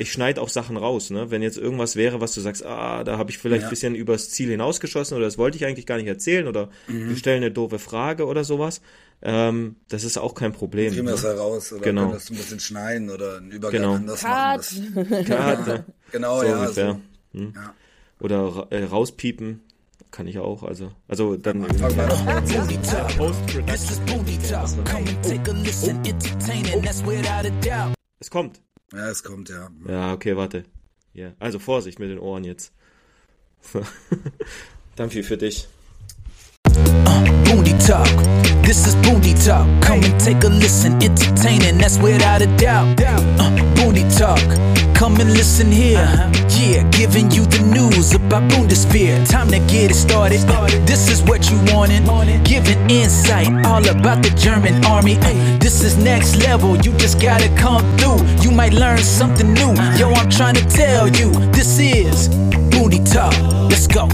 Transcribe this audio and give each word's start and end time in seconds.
ich 0.00 0.12
schneide 0.12 0.40
auch 0.40 0.48
Sachen 0.48 0.78
raus, 0.78 1.10
ne? 1.10 1.30
Wenn 1.30 1.42
jetzt 1.42 1.58
irgendwas 1.58 1.94
wäre, 1.94 2.22
was 2.22 2.32
du 2.32 2.40
sagst, 2.40 2.64
ah, 2.64 3.04
da 3.04 3.18
habe 3.18 3.30
ich 3.30 3.38
vielleicht 3.38 3.62
ja. 3.62 3.68
ein 3.68 3.70
bisschen 3.70 3.94
übers 3.94 4.30
Ziel 4.30 4.48
hinausgeschossen 4.48 5.14
oder 5.14 5.26
das 5.26 5.36
wollte 5.36 5.58
ich 5.58 5.66
eigentlich 5.66 5.84
gar 5.84 5.98
nicht 5.98 6.06
erzählen 6.06 6.48
oder 6.48 6.70
mhm. 6.88 7.10
wir 7.10 7.16
stellen 7.16 7.42
eine 7.42 7.50
doofe 7.50 7.78
Frage 7.78 8.26
oder 8.26 8.42
sowas, 8.42 8.80
ähm, 9.20 9.76
das 9.88 10.04
ist 10.04 10.16
auch 10.16 10.34
kein 10.34 10.54
Problem. 10.54 10.92
Kriegen 10.92 11.06
wir 11.06 11.10
ne? 11.14 11.20
das 11.20 11.24
heraus 11.24 11.72
oder 11.74 11.82
genau. 11.82 12.12
das 12.12 12.30
ein 12.30 12.36
bisschen 12.36 12.60
schneiden 12.60 13.10
oder 13.10 13.36
einen 13.36 13.50
Übergang 13.50 13.82
genau. 13.82 13.94
anders 13.94 14.20
Cut. 14.22 14.30
machen. 14.30 15.06
Das, 15.10 15.26
Cut. 15.26 15.66
Ja, 15.66 15.84
genau, 16.12 16.40
so 16.40 16.46
ja. 16.46 16.60
Ungefähr. 16.60 17.00
So. 17.32 17.38
Hm. 17.38 17.52
ja. 17.54 17.74
Oder 18.20 18.66
äh, 18.70 18.84
rauspiepen 18.84 19.60
kann 20.10 20.26
ich 20.26 20.38
auch, 20.38 20.62
also, 20.62 20.92
also 21.08 21.36
dann. 21.36 21.66
Es 28.18 28.30
kommt. 28.30 28.60
Ja, 28.92 29.08
es 29.08 29.22
kommt, 29.22 29.48
ja. 29.48 29.70
Ja, 29.86 30.12
okay, 30.12 30.36
warte. 30.36 30.64
Ja, 31.12 31.32
also 31.38 31.58
Vorsicht 31.58 31.98
mit 31.98 32.10
den 32.10 32.18
Ohren 32.18 32.44
jetzt. 32.44 32.72
Danke 34.96 35.22
für 35.22 35.36
dich. 35.36 35.68
Talk. 37.90 38.06
This 38.62 38.86
is 38.86 38.94
Booty 39.02 39.34
Talk. 39.34 39.66
Come 39.82 40.04
and 40.04 40.20
take 40.20 40.44
a 40.44 40.48
listen. 40.48 40.92
Entertaining, 41.02 41.78
that's 41.78 41.98
without 41.98 42.40
a 42.40 42.46
doubt. 42.56 42.86
Uh, 43.02 43.50
Booty 43.74 44.08
Talk. 44.16 44.38
Come 44.94 45.16
and 45.16 45.32
listen 45.32 45.72
here. 45.72 46.06
Yeah, 46.50 46.88
giving 46.90 47.32
you 47.32 47.44
the 47.46 47.58
news 47.74 48.14
about 48.14 48.48
Bundeswehr. 48.52 49.28
Time 49.28 49.48
to 49.48 49.58
get 49.66 49.90
it 49.90 49.94
started. 49.94 50.38
This 50.86 51.10
is 51.10 51.20
what 51.24 51.50
you 51.50 51.58
wanted. 51.74 52.04
Giving 52.44 52.78
insight 52.88 53.48
all 53.66 53.84
about 53.88 54.22
the 54.22 54.30
German 54.38 54.84
army. 54.84 55.16
Uh, 55.16 55.58
this 55.58 55.82
is 55.82 55.96
next 55.96 56.36
level. 56.36 56.76
You 56.76 56.92
just 56.96 57.20
gotta 57.20 57.48
come 57.56 57.82
through. 57.98 58.24
You 58.40 58.52
might 58.52 58.72
learn 58.72 58.98
something 58.98 59.52
new. 59.52 59.74
Yo, 59.98 60.12
I'm 60.12 60.30
trying 60.30 60.54
to 60.54 60.64
tell 60.68 61.08
you. 61.08 61.32
This 61.50 61.80
is 61.80 62.28
Booty 62.70 63.02
Talk. 63.02 63.34
Let's 63.68 63.88
go. 63.88 64.06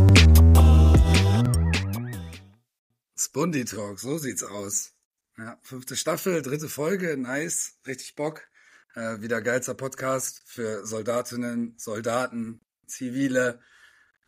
Spundi 3.37 3.67
Talk, 3.67 4.01
so 4.01 4.17
sieht's 4.17 4.43
aus. 4.43 4.95
Ja, 5.37 5.59
fünfte 5.61 5.95
Staffel, 5.95 6.41
dritte 6.41 6.71
Folge, 6.71 7.19
nice, 7.19 7.75
richtig 7.87 8.15
Bock. 8.15 8.49
Äh, 8.95 9.21
wieder 9.21 9.43
geilster 9.43 9.75
Podcast 9.75 10.41
für 10.47 10.87
Soldatinnen, 10.87 11.75
Soldaten, 11.77 12.63
Zivile 12.87 13.61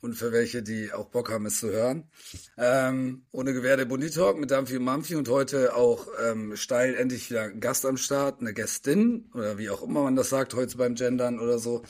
und 0.03 0.13
für 0.13 0.31
welche, 0.31 0.63
die 0.63 0.93
auch 0.93 1.09
Bock 1.09 1.31
haben, 1.31 1.47
es 1.47 1.59
zu 1.59 1.71
hören. 1.71 2.11
Ähm, 2.59 3.25
ohne 3.33 3.55
Gewehr 3.55 3.79
der 3.79 3.87
Bundi 3.87 4.11
Talk 4.11 4.39
mit 4.39 4.51
Dampfi 4.51 4.77
und 4.77 4.85
Mampfi 4.85 5.15
und 5.15 5.31
heute 5.31 5.75
auch 5.75 6.07
ähm, 6.23 6.55
steil 6.57 6.95
endlich 6.95 7.31
wieder 7.31 7.45
ein 7.45 7.61
Gast 7.61 7.87
am 7.87 7.97
Start, 7.97 8.43
eine 8.43 8.53
Gästin 8.53 9.31
oder 9.33 9.57
wie 9.57 9.71
auch 9.71 9.81
immer 9.81 10.03
man 10.03 10.17
das 10.17 10.29
sagt 10.29 10.53
heute 10.53 10.77
beim 10.77 10.97
Gendern 10.97 11.41
oder 11.41 11.59
so. 11.59 11.83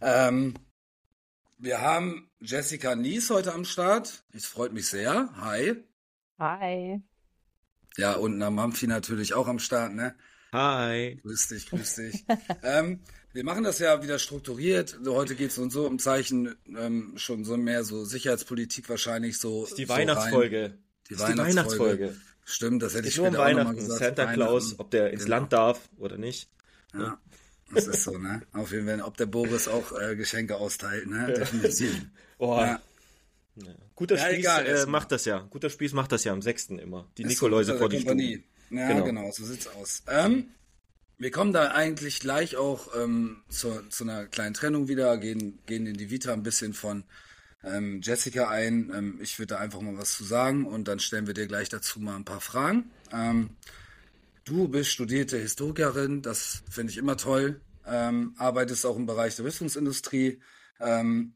Ähm, 0.00 0.54
wir 1.58 1.82
haben 1.82 2.30
Jessica 2.40 2.96
Nies 2.96 3.28
heute 3.28 3.52
am 3.52 3.66
Start. 3.66 4.24
Es 4.32 4.46
freut 4.46 4.72
mich 4.72 4.86
sehr. 4.86 5.28
Hi. 5.36 5.84
Hi. 6.38 7.02
Ja, 7.96 8.14
und 8.14 8.38
Namampfi 8.38 8.86
natürlich 8.86 9.34
auch 9.34 9.48
am 9.48 9.58
Start, 9.58 9.92
ne? 9.94 10.14
Hi. 10.52 11.18
Grüß 11.22 11.48
dich, 11.48 11.68
grüß 11.68 11.94
dich. 11.96 12.24
ähm, 12.62 13.00
wir 13.32 13.44
machen 13.44 13.64
das 13.64 13.78
ja 13.78 14.02
wieder 14.02 14.18
strukturiert. 14.18 14.98
Heute 15.06 15.34
geht 15.34 15.50
es 15.50 15.58
uns 15.58 15.72
so 15.72 15.86
um 15.86 15.98
Zeichen, 15.98 16.54
ähm, 16.66 17.14
schon 17.16 17.44
so 17.44 17.56
mehr 17.56 17.84
so 17.84 18.04
Sicherheitspolitik 18.04 18.88
wahrscheinlich 18.88 19.38
so. 19.38 19.62
Das 19.62 19.70
ist 19.70 19.78
die 19.78 19.86
so 19.86 19.94
Weihnachtsfolge. 19.94 20.62
Rein. 20.62 20.78
Die, 21.08 21.18
Weihnachtsfolge. 21.18 21.44
die 21.44 21.48
Weihnachtsfolge. 21.48 22.16
Stimmt, 22.44 22.82
das 22.82 22.94
hätte 22.94 23.08
ich 23.08 23.14
später 23.14 23.30
nur 23.30 23.40
um 23.40 23.46
Weihnachten. 23.46 23.76
Gesagt. 23.76 24.00
Santa 24.00 24.32
Claus, 24.32 24.78
ob 24.78 24.90
der 24.90 25.10
ins 25.12 25.24
genau. 25.24 25.36
Land 25.36 25.52
darf 25.52 25.88
oder 25.96 26.18
nicht. 26.18 26.50
Ja. 26.92 27.18
Das 27.72 27.86
ist 27.86 28.02
so, 28.02 28.18
ne? 28.18 28.42
Auf 28.52 28.72
jeden 28.72 28.86
Fall, 28.86 29.00
ob 29.00 29.16
der 29.16 29.26
Boris 29.26 29.68
auch 29.68 29.98
äh, 29.98 30.16
Geschenke 30.16 30.56
austeilt, 30.56 31.06
ne? 31.06 31.32
Definitiv. 31.32 32.06
Oh, 32.38 32.58
ja. 32.58 32.82
Ja. 33.56 33.74
Guter 33.94 34.16
ja, 34.16 34.24
Spieß 34.24 34.38
egal, 34.38 34.66
äh, 34.66 34.86
macht 34.86 35.12
das 35.12 35.24
ja. 35.24 35.40
Guter 35.50 35.70
Spieß 35.70 35.92
macht 35.92 36.12
das 36.12 36.24
ja 36.24 36.32
am 36.32 36.42
6. 36.42 36.70
immer. 36.70 37.10
Die 37.18 37.24
Nikoläuse 37.24 37.76
vor 37.76 37.88
die 37.88 37.98
Kompanie. 37.98 38.44
Ja, 38.70 38.88
genau. 38.88 39.04
genau, 39.04 39.30
so 39.30 39.44
sieht's 39.44 39.66
aus. 39.66 40.02
Ähm, 40.08 40.48
wir 41.18 41.30
kommen 41.30 41.52
da 41.52 41.72
eigentlich 41.72 42.20
gleich 42.20 42.56
auch 42.56 42.88
ähm, 42.96 43.42
zu, 43.48 43.82
zu 43.90 44.04
einer 44.04 44.26
kleinen 44.26 44.54
Trennung 44.54 44.88
wieder, 44.88 45.18
gehen, 45.18 45.58
gehen 45.66 45.86
in 45.86 45.96
die 45.96 46.10
Vita 46.10 46.32
ein 46.32 46.42
bisschen 46.42 46.72
von 46.72 47.04
ähm, 47.62 48.00
Jessica 48.02 48.48
ein. 48.48 48.90
Ähm, 48.94 49.18
ich 49.22 49.38
würde 49.38 49.54
da 49.54 49.58
einfach 49.58 49.80
mal 49.80 49.96
was 49.98 50.12
zu 50.12 50.24
sagen 50.24 50.66
und 50.66 50.88
dann 50.88 50.98
stellen 50.98 51.26
wir 51.26 51.34
dir 51.34 51.46
gleich 51.46 51.68
dazu 51.68 52.00
mal 52.00 52.16
ein 52.16 52.24
paar 52.24 52.40
Fragen. 52.40 52.90
Ähm, 53.12 53.50
du 54.44 54.68
bist 54.68 54.90
studierte 54.90 55.38
Historikerin, 55.38 56.22
das 56.22 56.62
finde 56.70 56.92
ich 56.92 56.98
immer 56.98 57.16
toll. 57.16 57.60
Ähm, 57.86 58.34
arbeitest 58.38 58.86
auch 58.86 58.96
im 58.96 59.06
Bereich 59.06 59.36
der 59.36 59.44
Rüstungsindustrie. 59.44 60.40
Ähm, 60.80 61.34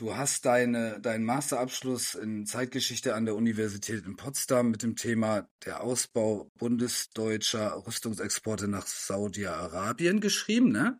Du 0.00 0.16
hast 0.16 0.46
deine, 0.46 0.98
deinen 0.98 1.26
Masterabschluss 1.26 2.14
in 2.14 2.46
Zeitgeschichte 2.46 3.14
an 3.14 3.26
der 3.26 3.34
Universität 3.34 4.06
in 4.06 4.16
Potsdam 4.16 4.70
mit 4.70 4.82
dem 4.82 4.96
Thema 4.96 5.46
der 5.66 5.82
Ausbau 5.82 6.50
bundesdeutscher 6.56 7.86
Rüstungsexporte 7.86 8.66
nach 8.66 8.86
Saudi-Arabien 8.86 10.20
geschrieben, 10.20 10.72
ne? 10.72 10.98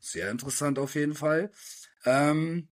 Sehr 0.00 0.30
interessant 0.30 0.78
auf 0.78 0.94
jeden 0.94 1.14
Fall. 1.14 1.50
Ähm, 2.06 2.68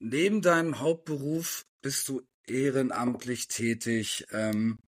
neben 0.00 0.42
deinem 0.42 0.80
Hauptberuf 0.80 1.64
bist 1.80 2.08
du 2.08 2.26
ehrenamtlich 2.48 3.46
tätig, 3.46 4.26
ähm, 4.32 4.80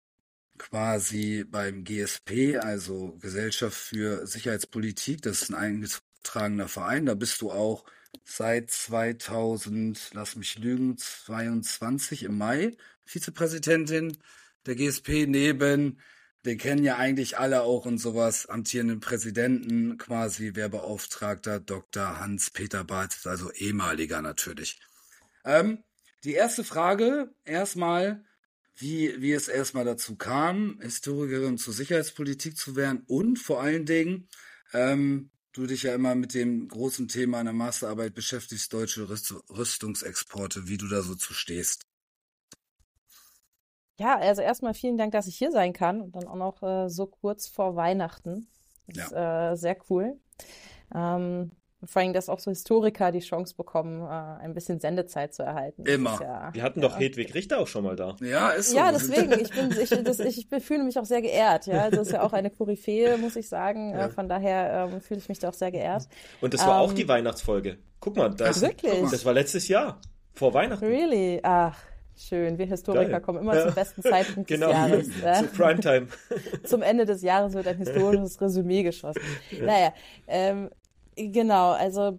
quasi 0.58 1.44
beim 1.44 1.84
GSP, 1.84 2.56
also 2.56 3.16
Gesellschaft 3.20 3.78
für 3.78 4.26
Sicherheitspolitik. 4.26 5.22
Das 5.22 5.42
ist 5.42 5.50
ein 5.50 5.54
eingetragener 5.54 6.66
Verein. 6.66 7.06
Da 7.06 7.14
bist 7.14 7.40
du 7.42 7.52
auch 7.52 7.84
seit 8.24 8.70
2000, 8.70 10.10
lass 10.12 10.36
mich 10.36 10.58
lügen, 10.58 10.96
22 10.96 12.24
im 12.24 12.38
Mai 12.38 12.76
Vizepräsidentin 13.04 14.16
der 14.66 14.74
GSP 14.74 15.26
neben, 15.26 16.00
wir 16.46 16.56
kennen 16.56 16.84
ja 16.84 16.96
eigentlich 16.96 17.38
alle 17.38 17.62
auch 17.62 17.86
und 17.86 17.98
sowas, 17.98 18.46
amtierenden 18.46 19.00
Präsidenten, 19.00 19.98
quasi 19.98 20.54
Werbeauftragter 20.54 21.58
Dr. 21.58 22.20
Hans-Peter 22.20 22.84
Barth, 22.84 23.26
also 23.26 23.50
ehemaliger 23.50 24.22
natürlich. 24.22 24.80
Ähm, 25.44 25.82
die 26.22 26.34
erste 26.34 26.62
Frage, 26.62 27.34
erstmal, 27.44 28.24
wie, 28.76 29.20
wie 29.20 29.32
es 29.32 29.48
erstmal 29.48 29.84
dazu 29.84 30.14
kam, 30.14 30.78
Historikerin 30.80 31.58
zur 31.58 31.74
Sicherheitspolitik 31.74 32.56
zu 32.56 32.76
werden 32.76 33.02
und 33.08 33.40
vor 33.40 33.60
allen 33.60 33.84
Dingen, 33.84 34.28
ähm, 34.72 35.30
du 35.56 35.66
dich 35.66 35.82
ja 35.82 35.94
immer 35.94 36.14
mit 36.14 36.34
dem 36.34 36.68
großen 36.68 37.08
Thema 37.08 37.38
einer 37.38 37.52
Masterarbeit 37.52 38.14
beschäftigst, 38.14 38.72
deutsche 38.72 39.08
Rüstungsexporte, 39.08 40.68
wie 40.68 40.76
du 40.76 40.88
da 40.88 41.02
so 41.02 41.14
zu 41.14 41.34
stehst. 41.34 41.82
Ja, 43.98 44.18
also 44.18 44.42
erstmal 44.42 44.74
vielen 44.74 44.98
Dank, 44.98 45.12
dass 45.12 45.26
ich 45.26 45.38
hier 45.38 45.50
sein 45.50 45.72
kann 45.72 46.02
und 46.02 46.14
dann 46.14 46.26
auch 46.26 46.36
noch 46.36 46.62
äh, 46.62 46.90
so 46.90 47.06
kurz 47.06 47.48
vor 47.48 47.76
Weihnachten. 47.76 48.46
Das 48.86 49.10
ja. 49.10 49.52
ist 49.52 49.58
äh, 49.58 49.60
sehr 49.60 49.76
cool. 49.88 50.20
Ähm, 50.94 51.50
vor 51.84 52.02
allem, 52.02 52.12
dass 52.12 52.28
auch 52.28 52.38
so 52.38 52.50
Historiker 52.50 53.12
die 53.12 53.20
Chance 53.20 53.54
bekommen, 53.54 54.00
äh, 54.00 54.42
ein 54.42 54.54
bisschen 54.54 54.80
Sendezeit 54.80 55.34
zu 55.34 55.42
erhalten. 55.42 55.84
Immer. 55.84 56.18
Ja, 56.22 56.54
Wir 56.54 56.62
hatten 56.62 56.80
ja. 56.80 56.88
doch 56.88 56.98
Hedwig 56.98 57.34
Richter 57.34 57.58
auch 57.58 57.66
schon 57.66 57.84
mal 57.84 57.96
da. 57.96 58.16
Ja, 58.20 58.50
ist 58.50 58.70
so. 58.70 58.76
Ja, 58.76 58.92
deswegen. 58.92 59.32
Ich, 59.32 59.50
bin, 59.50 59.70
ich, 59.70 59.90
das, 59.90 60.18
ich 60.20 60.46
fühle 60.60 60.84
mich 60.84 60.98
auch 60.98 61.04
sehr 61.04 61.20
geehrt. 61.20 61.66
Ja, 61.66 61.82
also 61.82 62.00
ist 62.00 62.12
ja 62.12 62.22
auch 62.22 62.32
eine 62.32 62.50
Koryphäe, 62.50 63.18
muss 63.18 63.36
ich 63.36 63.48
sagen. 63.48 63.90
Ja. 63.90 64.06
Äh, 64.06 64.10
von 64.10 64.28
daher 64.28 64.88
ähm, 64.92 65.00
fühle 65.00 65.20
ich 65.20 65.28
mich 65.28 65.38
da 65.38 65.50
auch 65.50 65.54
sehr 65.54 65.70
geehrt. 65.70 66.08
Und 66.40 66.54
das 66.54 66.66
war 66.66 66.82
ähm, 66.82 66.88
auch 66.88 66.92
die 66.92 67.06
Weihnachtsfolge. 67.06 67.76
Guck 68.00 68.16
mal, 68.16 68.30
das, 68.30 68.62
wirklich? 68.62 69.10
das 69.10 69.24
war 69.24 69.34
letztes 69.34 69.68
Jahr. 69.68 70.00
Vor 70.32 70.54
Weihnachten. 70.54 70.84
Really? 70.84 71.40
Ach. 71.42 71.78
Schön, 72.18 72.56
wir 72.56 72.64
Historiker 72.64 73.10
Geil. 73.10 73.20
kommen 73.20 73.40
immer 73.40 73.54
ja. 73.54 73.66
zum 73.66 73.74
besten 73.74 74.02
Zeitpunkt 74.02 74.48
genau. 74.48 74.68
des 74.68 74.74
Jahres. 74.74 75.08
Ja. 75.22 75.34
Zu 75.34 75.46
Primetime. 75.48 76.06
zum 76.64 76.80
Ende 76.80 77.04
des 77.04 77.20
Jahres 77.20 77.52
wird 77.52 77.68
ein 77.68 77.76
historisches 77.76 78.40
Resümee 78.40 78.82
geschossen. 78.82 79.20
Ja. 79.50 79.66
Naja, 79.66 79.92
ähm, 80.26 80.70
genau, 81.16 81.72
also 81.72 82.18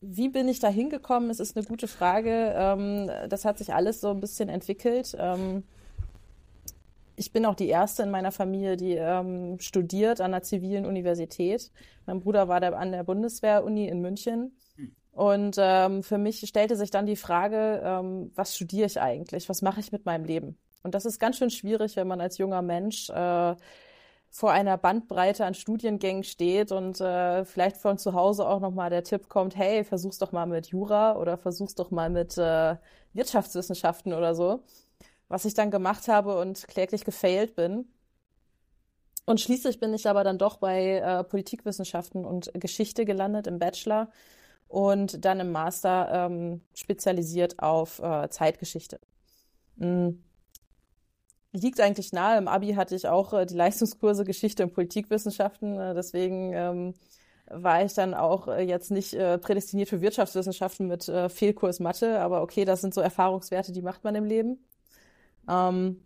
wie 0.00 0.28
bin 0.28 0.48
ich 0.48 0.60
da 0.60 0.68
hingekommen? 0.68 1.30
Es 1.30 1.40
ist 1.40 1.56
eine 1.56 1.66
gute 1.66 1.88
Frage. 1.88 2.54
Ähm, 2.56 3.10
das 3.28 3.44
hat 3.44 3.58
sich 3.58 3.74
alles 3.74 4.00
so 4.00 4.10
ein 4.10 4.20
bisschen 4.20 4.48
entwickelt. 4.48 5.16
Ähm, 5.18 5.64
ich 7.16 7.32
bin 7.32 7.44
auch 7.46 7.56
die 7.56 7.68
erste 7.68 8.04
in 8.04 8.10
meiner 8.10 8.30
Familie, 8.30 8.76
die 8.76 8.94
ähm, 8.94 9.58
studiert 9.58 10.20
an 10.20 10.30
der 10.30 10.42
zivilen 10.42 10.86
Universität. 10.86 11.72
Mein 12.06 12.20
Bruder 12.20 12.46
war 12.46 12.60
der, 12.60 12.78
an 12.78 12.92
der 12.92 13.02
Bundeswehr-Uni 13.02 13.88
in 13.88 14.00
München. 14.00 14.52
Und 15.10 15.56
ähm, 15.58 16.04
für 16.04 16.16
mich 16.16 16.46
stellte 16.46 16.76
sich 16.76 16.92
dann 16.92 17.06
die 17.06 17.16
Frage, 17.16 17.82
ähm, 17.84 18.30
was 18.36 18.54
studiere 18.54 18.86
ich 18.86 19.00
eigentlich? 19.00 19.48
Was 19.48 19.62
mache 19.62 19.80
ich 19.80 19.90
mit 19.90 20.06
meinem 20.06 20.24
Leben? 20.24 20.56
Und 20.84 20.94
das 20.94 21.04
ist 21.04 21.18
ganz 21.18 21.38
schön 21.38 21.50
schwierig, 21.50 21.96
wenn 21.96 22.06
man 22.06 22.20
als 22.20 22.38
junger 22.38 22.62
Mensch 22.62 23.10
äh, 23.10 23.56
vor 24.30 24.52
einer 24.52 24.76
Bandbreite 24.76 25.44
an 25.44 25.54
Studiengängen 25.54 26.22
steht 26.22 26.72
und 26.72 27.00
äh, 27.00 27.44
vielleicht 27.44 27.76
von 27.78 27.98
zu 27.98 28.12
Hause 28.14 28.46
auch 28.46 28.60
nochmal 28.60 28.90
der 28.90 29.04
Tipp 29.04 29.28
kommt, 29.28 29.56
hey, 29.56 29.84
versuch's 29.84 30.18
doch 30.18 30.32
mal 30.32 30.46
mit 30.46 30.68
Jura 30.68 31.16
oder 31.16 31.38
versuch's 31.38 31.74
doch 31.74 31.90
mal 31.90 32.10
mit 32.10 32.36
äh, 32.38 32.76
Wirtschaftswissenschaften 33.14 34.12
oder 34.12 34.34
so. 34.34 34.62
Was 35.28 35.44
ich 35.44 35.54
dann 35.54 35.70
gemacht 35.70 36.08
habe 36.08 36.38
und 36.38 36.68
kläglich 36.68 37.04
gefailt 37.04 37.54
bin. 37.54 37.86
Und 39.26 39.40
schließlich 39.40 39.78
bin 39.80 39.92
ich 39.92 40.08
aber 40.08 40.24
dann 40.24 40.38
doch 40.38 40.56
bei 40.56 40.98
äh, 40.98 41.24
Politikwissenschaften 41.24 42.24
und 42.24 42.50
Geschichte 42.54 43.04
gelandet 43.04 43.46
im 43.46 43.58
Bachelor 43.58 44.10
und 44.68 45.24
dann 45.24 45.40
im 45.40 45.52
Master 45.52 46.08
ähm, 46.12 46.62
spezialisiert 46.74 47.58
auf 47.58 47.98
äh, 47.98 48.28
Zeitgeschichte. 48.30 49.00
Mhm. 49.76 50.22
Liegt 51.52 51.80
eigentlich 51.80 52.12
nahe. 52.12 52.38
Im 52.38 52.48
Abi 52.48 52.74
hatte 52.74 52.94
ich 52.94 53.08
auch 53.08 53.32
äh, 53.32 53.46
die 53.46 53.54
Leistungskurse 53.54 54.24
Geschichte 54.24 54.64
und 54.64 54.74
Politikwissenschaften. 54.74 55.78
Äh, 55.78 55.94
deswegen 55.94 56.52
ähm, 56.52 56.94
war 57.46 57.84
ich 57.84 57.94
dann 57.94 58.14
auch 58.14 58.48
äh, 58.48 58.62
jetzt 58.62 58.90
nicht 58.90 59.14
äh, 59.14 59.38
prädestiniert 59.38 59.88
für 59.88 60.00
Wirtschaftswissenschaften 60.00 60.86
mit 60.86 61.08
äh, 61.08 61.28
Fehlkurs 61.28 61.80
Mathe. 61.80 62.20
Aber 62.20 62.42
okay, 62.42 62.64
das 62.64 62.80
sind 62.80 62.94
so 62.94 63.00
Erfahrungswerte, 63.00 63.72
die 63.72 63.82
macht 63.82 64.04
man 64.04 64.14
im 64.14 64.24
Leben. 64.24 64.58
Ähm, 65.48 66.02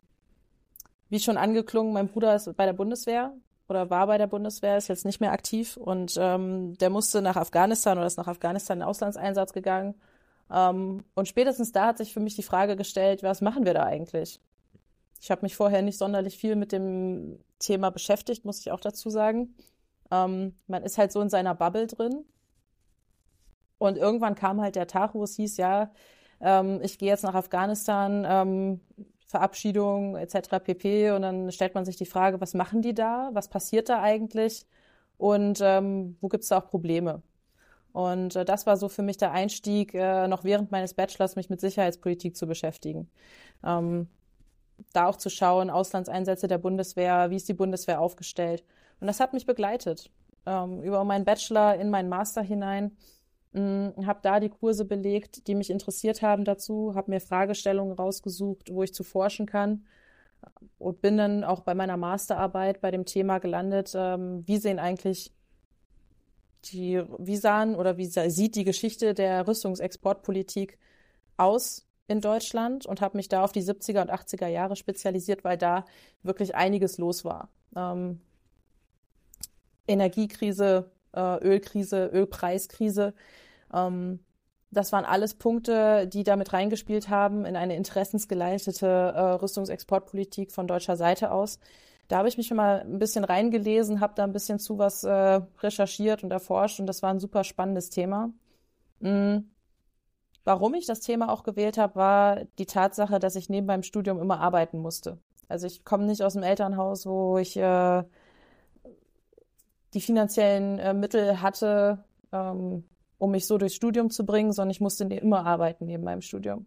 wie 1.08 1.20
schon 1.20 1.36
angeklungen, 1.36 1.92
mein 1.92 2.08
Bruder 2.08 2.34
ist 2.34 2.56
bei 2.56 2.64
der 2.64 2.72
Bundeswehr 2.72 3.34
oder 3.68 3.90
war 3.90 4.06
bei 4.06 4.18
der 4.18 4.26
Bundeswehr, 4.28 4.78
ist 4.78 4.88
jetzt 4.88 5.04
nicht 5.04 5.20
mehr 5.20 5.32
aktiv 5.32 5.76
und 5.76 6.14
ähm, 6.18 6.76
der 6.78 6.90
musste 6.90 7.20
nach 7.20 7.36
Afghanistan 7.36 7.98
oder 7.98 8.06
ist 8.06 8.16
nach 8.16 8.28
Afghanistan 8.28 8.78
in 8.78 8.84
Auslandseinsatz 8.84 9.52
gegangen. 9.52 9.94
Ähm, 10.50 11.04
und 11.14 11.28
spätestens 11.28 11.72
da 11.72 11.86
hat 11.88 11.98
sich 11.98 12.12
für 12.12 12.20
mich 12.20 12.36
die 12.36 12.42
Frage 12.42 12.76
gestellt, 12.76 13.22
was 13.22 13.40
machen 13.40 13.64
wir 13.64 13.74
da 13.74 13.84
eigentlich? 13.84 14.40
Ich 15.22 15.30
habe 15.30 15.42
mich 15.42 15.54
vorher 15.54 15.82
nicht 15.82 15.98
sonderlich 15.98 16.36
viel 16.36 16.56
mit 16.56 16.72
dem 16.72 17.38
Thema 17.60 17.90
beschäftigt, 17.90 18.44
muss 18.44 18.58
ich 18.58 18.72
auch 18.72 18.80
dazu 18.80 19.08
sagen. 19.08 19.54
Ähm, 20.10 20.56
man 20.66 20.82
ist 20.82 20.98
halt 20.98 21.12
so 21.12 21.20
in 21.20 21.30
seiner 21.30 21.54
Bubble 21.54 21.86
drin. 21.86 22.24
Und 23.78 23.96
irgendwann 23.96 24.34
kam 24.34 24.60
halt 24.60 24.74
der 24.74 24.88
Tag, 24.88 25.14
wo 25.14 25.22
es 25.22 25.36
hieß, 25.36 25.58
ja, 25.58 25.92
ähm, 26.40 26.80
ich 26.82 26.98
gehe 26.98 27.08
jetzt 27.08 27.22
nach 27.22 27.36
Afghanistan, 27.36 28.26
ähm, 28.28 28.80
Verabschiedung 29.28 30.16
etc. 30.16 30.58
pp. 30.58 31.12
Und 31.12 31.22
dann 31.22 31.52
stellt 31.52 31.76
man 31.76 31.84
sich 31.84 31.94
die 31.94 32.04
Frage, 32.04 32.40
was 32.40 32.52
machen 32.52 32.82
die 32.82 32.94
da? 32.94 33.30
Was 33.32 33.48
passiert 33.48 33.88
da 33.90 34.02
eigentlich? 34.02 34.66
Und 35.18 35.60
ähm, 35.62 36.16
wo 36.20 36.28
gibt 36.28 36.42
es 36.42 36.48
da 36.48 36.58
auch 36.58 36.66
Probleme? 36.66 37.22
Und 37.92 38.34
äh, 38.34 38.44
das 38.44 38.66
war 38.66 38.76
so 38.76 38.88
für 38.88 39.02
mich 39.02 39.18
der 39.18 39.30
Einstieg, 39.30 39.94
äh, 39.94 40.26
noch 40.26 40.42
während 40.42 40.72
meines 40.72 40.94
Bachelors 40.94 41.36
mich 41.36 41.48
mit 41.48 41.60
Sicherheitspolitik 41.60 42.36
zu 42.36 42.48
beschäftigen. 42.48 43.08
Ähm, 43.64 44.08
da 44.92 45.06
auch 45.06 45.16
zu 45.16 45.30
schauen, 45.30 45.70
Auslandseinsätze 45.70 46.48
der 46.48 46.58
Bundeswehr, 46.58 47.30
wie 47.30 47.36
ist 47.36 47.48
die 47.48 47.54
Bundeswehr 47.54 48.00
aufgestellt. 48.00 48.64
Und 49.00 49.06
das 49.06 49.20
hat 49.20 49.32
mich 49.32 49.46
begleitet 49.46 50.10
ähm, 50.46 50.82
über 50.82 51.04
meinen 51.04 51.24
Bachelor 51.24 51.76
in 51.76 51.90
meinen 51.90 52.08
Master 52.08 52.42
hinein. 52.42 52.96
Hm, 53.52 53.94
habe 54.06 54.20
da 54.22 54.40
die 54.40 54.48
Kurse 54.48 54.84
belegt, 54.84 55.46
die 55.46 55.54
mich 55.54 55.70
interessiert 55.70 56.22
haben 56.22 56.44
dazu, 56.44 56.94
habe 56.94 57.10
mir 57.10 57.20
Fragestellungen 57.20 57.94
rausgesucht, 57.94 58.72
wo 58.72 58.82
ich 58.82 58.94
zu 58.94 59.04
forschen 59.04 59.46
kann 59.46 59.84
und 60.78 61.00
bin 61.00 61.16
dann 61.16 61.44
auch 61.44 61.60
bei 61.60 61.74
meiner 61.74 61.96
Masterarbeit 61.96 62.80
bei 62.80 62.90
dem 62.90 63.04
Thema 63.04 63.38
gelandet, 63.38 63.92
ähm, 63.94 64.42
wie 64.46 64.58
sehen 64.58 64.78
eigentlich 64.78 65.32
die, 66.66 67.02
wie 67.18 67.36
sahen 67.36 67.74
oder 67.74 67.96
wie 67.96 68.06
sieht 68.06 68.54
die 68.54 68.64
Geschichte 68.64 69.14
der 69.14 69.46
Rüstungsexportpolitik 69.46 70.78
aus 71.36 71.86
in 72.12 72.20
Deutschland 72.20 72.86
und 72.86 73.00
habe 73.00 73.16
mich 73.16 73.28
da 73.28 73.42
auf 73.42 73.52
die 73.52 73.62
70er 73.62 74.02
und 74.02 74.12
80er 74.12 74.46
Jahre 74.46 74.76
spezialisiert, 74.76 75.44
weil 75.44 75.58
da 75.58 75.84
wirklich 76.22 76.54
einiges 76.54 76.98
los 76.98 77.24
war. 77.24 77.48
Ähm, 77.74 78.20
Energiekrise, 79.88 80.90
äh, 81.12 81.38
Ölkrise, 81.44 82.06
Ölpreiskrise. 82.12 83.14
Ähm, 83.72 84.20
das 84.70 84.92
waren 84.92 85.04
alles 85.04 85.34
Punkte, 85.34 86.06
die 86.06 86.24
damit 86.24 86.52
reingespielt 86.52 87.08
haben 87.10 87.44
in 87.44 87.56
eine 87.56 87.76
interessensgeleitete 87.76 88.86
äh, 88.86 89.20
Rüstungsexportpolitik 89.34 90.50
von 90.52 90.66
deutscher 90.66 90.96
Seite 90.96 91.30
aus. 91.30 91.58
Da 92.08 92.18
habe 92.18 92.28
ich 92.28 92.36
mich 92.36 92.46
schon 92.46 92.56
mal 92.56 92.80
ein 92.80 92.98
bisschen 92.98 93.24
reingelesen, 93.24 94.00
habe 94.00 94.14
da 94.16 94.24
ein 94.24 94.32
bisschen 94.32 94.58
zu 94.58 94.78
was 94.78 95.04
äh, 95.04 95.40
recherchiert 95.60 96.24
und 96.24 96.30
erforscht 96.30 96.80
und 96.80 96.86
das 96.86 97.02
war 97.02 97.10
ein 97.10 97.20
super 97.20 97.44
spannendes 97.44 97.90
Thema. 97.90 98.30
Mhm. 99.00 99.51
Warum 100.44 100.74
ich 100.74 100.86
das 100.86 101.00
Thema 101.00 101.30
auch 101.30 101.44
gewählt 101.44 101.78
habe, 101.78 101.94
war 101.94 102.44
die 102.58 102.66
Tatsache, 102.66 103.18
dass 103.18 103.36
ich 103.36 103.48
neben 103.48 103.66
meinem 103.66 103.84
Studium 103.84 104.20
immer 104.20 104.40
arbeiten 104.40 104.80
musste. 104.80 105.18
Also 105.48 105.66
ich 105.66 105.84
komme 105.84 106.04
nicht 106.04 106.22
aus 106.22 106.36
einem 106.36 106.44
Elternhaus, 106.44 107.06
wo 107.06 107.38
ich 107.38 107.56
äh, 107.56 108.02
die 109.94 110.00
finanziellen 110.00 110.78
äh, 110.78 110.94
Mittel 110.94 111.40
hatte, 111.42 112.02
ähm, 112.32 112.84
um 113.18 113.30
mich 113.30 113.46
so 113.46 113.58
durchs 113.58 113.76
Studium 113.76 114.10
zu 114.10 114.26
bringen, 114.26 114.52
sondern 114.52 114.70
ich 114.70 114.80
musste 114.80 115.04
ne-, 115.04 115.18
immer 115.18 115.46
arbeiten 115.46 115.86
neben 115.86 116.02
meinem 116.02 116.22
Studium. 116.22 116.66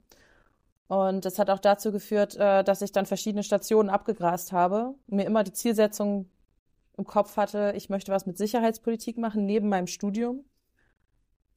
Und 0.88 1.26
das 1.26 1.40
hat 1.40 1.50
auch 1.50 1.60
dazu 1.60 1.92
geführt, 1.92 2.36
äh, 2.38 2.64
dass 2.64 2.82
ich 2.82 2.92
dann 2.92 3.06
verschiedene 3.06 3.44
Stationen 3.44 3.90
abgegrast 3.90 4.54
habe, 4.54 4.94
mir 5.08 5.26
immer 5.26 5.44
die 5.44 5.54
Zielsetzung 5.54 6.30
im 6.98 7.06
Kopf 7.06 7.36
hatte, 7.36 7.74
ich 7.76 7.90
möchte 7.90 8.12
was 8.12 8.26
mit 8.26 8.38
Sicherheitspolitik 8.38 9.18
machen 9.18 9.46
neben 9.46 9.68
meinem 9.68 9.88
Studium 9.88 10.46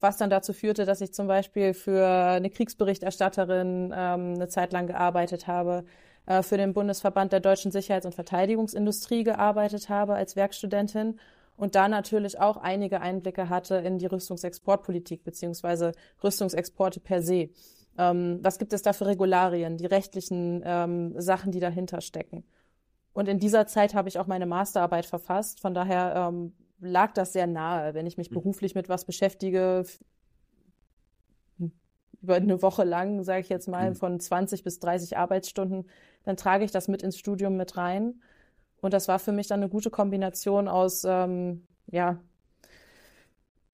was 0.00 0.16
dann 0.16 0.30
dazu 0.30 0.52
führte, 0.52 0.84
dass 0.84 1.00
ich 1.00 1.12
zum 1.12 1.26
Beispiel 1.26 1.74
für 1.74 2.06
eine 2.06 2.50
Kriegsberichterstatterin 2.50 3.92
ähm, 3.94 4.34
eine 4.34 4.48
Zeit 4.48 4.72
lang 4.72 4.86
gearbeitet 4.86 5.46
habe, 5.46 5.84
äh, 6.26 6.42
für 6.42 6.56
den 6.56 6.72
Bundesverband 6.74 7.32
der 7.32 7.40
deutschen 7.40 7.72
Sicherheits- 7.72 8.06
und 8.06 8.14
Verteidigungsindustrie 8.14 9.24
gearbeitet 9.24 9.88
habe 9.88 10.14
als 10.14 10.36
Werkstudentin 10.36 11.18
und 11.56 11.74
da 11.74 11.88
natürlich 11.88 12.38
auch 12.38 12.56
einige 12.56 13.00
Einblicke 13.00 13.48
hatte 13.48 13.76
in 13.76 13.98
die 13.98 14.06
Rüstungsexportpolitik 14.06 15.24
beziehungsweise 15.24 15.92
Rüstungsexporte 16.22 17.00
per 17.00 17.20
se. 17.22 17.50
Ähm, 17.98 18.38
was 18.42 18.58
gibt 18.58 18.72
es 18.72 18.82
da 18.82 18.92
für 18.92 19.06
Regularien, 19.06 19.76
die 19.76 19.86
rechtlichen 19.86 20.62
ähm, 20.64 21.20
Sachen, 21.20 21.50
die 21.50 21.60
dahinter 21.60 22.00
stecken? 22.00 22.44
Und 23.12 23.26
in 23.26 23.40
dieser 23.40 23.66
Zeit 23.66 23.94
habe 23.94 24.08
ich 24.08 24.20
auch 24.20 24.28
meine 24.28 24.46
Masterarbeit 24.46 25.04
verfasst. 25.04 25.58
Von 25.58 25.74
daher 25.74 26.14
ähm, 26.14 26.52
lag 26.80 27.12
das 27.12 27.32
sehr 27.32 27.46
nahe. 27.46 27.94
Wenn 27.94 28.06
ich 28.06 28.19
mich 28.19 28.28
hm. 28.28 28.34
beruflich 28.34 28.75
mit 28.75 28.88
was 28.88 29.04
beschäftige, 29.04 29.84
über 32.20 32.34
eine 32.34 32.62
Woche 32.62 32.84
lang, 32.84 33.22
sage 33.22 33.40
ich 33.40 33.48
jetzt 33.48 33.69
mal, 33.69 33.88
hm. 33.88 33.94
von 33.94 34.20
20 34.20 34.64
bis 34.64 34.78
30 34.80 35.16
Arbeitsstunden, 35.16 35.88
dann 36.25 36.36
trage 36.36 36.64
ich 36.64 36.70
das 36.70 36.88
mit 36.88 37.02
ins 37.02 37.19
Studium 37.19 37.56
mit 37.56 37.76
rein. 37.76 38.20
Und 38.80 38.92
das 38.92 39.08
war 39.08 39.19
für 39.19 39.32
mich 39.32 39.46
dann 39.48 39.60
eine 39.60 39.69
gute 39.69 39.90
Kombination 39.90 40.69
aus 40.69 41.04
ähm, 41.04 41.66
ja, 41.86 42.19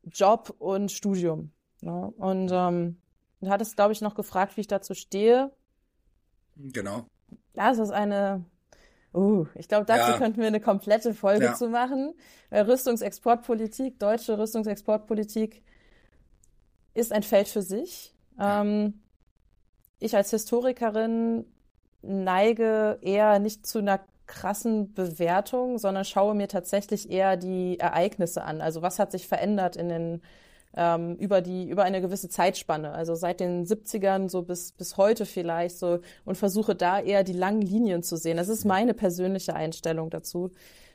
Job 0.05 0.55
und 0.59 0.93
Studium. 0.93 1.53
Ne? 1.81 2.13
Und 2.17 2.51
ähm, 2.53 2.97
du 3.41 3.51
hattest, 3.51 3.77
glaube 3.77 3.93
ich, 3.93 4.01
noch 4.01 4.15
gefragt, 4.15 4.57
wie 4.57 4.63
ich 4.63 4.67
dazu 4.67 4.95
stehe. 4.95 5.51
Genau. 6.57 7.05
Ja, 7.55 7.71
es 7.71 7.79
ist 7.79 7.91
eine 7.91 8.45
Uh, 9.15 9.47
ich 9.55 9.69
glaube, 9.69 9.87
dazu 9.87 10.11
ja. 10.11 10.19
könnten 10.19 10.41
wir 10.41 10.49
eine 10.49 10.61
komplette 10.61 11.15
Folge 11.15 11.45
ja. 11.45 11.55
zu 11.55 11.69
machen. 11.69 12.15
Rüstungsexportpolitik, 12.51 14.01
deutsche 14.01 14.37
Rüstungsexportpolitik 14.39 15.63
ist 16.95 17.13
ein 17.13 17.23
Feld 17.23 17.49
für 17.49 17.63
sich. 17.63 18.13
Ähm, 18.41 19.01
ich 20.01 20.17
als 20.17 20.31
Historikerin 20.31 21.47
neige 22.03 22.99
eher 23.03 23.39
nicht 23.39 23.67
zu 23.67 23.79
einer 23.79 24.01
krassen 24.27 24.95
Bewertung, 24.95 25.79
sondern 25.79 26.05
schaue 26.05 26.35
mir 26.35 26.49
tatsächlich 26.49 27.11
eher 27.11 27.37
die 27.37 27.79
Ereignisse 27.79 28.43
an. 28.43 28.61
Also 28.61 28.83
was 28.83 28.99
hat 28.99 29.13
sich 29.13 29.29
verändert 29.29 29.77
in 29.77 29.89
den 29.89 30.23
ähm, 30.77 31.17
über 31.17 31.41
die, 31.41 31.69
über 31.69 31.85
eine 31.85 32.01
gewisse 32.01 32.29
Zeitspanne, 32.29 32.93
also 32.93 33.15
seit 33.15 33.41
den 33.41 33.65
70ern 33.65 34.29
so 34.29 34.43
bis, 34.43 34.73
bis 34.73 34.97
heute 34.97 35.27
vielleicht 35.27 35.79
so 35.79 36.01
und 36.25 36.37
versuche 36.37 36.75
da 36.75 37.01
eher 37.01 37.25
die 37.25 37.33
langen 37.33 37.63
Linien 37.63 38.03
zu 38.03 38.17
sehen. 38.17 38.37
Das 38.37 38.49
ist 38.49 38.65
meine 38.65 38.95
persönliche 38.95 39.55
Einstellung 39.55 40.11
dazu. 40.11 40.51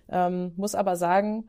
Ähm, 0.09 0.53
muss 0.57 0.75
aber 0.75 0.95
sagen, 0.95 1.47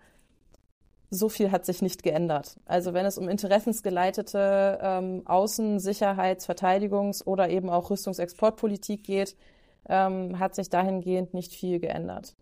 so 1.10 1.28
viel 1.28 1.50
hat 1.50 1.66
sich 1.66 1.82
nicht 1.82 2.02
geändert. 2.02 2.60
Also 2.66 2.94
wenn 2.94 3.04
es 3.04 3.18
um 3.18 3.28
interessensgeleitete 3.28 4.78
ähm, 4.80 5.22
Außen-, 5.24 5.80
Sicherheits-, 5.80 6.48
Verteidigungs- 6.48 7.24
oder 7.24 7.50
eben 7.50 7.68
auch 7.68 7.90
Rüstungsexportpolitik 7.90 9.02
geht, 9.02 9.36
ähm, 9.88 10.38
hat 10.38 10.54
sich 10.54 10.70
dahingehend 10.70 11.34
nicht 11.34 11.52
viel 11.52 11.80
geändert. 11.80 12.36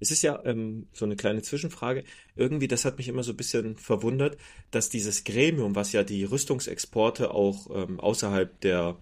Es 0.00 0.10
ist 0.10 0.22
ja 0.22 0.40
ähm, 0.44 0.86
so 0.92 1.04
eine 1.04 1.16
kleine 1.16 1.42
Zwischenfrage. 1.42 2.04
Irgendwie, 2.36 2.68
das 2.68 2.84
hat 2.84 2.98
mich 2.98 3.08
immer 3.08 3.22
so 3.22 3.32
ein 3.32 3.36
bisschen 3.36 3.76
verwundert, 3.76 4.36
dass 4.70 4.88
dieses 4.88 5.24
Gremium, 5.24 5.74
was 5.74 5.92
ja 5.92 6.02
die 6.02 6.24
Rüstungsexporte 6.24 7.32
auch 7.32 7.68
ähm, 7.74 8.00
außerhalb 8.00 8.60
der 8.60 8.96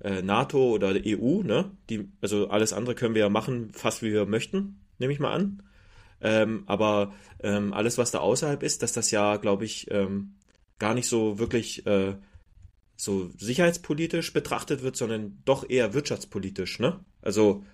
äh, 0.00 0.22
NATO 0.22 0.70
oder 0.70 0.94
der 0.94 1.18
EU, 1.18 1.42
ne, 1.42 1.70
die, 1.90 2.08
also 2.20 2.48
alles 2.48 2.72
andere 2.72 2.94
können 2.94 3.14
wir 3.14 3.22
ja 3.22 3.28
machen, 3.28 3.72
fast 3.72 4.02
wie 4.02 4.12
wir 4.12 4.26
möchten, 4.26 4.80
nehme 4.98 5.12
ich 5.12 5.20
mal 5.20 5.32
an. 5.32 5.62
Ähm, 6.20 6.64
aber 6.66 7.14
ähm, 7.40 7.72
alles, 7.72 7.98
was 7.98 8.10
da 8.10 8.18
außerhalb 8.18 8.62
ist, 8.62 8.82
dass 8.82 8.92
das 8.92 9.10
ja, 9.10 9.36
glaube 9.36 9.64
ich, 9.64 9.90
ähm, 9.90 10.34
gar 10.78 10.94
nicht 10.94 11.08
so 11.08 11.38
wirklich 11.38 11.86
äh, 11.86 12.14
so 12.96 13.30
sicherheitspolitisch 13.38 14.32
betrachtet 14.32 14.82
wird, 14.82 14.96
sondern 14.96 15.40
doch 15.44 15.68
eher 15.68 15.94
wirtschaftspolitisch, 15.94 16.80
ne? 16.80 16.98
Also 17.22 17.64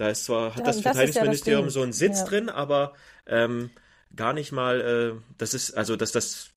da 0.00 0.08
ist 0.08 0.24
zwar, 0.24 0.54
hat 0.54 0.60
ja, 0.60 0.64
das 0.64 0.80
Verteidigungsministerium 0.80 1.66
ja 1.66 1.70
so 1.70 1.82
einen 1.82 1.92
Sitz 1.92 2.20
ja. 2.20 2.24
drin, 2.24 2.48
aber 2.48 2.94
ähm, 3.26 3.68
gar 4.16 4.32
nicht 4.32 4.50
mal, 4.50 4.80
äh, 4.80 5.20
das 5.36 5.52
ist, 5.52 5.72
also 5.72 5.94
dass 5.96 6.10
das 6.10 6.50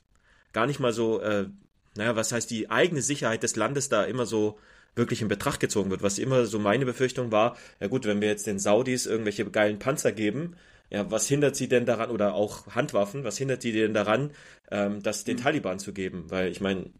gar 0.54 0.66
nicht 0.66 0.80
mal 0.80 0.94
so, 0.94 1.20
äh, 1.20 1.48
naja, 1.96 2.16
was 2.16 2.32
heißt 2.32 2.50
die 2.50 2.72
eigene 2.72 3.02
Sicherheit 3.02 3.44
des 3.44 3.58
Landes 3.58 3.90
da 3.90 4.06
immer 4.06 4.26
so 4.26 4.60
wirklich 4.96 5.22
in 5.22 5.28
Betracht 5.28 5.60
gezogen 5.60 5.90
wird. 5.90 6.04
Was 6.04 6.20
immer 6.20 6.46
so 6.46 6.58
meine 6.58 6.86
Befürchtung 6.86 7.34
war, 7.34 7.58
ja 7.82 7.88
gut, 7.88 8.06
wenn 8.06 8.22
wir 8.22 8.30
jetzt 8.30 8.48
den 8.48 8.60
Saudis 8.60 9.06
irgendwelche 9.06 9.44
geilen 9.50 9.78
Panzer 9.78 10.14
geben, 10.14 10.56
ja, 10.90 11.12
was 11.12 11.28
hindert 11.28 11.58
sie 11.58 11.68
denn 11.68 11.86
daran, 11.86 12.12
oder 12.12 12.36
auch 12.36 12.68
Handwaffen, 12.68 13.26
was 13.26 13.38
hindert 13.38 13.62
sie 13.62 13.74
denn 13.74 13.94
daran, 13.94 14.32
ähm, 14.72 15.04
das 15.04 15.26
den 15.26 15.38
Taliban 15.38 15.80
zu 15.80 15.92
geben? 15.92 16.26
Weil 16.30 16.50
ich 16.50 16.62
meine, 16.62 16.92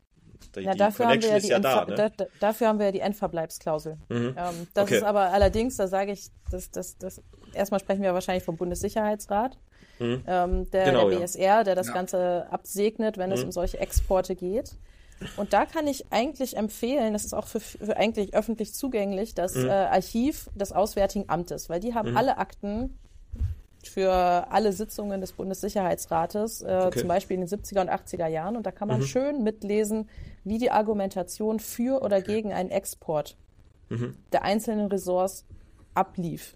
die, 0.62 0.66
Ja, 0.66 0.72
die 0.74 0.78
dafür 0.78 1.08
haben, 1.08 1.22
wir 1.22 1.30
ja 1.30 1.36
Connection 1.36 1.38
ist 1.38 1.44
die 1.44 1.50
ja 1.50 1.56
Endver 1.58 1.86
da, 1.86 1.86
ne? 1.86 1.96
da, 1.96 2.10
da, 2.10 2.26
dafür 2.40 2.68
haben 2.68 2.80
wir 2.80 2.86
ja 2.88 2.92
die 2.92 3.00
Endverbleibsklausel. 3.02 3.98
Mhm. 4.10 4.36
Ähm, 4.38 4.68
das 4.74 4.84
Okay. 4.86 4.98
ist 4.98 5.04
aber 5.04 5.32
allerdings, 5.32 5.76
da 5.78 5.88
sage 5.88 6.12
ich, 6.12 6.30
das, 6.52 6.70
das, 6.72 6.98
das, 6.98 7.22
erstmal 7.54 7.80
sprechen 7.80 8.02
wir 8.04 8.14
wahrscheinlich 8.14 8.44
vom 8.44 8.58
Bundessicherheitsrat, 8.58 9.58
Mhm. 10.00 10.24
ähm, 10.28 10.72
der, 10.72 10.86
Genau, 10.86 11.10
der 11.10 11.20
ja. 11.20 11.26
BSR, 11.26 11.64
der 11.64 11.76
das 11.76 11.88
Ja. 11.88 11.94
Ganze 11.94 12.48
absegnet, 12.50 13.18
wenn 13.18 13.32
es 13.32 13.42
Mhm. 13.42 13.46
um 13.48 13.52
solche 13.52 13.80
Exporte 13.80 14.36
geht. 14.36 14.76
Und 15.38 15.54
da 15.54 15.66
kann 15.66 15.88
ich 15.88 16.12
eigentlich 16.12 16.58
empfehlen, 16.58 17.14
das 17.14 17.24
ist 17.26 17.34
auch 17.34 17.48
für, 17.48 17.60
für 17.60 17.96
eigentlich 17.98 18.34
öffentlich 18.34 18.74
zugänglich, 18.74 19.36
das 19.36 19.56
Mhm. 19.56 19.70
äh, 19.70 19.72
Archiv 19.72 20.50
des 20.56 20.72
Auswärtigen 20.72 21.26
Amtes, 21.30 21.70
weil 21.70 21.80
die 21.80 21.94
haben 21.94 22.16
alle 22.18 22.38
Akten 22.38 22.98
für 23.86 24.12
alle 24.12 24.72
Sitzungen 24.72 25.20
des 25.22 25.34
Bundessicherheitsrates, 25.34 26.62
äh, 26.62 26.84
Okay. 26.88 27.00
zum 27.00 27.08
Beispiel 27.10 27.36
in 27.36 27.42
den 27.42 27.48
70er 27.50 27.82
und 27.82 27.90
80er 27.90 28.28
Jahren. 28.28 28.56
Und 28.56 28.66
da 28.66 28.72
kann 28.72 28.88
man 28.88 29.02
Mhm. 29.02 29.06
schön 29.06 29.44
mitlesen, 29.44 30.10
wie 30.44 30.58
die 30.58 30.72
Argumentation 30.72 31.60
für 31.60 32.02
oder 32.02 32.22
gegen 32.22 32.54
einen 32.54 32.70
Export 32.70 33.38
Mhm. 33.90 34.16
der 34.32 34.44
einzelnen 34.44 34.88
Ressorts 34.88 35.46
ablief. 35.94 36.56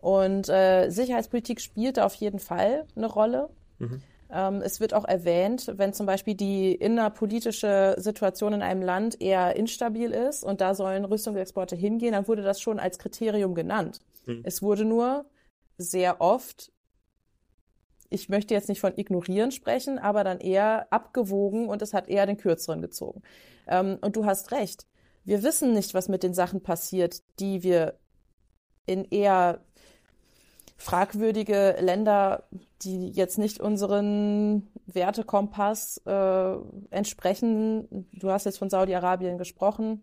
Und 0.00 0.48
äh, 0.48 0.90
Sicherheitspolitik 0.90 1.60
spielt 1.60 1.96
da 1.96 2.06
auf 2.06 2.14
jeden 2.14 2.38
Fall 2.38 2.86
eine 2.96 3.06
Rolle. 3.06 3.48
Mhm. 3.78 4.02
Ähm, 4.30 4.62
es 4.62 4.80
wird 4.80 4.94
auch 4.94 5.04
erwähnt, 5.04 5.72
wenn 5.76 5.92
zum 5.92 6.06
Beispiel 6.06 6.34
die 6.34 6.74
innerpolitische 6.74 7.96
Situation 7.98 8.52
in 8.52 8.62
einem 8.62 8.82
Land 8.82 9.20
eher 9.20 9.56
instabil 9.56 10.10
ist 10.10 10.44
und 10.44 10.60
da 10.60 10.74
sollen 10.74 11.04
Rüstungsexporte 11.04 11.76
hingehen, 11.76 12.12
dann 12.12 12.28
wurde 12.28 12.42
das 12.42 12.60
schon 12.60 12.78
als 12.78 12.98
Kriterium 12.98 13.54
genannt. 13.54 14.00
Mhm. 14.26 14.42
Es 14.44 14.62
wurde 14.62 14.84
nur 14.84 15.24
sehr 15.78 16.20
oft, 16.20 16.72
ich 18.10 18.28
möchte 18.28 18.54
jetzt 18.54 18.68
nicht 18.68 18.80
von 18.80 18.96
ignorieren 18.96 19.50
sprechen, 19.50 19.98
aber 19.98 20.24
dann 20.24 20.40
eher 20.40 20.86
abgewogen 20.90 21.68
und 21.68 21.82
es 21.82 21.94
hat 21.94 22.08
eher 22.08 22.26
den 22.26 22.36
kürzeren 22.36 22.80
gezogen. 22.80 23.22
Ähm, 23.66 23.98
und 24.00 24.16
du 24.16 24.24
hast 24.24 24.50
recht. 24.52 24.86
Wir 25.24 25.42
wissen 25.42 25.74
nicht, 25.74 25.94
was 25.94 26.08
mit 26.08 26.22
den 26.22 26.34
Sachen 26.34 26.62
passiert, 26.62 27.22
die 27.38 27.62
wir 27.62 27.98
in 28.86 29.04
eher 29.04 29.60
fragwürdige 30.78 31.76
Länder, 31.80 32.44
die 32.82 33.10
jetzt 33.10 33.36
nicht 33.36 33.60
unseren 33.60 34.68
Wertekompass 34.86 36.00
äh, 36.06 36.54
entsprechen. 36.90 38.08
Du 38.12 38.30
hast 38.30 38.46
jetzt 38.46 38.58
von 38.58 38.70
Saudi-Arabien 38.70 39.36
gesprochen. 39.36 40.02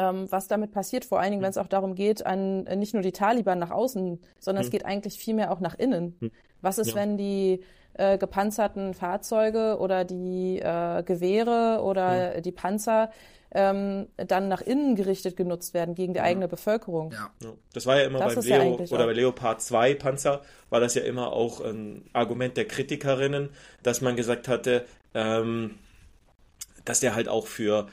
Ähm, 0.00 0.30
was 0.30 0.46
damit 0.48 0.70
passiert, 0.72 1.04
vor 1.04 1.18
allen 1.18 1.30
Dingen, 1.32 1.42
wenn 1.42 1.50
es 1.50 1.58
auch 1.58 1.66
darum 1.66 1.94
geht, 1.94 2.24
an 2.24 2.66
äh, 2.66 2.76
nicht 2.76 2.94
nur 2.94 3.02
die 3.02 3.12
Taliban 3.12 3.58
nach 3.58 3.70
außen, 3.70 4.20
sondern 4.38 4.60
es 4.62 4.68
Hm. 4.68 4.72
geht 4.72 4.84
eigentlich 4.84 5.18
vielmehr 5.18 5.50
auch 5.50 5.60
nach 5.60 5.74
innen. 5.78 6.14
Hm. 6.20 6.30
Was 6.60 6.78
ist, 6.78 6.90
Ja. 6.90 6.94
wenn 6.96 7.16
die 7.16 7.64
äh, 7.94 8.16
gepanzerten 8.18 8.94
Fahrzeuge 8.94 9.78
oder 9.80 10.04
die 10.04 10.60
äh, 10.60 11.02
Gewehre 11.02 11.80
oder 11.82 12.40
die 12.40 12.52
Panzer 12.52 13.10
ähm, 13.50 14.06
dann 14.18 14.48
nach 14.48 14.60
innen 14.60 14.94
gerichtet 14.94 15.34
genutzt 15.36 15.72
werden 15.74 15.94
gegen 15.94 16.12
die 16.12 16.20
eigene 16.20 16.46
Bevölkerung? 16.48 17.10
Ja. 17.12 17.30
Ja. 17.42 17.54
Das 17.72 17.86
war 17.86 17.96
ja 17.96 18.02
immer 18.04 18.18
Das 18.20 18.34
beim 18.36 18.44
ja 18.44 18.56
Leo 18.58 18.66
eigentlich 18.74 18.92
oder 18.92 19.02
auch- 19.04 19.06
bei 19.08 19.14
Leopard 19.14 19.62
2 19.62 19.94
Panzer 19.94 20.42
war 20.70 20.80
das 20.80 20.94
ja 20.94 21.02
immer 21.02 21.32
auch 21.32 21.60
ein 21.60 22.04
Argument 22.12 22.56
der 22.56 22.66
Kritikerinnen, 22.68 23.48
dass 23.82 24.00
man 24.02 24.14
gesagt 24.16 24.46
hatte, 24.48 24.84
ähm, 25.14 25.76
dass 26.84 27.00
der 27.00 27.14
halt 27.14 27.28
auch 27.28 27.46
für 27.46 27.86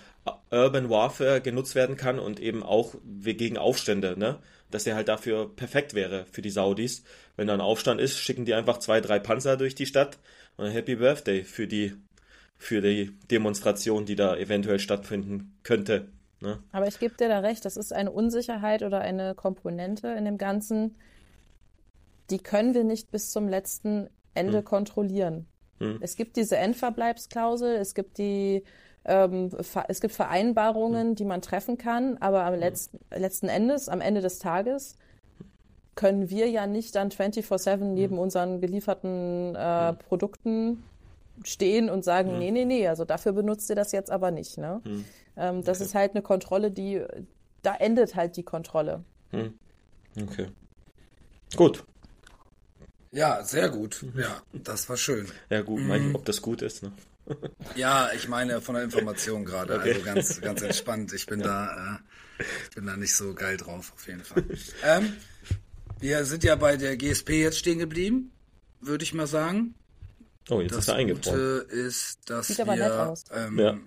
Urban 0.52 0.90
Warfare 0.90 1.42
genutzt 1.42 1.76
werden 1.76 1.98
kann 1.98 2.20
und 2.20 2.40
eben 2.40 2.64
auch 2.64 2.96
gegen 3.22 3.58
Aufstände, 3.58 4.18
ne? 4.18 4.40
Dass 4.72 4.84
der 4.84 4.96
halt 4.96 5.08
dafür 5.08 5.56
perfekt 5.56 5.94
wäre 5.94 6.26
für 6.32 6.42
die 6.42 6.50
Saudis. 6.50 7.04
Wenn 7.36 7.48
da 7.48 7.54
ein 7.54 7.62
Aufstand 7.62 8.02
ist, 8.02 8.18
schicken 8.18 8.46
die 8.46 8.54
einfach 8.54 8.80
zwei, 8.80 9.02
drei 9.02 9.20
Panzer 9.20 9.58
durch 9.58 9.76
die 9.76 9.86
Stadt 9.86 10.18
und 10.58 10.72
Happy 10.72 10.96
Birthday 10.96 11.44
für 11.44 11.68
die 11.68 11.94
für 12.58 12.82
die 12.82 13.12
Demonstration, 13.30 14.06
die 14.06 14.16
da 14.16 14.36
eventuell 14.38 14.80
stattfinden 14.80 15.58
könnte. 15.64 16.08
Ne? 16.40 16.64
Aber 16.72 16.88
ich 16.88 17.00
gebe 17.00 17.16
dir 17.16 17.28
da 17.28 17.40
recht, 17.40 17.66
das 17.66 17.78
ist 17.78 17.94
eine 17.94 18.12
Unsicherheit 18.12 18.82
oder 18.82 19.02
eine 19.02 19.36
Komponente 19.36 20.08
in 20.10 20.26
dem 20.26 20.38
Ganzen, 20.38 20.96
die 22.30 22.40
können 22.40 22.74
wir 22.74 22.84
nicht 22.84 23.12
bis 23.12 23.32
zum 23.32 23.48
letzten 23.48 24.10
Ende 24.34 24.64
kontrollieren. 24.64 25.48
Hm. 25.80 26.00
Es 26.02 26.16
gibt 26.16 26.38
diese 26.38 26.58
Endverbleibsklausel, 26.58 27.76
es 27.76 27.94
gibt 27.94 28.18
die 28.18 28.64
ähm, 29.06 29.50
es 29.88 30.02
gibt 30.02 30.14
Vereinbarungen, 30.14 31.16
die 31.16 31.26
man 31.26 31.42
treffen 31.42 31.78
kann, 31.78 32.18
aber 32.18 32.44
am 32.44 32.56
letzten, 32.56 33.00
letzten 33.12 33.48
Endes, 33.48 33.90
am 33.90 34.02
Ende 34.02 34.22
des 34.22 34.40
Tages, 34.40 34.98
können 35.96 36.30
wir 36.30 36.50
ja 36.50 36.68
nicht 36.68 36.96
dann 36.96 37.10
24-7 37.10 37.78
neben 37.78 38.18
unseren 38.20 38.60
gelieferten 38.60 39.56
äh, 39.56 39.94
Produkten 39.94 40.84
stehen 41.44 41.90
und 41.90 42.04
sagen, 42.04 42.38
nee, 42.38 42.52
nee, 42.52 42.66
nee, 42.66 42.88
also 42.88 43.06
dafür 43.06 43.32
benutzt 43.34 43.70
ihr 43.70 43.76
das 43.76 43.92
jetzt 43.92 44.12
aber 44.12 44.32
nicht. 44.32 44.58
Ne? 44.58 44.82
Hm. 44.84 45.06
Ähm, 45.38 45.64
das 45.64 45.78
Okay. 45.80 45.86
ist 45.86 45.96
halt 45.96 46.12
eine 46.12 46.22
Kontrolle, 46.22 46.72
die, 46.72 47.02
da 47.62 47.76
endet 47.76 48.16
halt 48.16 48.36
die 48.38 48.44
Kontrolle. 48.44 49.04
Hm. 49.32 49.54
Okay. 50.22 50.48
Gut. 51.56 51.84
Ja, 53.12 53.44
sehr 53.44 53.70
gut. 53.70 54.06
Ja, 54.18 54.42
das 54.52 54.90
war 54.90 54.98
schön. 54.98 55.28
Ja, 55.50 55.62
gut, 55.62 55.80
Mhm. 55.82 55.88
mein, 55.88 56.16
ob 56.16 56.26
das 56.26 56.42
gut 56.42 56.62
ist, 56.62 56.84
ne? 56.84 56.92
Ja, 57.76 58.12
ich 58.16 58.28
meine 58.28 58.62
von 58.62 58.76
der 58.76 58.84
Information 58.84 59.46
gerade. 59.46 59.76
Okay. 59.80 59.94
Also 59.94 60.02
ganz, 60.06 60.42
ganz 60.42 60.62
entspannt. 60.62 61.14
Ich 61.14 61.26
bin 61.26 61.42
da, 61.42 62.00
äh, 62.40 62.44
ich 62.70 62.76
bin 62.76 62.86
da 62.86 62.96
nicht 62.98 63.16
so 63.16 63.34
geil 63.34 63.58
drauf, 63.58 63.92
auf 63.96 64.08
jeden 64.08 64.24
Fall. 64.24 64.44
ähm, 64.84 65.14
wir 66.00 66.26
sind 66.26 66.44
ja 66.44 66.56
bei 66.56 66.78
der 66.78 66.98
GSP 66.98 67.42
jetzt 67.42 67.58
stehen 67.60 67.80
geblieben, 67.80 68.32
würde 68.82 69.04
ich 69.04 69.14
mal 69.14 69.28
sagen. 69.28 69.76
Oh, 70.50 70.62
jetzt 70.62 70.72
Das 70.74 70.80
ist 70.80 70.88
er 70.90 70.96
eingefroren. 70.96 71.40
Gute 71.40 71.74
ist, 71.74 72.20
dass 72.30 72.48
Sieht 72.48 72.58
wir, 72.58 72.64
aber 72.66 72.76
nett 72.76 72.92
aus. 72.92 73.24
Ähm, 73.34 73.60
Ja. 73.60 73.78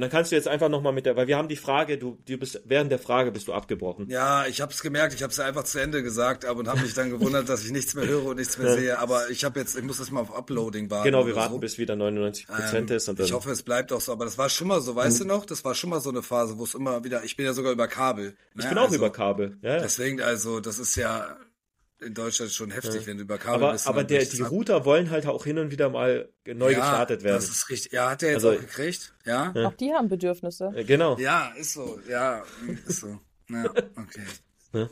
Und 0.00 0.04
dann 0.04 0.12
kannst 0.12 0.32
du 0.32 0.36
jetzt 0.36 0.48
einfach 0.48 0.70
nochmal 0.70 0.94
mit 0.94 1.04
der, 1.04 1.14
weil 1.16 1.26
wir 1.26 1.36
haben 1.36 1.48
die 1.48 1.56
Frage, 1.56 1.98
du, 1.98 2.16
du 2.26 2.38
bist, 2.38 2.62
während 2.64 2.90
der 2.90 2.98
Frage 2.98 3.32
bist 3.32 3.48
du 3.48 3.52
abgebrochen. 3.52 4.08
Ja, 4.08 4.46
ich 4.46 4.62
habe 4.62 4.72
es 4.72 4.80
gemerkt, 4.80 5.12
ich 5.12 5.22
habe 5.22 5.30
es 5.30 5.38
einfach 5.38 5.64
zu 5.64 5.78
Ende 5.78 6.02
gesagt, 6.02 6.46
aber 6.46 6.60
und 6.60 6.68
habe 6.68 6.80
mich 6.80 6.94
dann 6.94 7.10
gewundert, 7.10 7.50
dass 7.50 7.66
ich 7.66 7.70
nichts 7.70 7.94
mehr 7.94 8.06
höre 8.06 8.24
und 8.24 8.38
nichts 8.38 8.56
mehr 8.56 8.72
sehe. 8.72 8.98
Aber 8.98 9.28
ich 9.28 9.44
habe 9.44 9.60
jetzt, 9.60 9.76
ich 9.76 9.84
muss 9.84 9.98
das 9.98 10.10
mal 10.10 10.20
auf 10.20 10.34
Uploading 10.34 10.90
warten. 10.90 11.04
Genau, 11.04 11.26
wir 11.26 11.36
warten, 11.36 11.52
so. 11.52 11.58
bis 11.58 11.76
wieder 11.76 11.96
99 11.96 12.46
Prozent 12.46 12.90
Ähm, 12.90 12.96
ist 12.96 13.10
und 13.10 13.18
dann. 13.18 13.26
ich 13.26 13.34
hoffe, 13.34 13.50
es 13.50 13.62
bleibt 13.62 13.92
auch 13.92 14.00
so, 14.00 14.10
aber 14.10 14.24
das 14.24 14.38
war 14.38 14.48
schon 14.48 14.68
mal 14.68 14.80
so, 14.80 14.96
weißt 14.96 15.20
du 15.20 15.26
noch? 15.26 15.44
Das 15.44 15.66
war 15.66 15.74
schon 15.74 15.90
mal 15.90 16.00
so 16.00 16.08
eine 16.08 16.22
Phase, 16.22 16.56
wo 16.56 16.64
es 16.64 16.72
immer 16.72 17.04
wieder, 17.04 17.22
ich 17.22 17.36
bin 17.36 17.44
ja 17.44 17.52
sogar 17.52 17.70
über 17.70 17.86
Kabel. 17.86 18.34
ich 18.56 18.64
ne? 18.64 18.70
bin 18.70 18.78
auch 18.78 18.84
also, 18.84 18.96
über 18.96 19.10
Kabel. 19.10 19.58
Ja, 19.60 19.74
ja. 19.74 19.80
Deswegen, 19.80 20.22
also, 20.22 20.60
das 20.60 20.78
ist 20.78 20.96
ja 20.96 21.36
in 22.00 22.14
Deutschland 22.14 22.50
schon 22.50 22.70
heftig, 22.70 23.06
wenn 23.06 23.16
du 23.18 23.24
über 23.24 23.36
Kabel 23.38 23.62
Aber, 23.64 23.72
bist. 23.72 23.86
aber 23.86 23.98
dann 23.98 24.08
der, 24.08 24.24
die 24.24 24.42
ab. 24.42 24.50
Router 24.50 24.84
wollen 24.84 25.10
halt 25.10 25.26
auch 25.26 25.44
hin 25.44 25.58
und 25.58 25.70
wieder 25.70 25.88
mal 25.90 26.28
neu 26.46 26.70
ja, 26.72 26.78
gestartet 26.78 27.22
werden. 27.22 27.36
Das 27.36 27.48
ist 27.48 27.68
richtig. 27.68 27.92
Ja, 27.92 28.10
hat 28.10 28.22
der 28.22 28.30
jetzt 28.32 28.44
Also- 28.44 28.56
auch 28.58 28.60
gekriegt? 28.60 29.12
Ja? 29.24 29.52
Auch 29.66 29.74
die 29.74 29.92
haben 29.92 30.08
Bedürfnisse. 30.08 30.72
Äh, 30.74 30.84
Genau. 30.84 31.18
Ja, 31.18 31.52
ist 31.56 31.72
so. 31.74 32.00
Ja, 32.08 32.42
ist 32.86 33.00
so. 33.00 33.18
Ja, 33.48 33.64
okay. 33.96 34.88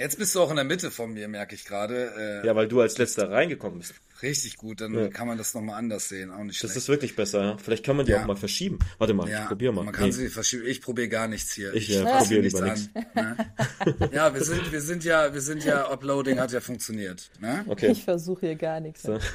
Jetzt 0.00 0.18
bist 0.18 0.34
du 0.34 0.40
auch 0.40 0.50
in 0.50 0.56
der 0.56 0.64
Mitte 0.64 0.90
von 0.90 1.12
mir, 1.12 1.28
merke 1.28 1.54
ich 1.54 1.64
gerade. 1.64 2.40
Äh, 2.42 2.46
Ja, 2.46 2.56
weil 2.56 2.66
du 2.68 2.80
als 2.80 2.96
letzter 2.98 3.30
reingekommen 3.30 3.78
bist. 3.80 3.94
Richtig 4.22 4.56
gut, 4.56 4.80
dann 4.80 4.94
Ja. 4.94 5.08
kann 5.08 5.26
man 5.28 5.36
das 5.38 5.54
nochmal 5.54 5.76
anders 5.78 6.08
sehen. 6.08 6.30
Auch 6.30 6.42
nicht 6.42 6.62
Das 6.64 6.74
ist 6.76 6.88
wirklich 6.88 7.16
besser, 7.16 7.42
ja. 7.42 7.56
Vielleicht 7.58 7.84
kann 7.84 7.96
man 7.96 8.06
die 8.06 8.12
Ja. 8.12 8.22
auch 8.22 8.26
mal 8.26 8.36
verschieben. 8.36 8.78
Warte 8.98 9.14
mal, 9.14 9.28
ja, 9.28 9.42
ich 9.42 9.48
probier 9.48 9.72
mal. 9.72 9.84
Man 9.84 9.94
kann 9.94 10.06
Nee. 10.06 10.10
sie 10.12 10.28
verschieben. 10.28 10.64
Ich 10.66 10.80
probiere 10.82 11.08
gar 11.08 11.28
nichts 11.28 11.52
hier. 11.52 11.72
Ich, 11.74 11.90
äh, 11.90 12.02
fass 12.02 12.24
probier 12.24 12.42
nichts 12.42 12.60
lieber 12.60 12.72
an, 12.72 12.88
Ne? 13.14 13.36
Ja, 14.12 14.34
wir 14.34 14.42
sind, 14.44 14.72
wir 14.72 14.80
sind 14.80 15.04
ja, 15.04 15.32
wir 15.34 15.40
sind 15.40 15.64
ja, 15.64 15.90
Uploading 15.90 16.38
hat 16.38 16.50
ja 16.52 16.60
funktioniert. 16.60 17.30
Ne? 17.40 17.64
Okay. 17.68 17.90
Ich 17.92 18.02
versuche 18.04 18.46
hier 18.46 18.56
gar 18.56 18.80
nichts. 18.80 19.02
So. 19.02 19.18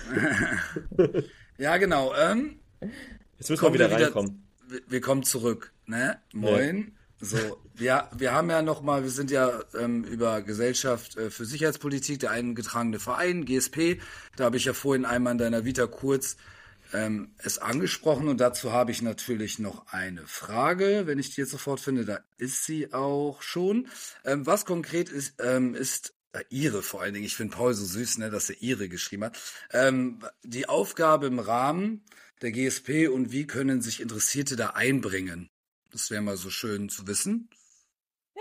Ja, 1.57 1.77
genau. 1.77 2.13
Ähm, 2.15 2.59
Jetzt 3.39 3.49
müssen 3.49 3.63
wir 3.63 3.73
wieder 3.73 3.89
wieder- 3.89 4.05
reinkommen. 4.07 4.43
wir, 4.67 4.81
wir 4.87 5.01
kommen 5.01 5.23
zurück, 5.23 5.71
ne? 5.85 6.17
Moin. 6.33 6.91
So, 7.21 7.37
wir, 7.73 8.09
wir 8.15 8.33
haben 8.33 8.49
ja 8.49 8.61
nochmal, 8.61 9.03
wir 9.03 9.09
sind 9.09 9.31
ja 9.31 9.63
ähm, 9.79 10.03
über 10.03 10.41
Gesellschaft 10.41 11.15
äh, 11.15 11.29
für 11.29 11.45
Sicherheitspolitik, 11.45 12.19
der 12.19 12.31
eingetragene 12.31 12.99
Verein, 12.99 13.45
GSP. 13.45 14.01
Da 14.35 14.45
habe 14.45 14.57
ich 14.57 14.65
ja 14.65 14.73
vorhin 14.73 15.05
einmal 15.05 15.31
in 15.31 15.37
deiner 15.37 15.63
Vita 15.63 15.87
kurz 15.87 16.35
ähm, 16.93 17.33
es 17.37 17.57
angesprochen 17.57 18.27
und 18.27 18.39
dazu 18.41 18.71
habe 18.71 18.91
ich 18.91 19.01
natürlich 19.01 19.59
noch 19.59 19.87
eine 19.87 20.27
Frage, 20.27 21.03
wenn 21.05 21.17
ich 21.19 21.33
die 21.33 21.41
jetzt 21.41 21.51
sofort 21.51 21.79
finde, 21.79 22.05
da 22.05 22.19
ist 22.37 22.65
sie 22.65 22.93
auch 22.93 23.41
schon. 23.41 23.87
Ähm, 24.23 24.45
was 24.45 24.65
konkret 24.65 25.09
ist, 25.09 25.35
ähm, 25.39 25.73
ist 25.73 26.13
äh, 26.33 26.43
Ihre 26.49 26.83
vor 26.83 27.01
allen 27.01 27.13
Dingen, 27.13 27.25
ich 27.25 27.35
finde 27.35 27.55
Paul 27.55 27.73
so 27.73 27.85
süß, 27.85 28.17
ne, 28.19 28.29
dass 28.29 28.49
er 28.49 28.61
Ihre 28.61 28.89
geschrieben 28.89 29.23
hat. 29.23 29.39
Ähm, 29.71 30.19
die 30.43 30.67
Aufgabe 30.67 31.27
im 31.27 31.39
Rahmen 31.39 32.03
der 32.41 32.51
GSP 32.51 33.07
und 33.07 33.31
wie 33.31 33.47
können 33.47 33.81
sich 33.81 34.01
Interessierte 34.01 34.55
da 34.55 34.71
einbringen? 34.71 35.49
Das 35.95 36.11
wäre 36.11 36.21
mal 36.21 36.35
so 36.35 36.49
schön 36.49 36.89
zu 36.89 37.07
wissen. 37.07 37.49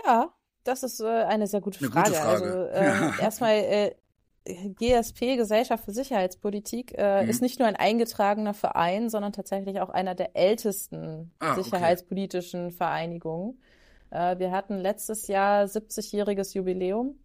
Ja, 0.05 0.33
das 0.65 0.83
ist 0.83 0.99
äh, 0.99 1.05
eine 1.05 1.47
sehr 1.47 1.61
gute 1.61 1.79
Eine 1.79 1.89
Frage. 1.89 2.09
gute 2.09 2.19
Frage. 2.19 2.43
Also 2.43 2.67
ähm, 2.73 3.13
Ja. 3.17 3.19
erstmal 3.19 3.53
äh, 3.53 3.95
GSP, 4.43 5.37
Gesellschaft 5.37 5.85
für 5.85 5.93
Sicherheitspolitik, 5.93 6.93
äh, 6.97 7.23
Mhm. 7.23 7.29
ist 7.29 7.41
nicht 7.41 7.59
nur 7.59 7.69
ein 7.69 7.77
eingetragener 7.77 8.53
Verein, 8.53 9.09
sondern 9.09 9.31
tatsächlich 9.31 9.79
auch 9.79 9.87
einer 9.87 10.15
der 10.15 10.35
ältesten 10.35 11.31
Ah, 11.39 11.53
okay. 11.53 11.63
sicherheitspolitischen 11.63 12.71
Vereinigungen. 12.71 13.61
Äh, 14.09 14.37
wir 14.37 14.51
hatten 14.51 14.77
letztes 14.77 15.27
Jahr 15.27 15.63
70-jähriges 15.63 16.55
Jubiläum. 16.55 17.17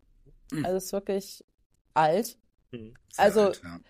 Mhm. 0.53 0.65
Also 0.65 0.77
es 0.77 0.85
ist 0.85 0.93
wirklich 0.93 1.45
alt. 1.95 2.39
Mhm. 2.71 2.95
Also, 3.17 3.47
alt, 3.47 3.63
ja. 3.65 3.81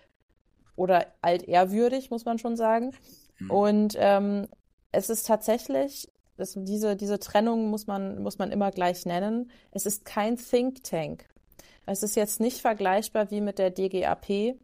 oder 0.75 1.05
altehrwürdig, 1.21 2.09
muss 2.09 2.25
man 2.25 2.39
schon 2.39 2.55
sagen. 2.57 2.95
Mhm. 3.37 3.51
Und 3.51 3.95
ähm, 3.99 4.47
es 4.91 5.09
ist 5.09 5.25
tatsächlich, 5.25 6.10
das, 6.41 6.55
diese, 6.57 6.95
diese 6.95 7.19
Trennung 7.19 7.69
muss 7.69 7.87
man, 7.87 8.21
muss 8.21 8.37
man 8.39 8.51
immer 8.51 8.71
gleich 8.71 9.05
nennen. 9.05 9.49
Es 9.71 9.85
ist 9.85 10.03
kein 10.03 10.37
Think 10.37 10.83
Tank. 10.83 11.25
Es 11.85 12.03
ist 12.03 12.15
jetzt 12.15 12.39
nicht 12.39 12.61
vergleichbar 12.61 13.31
wie 13.31 13.41
mit 13.41 13.59
der 13.59 13.69
DGAP 13.69 14.55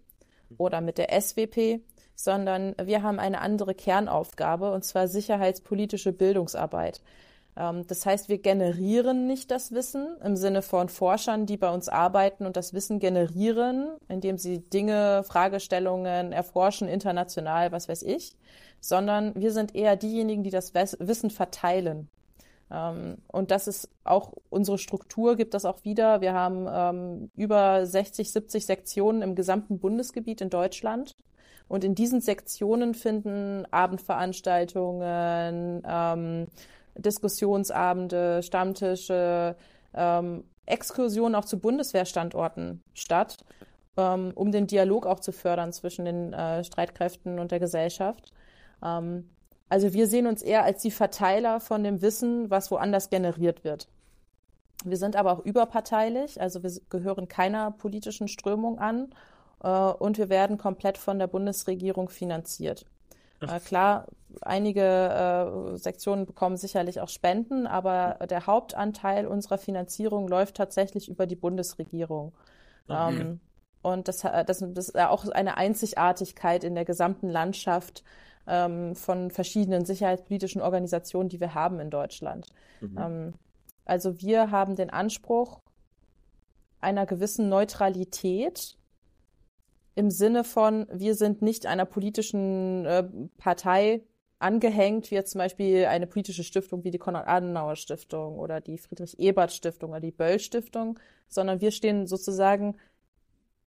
oder 0.57 0.81
mit 0.81 0.97
der 0.97 1.09
SWP, 1.19 1.81
sondern 2.15 2.75
wir 2.81 3.03
haben 3.03 3.19
eine 3.19 3.41
andere 3.41 3.75
Kernaufgabe, 3.75 4.71
und 4.71 4.83
zwar 4.83 5.07
sicherheitspolitische 5.07 6.13
Bildungsarbeit. 6.13 7.01
Ähm, 7.57 7.85
das 7.87 8.05
heißt, 8.05 8.29
wir 8.29 8.37
generieren 8.37 9.27
nicht 9.27 9.51
das 9.51 9.71
Wissen 9.71 10.17
im 10.23 10.35
Sinne 10.35 10.61
von 10.61 10.89
Forschern, 10.89 11.45
die 11.45 11.57
bei 11.57 11.69
uns 11.69 11.89
arbeiten 11.89 12.45
und 12.45 12.55
das 12.55 12.73
Wissen 12.73 12.99
generieren, 12.99 13.89
indem 14.07 14.37
sie 14.37 14.59
Dinge, 14.59 15.23
Fragestellungen 15.25 16.31
erforschen, 16.31 16.87
international, 16.87 17.71
was 17.71 17.89
weiß 17.89 18.03
ich, 18.03 18.35
sondern 18.79 19.33
wir 19.35 19.51
sind 19.51 19.75
eher 19.75 19.95
diejenigen, 19.95 20.43
die 20.43 20.51
das 20.51 20.73
Wissen 20.73 21.31
verteilen. 21.31 22.09
Ähm, 22.69 23.17
und 23.27 23.51
das 23.51 23.67
ist 23.67 23.89
auch 24.03 24.33
unsere 24.49 24.77
Struktur, 24.77 25.35
gibt 25.35 25.53
das 25.53 25.65
auch 25.65 25.83
wieder. 25.83 26.21
Wir 26.21 26.33
haben 26.33 26.67
ähm, 26.69 27.31
über 27.35 27.85
60, 27.85 28.31
70 28.31 28.65
Sektionen 28.65 29.21
im 29.21 29.35
gesamten 29.35 29.79
Bundesgebiet 29.79 30.41
in 30.41 30.49
Deutschland. 30.49 31.15
Und 31.69 31.83
in 31.83 31.95
diesen 31.95 32.21
Sektionen 32.21 32.93
finden 32.93 33.65
Abendveranstaltungen, 33.71 35.83
Diskussionsabende, 36.97 38.41
Stammtische, 38.43 39.55
ähm, 39.93 40.43
Exkursionen 40.65 41.35
auch 41.35 41.45
zu 41.45 41.59
Bundeswehrstandorten 41.59 42.83
statt, 42.93 43.37
ähm, 43.95 44.31
um 44.35 44.51
den 44.51 44.67
Dialog 44.67 45.05
auch 45.05 45.19
zu 45.19 45.31
fördern 45.31 45.73
zwischen 45.73 46.05
den 46.05 46.33
äh, 46.33 46.63
Streitkräften 46.63 47.39
und 47.39 47.51
der 47.51 47.59
Gesellschaft. 47.59 48.31
Ähm, 48.83 49.29
also 49.69 49.93
wir 49.93 50.07
sehen 50.07 50.27
uns 50.27 50.41
eher 50.41 50.63
als 50.63 50.81
die 50.81 50.91
Verteiler 50.91 51.59
von 51.59 51.83
dem 51.83 52.01
Wissen, 52.01 52.49
was 52.49 52.71
woanders 52.71 53.09
generiert 53.09 53.63
wird. 53.63 53.89
Wir 54.85 54.97
sind 54.97 55.15
aber 55.15 55.31
auch 55.31 55.39
überparteilich, 55.43 56.39
also 56.39 56.63
wir 56.63 56.71
gehören 56.89 57.27
keiner 57.27 57.71
politischen 57.71 58.27
Strömung 58.27 58.79
an 58.79 59.09
äh, 59.63 59.69
und 59.69 60.17
wir 60.17 60.29
werden 60.29 60.57
komplett 60.57 60.97
von 60.97 61.19
der 61.19 61.27
Bundesregierung 61.27 62.09
finanziert. 62.09 62.85
Äh, 63.41 63.59
klar, 63.59 64.07
einige 64.41 64.81
äh, 64.81 65.77
Sektionen 65.77 66.25
bekommen 66.25 66.57
sicherlich 66.57 67.01
auch 67.01 67.09
Spenden, 67.09 67.67
aber 67.67 68.25
der 68.27 68.47
Hauptanteil 68.47 69.27
unserer 69.27 69.57
Finanzierung 69.57 70.27
läuft 70.27 70.55
tatsächlich 70.55 71.09
über 71.09 71.27
die 71.27 71.35
Bundesregierung. 71.35 72.33
Okay. 72.87 73.21
Ähm, 73.21 73.39
und 73.81 74.07
das, 74.07 74.21
das, 74.21 74.45
das 74.45 74.89
ist 74.89 74.97
auch 74.97 75.27
eine 75.29 75.57
Einzigartigkeit 75.57 76.63
in 76.63 76.75
der 76.75 76.83
gesamten 76.83 77.29
Landschaft 77.29 78.03
ähm, 78.47 78.95
von 78.95 79.31
verschiedenen 79.31 79.85
sicherheitspolitischen 79.85 80.61
Organisationen, 80.61 81.29
die 81.29 81.39
wir 81.39 81.53
haben 81.53 81.79
in 81.79 81.89
Deutschland. 81.89 82.47
Mhm. 82.81 82.97
Ähm, 82.97 83.33
also 83.85 84.19
wir 84.21 84.51
haben 84.51 84.75
den 84.75 84.89
Anspruch 84.89 85.61
einer 86.79 87.05
gewissen 87.05 87.49
Neutralität 87.49 88.77
im 89.97 90.11
Sinne 90.11 90.43
von, 90.43 90.85
wir 90.91 91.15
sind 91.15 91.41
nicht 91.41 91.65
einer 91.65 91.85
politischen 91.85 92.85
äh, 92.85 93.03
Partei 93.37 94.03
angehängt, 94.37 95.09
wie 95.09 95.15
jetzt 95.15 95.31
zum 95.31 95.39
Beispiel 95.39 95.85
eine 95.85 96.05
politische 96.05 96.43
Stiftung 96.43 96.83
wie 96.83 96.91
die 96.91 96.99
Konrad-Adenauer-Stiftung 96.99 98.37
oder 98.37 98.61
die 98.61 98.77
Friedrich-Ebert-Stiftung 98.77 99.89
oder 99.89 99.99
die 99.99 100.11
Böll-Stiftung, 100.11 100.99
sondern 101.27 101.61
wir 101.61 101.71
stehen 101.71 102.05
sozusagen 102.05 102.77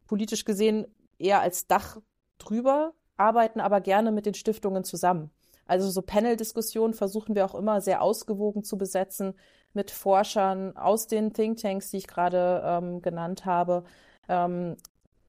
politisch 0.06 0.44
gesehen 0.44 0.86
eher 1.18 1.40
als 1.40 1.66
Dach 1.66 1.96
drüber 2.36 2.92
arbeiten 3.16 3.60
aber 3.60 3.80
gerne 3.80 4.12
mit 4.12 4.26
den 4.26 4.34
Stiftungen 4.34 4.84
zusammen. 4.84 5.30
Also 5.66 5.90
so 5.90 6.02
Panel-Diskussionen 6.02 6.94
versuchen 6.94 7.34
wir 7.34 7.44
auch 7.46 7.54
immer 7.54 7.80
sehr 7.80 8.00
ausgewogen 8.00 8.64
zu 8.64 8.78
besetzen 8.78 9.34
mit 9.72 9.90
Forschern 9.90 10.76
aus 10.76 11.06
den 11.08 11.32
Thinktanks, 11.32 11.90
die 11.90 11.98
ich 11.98 12.06
gerade 12.06 12.62
ähm, 12.64 13.02
genannt 13.02 13.44
habe, 13.44 13.84
ähm, 14.28 14.76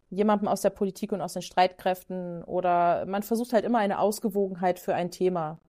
jemandem 0.09 0.47
aus 0.47 0.61
der 0.61 0.71
Politik 0.71 1.11
und 1.11 1.21
aus 1.21 1.33
den 1.33 1.41
Streitkräften 1.41 2.43
oder 2.43 3.05
man 3.05 3.23
versucht 3.23 3.53
halt 3.53 3.65
immer 3.65 3.79
eine 3.79 3.99
Ausgewogenheit 3.99 4.79
für 4.79 4.95
ein 4.95 5.11
Thema 5.11 5.59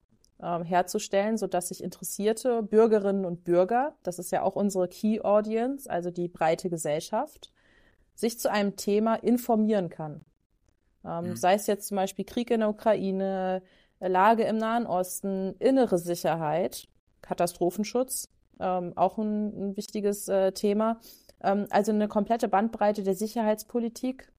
ähm, 0.43 0.65
herzustellen, 0.65 1.37
sodass 1.37 1.69
sich 1.69 1.83
interessierte 1.83 2.63
Bürgerinnen 2.63 3.25
und 3.25 3.45
Bürger, 3.45 3.95
das 4.03 4.19
ist 4.19 4.33
ja 4.33 4.43
auch 4.43 4.57
unsere 4.57 4.89
Key 4.89 5.21
Audience, 5.21 5.89
also 5.89 6.11
die 6.11 6.29
breite 6.29 6.71
Gesellschaft, 6.71 7.53
sich 8.15 8.39
zu 8.39 8.51
einem 8.51 8.77
Thema 8.77 9.17
informieren 9.17 9.91
kann. 9.91 10.23
Ähm, 11.05 11.31
mhm. 11.31 11.37
Sei 11.37 11.55
es 11.55 11.67
jetzt 11.67 11.89
zum 11.89 11.97
Beispiel 11.97 12.25
Krieg 12.25 12.51
in 12.51 12.61
der 12.61 12.71
Ukraine, 12.71 13.63
Lage 14.01 14.45
im 14.45 14.57
Nahen 14.57 14.87
Osten, 14.87 15.55
innere 15.59 15.99
Sicherheit, 15.99 16.89
Katastrophenschutz, 17.21 18.29
ähm, 18.59 18.93
auch 18.97 19.19
ein, 19.19 19.71
ein 19.71 19.77
wichtiges 19.77 20.29
äh, 20.29 20.53
Thema. 20.53 21.01
Ähm, 21.43 21.67
also 21.71 21.93
eine 21.93 22.09
komplette 22.09 22.49
Bandbreite 22.49 23.03
der 23.03 23.15
Sicherheitspolitik, 23.15 24.33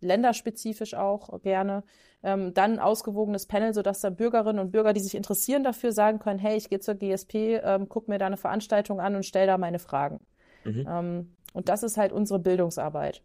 länderspezifisch 0.00 0.94
auch 0.94 1.40
gerne. 1.42 1.84
Ähm, 2.22 2.52
dann 2.52 2.78
ausgewogenes 2.78 3.46
Panel, 3.46 3.72
sodass 3.72 4.00
da 4.00 4.10
Bürgerinnen 4.10 4.58
und 4.58 4.72
Bürger, 4.72 4.92
die 4.92 5.00
sich 5.00 5.14
interessieren 5.14 5.62
dafür, 5.62 5.92
sagen 5.92 6.18
können, 6.18 6.38
hey, 6.38 6.56
ich 6.56 6.68
gehe 6.68 6.80
zur 6.80 6.94
GSP, 6.94 7.60
ähm, 7.62 7.88
guck 7.88 8.08
mir 8.08 8.18
da 8.18 8.26
eine 8.26 8.36
Veranstaltung 8.36 9.00
an 9.00 9.14
und 9.14 9.24
stell 9.24 9.46
da 9.46 9.56
meine 9.56 9.78
Fragen. 9.78 10.20
Mhm. 10.64 11.28
Und 11.52 11.68
das 11.68 11.82
ist 11.82 11.96
halt 11.96 12.12
unsere 12.12 12.40
Bildungsarbeit. 12.40 13.22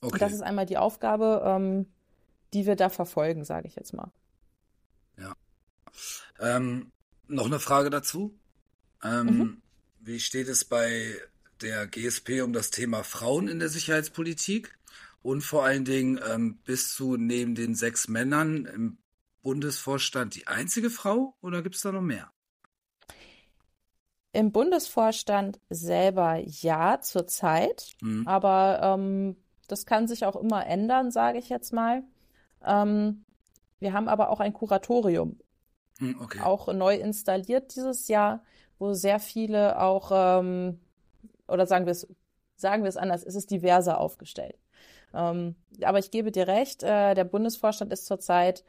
Okay. 0.00 0.12
Und 0.12 0.22
das 0.22 0.32
ist 0.32 0.40
einmal 0.40 0.64
die 0.64 0.78
Aufgabe, 0.78 1.84
die 2.54 2.64
wir 2.64 2.76
da 2.76 2.88
verfolgen, 2.88 3.44
sage 3.44 3.66
ich 3.66 3.74
jetzt 3.74 3.92
mal. 3.92 4.12
Ja. 5.18 5.34
Ähm, 6.40 6.92
noch 7.26 7.46
eine 7.46 7.58
Frage 7.58 7.90
dazu. 7.90 8.38
Ähm, 9.02 9.26
mhm. 9.26 9.62
Wie 10.00 10.20
steht 10.20 10.48
es 10.48 10.64
bei 10.64 11.14
der 11.62 11.86
GSP 11.86 12.42
um 12.42 12.52
das 12.52 12.70
Thema 12.70 13.02
Frauen 13.02 13.48
in 13.48 13.58
der 13.58 13.68
Sicherheitspolitik? 13.68 14.78
Und 15.22 15.42
vor 15.42 15.64
allen 15.64 15.84
Dingen, 15.84 16.20
ähm, 16.28 16.58
bist 16.64 16.98
du 16.98 17.16
neben 17.16 17.54
den 17.54 17.74
sechs 17.74 18.08
Männern 18.08 18.66
im 18.66 18.98
Bundesvorstand 19.42 20.34
die 20.34 20.46
einzige 20.46 20.90
Frau 20.90 21.34
oder 21.40 21.62
gibt 21.62 21.76
es 21.76 21.82
da 21.82 21.92
noch 21.92 22.02
mehr? 22.02 22.30
Im 24.32 24.52
Bundesvorstand 24.52 25.58
selber 25.70 26.36
ja, 26.36 27.00
zurzeit. 27.00 27.94
Mhm. 28.00 28.26
Aber 28.26 28.80
ähm, 28.82 29.36
das 29.68 29.86
kann 29.86 30.08
sich 30.08 30.24
auch 30.24 30.36
immer 30.36 30.66
ändern, 30.66 31.10
sage 31.10 31.38
ich 31.38 31.48
jetzt 31.48 31.72
mal. 31.72 32.02
Ähm, 32.64 33.24
wir 33.80 33.92
haben 33.92 34.08
aber 34.08 34.30
auch 34.30 34.40
ein 34.40 34.52
Kuratorium, 34.52 35.38
hm, 35.98 36.20
okay. 36.20 36.40
auch 36.40 36.72
neu 36.72 36.96
installiert 36.96 37.76
dieses 37.76 38.08
Jahr, 38.08 38.42
wo 38.78 38.94
sehr 38.94 39.20
viele 39.20 39.80
auch, 39.80 40.10
ähm, 40.12 40.80
oder 41.48 41.66
sagen 41.66 41.86
wir 41.86 41.92
es, 41.92 42.06
sagen 42.56 42.82
wir 42.82 42.88
es 42.88 42.96
anders, 42.96 43.24
es 43.24 43.34
ist 43.34 43.50
diverser 43.50 44.00
aufgestellt. 44.00 44.58
Ähm, 45.14 45.56
aber 45.82 45.98
ich 45.98 46.10
gebe 46.10 46.30
dir 46.30 46.46
recht, 46.46 46.82
äh, 46.82 47.14
der 47.14 47.24
Bundesvorstand 47.24 47.92
ist 47.92 48.06
zurzeit 48.06 48.64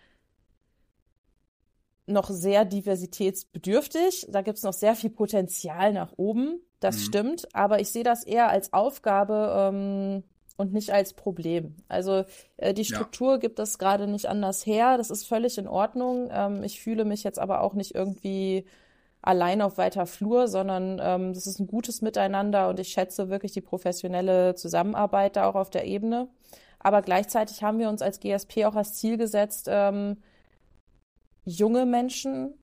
noch 2.07 2.29
sehr 2.29 2.65
diversitätsbedürftig. 2.65 4.27
Da 4.29 4.41
gibt 4.41 4.57
es 4.57 4.63
noch 4.63 4.73
sehr 4.73 4.95
viel 4.95 5.11
Potenzial 5.11 5.93
nach 5.93 6.13
oben. 6.17 6.59
Das 6.79 6.95
mhm. 6.95 7.01
stimmt. 7.01 7.55
Aber 7.55 7.79
ich 7.79 7.89
sehe 7.89 8.03
das 8.03 8.23
eher 8.23 8.49
als 8.49 8.73
Aufgabe, 8.73 9.53
ähm, 9.55 10.23
und 10.59 10.73
nicht 10.73 10.91
als 10.91 11.13
Problem. 11.13 11.77
Also 11.87 12.25
äh, 12.57 12.73
die 12.73 12.83
Struktur 12.83 13.33
ja. 13.33 13.37
gibt 13.37 13.59
es 13.59 13.79
gerade 13.79 14.07
nicht 14.07 14.25
anders 14.25 14.65
her. 14.65 14.97
Das 14.97 15.09
ist 15.09 15.25
völlig 15.25 15.57
in 15.57 15.69
Ordnung. 15.69 16.29
Ähm, 16.33 16.63
ich 16.63 16.81
fühle 16.81 17.05
mich 17.05 17.23
jetzt 17.23 17.39
aber 17.39 17.61
auch 17.61 17.75
nicht 17.75 17.95
irgendwie 17.95 18.65
allein 19.21 19.61
auf 19.61 19.77
weiter 19.77 20.05
Flur, 20.05 20.47
sondern 20.47 20.99
ähm, 21.01 21.33
das 21.33 21.47
ist 21.47 21.59
ein 21.59 21.67
gutes 21.67 22.01
Miteinander 22.01 22.69
und 22.69 22.79
ich 22.79 22.89
schätze 22.89 23.29
wirklich 23.29 23.51
die 23.51 23.61
professionelle 23.61 24.55
Zusammenarbeit 24.55 25.35
da 25.35 25.49
auch 25.49 25.55
auf 25.55 25.69
der 25.69 25.85
Ebene. 25.85 26.29
Aber 26.79 27.01
gleichzeitig 27.01 27.61
haben 27.61 27.79
wir 27.79 27.89
uns 27.89 28.01
als 28.01 28.19
GSP 28.19 28.65
auch 28.65 28.75
als 28.75 28.93
Ziel 28.93 29.17
gesetzt, 29.17 29.67
ähm, 29.69 30.17
junge 31.43 31.85
Menschen 31.85 32.53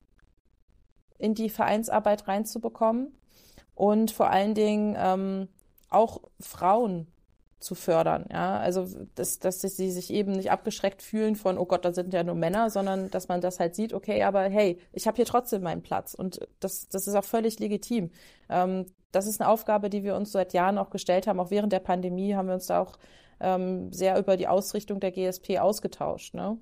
in 1.19 1.35
die 1.35 1.49
Vereinsarbeit 1.49 2.27
reinzubekommen 2.27 3.11
und 3.75 4.11
vor 4.11 4.29
allen 4.29 4.55
Dingen 4.55 4.95
ähm, 4.97 5.47
auch 5.89 6.21
Frauen 6.39 7.07
zu 7.59 7.75
fördern. 7.75 8.25
Ja, 8.31 8.57
also 8.59 8.87
dass, 9.15 9.39
dass 9.39 9.61
sie 9.61 9.91
sich 9.91 10.11
eben 10.11 10.33
nicht 10.33 10.51
abgeschreckt 10.51 11.01
fühlen 11.01 11.35
von, 11.35 11.57
oh 11.57 11.65
Gott, 11.65 11.85
da 11.85 11.93
sind 11.93 12.13
ja 12.13 12.23
nur 12.23 12.35
Männer, 12.35 12.69
sondern 12.69 13.09
dass 13.09 13.27
man 13.27 13.41
das 13.41 13.59
halt 13.59 13.75
sieht, 13.75 13.93
okay, 13.93 14.23
aber 14.23 14.43
hey, 14.43 14.79
ich 14.93 15.07
habe 15.07 15.15
hier 15.15 15.25
trotzdem 15.25 15.63
meinen 15.63 15.81
Platz 15.81 16.13
und 16.13 16.47
das, 16.59 16.87
das 16.89 17.07
ist 17.07 17.15
auch 17.15 17.23
völlig 17.23 17.59
legitim. 17.59 18.11
Ähm, 18.49 18.85
das 19.11 19.25
ist 19.25 19.41
eine 19.41 19.49
Aufgabe, 19.49 19.89
die 19.89 20.03
wir 20.03 20.15
uns 20.15 20.31
seit 20.31 20.53
Jahren 20.53 20.77
auch 20.77 20.89
gestellt 20.89 21.27
haben. 21.27 21.39
Auch 21.39 21.49
während 21.49 21.73
der 21.73 21.79
Pandemie 21.79 22.35
haben 22.35 22.47
wir 22.47 22.55
uns 22.55 22.67
da 22.67 22.81
auch 22.81 22.97
ähm, 23.39 23.91
sehr 23.91 24.19
über 24.19 24.37
die 24.37 24.47
Ausrichtung 24.47 24.99
der 24.99 25.11
GSP 25.11 25.59
ausgetauscht. 25.59 26.33
Ne? 26.33 26.57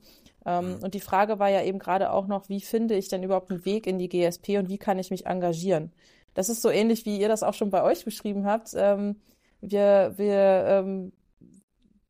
Ähm, 0.46 0.78
Und 0.82 0.94
die 0.94 1.00
Frage 1.00 1.40
war 1.40 1.50
ja 1.50 1.64
eben 1.64 1.80
gerade 1.80 2.12
auch 2.12 2.28
noch, 2.28 2.48
wie 2.50 2.62
finde 2.62 2.96
ich 2.96 3.10
denn 3.10 3.24
überhaupt 3.24 3.52
einen 3.52 3.66
Weg 3.66 3.88
in 3.88 3.98
die 3.98 4.10
GSP 4.10 4.58
und 4.60 4.70
wie 4.70 4.78
kann 4.78 5.00
ich 5.00 5.12
mich 5.12 5.26
engagieren? 5.26 5.92
Das 6.34 6.50
ist 6.50 6.62
so 6.62 6.70
ähnlich, 6.70 7.06
wie 7.06 7.18
ihr 7.18 7.30
das 7.30 7.44
auch 7.44 7.54
schon 7.54 7.70
bei 7.70 7.82
euch 7.82 8.06
beschrieben 8.06 8.46
habt. 8.46 8.72
Ähm, 8.76 9.22
wir, 9.62 10.14
wir, 10.18 10.66
ähm, 10.68 11.12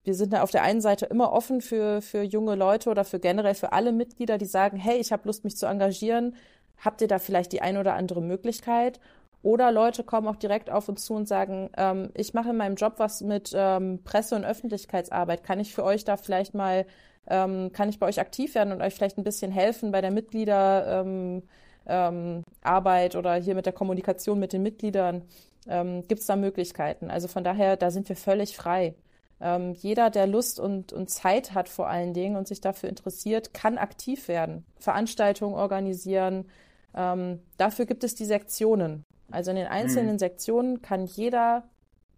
wir 0.03 0.13
sind 0.13 0.34
da 0.34 0.43
auf 0.43 0.51
der 0.51 0.63
einen 0.63 0.81
Seite 0.81 1.05
immer 1.05 1.31
offen 1.34 1.62
für, 1.62 2.01
für 2.01 2.21
junge 2.21 2.55
Leute 2.55 2.89
oder 2.89 3.03
für 3.03 3.19
generell 3.19 3.55
für 3.55 3.73
alle 3.73 3.91
Mitglieder, 3.91 4.38
die 4.38 4.45
sagen, 4.45 4.77
hey, 4.77 4.97
ich 4.99 5.12
habe 5.12 5.27
Lust, 5.27 5.43
mich 5.43 5.58
zu 5.58 5.65
engagieren. 5.65 6.36
Habt 6.77 7.01
ihr 7.01 7.08
da 7.08 7.19
vielleicht 7.19 7.53
die 7.53 7.62
ein 7.62 7.77
oder 7.77 7.95
andere 7.95 8.21
Möglichkeit? 8.21 8.99
Oder 9.45 9.71
Leute 9.71 10.03
kommen 10.03 10.27
auch 10.27 10.38
direkt 10.38 10.71
auf 10.71 10.89
uns 10.89 11.05
zu 11.05 11.13
und 11.13 11.27
sagen, 11.27 11.69
ähm, 11.77 12.10
ich 12.15 12.34
mache 12.34 12.49
in 12.49 12.58
meinem 12.58 12.75
Job 12.75 12.95
was 12.97 13.21
mit 13.21 13.51
ähm, 13.55 13.99
Presse- 14.03 14.36
und 14.36 14.43
Öffentlichkeitsarbeit. 14.43 15.43
Kann 15.43 15.60
ich 15.60 15.73
für 15.73 15.84
euch 15.84 16.03
da 16.03 16.17
vielleicht 16.17 16.55
mal, 16.55 16.88
ähm, 17.27 17.71
kann 17.71 17.89
ich 17.89 17.99
bei 17.99 18.08
euch 18.08 18.19
aktiv 18.19 18.55
werden 18.55 18.73
und 18.73 18.81
euch 18.81 18.95
vielleicht 18.95 19.19
ein 19.19 19.23
bisschen 19.23 19.51
helfen 19.51 19.91
bei 19.91 20.01
der 20.01 20.10
Mitgliederarbeit 20.10 21.43
ähm, 21.86 22.43
ähm, 22.65 23.19
oder 23.19 23.36
hier 23.36 23.53
mit 23.53 23.67
der 23.67 23.73
Kommunikation 23.73 24.39
mit 24.39 24.51
den 24.51 24.63
Mitgliedern? 24.63 25.21
Ähm, 25.67 26.08
Gibt 26.08 26.21
es 26.21 26.28
da 26.28 26.36
Möglichkeiten? 26.36 27.10
Also 27.10 27.28
von 27.28 27.43
daher, 27.43 27.78
da 27.78 27.91
sind 27.91 28.08
wir 28.10 28.15
völlig 28.15 28.56
frei. 28.56 28.95
Ähm, 29.41 29.73
jeder, 29.73 30.10
der 30.10 30.28
Lust 30.28 30.60
und, 30.60 30.93
und 30.93 31.10
Zeit 31.10 31.54
hat 31.54 31.67
vor 31.69 31.88
allen 31.88 32.13
Dingen 32.13 32.36
und 32.36 32.47
sich 32.47 32.62
dafür 32.62 32.89
interessiert, 32.89 33.54
kann 33.54 33.78
aktiv 33.78 34.28
werden, 34.28 34.65
Veranstaltungen 34.80 35.56
organisieren. 35.56 36.45
Ähm, 36.93 37.39
dafür 37.58 37.86
gibt 37.86 38.04
es 38.04 38.15
die 38.15 38.25
Sektionen. 38.25 39.04
Also 39.32 39.51
in 39.51 39.58
den 39.58 39.67
einzelnen 39.67 40.13
Mhm. 40.13 40.19
Sektionen 40.19 40.82
kann 40.82 41.06
jeder, 41.06 41.67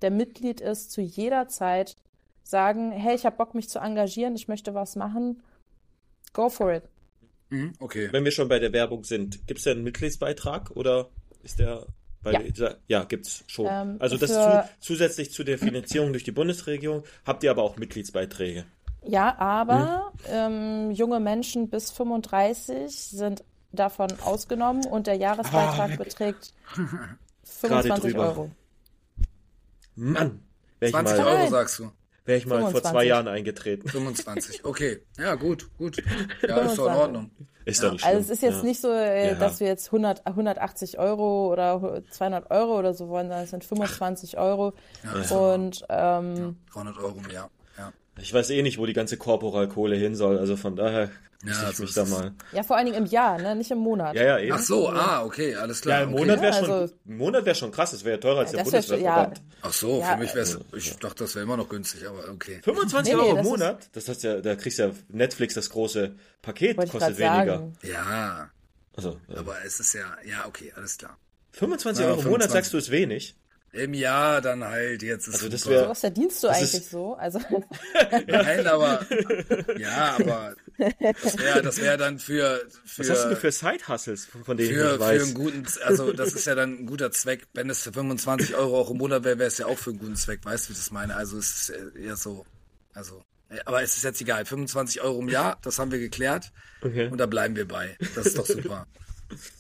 der 0.01 0.11
Mitglied 0.11 0.61
ist, 0.61 0.91
zu 0.91 1.01
jeder 1.01 1.47
Zeit 1.47 1.95
sagen, 2.43 2.91
hey, 2.91 3.15
ich 3.15 3.25
habe 3.25 3.37
Bock, 3.37 3.55
mich 3.55 3.69
zu 3.69 3.79
engagieren, 3.79 4.35
ich 4.35 4.47
möchte 4.47 4.73
was 4.73 4.95
machen. 4.95 5.41
Go 6.33 6.49
for 6.49 6.73
it. 6.73 6.83
Mhm, 7.49 7.73
okay. 7.79 8.09
Wenn 8.11 8.25
wir 8.25 8.31
schon 8.31 8.47
bei 8.47 8.59
der 8.59 8.73
Werbung 8.73 9.03
sind, 9.03 9.47
gibt 9.47 9.59
es 9.59 9.63
denn 9.63 9.77
einen 9.77 9.83
Mitgliedsbeitrag 9.83 10.71
oder 10.71 11.09
ist 11.43 11.59
der 11.59 11.87
bei 12.23 12.31
Ja. 12.33 12.75
ja, 12.87 13.03
gibt's 13.03 13.43
schon. 13.47 13.67
Ähm, 13.69 13.95
also 13.99 14.17
das 14.17 14.31
zu, 14.31 14.69
zusätzlich 14.79 15.31
zu 15.31 15.43
der 15.43 15.57
Finanzierung 15.57 16.11
durch 16.11 16.23
die 16.23 16.31
Bundesregierung 16.31 17.03
habt 17.25 17.43
ihr 17.43 17.51
aber 17.51 17.63
auch 17.63 17.77
Mitgliedsbeiträge. 17.77 18.65
Ja, 19.03 19.37
aber 19.37 20.11
Hm? 20.25 20.31
ähm, 20.31 20.91
junge 20.91 21.19
Menschen 21.19 21.69
bis 21.69 21.91
35 21.91 22.93
sind 22.93 23.43
davon 23.71 24.07
ausgenommen 24.25 24.85
und 24.85 25.07
der 25.07 25.15
Jahresbeitrag 25.15 25.91
Ah, 25.91 25.95
beträgt 25.95 26.53
Gerade 27.61 27.87
25 27.87 28.11
drüber. 28.13 28.27
Euro. 28.29 28.51
Mann, 29.95 30.41
wäre 30.79 30.89
ich 30.89 30.91
20 30.91 31.17
mal, 31.19 31.27
Euro 31.27 31.47
sagst 31.49 31.79
du. 31.79 31.91
Wär 32.27 32.37
ich 32.37 32.45
mal 32.45 32.59
vor 32.61 32.69
25. 32.71 32.91
zwei 32.91 33.03
Jahren 33.05 33.27
eingetreten. 33.27 33.87
25. 33.89 34.65
Okay. 34.65 34.99
Ja, 35.17 35.35
gut, 35.35 35.69
gut. 35.77 35.97
Ja, 36.47 36.57
ist 36.59 36.77
doch 36.77 36.85
in 36.87 36.91
25. 36.93 37.01
Ordnung. 37.01 37.31
Ist 37.65 37.79
Ja. 37.81 37.85
doch 37.87 37.91
nicht 37.93 38.01
schlimm. 38.01 38.15
Also 38.15 38.25
es 38.25 38.29
ist 38.37 38.41
jetzt 38.43 38.57
ja. 38.59 38.63
nicht 38.63 38.81
so, 38.81 38.91
äh, 38.91 39.27
Ja. 39.29 39.35
dass 39.35 39.59
wir 39.59 39.67
jetzt 39.67 39.91
100, 39.91 40.25
180 40.25 40.99
Euro 40.99 41.51
oder 41.51 42.01
200 42.11 42.49
Euro 42.51 42.77
oder 42.79 42.93
so 42.93 43.09
wollen, 43.09 43.27
sondern 43.27 43.43
es 43.43 43.49
sind 43.49 43.63
25 43.65 44.37
Euro. 44.37 44.73
Ja, 45.03 45.19
ist 45.19 45.31
doch 45.31 45.53
in 45.53 45.61
Und 45.61 45.85
ähm, 45.89 46.57
300 46.73 46.97
Euro. 46.99 47.15
Ja. 47.33 47.49
Ich 48.19 48.33
weiß 48.33 48.49
eh 48.49 48.61
nicht, 48.61 48.77
wo 48.77 48.85
die 48.85 48.93
ganze 48.93 49.17
Korporalkohle 49.17 49.95
hin 49.95 50.15
soll, 50.15 50.37
also 50.39 50.55
von 50.57 50.75
daher 50.75 51.09
muss 51.43 51.61
Ja, 51.61 51.69
ich 51.69 51.75
so 51.77 51.83
mich 51.83 51.93
da 51.93 52.05
mal. 52.05 52.33
ja, 52.51 52.63
vor 52.63 52.75
allen 52.77 52.87
Dingen 52.87 52.97
im 52.97 53.05
Jahr, 53.05 53.37
ne? 53.39 53.55
nicht 53.55 53.69
im 53.69 53.77
Monat. 53.77 54.15
Ja, 54.15 54.23
ja, 54.23 54.39
eben. 54.39 54.53
Ach 54.53 54.59
so, 54.61 54.89
ah, 54.89 55.23
okay, 55.23 55.55
alles 55.55 55.81
klar. 55.81 55.99
Ja, 55.99 56.03
im 56.05 56.13
okay. 56.13 56.19
Monat 56.21 56.41
wäre 56.41 56.53
Ja, 56.55 56.59
schon, 56.65 56.71
also- 56.71 56.93
ein 57.07 57.17
Monat 57.17 57.45
wäre 57.45 57.55
schon 57.55 57.71
krass, 57.71 57.91
das 57.91 58.03
wäre 58.03 58.15
ja 58.15 58.19
teurer 58.21 58.39
als 58.39 58.51
Ja, 58.53 58.57
der 58.57 58.65
wär 58.65 58.71
Bundeswehrverband. 58.71 59.41
Ach 59.61 59.73
so, 59.73 59.99
Ja, 59.99 60.13
für 60.13 60.17
mich 60.17 60.29
wäre 60.33 60.39
es, 60.41 60.59
ich 60.75 60.95
dachte, 60.97 61.23
das 61.25 61.35
wäre 61.35 61.43
immer 61.43 61.57
noch 61.57 61.69
günstig, 61.69 62.07
aber 62.07 62.27
okay. 62.31 62.59
25 62.63 63.13
Nee, 63.13 63.19
nee, 63.19 63.21
Euro 63.23 63.29
im 63.31 63.37
das 63.37 63.45
ist- 63.45 63.51
Monat? 63.51 63.89
Das 63.93 64.09
heißt 64.09 64.23
ja, 64.23 64.41
da 64.41 64.55
kriegst 64.55 64.79
du 64.79 64.83
ja 64.83 64.91
Netflix 65.09 65.53
das 65.53 65.69
große 65.69 66.15
Paket, 66.41 66.77
kostet 66.77 67.17
weniger. 67.19 67.45
sagen. 67.59 67.73
Ja, 67.83 68.49
Also, 68.95 69.17
äh, 69.29 69.37
aber 69.37 69.57
es 69.63 69.79
ist 69.79 69.93
ja, 69.93 70.05
ja, 70.25 70.47
okay, 70.47 70.73
alles 70.75 70.97
klar. 70.97 71.17
25 71.51 72.03
Ja, 72.03 72.09
Euro 72.11 72.21
im 72.21 72.25
Monat 72.29 72.49
25. 72.49 72.51
sagst 72.53 72.73
du 72.73 72.77
ist 72.77 72.89
wenig. 72.89 73.35
Im 73.73 73.93
Jahr 73.93 74.41
dann 74.41 74.63
halt, 74.63 75.03
jetzt 75.03 75.27
ist 75.27 75.35
Also 75.35 75.49
das 75.49 75.67
wär- 75.67 75.89
Was 75.89 75.99
verdienst 75.99 76.41
du 76.41 76.47
Das 76.47 76.57
eigentlich 76.57 76.73
ist- 76.75 76.89
so? 76.89 77.13
Also 77.15 77.39
Nein, 78.27 78.65
aber, 78.65 79.05
ja, 79.77 80.15
aber, 80.19 80.55
das 81.23 81.37
wäre, 81.37 81.61
das 81.61 81.77
wäre 81.81 81.97
dann 81.97 82.17
für, 82.17 82.61
für, 82.85 83.01
Was 83.01 83.09
hast 83.09 83.23
du 83.25 83.29
denn 83.29 83.37
für 83.37 83.51
Side-Hustles, 83.51 84.25
von 84.25 84.43
von 84.45 84.57
denen 84.57 84.69
ich 84.71 84.75
für, 84.77 84.89
für 84.93 84.99
weiß? 84.99 85.23
einen 85.23 85.33
guten, 85.33 85.65
also 85.83 86.13
das 86.13 86.33
ist 86.33 86.45
ja 86.47 86.55
dann 86.55 86.79
ein 86.79 86.85
guter 86.85 87.11
Zweck. 87.11 87.45
Wenn 87.53 87.69
es 87.69 87.83
für 87.83 87.93
25 87.93 88.55
Euro 88.55 88.79
auch 88.79 88.89
im 88.89 88.97
Monat 88.97 89.23
wäre, 89.23 89.37
wäre 89.37 89.47
es 89.47 89.57
ja 89.57 89.65
auch 89.67 89.77
für 89.77 89.89
einen 89.91 89.99
guten 89.99 90.15
Zweck. 90.15 90.39
Weißt 90.43 90.65
du, 90.65 90.69
wie 90.69 90.73
ich 90.73 90.79
das 90.79 90.91
meine? 90.91 91.15
Also 91.15 91.37
es 91.37 91.69
ist 91.69 91.73
eher 91.97 92.15
so, 92.15 92.45
also, 92.93 93.21
aber 93.65 93.83
es 93.83 93.97
ist 93.97 94.03
jetzt 94.03 94.21
egal. 94.21 94.45
25 94.45 95.01
Euro 95.01 95.19
im 95.19 95.29
Jahr, 95.29 95.57
das 95.61 95.77
haben 95.77 95.91
wir 95.91 95.99
geklärt. 95.99 96.51
Okay. 96.81 97.07
Und 97.09 97.17
da 97.17 97.25
bleiben 97.25 97.55
wir 97.55 97.67
bei. 97.67 97.97
Das 98.15 98.27
ist 98.27 98.37
doch 98.37 98.45
super. 98.45 98.87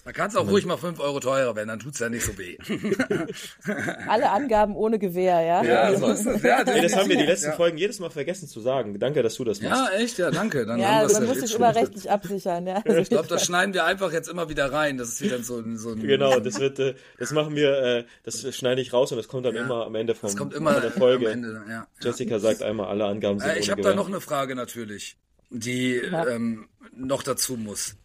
Da 0.05 0.13
kann 0.13 0.29
es 0.29 0.35
auch 0.37 0.47
ruhig 0.47 0.65
mal 0.65 0.77
5 0.77 0.99
Euro 1.01 1.19
teurer 1.19 1.55
werden, 1.55 1.67
dann 1.67 1.79
tut's 1.79 1.99
ja 1.99 2.07
nicht 2.09 2.23
so 2.23 2.37
weh. 2.37 2.57
alle 4.07 4.29
Angaben 4.31 4.75
ohne 4.75 4.97
Gewähr, 4.99 5.41
ja? 5.41 5.63
Ja, 5.63 5.95
so 5.97 6.07
ist 6.07 6.25
es. 6.25 6.41
Ja, 6.41 6.63
Nee, 6.65 6.81
das 6.81 6.95
haben 6.95 7.09
wir 7.09 7.17
die 7.17 7.25
letzten 7.25 7.47
ja. 7.49 7.51
Folgen 7.55 7.77
jedes 7.77 7.99
Mal 7.99 8.09
vergessen 8.09 8.47
zu 8.47 8.61
sagen. 8.61 8.97
Danke, 8.99 9.23
dass 9.23 9.35
du 9.35 9.43
das 9.43 9.61
machst. 9.61 9.91
Ja, 9.93 9.97
echt, 9.99 10.17
ja, 10.17 10.31
danke. 10.31 10.65
Dann 10.65 10.79
Ja, 10.79 10.99
haben 10.99 11.11
man 11.11 11.25
muss 11.25 11.39
sich 11.39 11.51
schon. 11.51 11.59
immer 11.61 11.75
rechtlich 11.75 12.09
absichern, 12.11 12.65
ja. 12.67 12.81
Also 12.85 12.99
Ich 13.01 13.09
glaube, 13.09 13.27
das 13.27 13.45
schneiden 13.45 13.73
wir 13.73 13.83
einfach 13.85 14.11
jetzt 14.13 14.29
immer 14.29 14.47
wieder 14.49 14.71
rein. 14.71 14.97
Das 14.97 15.09
ist 15.09 15.21
wieder 15.21 15.43
so, 15.43 15.57
ein- 15.59 15.77
so 15.77 15.91
ein. 15.91 16.01
Genau, 16.01 16.39
das 16.39 16.59
wird, 16.59 16.79
äh, 16.79 16.95
das 17.19 17.31
machen 17.31 17.55
wir, 17.55 17.77
äh, 17.81 18.05
das 18.23 18.55
schneide 18.55 18.81
ich 18.81 18.93
raus 18.93 19.11
und 19.11 19.17
das 19.17 19.27
kommt 19.27 19.45
dann 19.45 19.55
Ja. 19.55 19.63
immer 19.63 19.85
am 19.85 19.95
Ende 19.95 20.15
vom, 20.15 20.27
Das 20.29 20.37
kommt 20.37 20.53
immer 20.53 20.73
von 20.73 20.81
der 20.81 20.91
Folge. 20.91 21.27
am 21.27 21.33
Ende. 21.33 21.61
Ja. 21.69 21.87
Jessica 22.01 22.39
sagt 22.39 22.63
einmal, 22.63 22.87
alle 22.87 23.05
Angaben 23.05 23.39
sind 23.39 23.49
Äh, 23.49 23.59
ich 23.59 23.69
habe 23.69 23.81
da 23.81 23.93
noch 23.93 24.07
eine 24.07 24.21
Frage 24.21 24.55
natürlich, 24.55 25.17
die 25.49 25.95
Ja. 26.09 26.25
ähm, 26.27 26.67
noch 26.95 27.23
dazu 27.23 27.57
muss. 27.57 27.95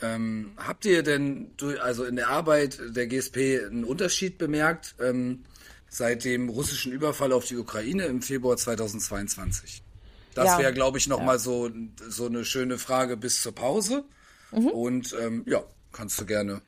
Ähm, 0.00 0.52
habt 0.56 0.84
ihr 0.84 1.02
denn 1.02 1.56
durch, 1.56 1.82
also 1.82 2.04
in 2.04 2.16
der 2.16 2.28
Arbeit 2.28 2.78
der 2.94 3.06
GSP 3.06 3.64
einen 3.66 3.84
Unterschied 3.84 4.38
bemerkt 4.38 4.94
ähm, 5.00 5.44
seit 5.88 6.24
dem 6.24 6.48
russischen 6.48 6.92
Überfall 6.92 7.32
auf 7.32 7.46
die 7.46 7.56
Ukraine 7.56 8.04
im 8.04 8.22
Februar 8.22 8.56
2022? 8.56 9.82
Das 10.34 10.46
Ja. 10.46 10.58
wäre, 10.58 10.72
glaube 10.72 10.98
ich, 10.98 11.08
noch 11.08 11.18
Ja. 11.18 11.24
mal 11.24 11.38
so 11.38 11.70
so 12.08 12.26
eine 12.26 12.44
schöne 12.44 12.78
Frage 12.78 13.16
bis 13.16 13.42
zur 13.42 13.54
Pause. 13.54 14.04
Mhm. 14.52 14.68
Und 14.68 15.16
ähm, 15.20 15.42
ja, 15.46 15.64
kannst 15.92 16.20
du 16.20 16.26
gerne 16.26 16.62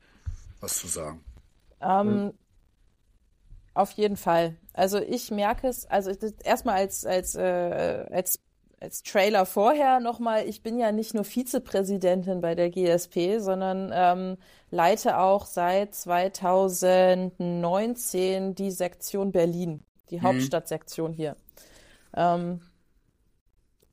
was 0.60 0.78
zu 0.78 0.88
sagen. 0.88 1.24
Ähm, 1.80 2.32
auf 3.74 3.92
jeden 3.92 4.16
Fall. 4.16 4.56
Also 4.72 4.98
ich 4.98 5.30
merke 5.30 5.68
es, 5.68 5.86
also 5.86 6.10
erstmal 6.42 6.76
als, 6.76 7.06
als, 7.06 7.34
äh, 7.34 8.06
als, 8.10 8.40
als 8.80 9.02
Trailer 9.02 9.44
vorher 9.44 10.00
nochmal, 10.00 10.48
ich 10.48 10.62
bin 10.62 10.78
ja 10.78 10.90
nicht 10.90 11.12
nur 11.12 11.24
Vizepräsidentin 11.24 12.40
bei 12.40 12.54
der 12.54 12.70
GSP, 12.70 13.38
sondern 13.38 13.90
ähm, 13.92 14.38
leite 14.70 15.18
auch 15.18 15.44
seit 15.44 15.94
2019 15.94 18.54
die 18.54 18.70
Sektion 18.70 19.32
Berlin, 19.32 19.84
die 20.08 20.22
Hauptstadtsektion 20.22 21.12
hier. 21.12 21.36
Ähm, 22.16 22.62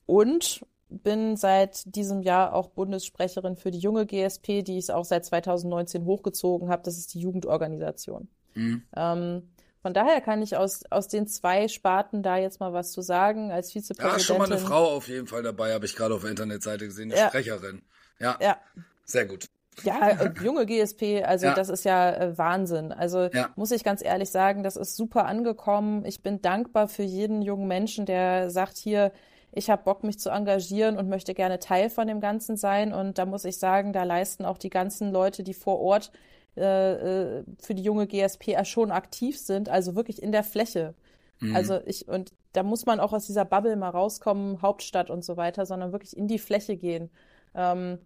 und 0.06 0.66
bin 0.90 1.36
seit 1.36 1.94
diesem 1.98 2.22
Jahr 2.22 2.54
auch 2.54 2.70
Bundessprecherin 2.70 3.58
für 3.58 3.72
die 3.72 3.80
junge 3.80 4.06
GSP, 4.06 4.64
die 4.64 4.78
ich 4.78 4.90
auch 4.90 5.04
seit 5.04 5.26
2019 5.26 6.06
hochgezogen 6.06 6.70
habe. 6.70 6.84
Das 6.84 6.98
ist 6.98 7.14
die 7.14 7.20
Jugendorganisation. 7.20 8.30
Mhm. 8.56 8.84
Ähm, 8.96 9.50
von 9.88 9.94
daher 9.94 10.20
kann 10.20 10.42
ich 10.42 10.58
aus, 10.58 10.82
aus 10.90 11.08
den 11.08 11.28
zwei 11.28 11.70
Sparten 11.70 12.22
da 12.22 12.36
jetzt 12.36 12.60
mal 12.60 12.74
was 12.74 12.92
zu 12.92 13.00
sagen. 13.02 13.52
Als 13.54 13.74
Ja, 13.74 13.80
Vizepräsidentin. 13.80 14.26
schon 14.26 14.38
mal 14.38 14.46
eine 14.52 14.58
Frau 14.58 14.84
auf 14.98 15.08
jeden 15.08 15.28
Fall 15.28 15.44
dabei, 15.44 15.74
habe 15.74 15.86
ich 15.86 15.96
gerade 15.96 16.14
auf 16.14 16.22
der 16.22 16.30
Internetseite 16.32 16.84
gesehen, 16.86 17.10
eine 17.10 17.22
Ja. 17.22 17.30
Sprecherin. 17.30 17.82
Ja, 18.20 18.38
Ja, 18.42 18.58
sehr 19.06 19.26
gut. 19.28 19.46
ja, 19.84 20.10
äh, 20.10 20.34
junge 20.44 20.66
GSP, 20.66 21.24
also 21.24 21.46
Ja. 21.46 21.54
das 21.54 21.70
ist 21.70 21.86
ja 21.86 22.12
äh, 22.12 22.38
Wahnsinn. 22.38 22.92
Also 22.92 23.30
Ja. 23.32 23.52
muss 23.56 23.72
ich 23.72 23.86
ganz 23.86 24.04
ehrlich 24.04 24.30
sagen, 24.30 24.62
das 24.62 24.76
ist 24.76 24.98
super 24.98 25.26
angekommen. 25.26 26.04
Ich 26.04 26.22
bin 26.22 26.42
dankbar 26.42 26.90
für 26.90 27.04
jeden 27.04 27.42
jungen 27.42 27.70
Menschen, 27.70 28.06
der 28.06 28.50
sagt 28.50 28.76
hier, 28.76 29.14
ich 29.54 29.70
habe 29.70 29.84
Bock, 29.86 30.04
mich 30.04 30.20
zu 30.20 30.32
engagieren 30.32 30.98
und 30.98 31.08
möchte 31.08 31.34
gerne 31.34 31.60
Teil 31.60 31.90
von 31.90 32.08
dem 32.10 32.20
Ganzen 32.20 32.58
sein. 32.58 32.92
Und 32.92 33.18
da 33.20 33.26
muss 33.26 33.46
ich 33.46 33.58
sagen, 33.58 33.94
da 33.94 34.04
leisten 34.04 34.44
auch 34.44 34.58
die 34.58 34.70
ganzen 34.70 35.14
Leute, 35.14 35.44
die 35.44 35.54
vor 35.54 35.80
Ort 35.80 36.12
äh, 36.58 37.40
äh, 37.40 37.44
für 37.60 37.76
die 37.76 37.84
junge 37.84 38.08
GSP 38.08 38.50
ja 38.54 38.66
schon 38.66 38.92
aktiv 38.92 39.38
sind, 39.40 39.70
also 39.70 39.96
wirklich 39.96 40.22
in 40.22 40.32
der 40.32 40.44
Fläche. 40.44 40.96
Mhm. 41.40 41.56
Also 41.56 41.80
ich, 41.86 42.08
und 42.08 42.34
da 42.54 42.64
muss 42.64 42.86
man 42.86 43.00
auch 43.00 43.14
aus 43.14 43.28
dieser 43.28 43.46
Bubble 43.46 43.76
mal 43.76 43.90
rauskommen, 43.90 44.62
Hauptstadt 44.62 45.10
und 45.10 45.24
so 45.24 45.38
weiter, 45.38 45.66
sondern 45.66 45.92
wirklich 45.92 46.16
in 46.18 46.28
die 46.28 46.40
Fläche 46.40 46.78
gehen. 46.78 47.10
Ähm, 47.56 48.00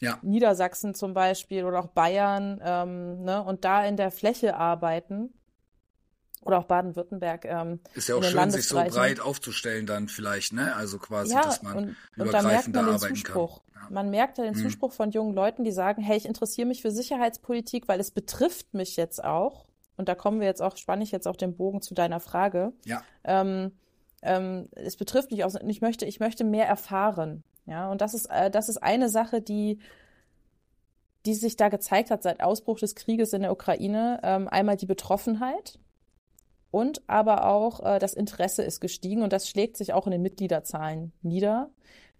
Ja. 0.00 0.18
Niedersachsen 0.22 0.94
zum 0.94 1.14
Beispiel 1.14 1.64
oder 1.64 1.80
auch 1.80 1.88
Bayern, 1.88 2.60
ähm, 2.64 3.22
ne, 3.24 3.42
und 3.44 3.64
da 3.64 3.84
in 3.86 3.96
der 3.96 4.10
Fläche 4.10 4.56
arbeiten. 4.56 5.32
Oder 6.44 6.58
auch 6.58 6.64
Baden-Württemberg. 6.64 7.44
Ähm, 7.44 7.80
Ist 7.94 8.08
ja 8.08 8.16
auch 8.16 8.22
schön, 8.22 8.50
sich 8.50 8.68
so 8.68 8.76
breit 8.76 9.20
aufzustellen 9.20 9.86
dann 9.86 10.08
vielleicht, 10.08 10.52
ne? 10.52 10.74
Also 10.76 10.98
quasi, 10.98 11.32
Ja, 11.32 11.42
dass 11.42 11.62
man 11.62 11.76
und, 11.76 11.96
und 12.18 12.32
da 12.32 12.42
man 12.42 12.56
arbeiten 12.56 13.14
Zuspruch. 13.14 13.62
kann. 13.72 13.82
Ja. 13.82 13.90
Man 13.90 14.10
merkt 14.10 14.38
ja 14.38 14.44
den 14.44 14.54
Mhm. 14.54 14.62
Zuspruch 14.62 14.92
von 14.92 15.10
jungen 15.10 15.34
Leuten, 15.34 15.64
die 15.64 15.72
sagen, 15.72 16.02
hey, 16.02 16.16
ich 16.16 16.26
interessiere 16.26 16.66
mich 16.68 16.82
für 16.82 16.90
Sicherheitspolitik, 16.90 17.88
weil 17.88 18.00
es 18.00 18.10
betrifft 18.10 18.74
mich 18.74 18.96
jetzt 18.96 19.22
auch. 19.24 19.66
Und 19.96 20.08
da 20.08 20.14
kommen 20.14 20.40
wir 20.40 20.46
jetzt 20.46 20.60
auch, 20.62 20.76
spanne 20.76 21.04
ich 21.04 21.12
jetzt 21.12 21.28
auch 21.28 21.36
den 21.36 21.56
Bogen 21.56 21.80
zu 21.80 21.94
deiner 21.94 22.20
Frage. 22.20 22.72
Ja. 22.84 23.02
Ähm, 23.24 23.72
ähm, 24.22 24.68
es 24.72 24.96
betrifft 24.96 25.30
mich 25.30 25.44
auch, 25.44 25.54
ich 25.66 25.80
möchte, 25.80 26.04
ich 26.06 26.18
möchte 26.20 26.44
mehr 26.44 26.66
erfahren. 26.66 27.44
Ja, 27.66 27.90
und 27.90 28.00
das 28.00 28.12
ist, 28.14 28.26
äh, 28.26 28.50
das 28.50 28.68
ist 28.68 28.78
eine 28.82 29.08
Sache, 29.08 29.40
die, 29.40 29.78
die 31.26 31.34
sich 31.34 31.56
da 31.56 31.68
gezeigt 31.68 32.10
hat 32.10 32.22
seit 32.22 32.42
Ausbruch 32.42 32.78
des 32.78 32.94
Krieges 32.94 33.32
in 33.32 33.42
der 33.42 33.52
Ukraine. 33.52 34.20
Ähm, 34.22 34.48
einmal 34.48 34.76
die 34.76 34.86
Betroffenheit 34.86 35.78
und 36.74 37.02
aber 37.06 37.46
auch 37.46 37.84
äh, 37.86 38.00
das 38.00 38.14
Interesse 38.14 38.64
ist 38.64 38.80
gestiegen 38.80 39.22
und 39.22 39.32
das 39.32 39.48
schlägt 39.48 39.76
sich 39.76 39.92
auch 39.92 40.06
in 40.06 40.10
den 40.10 40.22
Mitgliederzahlen 40.22 41.12
nieder. 41.22 41.70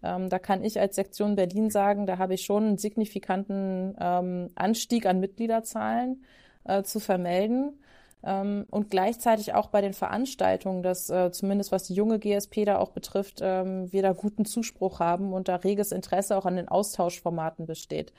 Ähm, 0.01 0.29
da 0.29 0.39
kann 0.39 0.63
ich 0.63 0.79
als 0.79 0.95
Sektion 0.95 1.35
Berlin 1.35 1.69
sagen, 1.69 2.05
da 2.05 2.17
habe 2.19 2.35
ich 2.35 2.45
schon 2.45 2.63
einen 2.63 2.77
signifikanten 2.77 3.97
ähm, 3.99 4.49
Anstieg 4.55 5.07
an 5.07 5.19
Mitgliederzahlen 5.19 6.23
äh, 6.63 6.83
zu 6.83 7.01
vermelden. 7.01 7.81
Ähm, 8.23 8.65
und 8.71 8.89
gleichzeitig 8.89 9.53
auch 9.53 9.67
bei 9.67 9.81
den 9.81 9.93
Veranstaltungen, 9.93 10.83
dass 10.83 11.09
äh, 11.09 11.31
zumindest 11.31 11.73
was 11.73 11.83
die 11.83 11.93
junge 11.93 12.17
GSP 12.17 12.63
da 12.63 12.77
auch 12.77 12.91
betrifft, 12.91 13.39
ähm, 13.41 13.91
wir 13.91 14.03
da 14.03 14.13
guten 14.13 14.45
Zuspruch 14.45 15.01
haben 15.01 15.33
und 15.33 15.49
da 15.49 15.57
reges 15.57 15.91
Interesse 15.91 16.37
auch 16.37 16.45
an 16.45 16.55
den 16.55 16.69
Austauschformaten 16.69 17.65
besteht. 17.65 18.13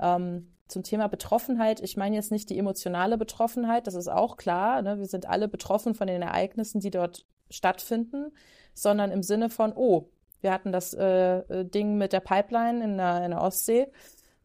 Ähm, 0.00 0.51
zum 0.68 0.82
Thema 0.82 1.08
Betroffenheit, 1.08 1.80
ich 1.80 1.96
meine 1.96 2.16
jetzt 2.16 2.30
nicht 2.30 2.48
die 2.50 2.58
emotionale 2.58 3.18
Betroffenheit, 3.18 3.86
das 3.86 3.94
ist 3.94 4.08
auch 4.08 4.36
klar, 4.36 4.82
ne? 4.82 4.98
wir 4.98 5.06
sind 5.06 5.28
alle 5.28 5.48
betroffen 5.48 5.94
von 5.94 6.06
den 6.06 6.22
Ereignissen, 6.22 6.80
die 6.80 6.90
dort 6.90 7.26
stattfinden, 7.50 8.32
sondern 8.74 9.10
im 9.10 9.22
Sinne 9.22 9.50
von, 9.50 9.72
oh, 9.74 10.08
wir 10.40 10.52
hatten 10.52 10.72
das 10.72 10.94
äh, 10.94 11.38
äh 11.38 11.64
Ding 11.64 11.98
mit 11.98 12.12
der 12.12 12.20
Pipeline 12.20 12.82
in 12.82 12.96
der, 12.96 13.24
in 13.24 13.30
der 13.32 13.42
Ostsee, 13.42 13.88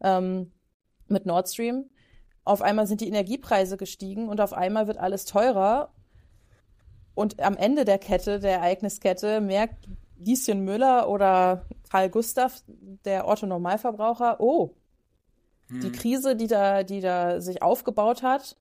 ähm, 0.00 0.52
mit 1.08 1.24
Nord 1.24 1.48
Stream 1.48 1.88
auf 2.48 2.62
einmal 2.62 2.86
sind 2.86 3.02
die 3.02 3.08
Energiepreise 3.08 3.76
gestiegen 3.76 4.28
und 4.28 4.40
auf 4.40 4.54
einmal 4.54 4.86
wird 4.86 4.96
alles 4.96 5.26
teurer. 5.26 5.92
Und 7.14 7.42
am 7.42 7.56
Ende 7.58 7.84
der 7.84 7.98
Kette, 7.98 8.40
der 8.40 8.52
Ereigniskette, 8.52 9.42
merkt 9.42 9.86
Lieschen 10.16 10.64
Müller 10.64 11.10
oder 11.10 11.66
Karl 11.90 12.08
Gustav, 12.08 12.62
der 13.04 13.28
Otto 13.28 13.46
Normalverbraucher, 13.46 14.40
oh, 14.40 14.74
hm. 15.68 15.80
die 15.80 15.92
Krise, 15.92 16.36
die 16.36 16.46
da, 16.46 16.82
die 16.82 17.00
da 17.00 17.40
sich 17.40 17.62
aufgebaut 17.62 18.22
hat, 18.22 18.56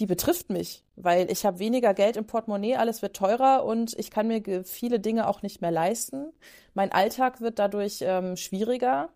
die 0.00 0.06
betrifft 0.06 0.48
mich, 0.48 0.82
weil 0.96 1.30
ich 1.30 1.44
habe 1.44 1.58
weniger 1.58 1.92
Geld 1.92 2.16
im 2.16 2.26
Portemonnaie, 2.26 2.76
alles 2.76 3.02
wird 3.02 3.14
teurer 3.14 3.64
und 3.66 3.98
ich 3.98 4.10
kann 4.10 4.28
mir 4.28 4.64
viele 4.64 4.98
Dinge 4.98 5.28
auch 5.28 5.42
nicht 5.42 5.60
mehr 5.60 5.70
leisten. 5.70 6.32
Mein 6.72 6.90
Alltag 6.90 7.42
wird 7.42 7.58
dadurch 7.58 7.98
ähm, 8.00 8.36
schwieriger. 8.36 9.10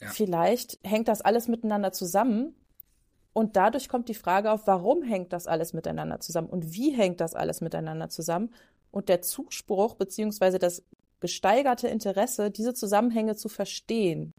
Ja. 0.00 0.08
Vielleicht 0.08 0.78
hängt 0.82 1.08
das 1.08 1.20
alles 1.20 1.46
miteinander 1.46 1.92
zusammen 1.92 2.54
und 3.34 3.56
dadurch 3.56 3.88
kommt 3.90 4.08
die 4.08 4.14
Frage 4.14 4.50
auf, 4.50 4.66
warum 4.66 5.02
hängt 5.02 5.32
das 5.34 5.46
alles 5.46 5.74
miteinander 5.74 6.20
zusammen 6.20 6.48
und 6.48 6.72
wie 6.72 6.90
hängt 6.90 7.20
das 7.20 7.34
alles 7.34 7.60
miteinander 7.60 8.08
zusammen? 8.08 8.54
Und 8.90 9.10
der 9.10 9.20
Zuspruch 9.20 9.94
beziehungsweise 9.94 10.58
das 10.58 10.84
gesteigerte 11.20 11.88
Interesse, 11.88 12.50
diese 12.50 12.74
Zusammenhänge 12.74 13.36
zu 13.36 13.48
verstehen, 13.48 14.32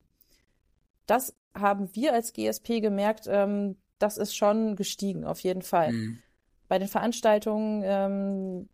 das 1.05 1.35
haben 1.55 1.89
wir 1.93 2.13
als 2.13 2.33
GSP 2.33 2.81
gemerkt, 2.81 3.27
ähm, 3.27 3.77
das 3.99 4.17
ist 4.17 4.35
schon 4.35 4.75
gestiegen, 4.75 5.23
auf 5.23 5.39
jeden 5.39 5.61
Fall. 5.61 5.91
Mhm. 5.93 6.19
Bei 6.67 6.79
den 6.79 6.87
Veranstaltungen 6.87 7.81
ähm, 7.85 8.69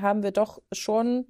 haben 0.00 0.22
wir 0.22 0.30
doch 0.30 0.62
schon 0.72 1.26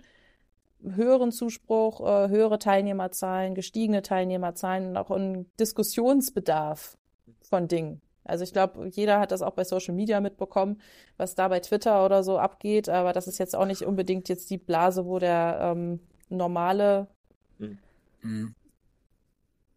höheren 0.82 1.32
Zuspruch, 1.32 2.00
äh, 2.00 2.28
höhere 2.28 2.58
Teilnehmerzahlen, 2.58 3.54
gestiegene 3.54 4.02
Teilnehmerzahlen 4.02 4.88
und 4.88 4.96
auch 4.96 5.10
einen 5.10 5.50
Diskussionsbedarf 5.58 6.96
von 7.42 7.68
Dingen. 7.68 8.00
Also 8.24 8.44
ich 8.44 8.52
glaube, 8.52 8.88
jeder 8.92 9.18
hat 9.18 9.32
das 9.32 9.42
auch 9.42 9.54
bei 9.54 9.64
Social 9.64 9.94
Media 9.94 10.20
mitbekommen, 10.20 10.80
was 11.16 11.34
da 11.34 11.48
bei 11.48 11.60
Twitter 11.60 12.04
oder 12.04 12.22
so 12.22 12.38
abgeht, 12.38 12.88
aber 12.88 13.12
das 13.12 13.26
ist 13.26 13.38
jetzt 13.38 13.56
auch 13.56 13.66
nicht 13.66 13.82
unbedingt 13.82 14.28
jetzt 14.28 14.50
die 14.50 14.58
Blase, 14.58 15.06
wo 15.06 15.18
der 15.18 15.58
ähm, 15.60 16.00
normale 16.28 17.08
mhm. 18.22 18.54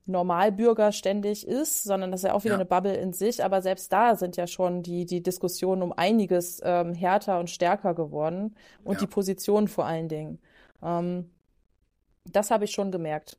Normalbürger 0.05 0.91
ständig 0.91 1.47
ist, 1.47 1.83
sondern 1.83 2.11
das 2.11 2.21
ist 2.21 2.27
ja 2.27 2.33
auch 2.33 2.43
wieder 2.43 2.55
ja. 2.55 2.59
eine 2.59 2.65
Bubble 2.65 2.95
in 2.95 3.13
sich. 3.13 3.43
Aber 3.43 3.61
selbst 3.61 3.91
da 3.93 4.15
sind 4.15 4.35
ja 4.35 4.47
schon 4.47 4.83
die, 4.83 5.05
die 5.05 5.23
Diskussionen 5.23 5.81
um 5.81 5.93
einiges 5.93 6.61
ähm, 6.63 6.93
härter 6.93 7.39
und 7.39 7.49
stärker 7.49 7.93
geworden 7.93 8.55
und 8.83 8.95
ja. 8.95 8.99
die 8.99 9.07
Positionen 9.07 9.67
vor 9.67 9.85
allen 9.85 10.09
Dingen. 10.09 10.39
Ähm, 10.81 11.31
das 12.25 12.51
habe 12.51 12.65
ich 12.65 12.71
schon 12.71 12.91
gemerkt. 12.91 13.37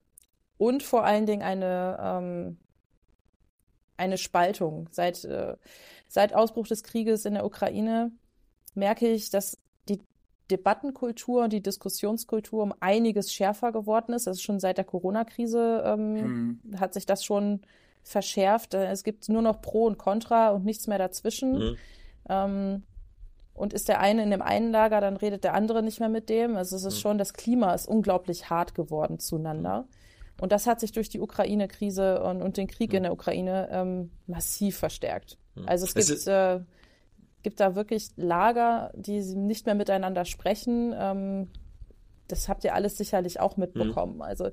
Und 0.57 0.83
vor 0.83 1.05
allen 1.05 1.27
Dingen 1.27 1.43
eine 1.43 1.99
ähm, 2.01 2.59
eine 3.97 4.19
Spaltung. 4.19 4.89
Seit, 4.91 5.25
äh, 5.25 5.57
seit 6.09 6.35
Ausbruch 6.35 6.67
des 6.67 6.83
Krieges 6.83 7.25
in 7.25 7.35
der 7.35 7.45
Ukraine 7.45 8.13
merke 8.75 9.09
ich, 9.09 9.31
dass 9.31 9.59
Debattenkultur 10.51 11.45
und 11.45 11.53
die 11.53 11.63
Diskussionskultur 11.63 12.63
um 12.63 12.75
einiges 12.81 13.33
schärfer 13.33 13.73
geworden 13.73 14.13
ist. 14.13 14.29
Also 14.29 14.41
schon 14.41 14.61
seit 14.61 14.77
der 14.77 14.85
Corona-Krise 14.85 15.83
ähm, 15.87 16.13
mhm. 16.13 16.81
hat 16.81 16.95
sich 16.95 17.07
das 17.07 17.25
schon 17.25 17.61
verschärft. 18.03 18.75
Äh, 18.75 18.91
es 18.91 19.05
gibt 19.05 19.29
nur 19.29 19.43
noch 19.43 19.63
Pro 19.63 19.87
und 19.87 19.99
Contra 19.99 20.51
und 20.51 20.65
nichts 20.65 20.87
mehr 20.87 20.99
dazwischen. 20.99 21.59
Mhm. 21.59 21.77
Ähm, 22.29 22.83
und 23.55 23.73
ist 23.73 23.89
der 23.89 24.01
eine 24.01 24.23
in 24.23 24.31
dem 24.31 24.43
einen 24.43 24.73
Lager, 24.73 25.01
dann 25.01 25.17
redet 25.17 25.45
der 25.45 25.55
andere 25.55 25.83
nicht 25.83 26.01
mehr 26.01 26.09
mit 26.09 26.29
dem. 26.29 26.57
Also 26.57 26.77
es 26.77 26.85
ist 26.85 26.97
mhm. 26.97 27.01
schon, 27.01 27.19
das 27.19 27.33
Klima 27.33 27.73
ist 27.73 27.87
unglaublich 27.87 28.51
hart 28.51 28.75
geworden 28.75 29.19
zueinander. 29.19 29.87
Und 30.41 30.51
das 30.51 30.67
hat 30.67 30.81
sich 30.81 30.91
durch 30.93 31.09
die 31.09 31.21
Ukraine-Krise 31.21 32.23
und, 32.23 32.43
und, 32.43 32.57
den 32.57 32.67
Krieg 32.67 32.91
mhm. 32.91 32.97
in 32.97 33.03
der 33.05 33.13
Ukraine 33.13 33.69
ähm, 33.71 34.11
massiv 34.27 34.77
verstärkt. 34.77 35.39
Also 35.67 35.87
es 35.87 35.95
gibt, 35.95 36.27
äh, 36.27 36.61
gibt 37.45 37.61
da 37.61 37.77
wirklich 37.77 38.11
Lager, 38.17 38.91
die 38.97 39.21
nicht 39.21 39.67
mehr 39.67 39.77
miteinander 39.77 40.25
sprechen. 40.25 40.93
Ähm, 40.99 41.49
das 42.27 42.49
habt 42.49 42.65
ihr 42.65 42.75
alles 42.75 42.97
sicherlich 42.97 43.39
auch 43.39 43.57
mitbekommen. 43.57 44.17
Mhm. 44.17 44.23
Also 44.23 44.51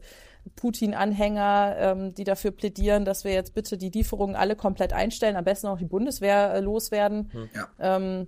Putin-Anhänger, 0.55 1.75
ähm, 1.79 2.13
die 2.13 2.25
dafür 2.25 2.51
plädieren, 2.51 3.05
dass 3.05 3.23
wir 3.23 3.33
jetzt 3.33 3.55
bitte 3.55 3.77
die 3.77 3.89
Lieferungen 3.89 4.35
alle 4.35 4.55
komplett 4.55 4.93
einstellen, 4.93 5.35
am 5.35 5.45
besten 5.45 5.67
auch 5.67 5.77
die 5.77 5.85
Bundeswehr 5.85 6.53
äh, 6.53 6.59
loswerden 6.59 7.31
mhm. 7.33 7.49
ja. 7.55 7.69
ähm, 7.79 8.27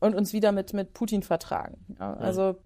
und 0.00 0.14
uns 0.14 0.32
wieder 0.32 0.52
mit, 0.52 0.72
mit 0.72 0.94
Putin 0.94 1.22
vertragen. 1.22 1.84
Ja, 1.98 2.14
mhm. 2.14 2.22
also 2.22 2.56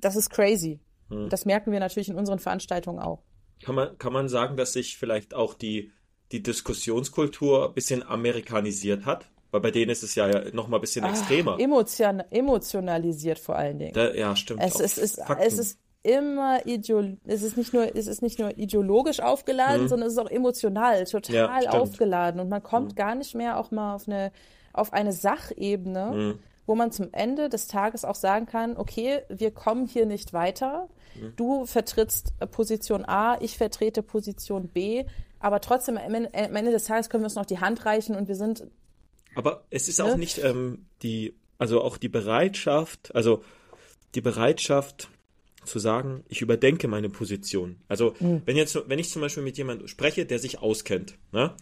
das 0.00 0.16
ist 0.16 0.30
crazy. 0.30 0.80
Hm. 1.08 1.30
Das 1.30 1.46
merken 1.46 1.72
wir 1.72 1.80
natürlich 1.80 2.10
in 2.10 2.16
unseren 2.16 2.38
Veranstaltungen 2.38 2.98
auch. 2.98 3.22
Kann 3.62 3.74
man, 3.74 3.98
kann 3.98 4.12
man 4.12 4.28
sagen, 4.28 4.56
dass 4.56 4.74
sich 4.74 4.98
vielleicht 4.98 5.34
auch 5.34 5.54
die, 5.54 5.90
die 6.32 6.42
Diskussionskultur 6.42 7.68
ein 7.68 7.74
bisschen 7.74 8.02
amerikanisiert 8.02 9.06
hat? 9.06 9.30
Weil 9.50 9.60
bei 9.60 9.70
denen 9.70 9.90
ist 9.90 10.02
es 10.02 10.14
ja 10.14 10.50
noch 10.52 10.68
mal 10.68 10.76
ein 10.76 10.80
bisschen 10.80 11.04
Ach, 11.04 11.10
extremer. 11.10 11.58
Emotion, 11.58 12.20
emotionalisiert 12.30 13.38
vor 13.38 13.56
allen 13.56 13.78
Dingen. 13.78 13.94
Da, 13.94 14.12
ja, 14.12 14.36
stimmt. 14.36 14.60
Es, 14.62 14.78
es, 14.78 14.98
ist, 14.98 15.20
es 15.40 15.58
ist 15.58 15.78
immer 16.02 16.64
ideol 16.64 17.18
es 17.26 17.42
ist 17.42 17.56
nicht 17.56 17.74
nur 17.74 17.94
es 17.94 18.06
ist 18.06 18.22
nicht 18.22 18.38
nur 18.38 18.56
ideologisch 18.56 19.20
aufgeladen, 19.20 19.82
hm. 19.82 19.88
sondern 19.88 20.06
es 20.06 20.14
ist 20.14 20.18
auch 20.18 20.30
emotional 20.30 21.04
total 21.04 21.64
ja, 21.64 21.70
aufgeladen 21.70 22.40
und 22.40 22.48
man 22.48 22.62
kommt 22.62 22.90
hm. 22.90 22.96
gar 22.96 23.14
nicht 23.14 23.34
mehr 23.34 23.58
auch 23.58 23.70
mal 23.70 23.94
auf 23.94 24.06
eine 24.06 24.30
auf 24.72 24.92
eine 24.92 25.12
Sachebene, 25.12 26.10
hm. 26.10 26.38
wo 26.66 26.74
man 26.76 26.92
zum 26.92 27.08
Ende 27.12 27.48
des 27.48 27.66
Tages 27.66 28.04
auch 28.04 28.14
sagen 28.14 28.46
kann, 28.46 28.76
okay, 28.76 29.22
wir 29.28 29.50
kommen 29.50 29.86
hier 29.86 30.06
nicht 30.06 30.32
weiter. 30.32 30.88
Du 31.36 31.66
vertrittst 31.66 32.32
äh, 32.38 32.46
Position 32.46 33.04
A, 33.04 33.40
ich 33.40 33.58
vertrete 33.58 34.02
Position 34.02 34.68
B, 34.68 35.04
aber 35.40 35.60
trotzdem 35.60 35.96
am 35.98 36.14
Ende, 36.14 36.32
am 36.32 36.54
Ende 36.54 36.70
des 36.70 36.84
Tages 36.84 37.10
können 37.10 37.22
wir 37.22 37.26
uns 37.26 37.34
noch 37.34 37.46
die 37.46 37.58
Hand 37.58 37.84
reichen 37.86 38.14
und 38.14 38.28
wir 38.28 38.36
sind. 38.36 38.66
Aber 39.38 39.64
es 39.70 39.86
ist 39.86 40.00
ne? 40.00 40.04
auch 40.04 40.16
nicht 40.16 40.38
ähm, 40.38 40.86
die, 41.04 41.32
also 41.58 41.80
auch 41.80 41.96
die 41.96 42.08
Bereitschaft, 42.08 43.14
also 43.14 43.44
die 44.16 44.20
Bereitschaft 44.20 45.10
zu 45.64 45.78
sagen, 45.78 46.24
ich 46.28 46.40
überdenke 46.40 46.88
meine 46.88 47.08
Position. 47.08 47.76
Also 47.86 48.14
mhm. 48.18 48.42
wenn 48.46 48.56
jetzt, 48.56 48.76
wenn 48.88 48.98
ich 48.98 49.10
zum 49.10 49.22
Beispiel 49.22 49.44
mit 49.44 49.56
jemandem 49.56 49.86
spreche, 49.86 50.26
der 50.26 50.40
sich 50.40 50.58
auskennt, 50.58 51.18
ne? 51.30 51.54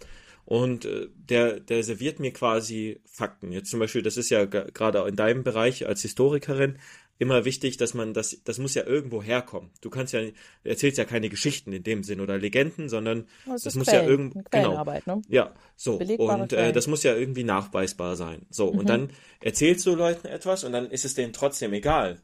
Und 0.47 0.87
äh, 0.87 1.09
der, 1.17 1.61
der 1.61 1.83
serviert 1.83 2.19
mir 2.19 2.33
quasi 2.33 3.01
Fakten. 3.05 3.53
Jetzt 3.53 3.69
zum 3.69 3.81
Beispiel, 3.81 4.03
das 4.03 4.17
ist 4.17 4.31
ja 4.31 4.47
gerade 4.47 5.07
in 5.07 5.17
deinem 5.17 5.43
Bereich 5.43 5.87
als 5.87 6.01
Historikerin, 6.01 6.79
immer 7.19 7.45
wichtig, 7.45 7.77
dass 7.77 7.95
man 7.95 8.15
das, 8.15 8.43
das 8.45 8.59
muss 8.59 8.75
ja 8.75 8.85
irgendwo 8.85 9.23
herkommen. 9.23 9.71
Du 9.81 9.91
kannst 9.91 10.13
ja, 10.13 10.21
du 10.21 10.33
erzählst 10.65 10.99
ja 10.99 11.05
keine 11.05 11.29
Geschichten 11.29 11.73
in 11.73 11.83
dem 11.83 12.03
Sinn 12.03 12.21
oder 12.21 12.39
Legenden, 12.39 12.89
sondern 12.89 13.27
das, 13.47 13.63
das 13.63 13.75
muss 13.75 13.87
Quellen, 13.87 14.05
ja 14.05 14.11
irgendwo, 14.11 14.43
genau, 14.51 14.85
ne? 14.85 15.23
ja, 15.29 15.55
so 15.77 15.97
und 15.97 16.53
äh, 16.53 16.73
das 16.73 16.87
muss 16.87 17.03
ja 17.03 17.15
irgendwie 17.15 17.45
nachweisbar 17.45 18.17
sein. 18.17 18.47
So 18.51 18.73
mhm. 18.73 18.79
und 18.81 18.89
dann 18.89 19.11
erzählst 19.41 19.87
du 19.87 19.95
Leuten 19.95 20.27
etwas 20.27 20.65
und 20.65 20.73
dann 20.73 20.91
ist 20.91 21.05
es 21.05 21.15
denen 21.15 21.33
trotzdem 21.33 21.73
egal. 21.73 22.21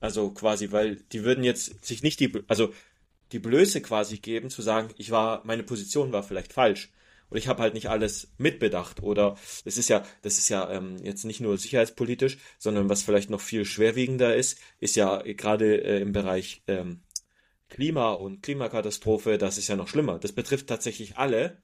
Also 0.00 0.30
quasi, 0.30 0.72
weil 0.72 0.96
die 1.12 1.24
würden 1.24 1.42
jetzt 1.42 1.84
sich 1.84 2.02
nicht 2.02 2.20
die, 2.20 2.32
also 2.48 2.72
die 3.32 3.38
Blöße 3.38 3.80
quasi 3.80 4.18
geben, 4.18 4.50
zu 4.50 4.62
sagen, 4.62 4.90
ich 4.98 5.10
war, 5.10 5.42
meine 5.44 5.62
Position 5.62 6.12
war 6.12 6.22
vielleicht 6.22 6.52
falsch 6.52 6.90
und 7.28 7.38
ich 7.38 7.48
habe 7.48 7.62
halt 7.62 7.74
nicht 7.74 7.88
alles 7.88 8.32
mitbedacht 8.38 9.02
oder 9.02 9.36
es 9.64 9.76
ist 9.76 9.88
ja, 9.88 10.04
das 10.22 10.38
ist 10.38 10.48
ja 10.48 10.70
ähm, 10.70 10.96
jetzt 11.02 11.24
nicht 11.24 11.40
nur 11.40 11.58
sicherheitspolitisch, 11.58 12.38
sondern 12.58 12.88
was 12.88 13.02
vielleicht 13.02 13.30
noch 13.30 13.40
viel 13.40 13.64
schwerwiegender 13.64 14.36
ist, 14.36 14.58
ist 14.78 14.96
ja 14.96 15.22
gerade 15.22 15.82
äh, 15.82 16.00
im 16.00 16.12
Bereich 16.12 16.62
ähm, 16.66 17.02
Klima 17.68 18.12
und 18.12 18.42
Klimakatastrophe, 18.42 19.38
das 19.38 19.58
ist 19.58 19.68
ja 19.68 19.76
noch 19.76 19.88
schlimmer. 19.88 20.18
Das 20.18 20.32
betrifft 20.32 20.68
tatsächlich 20.68 21.16
alle, 21.16 21.62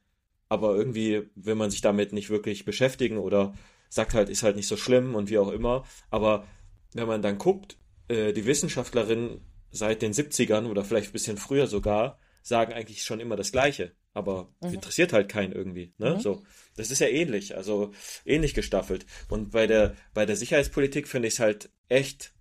aber 0.48 0.75
irgendwie 0.75 1.31
will 1.35 1.55
man 1.55 1.70
sich 1.70 1.81
damit 1.81 2.12
nicht 2.12 2.29
wirklich 2.29 2.64
beschäftigen 2.64 3.18
oder 3.18 3.55
sagt 3.88 4.14
halt, 4.14 4.29
ist 4.29 4.42
halt 4.42 4.57
nicht 4.57 4.66
so 4.68 4.77
schlimm 4.77 5.14
und 5.14 5.31
wie 5.31 5.38
auch 5.38 5.51
immer. 5.51 5.85
Aber 6.11 6.46
wenn 6.92 7.07
man 7.07 7.22
dann 7.22 7.38
guckt, 7.38 7.77
äh, 8.09 8.33
die 8.33 8.46
Wissenschaftlerin 8.46 9.40
seit 9.70 10.03
den 10.03 10.12
70ern 10.12 10.66
oder 10.66 10.85
vielleicht 10.85 11.11
ein 11.11 11.12
bisschen 11.12 11.37
früher 11.37 11.66
sogar, 11.66 12.18
sagen 12.42 12.72
eigentlich 12.72 13.05
schon 13.05 13.20
immer 13.20 13.37
das 13.37 13.53
Gleiche. 13.53 13.92
Aber 14.14 14.53
mhm. 14.61 14.75
interessiert 14.75 15.12
halt 15.12 15.29
keinen 15.29 15.53
irgendwie. 15.53 15.94
Ne? 15.98 16.14
Mhm. 16.14 16.20
So, 16.20 16.42
das 16.77 16.90
ist 16.90 17.01
ja 17.01 17.09
ähnlich, 17.09 17.57
also 17.57 17.92
ähnlich 18.25 18.55
gestaffelt. 18.55 19.07
Und 19.29 19.53
bei 19.53 19.66
der, 19.66 19.94
bei 20.14 20.27
der 20.27 20.37
Sicherheitspolitik 20.37 21.09
finde 21.09 21.29
ich 21.29 21.35
es 21.35 21.40
halt 21.40 21.70
echt 21.88 22.35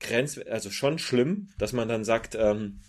grenz, 0.00 0.38
also 0.38 0.70
schon 0.70 0.98
schlimm, 0.98 1.48
dass 1.58 1.72
man 1.72 1.88
dann 1.88 2.04
sagt, 2.04 2.34
ähm, 2.34 2.80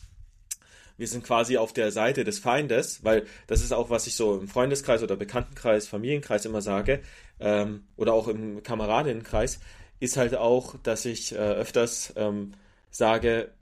wir 0.98 1.08
sind 1.08 1.24
quasi 1.24 1.58
auf 1.58 1.74
der 1.74 1.92
Seite 1.92 2.24
des 2.24 2.40
Feindes, 2.40 3.04
weil 3.04 3.26
das 3.48 3.64
ist 3.64 3.72
auch, 3.72 3.90
was 3.90 4.08
ich 4.08 4.16
so 4.16 4.38
im 4.40 4.48
Freundeskreis 4.48 5.02
oder 5.02 5.16
Bekanntenkreis, 5.16 5.88
Familienkreis 5.88 6.46
immer 6.46 6.62
sage, 6.62 7.02
ähm, 7.40 7.88
oder 7.96 8.14
auch 8.14 8.28
im 8.28 8.62
Kameradinnenkreis, 8.64 9.60
ist 10.00 10.18
halt 10.18 10.36
auch, 10.36 10.76
dass 10.84 11.06
ich 11.06 11.34
äh, 11.34 11.38
öfters 11.38 12.14
ähm, 12.16 12.54
sage, 12.92 13.54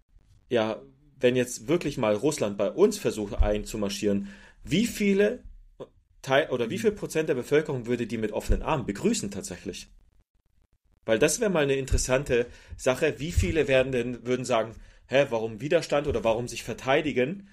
ja, 0.49 0.82
wenn 1.21 1.36
jetzt 1.36 1.67
wirklich 1.67 1.97
mal 1.97 2.15
Russland 2.15 2.57
bei 2.57 2.69
uns 2.69 2.97
versucht 2.97 3.36
einzumarschieren, 3.36 4.29
wie 4.63 4.86
viele 4.86 5.43
Teil 6.21 6.49
oder 6.49 6.69
wie 6.69 6.77
viel 6.77 6.91
Prozent 6.91 7.29
der 7.29 7.36
Bevölkerung 7.36 7.88
würde 7.88 8.07
die 8.07 8.17
mit 8.17 8.31
offenen 8.31 8.62
Armen 8.62 8.86
begrüßen 8.86 9.31
tatsächlich? 9.31 9.88
Weil 11.05 11.19
das 11.19 11.39
wäre 11.39 11.49
mal 11.49 11.63
eine 11.63 11.75
interessante 11.75 12.45
Sache. 12.77 13.15
Wie 13.17 13.31
viele 13.31 13.67
werden 13.67 13.91
denn, 13.91 14.25
würden 14.25 14.45
sagen, 14.45 14.75
hä, 15.07 15.25
warum 15.29 15.62
Widerstand 15.62 16.07
oder 16.07 16.23
warum 16.23 16.47
sich 16.47 16.63
verteidigen? 16.63 17.49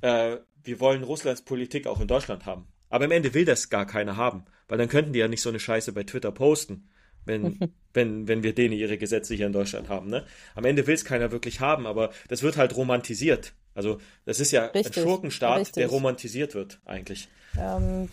Äh, 0.00 0.38
wir 0.64 0.80
wollen 0.80 1.04
Russlands 1.04 1.42
Politik 1.42 1.86
auch 1.86 2.00
in 2.00 2.08
Deutschland 2.08 2.44
haben. 2.44 2.66
Aber 2.90 3.04
im 3.04 3.10
Ende 3.12 3.34
will 3.34 3.44
das 3.44 3.70
gar 3.70 3.86
keiner 3.86 4.16
haben, 4.16 4.44
weil 4.66 4.78
dann 4.78 4.88
könnten 4.88 5.12
die 5.12 5.18
ja 5.18 5.28
nicht 5.28 5.42
so 5.42 5.48
eine 5.48 5.60
Scheiße 5.60 5.92
bei 5.92 6.04
Twitter 6.04 6.32
posten, 6.32 6.88
wenn, 7.28 7.72
wenn, 7.94 8.26
wenn 8.26 8.42
wir 8.42 8.54
denen 8.54 8.74
ihre 8.74 8.98
Gesetze 8.98 9.34
hier 9.34 9.46
in 9.46 9.52
Deutschland 9.52 9.88
haben. 9.88 10.08
Ne? 10.08 10.24
Am 10.54 10.64
Ende 10.64 10.86
will 10.86 10.94
es 10.94 11.04
keiner 11.04 11.30
wirklich 11.30 11.60
haben, 11.60 11.86
aber 11.86 12.10
das 12.28 12.42
wird 12.42 12.56
halt 12.56 12.76
romantisiert. 12.76 13.54
Also 13.74 13.98
das 14.24 14.40
ist 14.40 14.50
ja 14.50 14.66
richtig, 14.66 14.96
ein 14.96 15.02
Schurkenstaat, 15.04 15.60
richtig. 15.60 15.74
der 15.74 15.88
romantisiert 15.88 16.54
wird 16.54 16.80
eigentlich. 16.84 17.28
Ähm, 17.56 18.08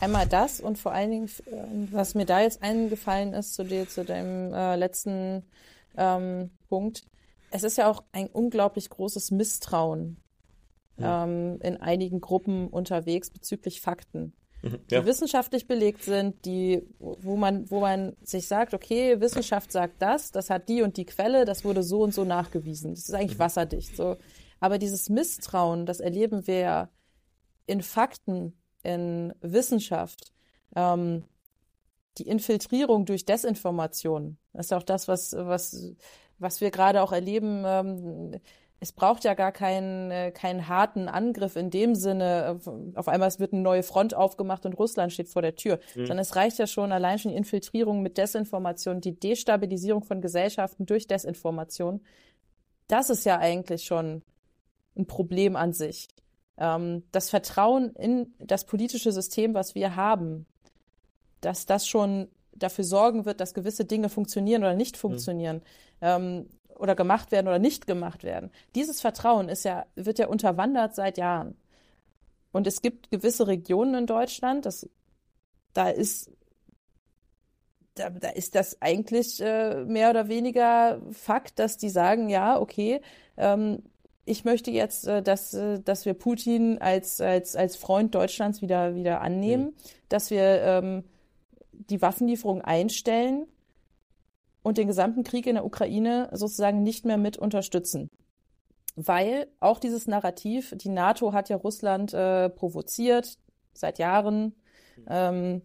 einmal 0.00 0.26
das 0.26 0.60
und 0.60 0.78
vor 0.78 0.92
allen 0.92 1.10
Dingen, 1.10 1.30
ähm, 1.52 1.88
was 1.90 2.14
mir 2.14 2.24
da 2.24 2.40
jetzt 2.40 2.62
eingefallen 2.62 3.34
ist 3.34 3.54
zu 3.54 3.64
dir, 3.64 3.86
zu 3.86 4.04
deinem 4.04 4.54
äh, 4.54 4.76
letzten 4.76 5.42
ähm, 5.98 6.50
Punkt, 6.70 7.04
es 7.50 7.62
ist 7.62 7.76
ja 7.76 7.90
auch 7.90 8.02
ein 8.12 8.28
unglaublich 8.28 8.88
großes 8.88 9.30
Misstrauen 9.30 10.16
ja. 10.98 11.24
ähm, 11.24 11.58
in 11.62 11.76
einigen 11.78 12.20
Gruppen 12.20 12.68
unterwegs 12.68 13.30
bezüglich 13.30 13.80
Fakten. 13.80 14.32
Mhm, 14.62 14.80
ja. 14.90 15.00
Die 15.00 15.06
wissenschaftlich 15.06 15.66
belegt 15.66 16.02
sind, 16.02 16.44
die, 16.44 16.82
wo 16.98 17.36
man, 17.36 17.70
wo 17.70 17.80
man 17.80 18.16
sich 18.22 18.48
sagt, 18.48 18.74
okay, 18.74 19.20
Wissenschaft 19.20 19.72
sagt 19.72 20.00
das, 20.00 20.30
das 20.30 20.50
hat 20.50 20.68
die 20.68 20.82
und 20.82 20.96
die 20.96 21.06
Quelle, 21.06 21.44
das 21.44 21.64
wurde 21.64 21.82
so 21.82 22.02
und 22.02 22.14
so 22.14 22.24
nachgewiesen. 22.24 22.94
Das 22.94 23.08
ist 23.08 23.14
eigentlich 23.14 23.38
mhm. 23.38 23.42
wasserdicht. 23.42 23.96
So. 23.96 24.16
Aber 24.60 24.78
dieses 24.78 25.08
Misstrauen, 25.08 25.86
das 25.86 26.00
erleben 26.00 26.46
wir 26.46 26.58
ja 26.58 26.90
in 27.66 27.82
Fakten, 27.82 28.54
in 28.82 29.34
Wissenschaft, 29.40 30.32
ähm, 30.74 31.24
die 32.18 32.28
Infiltrierung 32.28 33.04
durch 33.04 33.24
Desinformation. 33.24 34.38
Das 34.52 34.66
ist 34.66 34.72
auch 34.72 34.82
das, 34.82 35.06
was, 35.06 35.32
was 35.36 35.94
was 36.38 36.60
wir 36.60 36.70
gerade 36.70 37.02
auch 37.02 37.12
erleben, 37.12 37.62
ähm, 37.66 38.40
es 38.78 38.92
braucht 38.92 39.24
ja 39.24 39.34
gar 39.34 39.52
keinen, 39.52 40.10
äh, 40.10 40.30
keinen 40.30 40.68
harten 40.68 41.08
Angriff 41.08 41.56
in 41.56 41.70
dem 41.70 41.94
Sinne, 41.94 42.60
äh, 42.64 42.98
auf 42.98 43.08
einmal 43.08 43.28
es 43.28 43.40
wird 43.40 43.52
eine 43.52 43.62
neue 43.62 43.82
Front 43.82 44.14
aufgemacht 44.14 44.66
und 44.66 44.74
Russland 44.74 45.12
steht 45.12 45.28
vor 45.28 45.42
der 45.42 45.56
Tür, 45.56 45.78
mhm. 45.94 46.06
sondern 46.06 46.18
es 46.18 46.36
reicht 46.36 46.58
ja 46.58 46.66
schon 46.66 46.92
allein 46.92 47.18
schon 47.18 47.30
die 47.30 47.38
Infiltrierung 47.38 48.02
mit 48.02 48.18
Desinformation, 48.18 49.00
die 49.00 49.18
Destabilisierung 49.18 50.04
von 50.04 50.20
Gesellschaften 50.20 50.84
durch 50.84 51.06
Desinformation. 51.06 52.02
Das 52.88 53.08
ist 53.08 53.24
ja 53.24 53.38
eigentlich 53.38 53.84
schon 53.84 54.22
ein 54.96 55.06
Problem 55.06 55.56
an 55.56 55.72
sich. 55.72 56.08
Ähm, 56.58 57.04
das 57.12 57.30
Vertrauen 57.30 57.94
in 57.94 58.34
das 58.38 58.66
politische 58.66 59.10
System, 59.10 59.54
was 59.54 59.74
wir 59.74 59.96
haben, 59.96 60.46
dass 61.40 61.64
das 61.64 61.88
schon 61.88 62.28
dafür 62.54 62.84
sorgen 62.84 63.24
wird, 63.24 63.40
dass 63.40 63.54
gewisse 63.54 63.84
Dinge 63.84 64.08
funktionieren 64.08 64.62
oder 64.62 64.74
nicht 64.74 64.96
mhm. 64.96 65.00
funktionieren. 65.00 65.56
Mhm 65.56 65.62
ähm, 66.00 66.48
oder 66.78 66.94
gemacht 66.94 67.32
werden 67.32 67.48
oder 67.48 67.58
nicht 67.58 67.86
gemacht 67.86 68.24
werden. 68.24 68.50
Dieses 68.74 69.00
Vertrauen 69.00 69.48
ist 69.48 69.64
ja, 69.64 69.86
wird 69.94 70.18
ja 70.18 70.28
unterwandert 70.28 70.94
seit 70.94 71.18
Jahren. 71.18 71.56
Und 72.52 72.66
es 72.66 72.82
gibt 72.82 73.10
gewisse 73.10 73.46
Regionen 73.46 73.94
in 73.94 74.06
Deutschland, 74.06 74.66
das, 74.66 74.88
da 75.72 75.88
ist 75.88 76.30
da, 77.96 78.10
da 78.10 78.28
ist 78.28 78.54
das 78.54 78.80
eigentlich 78.80 79.40
äh, 79.40 79.84
mehr 79.84 80.10
oder 80.10 80.28
weniger 80.28 81.00
Fakt, 81.12 81.58
dass 81.58 81.78
die 81.78 81.88
sagen, 81.88 82.28
ja, 82.28 82.60
okay, 82.60 83.00
ähm, 83.36 83.82
ich 84.26 84.44
möchte 84.44 84.70
jetzt, 84.70 85.06
äh, 85.06 85.22
dass, 85.22 85.54
äh, 85.54 85.80
dass 85.80 86.04
wir 86.04 86.14
Putin 86.14 86.78
als, 86.78 87.20
als, 87.20 87.56
als 87.56 87.76
Freund 87.76 88.14
Deutschlands 88.14 88.60
wieder, 88.60 88.94
wieder 88.94 89.20
annehmen, 89.22 89.64
mhm. 89.64 89.74
dass 90.08 90.30
wir 90.30 90.62
ähm, 90.62 91.04
die 91.72 92.02
Waffenlieferung 92.02 92.60
einstellen 92.60 93.46
und 94.66 94.78
den 94.78 94.88
gesamten 94.88 95.22
Krieg 95.22 95.46
in 95.46 95.54
der 95.54 95.64
Ukraine 95.64 96.28
sozusagen 96.32 96.82
nicht 96.82 97.04
mehr 97.04 97.18
mit 97.18 97.38
unterstützen. 97.38 98.10
Weil 98.96 99.46
auch 99.60 99.78
dieses 99.78 100.08
Narrativ, 100.08 100.74
die 100.76 100.88
NATO 100.88 101.32
hat 101.32 101.48
ja 101.48 101.56
Russland 101.56 102.12
äh, 102.12 102.50
provoziert 102.50 103.38
seit 103.74 104.00
Jahren, 104.00 104.56
ähm, 105.08 105.62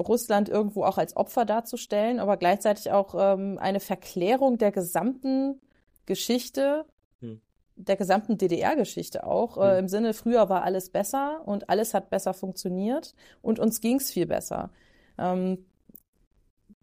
Russland 0.00 0.48
irgendwo 0.48 0.84
auch 0.84 0.96
als 0.96 1.16
Opfer 1.16 1.44
darzustellen, 1.44 2.20
aber 2.20 2.36
gleichzeitig 2.36 2.92
auch 2.92 3.16
ähm, 3.18 3.58
eine 3.58 3.80
Verklärung 3.80 4.58
der 4.58 4.70
gesamten 4.70 5.60
Geschichte, 6.06 6.84
hm. 7.18 7.40
der 7.74 7.96
gesamten 7.96 8.38
DDR-Geschichte 8.38 9.26
auch, 9.26 9.58
äh, 9.58 9.72
hm. 9.72 9.78
im 9.80 9.88
Sinne, 9.88 10.14
früher 10.14 10.48
war 10.48 10.62
alles 10.62 10.90
besser 10.90 11.42
und 11.46 11.68
alles 11.68 11.94
hat 11.94 12.10
besser 12.10 12.32
funktioniert 12.32 13.16
und 13.40 13.58
uns 13.58 13.80
ging 13.80 13.96
es 13.96 14.12
viel 14.12 14.26
besser. 14.26 14.70
Ähm, 15.18 15.66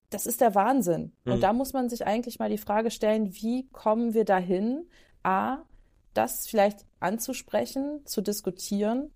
das 0.09 0.25
ist 0.25 0.41
der 0.41 0.55
Wahnsinn. 0.55 1.11
Mhm. 1.23 1.31
Und 1.31 1.37
hm. 1.37 1.41
da 1.41 1.53
muss 1.53 1.73
man 1.73 1.89
sich 1.89 2.05
eigentlich 2.05 2.39
mal 2.39 2.49
die 2.49 2.57
Frage 2.57 2.91
stellen, 2.91 3.33
wie 3.35 3.67
kommen 3.71 4.13
wir 4.13 4.25
dahin, 4.25 4.87
a, 5.23 5.59
das 6.13 6.47
vielleicht 6.47 6.85
anzusprechen, 6.99 8.01
zu 8.05 8.21
diskutieren 8.21 9.11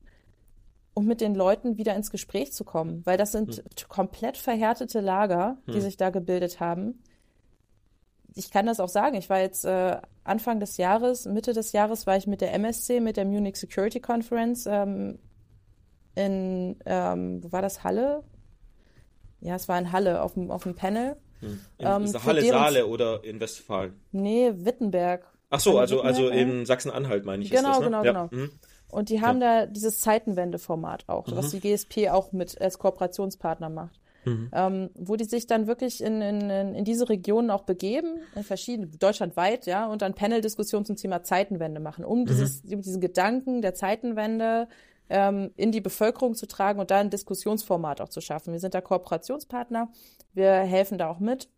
und 0.94 1.06
mit 1.08 1.22
den 1.22 1.34
Leuten 1.34 1.78
wieder 1.78 1.96
ins 1.96 2.12
Gespräch 2.12 2.54
zu 2.54 2.64
kommen, 2.64 3.02
weil 3.06 3.18
das 3.18 3.32
sind 3.32 3.58
mhm. 3.58 3.88
komplett 3.90 4.38
verhärtete 4.38 5.00
Lager, 5.00 5.58
die 5.68 5.78
mhm. 5.78 5.82
sich 5.82 5.98
da 5.98 6.12
gebildet 6.12 6.60
haben. 6.60 7.02
Ich 8.36 8.52
kann 8.52 8.66
das 8.66 8.80
auch 8.80 8.90
sagen. 8.90 9.16
Ich 9.16 9.30
war 9.30 9.40
jetzt 9.40 9.66
äh, 9.66 9.98
Anfang 10.24 10.60
des 10.60 10.78
Jahres, 10.78 11.26
Mitte 11.26 11.54
des 11.54 11.72
Jahres 11.72 12.08
war 12.08 12.18
ich 12.18 12.28
mit 12.28 12.42
der 12.42 12.54
MSC, 12.54 13.00
mit 13.00 13.18
der 13.18 13.26
Munich 13.26 13.58
Security 13.58 14.00
Conference 14.00 14.66
ähm, 14.68 15.20
in, 16.16 16.78
ähm, 16.86 17.44
wo 17.44 17.52
war 17.52 17.62
das, 17.62 17.84
Halle? 17.84 18.24
Ja, 19.44 19.56
es 19.56 19.68
war 19.68 19.78
in 19.78 19.92
Halle 19.92 20.22
auf 20.22 20.34
dem, 20.34 20.52
auf 20.52 20.64
dem 20.64 20.76
Panel. 20.76 21.16
Hm. 21.42 21.60
In, 21.78 21.88
ähm, 21.88 22.04
ist 22.04 22.26
Halle 22.26 22.42
Saale 22.46 22.88
oder 22.88 23.24
in 23.24 23.40
Westfalen? 23.40 23.94
Nee, 24.12 24.52
Wittenberg. 24.56 25.26
Ach 25.50 25.60
so, 25.60 25.78
also, 25.78 26.02
also 26.02 26.30
in 26.30 26.66
Sachsen-Anhalt 26.66 27.26
meine 27.26 27.44
ich. 27.44 27.52
Genau, 27.52 27.70
das, 27.70 27.80
ne? 27.80 27.86
genau, 27.86 28.04
ja. 28.04 28.12
genau. 28.12 28.30
Mhm. 28.32 28.52
Und 28.88 29.10
die 29.10 29.22
haben 29.22 29.42
ja. 29.42 29.66
da 29.66 29.72
dieses 29.72 30.00
Zeitenwende-Format 30.00 31.10
auch, 31.10 31.28
mhm. 31.28 31.36
was 31.36 31.52
die 31.52 31.60
GSP 31.60 32.10
auch 32.10 32.32
mit 32.32 32.60
als 32.60 32.80
Kooperationspartner 32.80 33.70
macht. 33.70 34.00
Mhm. 34.26 34.50
Ähm, 34.54 34.90
wo 34.96 35.18
die 35.18 35.26
sich 35.26 35.48
dann 35.48 35.68
wirklich 35.68 36.02
in, 36.02 36.22
in, 36.22 36.50
in 36.50 36.86
diese 36.86 37.10
Regionen 37.10 37.50
auch 37.50 37.64
begeben, 37.64 38.20
in 38.36 38.44
verschiedenen, 38.44 38.98
deutschlandweit, 38.98 39.66
ja, 39.66 39.86
und 39.86 40.02
dann 40.02 40.14
Panel-Diskussionen 40.14 40.86
zum 40.86 40.96
Thema 40.96 41.24
Zeitenwende 41.24 41.82
machen, 41.82 42.06
um 42.06 42.22
mhm. 42.22 42.26
dieses, 42.28 42.62
diesen 42.62 43.02
Gedanken 43.02 43.62
der 43.62 43.74
Zeitenwende 43.74 44.70
ähm, 45.10 45.52
in 45.56 45.72
die 45.72 45.82
Bevölkerung 45.82 46.36
zu 46.36 46.48
tragen 46.48 46.80
und 46.80 46.92
da 46.92 47.00
ein 47.00 47.10
Diskussionsformat 47.10 48.02
auch 48.02 48.10
zu 48.10 48.22
schaffen. 48.22 48.54
Wir 48.54 48.60
sind 48.60 48.74
da 48.74 48.82
Kooperationspartner, 48.82 49.90
wir 50.34 50.52
helfen 50.52 50.98
da 50.98 51.10
auch 51.10 51.20
mit. 51.20 51.50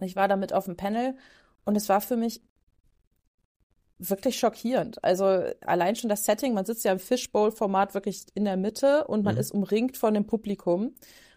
Ich 0.00 0.16
war 0.16 0.28
da 0.28 0.36
mit 0.36 0.52
auf 0.52 0.64
dem 0.64 0.76
Panel 0.76 1.16
und 1.64 1.76
es 1.76 1.88
war 1.88 2.00
für 2.00 2.16
mich 2.16 2.42
wirklich 3.98 4.38
schockierend. 4.38 5.02
Also 5.04 5.24
allein 5.60 5.94
schon 5.94 6.08
das 6.08 6.24
Setting, 6.24 6.54
man 6.54 6.64
sitzt 6.64 6.84
ja 6.84 6.92
im 6.92 6.98
Fishbowl-Format 6.98 7.94
wirklich 7.94 8.24
in 8.34 8.44
der 8.44 8.56
Mitte 8.56 9.06
und 9.06 9.24
man 9.24 9.34
mhm. 9.34 9.40
ist 9.40 9.52
umringt 9.52 9.96
von 9.96 10.14
dem 10.14 10.26
Publikum. 10.26 10.94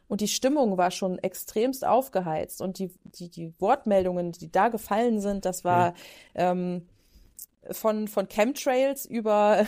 Und 0.08 0.22
die 0.22 0.28
Stimmung 0.28 0.78
war 0.78 0.92
schon 0.92 1.18
extremst 1.20 1.86
aufgeheizt. 1.86 2.62
Und 2.62 2.80
die, 2.80 2.92
die, 3.04 3.30
die 3.30 3.54
Wortmeldungen, 3.60 4.32
die 4.32 4.52
da 4.52 4.70
gefallen 4.70 5.20
sind, 5.20 5.46
das 5.46 5.64
war 5.64 5.92
mhm. 5.92 5.96
ähm, 6.36 6.88
von, 7.72 8.08
von 8.08 8.28
Chemtrails 8.28 9.06
über 9.06 9.66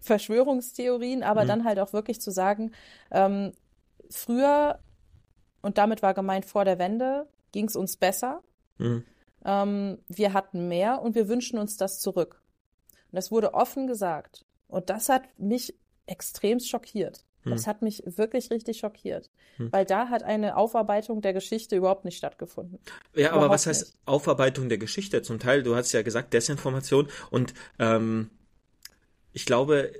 Verschwörungstheorien, 0.00 1.22
aber 1.22 1.44
mhm. 1.44 1.48
dann 1.48 1.64
halt 1.64 1.78
auch 1.78 1.92
wirklich 1.92 2.20
zu 2.20 2.30
sagen, 2.30 2.72
ähm, 3.10 3.52
früher, 4.10 4.78
und 5.62 5.78
damit 5.78 6.02
war 6.02 6.14
gemeint 6.14 6.46
vor 6.46 6.64
der 6.64 6.78
Wende, 6.78 7.28
ging 7.52 7.66
es 7.66 7.76
uns 7.76 7.96
besser. 7.96 8.42
Mhm. 8.78 9.04
Ähm, 9.44 9.98
wir 10.08 10.32
hatten 10.32 10.68
mehr 10.68 11.02
und 11.02 11.14
wir 11.14 11.28
wünschen 11.28 11.58
uns 11.58 11.76
das 11.76 12.00
zurück. 12.00 12.42
Und 13.10 13.16
das 13.16 13.30
wurde 13.30 13.54
offen 13.54 13.86
gesagt. 13.86 14.44
Und 14.68 14.90
das 14.90 15.08
hat 15.08 15.22
mich 15.38 15.74
extrem 16.06 16.60
schockiert. 16.60 17.24
Das 17.50 17.66
hat 17.66 17.82
mich 17.82 18.02
wirklich 18.04 18.50
richtig 18.50 18.78
schockiert, 18.78 19.30
weil 19.58 19.84
da 19.84 20.08
hat 20.08 20.22
eine 20.22 20.56
Aufarbeitung 20.56 21.20
der 21.22 21.32
Geschichte 21.32 21.76
überhaupt 21.76 22.04
nicht 22.04 22.16
stattgefunden. 22.16 22.78
Ja, 23.14 23.28
aber 23.28 23.36
Überhaupt 23.36 23.54
was 23.54 23.66
heißt 23.66 23.86
nicht. 23.86 23.98
Aufarbeitung 24.04 24.68
der 24.68 24.78
Geschichte? 24.78 25.22
Zum 25.22 25.38
Teil, 25.38 25.62
du 25.62 25.76
hast 25.76 25.92
ja 25.92 26.02
gesagt, 26.02 26.34
Desinformation 26.34 27.08
und 27.30 27.54
ähm, 27.78 28.30
ich 29.36 29.44
glaube, 29.44 29.92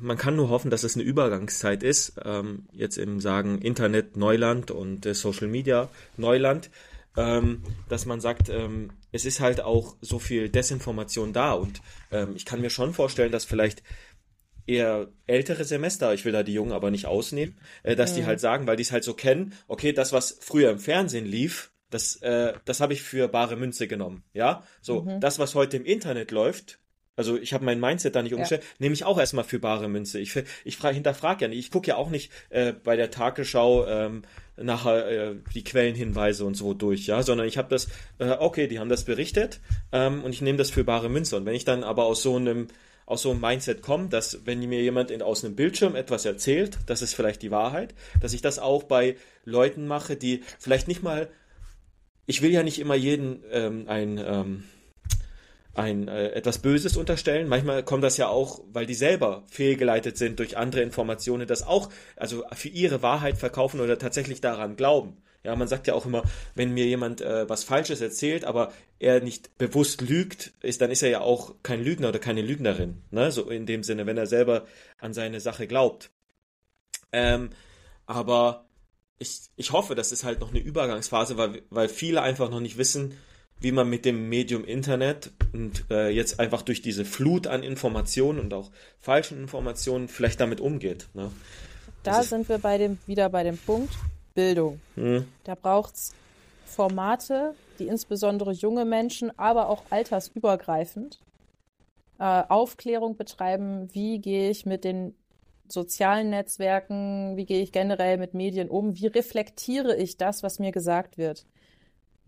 man 0.00 0.16
kann 0.16 0.34
nur 0.34 0.48
hoffen, 0.48 0.70
dass 0.70 0.82
es 0.82 0.94
eine 0.94 1.04
Übergangszeit 1.04 1.82
ist. 1.82 2.14
Ähm, 2.24 2.66
jetzt 2.72 2.96
im 2.96 3.20
Sagen 3.20 3.60
Internet 3.60 4.16
Neuland 4.16 4.70
und 4.70 5.04
äh, 5.04 5.12
Social 5.12 5.46
Media 5.46 5.90
Neuland, 6.16 6.70
ähm, 7.18 7.62
dass 7.90 8.06
man 8.06 8.22
sagt, 8.22 8.48
ähm, 8.48 8.92
es 9.12 9.26
ist 9.26 9.40
halt 9.40 9.60
auch 9.60 9.94
so 10.00 10.18
viel 10.18 10.48
Desinformation 10.48 11.34
da 11.34 11.52
und 11.52 11.82
ähm, 12.10 12.32
ich 12.34 12.46
kann 12.46 12.62
mir 12.62 12.70
schon 12.70 12.94
vorstellen, 12.94 13.30
dass 13.30 13.44
vielleicht 13.44 13.82
eher 14.66 15.08
ältere 15.26 15.64
Semester, 15.64 16.14
ich 16.14 16.24
will 16.24 16.32
da 16.32 16.42
die 16.42 16.54
Jungen 16.54 16.72
aber 16.72 16.90
nicht 16.90 17.04
ausnehmen, 17.04 17.58
äh, 17.82 17.94
dass 17.94 18.14
die 18.14 18.24
halt 18.24 18.40
sagen, 18.40 18.66
weil 18.66 18.76
die 18.76 18.84
es 18.84 18.92
halt 18.92 19.04
so 19.04 19.12
kennen, 19.12 19.52
okay, 19.68 19.92
das, 19.92 20.14
was 20.14 20.38
früher 20.40 20.70
im 20.70 20.78
Fernsehen 20.78 21.26
lief, 21.26 21.72
das, 21.90 22.16
äh, 22.22 22.54
das 22.64 22.80
habe 22.80 22.94
ich 22.94 23.02
für 23.02 23.28
bare 23.28 23.56
Münze 23.56 23.86
genommen. 23.86 24.24
Ja, 24.32 24.62
so, 24.80 25.06
das, 25.20 25.38
was 25.38 25.54
heute 25.54 25.76
im 25.76 25.84
Internet 25.84 26.30
läuft, 26.30 26.78
also 27.18 27.36
ich 27.36 27.52
habe 27.52 27.64
mein 27.64 27.80
Mindset 27.80 28.14
da 28.14 28.22
nicht 28.22 28.32
umgestellt, 28.32 28.62
nehme 28.78 28.94
ich 28.94 29.04
auch 29.04 29.18
erstmal 29.18 29.42
für 29.42 29.58
bare 29.58 29.88
Münze. 29.88 30.20
Ich, 30.20 30.40
ich 30.64 30.76
frage, 30.76 30.94
hinterfrage 30.94 31.42
ja 31.42 31.48
nicht. 31.48 31.58
Ich 31.58 31.70
gucke 31.72 31.88
ja 31.88 31.96
auch 31.96 32.10
nicht 32.10 32.30
äh, 32.50 32.72
bei 32.72 32.94
der 32.94 33.10
Tagesschau 33.10 33.86
ähm, 33.88 34.22
nachher 34.56 35.08
äh, 35.08 35.34
die 35.52 35.64
Quellenhinweise 35.64 36.44
und 36.44 36.54
so 36.54 36.74
durch, 36.74 37.08
ja, 37.08 37.20
sondern 37.24 37.48
ich 37.48 37.58
habe 37.58 37.68
das, 37.70 37.88
äh, 38.18 38.36
okay, 38.38 38.68
die 38.68 38.78
haben 38.78 38.88
das 38.88 39.02
berichtet 39.02 39.58
ähm, 39.90 40.22
und 40.22 40.32
ich 40.32 40.42
nehme 40.42 40.58
das 40.58 40.70
für 40.70 40.84
bare 40.84 41.08
Münze. 41.08 41.36
Und 41.36 41.44
wenn 41.44 41.56
ich 41.56 41.64
dann 41.64 41.82
aber 41.82 42.04
aus 42.04 42.22
so 42.22 42.36
einem 42.36 42.68
aus 43.04 43.22
so 43.22 43.30
einem 43.30 43.40
Mindset 43.40 43.82
komme, 43.82 44.08
dass 44.08 44.46
wenn 44.46 44.60
mir 44.60 44.82
jemand 44.82 45.10
in, 45.10 45.20
aus 45.20 45.42
einem 45.42 45.56
Bildschirm 45.56 45.96
etwas 45.96 46.24
erzählt, 46.24 46.78
das 46.86 47.02
ist 47.02 47.14
vielleicht 47.14 47.42
die 47.42 47.50
Wahrheit, 47.50 47.94
dass 48.20 48.32
ich 48.32 48.42
das 48.42 48.60
auch 48.60 48.84
bei 48.84 49.16
Leuten 49.44 49.88
mache, 49.88 50.14
die 50.14 50.44
vielleicht 50.60 50.86
nicht 50.86 51.02
mal, 51.02 51.30
ich 52.26 52.42
will 52.42 52.52
ja 52.52 52.62
nicht 52.62 52.78
immer 52.78 52.94
jeden 52.94 53.42
ähm, 53.50 53.88
ein 53.88 54.18
ähm, 54.24 54.64
ein 55.78 56.08
äh, 56.08 56.30
etwas 56.30 56.58
Böses 56.58 56.96
unterstellen. 56.96 57.48
Manchmal 57.48 57.82
kommt 57.82 58.04
das 58.04 58.16
ja 58.16 58.28
auch, 58.28 58.60
weil 58.72 58.86
die 58.86 58.94
selber 58.94 59.44
fehlgeleitet 59.48 60.18
sind 60.18 60.38
durch 60.38 60.56
andere 60.56 60.82
Informationen, 60.82 61.46
das 61.46 61.66
auch 61.66 61.90
also 62.16 62.44
für 62.52 62.68
ihre 62.68 63.02
Wahrheit 63.02 63.38
verkaufen 63.38 63.80
oder 63.80 63.98
tatsächlich 63.98 64.40
daran 64.40 64.76
glauben. 64.76 65.16
Ja, 65.44 65.54
man 65.54 65.68
sagt 65.68 65.86
ja 65.86 65.94
auch 65.94 66.04
immer, 66.04 66.24
wenn 66.56 66.74
mir 66.74 66.86
jemand 66.86 67.20
äh, 67.20 67.48
was 67.48 67.62
Falsches 67.62 68.00
erzählt, 68.00 68.44
aber 68.44 68.72
er 68.98 69.20
nicht 69.20 69.56
bewusst 69.56 70.02
lügt, 70.02 70.52
ist, 70.62 70.80
dann 70.80 70.90
ist 70.90 71.02
er 71.02 71.10
ja 71.10 71.20
auch 71.20 71.54
kein 71.62 71.82
Lügner 71.82 72.08
oder 72.08 72.18
keine 72.18 72.42
Lügnerin. 72.42 73.02
Ne? 73.12 73.30
So 73.30 73.48
in 73.48 73.64
dem 73.64 73.84
Sinne, 73.84 74.04
wenn 74.04 74.18
er 74.18 74.26
selber 74.26 74.66
an 74.98 75.14
seine 75.14 75.40
Sache 75.40 75.68
glaubt. 75.68 76.10
Ähm, 77.12 77.50
aber 78.06 78.66
ich, 79.18 79.42
ich 79.56 79.70
hoffe, 79.72 79.94
das 79.94 80.10
ist 80.10 80.24
halt 80.24 80.40
noch 80.40 80.50
eine 80.50 80.58
Übergangsphase, 80.58 81.36
weil, 81.36 81.62
weil 81.70 81.88
viele 81.88 82.20
einfach 82.20 82.50
noch 82.50 82.60
nicht 82.60 82.78
wissen, 82.78 83.16
wie 83.60 83.72
man 83.72 83.88
mit 83.88 84.04
dem 84.04 84.28
Medium 84.28 84.64
Internet 84.64 85.32
und 85.52 85.84
äh, 85.90 86.08
jetzt 86.08 86.38
einfach 86.40 86.62
durch 86.62 86.82
diese 86.82 87.04
Flut 87.04 87.46
an 87.46 87.62
Informationen 87.62 88.38
und 88.38 88.54
auch 88.54 88.70
falschen 89.00 89.38
Informationen 89.38 90.08
vielleicht 90.08 90.40
damit 90.40 90.60
umgeht. 90.60 91.08
Ne? 91.14 91.30
Da 92.02 92.22
sind 92.22 92.48
wir 92.48 92.58
bei 92.58 92.78
dem, 92.78 92.98
wieder 93.06 93.28
bei 93.28 93.42
dem 93.42 93.58
Punkt 93.58 93.92
Bildung. 94.34 94.80
Hm, 94.94 95.26
Da 95.44 95.56
braucht's 95.56 96.14
Formate, 96.64 97.54
die 97.78 97.88
insbesondere 97.88 98.52
junge 98.52 98.84
Menschen, 98.84 99.36
aber 99.36 99.68
auch 99.68 99.82
altersübergreifend 99.90 101.18
äh, 102.18 102.42
Aufklärung 102.48 103.16
betreiben. 103.16 103.88
Wie 103.92 104.20
gehe 104.20 104.50
ich 104.50 104.64
mit 104.64 104.84
den 104.84 105.14
sozialen 105.66 106.30
Netzwerken, 106.30 107.36
wie 107.36 107.46
gehe 107.46 107.62
ich 107.62 107.72
generell 107.72 108.16
mit 108.16 108.32
Medien 108.34 108.68
um? 108.68 108.96
Wie 108.96 109.06
reflektiere 109.08 109.96
ich 109.96 110.16
das, 110.16 110.42
was 110.42 110.58
mir 110.58 110.72
gesagt 110.72 111.18
wird? 111.18 111.44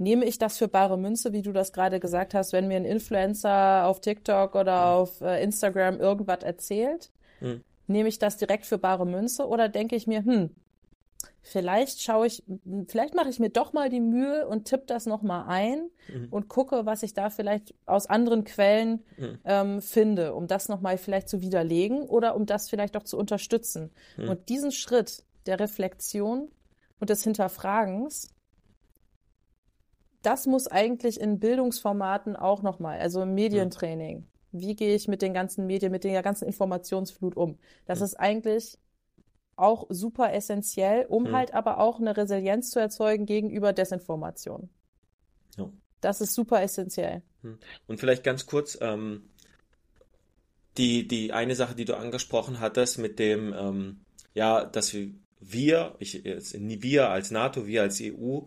Nehme 0.00 0.24
ich 0.24 0.38
das 0.38 0.56
für 0.56 0.66
bare 0.66 0.96
Münze, 0.96 1.34
wie 1.34 1.42
du 1.42 1.52
das 1.52 1.74
gerade 1.74 2.00
gesagt 2.00 2.32
hast, 2.32 2.54
wenn 2.54 2.68
mir 2.68 2.76
ein 2.76 2.86
Influencer 2.86 3.86
auf 3.86 4.00
TikTok 4.00 4.54
oder 4.54 4.86
auf 4.86 5.20
äh, 5.20 5.42
Instagram 5.42 6.00
irgendwas 6.00 6.42
erzählt? 6.42 7.10
Hm. 7.40 7.62
Nehme 7.86 8.08
ich 8.08 8.18
das 8.18 8.38
direkt 8.38 8.64
für 8.64 8.78
bare 8.78 9.06
Münze 9.06 9.46
oder 9.46 9.68
denke 9.68 9.96
ich 9.96 10.06
mir, 10.06 10.24
hm, 10.24 10.50
Vielleicht 11.42 12.02
schaue 12.02 12.26
ich, 12.26 12.42
vielleicht 12.86 13.14
mache 13.14 13.28
ich 13.30 13.40
mir 13.40 13.48
doch 13.50 13.72
mal 13.72 13.88
die 13.88 14.00
Mühe 14.00 14.46
und 14.46 14.66
tippe 14.66 14.84
das 14.86 15.06
nochmal 15.06 15.44
ein 15.48 15.90
Mhm. 16.08 16.28
und 16.30 16.48
gucke, 16.48 16.84
was 16.86 17.02
ich 17.02 17.14
da 17.14 17.30
vielleicht 17.30 17.74
aus 17.86 18.06
anderen 18.06 18.44
Quellen 18.44 19.02
Mhm. 19.16 19.38
ähm, 19.44 19.82
finde, 19.82 20.34
um 20.34 20.46
das 20.46 20.68
nochmal 20.68 20.98
vielleicht 20.98 21.28
zu 21.28 21.40
widerlegen 21.40 22.02
oder 22.02 22.36
um 22.36 22.46
das 22.46 22.68
vielleicht 22.68 22.96
auch 22.96 23.04
zu 23.04 23.16
unterstützen. 23.18 23.90
Mhm. 24.16 24.28
Und 24.28 24.48
diesen 24.48 24.70
Schritt 24.70 25.24
der 25.46 25.58
Reflexion 25.60 26.48
und 27.00 27.10
des 27.10 27.24
Hinterfragens, 27.24 28.28
das 30.22 30.46
muss 30.46 30.66
eigentlich 30.66 31.20
in 31.20 31.38
Bildungsformaten 31.38 32.36
auch 32.36 32.62
nochmal, 32.62 33.00
also 33.00 33.22
im 33.22 33.34
Medientraining. 33.34 34.26
Wie 34.52 34.74
gehe 34.74 34.94
ich 34.94 35.08
mit 35.08 35.22
den 35.22 35.32
ganzen 35.32 35.66
Medien, 35.66 35.92
mit 35.92 36.04
der 36.04 36.22
ganzen 36.22 36.46
Informationsflut 36.46 37.36
um? 37.36 37.58
Das 37.86 38.00
ist 38.00 38.14
eigentlich 38.18 38.78
auch 39.56 39.86
super 39.90 40.32
essentiell, 40.32 41.06
um 41.06 41.24
Mhm. 41.24 41.32
halt 41.32 41.54
aber 41.54 41.78
auch 41.78 42.00
eine 42.00 42.16
Resilienz 42.16 42.70
zu 42.70 42.80
erzeugen 42.80 43.26
gegenüber 43.26 43.72
Desinformation. 43.72 44.70
Ja. 45.56 45.70
Das 46.00 46.20
ist 46.20 46.34
super 46.34 46.62
essentiell. 46.62 47.22
Und 47.86 48.00
vielleicht 48.00 48.24
ganz 48.24 48.46
kurz, 48.46 48.78
ähm, 48.80 49.30
die, 50.76 51.06
die 51.06 51.32
eine 51.32 51.54
Sache, 51.54 51.74
die 51.74 51.84
du 51.84 51.96
angesprochen 51.96 52.60
hattest 52.60 52.98
mit 52.98 53.18
dem, 53.18 53.52
ähm, 53.52 54.00
ja, 54.34 54.64
dass 54.64 54.94
wir, 55.40 55.94
ich, 55.98 56.24
wir 56.24 57.10
als 57.10 57.30
NATO, 57.30 57.66
wir 57.66 57.82
als 57.82 58.00
EU, 58.00 58.40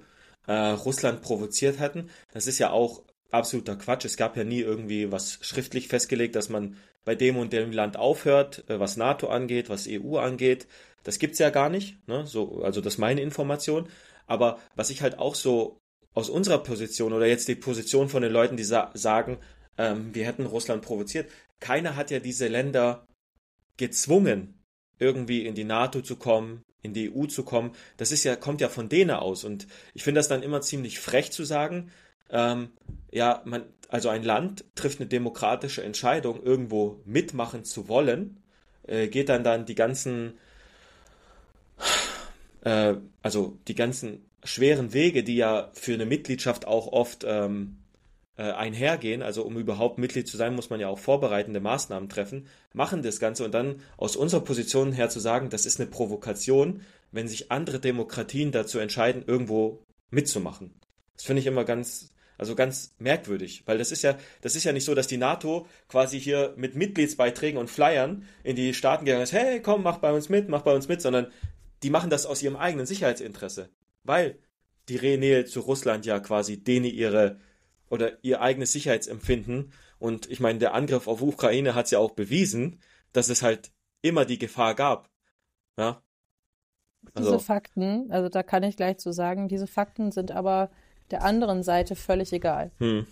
äh, 0.47 0.53
Russland 0.53 1.21
provoziert 1.21 1.79
hatten, 1.79 2.09
das 2.33 2.47
ist 2.47 2.59
ja 2.59 2.71
auch 2.71 3.03
absoluter 3.31 3.75
Quatsch. 3.75 4.05
Es 4.05 4.17
gab 4.17 4.37
ja 4.37 4.43
nie 4.43 4.59
irgendwie 4.59 5.11
was 5.11 5.39
schriftlich 5.41 5.87
festgelegt, 5.87 6.35
dass 6.35 6.49
man 6.49 6.77
bei 7.05 7.15
dem 7.15 7.37
und 7.37 7.51
dem 7.51 7.71
Land 7.71 7.97
aufhört, 7.97 8.63
äh, 8.69 8.79
was 8.79 8.97
NATO 8.97 9.27
angeht, 9.27 9.69
was 9.69 9.87
EU 9.89 10.17
angeht. 10.17 10.67
Das 11.03 11.19
gibt's 11.19 11.39
ja 11.39 11.49
gar 11.49 11.69
nicht, 11.69 12.07
ne? 12.07 12.25
So, 12.25 12.61
also 12.63 12.79
das 12.79 12.93
ist 12.93 12.99
meine 12.99 13.21
Information. 13.21 13.89
Aber 14.25 14.59
was 14.75 14.89
ich 14.89 15.01
halt 15.01 15.19
auch 15.19 15.35
so 15.35 15.79
aus 16.13 16.29
unserer 16.29 16.59
Position 16.59 17.13
oder 17.13 17.25
jetzt 17.25 17.47
die 17.47 17.55
Position 17.55 18.07
von 18.07 18.21
den 18.21 18.31
Leuten, 18.31 18.55
die 18.55 18.63
sa 18.63 18.91
sagen, 18.93 19.37
ähm, 19.77 20.13
wir 20.13 20.25
hätten 20.25 20.45
Russland 20.45 20.81
provoziert, 20.81 21.29
keiner 21.59 21.95
hat 21.95 22.11
ja 22.11 22.19
diese 22.19 22.47
Länder 22.47 23.07
gezwungen, 23.77 24.63
irgendwie 24.99 25.45
in 25.45 25.55
die 25.55 25.63
NATO 25.63 26.01
zu 26.01 26.15
kommen, 26.15 26.63
in 26.84 26.93
die 26.93 27.11
EU 27.11 27.25
zu 27.25 27.43
kommen. 27.43 27.71
Das 27.97 28.11
ist 28.11 28.23
ja, 28.23 28.36
kommt 28.36 28.61
ja 28.61 28.69
von 28.69 28.89
denen 28.89 29.11
aus. 29.11 29.43
Und 29.43 29.67
ich 29.95 30.03
finde 30.03 30.19
das 30.19 30.27
dann 30.27 30.43
immer 30.43 30.61
ziemlich 30.61 30.99
frech 30.99 31.31
zu 31.31 31.43
sagen, 31.43 31.89
ähm, 32.29 32.69
ja, 33.11 33.41
man, 33.45 33.63
also 33.88 34.09
ein 34.09 34.23
Land 34.23 34.65
trifft 34.75 34.99
eine 34.99 35.07
demokratische 35.07 35.84
Entscheidung, 35.84 36.43
irgendwo 36.43 37.01
mitmachen 37.05 37.63
zu 37.63 37.88
wollen, 37.88 38.43
äh, 38.84 39.07
geht 39.07 39.29
dann 39.29 39.43
dann 39.43 39.65
die 39.65 39.75
ganzen, 39.75 40.34
äh, 42.61 42.95
also 43.21 43.57
die 43.67 43.75
ganzen 43.75 44.25
schweren 44.43 44.93
Wege, 44.93 45.23
die 45.23 45.38
ja 45.38 45.69
für 45.73 45.93
eine 45.93 46.05
Mitgliedschaft 46.05 46.67
auch 46.67 46.88
oft 46.88 47.23
ähm, 47.25 47.77
äh, 47.77 47.82
einhergehen, 48.36 49.21
also 49.21 49.43
um 49.43 49.57
überhaupt 49.57 49.99
Mitglied 49.99 50.27
zu 50.27 50.38
sein, 50.38 50.55
muss 50.55 50.71
man 50.71 50.79
ja 50.79 50.88
auch 50.88 50.97
vorbereitende 50.97 51.59
Maßnahmen 51.59 52.09
treffen, 52.09 52.47
machen 52.73 53.03
das 53.03 53.19
Ganze 53.19 53.45
und 53.45 53.53
dann 53.53 53.81
aus 53.95 54.15
unserer 54.15 54.41
Position 54.41 54.91
her 54.91 55.09
zu 55.09 55.19
sagen, 55.19 55.49
das 55.51 55.67
ist 55.67 55.79
eine 55.79 55.89
Provokation, 55.89 56.81
wenn 57.11 57.27
sich 57.27 57.51
andere 57.51 57.79
Demokratien 57.79 58.51
dazu 58.51 58.79
entscheiden, 58.79 59.23
irgendwo 59.27 59.84
mitzumachen. 60.09 60.73
Das 61.15 61.25
finde 61.25 61.41
ich 61.41 61.45
immer 61.45 61.63
ganz, 61.63 62.11
also 62.39 62.55
ganz 62.55 62.95
merkwürdig, 62.97 63.63
weil 63.67 63.77
das 63.77 63.91
ist 63.91 64.01
ja, 64.01 64.17
das 64.41 64.55
ist 64.55 64.63
ja 64.63 64.71
nicht 64.71 64.86
so, 64.86 64.95
dass 64.95 65.05
die 65.05 65.17
NATO 65.17 65.67
quasi 65.88 66.19
hier 66.19 66.55
mit 66.57 66.75
Mitgliedsbeiträgen 66.75 67.59
und 67.59 67.69
Flyern 67.69 68.25
in 68.43 68.55
die 68.55 68.73
Staaten 68.73 69.05
gegangen 69.05 69.23
ist, 69.23 69.34
hey, 69.34 69.61
komm, 69.61 69.84
mach 69.84 69.99
bei 69.99 70.11
uns 70.11 70.29
mit, 70.29 70.49
mach 70.49 70.63
bei 70.63 70.73
uns 70.73 70.88
mit, 70.88 71.03
sondern 71.03 71.27
die 71.84 71.91
machen 71.91 72.09
das 72.09 72.25
aus 72.25 72.41
ihrem 72.41 72.55
eigenen 72.55 72.88
Sicherheitsinteresse, 72.88 73.69
weil 74.03 74.39
die 74.89 74.97
Nähe 75.17 75.45
zu 75.45 75.59
Russland 75.59 76.05
ja 76.07 76.19
quasi 76.19 76.63
denen 76.63 76.86
ihre 76.86 77.38
oder 77.89 78.23
ihr 78.23 78.41
eigenes 78.41 78.71
Sicherheitsempfinden 78.73 79.73
und 79.99 80.29
ich 80.29 80.39
meine, 80.39 80.59
der 80.59 80.73
Angriff 80.73 81.07
auf 81.07 81.21
Ukraine 81.21 81.75
hat 81.75 81.86
es 81.86 81.91
ja 81.91 81.99
auch 81.99 82.11
bewiesen, 82.11 82.81
dass 83.13 83.29
es 83.29 83.41
halt 83.41 83.71
immer 84.01 84.25
die 84.25 84.39
Gefahr 84.39 84.75
gab. 84.75 85.09
Ja. 85.77 86.03
Diese 87.17 87.36
Also, 87.36 87.39
Fakten, 87.39 88.11
also 88.11 88.29
da 88.29 88.43
kann 88.43 88.63
ich 88.63 88.75
gleich 88.77 88.97
zu 88.97 89.11
sagen, 89.11 89.47
diese 89.47 89.67
Fakten 89.67 90.11
sind 90.11 90.31
aber 90.31 90.71
der 91.11 91.23
anderen 91.23 91.63
Seite 91.63 91.95
völlig 91.95 92.31
egal. 92.34 92.71
hm, 92.79 93.05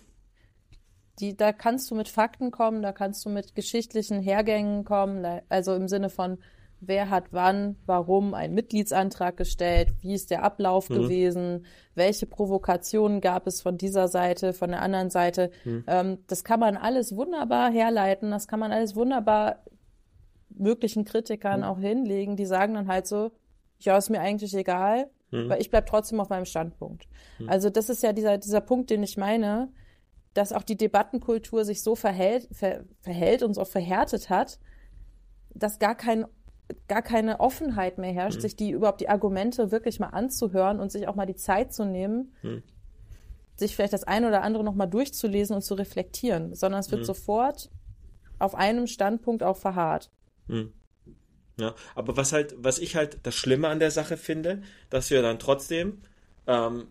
Die, 1.18 1.36
da 1.36 1.52
kannst 1.52 1.90
du 1.90 1.94
mit 1.94 2.08
Fakten 2.08 2.50
kommen, 2.50 2.82
da 2.82 2.92
kannst 2.92 3.24
du 3.24 3.28
mit 3.30 3.54
geschichtlichen 3.54 4.20
Hergängen 4.20 4.84
kommen, 4.84 5.40
also 5.48 5.74
im 5.74 5.88
Sinne 5.88 6.08
von, 6.10 6.38
wer 6.84 7.10
hat 7.10 7.26
wann, 7.30 7.76
warum 7.86 8.34
einen 8.34 8.54
Mitgliedsantrag 8.54 9.36
gestellt, 9.36 9.90
wie 10.00 10.14
ist 10.14 10.30
der 10.30 10.42
Ablauf 10.42 10.90
Mhm. 10.90 10.94
gewesen, 10.94 11.66
welche 11.94 12.26
Provokationen 12.26 13.20
gab 13.20 13.46
es 13.46 13.62
von 13.62 13.78
dieser 13.78 14.08
Seite, 14.08 14.52
von 14.52 14.70
der 14.70 14.82
anderen 14.82 15.08
Seite. 15.08 15.50
Mhm. 15.64 15.84
Ähm, 15.86 16.18
das 16.26 16.42
kann 16.42 16.58
man 16.58 16.76
alles 16.76 17.14
wunderbar 17.14 17.70
herleiten, 17.70 18.32
das 18.32 18.48
kann 18.48 18.58
man 18.58 18.72
alles 18.72 18.96
wunderbar 18.96 19.62
möglichen 20.50 21.04
Kritikern 21.04 21.60
mhm. 21.60 21.66
auch 21.66 21.78
hinlegen, 21.78 22.36
die 22.36 22.46
sagen 22.46 22.74
dann 22.74 22.88
halt 22.88 23.06
so, 23.06 23.30
ja, 23.78 23.96
ist 23.96 24.10
mir 24.10 24.20
eigentlich 24.20 24.54
egal, 24.54 25.08
mhm. 25.30 25.48
weil 25.48 25.60
ich 25.60 25.70
bleib 25.70 25.86
trotzdem 25.86 26.18
auf 26.18 26.30
meinem 26.30 26.46
Standpunkt. 26.46 27.06
Mhm. 27.38 27.48
Also 27.48 27.70
das 27.70 27.90
ist 27.90 28.02
ja 28.02 28.12
dieser, 28.12 28.38
dieser 28.38 28.60
Punkt, 28.60 28.90
den 28.90 29.04
ich 29.04 29.16
meine, 29.16 29.72
dass 30.34 30.52
auch 30.52 30.62
die 30.62 30.76
Debattenkultur 30.76 31.64
sich 31.64 31.82
so 31.82 31.94
verhält, 31.94 32.48
ver, 32.50 32.84
verhält 33.00 33.44
und 33.44 33.54
so 33.54 33.64
verhärtet 33.64 34.30
hat, 34.30 34.58
dass 35.54 35.78
gar 35.78 35.94
kein 35.94 36.24
gar 36.88 37.02
keine 37.02 37.40
Offenheit 37.40 37.98
mehr 37.98 38.12
herrscht, 38.12 38.38
mhm. 38.38 38.42
sich 38.42 38.56
die 38.56 38.70
überhaupt 38.70 39.00
die 39.00 39.08
Argumente 39.08 39.70
wirklich 39.70 40.00
mal 40.00 40.08
anzuhören 40.08 40.80
und 40.80 40.90
sich 40.90 41.08
auch 41.08 41.14
mal 41.14 41.26
die 41.26 41.36
Zeit 41.36 41.72
zu 41.72 41.84
nehmen, 41.84 42.32
mhm. 42.42 42.62
sich 43.56 43.74
vielleicht 43.74 43.92
das 43.92 44.04
eine 44.04 44.28
oder 44.28 44.42
andere 44.42 44.64
noch 44.64 44.74
mal 44.74 44.86
durchzulesen 44.86 45.56
und 45.56 45.62
zu 45.62 45.74
reflektieren, 45.74 46.54
sondern 46.54 46.80
es 46.80 46.90
wird 46.90 47.02
mhm. 47.02 47.06
sofort 47.06 47.70
auf 48.38 48.54
einem 48.54 48.86
Standpunkt 48.86 49.42
auch 49.42 49.56
verharrt. 49.56 50.10
Mhm. 50.48 50.72
Ja, 51.58 51.74
aber 51.94 52.16
was 52.16 52.32
halt, 52.32 52.54
was 52.58 52.78
ich 52.78 52.96
halt 52.96 53.18
das 53.24 53.34
Schlimme 53.34 53.68
an 53.68 53.78
der 53.78 53.90
Sache 53.90 54.16
finde, 54.16 54.62
dass 54.88 55.10
wir 55.10 55.22
dann 55.22 55.38
trotzdem 55.38 56.00
ähm, 56.46 56.88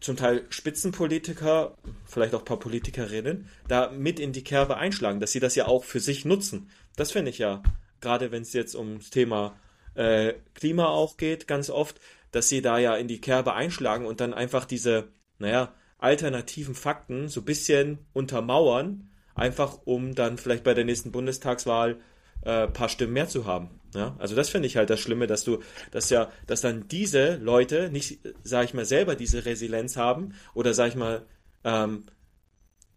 zum 0.00 0.16
Teil 0.16 0.44
Spitzenpolitiker, 0.50 1.76
vielleicht 2.04 2.34
auch 2.34 2.40
ein 2.40 2.44
paar 2.44 2.58
Politikerinnen, 2.58 3.48
da 3.68 3.90
mit 3.90 4.18
in 4.18 4.32
die 4.32 4.42
Kerbe 4.42 4.76
einschlagen, 4.76 5.20
dass 5.20 5.32
sie 5.32 5.40
das 5.40 5.54
ja 5.54 5.66
auch 5.66 5.84
für 5.84 6.00
sich 6.00 6.24
nutzen. 6.24 6.68
Das 6.96 7.12
finde 7.12 7.30
ich 7.30 7.38
ja, 7.38 7.62
gerade 8.02 8.30
wenn 8.30 8.42
es 8.42 8.52
jetzt 8.52 8.74
ums 8.74 9.08
Thema 9.08 9.56
äh, 9.94 10.34
Klima 10.54 10.88
auch 10.88 11.16
geht, 11.16 11.48
ganz 11.48 11.70
oft, 11.70 12.00
dass 12.30 12.48
sie 12.48 12.60
da 12.60 12.78
ja 12.78 12.96
in 12.96 13.08
die 13.08 13.20
Kerbe 13.20 13.54
einschlagen 13.54 14.06
und 14.06 14.20
dann 14.20 14.34
einfach 14.34 14.64
diese, 14.64 15.08
naja, 15.38 15.72
alternativen 15.98 16.74
Fakten 16.74 17.28
so 17.28 17.40
ein 17.40 17.44
bisschen 17.44 17.98
untermauern, 18.12 19.10
einfach 19.34 19.78
um 19.84 20.14
dann 20.14 20.36
vielleicht 20.36 20.64
bei 20.64 20.74
der 20.74 20.84
nächsten 20.84 21.12
Bundestagswahl 21.12 22.00
äh, 22.42 22.66
paar 22.66 22.88
Stimmen 22.88 23.12
mehr 23.12 23.28
zu 23.28 23.46
haben. 23.46 23.80
Ja, 23.94 24.16
also 24.18 24.34
das 24.34 24.48
finde 24.48 24.66
ich 24.66 24.76
halt 24.76 24.88
das 24.88 25.00
Schlimme, 25.00 25.26
dass 25.26 25.44
du, 25.44 25.60
dass 25.90 26.08
ja, 26.08 26.30
dass 26.46 26.62
dann 26.62 26.88
diese 26.88 27.36
Leute 27.36 27.90
nicht, 27.90 28.20
sag 28.42 28.64
ich 28.64 28.74
mal, 28.74 28.86
selber 28.86 29.14
diese 29.16 29.44
Resilienz 29.44 29.96
haben 29.96 30.34
oder 30.54 30.72
sag 30.72 30.88
ich 30.88 30.96
mal, 30.96 31.26
ähm, 31.62 32.06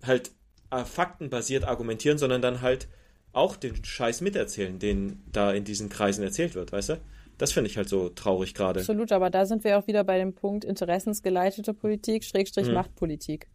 halt 0.03 0.32
äh, 0.72 0.86
faktenbasiert 0.86 1.66
argumentieren, 1.66 2.18
sondern 2.18 2.41
dann 2.41 2.62
halt 2.62 2.88
auch 3.36 3.55
den 3.55 3.83
Scheiß 3.83 4.21
miterzählen, 4.21 4.79
den 4.79 5.21
da 5.31 5.51
in 5.51 5.63
diesen 5.63 5.89
Kreisen 5.89 6.23
erzählt 6.23 6.55
wird, 6.55 6.71
weißt 6.71 6.89
du? 6.89 7.01
Das 7.38 7.51
finde 7.51 7.69
ich 7.69 7.75
halt 7.75 7.89
so 7.89 8.09
traurig 8.09 8.53
gerade. 8.53 8.79
Absolut, 8.79 9.11
aber 9.11 9.29
da 9.29 9.45
sind 9.45 9.65
wir 9.65 9.77
auch 9.77 9.88
wieder 9.88 10.05
bei 10.05 10.17
dem 10.17 10.33
Punkt 10.33 10.63
interessensgeleitete 10.63 11.73
Politik, 11.73 12.23
Schrägstrich 12.23 12.67
hm. 12.67 12.73
Machtpolitik. 12.73 13.49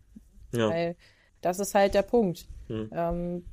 Ja. 0.53 0.69
Weil 0.69 0.97
das 1.41 1.61
ist 1.61 1.75
halt 1.75 1.95
der 1.95 2.03
Punkt. 2.03 2.47
Hm. 2.67 2.91
Ähm, 2.93 3.45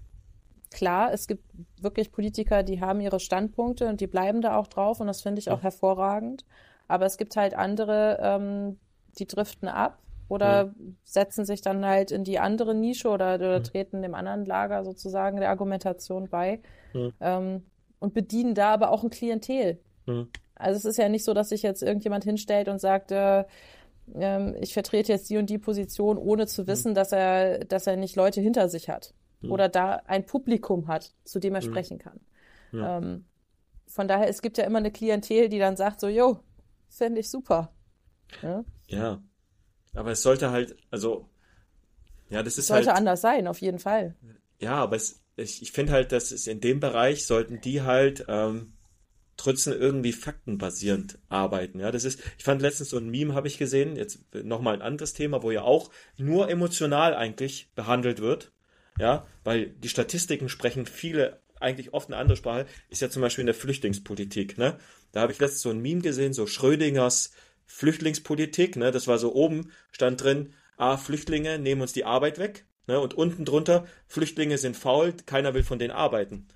klar, 0.70 1.14
es 1.14 1.28
gibt 1.28 1.44
wirklich 1.80 2.12
Politiker, 2.12 2.64
die 2.64 2.82
haben 2.82 3.00
ihre 3.00 3.22
Standpunkte 3.22 3.88
und 3.88 4.02
die 4.02 4.08
bleiben 4.08 4.42
da 4.42 4.58
auch 4.58 4.68
drauf 4.68 5.00
und 5.00 5.08
das 5.08 5.22
finde 5.22 5.40
ich 5.40 5.50
auch 5.50 5.60
ja. 5.60 5.64
hervorragend. 5.64 6.44
Aber 6.90 7.06
es 7.06 7.18
gibt 7.18 7.38
halt 7.38 7.54
andere, 7.54 8.20
ähm, 8.22 8.80
die 9.18 9.28
driften 9.28 9.70
ab 9.70 10.02
oder 10.30 10.66
ja. 10.66 10.74
setzen 11.04 11.46
sich 11.46 11.62
dann 11.62 11.86
halt 11.86 12.12
in 12.12 12.24
die 12.24 12.40
andere 12.40 12.76
Nische 12.76 13.10
oder, 13.10 13.36
oder 13.36 13.54
ja. 13.54 13.60
treten 13.60 14.02
dem 14.02 14.14
anderen 14.14 14.46
Lager 14.46 14.84
sozusagen 14.84 15.40
der 15.40 15.50
Argumentation 15.50 16.30
bei 16.30 16.62
ähm, 17.20 17.66
und 18.00 18.14
bedienen 18.14 18.56
da 18.56 18.74
aber 18.74 18.92
auch 18.92 19.04
ein 19.04 19.10
Klientel. 19.10 19.80
Also 20.56 20.78
es 20.78 20.86
ist 20.86 20.98
ja 20.98 21.10
nicht 21.10 21.24
so, 21.24 21.34
dass 21.34 21.50
sich 21.50 21.62
jetzt 21.62 21.84
irgendjemand 21.84 22.24
hinstellt 22.24 22.70
und 22.70 22.80
sagt, 22.80 23.12
äh, 23.12 23.44
äh, 24.16 24.58
ich 24.60 24.74
vertrete 24.74 25.12
jetzt 25.12 25.30
die 25.30 25.38
und 25.38 25.50
die 25.50 25.58
Position, 25.58 26.18
ohne 26.18 26.48
zu 26.48 26.68
wissen, 26.68 26.96
dass 26.96 27.12
er, 27.12 27.66
dass 27.66 27.88
er 27.88 27.98
nicht 27.98 28.16
Leute 28.16 28.42
hinter 28.42 28.70
sich 28.70 28.90
hat 28.90 29.14
mhm. 29.42 29.52
oder 29.52 29.70
da 29.70 30.02
ein 30.06 30.26
Publikum 30.26 30.88
hat, 30.88 31.14
zu 31.24 31.40
dem 31.40 31.56
er 31.56 31.62
mhm. 31.62 31.66
sprechen 31.66 31.98
kann. 32.00 32.20
Ja. 32.72 32.98
Ähm, 32.98 33.26
von 33.88 34.08
daher, 34.08 34.30
es 34.30 34.42
gibt 34.42 34.58
ja 34.58 34.66
immer 34.66 34.80
eine 34.80 34.92
Klientel, 34.92 35.50
die 35.50 35.60
dann 35.60 35.78
sagt 35.78 36.00
so, 36.00 36.08
jo, 36.08 36.40
fände 36.90 37.20
ich 37.20 37.30
super. 37.30 37.72
Ja? 38.42 38.64
ja, 38.88 39.22
aber 39.98 40.12
es 40.12 40.22
sollte 40.22 40.52
halt, 40.52 40.76
also, 40.92 41.28
ja, 42.30 42.44
das 42.44 42.58
ist 42.58 42.68
sollte 42.68 42.88
halt. 42.88 42.98
anders 42.98 43.22
sein, 43.22 43.48
auf 43.48 43.62
jeden 43.62 43.80
Fall. 43.80 44.16
Ja, 44.60 44.76
aber 44.76 44.96
es, 44.96 45.24
ich, 45.36 45.62
ich 45.62 45.72
finde 45.72 45.94
halt, 45.94 46.12
dass 46.12 46.32
es 46.32 46.48
in 46.48 46.60
dem 46.60 46.80
Bereich 46.80 47.26
sollten 47.26 47.62
die 47.62 47.82
halt 47.82 48.26
ähm, 48.28 48.74
trotzdem 49.38 49.74
irgendwie 49.74 50.14
faktenbasierend 50.14 51.20
arbeiten. 51.30 51.80
Ja, 51.80 51.92
das 51.92 52.04
ist, 52.04 52.22
ich 52.38 52.44
fand 52.44 52.62
letztens 52.62 52.90
so 52.90 52.98
ein 52.98 53.10
Meme, 53.10 53.34
habe 53.34 53.48
ich 53.48 53.58
gesehen, 53.58 53.96
jetzt 53.96 54.20
nochmal 54.34 54.76
ein 54.76 54.82
anderes 54.82 55.14
Thema, 55.14 55.42
wo 55.44 55.52
ja 55.52 55.62
auch 55.62 55.90
nur 56.18 56.50
emotional 56.50 57.16
eigentlich 57.16 57.70
behandelt 57.76 58.20
wird. 58.20 58.52
Ja, 59.00 59.28
weil 59.44 59.70
die 59.70 59.90
Statistiken 59.90 60.50
sprechen 60.50 60.88
viele 60.88 61.40
eigentlich 61.60 61.94
oft 61.94 62.10
eine 62.10 62.18
andere 62.18 62.38
Sprache, 62.38 62.66
ist 62.90 63.02
ja 63.02 63.10
zum 63.10 63.22
Beispiel 63.22 63.44
in 63.44 63.48
der 63.48 63.56
Flüchtlingspolitik. 63.56 64.58
Ne? 64.58 64.78
Da 65.12 65.22
habe 65.22 65.32
ich 65.32 65.40
letztens 65.40 65.62
so 65.62 65.70
ein 65.70 65.82
Meme 65.82 66.02
gesehen, 66.02 66.34
so 66.34 66.48
Schrödingers 66.48 67.32
Flüchtlingspolitik. 67.68 68.76
Ne? 68.76 68.92
Das 68.92 69.08
war 69.08 69.20
so 69.20 69.34
oben, 69.36 69.72
stand 69.92 70.24
drin, 70.24 70.54
ah, 70.78 70.98
Flüchtlinge 70.98 71.60
nehmen 71.60 71.82
uns 71.82 71.94
die 71.94 72.06
Arbeit 72.06 72.40
weg. 72.40 72.66
Ne? 72.88 73.00
Und 73.00 73.14
unten 73.14 73.46
drunter, 73.46 73.86
Flüchtlinge 74.08 74.58
sind 74.58 74.76
faul, 74.76 75.14
keiner 75.26 75.54
will 75.54 75.64
von 75.64 75.78
denen 75.78 75.92
arbeiten. 75.92 76.48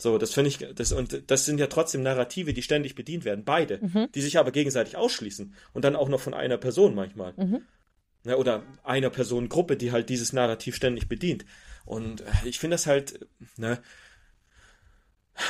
So, 0.00 0.16
das 0.16 0.32
finde 0.32 0.48
ich, 0.48 0.58
das, 0.74 0.92
und 0.92 1.28
das 1.28 1.44
sind 1.44 1.58
ja 1.58 1.66
trotzdem 1.66 2.02
Narrative, 2.02 2.52
die 2.52 2.62
ständig 2.62 2.94
bedient 2.94 3.24
werden, 3.24 3.44
beide, 3.44 3.80
mhm. 3.82 4.06
die 4.14 4.20
sich 4.20 4.38
aber 4.38 4.52
gegenseitig 4.52 4.96
ausschließen. 4.96 5.54
Und 5.72 5.84
dann 5.84 5.96
auch 5.96 6.08
noch 6.08 6.20
von 6.20 6.34
einer 6.34 6.56
Person 6.56 6.94
manchmal. 6.94 7.32
Mhm. 7.36 7.62
Ne? 8.22 8.36
Oder 8.36 8.62
einer 8.84 9.10
Personengruppe, 9.10 9.76
die 9.76 9.90
halt 9.90 10.08
dieses 10.08 10.32
Narrativ 10.32 10.76
ständig 10.76 11.08
bedient. 11.08 11.44
Und 11.84 12.20
äh, 12.20 12.26
ich 12.44 12.60
finde 12.60 12.74
das 12.74 12.86
halt, 12.86 13.26
ne, 13.56 13.80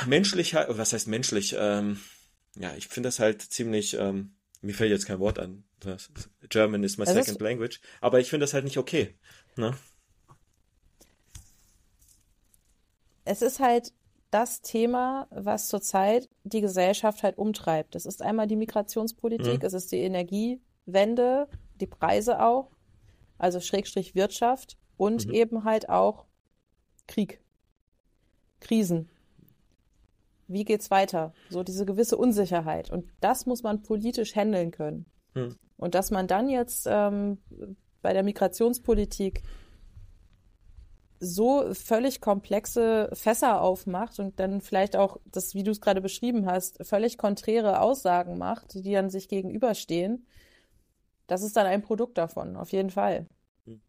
menschlich, 0.07 0.55
was 0.55 0.93
heißt 0.93 1.07
menschlich? 1.07 1.55
Ähm, 1.57 1.99
ja, 2.55 2.73
ich 2.75 2.87
finde 2.87 3.07
das 3.07 3.19
halt 3.19 3.41
ziemlich, 3.41 3.95
ähm, 3.99 4.31
mir 4.61 4.73
fällt 4.73 4.91
jetzt 4.91 5.05
kein 5.05 5.19
Wort 5.19 5.39
an. 5.39 5.63
German 6.49 6.83
is 6.83 6.97
my 6.97 7.05
das 7.05 7.13
second 7.13 7.37
ist 7.37 7.41
language. 7.41 7.79
Aber 8.01 8.19
ich 8.19 8.29
finde 8.29 8.43
das 8.43 8.53
halt 8.53 8.65
nicht 8.65 8.77
okay. 8.77 9.15
Ne? 9.55 9.73
Es 13.25 13.41
ist 13.41 13.59
halt 13.59 13.93
das 14.31 14.61
Thema, 14.61 15.27
was 15.31 15.69
zurzeit 15.69 16.29
die 16.43 16.61
Gesellschaft 16.61 17.23
halt 17.23 17.37
umtreibt. 17.37 17.95
Das 17.95 18.05
ist 18.05 18.21
einmal 18.21 18.47
die 18.47 18.55
Migrationspolitik, 18.55 19.61
mhm. 19.61 19.65
es 19.65 19.73
ist 19.73 19.91
die 19.91 19.99
Energiewende, 19.99 21.47
die 21.79 21.87
Preise 21.87 22.41
auch, 22.43 22.71
also 23.37 23.59
Schrägstrich 23.59 24.15
Wirtschaft 24.15 24.77
und 24.97 25.27
mhm. 25.27 25.33
eben 25.33 25.63
halt 25.63 25.89
auch 25.89 26.25
Krieg, 27.07 27.41
Krisen. 28.59 29.09
Wie 30.49 30.65
geht's 30.65 30.89
weiter? 30.89 31.31
So 31.49 31.63
diese 31.63 31.85
gewisse 31.85 32.17
Unsicherheit. 32.17 32.89
Und 32.89 33.05
das 33.21 33.45
muss 33.45 33.61
man 33.61 33.83
politisch 33.83 34.35
handeln 34.35 34.71
können. 34.71 35.05
Hm. 35.35 35.55
Und 35.77 35.95
dass 35.95 36.09
man 36.09 36.27
dann 36.27 36.49
jetzt 36.49 36.87
ähm, 36.89 37.37
bei 38.01 38.13
der 38.13 38.23
Migrationspolitik 38.23 39.43
so 41.19 41.73
völlig 41.73 42.19
komplexe 42.19 43.09
Fässer 43.13 43.61
aufmacht 43.61 44.19
und 44.19 44.39
dann 44.39 44.61
vielleicht 44.61 44.95
auch 44.95 45.17
das, 45.25 45.53
wie 45.53 45.63
du 45.63 45.71
es 45.71 45.81
gerade 45.81 46.01
beschrieben 46.01 46.45
hast, 46.47 46.83
völlig 46.83 47.17
konträre 47.17 47.81
Aussagen 47.81 48.37
macht, 48.37 48.73
die 48.73 48.93
dann 48.93 49.09
sich 49.09 49.27
gegenüberstehen, 49.27 50.25
das 51.27 51.43
ist 51.43 51.55
dann 51.57 51.67
ein 51.67 51.83
Produkt 51.83 52.17
davon, 52.17 52.55
auf 52.55 52.71
jeden 52.71 52.89
Fall. 52.89 53.27
Hm. 53.65 53.81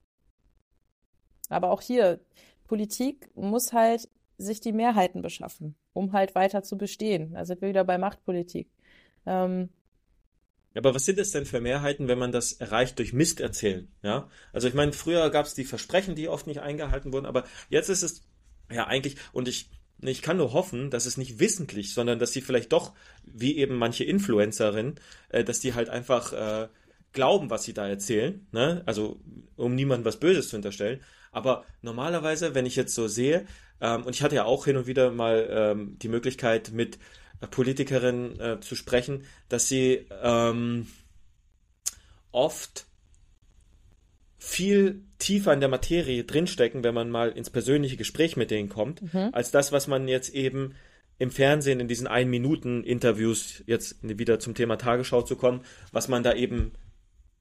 Aber 1.48 1.70
auch 1.70 1.80
hier, 1.80 2.20
Politik 2.66 3.34
muss 3.34 3.72
halt 3.72 4.10
sich 4.40 4.60
die 4.60 4.72
Mehrheiten 4.72 5.22
beschaffen, 5.22 5.74
um 5.92 6.12
halt 6.12 6.34
weiter 6.34 6.62
zu 6.62 6.78
bestehen. 6.78 7.34
Da 7.34 7.44
sind 7.44 7.60
wir 7.60 7.68
wieder 7.68 7.84
bei 7.84 7.98
Machtpolitik. 7.98 8.68
Ähm, 9.26 9.68
aber 10.74 10.94
was 10.94 11.04
sind 11.04 11.18
es 11.18 11.32
denn 11.32 11.46
für 11.46 11.60
Mehrheiten, 11.60 12.06
wenn 12.06 12.18
man 12.18 12.32
das 12.32 12.52
erreicht 12.52 12.98
durch 12.98 13.12
Mist 13.12 13.40
erzählen? 13.40 13.88
Ja, 14.02 14.28
also 14.52 14.68
ich 14.68 14.74
meine, 14.74 14.92
früher 14.92 15.28
gab 15.30 15.46
es 15.46 15.54
die 15.54 15.64
Versprechen, 15.64 16.14
die 16.14 16.28
oft 16.28 16.46
nicht 16.46 16.60
eingehalten 16.60 17.12
wurden, 17.12 17.26
aber 17.26 17.44
jetzt 17.68 17.88
ist 17.88 18.02
es 18.02 18.22
ja 18.70 18.86
eigentlich 18.86 19.16
und 19.32 19.48
ich 19.48 19.70
ich 20.02 20.22
kann 20.22 20.38
nur 20.38 20.54
hoffen, 20.54 20.90
dass 20.90 21.04
es 21.04 21.18
nicht 21.18 21.40
wissentlich, 21.40 21.92
sondern 21.92 22.18
dass 22.18 22.32
sie 22.32 22.40
vielleicht 22.40 22.72
doch, 22.72 22.94
wie 23.24 23.58
eben 23.58 23.76
manche 23.76 24.04
Influencerinnen, 24.04 24.94
äh, 25.28 25.44
dass 25.44 25.60
die 25.60 25.74
halt 25.74 25.90
einfach 25.90 26.32
äh, 26.32 26.68
glauben, 27.12 27.50
was 27.50 27.64
sie 27.64 27.74
da 27.74 27.86
erzählen, 27.86 28.46
ne? 28.52 28.82
Also 28.86 29.20
um 29.56 29.74
niemandem 29.74 30.06
was 30.06 30.18
Böses 30.18 30.48
zu 30.48 30.56
unterstellen, 30.56 31.00
aber 31.32 31.64
normalerweise, 31.82 32.54
wenn 32.54 32.66
ich 32.66 32.76
jetzt 32.76 32.94
so 32.94 33.08
sehe, 33.08 33.46
ähm, 33.80 34.04
und 34.04 34.14
ich 34.14 34.22
hatte 34.22 34.36
ja 34.36 34.44
auch 34.44 34.64
hin 34.64 34.76
und 34.76 34.86
wieder 34.86 35.10
mal 35.10 35.48
ähm, 35.50 35.98
die 35.98 36.08
Möglichkeit, 36.08 36.72
mit 36.72 36.98
Politikerinnen 37.50 38.38
äh, 38.38 38.60
zu 38.60 38.74
sprechen, 38.74 39.24
dass 39.48 39.68
sie 39.68 40.06
ähm, 40.22 40.86
oft 42.32 42.86
viel 44.38 45.02
tiefer 45.18 45.52
in 45.52 45.60
der 45.60 45.68
Materie 45.68 46.24
drinstecken, 46.24 46.82
wenn 46.82 46.94
man 46.94 47.10
mal 47.10 47.30
ins 47.30 47.50
persönliche 47.50 47.96
Gespräch 47.96 48.36
mit 48.36 48.50
denen 48.50 48.68
kommt, 48.68 49.02
mhm. 49.12 49.30
als 49.32 49.50
das, 49.50 49.72
was 49.72 49.86
man 49.86 50.08
jetzt 50.08 50.34
eben 50.34 50.74
im 51.18 51.30
Fernsehen 51.30 51.80
in 51.80 51.88
diesen 51.88 52.06
ein 52.06 52.30
Minuten 52.30 52.82
Interviews 52.82 53.62
jetzt 53.66 53.96
wieder 54.02 54.40
zum 54.40 54.54
Thema 54.54 54.76
Tagesschau 54.76 55.22
zu 55.22 55.36
kommen, 55.36 55.60
was 55.92 56.08
man 56.08 56.22
da 56.22 56.34
eben 56.34 56.72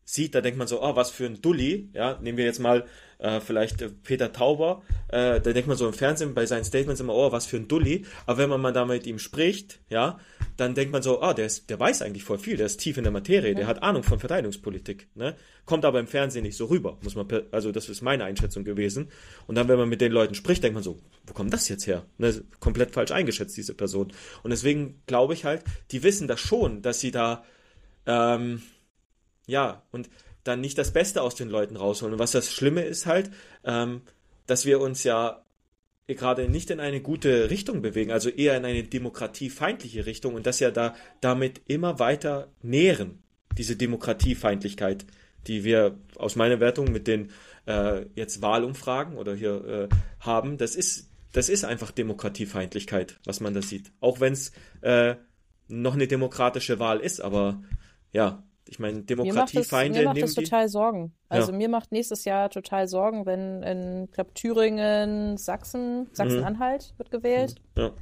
sieht, 0.03 0.35
da 0.35 0.41
denkt 0.41 0.57
man 0.57 0.67
so, 0.67 0.83
oh, 0.83 0.95
was 0.95 1.11
für 1.11 1.25
ein 1.25 1.41
Dulli, 1.41 1.89
ja, 1.93 2.19
nehmen 2.19 2.37
wir 2.37 2.45
jetzt 2.45 2.59
mal 2.59 2.85
äh, 3.19 3.39
vielleicht 3.41 3.81
äh, 3.81 3.89
Peter 3.89 4.31
Tauber, 4.31 4.81
äh, 5.09 5.39
da 5.41 5.51
denkt 5.51 5.67
man 5.67 5.77
so 5.77 5.85
im 5.85 5.93
Fernsehen 5.93 6.33
bei 6.33 6.45
seinen 6.45 6.63
Statements 6.63 7.01
immer, 7.01 7.13
oh, 7.13 7.31
was 7.31 7.45
für 7.45 7.57
ein 7.57 7.67
Dulli, 7.67 8.05
aber 8.25 8.39
wenn 8.39 8.49
man 8.49 8.61
mal 8.61 8.73
da 8.73 8.85
mit 8.85 9.05
ihm 9.05 9.19
spricht, 9.19 9.79
ja, 9.89 10.19
dann 10.57 10.73
denkt 10.73 10.91
man 10.91 11.01
so, 11.01 11.21
ah, 11.21 11.31
oh, 11.31 11.33
der, 11.33 11.45
ist, 11.45 11.69
der 11.69 11.79
weiß 11.79 12.01
eigentlich 12.01 12.23
voll 12.23 12.39
viel, 12.39 12.57
der 12.57 12.65
ist 12.65 12.77
tief 12.77 12.97
in 12.97 13.03
der 13.03 13.11
Materie, 13.11 13.55
der 13.55 13.67
hat 13.67 13.83
Ahnung 13.83 14.03
von 14.03 14.19
Verteidigungspolitik, 14.19 15.09
ne, 15.15 15.35
kommt 15.65 15.85
aber 15.85 15.99
im 15.99 16.07
Fernsehen 16.07 16.43
nicht 16.43 16.57
so 16.57 16.65
rüber, 16.65 16.97
muss 17.01 17.15
man, 17.15 17.27
also 17.51 17.71
das 17.71 17.89
ist 17.89 18.01
meine 18.01 18.23
Einschätzung 18.23 18.63
gewesen. 18.63 19.09
Und 19.47 19.55
dann, 19.55 19.67
wenn 19.67 19.77
man 19.77 19.89
mit 19.89 20.01
den 20.01 20.11
Leuten 20.11 20.33
spricht, 20.33 20.63
denkt 20.63 20.75
man 20.75 20.83
so, 20.83 20.99
wo 21.27 21.33
kommt 21.33 21.53
das 21.53 21.67
jetzt 21.67 21.87
her, 21.87 22.05
ne, 22.17 22.41
komplett 22.59 22.91
falsch 22.91 23.11
eingeschätzt, 23.11 23.57
diese 23.57 23.73
Person. 23.73 24.13
Und 24.43 24.51
deswegen 24.51 25.01
glaube 25.07 25.33
ich 25.33 25.43
halt, 25.43 25.63
die 25.91 26.03
wissen 26.03 26.27
das 26.27 26.39
schon, 26.39 26.81
dass 26.81 27.01
sie 27.01 27.11
da, 27.11 27.43
ähm, 28.05 28.61
ja, 29.45 29.83
und 29.91 30.09
dann 30.43 30.61
nicht 30.61 30.77
das 30.77 30.91
Beste 30.91 31.21
aus 31.21 31.35
den 31.35 31.49
Leuten 31.49 31.75
rausholen. 31.75 32.13
Und 32.13 32.19
was 32.19 32.31
das 32.31 32.53
Schlimme 32.53 32.83
ist 32.83 33.05
halt, 33.05 33.31
ähm, 33.63 34.01
dass 34.47 34.65
wir 34.65 34.79
uns 34.79 35.03
ja 35.03 35.43
gerade 36.07 36.49
nicht 36.49 36.71
in 36.71 36.79
eine 36.79 37.01
gute 37.01 37.49
Richtung 37.49 37.81
bewegen, 37.81 38.11
also 38.11 38.29
eher 38.29 38.57
in 38.57 38.65
eine 38.65 38.83
demokratiefeindliche 38.83 40.05
Richtung 40.05 40.33
und 40.33 40.45
das 40.45 40.59
ja 40.59 40.71
da 40.71 40.95
damit 41.21 41.61
immer 41.67 41.99
weiter 41.99 42.47
nähren, 42.61 43.21
diese 43.57 43.75
Demokratiefeindlichkeit, 43.75 45.05
die 45.47 45.63
wir 45.63 45.97
aus 46.15 46.35
meiner 46.35 46.59
Wertung 46.59 46.91
mit 46.91 47.07
den 47.07 47.31
äh, 47.67 48.05
jetzt 48.15 48.41
Wahlumfragen 48.41 49.17
oder 49.17 49.35
hier 49.35 49.65
äh, 49.65 49.95
haben, 50.19 50.57
das 50.57 50.75
ist, 50.75 51.09
das 51.31 51.49
ist 51.49 51.63
einfach 51.63 51.91
Demokratiefeindlichkeit, 51.91 53.19
was 53.25 53.39
man 53.39 53.53
da 53.53 53.61
sieht. 53.61 53.91
Auch 53.99 54.19
wenn 54.19 54.33
es 54.33 54.51
äh, 54.81 55.15
noch 55.67 55.93
eine 55.93 56.07
demokratische 56.07 56.79
Wahl 56.79 56.99
ist, 56.99 57.21
aber 57.21 57.61
ja, 58.11 58.43
ich 58.69 58.77
meine, 58.77 59.01
Demokratiefeinde. 59.01 59.99
Mir 59.99 60.05
macht 60.05 60.17
das, 60.17 60.21
mir 60.21 60.25
macht 60.25 60.37
das 60.37 60.45
total 60.45 60.69
Sorgen. 60.69 61.13
Also 61.27 61.51
ja. 61.51 61.57
mir 61.57 61.69
macht 61.69 61.91
nächstes 61.91 62.23
Jahr 62.23 62.49
total 62.51 62.87
Sorgen, 62.87 63.25
wenn 63.25 63.63
in 63.63 64.09
glaub, 64.11 64.35
Thüringen, 64.35 65.37
Sachsen, 65.37 66.07
Sachsen-Anhalt 66.13 66.93
mhm. 66.93 66.99
wird 66.99 67.11
gewählt. 67.11 67.55
Mhm. 67.75 67.81
Ja. 67.81 67.93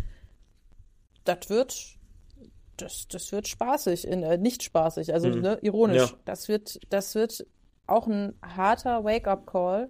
Das 1.24 1.50
wird, 1.50 1.98
das, 2.76 3.08
das 3.08 3.32
wird 3.32 3.48
spaßig, 3.48 4.06
in, 4.06 4.24
äh, 4.24 4.38
nicht 4.38 4.62
spaßig, 4.62 5.14
also 5.14 5.30
mhm. 5.30 5.42
ne, 5.42 5.60
ironisch. 5.62 6.12
Ja. 6.12 6.18
Das 6.26 6.50
wird, 6.50 6.80
das 6.90 7.16
wird 7.16 7.46
auch 7.86 8.08
ein 8.08 8.34
harter 8.42 9.06
Wake-up-Call 9.06 9.90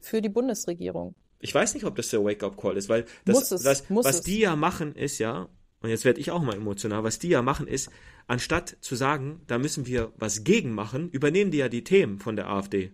für 0.00 0.20
die 0.20 0.28
Bundesregierung. 0.28 1.14
Ich 1.38 1.54
weiß 1.54 1.72
nicht, 1.72 1.84
ob 1.84 1.96
das 1.96 2.10
der 2.10 2.22
Wake-up-Call 2.22 2.76
ist, 2.76 2.90
weil 2.90 3.06
das, 3.24 3.50
es, 3.50 3.62
das 3.62 3.84
was 3.88 4.16
es. 4.16 4.20
die 4.20 4.40
ja 4.40 4.54
machen, 4.54 4.94
ist 4.94 5.18
ja, 5.18 5.48
und 5.82 5.88
jetzt 5.90 6.04
werde 6.04 6.20
ich 6.20 6.30
auch 6.30 6.42
mal 6.42 6.56
emotional, 6.56 7.04
was 7.04 7.18
die 7.18 7.28
ja 7.28 7.42
machen 7.42 7.66
ist, 7.66 7.90
anstatt 8.26 8.76
zu 8.80 8.96
sagen, 8.96 9.40
da 9.46 9.58
müssen 9.58 9.86
wir 9.86 10.12
was 10.16 10.44
gegen 10.44 10.72
machen, 10.72 11.10
übernehmen 11.10 11.50
die 11.50 11.58
ja 11.58 11.68
die 11.68 11.84
Themen 11.84 12.18
von 12.18 12.36
der 12.36 12.48
AfD. 12.48 12.92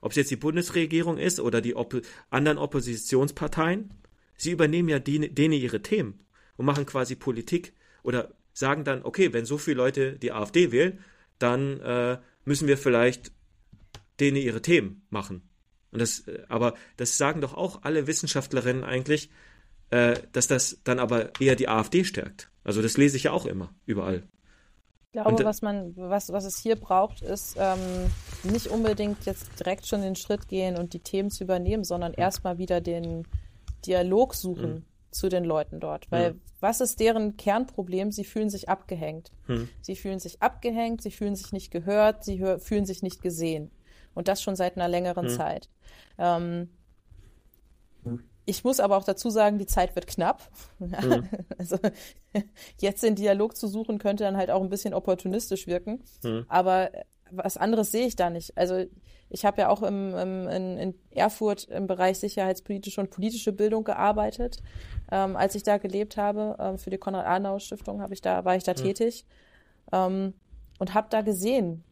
Ob 0.00 0.12
es 0.12 0.16
jetzt 0.16 0.30
die 0.30 0.36
Bundesregierung 0.36 1.18
ist 1.18 1.40
oder 1.40 1.60
die 1.60 1.74
Oppo 1.74 2.00
anderen 2.30 2.58
Oppositionsparteien, 2.58 3.94
sie 4.36 4.52
übernehmen 4.52 4.88
ja 4.88 4.98
die, 4.98 5.34
denen 5.34 5.54
ihre 5.54 5.82
Themen 5.82 6.20
und 6.56 6.66
machen 6.66 6.86
quasi 6.86 7.16
Politik 7.16 7.72
oder 8.02 8.34
sagen 8.52 8.84
dann, 8.84 9.02
okay, 9.04 9.32
wenn 9.32 9.44
so 9.44 9.58
viele 9.58 9.78
Leute 9.78 10.12
die 10.12 10.32
AfD 10.32 10.70
wählen, 10.70 10.98
dann 11.38 11.80
äh, 11.80 12.18
müssen 12.44 12.68
wir 12.68 12.76
vielleicht 12.76 13.32
denen 14.20 14.36
ihre 14.36 14.62
Themen 14.62 15.06
machen. 15.10 15.42
Und 15.90 16.00
das, 16.00 16.26
äh, 16.28 16.42
aber 16.48 16.74
das 16.96 17.16
sagen 17.16 17.40
doch 17.40 17.54
auch 17.54 17.82
alle 17.82 18.06
Wissenschaftlerinnen 18.06 18.84
eigentlich, 18.84 19.30
äh, 19.90 20.16
dass 20.32 20.46
das 20.46 20.80
dann 20.84 20.98
aber 20.98 21.30
eher 21.40 21.56
die 21.56 21.68
AfD 21.68 22.04
stärkt. 22.04 22.50
Also 22.64 22.82
das 22.82 22.96
lese 22.96 23.16
ich 23.16 23.24
ja 23.24 23.32
auch 23.32 23.46
immer, 23.46 23.70
überall. 23.86 24.24
Ich 25.06 25.12
glaube, 25.12 25.30
Und, 25.30 25.44
was 25.44 25.62
man, 25.62 25.96
was, 25.96 26.30
was 26.30 26.44
es 26.44 26.58
hier 26.58 26.76
braucht, 26.76 27.22
ist 27.22 27.56
ähm, 27.58 27.78
nicht 28.42 28.66
unbedingt 28.66 29.24
jetzt 29.24 29.58
direkt 29.58 29.86
schon 29.86 30.02
den 30.02 30.16
Schritt 30.16 30.48
gehen 30.48 30.76
und 30.76 30.92
die 30.92 31.00
Themen 31.00 31.30
zu 31.30 31.44
übernehmen, 31.44 31.84
sondern 31.84 32.12
mhm. 32.12 32.18
erstmal 32.18 32.58
wieder 32.58 32.82
den 32.82 33.26
Dialog 33.86 34.34
suchen 34.34 34.70
mhm. 34.70 34.84
zu 35.10 35.30
den 35.30 35.44
Leuten 35.44 35.80
dort. 35.80 36.10
Weil 36.10 36.34
mhm. 36.34 36.40
was 36.60 36.82
ist 36.82 37.00
deren 37.00 37.38
Kernproblem? 37.38 38.12
Sie 38.12 38.24
fühlen 38.24 38.50
sich 38.50 38.68
abgehängt. 38.68 39.32
Mhm. 39.46 39.70
Sie 39.80 39.96
fühlen 39.96 40.18
sich 40.18 40.42
abgehängt, 40.42 41.00
sie 41.00 41.10
fühlen 41.10 41.36
sich 41.36 41.52
nicht 41.52 41.70
gehört, 41.70 42.22
sie 42.24 42.44
fühlen 42.58 42.84
sich 42.84 43.02
nicht 43.02 43.22
gesehen. 43.22 43.70
Und 44.12 44.28
das 44.28 44.42
schon 44.42 44.56
seit 44.56 44.76
einer 44.76 44.88
längeren 44.88 45.26
mhm. 45.26 45.30
Zeit. 45.30 45.70
Ähm, 46.18 46.68
ich 48.48 48.64
muss 48.64 48.80
aber 48.80 48.96
auch 48.96 49.04
dazu 49.04 49.28
sagen, 49.28 49.58
die 49.58 49.66
Zeit 49.66 49.94
wird 49.94 50.06
knapp. 50.06 50.42
Mhm. 50.78 51.28
Also 51.58 51.76
jetzt 52.80 53.02
den 53.02 53.14
Dialog 53.14 53.56
zu 53.56 53.68
suchen, 53.68 53.98
könnte 53.98 54.24
dann 54.24 54.36
halt 54.36 54.50
auch 54.50 54.62
ein 54.62 54.70
bisschen 54.70 54.94
opportunistisch 54.94 55.66
wirken. 55.66 56.02
Mhm. 56.22 56.46
Aber 56.48 56.90
was 57.30 57.56
anderes 57.56 57.90
sehe 57.90 58.06
ich 58.06 58.16
da 58.16 58.30
nicht. 58.30 58.56
Also 58.56 58.84
ich 59.28 59.44
habe 59.44 59.60
ja 59.60 59.68
auch 59.68 59.82
im, 59.82 60.14
im, 60.14 60.48
in, 60.48 60.78
in, 60.78 60.94
Erfurt 61.10 61.64
im 61.64 61.86
Bereich 61.86 62.20
sicherheitspolitische 62.20 63.00
und 63.00 63.10
politische 63.10 63.52
Bildung 63.52 63.84
gearbeitet. 63.84 64.62
Ähm, 65.10 65.36
als 65.36 65.54
ich 65.54 65.62
da 65.62 65.76
gelebt 65.76 66.16
habe, 66.16 66.56
ähm, 66.58 66.78
für 66.78 66.90
die 66.90 66.98
Konrad-Adenauer-Stiftung 66.98 68.02
ich 68.10 68.22
da, 68.22 68.44
war 68.44 68.56
ich 68.56 68.64
da 68.64 68.72
mhm. 68.72 68.76
tätig 68.76 69.26
ähm, 69.92 70.32
und 70.78 70.94
habe 70.94 71.08
da 71.10 71.20
gesehen, 71.20 71.84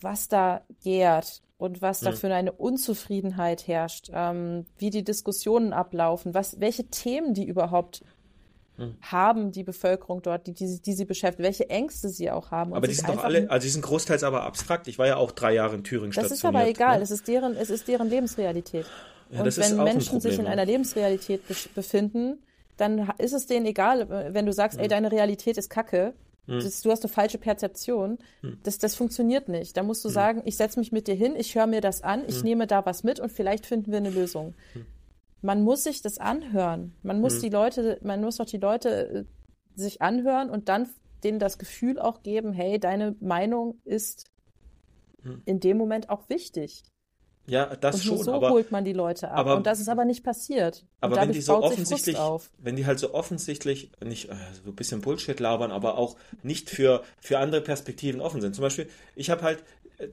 was 0.00 0.28
da 0.28 0.62
gärt, 0.82 1.42
und 1.58 1.80
was 1.80 2.00
da 2.00 2.12
für 2.12 2.32
eine 2.32 2.52
Unzufriedenheit 2.52 3.66
herrscht, 3.66 4.10
ähm, 4.12 4.66
wie 4.78 4.90
die 4.90 5.04
Diskussionen 5.04 5.72
ablaufen, 5.72 6.34
was, 6.34 6.60
welche 6.60 6.84
Themen 6.84 7.32
die 7.32 7.46
überhaupt 7.46 8.04
hm. 8.76 8.96
haben, 9.00 9.52
die 9.52 9.64
Bevölkerung 9.64 10.20
dort, 10.20 10.46
die, 10.46 10.52
die, 10.52 10.80
die 10.82 10.92
sie 10.92 11.06
beschäftigen, 11.06 11.44
welche 11.44 11.70
Ängste 11.70 12.10
sie 12.10 12.30
auch 12.30 12.50
haben. 12.50 12.74
aber 12.74 12.86
die 12.86 12.94
sind 12.94 13.08
doch 13.08 13.24
alle, 13.24 13.50
also 13.50 13.64
die 13.64 13.70
sind 13.70 13.82
großteils 13.82 14.22
aber 14.22 14.42
abstrakt. 14.42 14.86
Ich 14.86 14.98
war 14.98 15.06
ja 15.06 15.16
auch 15.16 15.32
drei 15.32 15.54
Jahre 15.54 15.76
in 15.76 15.84
Thüringen 15.84 16.12
Das 16.12 16.30
ist 16.30 16.44
aber 16.44 16.66
egal, 16.68 16.98
ne? 16.98 17.02
es, 17.02 17.10
ist 17.10 17.26
deren, 17.26 17.56
es 17.56 17.70
ist 17.70 17.88
deren 17.88 18.10
Lebensrealität. 18.10 18.84
Ja, 19.30 19.42
und 19.42 19.56
wenn 19.56 19.76
Menschen 19.82 20.20
sich 20.20 20.38
in 20.38 20.46
einer 20.46 20.66
Lebensrealität 20.66 21.42
befinden, 21.74 22.38
dann 22.76 23.10
ist 23.16 23.32
es 23.32 23.46
denen 23.46 23.64
egal, 23.64 24.34
wenn 24.34 24.44
du 24.44 24.52
sagst, 24.52 24.78
ey, 24.78 24.84
hm. 24.84 24.90
deine 24.90 25.10
Realität 25.10 25.56
ist 25.56 25.70
kacke, 25.70 26.12
hm. 26.46 26.60
Das, 26.60 26.82
du 26.82 26.90
hast 26.90 27.02
eine 27.04 27.12
falsche 27.12 27.38
Perzeption. 27.38 28.18
Hm. 28.40 28.58
Das, 28.62 28.78
das 28.78 28.94
funktioniert 28.94 29.48
nicht. 29.48 29.76
Da 29.76 29.82
musst 29.82 30.04
du 30.04 30.08
hm. 30.08 30.14
sagen, 30.14 30.42
ich 30.44 30.56
setze 30.56 30.78
mich 30.78 30.92
mit 30.92 31.08
dir 31.08 31.14
hin, 31.14 31.34
ich 31.36 31.54
höre 31.54 31.66
mir 31.66 31.80
das 31.80 32.02
an, 32.02 32.24
ich 32.26 32.36
hm. 32.36 32.44
nehme 32.44 32.66
da 32.66 32.86
was 32.86 33.04
mit 33.04 33.20
und 33.20 33.32
vielleicht 33.32 33.66
finden 33.66 33.90
wir 33.90 33.98
eine 33.98 34.10
Lösung. 34.10 34.54
Man 35.42 35.62
muss 35.62 35.84
sich 35.84 36.02
das 36.02 36.18
anhören. 36.18 36.94
Man 37.02 37.20
muss 37.20 37.40
die 37.40 37.50
Leute, 37.50 37.98
man 38.02 38.20
muss 38.20 38.36
doch 38.36 38.46
die 38.46 38.58
Leute 38.58 39.08
äh, 39.08 39.24
sich 39.74 40.02
anhören 40.02 40.50
und 40.50 40.68
dann 40.68 40.88
denen 41.22 41.38
das 41.38 41.58
Gefühl 41.58 41.98
auch 41.98 42.22
geben, 42.22 42.52
hey, 42.52 42.78
deine 42.78 43.16
Meinung 43.20 43.80
ist 43.84 44.30
in 45.44 45.60
dem 45.60 45.76
Moment 45.76 46.08
auch 46.08 46.28
wichtig. 46.28 46.84
Ja, 47.46 47.76
das 47.76 47.96
und 47.96 48.02
schon. 48.02 48.18
so 48.18 48.32
aber, 48.34 48.50
holt 48.50 48.72
man 48.72 48.84
die 48.84 48.92
Leute 48.92 49.30
ab. 49.30 49.38
Aber, 49.38 49.56
und 49.56 49.66
das 49.66 49.78
ist 49.78 49.88
aber 49.88 50.04
nicht 50.04 50.24
passiert. 50.24 50.84
Aber 51.00 51.16
wenn 51.16 51.32
die 51.32 51.40
so 51.40 51.62
offensichtlich, 51.62 52.18
wenn 52.58 52.76
die 52.76 52.86
halt 52.86 52.98
so 52.98 53.14
offensichtlich 53.14 53.90
nicht 54.04 54.30
äh, 54.30 54.34
so 54.64 54.70
ein 54.70 54.74
bisschen 54.74 55.00
Bullshit 55.00 55.38
labern, 55.38 55.70
aber 55.70 55.96
auch 55.96 56.16
nicht 56.42 56.70
für 56.70 57.02
für 57.20 57.38
andere 57.38 57.60
Perspektiven 57.60 58.20
offen 58.20 58.40
sind. 58.40 58.54
Zum 58.54 58.62
Beispiel, 58.62 58.88
ich 59.14 59.30
habe 59.30 59.42
halt 59.42 59.62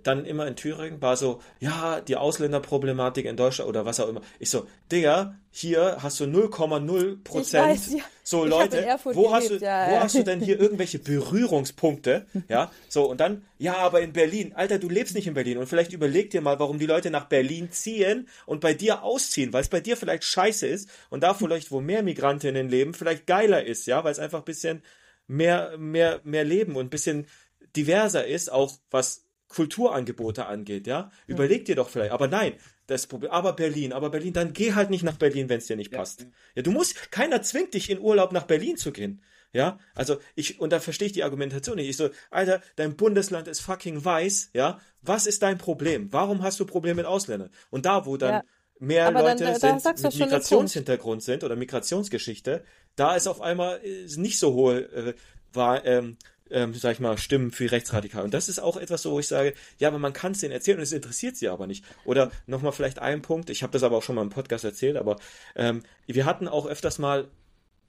dann 0.04 0.26
immer 0.26 0.48
in 0.48 0.56
Thüringen 0.56 1.02
war 1.02 1.18
so, 1.18 1.42
ja, 1.60 2.00
die 2.00 2.16
Ausländerproblematik 2.16 3.26
in 3.26 3.36
Deutschland 3.36 3.70
oder 3.70 3.86
was 3.86 4.00
auch 4.00 4.08
immer. 4.08 4.22
Ich 4.40 4.50
so, 4.50 4.66
Digga, 4.92 5.36
hier 5.52 5.98
hast 6.02 6.20
du 6.20 6.24
0,0 6.24 7.24
Prozent 7.24 7.88
ja. 7.92 8.04
so 8.24 8.46
ich 8.46 8.50
Leute, 8.50 8.98
wo 9.04 9.34
hast 9.34 9.50
du, 9.50 9.58
ja, 9.58 9.92
wo 9.92 10.00
hast 10.00 10.16
du 10.16 10.24
denn 10.24 10.40
hier 10.40 10.60
irgendwelche 10.60 11.00
Berührungspunkte? 11.04 12.26
Ja, 12.48 12.72
so 12.88 13.10
und 13.10 13.20
dann, 13.20 13.44
ja, 13.58 13.76
aber 13.78 14.02
in 14.02 14.14
Berlin, 14.14 14.54
Alter, 14.56 14.80
du 14.80 14.90
lebst 14.90 15.16
nicht 15.16 15.28
in 15.28 15.34
Berlin 15.34 15.58
und 15.58 15.68
vielleicht 15.68 15.92
überleg 15.92 16.30
dir 16.30 16.42
mal, 16.42 16.60
warum 16.60 16.80
die 16.80 16.86
Leute 16.86 17.12
nach 17.12 17.26
Berlin 17.26 17.72
ziehen 17.72 18.30
und 18.46 18.62
bei 18.62 18.74
dir 18.74 19.04
ausziehen, 19.04 19.52
weil 19.52 19.62
es 19.62 19.70
bei 19.70 19.82
dir 19.82 19.98
vielleicht 19.98 20.24
scheiße 20.24 20.66
ist 20.66 20.90
und 21.10 21.24
da 21.24 21.34
vielleicht, 21.34 21.72
wo 21.72 21.82
mehr 21.82 22.04
Migrantinnen 22.04 22.70
leben, 22.70 22.94
vielleicht 22.94 23.28
geiler 23.28 23.66
ist, 23.66 23.86
ja, 23.86 24.04
weil 24.04 24.14
es 24.14 24.20
einfach 24.20 24.40
ein 24.40 24.46
bisschen 24.46 24.82
mehr, 25.28 25.78
mehr, 25.78 26.22
mehr 26.24 26.46
Leben 26.46 26.76
und 26.78 26.86
ein 26.86 26.90
bisschen 26.90 27.28
diverser 27.76 28.26
ist, 28.26 28.52
auch 28.52 28.74
was 28.92 29.23
Kulturangebote 29.54 30.46
angeht, 30.48 30.88
ja. 30.88 31.12
Überleg 31.28 31.66
dir 31.66 31.76
doch 31.76 31.90
vielleicht, 31.90 32.12
aber 32.12 32.28
nein, 32.28 32.54
das 32.88 33.08
Problem, 33.08 33.32
aber 33.32 33.54
Berlin, 33.54 33.94
aber 33.94 34.10
Berlin, 34.10 34.34
dann 34.34 34.54
geh 34.54 34.74
halt 34.74 34.90
nicht 34.90 35.04
nach 35.04 35.18
Berlin, 35.18 35.48
wenn 35.48 35.60
es 35.60 35.68
dir 35.68 35.76
nicht 35.76 35.92
passt. 35.92 36.22
Ja. 36.22 36.28
ja, 36.56 36.62
du 36.64 36.72
musst, 36.72 37.12
keiner 37.12 37.42
zwingt 37.42 37.74
dich 37.74 37.90
in 37.90 38.00
Urlaub 38.00 38.32
nach 38.32 38.44
Berlin 38.44 38.78
zu 38.78 38.92
gehen. 38.92 39.22
Ja, 39.54 39.78
also 39.94 40.18
ich, 40.34 40.60
und 40.60 40.74
da 40.74 40.80
verstehe 40.80 41.06
ich 41.06 41.12
die 41.12 41.24
Argumentation 41.24 41.76
nicht. 41.76 41.88
Ich 41.88 41.98
so, 41.98 42.10
Alter, 42.32 42.62
dein 42.76 42.96
Bundesland 42.96 43.48
ist 43.48 43.62
fucking 43.62 44.04
weiß, 44.04 44.50
ja. 44.54 44.80
Was 45.02 45.28
ist 45.28 45.44
dein 45.44 45.60
Problem? 45.60 46.12
Warum 46.12 46.42
hast 46.42 46.60
du 46.60 46.66
Probleme 46.66 46.96
mit 46.96 47.06
Ausländern? 47.06 47.52
Und 47.70 47.86
da, 47.86 48.08
wo 48.08 48.18
dann 48.18 48.34
ja. 48.34 48.44
mehr 48.80 49.08
Aber 49.08 49.22
Leute 49.22 49.44
dann, 49.44 49.60
da, 49.60 49.74
da 49.74 49.80
sind, 49.80 50.04
mit 50.04 50.16
Migrationshintergrund 50.16 51.22
sind 51.22 51.44
oder 51.44 51.56
Migrationsgeschichte, 51.56 52.64
da 52.96 53.16
ist 53.16 53.28
auf 53.28 53.42
einmal 53.42 53.78
ist 53.78 54.18
nicht 54.18 54.40
so 54.40 54.54
hohe 54.54 54.80
äh, 54.92 55.14
war, 55.56 55.86
ähm, 55.86 56.18
ähm, 56.50 56.74
sag 56.74 56.94
ich 56.94 57.00
mal, 57.00 57.18
Stimmen 57.18 57.52
für 57.52 57.72
rechtsradikal. 57.72 58.24
Und 58.24 58.34
das 58.34 58.50
ist 58.50 58.60
auch 58.60 58.78
etwas 58.78 59.02
so, 59.02 59.12
wo 59.12 59.20
ich 59.20 59.28
sage, 59.28 59.54
ja, 59.80 59.88
aber 59.88 60.00
man 60.00 60.14
kann 60.14 60.34
es 60.34 60.40
denen 60.40 60.54
erzählen 60.54 60.78
und 60.78 60.84
es 60.84 60.92
interessiert 60.92 61.36
sie 61.36 61.50
aber 61.50 61.68
nicht. 61.68 61.86
Oder 62.06 62.32
nochmal 62.48 62.72
vielleicht 62.72 63.00
ein 63.00 63.22
Punkt, 63.22 63.50
ich 63.50 63.64
habe 63.64 63.74
das 63.74 63.84
aber 63.84 63.98
auch 63.98 64.04
schon 64.04 64.16
mal 64.16 64.22
im 64.22 64.30
Podcast 64.30 64.64
erzählt, 64.64 64.98
aber 64.98 65.18
ähm, 65.56 65.84
wir 66.08 66.26
hatten 66.26 66.48
auch 66.48 66.66
öfters 66.66 67.00
mal 67.00 67.30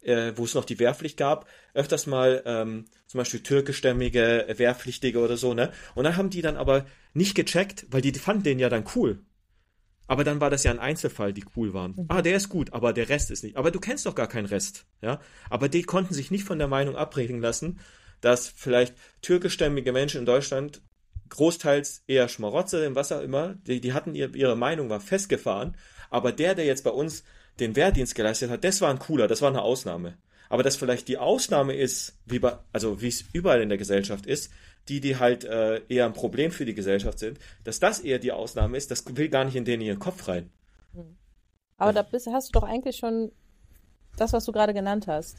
äh, 0.04 0.32
wo 0.36 0.44
es 0.44 0.54
noch 0.54 0.64
die 0.64 0.78
Wehrpflicht 0.78 1.16
gab, 1.16 1.48
öfters 1.72 2.06
mal 2.06 2.42
ähm, 2.44 2.84
zum 3.06 3.18
Beispiel 3.18 3.40
türkischstämmige 3.40 4.46
Wehrpflichtige 4.56 5.18
oder 5.18 5.36
so, 5.36 5.54
ne? 5.54 5.72
Und 5.94 6.04
dann 6.04 6.16
haben 6.16 6.30
die 6.30 6.42
dann 6.42 6.56
aber 6.56 6.86
nicht 7.14 7.34
gecheckt, 7.34 7.86
weil 7.90 8.02
die, 8.02 8.12
die 8.12 8.18
fanden 8.18 8.42
den 8.42 8.58
ja 8.58 8.68
dann 8.68 8.84
cool. 8.94 9.24
Aber 10.06 10.22
dann 10.22 10.40
war 10.40 10.50
das 10.50 10.64
ja 10.64 10.70
ein 10.70 10.78
Einzelfall, 10.78 11.32
die 11.32 11.44
cool 11.56 11.72
waren. 11.72 11.94
Mhm. 11.96 12.06
Ah, 12.08 12.20
der 12.20 12.36
ist 12.36 12.50
gut, 12.50 12.74
aber 12.74 12.92
der 12.92 13.08
Rest 13.08 13.30
ist 13.30 13.42
nicht. 13.42 13.56
Aber 13.56 13.70
du 13.70 13.80
kennst 13.80 14.04
doch 14.04 14.14
gar 14.14 14.28
keinen 14.28 14.46
Rest, 14.46 14.84
ja? 15.00 15.20
Aber 15.48 15.68
die 15.68 15.82
konnten 15.82 16.14
sich 16.14 16.30
nicht 16.30 16.44
von 16.44 16.58
der 16.58 16.68
Meinung 16.68 16.96
abbringen 16.96 17.40
lassen, 17.40 17.80
dass 18.20 18.48
vielleicht 18.48 18.94
türkischstämmige 19.22 19.92
Menschen 19.92 20.20
in 20.20 20.26
Deutschland 20.26 20.82
großteils 21.28 22.04
eher 22.06 22.28
Schmarotze, 22.28 22.94
was 22.94 23.12
auch 23.12 23.20
immer, 23.20 23.54
die, 23.66 23.80
die 23.80 23.92
hatten 23.92 24.14
ihr, 24.14 24.34
ihre 24.34 24.56
Meinung 24.56 24.90
war 24.90 25.00
festgefahren, 25.00 25.76
aber 26.10 26.32
der, 26.32 26.54
der 26.54 26.64
jetzt 26.64 26.84
bei 26.84 26.90
uns 26.90 27.24
den 27.60 27.76
Wehrdienst 27.76 28.14
geleistet 28.14 28.50
hat, 28.50 28.64
das 28.64 28.80
war 28.80 28.90
ein 28.90 28.98
cooler, 28.98 29.26
das 29.26 29.42
war 29.42 29.48
eine 29.48 29.62
Ausnahme. 29.62 30.18
Aber 30.48 30.62
dass 30.62 30.76
vielleicht 30.76 31.08
die 31.08 31.18
Ausnahme 31.18 31.74
ist, 31.74 32.18
wie 32.26 32.38
bei, 32.38 32.58
also 32.72 33.00
wie 33.00 33.08
es 33.08 33.24
überall 33.32 33.62
in 33.62 33.68
der 33.68 33.78
Gesellschaft 33.78 34.26
ist, 34.26 34.52
die, 34.88 35.00
die 35.00 35.16
halt 35.16 35.44
äh, 35.44 35.80
eher 35.88 36.04
ein 36.04 36.12
Problem 36.12 36.50
für 36.50 36.64
die 36.64 36.74
Gesellschaft 36.74 37.18
sind, 37.18 37.38
dass 37.64 37.80
das 37.80 38.00
eher 38.00 38.18
die 38.18 38.32
Ausnahme 38.32 38.76
ist, 38.76 38.90
das 38.90 39.04
will 39.16 39.28
gar 39.28 39.44
nicht 39.44 39.56
in 39.56 39.64
den 39.64 39.80
ihren 39.80 39.98
Kopf 39.98 40.28
rein. 40.28 40.50
Hm. 40.92 41.16
Aber 41.78 41.92
da 41.92 42.02
bist, 42.02 42.26
hast 42.26 42.48
du 42.48 42.60
doch 42.60 42.66
eigentlich 42.66 42.96
schon 42.96 43.32
das, 44.16 44.32
was 44.32 44.44
du 44.44 44.52
gerade 44.52 44.74
genannt 44.74 45.06
hast. 45.06 45.38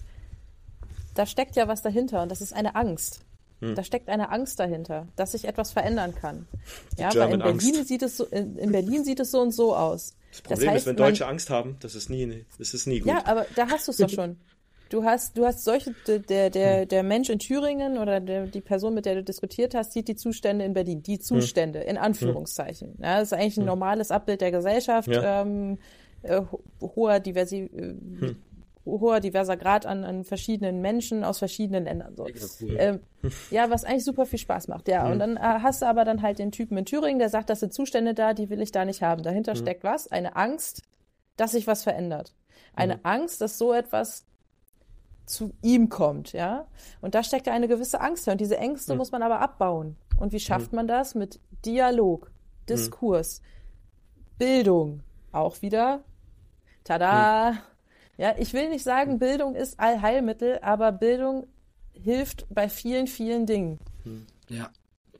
Da 1.16 1.26
steckt 1.26 1.56
ja 1.56 1.68
was 1.68 1.82
dahinter 1.82 2.22
und 2.22 2.30
das 2.30 2.42
ist 2.42 2.54
eine 2.54 2.76
Angst. 2.76 3.22
Hm. 3.62 3.76
Da 3.76 3.84
steckt 3.84 4.10
eine 4.10 4.32
Angst 4.32 4.60
dahinter, 4.60 5.08
dass 5.16 5.32
sich 5.32 5.46
etwas 5.46 5.72
verändern 5.72 6.14
kann. 6.14 6.48
Die 6.98 7.02
ja, 7.02 7.16
weil 7.16 7.34
in 7.34 7.40
Berlin 7.40 7.86
sieht 7.86 8.04
es 8.04 8.18
so, 8.18 8.26
in, 8.26 8.58
in, 8.58 8.72
Berlin 8.72 9.04
sieht 9.04 9.20
es 9.20 9.32
so 9.32 9.40
und 9.42 9.52
so 9.52 9.76
aus. 9.76 10.14
Das 10.30 10.42
Problem 10.42 10.60
das 10.60 10.68
heißt, 10.68 10.82
ist, 10.82 10.88
wenn 10.88 10.98
Deutsche 10.98 11.24
man, 11.24 11.32
Angst 11.32 11.50
haben, 11.50 11.78
das 11.80 11.96
ist 11.96 12.10
nie, 12.10 12.46
das 12.60 12.74
ist 12.74 12.86
nie 12.86 13.00
gut. 13.00 13.08
Ja, 13.08 13.26
aber 13.26 13.46
da 13.56 13.70
hast 13.70 13.88
du 13.88 13.92
es 13.92 13.98
doch 13.98 14.10
schon. 14.10 14.38
Du 14.90 15.04
hast, 15.04 15.36
du 15.36 15.46
hast 15.46 15.64
solche, 15.64 15.96
der, 16.06 16.50
der, 16.50 16.82
hm. 16.82 16.88
der 16.90 17.04
Mensch 17.04 17.30
in 17.30 17.40
Thüringen 17.40 17.98
oder 17.98 18.20
der, 18.20 18.48
die 18.48 18.62
Person, 18.62 18.94
mit 18.94 19.06
der 19.06 19.16
du 19.16 19.24
diskutiert 19.24 19.74
hast, 19.74 19.94
sieht 19.94 20.08
die 20.08 20.16
Zustände 20.16 20.66
in 20.66 20.74
Berlin. 20.74 21.02
Die 21.02 21.16
hm. 21.16 21.22
Zustände, 21.22 21.80
in 21.80 21.98
Anführungszeichen. 21.98 22.96
Ja, 23.02 23.20
das 23.20 23.32
ist 23.32 23.34
eigentlich 23.34 23.58
ein 23.58 23.66
normales 23.66 24.12
Abbild 24.12 24.42
der 24.42 24.52
Gesellschaft, 24.52 25.08
ja. 25.08 25.42
ähm, 25.42 25.80
äh, 26.22 26.42
hoher 26.82 27.20
Diversi 27.20 27.62
äh, 27.62 28.36
hoher 28.86 29.20
diverser 29.20 29.58
Grad 29.58 29.86
an, 29.86 30.04
an 30.04 30.24
verschiedenen 30.24 30.82
Menschen 30.82 31.24
aus 31.24 31.40
verschiedenen 31.40 31.86
Ländern. 31.86 32.16
So. 32.16 32.26
Cool. 32.26 32.76
Ähm, 32.78 33.00
ja, 33.50 33.70
was 33.70 33.84
eigentlich 33.84 34.06
super 34.06 34.26
viel 34.26 34.40
Spaß 34.40 34.68
macht, 34.68 34.88
ja. 34.88 35.06
Mhm. 35.06 35.12
Und 35.12 35.20
dann 35.20 35.38
äh, 35.38 35.40
hast 35.40 35.82
du 35.82 35.88
aber 35.88 36.06
dann 36.06 36.22
halt 36.22 36.40
den 36.40 36.52
Typen 36.52 36.78
in 36.78 36.86
Thüringen, 36.86 37.20
der 37.20 37.30
sagt, 37.30 37.50
das 37.50 37.60
sind 37.62 37.74
Zustände 37.74 38.14
da, 38.14 38.34
die 38.34 38.50
will 38.50 38.62
ich 38.62 38.72
da 38.72 38.86
nicht 38.86 39.02
haben. 39.02 39.24
Dahinter 39.24 39.54
mhm. 39.54 39.58
steckt 39.58 39.84
was? 39.84 40.12
Eine 40.12 40.36
Angst, 40.36 40.84
dass 41.36 41.52
sich 41.52 41.68
was 41.68 41.84
verändert. 41.84 42.36
Eine 42.76 42.96
mhm. 42.96 43.02
Angst, 43.04 43.42
dass 43.42 43.58
so 43.58 43.74
etwas 43.74 44.26
zu 45.26 45.54
ihm 45.64 45.90
kommt, 45.90 46.34
ja. 46.34 46.68
Und 47.02 47.16
da 47.16 47.24
steckt 47.24 47.48
ja 47.48 47.54
eine 47.54 47.68
gewisse 47.68 48.00
Angst 48.00 48.28
Und 48.28 48.40
diese 48.40 48.58
Ängste 48.58 48.94
mhm. 48.94 49.00
muss 49.00 49.12
man 49.12 49.24
aber 49.24 49.40
abbauen. 49.40 49.98
Und 50.20 50.32
wie 50.34 50.40
schafft 50.40 50.72
mhm. 50.72 50.78
man 50.78 50.88
das? 50.88 51.16
Mit 51.16 51.40
Dialog, 51.66 52.32
Diskurs, 52.70 53.42
Bildung, 54.38 55.02
auch 55.32 55.62
wieder. 55.62 56.04
Tada! 56.84 57.58
Ja, 58.18 58.36
ich 58.38 58.54
will 58.54 58.70
nicht 58.70 58.84
sagen, 58.84 59.20
Bildung 59.20 59.56
ist 59.56 59.80
Allheilmittel, 59.80 60.60
aber 60.62 60.92
Bildung 60.92 61.48
hilft 61.94 62.46
bei 62.50 62.70
vielen, 62.70 63.08
vielen 63.08 63.46
Dingen. 63.46 63.80
Ja. 64.50 64.72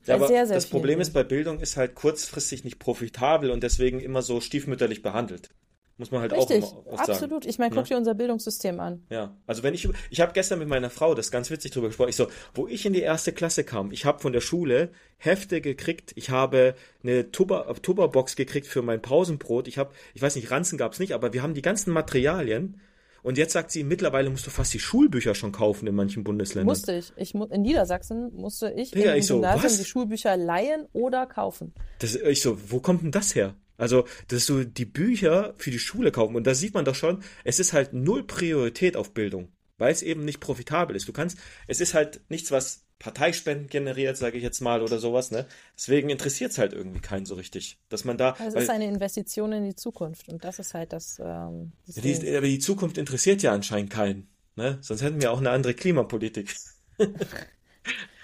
Ja, 0.06 0.14
aber 0.14 0.28
sehr, 0.28 0.46
sehr 0.46 0.56
das 0.56 0.66
Problem 0.66 0.92
Dingen. 0.92 1.00
ist, 1.00 1.12
bei 1.12 1.24
Bildung 1.24 1.58
ist 1.58 1.76
halt 1.76 1.96
kurzfristig 1.96 2.62
nicht 2.62 2.78
profitabel 2.78 3.50
und 3.50 3.62
deswegen 3.62 3.98
immer 3.98 4.22
so 4.22 4.40
stiefmütterlich 4.40 5.02
behandelt. 5.02 5.50
Muss 5.98 6.10
man 6.10 6.20
halt 6.20 6.32
Richtig, 6.32 6.62
auch 6.62 6.84
immer 6.84 6.92
was 6.92 7.08
absolut. 7.08 7.44
Sagen. 7.44 7.50
Ich 7.50 7.58
meine, 7.58 7.74
guck 7.74 7.88
ja? 7.88 7.94
dir 7.94 7.96
unser 7.96 8.14
Bildungssystem 8.14 8.80
an. 8.80 9.06
Ja, 9.08 9.34
also 9.46 9.62
wenn 9.62 9.72
ich, 9.72 9.88
ich 10.10 10.20
habe 10.20 10.34
gestern 10.34 10.58
mit 10.58 10.68
meiner 10.68 10.90
Frau 10.90 11.14
das 11.14 11.30
ganz 11.30 11.50
witzig 11.50 11.70
drüber 11.70 11.86
gesprochen. 11.86 12.10
Ich 12.10 12.16
so, 12.16 12.28
wo 12.54 12.68
ich 12.68 12.84
in 12.84 12.92
die 12.92 13.00
erste 13.00 13.32
Klasse 13.32 13.64
kam, 13.64 13.90
ich 13.90 14.04
habe 14.04 14.20
von 14.20 14.34
der 14.34 14.42
Schule 14.42 14.90
Hefte 15.16 15.62
gekriegt, 15.62 16.12
ich 16.14 16.28
habe 16.28 16.74
eine 17.02 17.32
Tupperbox 17.32 18.36
gekriegt 18.36 18.66
für 18.66 18.82
mein 18.82 19.00
Pausenbrot. 19.00 19.68
Ich 19.68 19.78
habe, 19.78 19.94
ich 20.12 20.20
weiß 20.20 20.36
nicht, 20.36 20.50
Ranzen 20.50 20.76
gab's 20.76 20.98
nicht, 20.98 21.12
aber 21.14 21.32
wir 21.32 21.42
haben 21.42 21.54
die 21.54 21.62
ganzen 21.62 21.92
Materialien 21.92 22.78
und 23.26 23.38
jetzt 23.38 23.54
sagt 23.54 23.72
sie, 23.72 23.82
mittlerweile 23.82 24.30
musst 24.30 24.46
du 24.46 24.52
fast 24.52 24.72
die 24.72 24.78
Schulbücher 24.78 25.34
schon 25.34 25.50
kaufen 25.50 25.88
in 25.88 25.96
manchen 25.96 26.22
Bundesländern. 26.22 26.68
Musste 26.68 26.94
ich. 26.94 27.12
ich 27.16 27.34
in 27.34 27.62
Niedersachsen 27.62 28.32
musste 28.32 28.70
ich 28.70 28.92
ja, 28.92 29.14
im 29.14 29.18
ich 29.18 29.26
Gymnasium 29.26 29.68
so, 29.68 29.78
die 29.78 29.84
Schulbücher 29.84 30.36
leihen 30.36 30.86
oder 30.92 31.26
kaufen. 31.26 31.74
Das, 31.98 32.14
ich 32.14 32.40
so, 32.40 32.56
wo 32.70 32.78
kommt 32.78 33.02
denn 33.02 33.10
das 33.10 33.34
her? 33.34 33.56
Also, 33.78 34.04
dass 34.28 34.46
du 34.46 34.62
die 34.62 34.84
Bücher 34.84 35.54
für 35.58 35.72
die 35.72 35.80
Schule 35.80 36.12
kaufen. 36.12 36.36
Und 36.36 36.46
da 36.46 36.54
sieht 36.54 36.74
man 36.74 36.84
doch 36.84 36.94
schon, 36.94 37.24
es 37.42 37.58
ist 37.58 37.72
halt 37.72 37.92
null 37.92 38.24
Priorität 38.24 38.96
auf 38.96 39.12
Bildung, 39.12 39.48
weil 39.76 39.90
es 39.90 40.02
eben 40.02 40.24
nicht 40.24 40.38
profitabel 40.38 40.94
ist. 40.94 41.08
Du 41.08 41.12
kannst, 41.12 41.36
es 41.66 41.80
ist 41.80 41.94
halt 41.94 42.20
nichts, 42.28 42.52
was 42.52 42.85
Parteispenden 42.98 43.68
generiert, 43.68 44.16
sage 44.16 44.38
ich 44.38 44.42
jetzt 44.42 44.60
mal, 44.60 44.82
oder 44.82 44.98
sowas. 44.98 45.30
Ne? 45.30 45.46
Deswegen 45.76 46.08
interessiert 46.08 46.52
es 46.52 46.58
halt 46.58 46.72
irgendwie 46.72 47.00
keinen 47.00 47.26
so 47.26 47.34
richtig, 47.34 47.78
dass 47.88 48.04
man 48.04 48.16
da. 48.16 48.36
Es 48.44 48.54
ist 48.54 48.70
eine 48.70 48.86
Investition 48.86 49.52
in 49.52 49.64
die 49.64 49.76
Zukunft 49.76 50.28
und 50.28 50.44
das 50.44 50.58
ist 50.58 50.74
halt 50.74 50.92
das. 50.92 51.18
Ähm, 51.18 51.72
das 51.86 51.96
die, 51.96 52.36
aber 52.36 52.46
die 52.46 52.58
Zukunft 52.58 52.96
interessiert 52.96 53.42
ja 53.42 53.52
anscheinend 53.52 53.90
keinen. 53.90 54.28
Ne? 54.56 54.78
Sonst 54.80 55.02
hätten 55.02 55.20
wir 55.20 55.30
auch 55.32 55.38
eine 55.38 55.50
andere 55.50 55.74
Klimapolitik. 55.74 56.54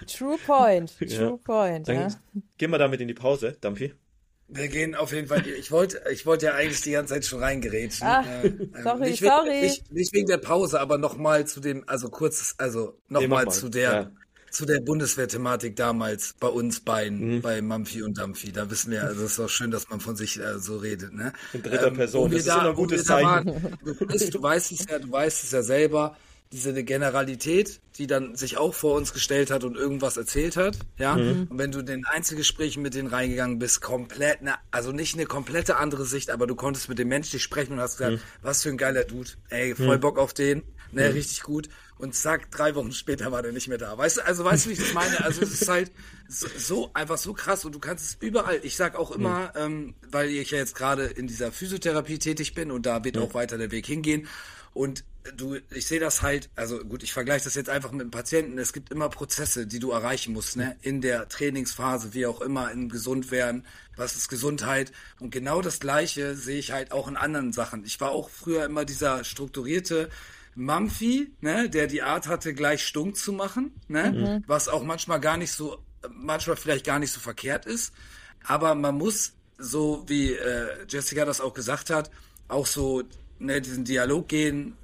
True 0.07 0.37
point, 0.45 0.97
true 0.97 1.07
ja. 1.07 1.37
point. 1.37 1.87
Dann 1.87 1.95
ja. 1.95 2.07
gehen 2.57 2.71
wir 2.71 2.77
damit 2.77 2.99
in 2.99 3.07
die 3.07 3.13
Pause, 3.13 3.55
Dampfi. 3.61 3.93
Wir 4.49 4.67
gehen 4.67 4.93
auf 4.93 5.13
jeden 5.13 5.27
Fall. 5.27 5.47
Ich 5.47 5.71
wollte, 5.71 6.01
ich 6.11 6.25
wollte 6.25 6.47
ja 6.47 6.53
eigentlich 6.55 6.81
die 6.81 6.91
ganze 6.91 7.13
Zeit 7.13 7.25
schon 7.25 7.39
reingerätschen. 7.39 8.05
Ah, 8.05 8.25
äh, 8.43 8.51
sorry, 8.83 9.09
nicht, 9.11 9.23
sorry. 9.23 9.61
Nicht, 9.61 9.91
nicht, 9.93 10.13
wegen 10.13 10.27
der 10.27 10.37
Pause, 10.37 10.81
aber 10.81 10.97
nochmal 10.97 11.47
zu 11.47 11.61
dem, 11.61 11.87
also 11.87 12.09
kurzes, 12.09 12.55
also 12.57 12.99
nochmal 13.07 13.45
nee, 13.45 13.51
zu 13.51 13.69
der, 13.69 13.91
ja 13.91 14.11
zu 14.53 14.65
der 14.65 14.79
Bundeswehr-Thematik 14.81 15.75
damals 15.75 16.35
bei 16.39 16.47
uns 16.47 16.79
beiden, 16.79 17.35
mhm. 17.35 17.41
bei 17.41 17.61
Mampfi 17.61 18.03
und 18.03 18.17
Dampfi. 18.17 18.51
Da 18.51 18.69
wissen 18.69 18.91
wir, 18.91 19.03
also 19.03 19.25
es 19.25 19.33
ist 19.33 19.39
auch 19.39 19.49
schön, 19.49 19.71
dass 19.71 19.89
man 19.89 19.99
von 19.99 20.15
sich 20.15 20.39
äh, 20.39 20.59
so 20.59 20.77
redet. 20.77 21.13
Ne? 21.13 21.33
In 21.53 21.63
dritter 21.63 21.87
ähm, 21.87 21.95
Person, 21.95 22.29
das 22.29 22.41
ist 22.41 22.47
da, 22.47 22.59
immer 22.59 22.69
ein 22.69 22.75
gutes 22.75 23.05
Zeichen. 23.05 23.27
Waren, 23.27 23.77
du, 23.83 24.05
bist, 24.05 24.33
du 24.33 24.41
weißt 24.41 24.71
es 24.71 24.85
ja, 24.89 24.99
du 24.99 25.11
weißt 25.11 25.43
es 25.43 25.51
ja 25.51 25.63
selber, 25.63 26.15
diese 26.51 26.83
Generalität, 26.83 27.81
die 27.97 28.05
dann 28.05 28.35
sich 28.35 28.57
auch 28.57 28.75
vor 28.75 28.95
uns 28.95 29.11
gestellt 29.11 29.49
hat 29.49 29.63
und 29.63 29.75
irgendwas 29.75 30.17
erzählt 30.17 30.55
hat, 30.55 30.77
ja. 30.99 31.15
Mhm. 31.15 31.47
Und 31.49 31.57
wenn 31.57 31.71
du 31.71 31.79
in 31.79 31.87
den 31.87 32.05
Einzelgesprächen 32.05 32.83
mit 32.83 32.93
denen 32.93 33.07
reingegangen 33.07 33.57
bist, 33.57 33.81
komplett, 33.81 34.43
ne, 34.43 34.53
also 34.69 34.91
nicht 34.91 35.15
eine 35.15 35.25
komplette 35.25 35.77
andere 35.77 36.05
Sicht, 36.05 36.29
aber 36.29 36.45
du 36.45 36.53
konntest 36.53 36.89
mit 36.89 36.99
dem 36.99 37.07
menschlich 37.07 37.41
sprechen 37.41 37.73
und 37.73 37.79
hast 37.79 37.97
gesagt, 37.97 38.17
mhm. 38.17 38.21
was 38.43 38.61
für 38.61 38.69
ein 38.69 38.77
geiler 38.77 39.03
Dude, 39.03 39.31
ey, 39.49 39.73
voll 39.73 39.97
mhm. 39.97 40.01
Bock 40.01 40.19
auf 40.19 40.35
den, 40.35 40.61
ne, 40.93 41.09
mhm. 41.09 41.13
richtig 41.13 41.43
gut 41.43 41.69
und 41.97 42.15
zack, 42.15 42.51
drei 42.51 42.75
Wochen 42.75 42.91
später 42.91 43.31
war 43.31 43.41
der 43.41 43.51
nicht 43.51 43.67
mehr 43.67 43.77
da. 43.77 43.97
Weißt 43.97 44.17
du, 44.17 44.25
also 44.25 44.43
weißt 44.43 44.65
du, 44.65 44.69
wie 44.69 44.73
ich 44.73 44.79
das 44.79 44.93
meine? 44.93 45.23
Also 45.23 45.41
es 45.41 45.61
ist 45.61 45.69
halt 45.69 45.91
so, 46.27 46.91
einfach 46.93 47.17
so 47.17 47.33
krass 47.33 47.65
und 47.65 47.73
du 47.73 47.79
kannst 47.79 48.05
es 48.05 48.17
überall. 48.19 48.59
Ich 48.63 48.75
sag 48.75 48.95
auch 48.95 49.11
immer, 49.11 49.53
mhm. 49.55 49.61
ähm, 49.61 49.95
weil 50.09 50.29
ich 50.29 50.51
ja 50.51 50.57
jetzt 50.57 50.75
gerade 50.75 51.05
in 51.05 51.27
dieser 51.27 51.51
Physiotherapie 51.51 52.19
tätig 52.19 52.53
bin 52.53 52.71
und 52.71 52.85
da 52.85 53.03
wird 53.03 53.15
mhm. 53.15 53.23
auch 53.23 53.33
weiter 53.33 53.57
der 53.57 53.71
Weg 53.71 53.85
hingehen. 53.85 54.27
Und 54.73 55.03
du, 55.37 55.57
ich 55.69 55.87
sehe 55.87 55.99
das 55.99 56.21
halt, 56.21 56.49
also 56.55 56.79
gut, 56.79 57.03
ich 57.03 57.13
vergleiche 57.13 57.45
das 57.45 57.55
jetzt 57.55 57.69
einfach 57.69 57.91
mit 57.91 58.01
dem 58.01 58.11
Patienten. 58.11 58.57
Es 58.57 58.73
gibt 58.73 58.91
immer 58.91 59.09
Prozesse, 59.09 59.67
die 59.67 59.79
du 59.79 59.91
erreichen 59.91 60.33
musst, 60.33 60.57
ne? 60.57 60.75
In 60.81 61.01
der 61.01 61.29
Trainingsphase, 61.29 62.13
wie 62.13 62.25
auch 62.25 62.41
immer, 62.41 62.71
in 62.71 62.89
Gesundwerden, 62.89 63.65
was 63.95 64.15
ist 64.15 64.29
Gesundheit? 64.29 64.91
Und 65.19 65.29
genau 65.29 65.61
das 65.61 65.79
Gleiche 65.79 66.35
sehe 66.35 66.57
ich 66.57 66.71
halt 66.71 66.91
auch 66.91 67.07
in 67.07 67.17
anderen 67.17 67.53
Sachen. 67.53 67.85
Ich 67.85 68.01
war 68.01 68.11
auch 68.11 68.29
früher 68.29 68.65
immer 68.65 68.83
dieser 68.83 69.23
strukturierte, 69.23 70.09
Mumphy, 70.55 71.31
ne, 71.41 71.69
der 71.69 71.87
die 71.87 72.01
Art 72.01 72.27
hatte, 72.27 72.53
gleich 72.53 72.85
stunk 72.85 73.17
zu 73.17 73.33
machen, 73.33 73.73
ne, 73.87 74.11
mhm. 74.11 74.43
was 74.47 74.67
auch 74.67 74.83
manchmal 74.83 75.19
gar 75.19 75.37
nicht 75.37 75.51
so, 75.51 75.79
manchmal 76.11 76.55
vielleicht 76.55 76.85
gar 76.85 76.99
nicht 76.99 77.11
so 77.11 77.19
verkehrt 77.19 77.65
ist. 77.65 77.93
Aber 78.45 78.75
man 78.75 78.95
muss, 78.95 79.33
so 79.57 80.03
wie 80.07 80.33
äh, 80.33 80.85
Jessica 80.87 81.25
das 81.25 81.41
auch 81.41 81.53
gesagt 81.53 81.89
hat, 81.89 82.11
auch 82.47 82.67
so 82.67 83.03
ne, 83.39 83.61
diesen 83.61 83.85
Dialog 83.85 84.27
gehen, 84.27 84.75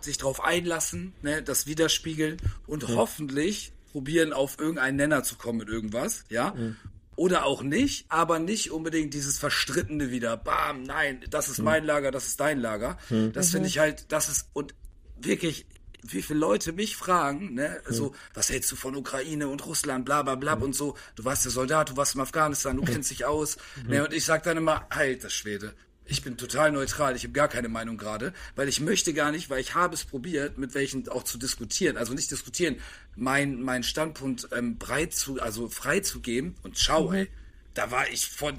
sich 0.00 0.18
drauf 0.18 0.42
einlassen, 0.42 1.12
ne, 1.22 1.42
das 1.42 1.66
widerspiegeln 1.66 2.36
und 2.66 2.88
mhm. 2.88 2.96
hoffentlich 2.96 3.72
probieren, 3.92 4.32
auf 4.32 4.58
irgendeinen 4.58 4.96
Nenner 4.96 5.22
zu 5.24 5.36
kommen 5.36 5.58
mit 5.58 5.68
irgendwas, 5.68 6.24
ja. 6.28 6.54
Mhm. 6.54 6.76
Oder 7.16 7.46
auch 7.46 7.64
nicht, 7.64 8.06
aber 8.10 8.38
nicht 8.38 8.70
unbedingt 8.70 9.12
dieses 9.12 9.40
Verstrittene 9.40 10.12
wieder. 10.12 10.36
Bam, 10.36 10.84
nein, 10.84 11.24
das 11.30 11.48
ist 11.48 11.58
mhm. 11.58 11.64
mein 11.64 11.84
Lager, 11.84 12.12
das 12.12 12.28
ist 12.28 12.38
dein 12.38 12.60
Lager. 12.60 12.96
Mhm. 13.10 13.32
Das 13.32 13.50
finde 13.50 13.66
ich 13.66 13.80
halt, 13.80 14.12
das 14.12 14.28
ist, 14.28 14.50
und 14.52 14.72
wirklich, 15.20 15.66
wie 16.02 16.22
viele 16.22 16.38
Leute 16.38 16.72
mich 16.72 16.96
fragen, 16.96 17.54
ne, 17.54 17.80
mhm. 17.86 17.92
so, 17.92 18.14
was 18.34 18.50
hältst 18.50 18.70
du 18.72 18.76
von 18.76 18.94
Ukraine 18.96 19.48
und 19.48 19.66
Russland, 19.66 20.04
bla 20.04 20.22
bla 20.22 20.36
bla 20.36 20.56
mhm. 20.56 20.62
und 20.62 20.74
so, 20.74 20.96
du 21.16 21.24
warst 21.24 21.44
der 21.44 21.52
Soldat, 21.52 21.90
du 21.90 21.96
warst 21.96 22.14
in 22.14 22.20
Afghanistan, 22.20 22.76
du 22.76 22.84
kennst 22.84 23.10
dich 23.10 23.24
aus. 23.24 23.56
Mhm. 23.84 23.90
Ne, 23.90 24.04
und 24.04 24.12
ich 24.12 24.24
sag 24.24 24.42
dann 24.44 24.56
immer, 24.56 24.86
halt 24.90 25.24
das 25.24 25.32
Schwede. 25.32 25.74
Ich 26.10 26.22
bin 26.22 26.38
total 26.38 26.72
neutral, 26.72 27.14
ich 27.16 27.24
habe 27.24 27.34
gar 27.34 27.48
keine 27.48 27.68
Meinung 27.68 27.98
gerade, 27.98 28.32
weil 28.56 28.66
ich 28.66 28.80
möchte 28.80 29.12
gar 29.12 29.30
nicht, 29.30 29.50
weil 29.50 29.60
ich 29.60 29.74
habe 29.74 29.94
es 29.94 30.06
probiert, 30.06 30.56
mit 30.56 30.74
welchen 30.74 31.06
auch 31.10 31.22
zu 31.22 31.36
diskutieren, 31.36 31.98
also 31.98 32.14
nicht 32.14 32.30
diskutieren, 32.30 32.76
mein, 33.14 33.60
mein 33.60 33.82
Standpunkt 33.82 34.48
ähm, 34.52 34.78
breit 34.78 35.12
zu, 35.12 35.38
also 35.38 35.68
frei 35.68 36.00
zu 36.00 36.20
geben 36.20 36.54
und 36.62 36.78
schau, 36.78 37.10
mhm. 37.10 37.14
ey, 37.14 37.28
da 37.74 37.90
war 37.90 38.08
ich 38.08 38.26
von 38.26 38.58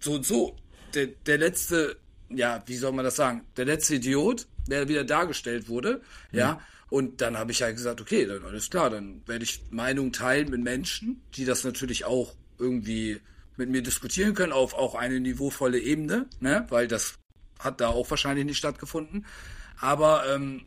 so 0.00 0.14
und 0.14 0.24
so, 0.24 0.56
der, 0.94 1.08
der 1.26 1.36
letzte, 1.36 1.98
ja, 2.30 2.62
wie 2.66 2.76
soll 2.76 2.92
man 2.92 3.04
das 3.04 3.16
sagen, 3.16 3.46
der 3.58 3.66
letzte 3.66 3.96
Idiot, 3.96 4.46
der 4.66 4.88
wieder 4.88 5.04
dargestellt 5.04 5.68
wurde, 5.68 6.02
ja. 6.32 6.60
Und 6.88 7.20
dann 7.20 7.36
habe 7.36 7.50
ich 7.50 7.62
halt 7.62 7.76
gesagt, 7.76 8.00
okay, 8.00 8.26
dann 8.26 8.44
alles 8.44 8.70
klar, 8.70 8.90
dann 8.90 9.20
werde 9.26 9.42
ich 9.42 9.60
Meinung 9.70 10.12
teilen 10.12 10.50
mit 10.50 10.62
Menschen, 10.62 11.20
die 11.34 11.44
das 11.44 11.64
natürlich 11.64 12.04
auch 12.04 12.34
irgendwie 12.58 13.20
mit 13.56 13.70
mir 13.70 13.82
diskutieren 13.82 14.34
können 14.34 14.52
auf 14.52 14.74
auch 14.74 14.94
eine 14.94 15.18
niveauvolle 15.18 15.80
Ebene, 15.80 16.26
ne? 16.38 16.66
Weil 16.68 16.86
das 16.86 17.14
hat 17.58 17.80
da 17.80 17.88
auch 17.88 18.08
wahrscheinlich 18.10 18.44
nicht 18.44 18.58
stattgefunden. 18.58 19.26
Aber 19.80 20.24
ähm, 20.32 20.62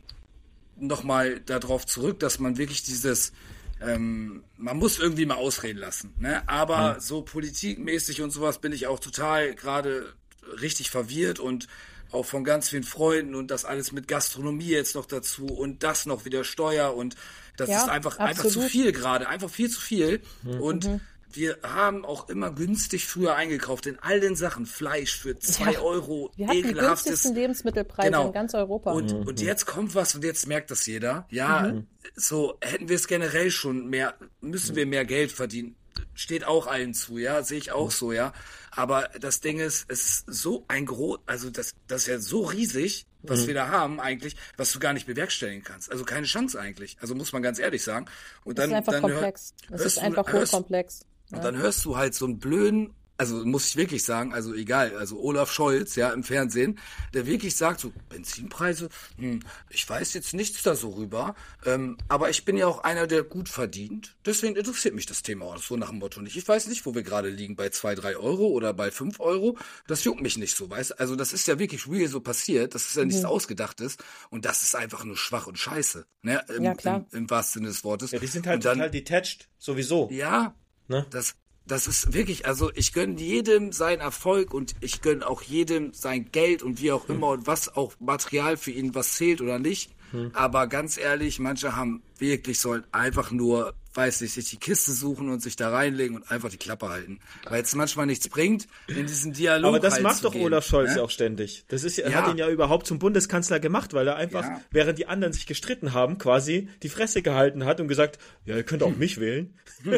nochmal 0.76 1.40
darauf 1.40 1.86
zurück, 1.86 2.20
dass 2.20 2.38
man 2.38 2.58
wirklich 2.58 2.82
dieses, 2.82 3.32
ähm, 3.80 4.44
man 4.56 4.76
muss 4.76 4.98
irgendwie 4.98 5.26
mal 5.26 5.36
ausreden 5.36 5.78
lassen. 5.78 6.14
Ne? 6.18 6.46
Aber 6.48 6.94
mhm. 6.94 7.00
so 7.00 7.22
politikmäßig 7.22 8.22
und 8.22 8.30
sowas 8.30 8.60
bin 8.60 8.72
ich 8.72 8.86
auch 8.86 8.98
total 8.98 9.54
gerade 9.54 10.12
richtig 10.60 10.90
verwirrt 10.90 11.38
und 11.38 11.68
auch 12.12 12.26
von 12.26 12.44
ganz 12.44 12.70
vielen 12.70 12.82
Freunden 12.82 13.34
und 13.34 13.50
das 13.50 13.64
alles 13.64 13.92
mit 13.92 14.08
Gastronomie 14.08 14.68
jetzt 14.68 14.94
noch 14.94 15.06
dazu 15.06 15.46
und 15.46 15.82
das 15.82 16.06
noch 16.06 16.24
wieder 16.24 16.44
Steuer 16.44 16.94
und 16.94 17.16
das 17.56 17.68
ja, 17.68 17.82
ist 17.82 17.88
einfach, 17.88 18.18
einfach 18.18 18.46
zu 18.46 18.62
viel 18.62 18.92
gerade, 18.92 19.28
einfach 19.28 19.50
viel 19.50 19.68
zu 19.68 19.80
viel. 19.80 20.22
Mhm. 20.42 20.60
Und 20.60 20.84
mhm 20.86 21.00
wir 21.32 21.58
haben 21.62 22.04
auch 22.04 22.28
immer 22.28 22.50
günstig 22.50 23.06
früher 23.06 23.36
eingekauft 23.36 23.86
in 23.86 23.98
all 24.00 24.20
den 24.20 24.34
Sachen. 24.36 24.66
Fleisch 24.66 25.16
für 25.16 25.38
zwei 25.38 25.72
ja, 25.72 25.80
Euro, 25.80 26.30
wir 26.36 26.48
hatten 26.48 26.58
ekelhaftes. 26.58 27.04
Die 27.04 27.08
günstigsten 27.10 27.34
Lebensmittelpreise 27.34 28.10
genau. 28.10 28.26
in 28.26 28.32
ganz 28.32 28.54
Europa. 28.54 28.92
Und, 28.92 29.12
mhm. 29.12 29.26
und 29.26 29.40
jetzt 29.40 29.66
kommt 29.66 29.94
was 29.94 30.14
und 30.14 30.24
jetzt 30.24 30.46
merkt 30.46 30.70
das 30.70 30.86
jeder. 30.86 31.26
Ja, 31.30 31.72
mhm. 31.72 31.86
so 32.16 32.58
hätten 32.60 32.88
wir 32.88 32.96
es 32.96 33.06
generell 33.06 33.50
schon 33.50 33.88
mehr, 33.88 34.14
müssen 34.40 34.76
wir 34.76 34.86
mehr 34.86 35.04
Geld 35.04 35.32
verdienen. 35.32 35.76
Steht 36.14 36.44
auch 36.44 36.66
allen 36.66 36.94
zu, 36.94 37.18
ja, 37.18 37.42
sehe 37.42 37.58
ich 37.58 37.72
auch 37.72 37.86
mhm. 37.86 37.90
so, 37.90 38.12
ja. 38.12 38.32
Aber 38.70 39.08
das 39.20 39.40
Ding 39.40 39.58
ist, 39.58 39.86
es 39.88 40.00
ist 40.02 40.24
so 40.26 40.64
ein 40.68 40.86
groß, 40.86 41.18
also 41.26 41.50
das, 41.50 41.74
das 41.86 42.02
ist 42.02 42.08
ja 42.08 42.18
so 42.18 42.42
riesig, 42.42 43.06
was 43.22 43.42
mhm. 43.42 43.46
wir 43.48 43.54
da 43.54 43.68
haben 43.68 44.00
eigentlich, 44.00 44.36
was 44.56 44.72
du 44.72 44.78
gar 44.78 44.92
nicht 44.92 45.06
bewerkstelligen 45.06 45.62
kannst. 45.62 45.90
Also 45.90 46.04
keine 46.04 46.26
Chance 46.26 46.58
eigentlich. 46.58 46.96
Also 47.00 47.14
muss 47.14 47.32
man 47.32 47.42
ganz 47.42 47.58
ehrlich 47.58 47.82
sagen. 47.82 48.06
Und 48.44 48.58
dann, 48.58 48.70
es 48.70 48.72
ist 48.72 48.76
einfach 48.76 48.92
dann 48.92 49.02
komplex. 49.02 49.54
Es 49.70 49.84
ist 49.84 49.98
einfach 49.98 50.32
hochkomplex. 50.32 51.06
Und 51.32 51.44
dann 51.44 51.56
hörst 51.56 51.84
du 51.84 51.96
halt 51.96 52.14
so 52.14 52.24
einen 52.24 52.38
blöden, 52.38 52.94
also 53.20 53.44
muss 53.44 53.68
ich 53.68 53.76
wirklich 53.76 54.02
sagen, 54.02 54.32
also 54.32 54.54
egal, 54.54 54.96
also 54.96 55.20
Olaf 55.20 55.52
Scholz, 55.52 55.94
ja, 55.94 56.08
im 56.08 56.24
Fernsehen, 56.24 56.78
der 57.12 57.26
wirklich 57.26 57.54
sagt, 57.54 57.80
so 57.80 57.92
Benzinpreise, 58.08 58.88
hm, 59.18 59.40
ich 59.68 59.86
weiß 59.86 60.14
jetzt 60.14 60.32
nichts 60.32 60.62
da 60.62 60.74
so 60.74 60.88
rüber, 60.88 61.34
ähm, 61.66 61.98
aber 62.08 62.30
ich 62.30 62.46
bin 62.46 62.56
ja 62.56 62.66
auch 62.66 62.82
einer, 62.82 63.06
der 63.06 63.22
gut 63.22 63.50
verdient, 63.50 64.16
deswegen 64.24 64.56
interessiert 64.56 64.94
mich 64.94 65.04
das 65.04 65.22
Thema 65.22 65.44
auch 65.44 65.58
so 65.58 65.76
nach 65.76 65.90
dem 65.90 65.98
Motto 65.98 66.22
nicht. 66.22 66.34
Ich 66.38 66.48
weiß 66.48 66.68
nicht, 66.68 66.86
wo 66.86 66.94
wir 66.94 67.02
gerade 67.02 67.28
liegen, 67.28 67.56
bei 67.56 67.68
zwei, 67.68 67.94
drei 67.94 68.16
Euro 68.16 68.46
oder 68.46 68.72
bei 68.72 68.90
fünf 68.90 69.20
Euro, 69.20 69.58
das 69.86 70.02
juckt 70.04 70.22
mich 70.22 70.38
nicht 70.38 70.56
so, 70.56 70.70
weißt 70.70 70.98
Also 70.98 71.14
das 71.14 71.34
ist 71.34 71.46
ja 71.46 71.58
wirklich 71.58 71.86
real 71.86 72.08
so 72.08 72.20
passiert, 72.20 72.74
das 72.74 72.88
ist 72.88 72.96
ja 72.96 73.04
nichts 73.04 73.20
mhm. 73.20 73.28
Ausgedachtes 73.28 73.98
und 74.30 74.46
das 74.46 74.62
ist 74.62 74.74
einfach 74.74 75.04
nur 75.04 75.18
schwach 75.18 75.46
und 75.46 75.58
scheiße, 75.58 76.06
ne, 76.22 76.42
im, 76.56 76.64
ja, 76.64 76.74
klar. 76.74 77.04
Im, 77.12 77.18
im 77.18 77.30
wahrsten 77.30 77.60
Sinne 77.60 77.68
des 77.68 77.84
Wortes. 77.84 78.12
Ja, 78.12 78.18
die 78.18 78.26
sind 78.26 78.46
halt 78.46 78.64
dann, 78.64 78.78
total 78.78 78.90
detached, 78.90 79.50
sowieso. 79.58 80.08
Ja, 80.10 80.54
Ne? 80.90 81.06
Das, 81.10 81.36
das 81.70 81.86
ist 81.86 82.12
wirklich, 82.12 82.46
also 82.46 82.70
ich 82.74 82.92
gönne 82.92 83.20
jedem 83.20 83.72
seinen 83.72 84.00
Erfolg 84.00 84.52
und 84.52 84.74
ich 84.80 85.02
gönne 85.02 85.26
auch 85.26 85.42
jedem 85.42 85.92
sein 85.92 86.30
Geld 86.32 86.62
und 86.62 86.80
wie 86.80 86.90
auch 86.90 87.08
hm. 87.08 87.16
immer 87.16 87.28
und 87.28 87.46
was 87.46 87.76
auch 87.76 87.92
Material 88.00 88.56
für 88.56 88.72
ihn 88.72 88.94
was 88.94 89.14
zählt 89.14 89.40
oder 89.40 89.58
nicht. 89.58 89.90
Hm. 90.10 90.32
Aber 90.34 90.66
ganz 90.66 90.98
ehrlich, 90.98 91.38
manche 91.38 91.76
haben 91.76 92.02
wirklich 92.18 92.58
sollen 92.58 92.84
einfach 92.90 93.30
nur, 93.30 93.74
weiß 93.94 94.20
nicht, 94.20 94.34
sich 94.34 94.50
die 94.50 94.56
Kiste 94.58 94.92
suchen 94.92 95.30
und 95.30 95.42
sich 95.42 95.56
da 95.56 95.70
reinlegen 95.70 96.16
und 96.16 96.30
einfach 96.30 96.48
die 96.48 96.56
Klappe 96.56 96.88
halten. 96.88 97.18
Weil 97.48 97.62
es 97.62 97.74
manchmal 97.74 98.06
nichts 98.06 98.28
bringt, 98.28 98.68
in 98.86 99.06
diesen 99.06 99.32
Dialog. 99.32 99.68
Aber 99.68 99.80
das 99.80 99.94
halt 99.94 100.02
macht 100.02 100.24
doch 100.24 100.32
gehen, 100.32 100.42
Olaf 100.42 100.66
Scholz 100.66 100.94
ne? 100.94 101.02
auch 101.02 101.10
ständig. 101.10 101.64
Das 101.68 101.82
ist 101.84 101.96
ja, 101.96 102.08
ja. 102.08 102.22
hat 102.22 102.30
ihn 102.30 102.38
ja 102.38 102.48
überhaupt 102.48 102.86
zum 102.86 102.98
Bundeskanzler 102.98 103.58
gemacht, 103.60 103.92
weil 103.92 104.06
er 104.06 104.16
einfach, 104.16 104.44
ja. 104.44 104.60
während 104.70 104.98
die 104.98 105.06
anderen 105.06 105.32
sich 105.32 105.46
gestritten 105.46 105.92
haben, 105.92 106.18
quasi 106.18 106.68
die 106.82 106.88
Fresse 106.88 107.22
gehalten 107.22 107.64
hat 107.64 107.80
und 107.80 107.88
gesagt, 107.88 108.18
ja, 108.44 108.56
ihr 108.56 108.64
könnt 108.64 108.82
auch 108.82 108.96
mich 108.96 109.18
wählen. 109.18 109.54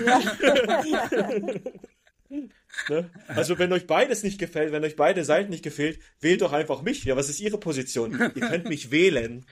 Ja. 2.89 3.03
Ne? 3.03 3.11
Also 3.29 3.59
wenn 3.59 3.73
euch 3.73 3.87
beides 3.87 4.23
nicht 4.23 4.39
gefällt, 4.39 4.73
wenn 4.73 4.85
euch 4.85 4.97
beide 4.97 5.25
Seiten 5.25 5.51
nicht 5.51 5.63
gefällt, 5.63 5.99
wählt 6.21 6.43
doch 6.43 6.53
einfach 6.53 6.83
mich. 6.83 7.05
Ja, 7.05 7.17
was 7.17 7.29
ist 7.29 7.41
Ihre 7.41 7.59
Position? 7.59 8.19
Ihr 8.35 8.49
könnt 8.49 8.69
mich 8.69 8.91
wählen. 8.91 9.45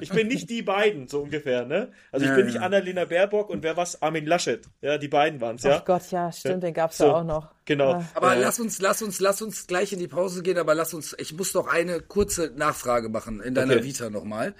Ich 0.00 0.10
bin 0.10 0.28
nicht 0.28 0.50
die 0.50 0.62
beiden, 0.62 1.08
so 1.08 1.22
ungefähr, 1.22 1.64
ne? 1.64 1.92
Also 2.12 2.24
ich 2.24 2.30
ja, 2.30 2.36
bin 2.36 2.46
nicht 2.46 2.58
Annalena 2.58 3.04
Baerbock 3.04 3.50
und 3.50 3.62
wer 3.62 3.76
was? 3.76 4.02
Armin 4.02 4.26
Laschet. 4.26 4.62
Ja, 4.80 4.98
die 4.98 5.08
beiden 5.08 5.40
waren's, 5.40 5.62
ja. 5.62 5.78
Ach 5.78 5.84
Gott, 5.84 6.10
ja, 6.10 6.30
stimmt, 6.32 6.62
den 6.62 6.74
gab's 6.74 6.98
so, 6.98 7.04
ja 7.04 7.14
auch 7.14 7.24
noch. 7.24 7.50
Genau. 7.64 7.92
Ja. 7.92 8.08
Aber 8.14 8.34
lass 8.34 8.58
uns, 8.58 8.80
lass 8.80 9.02
uns, 9.02 9.20
lass 9.20 9.42
uns 9.42 9.66
gleich 9.66 9.92
in 9.92 9.98
die 9.98 10.08
Pause 10.08 10.42
gehen, 10.42 10.58
aber 10.58 10.74
lass 10.74 10.92
uns, 10.92 11.14
ich 11.18 11.32
muss 11.34 11.54
noch 11.54 11.68
eine 11.68 12.00
kurze 12.00 12.52
Nachfrage 12.56 13.08
machen 13.08 13.40
in 13.40 13.54
deiner 13.54 13.74
okay. 13.74 13.84
Vita 13.84 14.10
nochmal. 14.10 14.54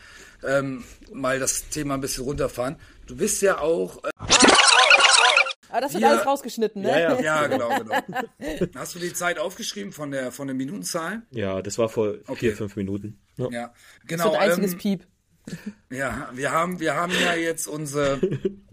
Ähm, 0.47 0.84
mal 1.12 1.38
das 1.38 1.68
Thema 1.68 1.95
ein 1.95 2.01
bisschen 2.01 2.24
runterfahren. 2.24 2.76
Du 3.07 3.16
bist 3.16 3.43
ja 3.43 3.59
auch. 3.59 4.03
Äh 4.05 4.49
aber 5.71 5.81
das 5.81 5.93
wird 5.93 6.03
wir, 6.03 6.11
alles 6.11 6.27
rausgeschnitten, 6.27 6.83
ne? 6.83 6.89
Ja, 6.89 6.99
ja. 6.99 7.21
ja, 7.21 7.47
genau, 7.49 7.68
genau. 7.79 8.71
Hast 8.75 8.95
du 8.95 8.99
die 8.99 9.12
Zeit 9.12 9.39
aufgeschrieben 9.39 9.93
von 9.93 10.11
der, 10.11 10.33
von 10.33 10.47
der 10.47 10.55
Minutenzahl? 10.55 11.23
Ja, 11.31 11.62
das 11.62 11.79
war 11.79 11.89
vor 11.89 12.14
okay. 12.27 12.37
vier, 12.37 12.57
fünf 12.57 12.77
Minuten. 12.77 13.21
Ja, 13.37 13.49
ja 13.51 13.75
genau. 14.07 14.25
Das 14.25 14.33
wird 14.33 14.43
ein 14.43 14.51
einziges 14.51 14.73
ähm, 14.73 14.79
Piep. 14.79 15.07
Ja, 15.91 16.31
wir 16.33 16.53
haben, 16.53 16.81
wir 16.81 16.95
haben 16.95 17.12
ja 17.12 17.35
jetzt 17.35 17.66
unsere, 17.66 18.21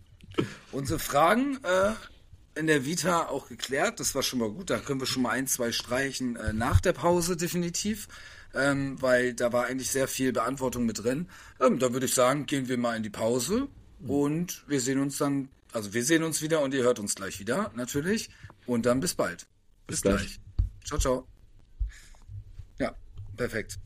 unsere 0.72 1.00
Fragen 1.00 1.60
äh, 1.64 2.60
in 2.60 2.68
der 2.68 2.86
Vita 2.86 3.28
auch 3.28 3.48
geklärt. 3.48 4.00
Das 4.00 4.16
war 4.16 4.24
schon 4.24 4.40
mal 4.40 4.50
gut. 4.50 4.70
Da 4.70 4.78
können 4.80 5.00
wir 5.00 5.08
schon 5.08 5.24
mal 5.24 5.32
ein, 5.32 5.48
zwei 5.48 5.72
streichen 5.72 6.36
äh, 6.36 6.54
nach 6.54 6.82
der 6.82 6.94
Pause 6.94 7.38
definitiv. 7.38 8.08
Ähm, 8.54 9.02
weil 9.02 9.34
da 9.34 9.52
war 9.52 9.66
eigentlich 9.66 9.92
sehr 9.92 10.08
viel 10.08 10.32
Beantwortung 10.32 10.86
mit 10.86 11.04
drin. 11.04 11.28
Ähm, 11.60 11.80
da 11.80 11.94
würde 11.94 12.06
ich 12.06 12.14
sagen, 12.14 12.46
gehen 12.46 12.70
wir 12.70 12.78
mal 12.78 12.96
in 12.96 13.04
die 13.04 13.10
Pause 13.10 13.68
und 14.08 14.64
wir 14.68 14.80
sehen 14.80 15.00
uns 15.00 15.18
dann 15.18 15.50
also 15.72 15.94
wir 15.94 16.04
sehen 16.04 16.24
uns 16.24 16.42
wieder 16.42 16.60
und 16.62 16.74
ihr 16.74 16.84
hört 16.84 17.00
uns 17.00 17.16
gleich 17.16 17.40
wieder, 17.40 17.72
natürlich. 17.76 18.30
Und 18.66 18.86
dann 18.86 19.00
bis 19.00 19.14
bald. 19.14 19.48
Bis, 19.86 19.98
bis 19.98 20.02
gleich. 20.02 20.18
gleich. 20.18 20.40
Ciao, 20.86 21.00
ciao. 21.00 21.28
Ja, 22.80 22.96
perfekt. 23.36 23.78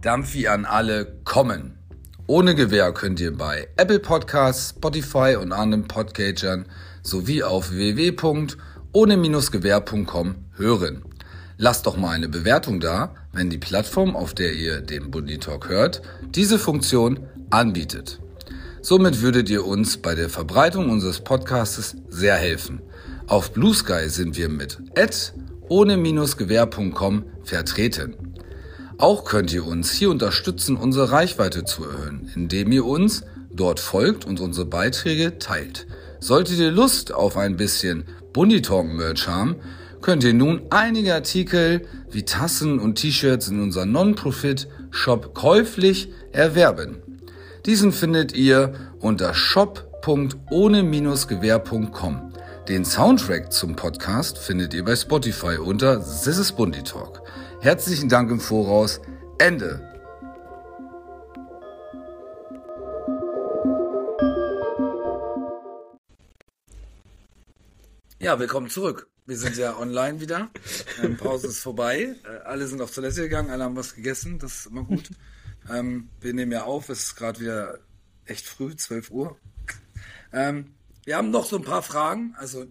Dampfi 0.00 0.48
an 0.48 0.64
alle 0.64 1.20
kommen. 1.24 1.78
Ohne 2.26 2.54
Gewähr 2.54 2.92
könnt 2.92 3.20
ihr 3.20 3.36
bei 3.36 3.68
Apple 3.76 3.98
Podcasts, 4.00 4.70
Spotify 4.76 5.36
und 5.40 5.52
anderen 5.52 5.88
Podcatchern 5.88 6.66
sowie 7.02 7.42
auf 7.42 7.72
www.ohne-gewehr.com 7.72 10.44
hören. 10.56 11.07
Lasst 11.60 11.86
doch 11.86 11.96
mal 11.96 12.10
eine 12.10 12.28
Bewertung 12.28 12.78
da, 12.78 13.16
wenn 13.32 13.50
die 13.50 13.58
Plattform, 13.58 14.14
auf 14.14 14.32
der 14.32 14.52
ihr 14.52 14.80
den 14.80 15.10
Bundy 15.10 15.38
Talk 15.38 15.68
hört, 15.68 16.02
diese 16.32 16.56
Funktion 16.56 17.26
anbietet. 17.50 18.20
Somit 18.80 19.22
würdet 19.22 19.50
ihr 19.50 19.66
uns 19.66 19.96
bei 19.96 20.14
der 20.14 20.28
Verbreitung 20.28 20.88
unseres 20.88 21.18
Podcasts 21.18 21.96
sehr 22.08 22.36
helfen. 22.36 22.80
Auf 23.26 23.52
Blue 23.52 23.74
Sky 23.74 24.08
sind 24.08 24.36
wir 24.36 24.48
mit 24.48 24.78
ohne-gewehr.com 25.68 27.24
vertreten. 27.42 28.14
Auch 28.96 29.24
könnt 29.24 29.52
ihr 29.52 29.66
uns 29.66 29.90
hier 29.90 30.10
unterstützen, 30.10 30.76
unsere 30.76 31.10
Reichweite 31.10 31.64
zu 31.64 31.84
erhöhen, 31.84 32.30
indem 32.36 32.70
ihr 32.70 32.86
uns 32.86 33.24
dort 33.50 33.80
folgt 33.80 34.24
und 34.24 34.38
unsere 34.38 34.66
Beiträge 34.66 35.40
teilt. 35.40 35.88
Solltet 36.20 36.58
ihr 36.58 36.70
Lust 36.70 37.12
auf 37.12 37.36
ein 37.36 37.56
bisschen 37.56 38.04
Bundy 38.32 38.62
Talk 38.62 38.86
Merch 38.86 39.26
haben, 39.26 39.56
könnt 40.00 40.24
ihr 40.24 40.34
nun 40.34 40.62
einige 40.70 41.14
Artikel 41.14 41.86
wie 42.10 42.24
Tassen 42.24 42.78
und 42.78 42.94
T-Shirts 42.96 43.48
in 43.48 43.62
unserem 43.62 43.92
Non-Profit-Shop 43.92 45.34
käuflich 45.34 46.10
erwerben. 46.32 47.02
Diesen 47.66 47.92
findet 47.92 48.34
ihr 48.34 48.72
unter 49.00 49.34
shop.ohne-gewehr.com. 49.34 52.32
Den 52.68 52.84
Soundtrack 52.84 53.52
zum 53.52 53.74
Podcast 53.76 54.38
findet 54.38 54.74
ihr 54.74 54.84
bei 54.84 54.94
Spotify 54.94 55.56
unter 55.56 56.00
This 56.00 56.38
is 56.38 56.52
Bundy 56.52 56.82
Talk. 56.82 57.22
Herzlichen 57.60 58.08
Dank 58.08 58.30
im 58.30 58.38
Voraus. 58.40 59.00
Ende. 59.38 59.84
Ja, 68.20 68.38
willkommen 68.38 68.68
zurück. 68.68 69.08
Wir 69.28 69.36
sind 69.36 69.58
ja 69.58 69.76
online 69.76 70.22
wieder. 70.22 70.50
Ähm, 71.02 71.18
Pause 71.18 71.48
ist 71.48 71.60
vorbei. 71.60 72.16
Äh, 72.24 72.46
alle 72.46 72.66
sind 72.66 72.80
auf 72.80 72.94
Toilette 72.94 73.20
gegangen, 73.20 73.50
alle 73.50 73.62
haben 73.62 73.76
was 73.76 73.94
gegessen. 73.94 74.38
Das 74.38 74.60
ist 74.60 74.66
immer 74.68 74.84
gut. 74.84 75.10
Ähm, 75.68 76.08
wir 76.22 76.32
nehmen 76.32 76.50
ja 76.50 76.64
auf. 76.64 76.88
Es 76.88 77.00
ist 77.00 77.16
gerade 77.16 77.38
wieder 77.38 77.78
echt 78.24 78.46
früh, 78.46 78.74
12 78.74 79.10
Uhr. 79.10 79.36
Ähm, 80.32 80.72
wir 81.04 81.18
haben 81.18 81.30
noch 81.30 81.44
so 81.44 81.56
ein 81.58 81.62
paar 81.62 81.82
Fragen. 81.82 82.34
Also 82.38 82.68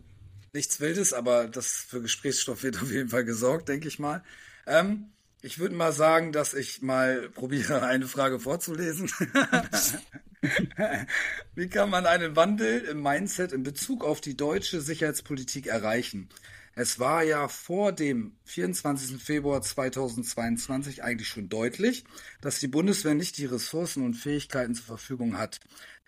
nichts 0.52 0.80
Wildes, 0.80 1.14
aber 1.14 1.48
das 1.48 1.68
für 1.74 2.02
Gesprächsstoff 2.02 2.64
wird 2.64 2.82
auf 2.82 2.90
jeden 2.92 3.10
Fall 3.10 3.24
gesorgt, 3.24 3.70
denke 3.70 3.88
ich 3.88 4.00
mal. 4.00 4.24
Ähm, 4.66 5.12
ich 5.48 5.60
würde 5.60 5.76
mal 5.76 5.94
sagen, 5.94 6.34
dass 6.34 6.54
ich 6.54 6.82
mal 6.82 7.30
probiere, 7.30 7.82
eine 7.84 8.08
Frage 8.08 8.38
vorzulesen. 8.38 9.10
Wie 11.56 11.70
kann 11.70 11.90
man 11.90 12.06
einen 12.06 12.36
Wandel 12.36 12.82
im 12.82 13.02
Mindset 13.02 13.54
in 13.54 13.64
Bezug 13.64 14.04
auf 14.04 14.20
die 14.20 14.36
deutsche 14.36 14.82
Sicherheitspolitik 14.82 15.68
erreichen? 15.68 16.28
Es 16.76 17.00
war 17.00 17.24
ja 17.24 17.48
vor 17.48 17.94
dem 17.94 18.36
24. 18.44 19.24
Februar 19.24 19.62
2022 19.62 21.02
eigentlich 21.02 21.30
schon 21.30 21.48
deutlich, 21.48 22.04
dass 22.42 22.60
die 22.60 22.68
Bundeswehr 22.68 23.16
nicht 23.16 23.38
die 23.38 23.46
Ressourcen 23.46 24.04
und 24.04 24.16
Fähigkeiten 24.16 24.76
zur 24.76 24.86
Verfügung 24.86 25.38
hat, 25.38 25.62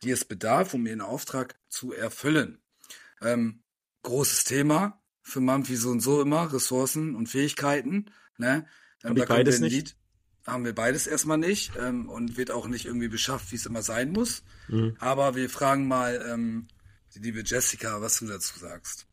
die 0.03 0.11
es 0.11 0.25
bedarf, 0.25 0.73
um 0.73 0.85
ihren 0.85 1.01
Auftrag 1.01 1.55
zu 1.69 1.93
erfüllen. 1.93 2.59
Ähm, 3.21 3.63
großes 4.03 4.43
Thema 4.43 5.01
für 5.23 5.39
Mampfi 5.39 5.77
so 5.77 5.91
und 5.91 6.01
so 6.01 6.21
immer, 6.21 6.51
Ressourcen 6.51 7.15
und 7.15 7.27
Fähigkeiten. 7.27 8.11
Ne? 8.37 8.67
Ähm, 9.03 9.15
da 9.15 9.25
beides 9.25 9.59
nicht? 9.59 9.73
Lied, 9.73 9.95
haben 10.45 10.65
wir 10.65 10.73
beides 10.73 11.07
erstmal 11.07 11.37
nicht 11.37 11.71
ähm, 11.79 12.09
und 12.09 12.37
wird 12.37 12.51
auch 12.51 12.67
nicht 12.67 12.85
irgendwie 12.85 13.07
beschafft, 13.07 13.51
wie 13.51 13.55
es 13.55 13.65
immer 13.65 13.81
sein 13.81 14.11
muss. 14.11 14.43
Mhm. 14.67 14.95
Aber 14.99 15.35
wir 15.35 15.49
fragen 15.49 15.87
mal 15.87 16.25
ähm, 16.31 16.67
die 17.15 17.19
liebe 17.19 17.43
Jessica, 17.45 18.01
was 18.01 18.19
du 18.19 18.27
dazu 18.27 18.57
sagst. 18.59 19.05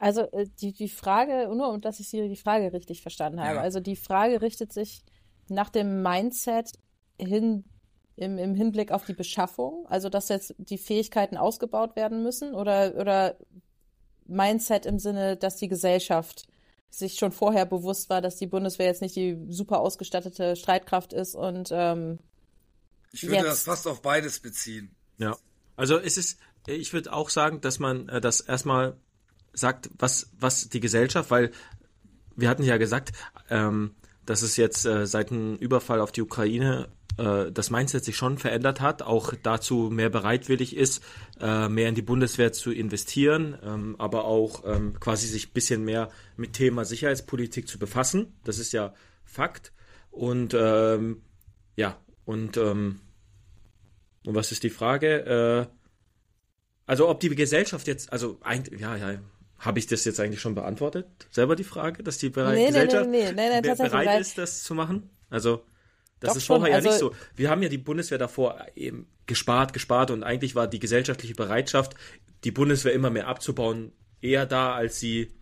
Also 0.00 0.22
äh, 0.32 0.46
die, 0.60 0.72
die 0.72 0.88
Frage, 0.88 1.48
nur 1.54 1.78
dass 1.78 2.00
ich 2.00 2.10
die 2.10 2.36
Frage 2.36 2.72
richtig 2.72 3.02
verstanden 3.02 3.40
habe, 3.40 3.56
ja. 3.56 3.60
also 3.60 3.80
die 3.80 3.96
Frage 3.96 4.42
richtet 4.42 4.72
sich 4.72 5.04
nach 5.48 5.70
dem 5.70 6.02
Mindset 6.02 6.72
hin 7.18 7.64
im, 8.16 8.38
im 8.38 8.54
Hinblick 8.54 8.92
auf 8.92 9.04
die 9.04 9.14
Beschaffung, 9.14 9.86
also 9.88 10.08
dass 10.08 10.28
jetzt 10.28 10.54
die 10.58 10.78
Fähigkeiten 10.78 11.36
ausgebaut 11.36 11.96
werden 11.96 12.22
müssen 12.22 12.54
oder, 12.54 12.94
oder 12.96 13.36
Mindset 14.26 14.86
im 14.86 14.98
Sinne, 14.98 15.36
dass 15.36 15.56
die 15.56 15.68
Gesellschaft 15.68 16.46
sich 16.98 17.14
schon 17.14 17.32
vorher 17.32 17.66
bewusst 17.66 18.10
war, 18.10 18.20
dass 18.20 18.36
die 18.36 18.46
Bundeswehr 18.46 18.86
jetzt 18.86 19.02
nicht 19.02 19.16
die 19.16 19.38
super 19.48 19.80
ausgestattete 19.80 20.56
Streitkraft 20.56 21.12
ist 21.12 21.34
und 21.34 21.70
ähm, 21.72 22.18
ich 23.12 23.22
würde 23.24 23.36
jetzt. 23.36 23.46
das 23.46 23.62
fast 23.62 23.86
auf 23.86 24.02
beides 24.02 24.40
beziehen. 24.40 24.94
Ja, 25.18 25.36
also 25.76 25.98
es 25.98 26.16
ist, 26.16 26.38
ich 26.66 26.92
würde 26.92 27.12
auch 27.12 27.30
sagen, 27.30 27.60
dass 27.60 27.78
man 27.78 28.08
äh, 28.08 28.20
das 28.20 28.40
erstmal 28.40 28.96
sagt, 29.52 29.90
was 29.98 30.30
was 30.38 30.68
die 30.68 30.80
Gesellschaft, 30.80 31.30
weil 31.30 31.52
wir 32.36 32.48
hatten 32.48 32.64
ja 32.64 32.76
gesagt, 32.76 33.12
ähm, 33.50 33.94
dass 34.26 34.42
es 34.42 34.56
jetzt 34.56 34.84
äh, 34.86 35.06
seit 35.06 35.30
dem 35.30 35.56
Überfall 35.56 36.00
auf 36.00 36.12
die 36.12 36.22
Ukraine 36.22 36.88
äh, 37.16 37.52
das 37.52 37.70
Mindset 37.70 38.04
sich 38.04 38.16
schon 38.16 38.38
verändert 38.38 38.80
hat, 38.80 39.02
auch 39.02 39.34
dazu 39.42 39.90
mehr 39.90 40.10
bereitwillig 40.10 40.76
ist, 40.76 41.02
äh, 41.40 41.68
mehr 41.68 41.88
in 41.88 41.94
die 41.94 42.02
Bundeswehr 42.02 42.52
zu 42.52 42.72
investieren, 42.72 43.58
ähm, 43.62 43.96
aber 43.98 44.24
auch 44.24 44.64
ähm, 44.66 44.98
quasi 45.00 45.26
sich 45.26 45.48
ein 45.48 45.52
bisschen 45.52 45.84
mehr 45.84 46.10
mit 46.36 46.54
Thema 46.54 46.84
Sicherheitspolitik 46.84 47.68
zu 47.68 47.78
befassen. 47.78 48.34
Das 48.44 48.58
ist 48.58 48.72
ja 48.72 48.94
Fakt. 49.24 49.72
Und 50.10 50.54
ähm, 50.54 51.22
ja, 51.76 51.98
und, 52.24 52.56
ähm, 52.56 53.00
und 54.26 54.34
was 54.34 54.52
ist 54.52 54.62
die 54.62 54.70
Frage? 54.70 55.68
Äh, 55.70 55.74
also 56.86 57.08
ob 57.08 57.20
die 57.20 57.30
Gesellschaft 57.30 57.86
jetzt, 57.86 58.12
also 58.12 58.38
eigentlich, 58.42 58.80
ja, 58.80 58.96
ja, 58.96 59.18
habe 59.64 59.78
ich 59.78 59.86
das 59.86 60.04
jetzt 60.04 60.20
eigentlich 60.20 60.40
schon 60.40 60.54
beantwortet? 60.54 61.06
Selber 61.30 61.56
die 61.56 61.64
Frage, 61.64 62.02
dass 62.02 62.18
die 62.18 62.28
Bere 62.28 62.52
nee, 62.52 62.66
Gesellschaft 62.66 63.08
nee, 63.08 63.32
nee, 63.32 63.60
bereit 63.60 64.20
ist, 64.20 64.36
das 64.36 64.62
zu 64.62 64.74
machen? 64.74 65.10
Also 65.30 65.64
das 66.20 66.32
Doch 66.32 66.36
ist 66.36 66.46
vorher 66.46 66.68
ja 66.70 66.76
also, 66.76 66.88
nicht 66.88 66.98
so. 66.98 67.14
Wir 67.34 67.50
haben 67.50 67.62
ja 67.62 67.68
die 67.68 67.78
Bundeswehr 67.78 68.18
davor 68.18 68.66
eben 68.74 69.06
gespart, 69.26 69.72
gespart 69.72 70.10
und 70.10 70.22
eigentlich 70.22 70.54
war 70.54 70.66
die 70.66 70.78
gesellschaftliche 70.78 71.34
Bereitschaft, 71.34 71.94
die 72.44 72.50
Bundeswehr 72.50 72.92
immer 72.92 73.10
mehr 73.10 73.26
abzubauen, 73.26 73.92
eher 74.20 74.46
da, 74.46 74.74
als 74.74 75.00
sie, 75.00 75.32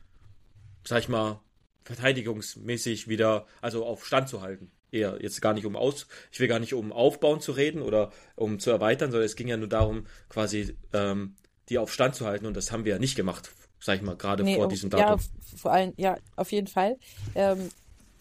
sag 0.84 1.00
ich 1.00 1.08
mal, 1.08 1.40
verteidigungsmäßig 1.84 3.08
wieder, 3.08 3.46
also 3.60 3.84
auf 3.84 4.06
Stand 4.06 4.28
zu 4.28 4.40
halten. 4.40 4.70
Eher 4.90 5.18
jetzt 5.20 5.40
gar 5.40 5.54
nicht 5.54 5.66
um 5.66 5.74
aus, 5.74 6.06
ich 6.30 6.38
will 6.38 6.48
gar 6.48 6.58
nicht 6.58 6.74
um 6.74 6.92
Aufbauen 6.92 7.40
zu 7.40 7.52
reden 7.52 7.80
oder 7.80 8.12
um 8.36 8.58
zu 8.58 8.70
erweitern, 8.70 9.10
sondern 9.10 9.26
es 9.26 9.36
ging 9.36 9.48
ja 9.48 9.56
nur 9.56 9.68
darum, 9.68 10.06
quasi 10.28 10.76
ähm, 10.92 11.36
die 11.70 11.78
auf 11.78 11.92
Stand 11.92 12.14
zu 12.14 12.26
halten 12.26 12.46
und 12.46 12.56
das 12.56 12.72
haben 12.72 12.84
wir 12.84 12.94
ja 12.94 12.98
nicht 12.98 13.16
gemacht, 13.16 13.50
sag 13.82 13.96
ich 13.96 14.02
mal, 14.02 14.16
gerade 14.16 14.44
nee, 14.44 14.56
vor 14.56 14.68
diesem 14.68 14.90
Datum. 14.90 15.20
Ja, 15.20 15.56
vor 15.56 15.72
allem, 15.72 15.92
ja, 15.96 16.16
auf 16.36 16.52
jeden 16.52 16.68
Fall. 16.68 16.96
Ähm, 17.34 17.70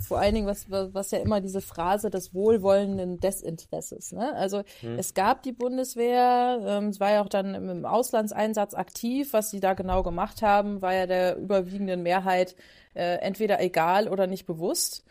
vor 0.01 0.20
allen 0.20 0.34
Dingen, 0.34 0.47
was, 0.47 0.66
was 0.70 1.12
ja 1.12 1.20
immer 1.20 1.41
diese 1.41 1.62
Phrase 1.62 2.09
des 2.09 2.34
wohlwollenden 2.34 3.20
Desinteresses. 3.20 4.12
Ne? 4.12 4.36
Also 4.36 4.64
hm. 4.80 4.97
es 4.97 5.14
gab 5.14 5.43
die 5.43 5.51
Bundeswehr, 5.51 6.59
ähm, 6.66 6.88
es 6.88 6.99
war 6.99 7.12
ja 7.12 7.24
auch 7.24 7.30
dann 7.30 7.53
im, 7.53 7.70
im 7.70 7.86
Auslandseinsatz 7.86 8.74
aktiv. 8.74 9.34
Was 9.34 9.51
sie 9.51 9.59
da 9.59 9.74
genau 9.74 10.03
gemacht 10.03 10.41
haben, 10.41 10.82
war 10.82 10.93
ja 10.93 11.05
der 11.05 11.38
überwiegenden 11.38 12.01
Mehrheit 12.03 12.55
äh, 12.95 13.18
entweder 13.18 13.62
egal 13.62 14.07
oder 14.07 14.28
nicht 14.28 14.45
bewusst. 14.45 15.03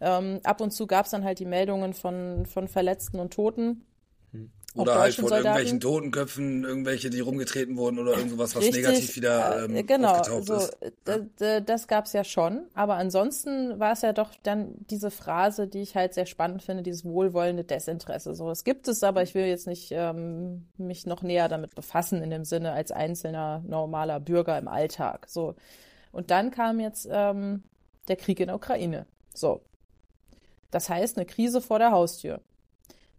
Ähm, 0.00 0.40
ab 0.44 0.60
und 0.60 0.70
zu 0.70 0.86
gab 0.86 1.04
es 1.06 1.10
dann 1.10 1.24
halt 1.24 1.40
die 1.40 1.44
Meldungen 1.44 1.92
von, 1.92 2.46
von 2.46 2.68
Verletzten 2.68 3.20
und 3.20 3.32
Toten. 3.32 3.84
Oder 4.74 4.98
halt 4.98 5.14
von 5.14 5.24
Soldaten. 5.24 5.46
irgendwelchen 5.46 5.80
Totenköpfen, 5.80 6.64
irgendwelche, 6.64 7.10
die 7.10 7.20
rumgetreten 7.20 7.76
wurden 7.76 7.98
oder 7.98 8.16
irgendwas, 8.16 8.54
was 8.54 8.62
Richtig, 8.62 8.84
negativ 8.84 9.16
wieder 9.16 9.64
ähm, 9.64 9.86
genau, 9.86 10.22
so, 10.22 10.54
ist. 10.54 10.76
Ja? 11.40 11.60
Das 11.60 11.88
gab's 11.88 12.12
ja 12.12 12.22
schon, 12.22 12.66
aber 12.74 12.94
ansonsten 12.94 13.80
war 13.80 13.92
es 13.92 14.02
ja 14.02 14.12
doch 14.12 14.30
dann 14.42 14.74
diese 14.90 15.10
Phrase, 15.10 15.66
die 15.66 15.80
ich 15.80 15.96
halt 15.96 16.14
sehr 16.14 16.26
spannend 16.26 16.62
finde, 16.62 16.82
dieses 16.82 17.04
wohlwollende 17.04 17.64
Desinteresse. 17.64 18.34
So, 18.34 18.50
es 18.50 18.62
gibt 18.62 18.86
es, 18.88 19.02
aber 19.02 19.22
ich 19.22 19.34
will 19.34 19.46
jetzt 19.46 19.66
nicht 19.66 19.88
ähm, 19.90 20.66
mich 20.76 21.06
noch 21.06 21.22
näher 21.22 21.48
damit 21.48 21.74
befassen 21.74 22.22
in 22.22 22.30
dem 22.30 22.44
Sinne 22.44 22.72
als 22.72 22.92
einzelner 22.92 23.64
normaler 23.66 24.20
Bürger 24.20 24.58
im 24.58 24.68
Alltag. 24.68 25.26
So 25.28 25.56
und 26.12 26.30
dann 26.30 26.50
kam 26.50 26.80
jetzt 26.80 27.08
ähm, 27.10 27.62
der 28.08 28.16
Krieg 28.16 28.40
in 28.40 28.46
der 28.46 28.56
Ukraine. 28.56 29.06
So, 29.34 29.62
das 30.70 30.88
heißt 30.88 31.16
eine 31.16 31.26
Krise 31.26 31.60
vor 31.60 31.78
der 31.78 31.90
Haustür. 31.90 32.40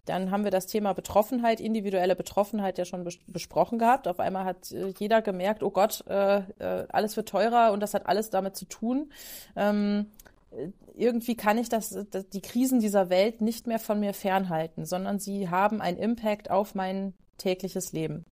Dann 0.05 0.31
haben 0.31 0.43
wir 0.43 0.51
das 0.51 0.67
Thema 0.67 0.93
Betroffenheit, 0.93 1.59
individuelle 1.59 2.15
Betroffenheit 2.15 2.77
ja 2.77 2.85
schon 2.85 3.03
bes 3.03 3.19
besprochen 3.27 3.79
gehabt. 3.79 4.07
Auf 4.07 4.19
einmal 4.19 4.45
hat 4.45 4.71
äh, 4.71 4.93
jeder 4.97 5.21
gemerkt, 5.21 5.63
oh 5.63 5.69
Gott, 5.69 6.03
äh, 6.07 6.39
äh, 6.59 6.87
alles 6.89 7.15
wird 7.15 7.29
teurer 7.29 7.71
und 7.71 7.79
das 7.81 7.93
hat 7.93 8.07
alles 8.07 8.29
damit 8.29 8.55
zu 8.55 8.65
tun. 8.65 9.11
Ähm, 9.55 10.07
äh, 10.51 10.69
irgendwie 10.95 11.35
kann 11.35 11.57
ich 11.57 11.69
das, 11.69 11.97
das, 12.09 12.27
die 12.29 12.41
Krisen 12.41 12.79
dieser 12.79 13.09
Welt 13.09 13.41
nicht 13.41 13.67
mehr 13.67 13.79
von 13.79 13.99
mir 13.99 14.13
fernhalten, 14.13 14.85
sondern 14.85 15.19
sie 15.19 15.49
haben 15.49 15.81
einen 15.81 15.97
Impact 15.97 16.49
auf 16.49 16.75
mein 16.75 17.13
tägliches 17.37 17.93
Leben. 17.93 18.25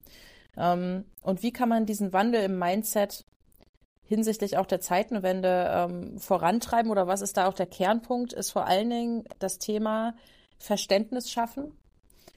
Ähm, 0.56 1.04
und 1.22 1.42
wie 1.42 1.52
kann 1.52 1.68
man 1.68 1.86
diesen 1.86 2.12
Wandel 2.12 2.42
im 2.42 2.58
Mindset 2.58 3.24
hinsichtlich 4.06 4.56
auch 4.56 4.66
der 4.66 4.80
Zeitenwende 4.80 5.70
ähm, 5.72 6.18
vorantreiben 6.18 6.90
oder 6.90 7.06
was 7.06 7.22
ist 7.22 7.36
da 7.36 7.46
auch 7.46 7.54
der 7.54 7.66
Kernpunkt, 7.66 8.32
ist 8.32 8.50
vor 8.50 8.66
allen 8.66 8.88
Dingen 8.88 9.24
das 9.38 9.58
Thema 9.58 10.14
Verständnis 10.58 11.30
schaffen. 11.30 11.72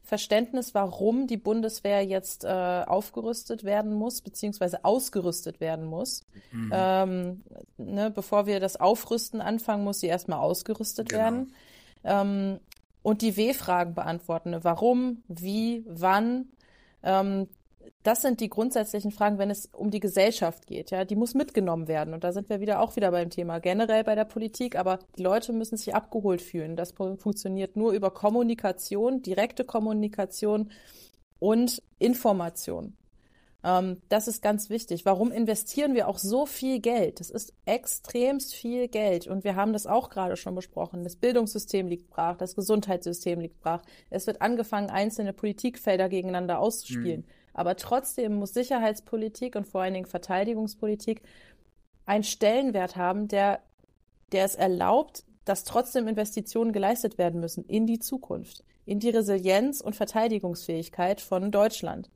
Verständnis, 0.04 0.74
warum 0.74 1.28
die 1.28 1.38
Bundeswehr 1.38 2.04
jetzt 2.04 2.44
äh, 2.44 2.48
aufgerüstet 2.48 3.64
werden 3.64 3.94
muss, 3.94 4.22
beziehungsweise 4.22 4.84
ausgerüstet 4.84 5.60
werden 5.60 5.86
muss. 5.86 6.26
Mhm. 6.52 6.72
Ähm, 6.74 7.44
ne, 7.78 8.10
bevor 8.10 8.48
wir 8.48 8.60
das 8.60 8.76
Aufrüsten 8.76 9.40
anfangen, 9.40 9.84
muss 9.84 10.00
sie 10.00 10.08
erstmal 10.08 10.40
ausgerüstet 10.40 11.10
genau. 11.10 11.22
werden. 11.22 11.54
Ähm, 12.04 12.60
und 13.04 13.22
die 13.22 13.38
W-Fragen 13.38 13.94
beantworten. 13.94 14.50
Ne? 14.50 14.64
Warum, 14.64 15.24
wie, 15.28 15.86
wann. 15.88 16.48
Ähm, 17.04 17.48
das 18.04 18.22
sind 18.22 18.40
die 18.40 18.50
grundsätzlichen 18.50 19.12
Fragen, 19.12 19.38
wenn 19.38 19.50
es 19.50 19.68
um 19.68 19.92
die 19.92 20.00
Gesellschaft 20.00 20.68
geht. 20.68 20.92
Ja, 20.92 21.06
die 21.06 21.16
muss 21.16 21.34
mitgenommen 21.34 21.88
werden. 21.88 22.14
Und 22.14 22.24
da 22.24 22.32
sind 22.32 22.50
wir 22.50 22.60
wieder 22.60 22.82
auch 22.82 22.96
wieder 22.96 23.12
beim 23.12 23.30
Thema 23.30 23.60
generell 23.60 24.04
bei 24.04 24.16
der 24.16 24.26
Politik. 24.26 24.78
Aber 24.78 25.00
die 25.18 25.24
Leute 25.24 25.54
müssen 25.54 25.78
sich 25.78 25.96
abgeholt 25.96 26.42
fühlen. 26.42 26.76
Das 26.76 26.92
funktioniert 26.92 27.76
nur 27.76 27.92
über 27.92 28.12
Kommunikation, 28.12 29.22
direkte 29.22 29.64
Kommunikation 29.64 30.72
und 31.40 31.82
Information. 32.00 32.96
Ähm, 33.64 34.02
das 34.08 34.28
ist 34.28 34.42
ganz 34.42 34.70
wichtig. 34.70 35.06
Warum 35.06 35.32
investieren 35.32 35.94
wir 35.94 36.08
auch 36.08 36.18
so 36.18 36.46
viel 36.46 36.80
Geld? 36.80 37.20
Das 37.20 37.30
ist 37.30 37.54
extremst 37.66 38.54
viel 38.54 38.88
Geld. 38.88 39.28
Und 39.28 39.44
wir 39.44 39.56
haben 39.56 39.74
das 39.74 39.86
auch 39.86 40.10
gerade 40.10 40.38
schon 40.38 40.56
besprochen. 40.56 41.04
Das 41.04 41.16
Bildungssystem 41.16 41.88
liegt 41.88 42.10
brach, 42.10 42.38
das 42.38 42.56
Gesundheitssystem 42.56 43.40
liegt 43.40 43.60
brach. 43.60 43.82
Es 44.10 44.28
wird 44.28 44.42
angefangen, 44.42 44.90
einzelne 44.90 45.34
Politikfelder 45.34 46.08
gegeneinander 46.10 46.60
auszuspielen. 46.60 47.22
Mhm. 47.22 47.39
Aber 47.60 47.76
trotzdem 47.76 48.36
muss 48.36 48.54
Sicherheitspolitik 48.54 49.58
und 49.58 49.68
vor 49.68 49.82
allen 49.82 49.94
Dingen 49.94 50.06
Verteidigungspolitik 50.06 51.22
einen 52.06 52.24
Stellenwert 52.24 52.96
haben, 52.96 53.28
der, 53.28 53.60
der 54.32 54.46
es 54.46 54.56
erlaubt, 54.56 55.26
dass 55.44 55.66
trotzdem 55.66 56.08
Investitionen 56.08 56.72
geleistet 56.72 57.18
werden 57.18 57.42
müssen 57.42 57.66
in 57.66 57.86
die 57.86 58.00
Zukunft, 58.00 58.64
in 58.86 59.02
die 59.02 59.10
Resilienz 59.10 59.82
und 59.82 59.98
Verteidigungsfähigkeit 59.98 61.20
von 61.20 61.52
Deutschland. 61.52 62.10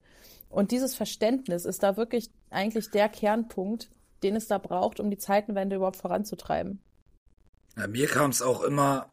Und 0.48 0.72
dieses 0.72 0.96
Verständnis 0.96 1.66
ist 1.66 1.84
da 1.84 1.98
wirklich 1.98 2.32
eigentlich 2.50 2.90
der 2.92 3.10
Kernpunkt, 3.10 3.90
den 4.24 4.38
es 4.38 4.48
da 4.48 4.60
braucht, 4.60 5.02
um 5.02 5.10
die 5.10 5.18
Zeitenwende 5.18 5.76
überhaupt 5.76 5.98
voranzutreiben. 5.98 6.80
Ja, 7.76 7.88
mir 7.88 8.08
kam 8.08 8.30
es 8.30 8.42
auch 8.42 8.64
immer 8.64 9.12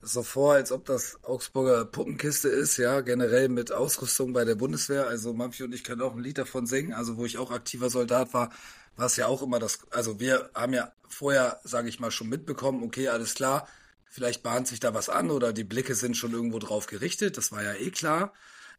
so 0.00 0.22
vor, 0.22 0.54
als 0.54 0.72
ob 0.72 0.84
das 0.84 1.18
Augsburger 1.24 1.84
Puppenkiste 1.84 2.48
ist, 2.48 2.76
ja, 2.76 3.00
generell 3.00 3.48
mit 3.48 3.72
Ausrüstung 3.72 4.32
bei 4.32 4.44
der 4.44 4.54
Bundeswehr. 4.54 5.06
Also 5.08 5.32
Mampfi 5.32 5.64
und 5.64 5.74
ich 5.74 5.84
können 5.84 6.02
auch 6.02 6.14
ein 6.14 6.22
Lied 6.22 6.38
davon 6.38 6.66
singen. 6.66 6.92
Also 6.92 7.16
wo 7.16 7.24
ich 7.24 7.38
auch 7.38 7.50
aktiver 7.50 7.90
Soldat 7.90 8.32
war, 8.34 8.50
war 8.96 9.06
es 9.06 9.16
ja 9.16 9.26
auch 9.26 9.42
immer 9.42 9.58
das, 9.58 9.80
also 9.90 10.20
wir 10.20 10.50
haben 10.54 10.74
ja 10.74 10.92
vorher, 11.08 11.60
sage 11.64 11.88
ich 11.88 12.00
mal, 12.00 12.10
schon 12.10 12.28
mitbekommen, 12.28 12.82
okay, 12.82 13.08
alles 13.08 13.34
klar, 13.34 13.68
vielleicht 14.06 14.42
bahnt 14.42 14.66
sich 14.66 14.80
da 14.80 14.92
was 14.92 15.08
an 15.08 15.30
oder 15.30 15.52
die 15.52 15.64
Blicke 15.64 15.94
sind 15.94 16.16
schon 16.16 16.32
irgendwo 16.32 16.58
drauf 16.58 16.86
gerichtet, 16.86 17.36
das 17.36 17.52
war 17.52 17.62
ja 17.62 17.74
eh 17.74 17.90
klar. 17.90 18.32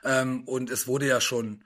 Ähm, 0.03 0.43
und 0.45 0.69
es 0.69 0.87
wurde 0.87 1.07
ja 1.07 1.21
schon 1.21 1.63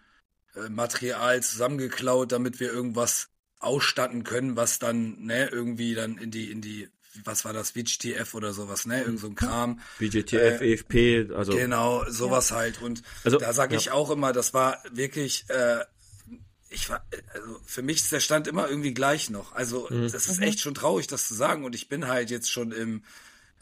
äh, 0.56 0.70
Material 0.70 1.42
zusammengeklaut, 1.42 2.32
damit 2.32 2.60
wir 2.60 2.72
irgendwas 2.72 3.30
ausstatten 3.60 4.24
können, 4.24 4.56
was 4.56 4.80
dann, 4.80 5.24
ne, 5.24 5.48
irgendwie 5.50 5.96
dann 5.96 6.18
in 6.18 6.30
die, 6.32 6.52
in 6.52 6.62
die, 6.62 6.90
was 7.24 7.46
war 7.46 7.54
das, 7.54 7.72
VGTF 7.72 8.34
oder 8.34 8.54
sowas, 8.54 8.86
ne, 8.86 9.02
irgend 9.02 9.20
so 9.20 9.28
ein 9.28 9.36
Kram. 9.36 9.80
VGTF, 9.98 10.62
äh, 10.62 10.74
EFP, 10.74 11.34
also. 11.34 11.56
Genau, 11.56 12.04
sowas 12.10 12.50
ja. 12.50 12.58
halt. 12.58 12.82
Und 12.82 13.04
also, 13.24 13.38
da 13.38 13.54
sage 13.54 13.76
ich 13.76 13.86
ja. 13.86 13.94
auch 13.94 14.10
immer, 14.10 14.34
das 14.34 14.54
war 14.54 14.82
wirklich, 14.92 15.46
äh, 15.50 15.84
ich 16.70 16.90
war, 16.90 17.06
also 17.34 17.60
für 17.66 17.82
mich 17.82 17.98
ist 17.98 18.12
der 18.12 18.20
Stand 18.20 18.48
immer 18.48 18.68
irgendwie 18.68 18.94
gleich 18.94 19.30
noch. 19.30 19.54
Also 19.54 19.88
mhm. 19.90 20.12
das 20.12 20.28
ist 20.28 20.42
echt 20.42 20.60
schon 20.60 20.74
traurig, 20.74 21.08
das 21.08 21.28
zu 21.28 21.36
sagen. 21.36 21.66
Und 21.66 21.76
ich 21.76 21.88
bin 21.88 22.08
halt 22.08 22.32
jetzt 22.32 22.52
schon 22.52 22.72
im 22.72 23.04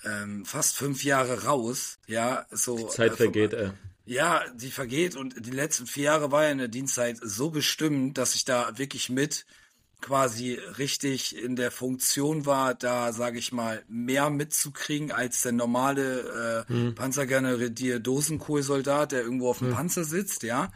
ähm, 0.03 0.45
fast 0.45 0.75
fünf 0.75 1.03
Jahre 1.03 1.43
raus. 1.43 1.99
Ja, 2.07 2.45
so. 2.51 2.77
Die 2.77 2.87
Zeit 2.87 3.13
äh, 3.13 3.17
vergeht, 3.17 3.53
äh. 3.53 3.71
Ja, 4.05 4.43
die 4.55 4.71
vergeht 4.71 5.15
und 5.15 5.45
die 5.45 5.51
letzten 5.51 5.85
vier 5.85 6.05
Jahre 6.05 6.31
war 6.31 6.43
ja 6.43 6.49
in 6.49 6.57
der 6.57 6.67
Dienstzeit 6.67 7.17
so 7.21 7.51
bestimmt, 7.51 8.17
dass 8.17 8.33
ich 8.33 8.45
da 8.45 8.77
wirklich 8.77 9.09
mit 9.09 9.45
quasi 10.01 10.55
richtig 10.77 11.37
in 11.37 11.55
der 11.55 11.71
Funktion 11.71 12.45
war, 12.45 12.73
da 12.73 13.13
sage 13.13 13.39
ich 13.39 13.51
mal 13.51 13.83
mehr 13.87 14.29
mitzukriegen 14.29 15.11
als 15.11 15.43
der 15.43 15.51
normale 15.51 16.65
äh, 16.67 16.73
hm. 16.73 16.95
Panzergrenadier 16.95 17.99
Dosenkohlsoldat, 17.99 19.11
der 19.11 19.21
irgendwo 19.21 19.49
auf 19.49 19.59
dem 19.59 19.69
hm. 19.69 19.75
Panzer 19.75 20.03
sitzt, 20.03 20.43
ja. 20.43 20.71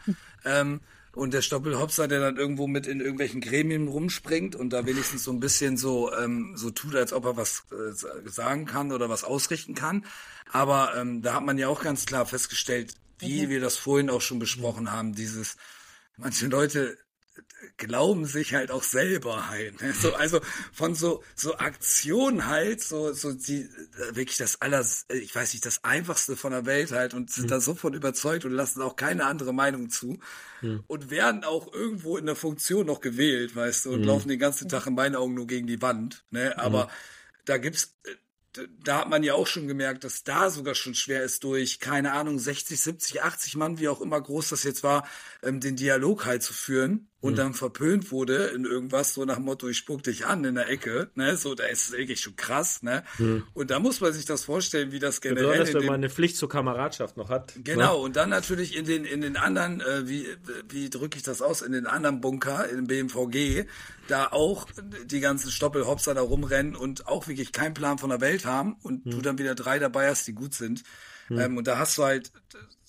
ähm, 0.45 0.81
und 1.13 1.33
der 1.33 1.41
Stoppelhopser, 1.41 2.07
der 2.07 2.19
dann 2.19 2.35
irgendwo 2.35 2.67
mit 2.67 2.87
in 2.87 2.99
irgendwelchen 2.99 3.39
Gremien 3.39 3.87
rumspringt 3.87 4.55
und 4.55 4.71
da 4.71 4.85
wenigstens 4.85 5.23
so 5.23 5.31
ein 5.31 5.39
bisschen 5.39 5.77
so 5.77 6.13
ähm, 6.13 6.53
so 6.57 6.71
tut, 6.71 6.93
als 6.93 7.13
ob 7.13 7.25
er 7.25 7.37
was 7.37 7.63
äh, 7.71 8.29
sagen 8.29 8.65
kann 8.65 8.91
oder 8.91 9.09
was 9.09 9.23
ausrichten 9.23 9.75
kann. 9.75 10.05
Aber 10.51 10.93
ähm, 10.97 11.21
da 11.21 11.35
hat 11.35 11.45
man 11.45 11.57
ja 11.57 11.69
auch 11.69 11.81
ganz 11.81 12.05
klar 12.05 12.25
festgestellt, 12.25 12.95
wie 13.19 13.45
mhm. 13.45 13.49
wir 13.49 13.61
das 13.61 13.77
vorhin 13.77 14.09
auch 14.09 14.21
schon 14.21 14.39
besprochen 14.39 14.91
haben, 14.91 15.15
dieses, 15.15 15.55
manche 16.17 16.47
Leute 16.47 16.97
glauben 17.77 18.25
sich 18.25 18.53
halt 18.53 18.71
auch 18.71 18.83
selber 18.83 19.49
halt. 19.49 19.75
Ne? 19.81 19.93
So, 19.93 20.13
also 20.15 20.39
von 20.71 20.95
so, 20.95 21.23
so 21.35 21.57
Aktionen 21.57 22.47
halt, 22.47 22.81
so, 22.81 23.13
so 23.13 23.33
die, 23.33 23.69
wirklich 24.11 24.37
das 24.37 24.61
aller, 24.61 24.85
ich 25.09 25.35
weiß 25.35 25.53
nicht, 25.53 25.65
das 25.65 25.83
einfachste 25.83 26.37
von 26.37 26.51
der 26.51 26.65
Welt 26.65 26.91
halt 26.91 27.13
und 27.13 27.29
sind 27.29 27.45
mhm. 27.45 27.49
da 27.49 27.59
sofort 27.59 27.93
überzeugt 27.93 28.45
und 28.45 28.51
lassen 28.51 28.81
auch 28.81 28.95
keine 28.95 29.25
andere 29.25 29.53
Meinung 29.53 29.89
zu 29.89 30.17
mhm. 30.61 30.83
und 30.87 31.09
werden 31.09 31.43
auch 31.43 31.73
irgendwo 31.73 32.17
in 32.17 32.25
der 32.25 32.35
Funktion 32.35 32.85
noch 32.85 33.01
gewählt, 33.01 33.55
weißt 33.55 33.85
du, 33.85 33.93
und 33.93 34.01
mhm. 34.01 34.07
laufen 34.07 34.29
den 34.29 34.39
ganzen 34.39 34.69
Tag 34.69 34.87
in 34.87 34.95
meinen 34.95 35.15
Augen 35.15 35.33
nur 35.33 35.47
gegen 35.47 35.67
die 35.67 35.81
Wand, 35.81 36.23
ne, 36.31 36.57
aber 36.57 36.85
mhm. 36.85 36.89
da 37.45 37.57
gibt's 37.57 37.95
äh, 38.03 38.11
da 38.83 38.99
hat 38.99 39.09
man 39.09 39.23
ja 39.23 39.33
auch 39.33 39.47
schon 39.47 39.67
gemerkt, 39.67 40.03
dass 40.03 40.23
da 40.23 40.49
sogar 40.49 40.75
schon 40.75 40.95
schwer 40.95 41.23
ist 41.23 41.43
durch, 41.43 41.79
keine 41.79 42.13
Ahnung, 42.13 42.39
60, 42.39 42.79
70, 42.79 43.23
80 43.23 43.55
Mann, 43.55 43.79
wie 43.79 43.89
auch 43.89 44.01
immer 44.01 44.21
groß 44.21 44.49
das 44.49 44.63
jetzt 44.63 44.83
war, 44.83 45.07
ähm, 45.43 45.59
den 45.59 45.75
Dialog 45.75 46.25
halt 46.25 46.43
zu 46.43 46.53
führen 46.53 47.09
und 47.25 47.33
mhm. 47.33 47.37
dann 47.37 47.53
verpönt 47.55 48.11
wurde 48.11 48.51
in 48.55 48.65
irgendwas, 48.65 49.15
so 49.15 49.25
nach 49.25 49.37
dem 49.37 49.45
Motto, 49.45 49.67
ich 49.67 49.77
spuck 49.77 50.03
dich 50.03 50.27
an 50.27 50.43
in 50.45 50.55
der 50.55 50.69
Ecke, 50.69 51.09
ne, 51.15 51.35
so, 51.37 51.55
da 51.55 51.65
ist 51.65 51.89
es 51.89 51.95
eigentlich 51.95 52.21
schon 52.21 52.35
krass, 52.35 52.83
ne, 52.83 53.03
mhm. 53.17 53.43
und 53.55 53.71
da 53.71 53.79
muss 53.79 53.99
man 53.99 54.13
sich 54.13 54.25
das 54.25 54.45
vorstellen, 54.45 54.91
wie 54.91 54.99
das 54.99 55.21
generell 55.21 55.57
Besonders, 55.57 55.73
wenn 55.73 55.85
man 55.85 55.95
eine 55.95 56.09
Pflicht 56.11 56.37
zur 56.37 56.49
Kameradschaft 56.49 57.17
noch 57.17 57.29
hat. 57.29 57.53
Genau, 57.63 57.97
ne? 57.97 58.03
und 58.03 58.15
dann 58.15 58.29
natürlich 58.29 58.77
in 58.77 58.85
den, 58.85 59.05
in 59.05 59.21
den 59.21 59.37
anderen, 59.37 59.81
äh, 59.81 60.07
wie, 60.07 60.27
wie 60.69 60.91
drücke 60.91 61.17
ich 61.17 61.23
das 61.23 61.41
aus, 61.41 61.63
in 61.63 61.71
den 61.71 61.87
anderen 61.87 62.21
Bunker, 62.21 62.69
in 62.69 62.85
BMVG, 62.85 63.65
da 64.07 64.27
auch 64.27 64.67
die 65.05 65.19
ganzen 65.19 65.49
Stoppelhopser 65.49 66.13
da 66.13 66.21
rumrennen 66.21 66.75
und 66.75 67.07
auch 67.07 67.27
wirklich 67.27 67.51
keinen 67.51 67.73
Plan 67.73 67.97
von 67.97 68.11
der 68.11 68.21
Welt 68.21 68.45
haben 68.45 68.75
und 68.83 69.07
mhm. 69.07 69.09
du 69.09 69.21
dann 69.21 69.39
wieder 69.39 69.55
drei 69.55 69.79
dabei 69.79 70.09
hast, 70.09 70.27
die 70.27 70.33
gut 70.33 70.53
sind. 70.53 70.83
Mhm. 71.29 71.39
Ähm, 71.39 71.57
und 71.57 71.65
da 71.65 71.79
hast 71.79 71.97
du 71.97 72.03
halt 72.03 72.31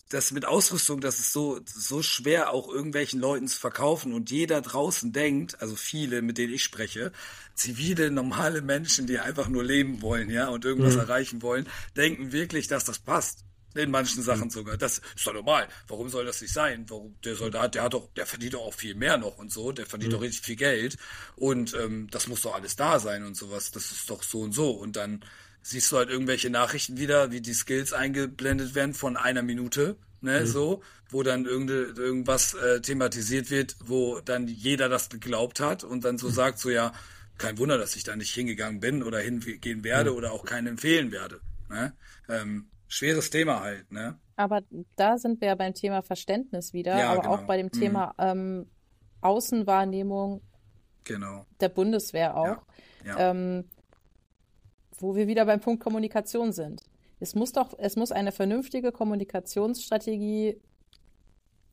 das 0.08 0.30
mit 0.30 0.44
Ausrüstung, 0.44 1.00
das 1.00 1.18
ist 1.18 1.32
so, 1.32 1.60
so 1.66 2.02
schwer 2.02 2.52
auch 2.52 2.68
irgendwelchen 2.68 3.20
Leuten 3.20 3.48
zu 3.48 3.58
verkaufen 3.58 4.12
und 4.12 4.30
jeder 4.30 4.60
draußen 4.60 5.12
denkt, 5.12 5.60
also 5.60 5.74
viele, 5.74 6.22
mit 6.22 6.38
denen 6.38 6.54
ich 6.54 6.62
spreche, 6.62 7.12
zivile, 7.54 8.10
normale 8.10 8.62
Menschen, 8.62 9.06
die 9.06 9.18
einfach 9.18 9.48
nur 9.48 9.64
leben 9.64 10.02
wollen, 10.02 10.30
ja, 10.30 10.48
und 10.48 10.64
irgendwas 10.64 10.94
mhm. 10.94 11.00
erreichen 11.00 11.42
wollen, 11.42 11.68
denken 11.96 12.32
wirklich, 12.32 12.68
dass 12.68 12.84
das 12.84 12.98
passt. 12.98 13.40
In 13.74 13.90
manchen 13.90 14.22
Sachen 14.22 14.44
mhm. 14.44 14.50
sogar. 14.50 14.78
Das 14.78 15.02
ist 15.14 15.26
doch 15.26 15.34
normal. 15.34 15.68
Warum 15.86 16.08
soll 16.08 16.24
das 16.24 16.40
nicht 16.40 16.54
sein? 16.54 16.86
Warum 16.88 17.14
der 17.22 17.36
Soldat, 17.36 17.74
der 17.74 17.82
hat 17.82 17.92
doch, 17.92 18.08
der 18.14 18.24
verdient 18.24 18.54
doch 18.54 18.62
auch 18.62 18.72
viel 18.72 18.94
mehr 18.94 19.18
noch 19.18 19.36
und 19.36 19.52
so, 19.52 19.70
der 19.70 19.84
verdient 19.84 20.12
mhm. 20.12 20.16
doch 20.16 20.22
richtig 20.22 20.46
viel 20.46 20.56
Geld. 20.56 20.96
Und 21.34 21.74
ähm, 21.74 22.08
das 22.10 22.26
muss 22.26 22.40
doch 22.40 22.54
alles 22.54 22.76
da 22.76 22.98
sein 22.98 23.22
und 23.22 23.36
sowas. 23.36 23.72
Das 23.72 23.92
ist 23.92 24.08
doch 24.08 24.22
so 24.22 24.40
und 24.40 24.52
so. 24.52 24.70
Und 24.70 24.96
dann 24.96 25.22
siehst 25.68 25.90
du 25.90 25.96
halt 25.96 26.10
irgendwelche 26.10 26.48
Nachrichten 26.48 26.96
wieder, 26.96 27.32
wie 27.32 27.40
die 27.40 27.52
Skills 27.52 27.92
eingeblendet 27.92 28.74
werden 28.76 28.94
von 28.94 29.16
einer 29.16 29.42
Minute, 29.42 29.96
ne, 30.20 30.40
mhm. 30.40 30.46
so, 30.46 30.82
wo 31.10 31.24
dann 31.24 31.44
irgende, 31.44 31.94
irgendwas 31.96 32.54
äh, 32.54 32.80
thematisiert 32.80 33.50
wird, 33.50 33.76
wo 33.84 34.20
dann 34.20 34.46
jeder 34.46 34.88
das 34.88 35.08
geglaubt 35.08 35.58
hat 35.58 35.82
und 35.82 36.04
dann 36.04 36.18
so 36.18 36.28
mhm. 36.28 36.32
sagt, 36.32 36.58
so 36.60 36.70
ja, 36.70 36.92
kein 37.36 37.58
Wunder, 37.58 37.78
dass 37.78 37.96
ich 37.96 38.04
da 38.04 38.14
nicht 38.14 38.32
hingegangen 38.32 38.80
bin 38.80 39.02
oder 39.02 39.18
hingehen 39.18 39.82
werde 39.82 40.12
mhm. 40.12 40.16
oder 40.16 40.32
auch 40.32 40.44
keinen 40.44 40.68
empfehlen 40.68 41.10
werde. 41.10 41.40
Ne? 41.68 41.92
Ähm, 42.28 42.68
schweres 42.86 43.30
Thema 43.30 43.60
halt, 43.60 43.90
ne? 43.90 44.18
Aber 44.36 44.60
da 44.94 45.18
sind 45.18 45.40
wir 45.40 45.48
ja 45.48 45.54
beim 45.54 45.74
Thema 45.74 46.02
Verständnis 46.02 46.72
wieder, 46.72 46.96
ja, 46.96 47.10
aber 47.10 47.22
genau. 47.22 47.34
auch 47.34 47.42
bei 47.42 47.56
dem 47.56 47.66
mhm. 47.66 47.80
Thema 47.80 48.14
ähm, 48.18 48.66
Außenwahrnehmung 49.20 50.42
genau. 51.02 51.46
der 51.60 51.70
Bundeswehr 51.70 52.36
auch. 52.36 52.62
Ja, 53.04 53.18
ja. 53.18 53.30
Ähm, 53.30 53.64
wo 54.98 55.14
wir 55.14 55.26
wieder 55.26 55.44
beim 55.46 55.60
Punkt 55.60 55.82
Kommunikation 55.82 56.52
sind. 56.52 56.82
Es 57.18 57.34
muss 57.34 57.52
doch, 57.52 57.74
es 57.78 57.96
muss 57.96 58.12
eine 58.12 58.32
vernünftige 58.32 58.92
Kommunikationsstrategie 58.92 60.60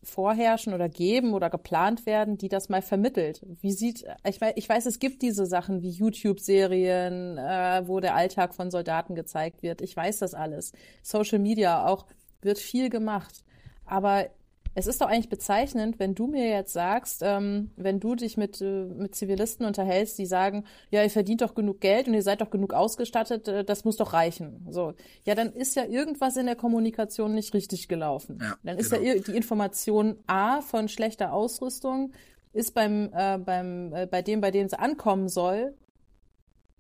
vorherrschen 0.04 0.74
oder 0.74 0.90
geben 0.90 1.34
oder 1.34 1.50
geplant 1.50 2.06
werden, 2.06 2.38
die 2.38 2.50
das 2.50 2.70
mal 2.70 2.82
vermittelt. 2.82 3.42
Wie 3.62 3.72
sieht, 3.72 4.06
ich, 4.26 4.42
weiß, 4.42 4.54
ich 4.58 4.68
weiß, 4.68 4.86
es 4.86 5.00
gibt 5.00 5.22
diese 5.22 5.46
Sachen 5.46 5.82
wie 5.82 5.90
YouTube-Serien, 5.90 7.38
äh, 7.38 7.84
wo 7.88 8.00
der 8.00 8.16
Alltag 8.16 8.54
von 8.54 8.70
Soldaten 8.70 9.16
gezeigt 9.16 9.64
wird. 9.64 9.82
Ich 9.82 9.96
weiß 9.96 10.20
das 10.20 10.34
alles. 10.34 10.74
Social 11.02 11.40
Media 11.40 11.88
auch 11.88 12.06
wird 12.42 12.60
viel 12.60 12.90
gemacht. 12.90 13.44
Aber 13.86 14.28
es 14.76 14.88
ist 14.88 15.02
doch 15.02 15.08
eigentlich 15.08 15.30
bezeichnend, 15.30 16.00
wenn 16.00 16.16
du 16.16 16.28
mir 16.28 16.50
jetzt 16.50 16.74
sagst, 16.74 17.22
ähm, 17.24 17.72
wenn 17.76 18.00
du 18.00 18.16
dich 18.16 18.38
mit, 18.38 18.62
äh, 18.62 18.86
mit 18.86 19.16
Zivilisten 19.16 19.66
unterhältst, 19.66 20.18
die 20.18 20.26
sagen, 20.26 20.66
ja, 20.90 21.04
ihr 21.04 21.10
verdient 21.10 21.42
doch 21.42 21.54
genug 21.54 21.80
Geld 21.80 22.08
und 22.08 22.14
ihr 22.14 22.24
seid 22.24 22.42
doch 22.42 22.50
genug 22.50 22.74
ausgestattet, 22.74 23.48
äh, 23.48 23.64
das 23.64 23.86
muss 23.86 23.98
doch 23.98 24.14
reichen. 24.14 24.66
So, 24.70 24.94
ja, 25.26 25.36
dann 25.36 25.54
ist 25.54 25.76
ja 25.76 25.86
irgendwas 25.86 26.38
in 26.38 26.46
der 26.46 26.56
Kommunikation 26.56 27.34
nicht 27.36 27.54
richtig 27.54 27.88
gelaufen. 27.88 28.40
Ja, 28.42 28.56
dann 28.64 28.78
ist 28.78 28.92
genau. 28.92 29.04
ja 29.04 29.16
die 29.20 29.36
Information 29.36 30.18
A 30.28 30.62
von 30.62 30.88
schlechter 30.88 31.34
Ausrüstung 31.34 32.12
ist 32.54 32.74
beim, 32.74 33.10
äh, 33.14 33.38
beim, 33.38 33.94
äh, 33.94 34.08
bei 34.08 34.22
dem, 34.22 34.42
bei 34.42 34.52
dem 34.52 34.70
sie 34.70 34.80
ankommen 34.80 35.28
soll, 35.28 35.74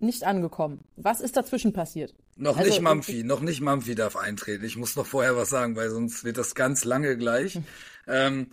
nicht 0.04 0.24
angekommen. 0.24 0.84
Was 0.95 1.22
ist 1.22 1.36
dazwischen 1.36 1.74
passiert? 1.74 2.14
Noch 2.36 2.58
also, 2.58 2.70
nicht 2.70 2.82
Mampfi, 2.82 3.24
noch 3.24 3.41
nicht 3.41 3.62
Mampfi 3.62 3.95
darf 3.95 4.16
eintreten. 4.16 4.64
Ich 4.66 4.78
muss 4.78 4.95
noch 4.95 5.06
vorher 5.06 5.36
was 5.36 5.49
sagen, 5.49 5.76
weil 5.76 5.89
sonst 5.89 6.24
wird 6.24 6.38
das 6.38 6.56
ganz 6.56 6.86
lange 6.86 7.18
gleich. 7.18 7.60
ähm, 8.08 8.47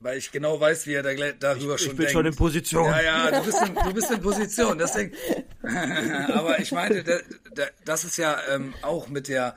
weil 0.00 0.18
ich 0.18 0.32
genau 0.32 0.60
weiß, 0.60 0.86
wie 0.86 0.94
er 0.94 1.02
da, 1.02 1.14
darüber 1.14 1.76
ich, 1.76 1.80
schon 1.80 1.92
ich 1.92 1.96
bin 1.96 2.06
denkt. 2.06 2.12
schon 2.12 2.26
in 2.26 2.36
Position. 2.36 2.84
Ja, 2.84 3.02
ja, 3.02 3.30
du 3.30 3.44
bist 3.44 3.62
in, 3.62 3.74
du 3.74 3.94
bist 3.94 4.10
in 4.10 4.20
Position. 4.20 4.78
Deswegen. 4.78 5.12
Aber 6.32 6.58
ich 6.58 6.72
meine, 6.72 7.02
da, 7.02 7.18
da, 7.54 7.64
das 7.84 8.04
ist 8.04 8.18
ja 8.18 8.38
ähm, 8.52 8.74
auch 8.82 9.08
mit 9.08 9.28
der 9.28 9.56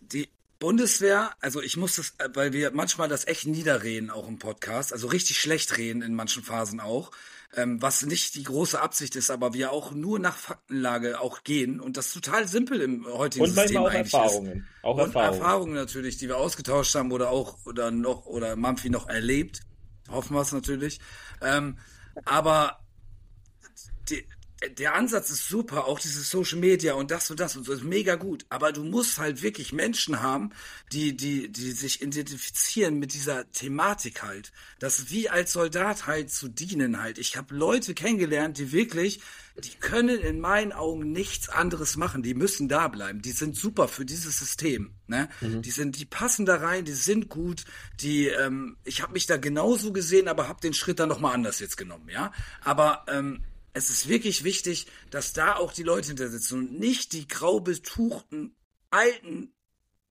die 0.00 0.28
Bundeswehr. 0.58 1.32
Also 1.40 1.60
ich 1.60 1.76
muss 1.76 1.96
das, 1.96 2.14
weil 2.32 2.52
wir 2.52 2.70
manchmal 2.70 3.08
das 3.08 3.26
echt 3.26 3.46
niederreden 3.46 4.10
auch 4.10 4.28
im 4.28 4.38
Podcast, 4.38 4.92
also 4.92 5.08
richtig 5.08 5.38
schlecht 5.38 5.76
reden 5.76 6.02
in 6.02 6.14
manchen 6.14 6.42
Phasen 6.42 6.80
auch 6.80 7.10
ähm, 7.56 7.80
was 7.80 8.04
nicht 8.04 8.34
die 8.34 8.42
große 8.42 8.80
Absicht 8.80 9.16
ist, 9.16 9.30
aber 9.30 9.54
wir 9.54 9.72
auch 9.72 9.92
nur 9.92 10.18
nach 10.18 10.36
Faktenlage 10.36 11.20
auch 11.20 11.44
gehen 11.44 11.80
und 11.80 11.96
das 11.96 12.12
total 12.12 12.48
simpel 12.48 12.80
im 12.80 13.06
heutigen 13.06 13.44
und 13.44 13.52
System 13.52 13.78
auch 13.78 13.86
eigentlich 13.86 14.12
Erfahrungen. 14.14 14.58
ist. 14.58 14.84
Auch 14.84 14.94
und 14.94 15.00
Erfahrungen. 15.00 15.40
Erfahrungen 15.40 15.74
natürlich, 15.74 16.16
die 16.16 16.28
wir 16.28 16.38
ausgetauscht 16.38 16.94
haben 16.94 17.12
oder 17.12 17.30
auch 17.30 17.58
oder 17.64 17.90
noch 17.90 18.26
oder 18.26 18.56
Mampfi 18.56 18.90
noch 18.90 19.08
erlebt. 19.08 19.60
Hoffen 20.08 20.34
wir 20.34 20.42
es 20.42 20.52
natürlich. 20.52 21.00
Ähm, 21.40 21.78
aber 22.24 22.78
die, 24.08 24.26
der 24.68 24.94
Ansatz 24.94 25.30
ist 25.30 25.48
super, 25.48 25.86
auch 25.86 25.98
dieses 25.98 26.30
Social 26.30 26.58
Media 26.58 26.94
und 26.94 27.10
das 27.10 27.30
und 27.30 27.40
das 27.40 27.56
und 27.56 27.64
so 27.64 27.72
ist 27.72 27.84
mega 27.84 28.14
gut. 28.14 28.46
Aber 28.48 28.72
du 28.72 28.84
musst 28.84 29.18
halt 29.18 29.42
wirklich 29.42 29.72
Menschen 29.72 30.22
haben, 30.22 30.50
die, 30.92 31.16
die, 31.16 31.50
die 31.50 31.72
sich 31.72 32.02
identifizieren 32.02 32.98
mit 32.98 33.14
dieser 33.14 33.50
Thematik 33.50 34.22
halt. 34.22 34.52
Das 34.78 35.10
wie 35.10 35.28
als 35.28 35.52
Soldat 35.52 36.06
halt 36.06 36.30
zu 36.30 36.48
dienen 36.48 37.00
halt. 37.00 37.18
Ich 37.18 37.36
habe 37.36 37.54
Leute 37.54 37.94
kennengelernt, 37.94 38.58
die 38.58 38.72
wirklich, 38.72 39.20
die 39.56 39.74
können 39.80 40.18
in 40.18 40.40
meinen 40.40 40.72
Augen 40.72 41.12
nichts 41.12 41.48
anderes 41.48 41.96
machen. 41.96 42.22
Die 42.22 42.34
müssen 42.34 42.68
da 42.68 42.88
bleiben. 42.88 43.22
Die 43.22 43.32
sind 43.32 43.56
super 43.56 43.88
für 43.88 44.04
dieses 44.04 44.38
System. 44.38 44.94
Ne? 45.06 45.28
Mhm. 45.40 45.62
Die 45.62 45.70
sind, 45.70 45.98
die 45.98 46.06
passen 46.06 46.46
da 46.46 46.56
rein, 46.56 46.84
die 46.84 46.92
sind 46.92 47.28
gut. 47.28 47.64
Die, 48.00 48.28
ähm, 48.28 48.76
ich 48.84 49.02
habe 49.02 49.12
mich 49.12 49.26
da 49.26 49.36
genauso 49.36 49.92
gesehen, 49.92 50.28
aber 50.28 50.48
habe 50.48 50.60
den 50.60 50.74
Schritt 50.74 50.98
dann 50.98 51.08
noch 51.08 51.20
mal 51.20 51.32
anders 51.32 51.60
jetzt 51.60 51.76
genommen. 51.76 52.08
Ja, 52.08 52.32
aber 52.62 53.04
ähm, 53.08 53.44
es 53.74 53.90
ist 53.90 54.08
wirklich 54.08 54.44
wichtig, 54.44 54.86
dass 55.10 55.32
da 55.32 55.56
auch 55.56 55.72
die 55.72 55.82
Leute 55.82 56.08
hinter 56.08 56.28
sitzen 56.28 56.58
und 56.60 56.78
nicht 56.78 57.12
die 57.12 57.28
grau 57.28 57.60
betuchten 57.60 58.56
alten 58.90 59.52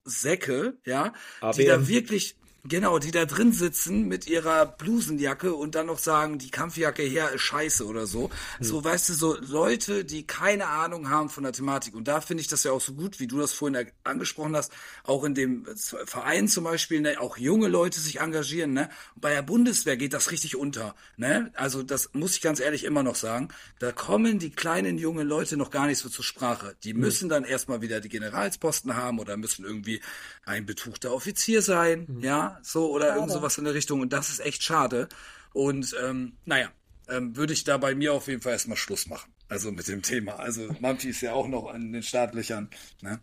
Säcke, 0.03 0.79
ja, 0.83 1.13
ABM. 1.39 1.57
die 1.57 1.65
da 1.65 1.87
wirklich 1.87 2.35
Genau, 2.63 2.99
die 2.99 3.09
da 3.09 3.25
drin 3.25 3.53
sitzen 3.53 4.07
mit 4.07 4.27
ihrer 4.27 4.67
Blusenjacke 4.67 5.55
und 5.55 5.73
dann 5.73 5.87
noch 5.87 5.97
sagen, 5.97 6.37
die 6.37 6.51
Kampfjacke 6.51 7.01
her 7.01 7.31
ist 7.31 7.41
scheiße 7.41 7.87
oder 7.87 8.05
so. 8.05 8.29
Hm. 8.57 8.65
So, 8.65 8.83
weißt 8.83 9.09
du, 9.09 9.13
so 9.13 9.35
Leute, 9.39 10.05
die 10.05 10.27
keine 10.27 10.67
Ahnung 10.67 11.09
haben 11.09 11.29
von 11.29 11.43
der 11.43 11.53
Thematik. 11.53 11.95
Und 11.95 12.07
da 12.07 12.21
finde 12.21 12.41
ich 12.41 12.47
das 12.47 12.63
ja 12.63 12.71
auch 12.71 12.81
so 12.81 12.93
gut, 12.93 13.19
wie 13.19 13.25
du 13.25 13.39
das 13.39 13.51
vorhin 13.51 13.87
angesprochen 14.03 14.55
hast, 14.55 14.71
auch 15.03 15.23
in 15.23 15.33
dem 15.33 15.65
Verein 15.75 16.47
zum 16.47 16.63
Beispiel, 16.63 17.01
ne, 17.01 17.19
auch 17.19 17.37
junge 17.37 17.67
Leute 17.67 17.99
sich 17.99 18.19
engagieren, 18.19 18.73
ne. 18.73 18.89
bei 19.15 19.33
der 19.33 19.41
Bundeswehr 19.41 19.97
geht 19.97 20.13
das 20.13 20.29
richtig 20.29 20.55
unter, 20.55 20.95
ne. 21.17 21.51
Also, 21.55 21.81
das 21.81 22.11
muss 22.13 22.35
ich 22.35 22.41
ganz 22.41 22.59
ehrlich 22.59 22.83
immer 22.83 23.01
noch 23.01 23.15
sagen. 23.15 23.47
Da 23.79 23.91
kommen 23.91 24.37
die 24.37 24.51
kleinen 24.51 24.99
jungen 24.99 25.27
Leute 25.27 25.57
noch 25.57 25.71
gar 25.71 25.87
nicht 25.87 25.97
so 25.97 26.09
zur 26.09 26.23
Sprache. 26.23 26.75
Die 26.83 26.93
hm. 26.93 26.99
müssen 26.99 27.27
dann 27.27 27.43
erstmal 27.43 27.81
wieder 27.81 28.01
die 28.01 28.09
Generalsposten 28.09 28.95
haben 28.95 29.17
oder 29.17 29.35
müssen 29.35 29.65
irgendwie 29.65 30.01
ein 30.45 30.65
betuchter 30.67 31.11
Offizier 31.13 31.61
sein, 31.61 32.05
mhm. 32.07 32.19
ja, 32.21 32.50
so 32.61 32.91
oder 32.91 33.07
schade. 33.07 33.17
irgend 33.17 33.31
sowas 33.31 33.57
in 33.57 33.65
der 33.65 33.73
Richtung. 33.73 34.01
Und 34.01 34.13
das 34.13 34.29
ist 34.29 34.39
echt 34.39 34.63
schade. 34.63 35.09
Und 35.53 35.95
ähm, 36.03 36.33
naja, 36.45 36.69
ähm, 37.09 37.35
würde 37.35 37.53
ich 37.53 37.63
da 37.63 37.77
bei 37.77 37.95
mir 37.95 38.13
auf 38.13 38.27
jeden 38.27 38.41
Fall 38.41 38.53
erstmal 38.53 38.77
Schluss 38.77 39.07
machen. 39.07 39.31
Also 39.49 39.71
mit 39.71 39.87
dem 39.87 40.01
Thema. 40.01 40.33
Also 40.39 40.69
Mamti 40.79 41.09
ist 41.09 41.21
ja 41.21 41.33
auch 41.33 41.47
noch 41.47 41.67
an 41.67 41.91
den 41.91 42.03
Startlöchern. 42.03 42.69
Ne? 43.01 43.19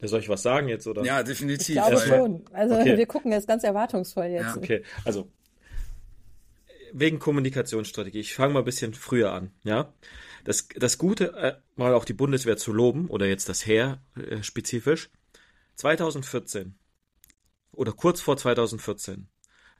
Ja, 0.00 0.08
soll 0.08 0.20
ich 0.20 0.28
was 0.28 0.42
sagen 0.42 0.68
jetzt, 0.68 0.86
oder? 0.86 1.02
Ja, 1.02 1.22
definitiv. 1.22 1.68
Ich 1.68 1.74
glaube 1.74 1.98
schon. 1.98 2.44
Also 2.52 2.74
okay. 2.74 2.96
wir 2.96 3.06
gucken 3.06 3.32
jetzt 3.32 3.48
ganz 3.48 3.64
erwartungsvoll 3.64 4.26
jetzt. 4.26 4.42
Ja. 4.42 4.56
Okay, 4.56 4.82
also 5.04 5.30
wegen 6.92 7.18
Kommunikationsstrategie. 7.18 8.20
Ich 8.20 8.34
fange 8.34 8.54
mal 8.54 8.60
ein 8.60 8.64
bisschen 8.64 8.94
früher 8.94 9.32
an, 9.32 9.50
ja. 9.64 9.92
Das, 10.44 10.68
das 10.76 10.98
Gute, 10.98 11.34
äh, 11.34 11.54
mal 11.76 11.94
auch 11.94 12.04
die 12.04 12.12
Bundeswehr 12.12 12.56
zu 12.56 12.72
loben, 12.72 13.08
oder 13.08 13.26
jetzt 13.26 13.48
das 13.48 13.66
Heer 13.66 14.00
äh, 14.16 14.42
spezifisch, 14.42 15.10
2014 15.76 16.77
oder 17.78 17.92
kurz 17.92 18.20
vor 18.20 18.36
2014 18.36 19.28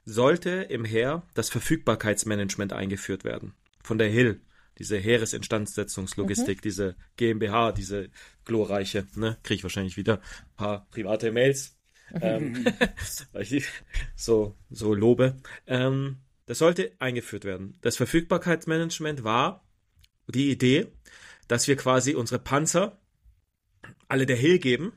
sollte 0.05 0.49
im 0.49 0.85
Heer 0.85 1.27
das 1.33 1.49
Verfügbarkeitsmanagement 1.49 2.71
eingeführt 2.71 3.25
werden. 3.25 3.53
Von 3.83 3.97
der 3.97 4.09
HIL, 4.09 4.41
diese 4.77 4.97
Heeresinstandsetzungslogistik, 4.97 6.59
mhm. 6.59 6.61
diese 6.61 6.95
GmbH, 7.17 7.73
diese 7.73 8.09
glorreiche, 8.45 9.05
ne, 9.15 9.37
kriege 9.43 9.57
ich 9.57 9.63
wahrscheinlich 9.63 9.97
wieder 9.97 10.15
ein 10.19 10.55
paar 10.55 10.87
private 10.91 11.31
Mails, 11.33 11.77
ähm, 12.21 12.65
weil 13.33 13.41
ich 13.43 13.67
so, 14.15 14.55
so 14.69 14.93
lobe. 14.93 15.37
Ähm, 15.67 16.19
das 16.45 16.59
sollte 16.59 16.93
eingeführt 16.99 17.43
werden. 17.43 17.77
Das 17.81 17.97
Verfügbarkeitsmanagement 17.97 19.25
war 19.25 19.67
die 20.27 20.49
Idee, 20.49 20.87
dass 21.49 21.67
wir 21.67 21.75
quasi 21.75 22.15
unsere 22.15 22.39
Panzer 22.39 23.01
alle 24.07 24.25
der 24.25 24.37
Hill 24.37 24.59
geben 24.59 24.93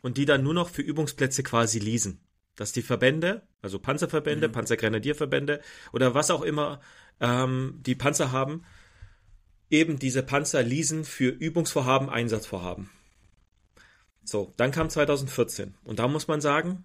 und 0.00 0.16
die 0.16 0.24
dann 0.24 0.44
nur 0.44 0.54
noch 0.54 0.70
für 0.70 0.82
Übungsplätze 0.82 1.42
quasi 1.42 1.80
leasen. 1.80 2.20
Dass 2.56 2.72
die 2.72 2.82
Verbände, 2.82 3.42
also 3.62 3.78
Panzerverbände, 3.78 4.48
mhm. 4.48 4.52
Panzergrenadierverbände 4.52 5.60
oder 5.92 6.14
was 6.14 6.30
auch 6.30 6.42
immer 6.42 6.80
ähm, 7.20 7.80
die 7.84 7.94
Panzer 7.94 8.32
haben, 8.32 8.64
eben 9.70 9.98
diese 9.98 10.22
Panzer 10.22 10.62
leasen 10.62 11.04
für 11.04 11.28
Übungsvorhaben, 11.28 12.08
Einsatzvorhaben. 12.08 12.90
So, 14.24 14.52
dann 14.56 14.72
kam 14.72 14.90
2014 14.90 15.74
und 15.84 15.98
da 15.98 16.08
muss 16.08 16.28
man 16.28 16.40
sagen, 16.40 16.84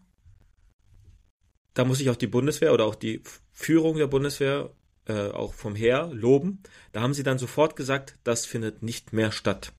da 1.74 1.86
muss 1.86 2.00
ich 2.00 2.10
auch 2.10 2.16
die 2.16 2.28
Bundeswehr 2.28 2.74
oder 2.74 2.86
auch 2.86 2.96
die 2.96 3.24
Führung 3.52 3.98
der 3.98 4.08
Bundeswehr, 4.08 4.72
äh, 5.06 5.30
auch 5.30 5.54
vom 5.54 5.76
Heer, 5.76 6.10
loben. 6.14 6.62
Da 6.92 7.02
haben 7.02 7.14
sie 7.14 7.24
dann 7.24 7.40
sofort 7.40 7.76
gesagt, 7.76 8.18
das 8.24 8.46
findet 8.46 8.84
nicht 8.84 9.14
mehr 9.14 9.32
statt. 9.32 9.74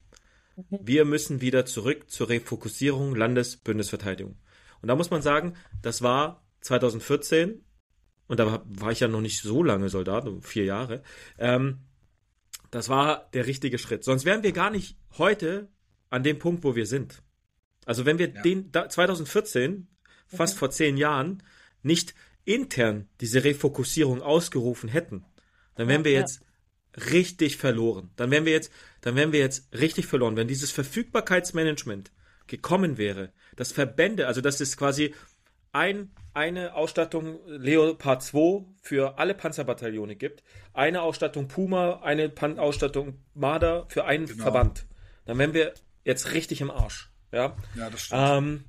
Wir 0.70 1.04
müssen 1.04 1.40
wieder 1.40 1.64
zurück 1.64 2.10
zur 2.10 2.28
Refokussierung 2.28 3.14
Landes-Bundesverteidigung. 3.14 4.36
Und 4.82 4.88
da 4.88 4.96
muss 4.96 5.10
man 5.10 5.22
sagen, 5.22 5.54
das 5.80 6.02
war 6.02 6.44
2014 6.60 7.64
und 8.26 8.40
da 8.40 8.62
war 8.66 8.92
ich 8.92 9.00
ja 9.00 9.08
noch 9.08 9.20
nicht 9.20 9.40
so 9.40 9.62
lange 9.62 9.88
Soldat, 9.88 10.28
vier 10.42 10.64
Jahre. 10.64 11.02
Ähm, 11.38 11.80
das 12.70 12.88
war 12.88 13.28
der 13.34 13.46
richtige 13.46 13.78
Schritt. 13.78 14.04
Sonst 14.04 14.24
wären 14.24 14.42
wir 14.42 14.52
gar 14.52 14.70
nicht 14.70 14.96
heute 15.18 15.68
an 16.10 16.22
dem 16.22 16.38
Punkt, 16.38 16.64
wo 16.64 16.74
wir 16.74 16.86
sind. 16.86 17.22
Also 17.84 18.06
wenn 18.06 18.18
wir 18.18 18.32
ja. 18.32 18.42
den 18.42 18.70
da, 18.72 18.88
2014, 18.88 19.88
fast 20.26 20.54
okay. 20.54 20.58
vor 20.58 20.70
zehn 20.70 20.96
Jahren, 20.96 21.42
nicht 21.82 22.14
intern 22.44 23.08
diese 23.20 23.44
Refokussierung 23.44 24.22
ausgerufen 24.22 24.88
hätten, 24.88 25.24
dann 25.74 25.88
wären 25.88 26.04
wir 26.04 26.12
jetzt 26.12 26.42
richtig 27.10 27.56
verloren. 27.56 28.10
Dann 28.16 28.30
wären 28.30 28.44
wir 28.44 28.52
jetzt, 28.52 28.72
dann 29.00 29.16
wären 29.16 29.32
wir 29.32 29.40
jetzt 29.40 29.72
richtig 29.72 30.06
verloren. 30.06 30.36
Wenn 30.36 30.48
dieses 30.48 30.70
Verfügbarkeitsmanagement 30.70 32.12
gekommen 32.46 32.98
wäre, 32.98 33.32
dass 33.56 33.72
Verbände, 33.72 34.26
also 34.26 34.40
das 34.40 34.60
ist 34.60 34.76
quasi 34.76 35.14
ein, 35.72 36.10
eine 36.34 36.74
Ausstattung 36.74 37.40
Leopard 37.46 38.22
2 38.22 38.64
für 38.80 39.18
alle 39.18 39.34
Panzerbataillone 39.34 40.16
gibt, 40.16 40.42
eine 40.72 41.02
Ausstattung 41.02 41.48
Puma, 41.48 42.00
eine 42.02 42.28
Pan 42.28 42.58
Ausstattung 42.58 43.18
Marder 43.34 43.86
für 43.88 44.04
einen 44.04 44.26
genau. 44.26 44.42
Verband, 44.42 44.86
dann 45.24 45.38
wären 45.38 45.54
wir 45.54 45.74
jetzt 46.04 46.32
richtig 46.32 46.60
im 46.60 46.70
Arsch. 46.70 47.10
Ja, 47.32 47.56
ja 47.74 47.90
das 47.90 48.02
stimmt. 48.02 48.22
Ähm, 48.24 48.64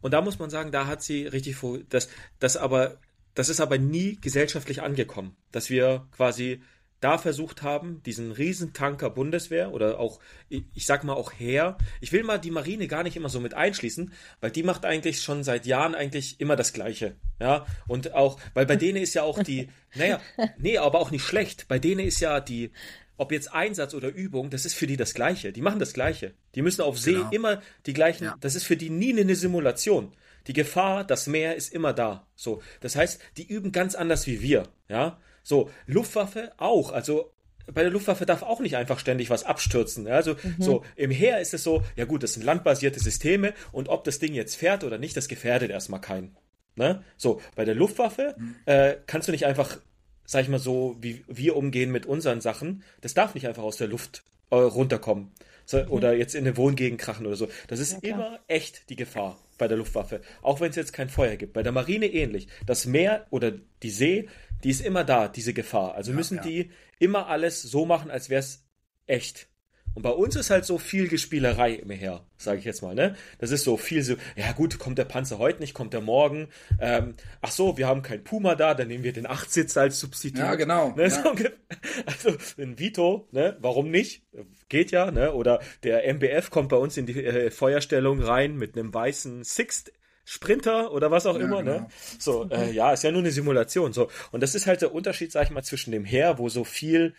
und 0.00 0.12
da 0.12 0.20
muss 0.20 0.38
man 0.38 0.50
sagen, 0.50 0.72
da 0.72 0.86
hat 0.86 1.02
sie 1.02 1.26
richtig 1.26 1.56
vor, 1.56 1.78
das, 1.88 2.08
das 2.38 2.56
aber, 2.56 2.98
das 3.34 3.48
ist 3.48 3.60
aber 3.60 3.78
nie 3.78 4.16
gesellschaftlich 4.20 4.82
angekommen, 4.82 5.36
dass 5.52 5.70
wir 5.70 6.06
quasi 6.12 6.62
da 7.00 7.18
versucht 7.18 7.62
haben, 7.62 8.02
diesen 8.04 8.32
Riesentanker 8.32 9.10
Bundeswehr 9.10 9.72
oder 9.72 10.00
auch, 10.00 10.20
ich 10.48 10.86
sag 10.86 11.04
mal 11.04 11.14
auch 11.14 11.32
Heer, 11.32 11.78
ich 12.00 12.12
will 12.12 12.24
mal 12.24 12.38
die 12.38 12.50
Marine 12.50 12.88
gar 12.88 13.02
nicht 13.02 13.16
immer 13.16 13.28
so 13.28 13.40
mit 13.40 13.54
einschließen, 13.54 14.12
weil 14.40 14.50
die 14.50 14.62
macht 14.62 14.84
eigentlich 14.84 15.22
schon 15.22 15.44
seit 15.44 15.66
Jahren 15.66 15.94
eigentlich 15.94 16.40
immer 16.40 16.56
das 16.56 16.72
Gleiche. 16.72 17.16
Ja, 17.40 17.66
und 17.86 18.14
auch, 18.14 18.40
weil 18.54 18.66
bei 18.66 18.76
denen 18.76 19.00
ist 19.02 19.14
ja 19.14 19.22
auch 19.22 19.42
die, 19.42 19.68
naja, 19.94 20.20
nee, 20.58 20.78
aber 20.78 20.98
auch 20.98 21.10
nicht 21.10 21.24
schlecht, 21.24 21.68
bei 21.68 21.78
denen 21.78 22.04
ist 22.04 22.20
ja 22.20 22.40
die, 22.40 22.72
ob 23.16 23.32
jetzt 23.32 23.52
Einsatz 23.52 23.94
oder 23.94 24.08
Übung, 24.08 24.50
das 24.50 24.64
ist 24.64 24.74
für 24.74 24.86
die 24.86 24.96
das 24.96 25.12
Gleiche. 25.12 25.52
Die 25.52 25.60
machen 25.60 25.80
das 25.80 25.92
Gleiche. 25.92 26.34
Die 26.54 26.62
müssen 26.62 26.82
auf 26.82 26.98
See 26.98 27.14
genau. 27.14 27.30
immer 27.30 27.62
die 27.84 27.92
gleichen, 27.92 28.24
ja. 28.24 28.36
das 28.40 28.54
ist 28.54 28.64
für 28.64 28.76
die 28.76 28.90
nie 28.90 29.18
eine 29.18 29.34
Simulation. 29.34 30.12
Die 30.46 30.52
Gefahr, 30.52 31.04
das 31.04 31.26
Meer 31.26 31.56
ist 31.56 31.72
immer 31.74 31.92
da. 31.92 32.26
So, 32.36 32.62
das 32.80 32.96
heißt, 32.96 33.20
die 33.36 33.46
üben 33.46 33.72
ganz 33.72 33.94
anders 33.94 34.26
wie 34.26 34.40
wir, 34.40 34.68
ja. 34.88 35.20
So, 35.48 35.70
Luftwaffe 35.86 36.52
auch. 36.58 36.92
Also 36.92 37.32
bei 37.72 37.80
der 37.80 37.90
Luftwaffe 37.90 38.26
darf 38.26 38.42
auch 38.42 38.60
nicht 38.60 38.76
einfach 38.76 38.98
ständig 38.98 39.30
was 39.30 39.44
abstürzen. 39.44 40.06
Also 40.06 40.34
mhm. 40.34 40.56
so 40.58 40.84
im 40.94 41.10
Heer 41.10 41.40
ist 41.40 41.54
es 41.54 41.62
so, 41.62 41.82
ja 41.96 42.04
gut, 42.04 42.22
das 42.22 42.34
sind 42.34 42.42
landbasierte 42.42 43.00
Systeme 43.00 43.54
und 43.72 43.88
ob 43.88 44.04
das 44.04 44.18
Ding 44.18 44.34
jetzt 44.34 44.56
fährt 44.56 44.84
oder 44.84 44.98
nicht, 44.98 45.16
das 45.16 45.26
gefährdet 45.26 45.70
erstmal 45.70 46.02
keinen. 46.02 46.36
Ne? 46.76 47.02
So, 47.16 47.40
bei 47.56 47.64
der 47.64 47.74
Luftwaffe 47.74 48.34
mhm. 48.36 48.56
äh, 48.66 48.96
kannst 49.06 49.26
du 49.26 49.32
nicht 49.32 49.46
einfach, 49.46 49.78
sag 50.26 50.42
ich 50.42 50.50
mal 50.50 50.58
so, 50.58 50.98
wie 51.00 51.24
wir 51.28 51.56
umgehen 51.56 51.92
mit 51.92 52.04
unseren 52.04 52.42
Sachen, 52.42 52.82
das 53.00 53.14
darf 53.14 53.34
nicht 53.34 53.48
einfach 53.48 53.62
aus 53.62 53.78
der 53.78 53.88
Luft 53.88 54.24
äh, 54.50 54.56
runterkommen. 54.56 55.32
So, 55.64 55.82
mhm. 55.82 55.90
Oder 55.90 56.14
jetzt 56.14 56.34
in 56.34 56.46
eine 56.46 56.58
Wohngegend 56.58 57.00
krachen 57.00 57.24
oder 57.24 57.36
so. 57.36 57.48
Das 57.68 57.80
ist 57.80 58.02
ja, 58.02 58.14
immer 58.14 58.38
echt 58.48 58.90
die 58.90 58.96
Gefahr 58.96 59.38
bei 59.56 59.66
der 59.66 59.76
Luftwaffe. 59.76 60.20
Auch 60.42 60.60
wenn 60.60 60.70
es 60.70 60.76
jetzt 60.76 60.92
kein 60.92 61.08
Feuer 61.08 61.36
gibt. 61.36 61.52
Bei 61.52 61.62
der 61.62 61.72
Marine 61.72 62.06
ähnlich. 62.06 62.48
Das 62.64 62.86
Meer 62.86 63.26
oder 63.30 63.52
die 63.82 63.90
See 63.90 64.28
die 64.64 64.70
ist 64.70 64.80
immer 64.80 65.04
da, 65.04 65.28
diese 65.28 65.54
Gefahr. 65.54 65.94
Also 65.94 66.10
ja, 66.10 66.16
müssen 66.16 66.36
ja. 66.36 66.42
die 66.42 66.70
immer 66.98 67.28
alles 67.28 67.62
so 67.62 67.86
machen, 67.86 68.10
als 68.10 68.30
wäre 68.30 68.40
es 68.40 68.64
echt. 69.06 69.48
Und 69.94 70.02
bei 70.02 70.10
uns 70.10 70.36
ist 70.36 70.50
halt 70.50 70.64
so 70.64 70.78
viel 70.78 71.08
Gespielerei 71.08 71.72
immer 71.72 71.94
her, 71.94 72.24
sage 72.36 72.60
ich 72.60 72.64
jetzt 72.64 72.82
mal, 72.82 72.94
ne? 72.94 73.16
Das 73.38 73.50
ist 73.50 73.64
so 73.64 73.76
viel 73.76 74.02
so, 74.04 74.14
ja 74.36 74.52
gut, 74.52 74.78
kommt 74.78 74.96
der 74.96 75.04
Panzer 75.04 75.38
heute 75.38 75.60
nicht, 75.60 75.74
kommt 75.74 75.92
der 75.92 76.00
morgen. 76.00 76.50
Ähm, 76.78 77.14
ach 77.40 77.50
so, 77.50 77.78
wir 77.78 77.88
haben 77.88 78.02
keinen 78.02 78.22
Puma 78.22 78.54
da, 78.54 78.74
dann 78.74 78.86
nehmen 78.86 79.02
wir 79.02 79.12
den 79.12 79.26
Achtsitzer 79.26 79.80
als 79.80 79.98
Substitut. 79.98 80.38
Ja, 80.38 80.54
genau. 80.54 80.94
Ne? 80.94 81.04
Ja. 81.04 81.10
So, 81.10 81.30
also 82.06 82.62
ein 82.62 82.78
Vito, 82.78 83.26
ne? 83.32 83.56
Warum 83.60 83.90
nicht? 83.90 84.22
Geht 84.68 84.92
ja, 84.92 85.10
ne? 85.10 85.32
Oder 85.32 85.58
der 85.82 86.06
MBF 86.06 86.50
kommt 86.50 86.68
bei 86.68 86.76
uns 86.76 86.96
in 86.96 87.06
die 87.06 87.24
äh, 87.24 87.50
Feuerstellung 87.50 88.22
rein 88.22 88.56
mit 88.56 88.78
einem 88.78 88.94
weißen 88.94 89.42
Sixt 89.42 89.92
Sprinter 90.30 90.92
oder 90.92 91.10
was 91.10 91.24
auch 91.24 91.38
ja, 91.38 91.44
immer, 91.44 91.62
ne? 91.62 91.72
genau. 91.72 91.78
ne? 91.84 91.88
So, 92.18 92.50
äh, 92.50 92.70
ja, 92.70 92.92
ist 92.92 93.02
ja 93.02 93.10
nur 93.10 93.22
eine 93.22 93.30
Simulation. 93.30 93.94
So. 93.94 94.10
Und 94.30 94.42
das 94.42 94.54
ist 94.54 94.66
halt 94.66 94.82
der 94.82 94.92
Unterschied, 94.92 95.32
sag 95.32 95.44
ich 95.44 95.50
mal, 95.50 95.62
zwischen 95.62 95.90
dem 95.90 96.04
Heer, 96.04 96.36
wo 96.36 96.50
so 96.50 96.64
viel, 96.64 97.14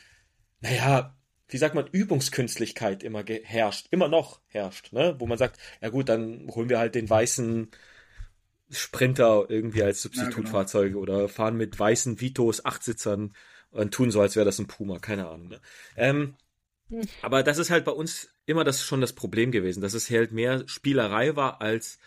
naja, 0.61 1.17
wie 1.47 1.57
sagt 1.57 1.73
man, 1.73 1.87
Übungskünstlichkeit 1.87 3.01
immer 3.01 3.23
herrscht, 3.25 3.87
immer 3.89 4.09
noch 4.09 4.41
herrscht, 4.45 4.93
ne? 4.93 5.15
Wo 5.17 5.25
man 5.25 5.39
sagt, 5.39 5.59
ja 5.81 5.89
gut, 5.89 6.07
dann 6.07 6.51
holen 6.53 6.69
wir 6.69 6.77
halt 6.77 6.93
den 6.93 7.09
weißen 7.09 7.69
Sprinter 8.69 9.45
irgendwie 9.49 9.81
als 9.81 10.03
Substitutfahrzeuge 10.03 10.89
ja, 10.89 11.01
genau. 11.01 11.01
oder 11.01 11.29
fahren 11.29 11.57
mit 11.57 11.79
weißen 11.79 12.21
Vitos, 12.21 12.63
Achtsitzern 12.63 13.33
und 13.71 13.91
tun 13.91 14.11
so, 14.11 14.21
als 14.21 14.35
wäre 14.35 14.45
das 14.45 14.59
ein 14.59 14.67
Puma, 14.67 14.99
keine 14.99 15.27
Ahnung. 15.27 15.47
Ne? 15.47 15.61
Ähm, 15.97 16.35
hm. 16.89 17.01
aber 17.23 17.41
das 17.41 17.57
ist 17.57 17.71
halt 17.71 17.85
bei 17.85 17.91
uns 17.91 18.29
immer 18.45 18.63
das 18.63 18.83
schon 18.83 19.01
das 19.01 19.13
Problem 19.13 19.51
gewesen, 19.51 19.81
dass 19.81 19.95
es 19.95 20.11
halt 20.11 20.31
mehr 20.31 20.67
Spielerei 20.67 21.35
war 21.35 21.59
als 21.59 21.97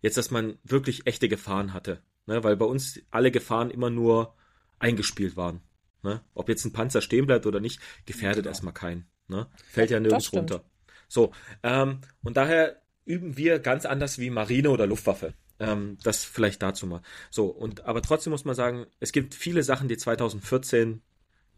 jetzt, 0.00 0.16
dass 0.16 0.30
man 0.30 0.58
wirklich 0.64 1.06
echte 1.06 1.28
Gefahren 1.28 1.72
hatte. 1.72 2.02
Ne? 2.26 2.42
Weil 2.44 2.56
bei 2.56 2.66
uns 2.66 3.00
alle 3.10 3.30
Gefahren 3.30 3.70
immer 3.70 3.90
nur 3.90 4.34
eingespielt 4.78 5.36
waren. 5.36 5.60
Ne? 6.02 6.22
Ob 6.34 6.48
jetzt 6.48 6.64
ein 6.64 6.72
Panzer 6.72 7.02
stehen 7.02 7.26
bleibt 7.26 7.46
oder 7.46 7.60
nicht, 7.60 7.80
gefährdet 8.06 8.44
genau. 8.44 8.50
erstmal 8.50 8.74
keinen. 8.74 9.06
Ne? 9.28 9.46
Fällt 9.68 9.90
ja 9.90 10.00
nirgends 10.00 10.32
runter. 10.32 10.64
So, 11.08 11.32
ähm, 11.62 12.00
und 12.22 12.36
daher 12.36 12.82
üben 13.04 13.36
wir 13.36 13.58
ganz 13.58 13.84
anders 13.84 14.18
wie 14.18 14.30
Marine 14.30 14.70
oder 14.70 14.86
Luftwaffe. 14.86 15.34
Ähm, 15.58 15.98
das 16.02 16.24
vielleicht 16.24 16.62
dazu 16.62 16.86
mal. 16.86 17.02
So, 17.30 17.46
und 17.46 17.84
aber 17.84 18.00
trotzdem 18.00 18.30
muss 18.30 18.44
man 18.44 18.54
sagen, 18.54 18.86
es 18.98 19.12
gibt 19.12 19.34
viele 19.34 19.62
Sachen, 19.62 19.88
die 19.88 19.98
2014 19.98 21.02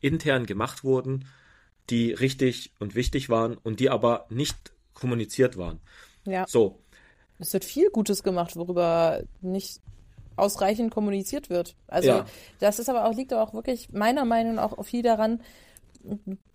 intern 0.00 0.46
gemacht 0.46 0.82
wurden, 0.82 1.26
die 1.90 2.12
richtig 2.12 2.72
und 2.80 2.94
wichtig 2.94 3.28
waren 3.28 3.56
und 3.56 3.78
die 3.78 3.90
aber 3.90 4.26
nicht 4.28 4.72
kommuniziert 4.92 5.56
waren. 5.56 5.80
Ja. 6.24 6.46
So. 6.48 6.82
Es 7.42 7.52
wird 7.52 7.64
viel 7.64 7.90
Gutes 7.90 8.22
gemacht, 8.22 8.56
worüber 8.56 9.22
nicht 9.40 9.80
ausreichend 10.36 10.90
kommuniziert 10.90 11.50
wird. 11.50 11.76
Also 11.88 12.08
Ja. 12.08 12.24
das 12.58 12.78
ist 12.78 12.88
aber 12.88 13.06
auch, 13.06 13.14
liegt 13.14 13.32
aber 13.32 13.42
auch 13.42 13.52
wirklich 13.52 13.92
meiner 13.92 14.24
Meinung 14.24 14.54
nach 14.54 14.72
auch 14.72 14.84
viel 14.84 15.02
daran, 15.02 15.40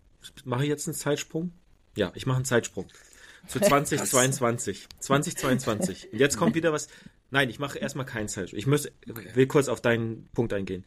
mache 0.45 0.64
ich 0.64 0.70
jetzt 0.70 0.88
einen 0.88 0.95
Zeitsprung? 0.95 1.52
Ja, 1.95 2.12
ich 2.16 2.26
mache 2.26 2.38
einen 2.38 2.45
Zeitsprung. 2.45 2.88
Zu 3.48 3.60
2022. 3.64 4.88
2022. 4.99 6.14
Und 6.14 6.20
jetzt 6.20 6.38
kommt 6.38 6.56
wieder 6.56 6.72
was. 6.72 6.88
Nein, 7.30 7.49
ich 7.49 7.60
mache 7.60 7.80
erstmal 7.80 8.06
keinen 8.06 8.28
Zeitsprung. 8.28 8.60
Ich 8.60 8.68
muss, 8.68 8.90
will 9.06 9.48
kurz 9.48 9.68
auf 9.68 9.82
deinen 9.82 10.28
Punkt 10.34 10.53
eingehen. 10.53 10.86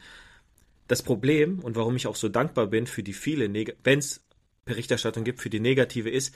Das 0.86 1.02
Problem 1.02 1.61
und 1.61 1.77
warum 1.77 1.97
ich 1.97 2.06
auch 2.06 2.16
so 2.16 2.28
dankbar 2.28 2.66
bin 2.66 2.86
für 2.86 3.02
die 3.02 3.15
viele, 3.15 3.52
wenn 3.85 3.98
es 3.98 4.24
Berichterstattung 4.65 5.24
gibt, 5.24 5.40
für 5.40 5.51
die 5.51 5.61
negative 5.61 6.11
ist, 6.11 6.35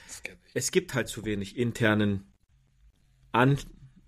es 0.55 0.70
gibt 0.70 0.95
halt 0.95 1.09
zu 1.09 1.25
wenig 1.25 1.57
internen 1.57 2.33
An 3.33 3.59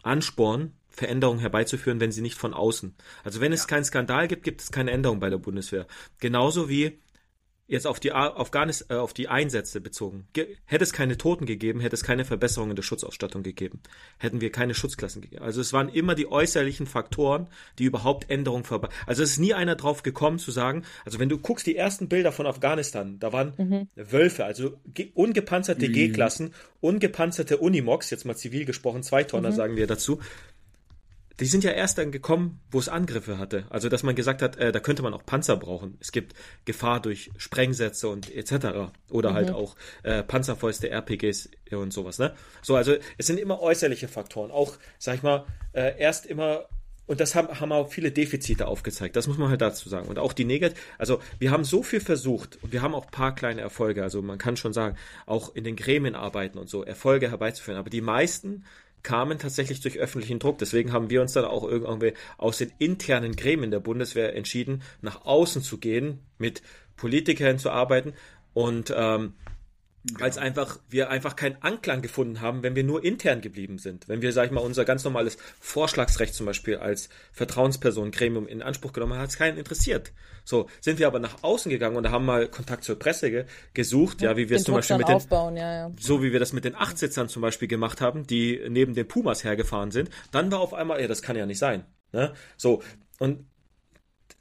Ansporn, 0.03 0.73
Veränderungen 0.89 1.41
herbeizuführen, 1.41 2.01
wenn 2.01 2.11
sie 2.12 2.23
nicht 2.23 2.37
von 2.37 2.55
außen. 2.55 2.95
Also 3.23 3.41
wenn 3.41 3.53
es 3.53 3.69
keinen 3.69 3.85
Skandal 3.85 4.29
gibt, 4.29 4.45
gibt 4.45 4.62
es 4.62 4.73
keine 4.73 4.91
Änderung 4.91 5.21
bei 5.21 5.31
der 5.31 5.39
Bundeswehr. 5.39 5.87
Genauso 6.19 6.69
wie 6.69 6.99
jetzt 7.71 7.87
auf 7.87 8.01
die 8.01 8.13
Afghanis 8.13 8.85
äh, 8.91 8.95
auf 8.95 9.15
die 9.15 9.29
Einsätze 9.29 9.81
bezogen. 9.81 10.27
Ge 10.33 10.57
hätte 10.65 10.83
es 10.85 10.93
keine 10.93 11.17
Toten 11.17 11.47
gegeben, 11.47 11.81
hätte 11.81 11.95
es 11.95 12.03
keine 12.03 12.25
Verbesserungen 12.25 12.75
der 12.75 12.83
Schutzausstattung 12.83 13.43
gegeben. 13.43 13.81
Hätten 14.19 14.41
wir 14.41 14.51
keine 14.51 14.75
Schutzklassen 14.75 15.23
gegeben. 15.23 15.45
Also 15.45 15.61
es 15.61 15.73
waren 15.73 15.89
immer 15.89 16.15
die 16.15 16.31
äußerlichen 16.31 16.87
Faktoren, 16.87 17.47
die 17.79 17.85
überhaupt 17.85 18.29
Änderungen 18.29 18.65
vorbei. 18.65 18.89
Also 19.07 19.23
es 19.23 19.31
ist 19.33 19.39
nie 19.39 19.55
einer 19.55 19.77
drauf 19.77 20.03
gekommen 20.03 20.39
zu 20.39 20.51
sagen, 20.51 20.83
also 21.05 21.21
wenn 21.21 21.29
du 21.29 21.39
guckst 21.39 21.67
die 21.67 21.77
ersten 21.77 22.09
Bilder 22.09 22.33
von 22.33 22.47
Afghanistan, 22.47 23.19
da 23.21 23.33
waren 23.33 23.89
Wölfe, 23.95 24.45
also 24.45 24.77
ge- 24.93 25.13
ungepanzerte 25.15 25.89
G-Klassen, 25.89 26.53
ungepanzerte 26.81 27.59
Unimox, 27.59 28.11
jetzt 28.11 28.25
mal 28.25 28.37
zivil 28.37 28.65
gesprochen, 28.65 29.05
zwei 29.05 29.23
Tonner 29.23 29.53
sagen 29.53 29.77
wir 29.77 29.87
dazu, 29.87 30.19
die 31.39 31.47
sind 31.47 31.65
ja 31.65 31.70
erst 31.70 31.98
dann 31.98 32.12
gekommen, 32.12 32.61
wo 32.70 32.78
es 32.78 32.89
Angriffe 32.89 33.39
hatte. 33.39 33.65
Also 33.70 33.89
dass 33.89 34.02
man 34.02 34.15
gesagt 34.15 34.43
hat, 34.43 34.57
äh, 34.57 34.73
da 34.73 34.81
könnte 34.81 35.02
man 35.02 35.15
auch 35.15 35.24
Panzer 35.24 35.57
brauchen. 35.57 35.97
Es 36.01 36.12
gibt 36.12 36.35
Gefahr 36.65 37.01
durch 37.01 37.31
Sprengsätze 37.36 38.09
und 38.09 38.35
etc. 38.35 38.93
Oder 39.09 39.32
halt 39.32 39.51
auch 39.51 39.77
äh, 40.02 40.23
Panzerfäuste, 40.23 40.90
RPGs 40.90 41.51
und 41.70 41.93
sowas. 41.93 42.19
Ne? 42.19 42.35
So, 42.62 42.77
also 42.77 42.94
es 43.16 43.27
sind 43.27 43.39
immer 43.39 43.61
äußerliche 43.61 44.09
Faktoren. 44.09 44.51
Auch, 44.51 44.77
sag 44.98 45.16
ich 45.16 45.23
mal, 45.23 45.47
äh, 45.73 45.98
erst 45.98 46.27
immer 46.27 46.66
und 47.11 47.19
das 47.19 47.35
haben, 47.35 47.48
haben 47.59 47.73
auch 47.73 47.90
viele 47.90 48.12
Defizite 48.12 48.69
aufgezeigt. 48.69 49.16
Das 49.16 49.27
muss 49.27 49.36
man 49.36 49.48
halt 49.48 49.61
dazu 49.61 49.89
sagen. 49.89 50.07
Und 50.07 50.20
auch 50.20 50.32
die 50.32 50.44
Negat, 50.44 50.74
also 50.97 51.19
wir 51.40 51.51
haben 51.51 51.65
so 51.65 51.82
viel 51.82 51.98
versucht 51.98 52.62
und 52.62 52.73
wir 52.73 52.82
haben 52.82 52.94
auch 52.94 53.07
ein 53.07 53.11
paar 53.11 53.35
kleine 53.35 53.62
Erfolge. 53.62 54.05
Also 54.05 54.23
man 54.23 54.39
kann 54.39 54.57
schon 54.57 54.73
sagen, 54.73 54.97
auch 55.27 55.52
in 55.57 55.65
den 55.65 55.74
Gremien 55.74 56.15
arbeiten 56.15 56.57
und 56.57 56.70
so 56.70 56.85
Erfolge 56.85 57.28
herbeizuführen. 57.28 57.81
Aber 57.81 57.90
die 57.90 58.01
meisten 58.01 58.65
kamen 59.03 59.39
tatsächlich 59.39 59.81
durch 59.81 59.99
öffentlichen 59.99 60.39
Druck. 60.39 60.59
Deswegen 60.59 60.93
haben 60.93 61.11
wir 61.11 61.21
uns 61.23 61.33
dann 61.33 61.45
auch 61.45 61.65
irgendwie 61.65 62.15
aus 62.39 62.59
den 62.59 62.73
internen 62.79 63.37
Gremien 63.37 63.71
der 63.71 63.81
Bundeswehr 63.81 64.35
entschieden, 64.35 64.83
nach 65.01 65.25
außen 65.25 65.63
zu 65.63 65.79
gehen, 65.79 66.21
mit 66.39 66.63
Politikern 66.97 67.59
zu 67.59 67.71
arbeiten 67.71 68.13
und 68.53 68.93
ähm, 68.95 69.35
als 70.19 70.39
einfach 70.39 70.79
wir 70.89 71.11
einfach 71.11 71.37
keinen 71.37 71.61
Anklang 71.61 72.01
gefunden 72.01 72.41
haben, 72.41 72.63
wenn 72.63 72.75
wir 72.75 72.85
nur 72.85 73.05
intern 73.05 73.43
geblieben 73.43 73.79
sind. 73.79 74.09
Wenn 74.09 74.23
wir, 74.23 74.33
sag 74.33 74.47
ich 74.47 74.51
mal, 74.51 74.61
unser 74.61 74.85
ganz 74.85 75.05
normales 75.05 75.37
Vorschlagsrecht 75.61 76.35
zum 76.35 76.47
Beispiel 76.47 76.79
als 76.79 77.11
Vertrauensperson 77.33 78.11
Gremium 78.11 78.47
in 78.47 78.63
Anspruch 78.63 78.93
genommen 78.93 79.13
haben, 79.13 79.21
hat 79.21 79.31
es 79.31 79.37
keinen 79.37 79.59
interessiert. 79.59 80.13
So 80.45 80.69
sind 80.81 80.99
wir 80.99 81.07
aber 81.07 81.19
nach 81.19 81.43
außen 81.43 81.71
gegangen 81.71 81.97
und 81.97 82.11
haben 82.11 82.25
mal 82.25 82.49
Kontakt 82.49 82.85
zur 82.85 82.99
Presse 82.99 83.31
ge 83.31 83.45
gesucht, 83.75 84.23
ja, 84.23 84.37
wie 84.37 84.49
wir 84.49 84.57
es 84.57 84.65
zum 84.65 84.73
Druck 84.73 84.81
Beispiel 84.81 84.97
mit 84.99 85.09
den 85.09 85.17
aufbauen, 85.17 85.57
ja, 85.57 85.73
ja. 85.73 85.93
so 85.99 86.23
wie 86.23 86.33
wir 86.33 86.41
das 86.41 86.53
mit 86.53 86.65
den 86.65 86.75
Achtsitzern 86.75 87.29
zum 87.29 87.43
Beispiel 87.43 87.69
gemacht 87.69 88.01
haben, 88.01 88.27
die 88.27 88.61
neben 88.69 88.95
den 88.95 89.07
Pumas 89.07 89.45
hergefahren 89.45 89.91
sind, 89.91 90.09
dann 90.33 90.51
war 90.51 90.61
auf 90.61 90.73
einmal, 90.73 91.01
ja, 91.01 91.09
das 91.09 91.21
kann 91.21 91.37
ja 91.37 91.45
nicht 91.45 91.59
sein. 91.59 91.85
Ne? 92.13 92.33
So, 92.57 92.83
und 93.19 93.45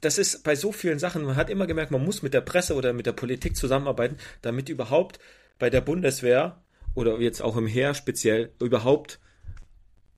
das 0.00 0.16
ist 0.16 0.42
bei 0.42 0.56
so 0.56 0.72
vielen 0.72 0.98
Sachen, 0.98 1.24
man 1.24 1.36
hat 1.36 1.50
immer 1.50 1.66
gemerkt, 1.66 1.90
man 1.90 2.04
muss 2.04 2.22
mit 2.22 2.32
der 2.32 2.40
Presse 2.40 2.74
oder 2.74 2.92
mit 2.92 3.06
der 3.06 3.12
Politik 3.12 3.56
zusammenarbeiten, 3.56 4.16
damit 4.40 4.68
überhaupt 4.68 5.18
bei 5.60 5.70
der 5.70 5.80
Bundeswehr 5.80 6.60
oder 6.94 7.20
jetzt 7.20 7.40
auch 7.40 7.56
im 7.56 7.68
Heer 7.68 7.94
speziell 7.94 8.52
überhaupt 8.58 9.20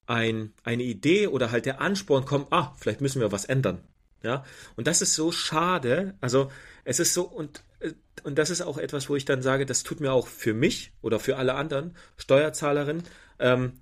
ein, 0.06 0.54
eine 0.64 0.82
Idee 0.82 1.26
oder 1.26 1.50
halt 1.50 1.66
der 1.66 1.82
Ansporn 1.82 2.24
kommt, 2.24 2.50
ah, 2.50 2.74
vielleicht 2.78 3.02
müssen 3.02 3.20
wir 3.20 3.32
was 3.32 3.44
ändern. 3.44 3.82
Ja, 4.22 4.44
und 4.76 4.86
das 4.86 5.02
ist 5.02 5.14
so 5.14 5.32
schade. 5.32 6.14
Also, 6.20 6.50
es 6.84 7.00
ist 7.00 7.12
so, 7.12 7.24
und, 7.24 7.64
äh, 7.80 7.92
und 8.22 8.38
das 8.38 8.50
ist 8.50 8.62
auch 8.62 8.78
etwas, 8.78 9.08
wo 9.08 9.16
ich 9.16 9.24
dann 9.24 9.42
sage, 9.42 9.66
das 9.66 9.82
tut 9.82 10.00
mir 10.00 10.12
auch 10.12 10.28
für 10.28 10.54
mich 10.54 10.92
oder 11.02 11.18
für 11.18 11.36
alle 11.36 11.54
anderen 11.54 11.96
Steuerzahlerinnen 12.16 13.02
ähm, 13.40 13.80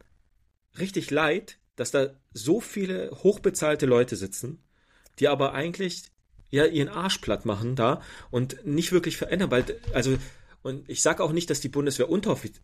richtig 0.79 1.11
leid, 1.11 1.59
dass 1.77 1.91
da 1.91 2.11
so 2.33 2.61
viele 2.61 3.11
hochbezahlte 3.11 3.85
Leute 3.85 4.17
sitzen, 4.17 4.63
die 5.19 5.29
aber 5.29 5.53
eigentlich 5.53 6.05
ja 6.51 6.65
ihren 6.65 6.89
Arsch 6.89 7.19
platt 7.19 7.45
machen 7.45 7.77
da 7.77 8.01
und 8.31 8.65
nicht 8.65 8.93
wirklich 8.93 9.19
verändern, 9.19 9.51
weil, 9.51 9.65
also, 9.93 10.17
und 10.63 10.89
ich 10.89 11.03
sage 11.03 11.23
auch 11.23 11.33
nicht, 11.33 11.51
dass 11.51 11.61
die 11.61 11.69
Bundeswehr 11.69 12.09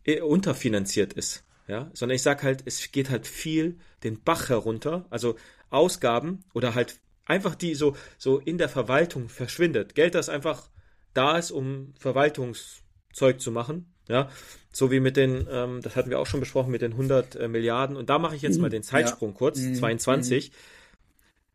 äh, 0.05 0.20
unterfinanziert 0.20 1.12
ist, 1.12 1.44
ja, 1.66 1.90
sondern 1.94 2.16
ich 2.16 2.23
sage 2.23 2.43
halt, 2.43 2.62
es 2.64 2.93
geht 2.93 3.10
halt 3.10 3.27
viel 3.27 3.78
den 4.05 4.23
Bach 4.23 4.48
herunter, 4.48 5.06
also 5.10 5.36
Ausgaben 5.70 6.44
oder 6.55 6.74
halt 6.74 7.01
einfach 7.24 7.55
die 7.55 7.74
so, 7.74 7.97
so 8.18 8.39
in 8.39 8.59
der 8.59 8.68
Verwaltung 8.68 9.28
verschwindet. 9.28 9.94
Geld, 9.94 10.14
das 10.14 10.28
einfach 10.28 10.68
da 11.12 11.39
ist, 11.39 11.51
um 11.51 11.94
Verwaltungszeug 11.98 13.40
zu 13.40 13.51
machen, 13.51 13.93
ja, 14.09 14.31
so 14.73 14.90
wie 14.90 15.01
mit 15.01 15.16
den, 15.16 15.47
ähm, 15.51 15.81
das 15.82 15.97
hatten 15.97 16.10
wir 16.10 16.20
auch 16.20 16.27
schon 16.27 16.40
besprochen, 16.40 16.70
mit 16.70 16.82
den 16.82 16.93
100 16.93 17.36
äh, 17.36 17.48
Milliarden. 17.48 17.97
Und 17.97 18.10
da 18.10 18.18
mache 18.18 18.36
ich 18.36 18.43
jetzt 18.43 18.60
mal 18.60 18.70
den 18.70 18.82
Zeitsprung 18.82 19.35
kurz, 19.35 19.59
22. 19.59 20.52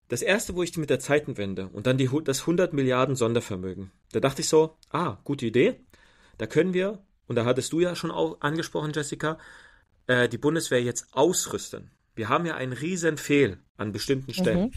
Das 0.09 0.21
erste, 0.21 0.55
wo 0.55 0.63
ich 0.63 0.75
mit 0.75 0.89
der 0.89 0.99
Zeitenwende 0.99 1.69
und 1.71 1.87
dann 1.87 1.97
die, 1.97 2.09
das 2.25 2.41
100 2.41 2.73
Milliarden 2.73 3.15
Sondervermögen, 3.15 3.91
da 4.11 4.19
dachte 4.19 4.41
ich 4.41 4.49
so, 4.49 4.75
ah, 4.89 5.17
gute 5.23 5.45
Idee. 5.45 5.79
Da 6.41 6.47
können 6.47 6.73
wir, 6.73 6.97
und 7.27 7.35
da 7.35 7.45
hattest 7.45 7.71
du 7.71 7.81
ja 7.81 7.95
schon 7.95 8.09
auch 8.09 8.41
angesprochen, 8.41 8.93
Jessica, 8.95 9.37
äh, 10.07 10.27
die 10.27 10.39
Bundeswehr 10.39 10.81
jetzt 10.81 11.05
ausrüsten. 11.11 11.91
Wir 12.15 12.29
haben 12.29 12.47
ja 12.47 12.55
einen 12.55 12.73
riesen 12.73 13.17
Fehl 13.17 13.59
an 13.77 13.91
bestimmten 13.91 14.33
Stellen. 14.33 14.71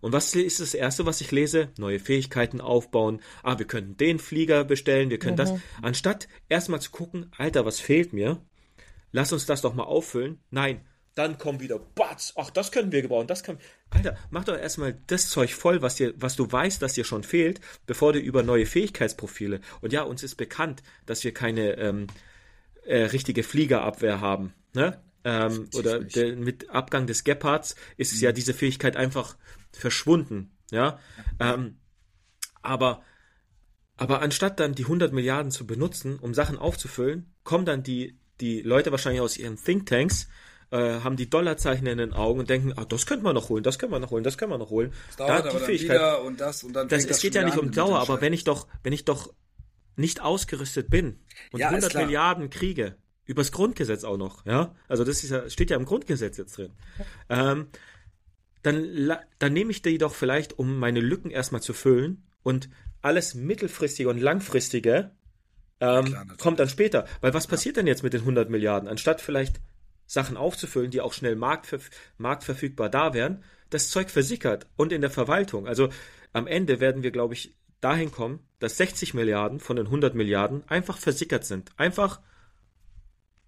Und 0.00 0.12
was 0.12 0.34
ist 0.34 0.58
das 0.58 0.74
Erste, 0.74 1.06
was 1.06 1.20
ich 1.20 1.30
lese? 1.30 1.68
Neue 1.78 2.00
Fähigkeiten 2.00 2.60
aufbauen. 2.60 3.20
Ah, 3.44 3.60
wir 3.60 3.66
können 3.66 3.96
den 3.96 4.18
Flieger 4.18 4.64
bestellen, 4.64 5.08
wir 5.08 5.20
können 5.20 5.36
das. 5.36 5.52
Anstatt 5.82 6.26
erstmal 6.48 6.80
zu 6.80 6.90
gucken, 6.90 7.30
Alter, 7.38 7.64
was 7.64 7.78
fehlt 7.78 8.12
mir? 8.12 8.40
Lass 9.12 9.32
uns 9.32 9.46
das 9.46 9.62
doch 9.62 9.74
mal 9.74 9.84
auffüllen. 9.84 10.40
Nein, 10.50 10.80
dann 11.14 11.38
kommen 11.38 11.60
wieder, 11.60 11.78
Batz, 11.78 12.32
ach, 12.36 12.50
das 12.50 12.72
können 12.72 12.90
wir 12.90 13.02
gebrauchen, 13.02 13.26
das 13.26 13.42
kann. 13.42 13.58
Alter, 13.90 14.16
mach 14.30 14.44
doch 14.44 14.56
erstmal 14.56 14.98
das 15.06 15.28
Zeug 15.28 15.52
voll, 15.54 15.80
was 15.80 15.94
dir, 15.94 16.12
was 16.16 16.34
du 16.34 16.50
weißt, 16.50 16.82
dass 16.82 16.94
dir 16.94 17.04
schon 17.04 17.22
fehlt, 17.22 17.60
bevor 17.86 18.12
du 18.12 18.18
über 18.18 18.42
neue 18.42 18.66
Fähigkeitsprofile. 18.66 19.60
Und 19.80 19.92
ja, 19.92 20.02
uns 20.02 20.22
ist 20.22 20.34
bekannt, 20.34 20.82
dass 21.06 21.22
wir 21.22 21.32
keine 21.32 21.76
ähm, 21.78 22.08
äh, 22.84 23.04
richtige 23.04 23.44
Fliegerabwehr 23.44 24.20
haben. 24.20 24.54
Ne? 24.74 25.00
Ähm, 25.24 25.68
oder 25.74 26.00
der, 26.00 26.36
mit 26.36 26.70
Abgang 26.70 27.06
des 27.06 27.24
Gepards 27.24 27.76
ist 27.96 28.12
es 28.12 28.20
ja 28.20 28.32
diese 28.32 28.52
Fähigkeit 28.52 28.96
einfach 28.96 29.36
verschwunden, 29.72 30.50
ja. 30.70 30.98
Ähm, 31.40 31.78
aber, 32.60 33.02
aber 33.96 34.20
anstatt 34.20 34.60
dann 34.60 34.74
die 34.74 34.82
100 34.82 35.12
Milliarden 35.12 35.50
zu 35.50 35.66
benutzen, 35.66 36.18
um 36.18 36.34
Sachen 36.34 36.58
aufzufüllen, 36.58 37.32
kommen 37.42 37.64
dann 37.64 37.82
die, 37.82 38.18
die 38.40 38.60
Leute 38.60 38.90
wahrscheinlich 38.90 39.22
aus 39.22 39.38
ihren 39.38 39.56
Thinktanks, 39.56 40.28
äh, 40.74 41.00
haben 41.04 41.16
die 41.16 41.30
Dollarzeichen 41.30 41.86
in 41.86 41.98
den 41.98 42.12
Augen 42.12 42.40
und 42.40 42.50
denken, 42.50 42.72
ah, 42.74 42.84
das 42.84 43.06
könnte 43.06 43.22
man 43.22 43.34
noch 43.34 43.48
holen, 43.48 43.62
das 43.62 43.78
können 43.78 43.92
wir 43.92 44.00
noch 44.00 44.10
holen, 44.10 44.24
das 44.24 44.36
können 44.36 44.50
wir 44.50 44.58
noch 44.58 44.70
holen. 44.70 44.92
Das 45.06 45.16
dauert 45.16 45.30
da, 45.30 45.50
aber 45.50 45.60
dann 45.60 45.68
wieder 45.68 46.22
und 46.22 46.40
das 46.40 46.64
und 46.64 46.72
dann 46.72 46.88
das, 46.88 47.02
fängt 47.02 47.10
es 47.10 47.16
das 47.16 47.22
geht 47.22 47.36
ja 47.36 47.44
nicht 47.44 47.58
um 47.58 47.70
Dauer, 47.70 48.00
aber 48.00 48.20
wenn 48.20 48.32
ich 48.32 48.42
doch, 48.42 48.66
wenn 48.82 48.92
ich 48.92 49.04
doch 49.04 49.32
nicht 49.94 50.20
ausgerüstet 50.20 50.90
bin 50.90 51.20
und 51.52 51.60
Ja, 51.60 51.68
ist 51.68 51.74
100 51.74 51.90
klar. 51.92 52.04
Milliarden 52.04 52.50
kriege, 52.50 52.96
übers 53.24 53.52
Grundgesetz 53.52 54.02
auch 54.02 54.16
noch, 54.16 54.44
ja, 54.46 54.74
also 54.88 55.04
das 55.04 55.22
ist 55.22 55.30
ja, 55.30 55.48
steht 55.48 55.70
ja 55.70 55.76
im 55.76 55.84
Grundgesetz 55.84 56.38
jetzt 56.38 56.58
drin, 56.58 56.72
ähm, 57.28 57.68
dann, 58.64 59.16
dann 59.38 59.52
nehme 59.52 59.70
ich 59.70 59.80
die 59.80 59.98
doch 59.98 60.14
vielleicht, 60.14 60.58
um 60.58 60.78
meine 60.78 61.00
Lücken 61.00 61.30
erstmal 61.30 61.62
zu 61.62 61.72
füllen 61.72 62.26
und 62.42 62.68
alles 63.00 63.34
mittelfristige 63.34 64.08
und 64.08 64.18
langfristige 64.18 65.12
ähm, 65.80 66.04
klar, 66.06 66.24
natürlich. 66.24 66.38
kommt 66.38 66.58
dann 66.58 66.68
später. 66.68 67.06
Weil 67.20 67.34
was 67.34 67.46
passiert 67.46 67.76
denn 67.76 67.86
jetzt 67.86 68.02
mit 68.02 68.12
den 68.14 68.20
100 68.20 68.48
Milliarden? 68.48 68.88
Anstatt 68.88 69.20
vielleicht 69.20 69.60
Sachen 70.06 70.36
aufzufüllen, 70.36 70.90
die 70.90 71.00
auch 71.00 71.12
schnell 71.12 71.36
marktverf 71.36 71.90
marktverfügbar 72.18 72.88
da 72.90 73.14
wären, 73.14 73.42
das 73.70 73.90
Zeug 73.90 74.10
versickert 74.10 74.66
und 74.76 74.92
in 74.92 75.00
der 75.00 75.10
Verwaltung. 75.10 75.66
Also 75.66 75.88
am 76.32 76.46
Ende 76.46 76.80
werden 76.80 77.02
wir, 77.02 77.10
glaube 77.10 77.34
ich, 77.34 77.54
dahin 77.80 78.10
kommen, 78.10 78.40
dass 78.58 78.76
60 78.76 79.14
Milliarden 79.14 79.60
von 79.60 79.76
den 79.76 79.86
100 79.86 80.14
Milliarden 80.14 80.66
einfach 80.68 80.98
versickert 80.98 81.44
sind. 81.44 81.70
Einfach 81.76 82.20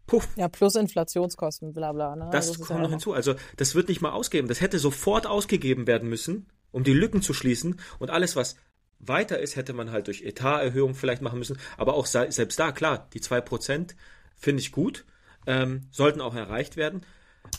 puff, 0.07 0.29
Ja, 0.37 0.49
plus 0.49 0.75
Inflationskosten, 0.77 1.73
bla 1.73 1.93
bla. 1.93 2.17
Ne? 2.17 2.29
das 2.31 2.49
Also 2.49 2.63
ist 2.63 2.69
kommt 2.69 2.81
noch 2.83 2.91
hinzu. 2.91 3.13
Also 3.13 3.35
das 3.57 3.75
wird 3.75 3.89
nicht 3.89 4.01
mal 4.01 4.11
ausgegeben. 4.13 4.49
Das 4.49 4.61
hätte 4.61 4.79
sofort 4.79 5.27
ausgegeben 5.27 5.87
werden 5.87 6.09
müssen, 6.09 6.47
um 6.71 6.85
die 6.85 6.93
Lücken 6.93 7.23
zu 7.23 7.35
schließen. 7.35 7.81
Und 7.99 8.11
alles, 8.11 8.37
was 8.37 8.57
weiter 8.99 9.39
ist, 9.39 9.57
hätte 9.57 9.73
man 9.73 9.91
halt 9.91 10.07
durch 10.07 10.23
Etaterhöhung 10.23 10.95
vielleicht 10.95 11.23
machen 11.23 11.39
müssen. 11.39 11.59
Aber 11.77 11.95
auch 11.95 12.07
se- 12.07 12.31
selbst 12.31 12.59
da, 12.59 12.73
klar, 12.73 13.09
die 13.15 13.21
2% 13.21 13.97
finde 14.37 14.61
ich 14.61 14.73
gut, 14.73 15.05
ähm, 15.47 15.83
sollten 15.91 16.21
auch 16.21 16.35
erreicht 16.35 16.77
werden. 16.77 17.03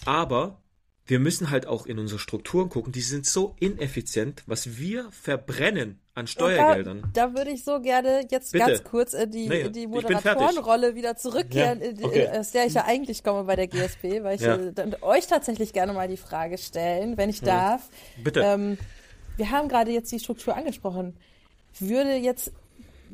Aber 0.05 0.61
wir 1.05 1.19
müssen 1.19 1.49
halt 1.49 1.67
auch 1.67 1.85
in 1.85 1.99
unsere 1.99 2.19
Strukturen 2.19 2.67
gucken. 2.69 2.91
Die 2.91 3.01
sind 3.01 3.25
so 3.25 3.55
ineffizient, 3.61 4.43
was 4.45 4.77
wir 4.77 5.09
verbrennen 5.11 5.99
an 6.13 6.27
Steuergeldern. 6.27 7.03
Da, 7.13 7.27
da 7.27 7.33
würde 7.37 7.51
ich 7.51 7.63
so 7.63 7.79
gerne 7.79 8.27
jetzt 8.29 8.51
Bitte. 8.51 8.65
ganz 8.65 8.83
kurz 8.83 9.13
in 9.13 9.31
die, 9.31 9.47
Nee, 9.47 9.61
in 9.61 9.71
die 9.73 9.87
Moderatorenrolle 9.87 10.95
wieder 10.95 11.15
zurückkehren, 11.15 11.79
Ja, 11.79 11.85
in 11.87 11.95
die, 11.95 12.03
okay. 12.03 12.27
aus 12.27 12.51
der 12.51 12.65
ich 12.65 12.73
ja 12.73 12.83
eigentlich 12.85 13.23
komme 13.23 13.45
bei 13.45 13.55
der 13.55 13.67
GSP, 13.67 14.23
weil 14.23 14.35
ich 14.35 14.41
Ja. 14.41 14.55
äh, 14.55 14.71
euch 15.01 15.27
tatsächlich 15.27 15.71
gerne 15.71 15.93
mal 15.93 16.09
die 16.09 16.17
Frage 16.17 16.57
stellen, 16.57 17.15
wenn 17.17 17.29
ich 17.29 17.39
darf. 17.41 17.89
Bitte. 18.21 18.41
Ähm, 18.41 18.77
wir 19.37 19.51
haben 19.51 19.69
gerade 19.69 19.91
jetzt 19.91 20.11
die 20.11 20.19
Struktur 20.19 20.57
angesprochen. 20.57 21.15
Würde 21.79 22.15
jetzt 22.15 22.51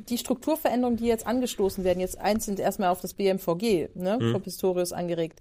die 0.08 0.18
Strukturveränderungen, 0.18 0.96
die 0.98 1.06
jetzt 1.06 1.26
angestoßen 1.26 1.84
werden, 1.84 2.00
jetzt 2.00 2.18
einzeln 2.18 2.56
erstmal 2.58 2.90
auf 2.90 3.00
das 3.00 3.14
BMVG, 3.14 3.88
ne, 3.94 4.18
Mhm. 4.20 4.32
vom 4.32 4.42
Pistorius 4.42 4.92
angeregt, 4.92 5.40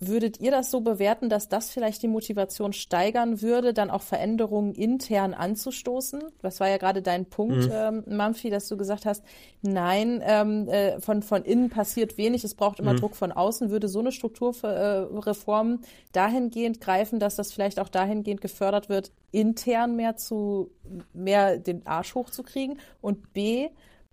Würdet 0.00 0.40
ihr 0.40 0.50
das 0.50 0.72
so 0.72 0.80
bewerten, 0.80 1.28
dass 1.28 1.48
das 1.48 1.70
vielleicht 1.70 2.02
die 2.02 2.08
Motivation 2.08 2.72
steigern 2.72 3.40
würde, 3.42 3.72
dann 3.72 3.90
auch 3.90 4.02
Veränderungen 4.02 4.74
intern 4.74 5.34
anzustoßen? 5.34 6.20
Das 6.42 6.58
war 6.58 6.68
ja 6.68 6.78
gerade 6.78 7.00
dein 7.00 7.26
Punkt, 7.26 7.70
ähm, 7.72 8.02
Mampfi, 8.06 8.50
dass 8.50 8.66
du 8.66 8.76
gesagt 8.76 9.06
hast, 9.06 9.22
nein, 9.62 10.20
ähm, 10.24 10.68
äh, 10.68 11.00
von, 11.00 11.22
von 11.22 11.44
innen 11.44 11.70
passiert 11.70 12.18
wenig, 12.18 12.42
es 12.42 12.56
braucht 12.56 12.80
immer 12.80 12.94
Druck 12.94 13.14
von 13.14 13.30
außen. 13.30 13.70
Würde 13.70 13.86
so 13.86 14.00
eine 14.00 14.10
Strukturreform 14.10 15.80
dahingehend 16.12 16.80
greifen, 16.80 17.20
dass 17.20 17.36
das 17.36 17.52
vielleicht 17.52 17.78
auch 17.78 17.88
dahingehend 17.88 18.40
gefördert 18.40 18.88
wird, 18.88 19.12
intern 19.30 19.94
mehr 19.94 20.16
zu, 20.16 20.72
mehr 21.12 21.56
den 21.56 21.86
Arsch 21.86 22.16
hochzukriegen? 22.16 22.80
Und 23.00 23.32
B, 23.32 23.68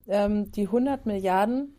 ähm, 0.07 0.51
die 0.51 0.67
100 0.67 1.07
Milliarden, 1.07 1.75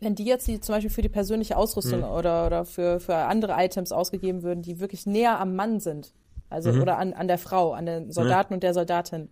wenn 0.00 0.14
die 0.14 0.24
jetzt 0.24 0.46
die, 0.46 0.60
zum 0.60 0.74
Beispiel 0.74 0.90
für 0.90 1.02
die 1.02 1.08
persönliche 1.08 1.56
Ausrüstung 1.56 2.02
oder, 2.04 2.46
oder 2.46 2.64
für, 2.64 3.00
für 3.00 3.16
andere 3.16 3.54
Items 3.56 3.92
ausgegeben 3.92 4.42
würden, 4.42 4.62
die 4.62 4.80
wirklich 4.80 5.06
näher 5.06 5.40
am 5.40 5.56
Mann 5.56 5.80
sind, 5.80 6.12
also 6.50 6.70
oder 6.82 6.98
an, 6.98 7.12
an 7.12 7.28
der 7.28 7.38
Frau, 7.38 7.72
an 7.72 7.86
den 7.86 8.12
Soldaten 8.12 8.54
und 8.54 8.62
der 8.62 8.74
Soldatin, 8.74 9.28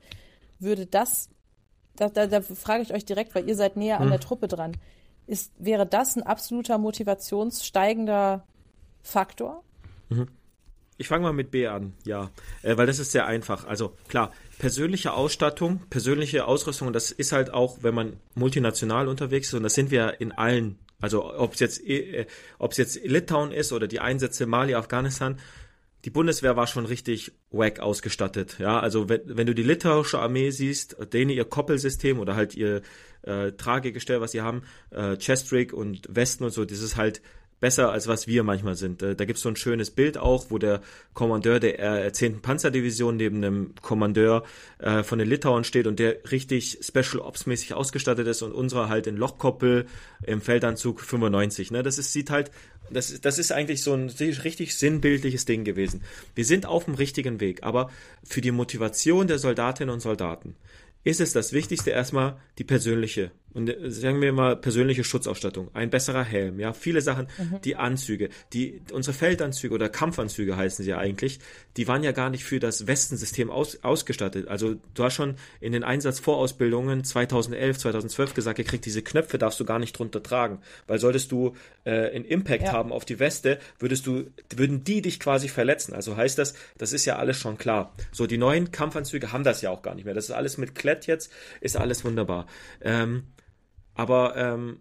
würde 0.58 0.86
das, 0.86 1.30
da, 1.94 2.08
da, 2.08 2.26
da 2.26 2.40
frage 2.40 2.82
ich 2.82 2.92
euch 2.92 3.04
direkt, 3.04 3.34
weil 3.34 3.48
ihr 3.48 3.56
seid 3.56 3.76
näher 3.76 4.00
an 4.00 4.10
der 4.10 4.20
Truppe 4.20 4.48
dran, 4.48 4.76
ist, 5.26 5.52
wäre 5.58 5.86
das 5.86 6.16
ein 6.16 6.22
absoluter 6.22 6.78
motivationssteigender 6.78 8.44
Faktor? 9.02 9.62
Ich 10.98 11.08
fange 11.08 11.24
mal 11.24 11.32
mit 11.32 11.50
B 11.50 11.66
an, 11.66 11.92
ja, 12.04 12.30
äh, 12.62 12.76
weil 12.76 12.86
das 12.86 12.98
ist 12.98 13.12
sehr 13.12 13.26
einfach. 13.26 13.66
Also 13.66 13.94
klar, 14.08 14.32
persönliche 14.58 15.12
Ausstattung, 15.12 15.82
persönliche 15.90 16.46
Ausrüstung, 16.46 16.92
das 16.92 17.10
ist 17.10 17.32
halt 17.32 17.52
auch, 17.52 17.78
wenn 17.82 17.94
man 17.94 18.14
multinational 18.34 19.08
unterwegs 19.08 19.48
ist, 19.48 19.54
und 19.54 19.62
das 19.62 19.74
sind 19.74 19.90
wir 19.90 20.20
in 20.20 20.32
allen, 20.32 20.78
also 21.00 21.34
ob 21.34 21.54
es 21.54 21.60
jetzt, 21.60 21.86
äh, 21.86 22.26
ob 22.58 22.72
es 22.72 22.78
jetzt 22.78 23.04
Litauen 23.04 23.52
ist 23.52 23.72
oder 23.72 23.86
die 23.86 24.00
Einsätze 24.00 24.46
Mali, 24.46 24.74
Afghanistan, 24.74 25.38
die 26.06 26.10
Bundeswehr 26.10 26.56
war 26.56 26.68
schon 26.68 26.86
richtig 26.86 27.32
wack 27.50 27.80
ausgestattet. 27.80 28.58
Ja, 28.60 28.78
also 28.78 29.08
wenn, 29.08 29.22
wenn 29.24 29.46
du 29.46 29.54
die 29.54 29.64
litauische 29.64 30.20
Armee 30.20 30.50
siehst, 30.50 30.96
denen 31.12 31.30
ihr 31.30 31.44
Koppelsystem 31.44 32.20
oder 32.20 32.36
halt 32.36 32.54
ihr 32.54 32.82
äh, 33.22 33.52
Tragegestell, 33.52 34.20
was 34.20 34.30
sie 34.30 34.40
haben, 34.40 34.62
äh, 34.90 35.16
Chestrig 35.16 35.72
und 35.72 36.02
Westen 36.08 36.44
und 36.44 36.52
so, 36.52 36.64
das 36.64 36.80
ist 36.80 36.96
halt 36.96 37.22
besser 37.60 37.90
als 37.90 38.06
was 38.06 38.26
wir 38.26 38.42
manchmal 38.42 38.74
sind. 38.74 39.02
Äh, 39.02 39.14
Da 39.14 39.24
gibt's 39.24 39.42
so 39.42 39.48
ein 39.48 39.56
schönes 39.56 39.90
Bild 39.90 40.18
auch, 40.18 40.46
wo 40.50 40.58
der 40.58 40.80
Kommandeur 41.14 41.60
der 41.60 42.06
äh, 42.06 42.12
10. 42.12 42.42
Panzerdivision 42.42 43.16
neben 43.16 43.42
dem 43.42 43.74
Kommandeur 43.82 44.44
äh, 44.78 45.02
von 45.02 45.18
den 45.18 45.28
Litauen 45.28 45.64
steht 45.64 45.86
und 45.86 45.98
der 45.98 46.16
richtig 46.30 46.78
Special 46.82 47.20
Ops 47.20 47.46
mäßig 47.46 47.74
ausgestattet 47.74 48.26
ist 48.26 48.42
und 48.42 48.52
unserer 48.52 48.88
halt 48.88 49.06
in 49.06 49.16
Lochkoppel 49.16 49.86
im 50.24 50.40
Feldanzug 50.40 51.00
95. 51.00 51.70
Ne? 51.70 51.82
Das 51.82 51.98
ist, 51.98 52.12
sieht 52.12 52.30
halt, 52.30 52.50
das, 52.90 53.20
das 53.20 53.38
ist 53.38 53.52
eigentlich 53.52 53.82
so 53.82 53.94
ein 53.94 54.10
richtig 54.10 54.76
sinnbildliches 54.76 55.44
Ding 55.44 55.64
gewesen. 55.64 56.02
Wir 56.34 56.44
sind 56.44 56.66
auf 56.66 56.84
dem 56.84 56.94
richtigen 56.94 57.40
Weg, 57.40 57.62
aber 57.62 57.90
für 58.22 58.40
die 58.40 58.52
Motivation 58.52 59.26
der 59.26 59.38
Soldatinnen 59.38 59.92
und 59.92 60.00
Soldaten 60.00 60.56
ist 61.04 61.20
es 61.20 61.32
das 61.32 61.52
Wichtigste 61.52 61.90
erstmal 61.90 62.36
die 62.58 62.64
persönliche 62.64 63.30
und 63.56 63.68
äh, 63.70 63.90
sagen 63.90 64.20
wir 64.20 64.32
mal 64.32 64.54
persönliche 64.56 65.02
Schutzausstattung, 65.02 65.70
ein 65.74 65.90
besserer 65.90 66.22
Helm, 66.22 66.60
ja, 66.60 66.72
viele 66.72 67.00
Sachen, 67.00 67.26
die 67.64 67.76
Anzüge, 67.76 68.28
die 68.52 68.82
unsere 68.92 69.14
Feldanzüge 69.16 69.74
oder 69.74 69.88
Kampfanzüge 69.88 70.56
heißen 70.56 70.84
sie 70.84 70.90
ja 70.90 70.98
eigentlich, 70.98 71.40
die 71.76 71.88
waren 71.88 72.02
ja 72.04 72.12
gar 72.12 72.30
nicht 72.30 72.44
für 72.44 72.60
das 72.60 72.86
Westensystem 72.86 73.50
aus, 73.50 73.82
ausgestattet. 73.82 74.48
Also 74.48 74.76
du 74.94 75.04
hast 75.04 75.14
schon 75.14 75.36
in 75.60 75.72
den 75.72 75.84
Einsatzvorausbildungen 75.84 77.02
2011, 77.04 77.78
2012 77.78 78.34
gesagt, 78.34 78.56
gekriegt, 78.56 78.84
diese 78.84 79.02
Knöpfe 79.02 79.38
darfst 79.38 79.58
du 79.58 79.64
gar 79.64 79.78
nicht 79.78 79.98
drunter 79.98 80.22
tragen, 80.22 80.60
weil 80.86 80.98
solltest 80.98 81.32
du 81.32 81.54
äh, 81.84 82.10
einen 82.10 82.24
Impact 82.24 82.64
Ja. 82.64 82.72
haben 82.72 82.92
auf 82.92 83.04
die 83.04 83.18
Weste, 83.18 83.58
würdest 83.78 84.06
du 84.06 84.26
würden 84.54 84.84
die 84.84 85.02
dich 85.02 85.18
quasi 85.20 85.48
verletzen. 85.48 85.94
Also 85.94 86.16
heißt 86.16 86.38
das, 86.38 86.54
das 86.78 86.92
ist 86.92 87.04
ja 87.06 87.16
alles 87.16 87.38
schon 87.38 87.56
klar. 87.58 87.94
So 88.12 88.26
die 88.26 88.38
neuen 88.38 88.70
Kampfanzüge 88.70 89.32
haben 89.32 89.44
das 89.44 89.62
ja 89.62 89.70
auch 89.70 89.82
gar 89.82 89.94
nicht 89.94 90.04
mehr. 90.04 90.14
Das 90.14 90.24
ist 90.24 90.30
alles 90.32 90.58
mit 90.58 90.74
Klett 90.74 91.06
jetzt, 91.06 91.32
ist 91.60 91.76
alles 91.76 92.04
wunderbar. 92.04 92.46
Ähm, 92.82 93.24
aber 93.96 94.36
ähm, 94.36 94.80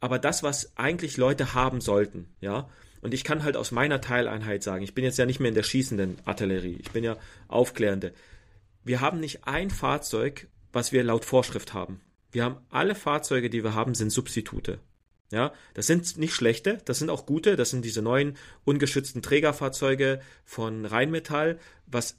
aber 0.00 0.18
das, 0.18 0.42
was 0.42 0.76
eigentlich 0.76 1.16
Leute 1.16 1.54
haben 1.54 1.80
sollten, 1.80 2.26
ja. 2.40 2.68
Und 3.02 3.14
ich 3.14 3.24
kann 3.24 3.42
halt 3.42 3.56
aus 3.56 3.70
meiner 3.72 4.00
Teileinheit 4.00 4.62
sagen, 4.62 4.82
ich 4.84 4.94
bin 4.94 5.04
jetzt 5.04 5.18
ja 5.18 5.26
nicht 5.26 5.40
mehr 5.40 5.48
in 5.48 5.54
der 5.54 5.62
schießenden 5.62 6.18
Artillerie, 6.24 6.76
ich 6.80 6.90
bin 6.90 7.04
ja 7.04 7.16
aufklärende. 7.48 8.12
Wir 8.84 9.00
haben 9.00 9.20
nicht 9.20 9.46
ein 9.46 9.70
Fahrzeug, 9.70 10.48
was 10.72 10.92
wir 10.92 11.04
laut 11.04 11.24
Vorschrift 11.24 11.72
haben. 11.72 12.00
Wir 12.32 12.44
haben 12.44 12.56
alle 12.70 12.94
Fahrzeuge, 12.94 13.50
die 13.50 13.62
wir 13.62 13.74
haben, 13.74 13.94
sind 13.94 14.10
Substitute. 14.10 14.80
Ja, 15.30 15.52
das 15.74 15.86
sind 15.86 16.18
nicht 16.18 16.34
schlechte, 16.34 16.78
das 16.84 16.98
sind 16.98 17.08
auch 17.08 17.24
gute, 17.24 17.56
das 17.56 17.70
sind 17.70 17.84
diese 17.84 18.02
neuen 18.02 18.36
ungeschützten 18.64 19.22
Trägerfahrzeuge 19.22 20.20
von 20.44 20.84
Rheinmetall, 20.84 21.58
was 21.86 22.18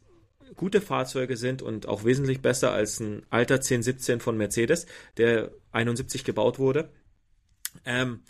gute 0.55 0.81
Fahrzeuge 0.81 1.37
sind 1.37 1.61
und 1.61 1.87
auch 1.87 2.03
wesentlich 2.03 2.41
besser 2.41 2.71
als 2.71 2.99
ein 2.99 3.25
alter 3.29 3.55
1017 3.55 4.19
von 4.19 4.37
Mercedes, 4.37 4.85
der 5.17 5.51
71 5.71 6.23
gebaut 6.23 6.59
wurde. 6.59 6.89
Ähm, 7.85 8.21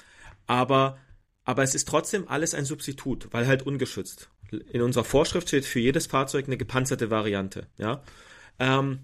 aber, 0.48 0.98
aber 1.44 1.64
es 1.64 1.76
ist 1.76 1.88
trotzdem 1.88 2.28
alles 2.28 2.54
ein 2.54 2.66
Substitut, 2.66 3.28
weil 3.32 3.48
halt 3.48 3.66
ungeschützt. 3.66 4.30
In 4.72 4.82
unserer 4.82 5.04
Vorschrift 5.04 5.48
steht 5.48 5.66
für 5.66 5.80
jedes 5.80 6.08
Fahrzeug 6.08 6.46
eine 6.48 6.58
gepanzerte 6.58 7.10
Variante, 7.10 7.68
ja. 7.78 8.04
Ähm, 8.60 9.00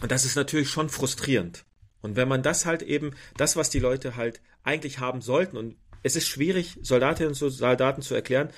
und 0.00 0.10
das 0.10 0.24
ist 0.24 0.36
natürlich 0.36 0.70
schon 0.70 0.88
frustrierend. 0.88 1.64
Und 2.00 2.16
wenn 2.16 2.28
man 2.28 2.42
das 2.42 2.64
halt 2.64 2.82
eben, 2.82 3.14
das, 3.36 3.56
was 3.56 3.70
die 3.70 3.80
Leute 3.80 4.16
halt 4.16 4.40
eigentlich 4.62 5.00
haben 5.00 5.20
sollten, 5.20 5.56
und 5.56 5.76
es 6.02 6.16
ist 6.16 6.28
schwierig, 6.28 6.78
Soldatinnen 6.82 7.32
und 7.32 7.34
Soldaten 7.34 8.02
zu 8.02 8.14
erklären, 8.14 8.50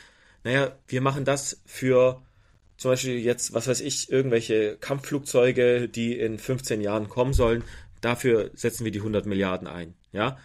naja, 0.44 0.76
wir 0.86 1.00
machen 1.00 1.24
das 1.24 1.60
für 1.64 2.22
zum 2.80 2.92
Beispiel 2.92 3.18
jetzt, 3.18 3.52
was 3.52 3.68
weiß 3.68 3.82
ich, 3.82 4.10
irgendwelche 4.10 4.78
Kampfflugzeuge, 4.78 5.86
die 5.86 6.18
in 6.18 6.38
15 6.38 6.80
Jahren 6.80 7.10
kommen 7.10 7.34
sollen, 7.34 7.62
dafür 8.00 8.50
setzen 8.54 8.86
wir 8.86 8.90
die 8.90 9.00
100 9.00 9.26
Milliarden 9.26 9.68
ein, 9.68 9.92
ja. 10.12 10.38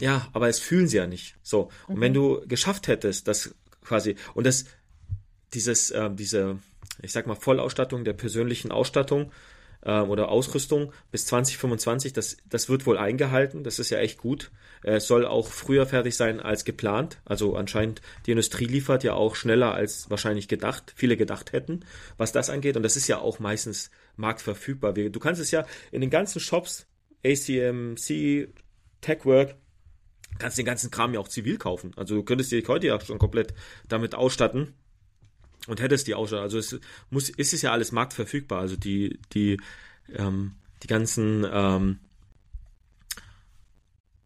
Ja, 0.00 0.26
aber 0.32 0.48
es 0.48 0.58
fühlen 0.58 0.88
sie 0.88 0.96
ja 0.96 1.06
nicht. 1.06 1.36
So. 1.44 1.70
Und 1.86 2.00
wenn 2.00 2.14
du 2.14 2.42
geschafft 2.48 2.88
hättest, 2.88 3.28
das 3.28 3.54
quasi, 3.84 4.16
und 4.34 4.44
das, 4.44 4.64
dieses, 5.54 5.92
äh, 5.92 6.10
diese, 6.12 6.58
ich 7.00 7.12
sag 7.12 7.28
mal, 7.28 7.36
Vollausstattung 7.36 8.02
der 8.02 8.14
persönlichen 8.14 8.72
Ausstattung 8.72 9.30
äh, 9.82 10.00
oder 10.00 10.28
Ausrüstung 10.28 10.92
bis 11.10 11.26
2025, 11.26 12.12
das, 12.12 12.36
das 12.48 12.68
wird 12.68 12.86
wohl 12.86 12.98
eingehalten. 12.98 13.64
Das 13.64 13.78
ist 13.78 13.90
ja 13.90 13.98
echt 13.98 14.18
gut. 14.18 14.50
Äh, 14.82 14.96
es 14.96 15.06
soll 15.06 15.26
auch 15.26 15.48
früher 15.48 15.86
fertig 15.86 16.16
sein 16.16 16.40
als 16.40 16.64
geplant. 16.64 17.20
Also 17.24 17.56
anscheinend 17.56 18.00
die 18.26 18.32
Industrie 18.32 18.66
liefert 18.66 19.04
ja 19.04 19.14
auch 19.14 19.36
schneller 19.36 19.74
als 19.74 20.10
wahrscheinlich 20.10 20.48
gedacht, 20.48 20.92
viele 20.96 21.16
gedacht 21.16 21.52
hätten, 21.52 21.80
was 22.16 22.32
das 22.32 22.50
angeht. 22.50 22.76
Und 22.76 22.82
das 22.82 22.96
ist 22.96 23.08
ja 23.08 23.18
auch 23.18 23.38
meistens 23.38 23.90
marktverfügbar. 24.16 24.92
Du 24.92 25.20
kannst 25.20 25.40
es 25.40 25.50
ja 25.50 25.64
in 25.92 26.00
den 26.00 26.10
ganzen 26.10 26.40
Shops, 26.40 26.86
ACMC, 27.24 28.48
TechWork, 29.00 29.56
kannst 30.38 30.58
den 30.58 30.66
ganzen 30.66 30.90
Kram 30.90 31.14
ja 31.14 31.20
auch 31.20 31.28
zivil 31.28 31.58
kaufen. 31.58 31.92
Also 31.96 32.16
du 32.16 32.22
könntest 32.22 32.52
dich 32.52 32.66
heute 32.68 32.86
ja 32.86 33.00
schon 33.00 33.18
komplett 33.18 33.54
damit 33.88 34.14
ausstatten 34.14 34.74
und 35.66 35.80
hättest 35.80 36.06
die 36.06 36.14
Ausstattung. 36.14 36.44
Also 36.44 36.58
es 36.58 36.78
muss, 37.10 37.28
ist 37.28 37.52
es 37.52 37.62
ja 37.62 37.72
alles 37.72 37.92
marktverfügbar. 37.92 38.60
Also 38.60 38.76
die, 38.76 39.20
die, 39.32 39.60
ähm, 40.14 40.56
die 40.82 40.86
ganzen 40.86 41.46
ähm, 41.50 41.98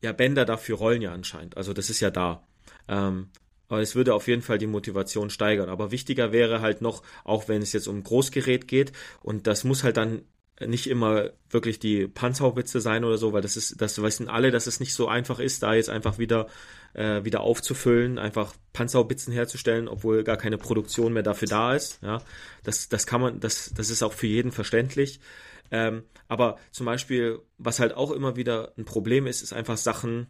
ja, 0.03 0.13
Bänder 0.13 0.45
dafür 0.45 0.77
rollen 0.77 1.03
ja 1.03 1.13
anscheinend. 1.13 1.57
Also 1.57 1.73
das 1.73 1.91
ist 1.91 2.01
ja 2.01 2.11
da. 2.11 2.47
Ähm, 2.89 3.29
aber 3.69 3.81
es 3.81 3.95
würde 3.95 4.15
auf 4.15 4.29
jeden 4.29 4.43
Fall 4.43 4.59
die 4.59 4.67
Motivation 4.67 5.31
steigern. 5.31 5.69
Aber 5.69 5.91
wichtiger 5.91 6.33
wäre 6.33 6.61
halt 6.61 6.81
noch, 6.83 7.03
auch 7.25 7.49
wenn 7.49 7.63
es 7.63 7.73
jetzt 7.73 7.89
um 7.89 8.03
Großgerät 8.03 8.69
geht, 8.69 8.93
und 9.23 9.47
das 9.47 9.65
muss 9.65 9.83
halt 9.83 9.97
dann 9.97 10.23
nicht 10.61 10.89
immer 10.89 11.31
wirklich 11.51 11.79
die 11.79 12.07
Panzerhaubitze 12.07 12.81
sein 12.81 13.05
oder 13.05 13.19
so, 13.19 13.33
weil 13.33 13.43
das 13.43 13.57
ist, 13.57 13.81
das 13.81 14.01
wissen 14.01 14.29
alle, 14.29 14.51
dass 14.51 14.67
es 14.67 14.79
nicht 14.79 14.95
so 14.95 15.09
einfach 15.09 15.41
ist, 15.41 15.63
da 15.63 15.75
jetzt 15.75 15.91
einfach 15.91 16.19
wieder, 16.19 16.47
äh, 16.93 17.25
wieder 17.25 17.41
aufzufüllen, 17.41 18.19
einfach 18.19 18.55
Panzerhaubitzen 18.73 19.33
herzustellen, 19.33 19.89
obwohl 19.89 20.23
gar 20.23 20.37
keine 20.37 20.59
Produktion 20.59 21.13
mehr 21.13 21.25
dafür 21.25 21.49
da 21.49 21.75
ist. 21.75 21.99
Ja, 22.03 22.23
das, 22.63 22.89
das 22.89 23.07
kann 23.07 23.21
man, 23.21 23.41
das, 23.41 23.73
das 23.75 23.91
ist 23.91 24.03
auch 24.03 24.13
für 24.13 24.29
jeden 24.29 24.53
verständlich. 24.53 25.21
Ähm, 25.71 26.05
aber 26.29 26.59
zum 26.71 26.87
Beispiel, 26.87 27.41
was 27.59 27.81
halt 27.81 27.95
auch 27.95 28.13
immer 28.13 28.37
wieder 28.37 28.73
ein 28.79 28.85
Problem 28.85 29.27
ist, 29.27 29.43
ist 29.43 29.53
einfach 29.53 29.77
Sachen 29.77 30.29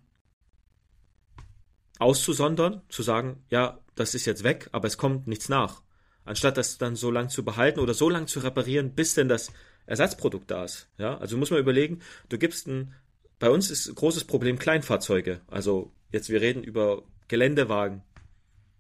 auszusondern, 1.99 2.83
zu 2.89 3.03
sagen, 3.03 3.45
ja, 3.51 3.79
das 3.95 4.15
ist 4.15 4.25
jetzt 4.25 4.43
weg, 4.43 4.69
aber 4.73 4.89
es 4.89 4.97
kommt 4.97 5.27
nichts 5.27 5.49
nach. 5.49 5.83
Anstatt 6.25 6.57
das 6.57 6.79
dann 6.79 6.97
so 6.97 7.11
lang 7.11 7.29
zu 7.29 7.45
behalten 7.45 7.81
oder 7.81 7.93
so 7.93 8.09
lang 8.09 8.27
zu 8.27 8.41
reparieren, 8.41 8.95
bis 8.95 9.15
denn 9.15 9.29
das 9.29 9.53
Ersatzprodukt 9.87 10.51
da 10.51 10.65
ist. 10.65 10.89
Ja, 10.99 11.19
also 11.19 11.37
muss 11.37 11.51
man 11.51 11.61
überlegen, 11.61 12.01
du 12.29 12.39
gibst 12.39 12.67
ein, 12.67 12.95
bei 13.39 13.51
uns 13.51 13.71
ist 13.71 13.87
ein 13.89 13.95
großes 13.95 14.25
Problem 14.25 14.59
Kleinfahrzeuge. 14.59 15.41
Also 15.47 15.93
jetzt 16.11 16.31
wir 16.31 16.41
reden 16.41 16.63
über 16.63 17.03
Geländewagen. 17.29 18.03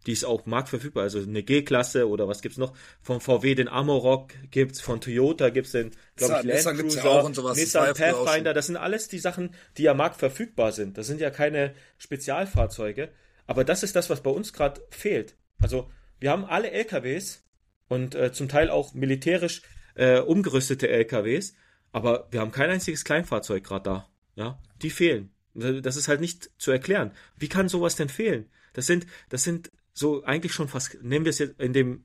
Die 0.07 0.13
ist 0.13 0.25
auch 0.25 0.45
marktverfügbar, 0.45 1.05
also 1.05 1.19
eine 1.19 1.43
G-Klasse 1.43 2.09
oder 2.09 2.29
was 2.29 2.43
gibt's 2.43 2.59
noch? 2.59 2.77
Von 3.01 3.21
VW 3.21 3.55
den 3.55 3.69
Amarok 3.69 4.35
gibt's, 4.51 4.83
von 4.83 5.01
Toyota 5.01 5.49
gibt's 5.49 5.73
den, 5.73 5.93
glaube 6.17 6.41
ich, 6.43 6.65
Land 6.65 6.79
Cruiser, 6.79 7.05
ja 7.05 7.11
auch 7.11 7.25
und 7.25 7.35
sowas. 7.35 7.57
Nissan 7.57 7.95
Pathfinder, 7.95 8.53
das 8.53 8.67
sind 8.67 8.77
alles 8.77 9.09
die 9.09 9.19
Sachen, 9.19 9.55
die 9.79 9.85
ja 9.85 9.95
marktverfügbar 9.95 10.73
sind. 10.73 10.99
Das 10.99 11.07
sind 11.07 11.23
ja 11.23 11.31
keine 11.31 11.75
Spezialfahrzeuge, 11.97 13.09
aber 13.47 13.65
das 13.65 13.83
ist 13.83 13.97
das, 13.97 14.11
was 14.11 14.23
bei 14.23 14.31
uns 14.31 14.53
gerade 14.53 14.83
fehlt. 14.91 15.37
Also 15.59 15.91
wir 16.21 16.31
haben 16.31 16.45
alle 16.45 16.71
LKWs 16.71 17.43
und 17.89 18.15
äh, 18.15 18.31
zum 18.31 18.49
Teil 18.49 18.69
auch 18.69 18.93
militärisch 18.93 19.63
äh, 19.95 20.21
umgerüstete 20.21 20.89
LKWs, 20.89 21.55
aber 21.93 22.29
wir 22.31 22.41
haben 22.41 22.53
kein 22.53 22.71
einziges 22.71 23.05
Kleinfahrzeug 23.05 23.65
gerade 23.65 23.83
da. 23.85 24.09
Ja, 24.37 24.59
die 24.83 24.91
fehlen. 24.91 25.31
Das 25.55 25.97
ist 25.97 26.09
halt 26.09 26.21
nicht 26.21 26.51
zu 26.59 26.73
erklären. 26.73 27.13
Wie 27.37 27.49
kann 27.49 27.69
sowas 27.69 27.95
denn 27.95 28.09
fehlen? 28.09 28.51
Das 28.73 28.87
sind, 28.87 29.07
das 29.29 29.45
sind 29.45 29.71
so 29.93 30.25
eigentlich 30.25 30.53
schon 30.53 30.67
fast, 30.67 31.03
nehmen 31.03 31.25
wir 31.25 31.31
es 31.31 31.39
jetzt 31.39 31.61
in 31.61 31.73
dem, 31.73 32.05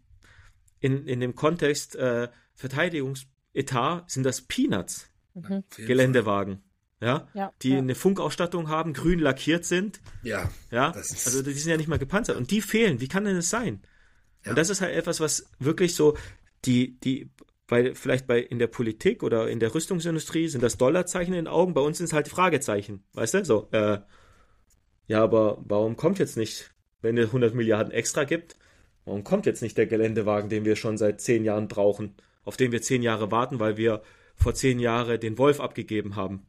in, 0.80 1.08
in 1.08 1.20
dem 1.20 1.34
Kontext 1.34 1.96
äh, 1.96 2.30
Verteidigungsetat, 2.54 4.10
sind 4.10 4.24
das 4.24 4.42
Peanuts. 4.42 5.10
Mhm. 5.34 5.64
Geländewagen. 5.76 6.62
Ja, 7.02 7.30
ja, 7.34 7.54
die 7.62 7.70
ja. 7.70 7.78
eine 7.78 7.96
Funkausstattung 7.96 8.68
haben, 8.68 8.92
grün 8.94 9.20
lackiert 9.20 9.64
sind. 9.64 10.02
Ja. 10.22 10.52
Ja, 10.70 10.92
also 10.92 11.42
die 11.42 11.54
sind 11.54 11.72
ja 11.72 11.78
nicht 11.78 11.88
mal 11.88 11.98
gepanzert 11.98 12.36
und 12.36 12.52
die 12.52 12.62
fehlen. 12.62 13.00
Wie 13.00 13.08
kann 13.08 13.24
denn 13.24 13.38
das 13.38 13.50
sein? 13.50 13.82
Ja. 14.44 14.52
Und 14.52 14.58
das 14.58 14.70
ist 14.70 14.82
halt 14.82 14.94
etwas, 14.96 15.22
was 15.22 15.50
wirklich 15.60 15.96
so 15.96 16.18
die, 16.66 17.00
die 17.00 17.30
weil 17.70 17.94
vielleicht 17.94 18.28
bei 18.28 18.40
in 18.40 18.60
der 18.60 18.68
Politik 18.68 19.24
oder 19.24 19.48
in 19.48 19.60
der 19.60 19.74
Rüstungsindustrie 19.74 20.48
sind 20.48 20.62
das 20.62 20.78
Dollarzeichen 20.78 21.34
in 21.34 21.46
den 21.46 21.48
Augen, 21.48 21.74
bei 21.74 21.82
uns 21.82 22.00
sind 22.00 22.08
es 22.08 22.14
halt 22.14 22.28
Fragezeichen, 22.28 23.04
weißt 23.14 23.36
du? 23.36 23.46
So, 23.46 23.70
äh, 23.72 24.00
ja, 25.08 25.24
aber 25.24 25.60
warum 25.66 25.96
kommt 25.96 26.20
jetzt 26.20 26.36
nicht, 26.36 26.72
wenn 27.02 27.18
es 27.18 27.28
100 27.28 27.54
Milliarden 27.54 27.94
extra 27.94 28.24
gibt, 28.24 28.56
warum 29.06 29.24
kommt 29.24 29.46
jetzt 29.46 29.62
nicht 29.62 29.78
der 29.78 29.86
Geländewagen, 29.86 30.50
den 30.50 30.66
wir 30.66 30.76
schon 30.76 30.98
seit 30.98 31.22
zehn 31.22 31.46
Jahren 31.46 31.68
brauchen, 31.68 32.16
auf 32.44 32.58
den 32.58 32.72
wir 32.72 32.82
zehn 32.82 33.04
Jahre 33.04 33.32
warten, 33.32 33.60
weil 33.60 33.78
wir 33.78 34.02
vor 34.36 34.56
zehn 34.56 34.80
Jahren 34.80 35.20
den 35.20 35.38
Wolf 35.38 35.60
abgegeben 35.60 36.16
haben? 36.16 36.48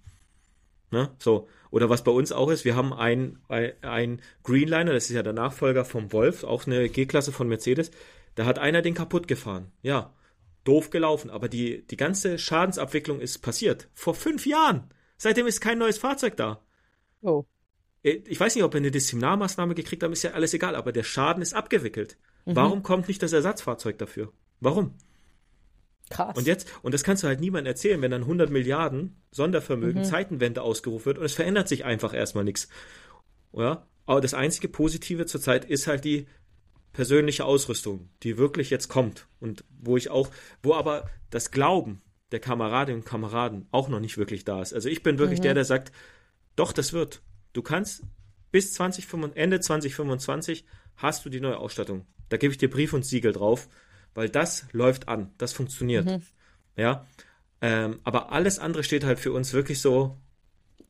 Ne? 0.91 1.11
So. 1.19 1.49
Oder 1.71 1.89
was 1.89 2.03
bei 2.03 2.11
uns 2.11 2.33
auch 2.33 2.51
ist, 2.51 2.65
wir 2.65 2.75
haben 2.75 2.93
ein, 2.93 3.39
ein, 3.49 3.73
ein 3.83 4.21
Greenliner, 4.43 4.93
das 4.93 5.09
ist 5.09 5.15
ja 5.15 5.23
der 5.23 5.33
Nachfolger 5.33 5.85
vom 5.85 6.13
Wolf, 6.13 6.45
auch 6.45 6.67
eine 6.67 6.89
G-Klasse 6.89 7.31
von 7.31 7.47
Mercedes, 7.49 7.91
da 8.35 8.45
hat 8.45 8.59
einer 8.59 8.83
den 8.83 8.95
kaputt 8.95 9.29
gefahren. 9.29 9.71
Ja, 9.83 10.13
doof 10.65 10.91
gelaufen, 10.91 11.31
aber 11.31 11.49
die, 11.49 11.87
die 11.87 11.97
ganze 11.97 12.39
Schadensabwicklung 12.39 13.21
ist 13.21 13.39
passiert. 13.39 13.89
Vor 13.95 14.15
fünf 14.15 14.47
Jahren. 14.47 14.93
Seitdem 15.17 15.47
ist 15.47 15.61
kein 15.61 15.79
neues 15.79 15.99
Fahrzeug 15.99 16.37
da. 16.37 16.63
Oh. 17.23 17.45
Äh, 18.03 18.23
ich 18.27 18.39
weiß 18.39 18.55
nicht, 18.55 18.65
ob 18.65 18.73
wir 18.73 18.79
eine 18.79 18.91
Disziplinarmaßnahme 18.91 19.75
gekriegt 19.75 20.03
haben, 20.03 20.13
ist 20.13 20.23
ja 20.23 20.33
alles 20.33 20.55
egal, 20.55 20.75
aber 20.75 20.93
der 20.93 21.03
Schaden 21.03 21.43
ist 21.43 21.55
abgewickelt. 21.55 22.17
Mhm. 22.45 22.57
Warum 22.57 22.83
kommt 22.83 23.09
nicht 23.09 23.23
das 23.23 23.33
Ersatzfahrzeug 23.33 23.99
dafür? 23.99 24.33
Warum? 24.61 24.95
Krass. 26.11 26.37
Und 26.37 26.47
jetzt, 26.47 26.69
und 26.83 26.93
das 26.93 27.05
kannst 27.05 27.23
du 27.23 27.29
halt 27.29 27.41
niemandem 27.41 27.71
erzählen, 27.71 28.03
wenn 28.03 28.11
dann 28.11 28.23
100 28.23 28.51
Milliarden 28.51 29.23
Sondervermögen, 29.31 30.03
mhm. 30.03 30.07
Zeitenwende 30.07 30.63
ausgerufen 30.63 31.07
wird 31.07 31.19
und 31.19 31.25
es 31.25 31.35
verändert 31.35 31.69
sich 31.69 31.85
einfach 31.85 32.13
erstmal 32.13 32.45
nichts. 32.45 32.69
Ja? 33.53 33.87
Aber 34.07 34.21
das 34.21 34.35
einzige 34.35 34.69
Positive 34.69 35.27
zurzeit 35.27 35.65
ist 35.65 35.87
halt 35.87 36.05
die 36.05 36.27
persönliche 36.93 37.45
Ausrüstung, 37.45 38.11
die 38.23 38.39
wirklich 38.39 38.71
jetzt 38.71 38.89
kommt 38.89 39.27
und 39.39 39.65
wo 39.79 39.97
ich 39.97 40.11
auch, 40.11 40.31
wo 40.63 40.75
aber 40.75 41.09
das 41.31 41.51
Glauben 41.51 42.03
der 42.33 42.41
Kameradinnen 42.41 43.01
und 43.01 43.07
Kameraden 43.07 43.67
auch 43.71 43.89
noch 43.89 44.01
nicht 44.01 44.19
wirklich 44.19 44.45
da 44.45 44.63
ist. 44.63 44.73
Also 44.73 44.89
ich 44.89 45.03
bin 45.03 45.19
wirklich 45.19 45.41
mhm. 45.41 45.45
der, 45.45 45.55
der 45.55 45.65
sagt, 45.65 45.93
doch, 46.57 46.73
das 46.73 46.93
wird. 46.93 47.23
Du 47.53 47.63
kannst 47.63 48.03
bis 48.51 48.73
20, 48.75 49.07
Ende 49.35 49.61
2025 49.61 50.65
hast 50.97 51.25
du 51.25 51.31
die 51.31 51.41
neue 51.41 51.59
Ausstattung. 51.59 52.07
Da 52.29 52.37
gebe 52.37 52.53
ich 52.53 52.59
dir 52.59 52.71
Brief 52.71 52.93
und 52.93 53.05
Siegel 53.05 53.33
drauf, 53.33 53.69
weil 54.15 54.29
das 54.29 54.67
läuft 54.73 55.09
an, 55.09 55.33
das 55.39 55.53
funktioniert. 55.53 56.07
Mhm. 56.07 56.23
Ja, 56.77 57.07
ähm, 57.61 58.01
aber 58.05 58.33
alles 58.33 58.59
andere 58.59 58.85
steht 58.85 59.05
halt 59.05 59.19
für 59.19 59.33
uns 59.33 59.53
wirklich 59.53 59.81
so 59.81 60.17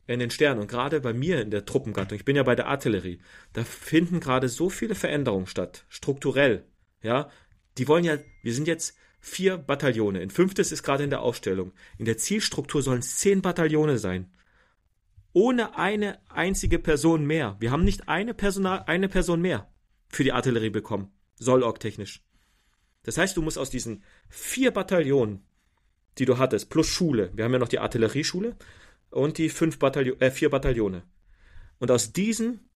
in 0.07 0.19
den 0.19 0.31
Sternen. 0.31 0.61
Und 0.61 0.67
gerade 0.67 0.99
bei 1.01 1.13
mir 1.13 1.41
in 1.41 1.51
der 1.51 1.65
Truppengattung, 1.65 2.17
ich 2.17 2.25
bin 2.25 2.35
ja 2.35 2.43
bei 2.43 2.55
der 2.55 2.67
Artillerie, 2.67 3.19
da 3.53 3.63
finden 3.63 4.19
gerade 4.19 4.49
so 4.49 4.69
viele 4.69 4.95
Veränderungen 4.95 5.47
statt, 5.47 5.85
strukturell. 5.89 6.65
Ja, 7.01 7.29
die 7.77 7.87
wollen 7.87 8.03
ja, 8.03 8.17
wir 8.43 8.53
sind 8.53 8.67
jetzt 8.67 8.95
vier 9.19 9.57
Bataillone. 9.57 10.19
Ein 10.19 10.29
fünftes 10.29 10.71
ist 10.71 10.83
gerade 10.83 11.03
in 11.03 11.09
der 11.09 11.21
Aufstellung. 11.21 11.73
In 11.97 12.05
der 12.05 12.17
Zielstruktur 12.17 12.81
sollen 12.81 12.99
es 12.99 13.19
zehn 13.19 13.41
Bataillone 13.41 13.97
sein. 13.97 14.31
Ohne 15.33 15.77
eine 15.77 16.19
einzige 16.29 16.79
Person 16.79 17.25
mehr. 17.25 17.55
Wir 17.59 17.71
haben 17.71 17.85
nicht 17.85 18.09
eine, 18.09 18.33
Personal, 18.33 18.83
eine 18.87 19.07
Person 19.07 19.41
mehr 19.41 19.71
für 20.09 20.23
die 20.23 20.33
Artillerie 20.33 20.71
bekommen. 20.71 21.11
Soll 21.35 21.63
technisch. 21.79 22.23
Das 23.03 23.17
heißt, 23.17 23.37
du 23.37 23.41
musst 23.41 23.57
aus 23.57 23.69
diesen 23.69 24.03
vier 24.29 24.71
Bataillonen, 24.71 25.43
die 26.17 26.25
du 26.25 26.37
hattest, 26.37 26.69
plus 26.69 26.87
Schule, 26.87 27.31
wir 27.33 27.45
haben 27.45 27.53
ja 27.53 27.59
noch 27.59 27.69
die 27.69 27.79
Artillerieschule, 27.79 28.55
und 29.11 29.37
die 29.37 29.49
fünf 29.49 29.77
Bataillon, 29.77 30.19
äh, 30.19 30.31
vier 30.31 30.49
Bataillone. 30.49 31.03
Und 31.79 31.91
aus 31.91 32.13
diesen 32.13 32.69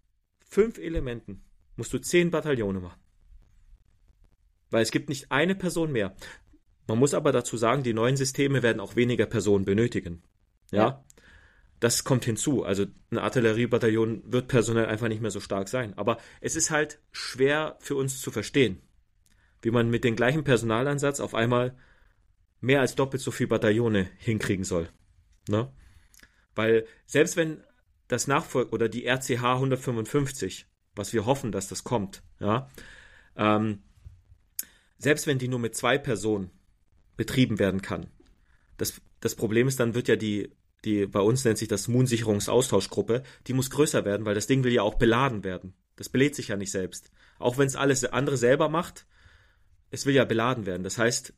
fünf 0.48 0.78
Elementen 0.78 1.44
musst 1.76 1.94
du 1.94 2.00
zehn 2.00 2.32
Bataillone 2.32 2.80
machen. 2.80 3.00
Weil 4.70 4.84
es 4.84 4.92
gibt 4.92 5.10
nicht 5.10 5.32
eine 5.32 5.56
Person 5.56 5.92
mehr. 5.92 6.16
Man 6.88 7.00
muss 7.00 7.14
aber 7.14 7.32
dazu 7.32 7.58
sagen, 7.58 7.84
die 7.84 7.94
neuen 7.94 8.18
Systeme 8.18 8.62
werden 8.62 8.80
auch 8.80 8.96
weniger 8.96 9.26
Personen 9.26 9.66
benötigen. 9.66 10.24
Ja. 10.72 10.78
ja. 10.78 11.06
Das 11.80 12.04
kommt 12.04 12.26
hinzu. 12.26 12.64
Also 12.64 12.86
ein 13.12 13.18
Artilleriebataillon 13.18 14.24
wird 14.26 14.48
personell 14.48 14.86
einfach 14.86 15.08
nicht 15.08 15.22
mehr 15.22 15.32
so 15.32 15.40
stark 15.40 15.68
sein. 15.68 15.98
Aber 15.98 16.18
es 16.42 16.56
ist 16.56 16.72
halt 16.72 17.00
schwer 17.12 17.78
für 17.80 17.96
uns 17.96 18.22
zu 18.22 18.32
verstehen, 18.32 18.82
wie 19.62 19.72
man 19.72 19.90
mit 19.90 20.04
dem 20.04 20.16
gleichen 20.16 20.44
Personalansatz 20.44 21.20
auf 21.20 21.36
einmal 21.36 21.78
mehr 22.62 22.82
als 22.82 22.96
doppelt 22.96 23.22
so 23.22 23.32
viel 23.32 23.48
Bataillone 23.48 24.10
hinkriegen 24.18 24.64
soll. 24.64 24.90
Ne? 25.48 25.72
Weil 26.56 26.86
selbst 27.06 27.38
wenn 27.38 27.64
das 28.08 28.28
Nachfolg 28.28 28.72
oder 28.74 28.90
die 28.90 29.06
RCH 29.06 29.44
155, 29.44 30.68
was 30.96 31.14
wir 31.14 31.26
hoffen, 31.26 31.52
dass 31.52 31.68
das 31.68 31.84
kommt, 31.84 32.24
ja, 32.40 32.70
ähm, 33.36 33.84
selbst 34.98 35.28
wenn 35.28 35.40
die 35.40 35.48
nur 35.48 35.60
mit 35.60 35.76
zwei 35.76 35.98
Personen 35.98 36.52
betrieben 37.18 37.60
werden 37.60 37.82
kann, 37.82 38.08
das, 38.78 39.02
das 39.20 39.36
Problem 39.36 39.68
ist, 39.68 39.80
dann 39.80 39.96
wird 39.96 40.08
ja 40.08 40.16
die, 40.16 40.52
die, 40.86 41.06
bei 41.06 41.20
uns 41.20 41.44
nennt 41.44 41.58
sich 41.58 41.68
das 41.68 41.88
Moon-Sicherungsaustauschgruppe, 41.88 43.24
die 43.48 43.54
muss 43.54 43.70
größer 43.70 44.06
werden, 44.06 44.26
weil 44.26 44.36
das 44.36 44.48
Ding 44.48 44.64
will 44.64 44.74
ja 44.74 44.84
auch 44.84 44.96
beladen 44.96 45.44
werden. 45.44 45.74
Das 45.96 46.10
belädt 46.10 46.36
sich 46.36 46.50
ja 46.50 46.58
nicht 46.58 46.72
selbst. 46.72 47.12
Auch 47.40 47.58
wenn 47.58 47.68
es 47.68 47.76
alles 47.76 48.04
andere 48.06 48.38
selber 48.38 48.70
macht, 48.70 49.08
es 49.92 50.06
will 50.06 50.14
ja 50.14 50.26
beladen 50.26 50.66
werden. 50.66 50.84
Das 50.84 50.98
heißt, 50.98 51.34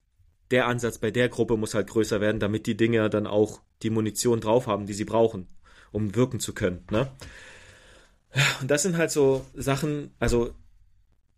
der 0.51 0.67
Ansatz 0.67 0.97
bei 0.97 1.11
der 1.11 1.29
Gruppe 1.29 1.57
muss 1.57 1.73
halt 1.73 1.89
größer 1.89 2.21
werden, 2.21 2.39
damit 2.39 2.67
die 2.67 2.77
Dinger 2.77 3.09
dann 3.09 3.27
auch 3.27 3.61
die 3.83 3.89
Munition 3.89 4.39
drauf 4.39 4.67
haben, 4.67 4.85
die 4.85 4.93
sie 4.93 5.05
brauchen, 5.05 5.47
um 5.91 6.15
wirken 6.15 6.39
zu 6.39 6.53
können. 6.53 6.85
Ne? 6.91 7.11
Und 8.61 8.71
das 8.71 8.83
sind 8.83 8.97
halt 8.97 9.11
so 9.11 9.45
Sachen, 9.53 10.11
also 10.19 10.53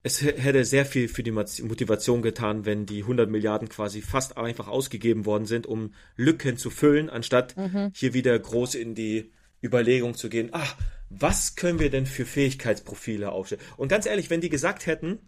es 0.02 0.22
hätte 0.22 0.64
sehr 0.64 0.86
viel 0.86 1.10
für 1.10 1.24
die 1.24 1.32
Motivation 1.32 2.22
getan, 2.22 2.66
wenn 2.66 2.86
die 2.86 3.02
100 3.02 3.30
Milliarden 3.30 3.68
quasi 3.68 4.02
fast 4.02 4.38
einfach 4.38 4.68
ausgegeben 4.68 5.26
worden 5.26 5.46
sind, 5.46 5.68
um 5.68 5.94
Lücken 6.16 6.58
zu 6.58 6.70
füllen, 6.70 7.10
anstatt 7.10 7.58
mhm. 7.58 7.92
hier 7.94 8.14
wieder 8.14 8.38
groß 8.38 8.76
in 8.76 8.96
die 8.96 9.32
Überlegung 9.62 10.16
zu 10.16 10.30
gehen, 10.30 10.50
ach, 10.54 10.78
was 11.10 11.56
können 11.56 11.80
wir 11.80 11.90
denn 11.90 12.06
für 12.06 12.26
Fähigkeitsprofile 12.26 13.32
aufstellen? 13.32 13.64
Und 13.76 13.90
ganz 13.90 14.06
ehrlich, 14.06 14.30
wenn 14.30 14.42
die 14.42 14.50
gesagt 14.50 14.86
hätten, 14.86 15.20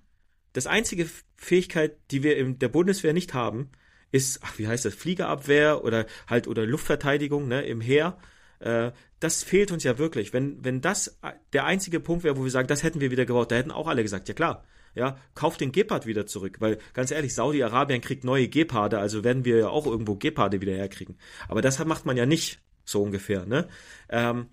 das 0.54 0.68
einzige 0.68 1.08
Fähigkeit, 1.38 1.98
die 2.12 2.24
wir 2.24 2.38
in 2.38 2.60
der 2.60 2.70
Bundeswehr 2.70 3.14
nicht 3.14 3.34
haben, 3.34 3.72
ist, 4.12 4.40
ach, 4.44 4.58
wie 4.58 4.68
heißt 4.68 4.86
das, 4.86 4.94
Fliegerabwehr 4.94 5.84
oder 5.84 6.06
halt 6.28 6.48
oder 6.48 6.66
Luftverteidigung, 6.66 7.48
ne, 7.48 7.64
im 7.64 7.82
Heer. 7.82 8.18
Äh, 8.60 8.92
das 9.20 9.44
fehlt 9.44 9.72
uns 9.72 9.84
ja 9.84 9.98
wirklich. 9.98 10.34
Wenn, 10.34 10.64
wenn 10.64 10.82
das 10.82 11.20
der 11.54 11.66
einzige 11.66 12.00
Punkt 12.00 12.24
wäre, 12.24 12.38
wo 12.38 12.44
wir 12.44 12.52
sagen, 12.52 12.68
das 12.68 12.84
hätten 12.84 13.00
wir 13.00 13.12
wieder 13.12 13.26
gebaut, 13.26 13.52
da 13.52 13.56
hätten 13.56 13.72
auch 13.72 13.88
alle 13.88 14.04
gesagt, 14.04 14.28
ja 14.28 14.34
klar, 14.34 14.66
ja, 14.94 15.18
kauft 15.36 15.62
den 15.62 15.72
Gepard 15.72 16.06
wieder 16.06 16.26
zurück, 16.26 16.58
weil 16.60 16.78
ganz 16.94 17.12
ehrlich, 17.12 17.34
Saudi-Arabien 17.34 18.02
kriegt 18.02 18.24
neue 18.26 18.50
Geparde, 18.50 19.00
also 19.00 19.24
werden 19.24 19.46
wir 19.46 19.58
ja 19.58 19.70
auch 19.70 19.86
irgendwo 19.86 20.16
Geparde 20.16 20.60
wieder 20.60 20.74
herkriegen. 20.74 21.18
Aber 21.48 21.62
das 21.62 21.84
macht 21.86 22.06
man 22.06 22.18
ja 22.18 22.26
nicht 22.26 22.60
so 22.84 23.02
ungefähr, 23.02 23.46
ne? 23.46 23.70
Ähm, 24.10 24.48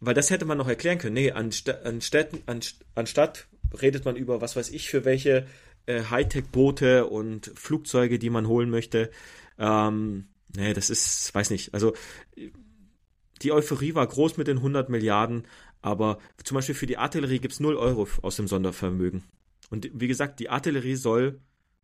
weil 0.00 0.14
das 0.14 0.30
hätte 0.30 0.44
man 0.44 0.58
noch 0.58 0.68
erklären 0.68 0.98
können. 0.98 1.14
Nee, 1.14 1.32
anstatt, 1.32 1.84
anstatt, 1.84 2.28
anstatt 2.94 3.48
redet 3.74 4.04
man 4.04 4.16
über 4.16 4.40
was 4.40 4.56
weiß 4.56 4.70
ich 4.70 4.88
für 4.88 5.04
welche 5.04 5.46
äh, 5.86 6.02
Hightech-Boote 6.04 7.06
und 7.06 7.52
Flugzeuge, 7.54 8.18
die 8.18 8.30
man 8.30 8.48
holen 8.48 8.70
möchte. 8.70 9.10
Ähm, 9.58 10.28
nee, 10.54 10.72
das 10.74 10.90
ist, 10.90 11.34
weiß 11.34 11.50
nicht. 11.50 11.74
Also 11.74 11.94
die 13.42 13.52
Euphorie 13.52 13.94
war 13.94 14.06
groß 14.06 14.36
mit 14.36 14.48
den 14.48 14.58
100 14.58 14.88
Milliarden, 14.88 15.46
aber 15.82 16.18
zum 16.42 16.54
Beispiel 16.54 16.74
für 16.74 16.86
die 16.86 16.96
Artillerie 16.96 17.38
gibt 17.38 17.54
es 17.54 17.60
0 17.60 17.76
Euro 17.76 18.08
aus 18.22 18.36
dem 18.36 18.48
Sondervermögen. 18.48 19.24
Und 19.70 19.90
wie 19.92 20.08
gesagt, 20.08 20.40
die 20.40 20.48
Artillerie 20.48 20.94
soll 20.96 21.40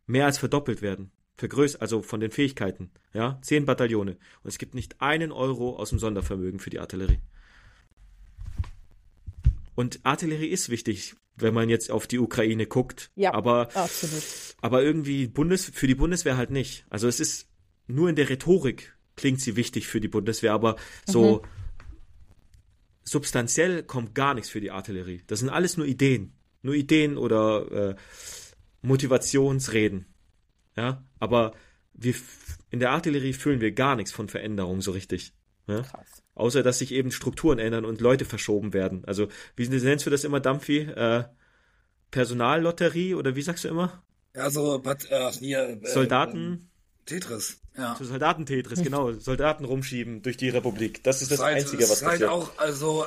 mehr 0.07 0.25
als 0.25 0.37
verdoppelt 0.37 0.81
werden. 0.81 1.11
Vergrößert, 1.37 1.81
also 1.81 2.01
von 2.01 2.19
den 2.19 2.31
Fähigkeiten. 2.31 2.91
Ja, 3.13 3.39
zehn 3.41 3.65
Bataillone. 3.65 4.17
Und 4.43 4.47
es 4.49 4.57
gibt 4.57 4.75
nicht 4.75 5.01
einen 5.01 5.31
Euro 5.31 5.75
aus 5.75 5.89
dem 5.89 5.99
Sondervermögen 5.99 6.59
für 6.59 6.69
die 6.69 6.79
Artillerie. 6.79 7.19
Und 9.75 9.99
Artillerie 10.03 10.47
ist 10.47 10.69
wichtig, 10.69 11.15
wenn 11.35 11.53
man 11.53 11.69
jetzt 11.69 11.91
auf 11.91 12.07
die 12.07 12.19
Ukraine 12.19 12.65
guckt. 12.65 13.11
Ja, 13.15 13.33
aber, 13.33 13.75
absolut. 13.75 14.23
Aber 14.61 14.83
irgendwie 14.83 15.27
Bundes, 15.27 15.71
für 15.73 15.87
die 15.87 15.95
Bundeswehr 15.95 16.37
halt 16.37 16.51
nicht. 16.51 16.85
Also 16.89 17.07
es 17.07 17.19
ist 17.19 17.47
nur 17.87 18.09
in 18.09 18.15
der 18.15 18.29
Rhetorik 18.29 18.95
klingt 19.15 19.41
sie 19.41 19.55
wichtig 19.55 19.87
für 19.87 20.01
die 20.01 20.07
Bundeswehr, 20.07 20.53
aber 20.53 20.77
so 21.05 21.41
mhm. 21.41 21.47
substanziell 23.03 23.83
kommt 23.83 24.15
gar 24.15 24.33
nichts 24.33 24.49
für 24.49 24.61
die 24.61 24.71
Artillerie. 24.71 25.21
Das 25.27 25.39
sind 25.39 25.49
alles 25.49 25.77
nur 25.77 25.85
Ideen. 25.85 26.33
Nur 26.63 26.75
Ideen 26.75 27.17
oder 27.17 27.71
äh, 27.71 27.95
Motivationsreden. 28.81 30.05
Ja, 30.77 31.03
aber 31.19 31.53
wir, 31.93 32.15
in 32.69 32.79
der 32.79 32.91
Artillerie 32.91 33.33
fühlen 33.33 33.61
wir 33.61 33.71
gar 33.71 33.95
nichts 33.95 34.11
von 34.11 34.29
Veränderung 34.29 34.81
so 34.81 34.91
richtig. 34.91 35.33
Ja? 35.67 35.81
Krass. 35.81 36.23
Außer, 36.41 36.63
dass 36.63 36.79
sich 36.79 36.91
eben 36.91 37.11
Strukturen 37.11 37.59
ändern 37.59 37.85
und 37.85 38.01
Leute 38.01 38.25
verschoben 38.25 38.73
werden. 38.73 39.05
Also, 39.05 39.27
wie 39.55 39.67
nennst 39.67 40.07
du 40.07 40.09
das 40.09 40.23
immer, 40.23 40.39
Dampfi? 40.39 40.79
Äh, 40.79 41.25
Personallotterie 42.09 43.13
oder 43.13 43.35
wie 43.35 43.43
sagst 43.43 43.63
du 43.63 43.67
immer? 43.67 44.01
Ja, 44.35 44.49
so, 44.49 44.81
äh, 44.83 45.31
hier, 45.33 45.79
äh, 45.83 45.87
Soldaten. 45.87 46.71
Tetris, 47.05 47.59
ja. 47.77 47.95
So 47.95 48.05
Soldaten-Tetris, 48.05 48.81
genau. 48.81 49.11
Soldaten 49.13 49.65
rumschieben 49.65 50.23
durch 50.23 50.35
die 50.35 50.49
Republik. 50.49 51.03
Das 51.03 51.21
ist 51.21 51.29
das, 51.29 51.37
das 51.37 51.45
halt, 51.45 51.57
Einzige, 51.57 51.83
was 51.83 52.01
passiert. 52.01 52.21
Halt 52.21 52.23
auch, 52.23 52.57
also, 52.57 53.05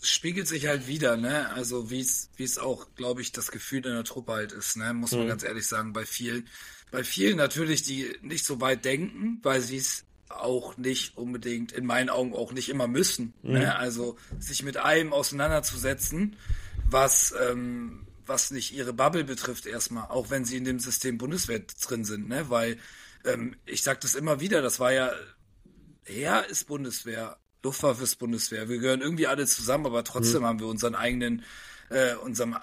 spiegelt 0.00 0.46
sich 0.46 0.68
halt 0.68 0.86
wieder, 0.86 1.16
ne? 1.16 1.50
Also, 1.52 1.90
wie 1.90 2.00
es, 2.00 2.30
wie 2.36 2.44
es 2.44 2.58
auch, 2.58 2.94
glaube 2.94 3.22
ich, 3.22 3.32
das 3.32 3.50
Gefühl 3.50 3.84
in 3.84 3.92
der 3.92 4.04
Truppe 4.04 4.34
halt 4.34 4.52
ist, 4.52 4.76
ne? 4.76 4.94
Muss 4.94 5.10
man 5.10 5.24
mhm. 5.24 5.28
ganz 5.28 5.42
ehrlich 5.42 5.66
sagen, 5.66 5.92
bei 5.92 6.06
vielen. 6.06 6.46
Bei 6.92 7.02
vielen 7.02 7.36
natürlich, 7.36 7.82
die 7.82 8.08
nicht 8.22 8.44
so 8.44 8.60
weit 8.60 8.84
denken, 8.84 9.40
weil 9.42 9.60
sie 9.60 9.78
es 9.78 10.05
auch 10.40 10.76
nicht 10.76 11.16
unbedingt, 11.16 11.72
in 11.72 11.86
meinen 11.86 12.10
Augen 12.10 12.34
auch 12.34 12.52
nicht 12.52 12.68
immer 12.68 12.86
müssen. 12.86 13.34
Mhm. 13.42 13.52
Ne? 13.52 13.76
Also 13.76 14.16
sich 14.38 14.62
mit 14.62 14.76
allem 14.76 15.12
auseinanderzusetzen, 15.12 16.36
was, 16.88 17.34
ähm, 17.48 18.06
was 18.26 18.50
nicht 18.50 18.74
ihre 18.74 18.92
Bubble 18.92 19.24
betrifft 19.24 19.66
erstmal, 19.66 20.08
auch 20.08 20.30
wenn 20.30 20.44
sie 20.44 20.56
in 20.56 20.64
dem 20.64 20.78
System 20.78 21.18
Bundeswehr 21.18 21.60
drin 21.60 22.04
sind, 22.04 22.28
ne? 22.28 22.50
Weil 22.50 22.78
ähm, 23.24 23.56
ich 23.66 23.82
sage 23.82 24.00
das 24.02 24.14
immer 24.14 24.40
wieder, 24.40 24.62
das 24.62 24.80
war 24.80 24.92
ja, 24.92 25.12
Heer 26.04 26.46
ist 26.48 26.64
Bundeswehr, 26.64 27.36
Luftwaffe 27.62 28.04
ist 28.04 28.16
Bundeswehr. 28.16 28.68
Wir 28.68 28.78
gehören 28.78 29.00
irgendwie 29.00 29.26
alle 29.26 29.46
zusammen, 29.46 29.86
aber 29.86 30.04
trotzdem 30.04 30.42
mhm. 30.42 30.46
haben 30.46 30.60
wir 30.60 30.68
unseren 30.68 30.94
eigenen, 30.94 31.42
äh, 31.90 32.14
unserem 32.14 32.56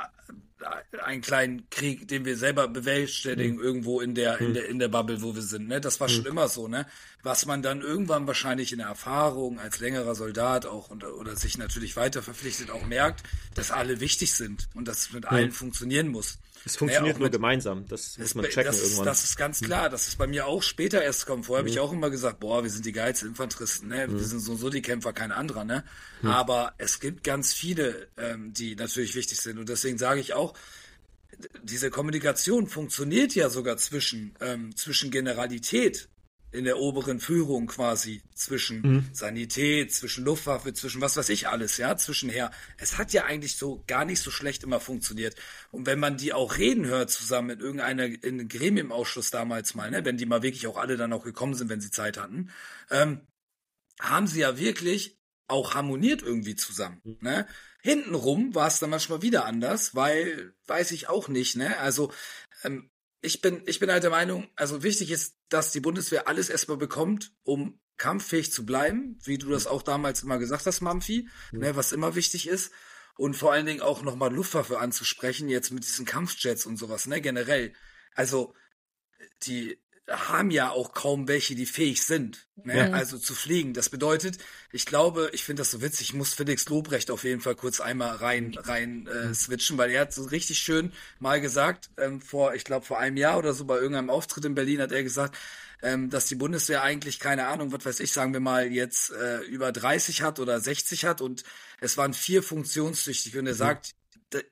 einen 1.03 1.21
kleinen 1.21 1.69
Krieg, 1.69 2.07
den 2.07 2.25
wir 2.25 2.37
selber 2.37 2.67
bewerkstelligen, 2.67 3.57
mhm. 3.57 3.63
irgendwo 3.63 3.99
in 4.01 4.15
der, 4.15 4.39
in 4.39 4.49
mhm. 4.49 4.53
der, 4.53 4.69
in 4.69 4.79
der 4.79 4.87
Bubble, 4.87 5.21
wo 5.21 5.35
wir 5.35 5.41
sind, 5.41 5.67
ne? 5.67 5.81
Das 5.81 5.99
war 5.99 6.07
mhm. 6.07 6.13
schon 6.13 6.25
immer 6.25 6.47
so, 6.47 6.67
ne? 6.67 6.85
Was 7.23 7.45
man 7.45 7.61
dann 7.61 7.81
irgendwann 7.81 8.27
wahrscheinlich 8.27 8.73
in 8.73 8.79
der 8.79 8.87
Erfahrung 8.87 9.59
als 9.59 9.79
längerer 9.79 10.13
Soldat 10.13 10.65
auch 10.65 10.89
oder, 10.91 11.15
oder 11.15 11.35
sich 11.35 11.57
natürlich 11.57 11.95
weiter 11.95 12.21
verpflichtet 12.21 12.69
auch 12.69 12.85
merkt, 12.85 13.23
dass 13.55 13.71
alle 13.71 13.99
wichtig 14.01 14.33
sind 14.33 14.67
und 14.73 14.87
dass 14.87 14.99
es 14.99 15.13
mit 15.13 15.25
allen 15.25 15.51
funktionieren 15.51 16.09
muss. 16.09 16.37
Es 16.65 16.77
funktioniert 16.77 17.17
nur 17.17 17.27
mit, 17.27 17.33
gemeinsam, 17.33 17.85
das 17.87 18.17
muss 18.17 18.35
man 18.35 18.45
checken 18.45 18.65
das 18.65 18.77
ist, 18.77 18.83
irgendwann. 18.83 19.05
Das 19.05 19.23
ist 19.23 19.37
ganz 19.37 19.59
klar, 19.59 19.89
das 19.89 20.07
ist 20.07 20.17
bei 20.17 20.27
mir 20.27 20.47
auch 20.47 20.63
später 20.63 21.01
erst 21.01 21.25
gekommen. 21.25 21.43
Vorher 21.43 21.63
mhm. 21.63 21.67
habe 21.67 21.73
ich 21.73 21.79
auch 21.79 21.91
immer 21.91 22.09
gesagt, 22.09 22.39
boah, 22.39 22.63
wir 22.63 22.69
sind 22.69 22.85
die 22.85 22.93
geilsten 22.93 23.29
Infanteristen, 23.29 23.89
ne? 23.89 24.07
Wir 24.07 24.17
mhm. 24.17 24.23
sind 24.23 24.39
so, 24.39 24.55
so 24.55 24.69
die 24.69 24.81
Kämpfer, 24.81 25.11
kein 25.11 25.33
anderer, 25.33 25.65
ne? 25.65 25.83
Mhm. 26.21 26.29
Aber 26.29 26.73
es 26.77 27.01
gibt 27.01 27.23
ganz 27.23 27.53
viele, 27.53 28.07
ähm, 28.17 28.53
die 28.53 28.75
natürlich 28.75 29.15
wichtig 29.15 29.41
sind 29.41 29.59
und 29.59 29.67
deswegen 29.67 29.97
sage 29.97 30.21
ich 30.21 30.33
auch, 30.33 30.53
diese 31.63 31.89
Kommunikation 31.89 32.67
funktioniert 32.67 33.35
ja 33.35 33.49
sogar 33.49 33.75
zwischen, 33.77 34.35
ähm, 34.39 34.75
zwischen 34.75 35.11
Generalität 35.11 36.07
in 36.53 36.65
der 36.65 36.77
oberen 36.77 37.19
Führung 37.19 37.67
quasi, 37.67 38.21
zwischen 38.35 38.81
mhm. 38.81 39.09
Sanität, 39.11 39.93
zwischen 39.93 40.23
Luftwaffe, 40.23 40.73
zwischen 40.73 41.01
was 41.01 41.17
weiß 41.17 41.29
ich 41.29 41.47
alles, 41.47 41.77
ja, 41.77 41.97
zwischenher. 41.97 42.51
Es 42.77 42.97
hat 42.97 43.11
ja 43.11 43.25
eigentlich 43.25 43.57
so 43.57 43.83
gar 43.87 44.05
nicht 44.05 44.21
so 44.21 44.31
schlecht 44.31 44.63
immer 44.63 44.79
funktioniert. 44.79 45.35
Und 45.71 45.85
wenn 45.87 45.99
man 45.99 46.17
die 46.17 46.33
auch 46.33 46.57
reden 46.57 46.85
hört 46.85 47.09
zusammen 47.09 47.51
in 47.51 47.59
irgendeiner, 47.59 48.05
in 48.05 48.39
einem 48.39 48.47
Gremiumausschuss 48.47 49.31
damals 49.31 49.73
mal, 49.73 49.89
ne, 49.89 50.05
wenn 50.05 50.17
die 50.17 50.25
mal 50.25 50.43
wirklich 50.43 50.67
auch 50.67 50.77
alle 50.77 50.95
dann 50.95 51.13
auch 51.13 51.23
gekommen 51.23 51.55
sind, 51.55 51.69
wenn 51.69 51.81
sie 51.81 51.91
Zeit 51.91 52.17
hatten, 52.17 52.51
ähm, 52.91 53.21
haben 53.99 54.27
sie 54.27 54.41
ja 54.41 54.57
wirklich 54.57 55.19
auch 55.47 55.73
harmoniert 55.73 56.21
irgendwie 56.21 56.55
zusammen, 56.55 57.01
mhm. 57.03 57.17
ne? 57.21 57.47
Hintenrum 57.81 58.55
war 58.55 58.67
es 58.67 58.79
dann 58.79 58.91
manchmal 58.91 59.21
wieder 59.21 59.43
anders, 59.43 59.93
weil, 59.93 60.53
weiß 60.67 60.91
ich 60.91 61.09
auch 61.09 61.27
nicht, 61.27 61.57
ne? 61.57 61.77
Also, 61.79 62.13
ähm, 62.63 62.89
ich 63.23 63.41
bin, 63.41 63.63
ich 63.65 63.79
bin 63.79 63.89
halt 63.89 64.03
der 64.03 64.09
Meinung, 64.11 64.49
also 64.55 64.83
wichtig 64.83 65.09
ist, 65.09 65.37
dass 65.47 65.71
die 65.71 65.79
Bundeswehr 65.79 66.27
alles 66.27 66.49
erstmal 66.49 66.77
bekommt, 66.77 67.31
um 67.43 67.79
kampffähig 67.97 68.51
zu 68.51 68.65
bleiben, 68.65 69.17
wie 69.23 69.37
du 69.37 69.49
das 69.49 69.65
auch 69.65 69.81
damals 69.81 70.23
immer 70.23 70.37
gesagt 70.37 70.65
hast, 70.65 70.81
Mamfi, 70.81 71.29
mhm. 71.51 71.59
ne, 71.59 71.75
was 71.77 71.93
immer 71.93 72.15
wichtig 72.15 72.47
ist. 72.47 72.71
Und 73.15 73.35
vor 73.35 73.53
allen 73.53 73.65
Dingen 73.65 73.81
auch 73.81 74.01
nochmal 74.01 74.33
Luftwaffe 74.33 74.79
anzusprechen, 74.79 75.47
jetzt 75.47 75.71
mit 75.71 75.85
diesen 75.85 76.05
Kampfjets 76.05 76.65
und 76.65 76.77
sowas, 76.77 77.07
ne, 77.07 77.21
generell. 77.21 77.73
Also, 78.13 78.55
die, 79.43 79.81
haben 80.09 80.51
ja 80.51 80.69
auch 80.69 80.93
kaum 80.93 81.27
welche, 81.27 81.55
die 81.55 81.65
fähig 81.65 82.03
sind, 82.03 82.45
ne? 82.63 82.89
Ja. 82.89 82.91
also 82.91 83.17
zu 83.17 83.33
fliegen. 83.33 83.73
Das 83.73 83.89
bedeutet, 83.89 84.37
ich 84.71 84.85
glaube, 84.85 85.29
ich 85.33 85.43
finde 85.43 85.61
das 85.61 85.71
so 85.71 85.81
witzig, 85.81 86.09
ich 86.09 86.13
muss 86.13 86.33
Felix 86.33 86.67
Lobrecht 86.67 87.09
auf 87.09 87.23
jeden 87.23 87.39
Fall 87.39 87.55
kurz 87.55 87.79
einmal 87.79 88.17
rein 88.17 88.53
rein 88.57 89.07
äh, 89.07 89.33
switchen, 89.33 89.77
weil 89.77 89.91
er 89.91 90.01
hat 90.01 90.13
so 90.13 90.23
richtig 90.23 90.59
schön 90.59 90.91
mal 91.19 91.39
gesagt, 91.39 91.89
ähm, 91.97 92.21
vor, 92.21 92.53
ich 92.53 92.65
glaube 92.65 92.85
vor 92.85 92.99
einem 92.99 93.15
Jahr 93.15 93.37
oder 93.37 93.53
so 93.53 93.63
bei 93.63 93.75
irgendeinem 93.75 94.09
Auftritt 94.09 94.43
in 94.43 94.55
Berlin 94.55 94.81
hat 94.81 94.91
er 94.91 95.03
gesagt, 95.03 95.37
ähm, 95.81 96.09
dass 96.09 96.25
die 96.25 96.35
Bundeswehr 96.35 96.83
eigentlich, 96.83 97.19
keine 97.19 97.47
Ahnung, 97.47 97.71
was 97.71 97.85
weiß 97.85 97.99
ich, 98.01 98.11
sagen 98.11 98.33
wir 98.33 98.39
mal, 98.41 98.71
jetzt 98.71 99.11
äh, 99.11 99.39
über 99.41 99.71
30 99.71 100.21
hat 100.21 100.39
oder 100.39 100.59
60 100.59 101.05
hat 101.05 101.21
und 101.21 101.43
es 101.79 101.95
waren 101.97 102.13
vier 102.13 102.43
funktionstüchtig 102.43 103.37
und 103.37 103.47
er 103.47 103.53
mhm. 103.53 103.57
sagt, 103.57 103.91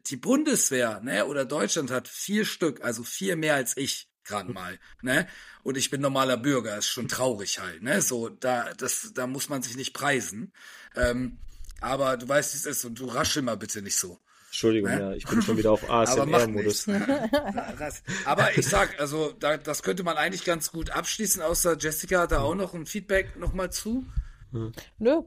die 0.07 0.17
Bundeswehr, 0.17 1.01
ne, 1.01 1.25
oder 1.25 1.43
Deutschland 1.43 1.89
hat 1.89 2.07
vier 2.07 2.45
Stück, 2.45 2.81
also 2.81 3.03
vier 3.03 3.35
mehr 3.35 3.55
als 3.55 3.75
ich 3.77 4.10
gerade 4.23 4.51
mal, 4.51 4.79
ne? 5.01 5.27
Und 5.63 5.77
ich 5.77 5.89
bin 5.89 6.01
normaler 6.01 6.37
Bürger, 6.37 6.77
ist 6.77 6.87
schon 6.87 7.07
traurig 7.07 7.59
halt, 7.59 7.81
ne? 7.81 8.01
So, 8.01 8.29
da, 8.29 8.73
das, 8.73 9.11
da 9.13 9.27
muss 9.27 9.49
man 9.49 9.61
sich 9.61 9.75
nicht 9.75 9.93
preisen. 9.93 10.53
Ähm, 10.95 11.37
aber 11.79 12.17
du 12.17 12.27
weißt, 12.27 12.53
wie 12.53 12.57
es 12.57 12.65
ist 12.65 12.85
und 12.85 12.99
du 12.99 13.05
raschel 13.05 13.41
mal 13.41 13.57
bitte 13.57 13.81
nicht 13.81 13.97
so. 13.97 14.19
Entschuldigung, 14.51 14.91
ne? 14.91 14.99
ja, 14.99 15.13
ich 15.13 15.25
bin 15.25 15.41
schon 15.41 15.55
wieder 15.55 15.71
auf 15.71 15.89
ASMR-Modus. 15.89 16.85
Aber 18.25 18.57
ich 18.57 18.67
sag, 18.67 18.99
also 18.99 19.31
da, 19.39 19.55
das 19.55 19.81
könnte 19.81 20.03
man 20.03 20.17
eigentlich 20.17 20.43
ganz 20.43 20.73
gut 20.73 20.89
abschließen, 20.89 21.41
außer 21.41 21.77
Jessica 21.79 22.19
hat 22.19 22.33
da 22.33 22.41
auch 22.41 22.53
noch 22.53 22.73
ein 22.73 22.85
Feedback 22.85 23.37
nochmal 23.37 23.71
zu. 23.71 24.05
Hm. 24.51 24.73
Nö. 24.99 25.21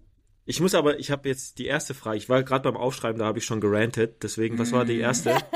Ich 0.47 0.61
muss 0.61 0.75
aber, 0.75 0.99
ich 0.99 1.11
habe 1.11 1.29
jetzt 1.29 1.59
die 1.59 1.66
erste 1.66 1.95
Frage. 1.95 2.19
Ich 2.19 2.29
war 2.29 2.43
gerade 2.43 2.71
beim 2.71 2.81
Aufschreiben, 2.81 3.19
da 3.19 3.25
habe 3.27 3.39
ich 3.39 3.45
schon 3.47 3.61
gerantet. 3.61 4.23
Deswegen, 4.23 4.59
was 4.59 4.73
war 4.73 4.85
die 4.85 4.99
erste? 4.99 5.35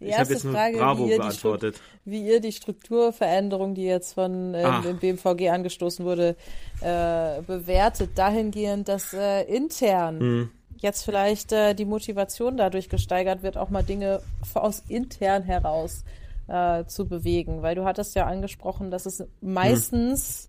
Die 0.00 0.04
ich 0.06 0.12
habe 0.12 0.20
erste 0.20 0.34
jetzt 0.34 0.44
nur 0.44 0.52
Frage, 0.54 0.78
Bravo 0.78 1.06
wie 1.06 1.10
ihr, 1.10 1.16
beantwortet. 1.18 1.80
Wie 2.04 2.24
ihr 2.24 2.40
die 2.40 2.52
Strukturveränderung, 2.52 3.74
die 3.74 3.82
jetzt 3.82 4.12
von 4.14 4.54
Ah. 4.54 4.80
dem 4.80 4.98
BMVG 4.98 5.48
angestoßen 5.50 6.04
wurde, 6.04 6.36
äh, 6.80 7.42
bewertet, 7.42 8.10
dahingehend, 8.14 8.86
dass 8.86 9.12
äh, 9.12 9.42
intern 9.42 10.20
Hm. 10.20 10.50
jetzt 10.76 11.02
vielleicht 11.04 11.50
äh, 11.50 11.74
die 11.74 11.84
Motivation 11.84 12.56
dadurch 12.56 12.88
gesteigert 12.88 13.42
wird, 13.42 13.56
auch 13.56 13.70
mal 13.70 13.82
Dinge 13.82 14.22
aus 14.54 14.84
intern 14.88 15.42
heraus 15.42 16.04
äh, 16.46 16.84
zu 16.84 17.08
bewegen. 17.08 17.62
Weil 17.62 17.74
du 17.74 17.84
hattest 17.84 18.14
ja 18.14 18.26
angesprochen, 18.26 18.92
dass 18.92 19.04
es 19.04 19.24
meistens 19.40 20.47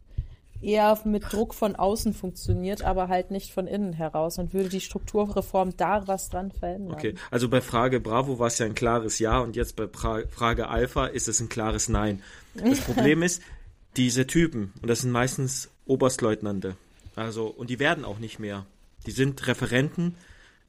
eher 0.61 0.99
mit 1.05 1.31
Druck 1.31 1.53
von 1.53 1.75
außen 1.75 2.13
funktioniert, 2.13 2.83
aber 2.83 3.07
halt 3.07 3.31
nicht 3.31 3.51
von 3.51 3.67
innen 3.67 3.93
heraus. 3.93 4.37
Und 4.37 4.53
würde 4.53 4.69
die 4.69 4.81
Strukturreform 4.81 5.75
da 5.77 6.07
was 6.07 6.29
dran 6.29 6.51
verändern? 6.51 6.93
Okay, 6.93 7.15
also 7.31 7.49
bei 7.49 7.61
Frage 7.61 7.99
Bravo 7.99 8.39
war 8.39 8.47
es 8.47 8.57
ja 8.59 8.65
ein 8.65 8.75
klares 8.75 9.19
Ja 9.19 9.39
und 9.39 9.55
jetzt 9.55 9.75
bei 9.75 9.87
pra 9.87 10.21
Frage 10.29 10.67
Alpha 10.67 11.07
ist 11.07 11.27
es 11.27 11.39
ein 11.39 11.49
klares 11.49 11.89
Nein. 11.89 12.21
Das 12.55 12.81
Problem 12.81 13.23
ist, 13.23 13.41
diese 13.97 14.27
Typen, 14.27 14.73
und 14.81 14.89
das 14.89 15.01
sind 15.01 15.11
meistens 15.11 15.69
Oberstleutnante, 15.85 16.75
also, 17.15 17.47
und 17.47 17.69
die 17.69 17.79
werden 17.79 18.05
auch 18.05 18.19
nicht 18.19 18.39
mehr. 18.39 18.65
Die 19.05 19.11
sind 19.11 19.45
Referenten, 19.47 20.15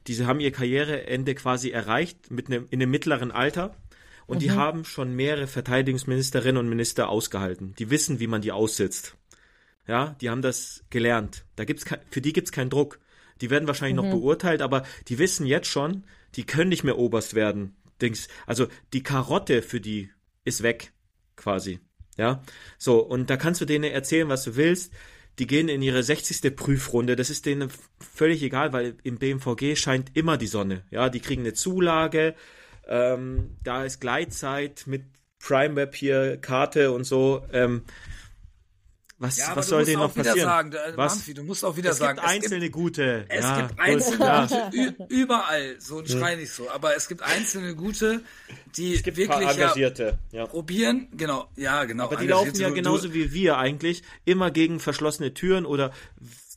diese 0.07 0.25
haben 0.25 0.39
ihr 0.39 0.51
Karriereende 0.51 1.35
quasi 1.35 1.69
erreicht 1.69 2.31
mit 2.31 2.47
einem, 2.47 2.67
in 2.71 2.81
einem 2.81 2.91
mittleren 2.91 3.31
Alter 3.31 3.75
und 4.25 4.41
die 4.41 4.51
haben 4.51 4.85
schon 4.85 5.15
mehrere 5.15 5.47
Verteidigungsministerinnen 5.47 6.57
und 6.57 6.69
Minister 6.69 7.09
ausgehalten. 7.09 7.75
Die 7.77 7.89
wissen, 7.89 8.19
wie 8.19 8.27
man 8.27 8.41
die 8.41 8.51
aussitzt. 8.51 9.15
Ja, 9.87 10.15
die 10.21 10.29
haben 10.29 10.41
das 10.41 10.83
gelernt. 10.89 11.45
Da 11.55 11.65
gibt's 11.65 11.85
kein, 11.85 11.99
für 12.09 12.21
die 12.21 12.33
gibt's 12.33 12.51
keinen 12.51 12.69
Druck. 12.69 12.99
Die 13.41 13.49
werden 13.49 13.67
wahrscheinlich 13.67 13.95
noch 13.95 14.09
beurteilt, 14.09 14.61
aber 14.61 14.83
die 15.07 15.17
wissen 15.17 15.47
jetzt 15.47 15.67
schon, 15.67 16.03
die 16.35 16.45
können 16.45 16.69
nicht 16.69 16.83
mehr 16.83 16.97
Oberst 16.97 17.33
werden. 17.33 17.75
Dings, 18.01 18.27
also 18.45 18.67
die 18.93 19.03
Karotte 19.03 19.61
für 19.61 19.81
die 19.81 20.11
ist 20.43 20.63
weg, 20.63 20.91
quasi. 21.35 21.79
Ja, 22.17 22.43
so, 22.77 22.99
und 22.99 23.29
da 23.29 23.37
kannst 23.37 23.61
du 23.61 23.65
denen 23.65 23.91
erzählen, 23.91 24.29
was 24.29 24.43
du 24.43 24.55
willst. 24.55 24.93
Die 25.39 25.47
gehen 25.47 25.69
in 25.69 25.81
ihre 25.81 26.03
60. 26.03 26.55
Prüfrunde. 26.55 27.15
Das 27.15 27.29
ist 27.29 27.45
denen 27.45 27.69
völlig 27.99 28.43
egal, 28.43 28.73
weil 28.73 28.95
im 29.03 29.17
BMVG 29.17 29.75
scheint 29.75 30.15
immer 30.15 30.37
die 30.37 30.47
Sonne. 30.47 30.83
Ja, 30.91 31.09
die 31.09 31.21
kriegen 31.21 31.41
eine 31.41 31.53
Zulage. 31.53 32.35
Ähm, 32.87 33.57
da 33.63 33.85
ist 33.85 34.01
Gleitzeit 34.01 34.83
mit 34.87 35.03
PrimeWeb 35.39 35.95
hier, 35.95 36.37
Karte 36.37 36.91
und 36.91 37.05
so. 37.05 37.45
Ähm, 37.53 37.83
was, 39.21 39.37
Ja, 39.37 39.55
was 39.55 39.67
du 39.67 39.69
soll 39.69 39.85
denen 39.85 40.01
auch 40.01 40.07
noch 40.07 40.15
wieder 40.15 40.23
passieren? 40.31 40.49
sagen, 40.49 40.71
äh, 40.73 40.97
was? 40.97 41.15
Manfred, 41.15 41.37
du 41.37 41.43
musst 41.43 41.63
auch 41.63 41.77
wieder 41.77 41.91
es 41.91 41.97
sagen, 41.97 42.17
gibt 42.17 42.27
einzelne 42.27 42.69
gute. 42.69 43.25
es 43.29 43.43
ja, 43.43 43.57
gibt 43.61 43.69
gut, 43.77 43.79
einzelne 43.79 44.25
ja. 44.25 44.47
gute, 44.47 45.05
überall, 45.09 45.75
so 45.79 45.99
ein 45.99 46.07
Schrei 46.07 46.35
nicht 46.35 46.51
so, 46.51 46.69
aber 46.69 46.95
es 46.95 47.07
gibt 47.07 47.21
einzelne 47.21 47.75
gute, 47.75 48.21
die 48.75 48.93
Es 48.95 49.03
gibt 49.03 49.17
wirklich 49.17 49.39
ja 49.41 49.51
Engagierte. 49.51 50.17
Ja. 50.31 50.45
probieren, 50.47 51.07
genau, 51.15 51.47
ja, 51.55 51.83
genau. 51.85 52.05
Aber 52.05 52.15
die 52.17 52.27
laufen 52.27 52.55
ja 52.59 52.69
genauso 52.71 53.07
du, 53.09 53.13
wie 53.13 53.31
wir 53.31 53.57
eigentlich, 53.57 54.01
immer 54.25 54.49
gegen 54.51 54.79
verschlossene 54.79 55.33
Türen 55.33 55.65
oder 55.65 55.91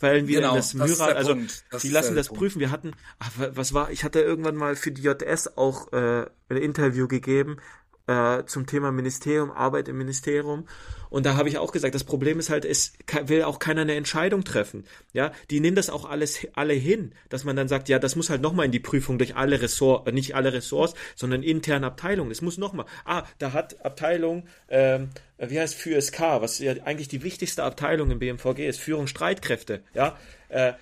fallen 0.00 0.26
wieder 0.26 0.40
Genau, 0.40 0.50
in 0.52 0.56
das 0.56 0.74
Myra. 0.74 1.06
Also 1.06 1.36
die 1.82 1.88
lassen 1.90 2.16
das 2.16 2.28
Punkt. 2.28 2.38
prüfen. 2.40 2.60
Wir 2.60 2.70
hatten, 2.70 2.92
ach, 3.18 3.30
wa- 3.36 3.50
was 3.54 3.72
war, 3.74 3.90
ich 3.90 4.04
hatte 4.04 4.20
irgendwann 4.20 4.56
mal 4.56 4.74
für 4.74 4.90
die 4.90 5.02
JS 5.02 5.56
auch 5.56 5.92
äh, 5.92 6.26
ein 6.48 6.56
Interview 6.56 7.06
gegeben 7.08 7.58
äh, 8.06 8.44
zum 8.44 8.66
Thema 8.66 8.92
Ministerium, 8.92 9.50
Arbeit 9.50 9.88
im 9.88 9.98
Ministerium. 9.98 10.66
Und 11.10 11.26
da 11.26 11.36
habe 11.36 11.48
ich 11.48 11.58
auch 11.58 11.72
gesagt, 11.72 11.94
das 11.94 12.04
Problem 12.04 12.38
ist 12.38 12.50
halt, 12.50 12.64
es 12.64 12.92
will 13.26 13.44
auch 13.44 13.58
keiner 13.58 13.82
eine 13.82 13.94
Entscheidung 13.94 14.44
treffen. 14.44 14.84
Ja, 15.12 15.32
die 15.50 15.60
nehmen 15.60 15.76
das 15.76 15.88
auch 15.88 16.04
alles 16.04 16.46
alle 16.54 16.74
hin, 16.74 17.14
dass 17.28 17.44
man 17.44 17.56
dann 17.56 17.68
sagt, 17.68 17.88
ja, 17.88 17.98
das 17.98 18.16
muss 18.16 18.30
halt 18.30 18.42
nochmal 18.42 18.66
in 18.66 18.72
die 18.72 18.80
Prüfung 18.80 19.18
durch 19.18 19.36
alle 19.36 19.62
Ressorts, 19.62 20.08
äh, 20.08 20.12
nicht 20.12 20.34
alle 20.34 20.52
Ressorts, 20.52 20.94
sondern 21.14 21.42
interne 21.42 21.86
Abteilungen. 21.86 22.30
Es 22.30 22.42
muss 22.42 22.58
nochmal. 22.58 22.86
Ah, 23.04 23.22
da 23.38 23.52
hat 23.52 23.84
Abteilung, 23.84 24.46
ähm, 24.68 25.10
wie 25.38 25.58
heißt 25.58 25.74
für 25.74 26.00
SK, 26.00 26.40
was 26.40 26.58
ja 26.58 26.74
eigentlich 26.84 27.08
die 27.08 27.22
wichtigste 27.22 27.62
Abteilung 27.62 28.10
im 28.10 28.18
BMVG 28.18 28.68
ist, 28.68 28.80
Führung 28.80 29.06
Streitkräfte. 29.06 29.82
Ja, 29.94 30.18
äh, 30.48 30.72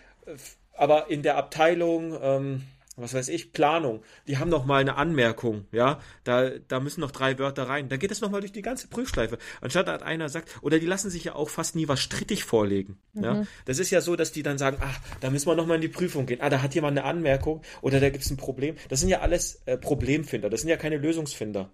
aber 0.75 1.11
in 1.11 1.23
der 1.23 1.37
Abteilung, 1.37 2.19
ähm, 2.21 2.63
was 2.97 3.15
weiß 3.15 3.29
ich, 3.29 3.53
Planung, 3.53 4.03
die 4.27 4.39
haben 4.39 4.51
noch 4.51 4.67
mal 4.67 4.81
eine 4.81 4.97
Anmerkung, 4.97 5.67
ja, 5.73 6.01
da, 6.25 6.51
da 6.51 6.81
müssen 6.81 7.01
noch 7.01 7.11
drei 7.11 7.39
Wörter 7.39 7.69
rein. 7.69 7.89
Da 7.89 7.97
geht 7.97 8.11
es 8.11 8.21
noch 8.21 8.31
mal 8.31 8.41
durch 8.41 8.53
die 8.53 8.63
ganze 8.63 8.89
Prüfschleife. 8.89 9.39
Anstatt 9.61 9.89
dass 9.89 10.03
einer 10.03 10.29
sagt, 10.29 10.63
oder 10.63 10.79
die 10.79 10.87
lassen 10.87 11.11
sich 11.11 11.25
ja 11.25 11.35
auch 11.35 11.49
fast 11.49 11.75
nie 11.75 11.89
was 11.89 12.01
strittig 12.01 12.45
vorlegen, 12.45 12.99
ja. 13.15 13.45
Das 13.65 13.79
ist 13.79 13.91
ja 13.91 14.01
so, 14.01 14.17
dass 14.17 14.33
die 14.33 14.43
dann 14.43 14.59
sagen, 14.59 14.79
ach, 14.81 15.01
da 15.21 15.31
müssen 15.31 15.47
wir 15.47 15.55
noch 15.55 15.67
mal 15.67 15.77
in 15.77 15.81
die 15.81 15.89
Prüfung 15.89 16.27
gehen. 16.27 16.41
Ah, 16.41 16.51
da 16.51 16.63
hat 16.63 16.75
jemand 16.75 16.99
eine 16.99 17.07
Anmerkung 17.07 17.63
oder 17.81 18.01
da 18.01 18.11
gibt 18.11 18.25
es 18.25 18.31
ein 18.31 18.37
Problem. 18.37 18.77
Das 18.89 19.01
sind 19.01 19.09
ja 19.09 19.21
alles 19.21 19.63
äh, 19.67 19.77
Problemfinder, 19.77 20.51
das 20.51 20.61
sind 20.61 20.71
ja 20.71 20.77
keine 20.77 20.99
Lösungsfinder. 20.99 21.71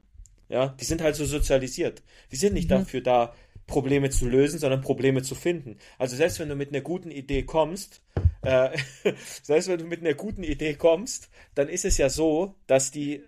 Ja, 0.48 0.68
die 0.80 0.84
sind 0.84 1.02
halt 1.02 1.14
so 1.14 1.26
sozialisiert. 1.26 2.02
Die 2.32 2.36
sind 2.36 2.54
nicht 2.54 2.70
dafür 2.70 3.02
da, 3.02 3.34
Probleme 3.68 4.10
zu 4.10 4.26
lösen, 4.26 4.58
sondern 4.58 4.80
Probleme 4.80 5.22
zu 5.22 5.36
finden. 5.36 5.76
Also 5.98 6.16
selbst 6.16 6.40
wenn 6.40 6.48
du 6.48 6.56
mit 6.56 6.70
einer 6.70 6.80
guten 6.80 7.12
Idee 7.12 7.44
kommst, 7.44 8.02
äh, 8.42 8.76
selbst 9.42 9.68
wenn 9.68 9.78
du 9.78 9.84
mit 9.84 10.00
einer 10.00 10.14
guten 10.14 10.42
Idee 10.42 10.74
kommst, 10.74 11.30
dann 11.54 11.68
ist 11.68 11.84
es 11.84 11.98
ja 11.98 12.08
so, 12.08 12.56
dass 12.66 12.90
die 12.90 13.22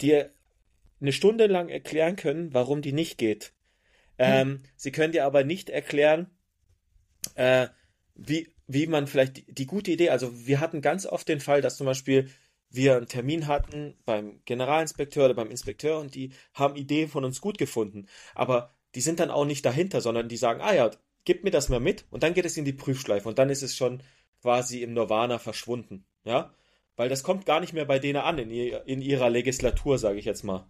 dir 0.00 0.30
eine 1.00 1.12
Stunde 1.12 1.46
lang 1.46 1.68
erklären 1.68 2.14
können, 2.14 2.54
warum 2.54 2.82
die 2.82 2.92
nicht 2.92 3.18
geht. 3.18 3.52
Ähm, 4.18 4.60
Sie 4.76 4.92
können 4.92 5.12
dir 5.12 5.24
aber 5.24 5.44
nicht 5.44 5.70
erklären, 5.70 6.30
äh, 7.34 7.68
wie, 8.14 8.54
wie 8.66 8.86
man 8.86 9.06
vielleicht 9.06 9.38
die, 9.38 9.52
die 9.52 9.66
gute 9.66 9.90
Idee, 9.90 10.10
also 10.10 10.46
wir 10.46 10.60
hatten 10.60 10.82
ganz 10.82 11.06
oft 11.06 11.26
den 11.26 11.40
Fall, 11.40 11.62
dass 11.62 11.78
zum 11.78 11.86
Beispiel 11.86 12.28
wir 12.68 12.98
einen 12.98 13.08
Termin 13.08 13.46
hatten 13.46 13.96
beim 14.04 14.42
Generalinspekteur 14.44 15.24
oder 15.24 15.34
beim 15.34 15.50
Inspekteur 15.50 15.98
und 15.98 16.14
die 16.14 16.32
haben 16.52 16.76
Ideen 16.76 17.08
von 17.08 17.24
uns 17.24 17.40
gut 17.40 17.56
gefunden. 17.56 18.06
Aber 18.34 18.74
die 18.94 19.00
sind 19.00 19.20
dann 19.20 19.30
auch 19.30 19.44
nicht 19.44 19.64
dahinter, 19.64 20.00
sondern 20.00 20.28
die 20.28 20.36
sagen, 20.36 20.60
ah 20.60 20.74
ja, 20.74 20.90
gib 21.24 21.44
mir 21.44 21.50
das 21.50 21.68
mal 21.68 21.80
mit 21.80 22.04
und 22.10 22.22
dann 22.22 22.34
geht 22.34 22.44
es 22.44 22.56
in 22.56 22.64
die 22.64 22.72
Prüfschleife 22.72 23.28
und 23.28 23.38
dann 23.38 23.50
ist 23.50 23.62
es 23.62 23.76
schon 23.76 24.02
quasi 24.42 24.82
im 24.82 24.94
Nirvana 24.94 25.38
verschwunden. 25.38 26.04
Ja? 26.24 26.52
Weil 26.96 27.08
das 27.08 27.22
kommt 27.22 27.46
gar 27.46 27.60
nicht 27.60 27.72
mehr 27.72 27.84
bei 27.84 27.98
denen 27.98 28.20
an 28.20 28.38
in, 28.38 28.50
ihr, 28.50 28.86
in 28.86 29.00
ihrer 29.00 29.30
Legislatur, 29.30 29.98
sage 29.98 30.18
ich 30.18 30.24
jetzt 30.24 30.44
mal. 30.44 30.66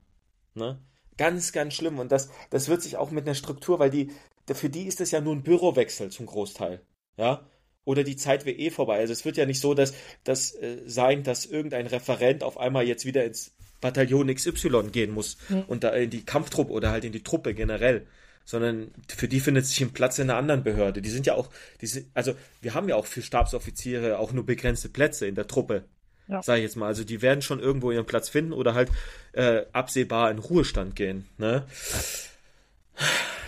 Ne? 0.54 0.80
Ganz, 1.16 1.52
ganz 1.52 1.74
schlimm. 1.74 1.98
Und 1.98 2.12
das, 2.12 2.30
das 2.50 2.68
wird 2.68 2.82
sich 2.82 2.96
auch 2.96 3.10
mit 3.10 3.26
einer 3.26 3.34
Struktur, 3.34 3.78
weil 3.78 3.90
die, 3.90 4.10
für 4.52 4.70
die 4.70 4.86
ist 4.86 5.00
es 5.00 5.10
ja 5.10 5.20
nur 5.20 5.34
ein 5.34 5.42
Bürowechsel 5.42 6.10
zum 6.10 6.26
Großteil. 6.26 6.82
Ja? 7.16 7.46
Oder 7.84 8.04
die 8.04 8.16
Zeit 8.16 8.44
wäre 8.44 8.56
eh 8.56 8.70
vorbei. 8.70 8.98
Also 8.98 9.12
es 9.12 9.24
wird 9.24 9.36
ja 9.36 9.46
nicht 9.46 9.60
so, 9.60 9.74
dass 9.74 9.94
das 10.24 10.54
äh, 10.54 10.78
sein, 10.86 11.22
dass 11.22 11.46
irgendein 11.46 11.86
Referent 11.86 12.42
auf 12.42 12.58
einmal 12.58 12.86
jetzt 12.86 13.04
wieder 13.04 13.24
ins 13.24 13.54
Bataillon 13.80 14.34
XY 14.34 14.90
gehen 14.92 15.12
muss 15.12 15.38
und 15.66 15.84
da 15.84 15.90
in 15.90 16.10
die 16.10 16.24
Kampftruppe 16.24 16.72
oder 16.72 16.90
halt 16.90 17.04
in 17.04 17.12
die 17.12 17.22
Truppe 17.22 17.54
generell. 17.54 18.06
Sondern 18.44 18.90
für 19.06 19.28
die 19.28 19.38
findet 19.38 19.66
sich 19.66 19.80
ein 19.80 19.92
Platz 19.92 20.18
in 20.18 20.28
einer 20.28 20.38
anderen 20.38 20.64
Behörde. 20.64 21.02
Die 21.02 21.10
sind 21.10 21.26
ja 21.26 21.34
auch, 21.34 21.50
die 21.82 21.86
sind, 21.86 22.06
also 22.14 22.34
wir 22.62 22.74
haben 22.74 22.88
ja 22.88 22.96
auch 22.96 23.06
für 23.06 23.22
Stabsoffiziere 23.22 24.18
auch 24.18 24.32
nur 24.32 24.44
begrenzte 24.44 24.88
Plätze 24.88 25.26
in 25.26 25.34
der 25.34 25.46
Truppe. 25.46 25.84
Ja. 26.26 26.42
Sag 26.42 26.56
ich 26.56 26.62
jetzt 26.62 26.76
mal. 26.76 26.86
Also 26.86 27.04
die 27.04 27.22
werden 27.22 27.42
schon 27.42 27.60
irgendwo 27.60 27.90
ihren 27.90 28.06
Platz 28.06 28.28
finden 28.28 28.52
oder 28.52 28.74
halt 28.74 28.90
äh, 29.32 29.62
absehbar 29.72 30.30
in 30.30 30.38
Ruhestand 30.38 30.96
gehen. 30.96 31.26
Ne? 31.38 31.64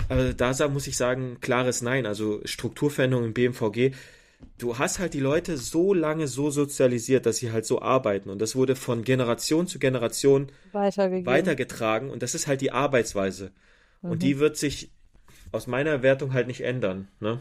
Also 0.08 0.32
da 0.32 0.68
muss 0.68 0.86
ich 0.86 0.96
sagen, 0.96 1.38
klares 1.40 1.82
Nein. 1.82 2.06
Also 2.06 2.40
Strukturveränderung 2.44 3.24
im 3.26 3.34
BMVG. 3.34 3.92
Du 4.58 4.78
hast 4.78 4.98
halt 4.98 5.14
die 5.14 5.20
Leute 5.20 5.56
so 5.56 5.94
lange 5.94 6.28
so 6.28 6.50
sozialisiert, 6.50 7.26
dass 7.26 7.38
sie 7.38 7.52
halt 7.52 7.66
so 7.66 7.82
arbeiten. 7.82 8.30
Und 8.30 8.40
das 8.40 8.54
wurde 8.54 8.76
von 8.76 9.02
Generation 9.02 9.66
zu 9.66 9.78
Generation 9.78 10.52
weitergetragen. 10.72 12.10
Und 12.10 12.22
das 12.22 12.34
ist 12.34 12.46
halt 12.46 12.60
die 12.60 12.72
Arbeitsweise. 12.72 13.52
Und 14.02 14.22
die 14.22 14.38
wird 14.38 14.56
sich 14.56 14.90
aus 15.52 15.66
meiner 15.66 16.02
Wertung 16.02 16.32
halt 16.32 16.46
nicht 16.46 16.62
ändern. 16.62 17.08
Ne? 17.20 17.40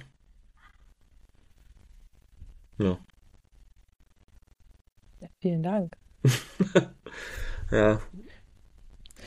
Ja. 2.78 3.00
Ja, 5.20 5.28
vielen 5.40 5.64
Dank. 5.64 5.94
Ja. 7.72 8.02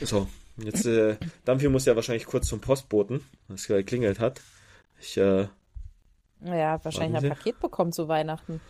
So, 0.01 0.27
jetzt, 0.57 0.85
äh, 0.85 1.17
Dampfi 1.45 1.67
muss 1.67 1.85
ja 1.85 1.95
wahrscheinlich 1.95 2.25
kurz 2.27 2.47
zum 2.47 2.61
Postboten, 2.61 3.21
was 3.47 3.67
geklingelt 3.67 4.19
hat. 4.19 4.39
Ich, 4.99 5.17
äh, 5.17 5.47
Ja, 6.41 6.83
wahrscheinlich 6.83 7.23
ein. 7.23 7.29
Paket 7.29 7.59
bekommen 7.59 7.91
zu 7.91 8.07
Weihnachten. 8.07 8.61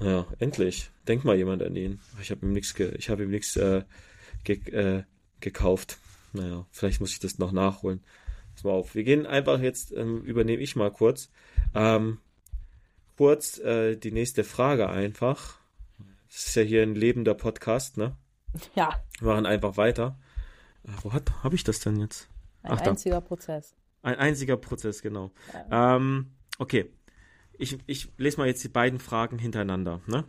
ja, 0.00 0.26
endlich. 0.38 0.90
Denkt 1.08 1.24
mal 1.24 1.36
jemand 1.36 1.62
an 1.62 1.74
ihn. 1.76 2.00
Ich 2.20 2.30
habe 2.30 2.46
ihm 2.46 2.52
nichts, 2.52 2.74
ge 2.74 2.94
ich 2.96 3.10
habe 3.10 3.24
ihm 3.24 3.30
nichts 3.30 3.56
äh, 3.56 3.84
ge 4.44 4.58
äh, 4.70 5.04
gekauft. 5.40 5.98
Naja, 6.32 6.66
vielleicht 6.70 7.00
muss 7.00 7.12
ich 7.12 7.20
das 7.20 7.38
noch 7.38 7.52
nachholen. 7.52 8.02
Pass 8.54 8.64
mal 8.64 8.72
auf. 8.72 8.94
Wir 8.94 9.04
gehen 9.04 9.26
einfach 9.26 9.60
jetzt, 9.60 9.92
ähm, 9.92 10.22
übernehme 10.22 10.62
ich 10.62 10.76
mal 10.76 10.90
kurz. 10.90 11.30
Ähm, 11.74 12.18
kurz 13.16 13.58
äh, 13.58 13.96
die 13.96 14.12
nächste 14.12 14.44
Frage 14.44 14.88
einfach. 14.88 15.58
Das 16.28 16.46
ist 16.48 16.56
ja 16.56 16.62
hier 16.62 16.82
ein 16.82 16.94
lebender 16.94 17.34
Podcast, 17.34 17.96
ne? 17.96 18.16
Ja, 18.74 19.02
Wir 19.20 19.28
machen 19.28 19.46
einfach 19.46 19.76
weiter. 19.76 20.18
Äh, 20.84 20.90
wo 21.02 21.12
habe 21.12 21.54
ich 21.54 21.64
das 21.64 21.80
denn 21.80 21.96
jetzt? 22.00 22.28
ein 22.62 22.72
Ach, 22.72 22.80
da. 22.80 22.90
einziger 22.90 23.20
Prozess. 23.20 23.74
Ein 24.02 24.16
einziger 24.16 24.56
Prozess, 24.56 25.02
genau. 25.02 25.30
Ähm, 25.70 26.32
okay. 26.58 26.90
Ich, 27.58 27.78
ich 27.86 28.08
lese 28.18 28.38
mal 28.38 28.46
jetzt 28.46 28.64
die 28.64 28.68
beiden 28.68 28.98
Fragen 28.98 29.38
hintereinander. 29.38 30.00
Ne? 30.06 30.24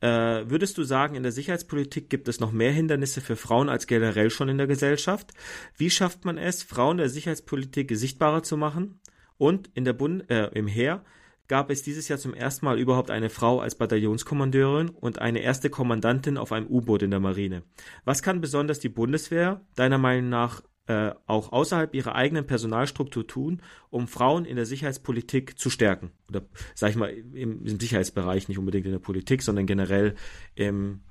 Äh, 0.00 0.48
würdest 0.48 0.78
du 0.78 0.82
sagen, 0.82 1.14
in 1.14 1.22
der 1.22 1.32
Sicherheitspolitik 1.32 2.08
gibt 2.08 2.28
es 2.28 2.40
noch 2.40 2.52
mehr 2.52 2.72
Hindernisse 2.72 3.20
für 3.20 3.36
Frauen 3.36 3.68
als 3.68 3.86
generell 3.86 4.30
schon 4.30 4.48
in 4.48 4.58
der 4.58 4.66
Gesellschaft? 4.66 5.32
Wie 5.76 5.90
schafft 5.90 6.24
man 6.24 6.38
es, 6.38 6.62
Frauen 6.62 6.96
der 6.96 7.10
Sicherheitspolitik 7.10 7.94
sichtbarer 7.94 8.42
zu 8.42 8.56
machen? 8.56 9.00
Und 9.36 9.70
in 9.74 9.84
der 9.84 9.92
Bund 9.92 10.30
äh, 10.30 10.48
im 10.48 10.66
Heer 10.66 11.04
gab 11.48 11.70
es 11.70 11.82
dieses 11.82 12.08
Jahr 12.08 12.18
zum 12.18 12.32
ersten 12.32 12.64
Mal 12.64 12.78
überhaupt 12.78 13.10
eine 13.10 13.28
Frau 13.28 13.60
als 13.60 13.74
Bataillonskommandeurin 13.74 14.88
und 14.88 15.18
eine 15.18 15.40
erste 15.40 15.68
Kommandantin 15.68 16.38
auf 16.38 16.52
einem 16.52 16.68
U-Boot 16.68 17.02
in 17.02 17.10
der 17.10 17.20
Marine. 17.20 17.64
Was 18.04 18.22
kann 18.22 18.40
besonders 18.40 18.78
die 18.78 18.88
Bundeswehr 18.88 19.60
deiner 19.74 19.98
Meinung 19.98 20.30
nach 20.30 20.62
äh, 20.90 21.14
auch 21.28 21.52
außerhalb 21.52 21.94
ihrer 21.94 22.16
eigenen 22.16 22.46
Personalstruktur 22.46 23.24
tun, 23.24 23.62
um 23.90 24.08
Frauen 24.08 24.44
in 24.44 24.56
der 24.56 24.66
Sicherheitspolitik 24.66 25.56
zu 25.56 25.70
stärken? 25.70 26.10
Oder 26.28 26.42
sag 26.74 26.90
ich 26.90 26.96
mal, 26.96 27.10
im, 27.10 27.64
im 27.64 27.80
Sicherheitsbereich, 27.80 28.48
nicht 28.48 28.58
unbedingt 28.58 28.86
in 28.86 28.92
der 28.92 28.98
Politik, 28.98 29.42
sondern 29.42 29.66
generell 29.66 30.16
im 30.56 31.02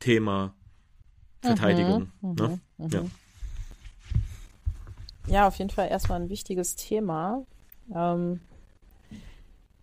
Thema 0.00 0.56
Verteidigung. 1.40 2.10
Mhm, 2.20 2.34
ne? 2.34 2.60
mhm, 2.78 2.88
ja. 2.90 3.04
ja, 5.28 5.46
auf 5.46 5.56
jeden 5.56 5.70
Fall 5.70 5.88
erstmal 5.88 6.20
ein 6.20 6.28
wichtiges 6.28 6.74
Thema. 6.74 7.46
Ähm, 7.94 8.40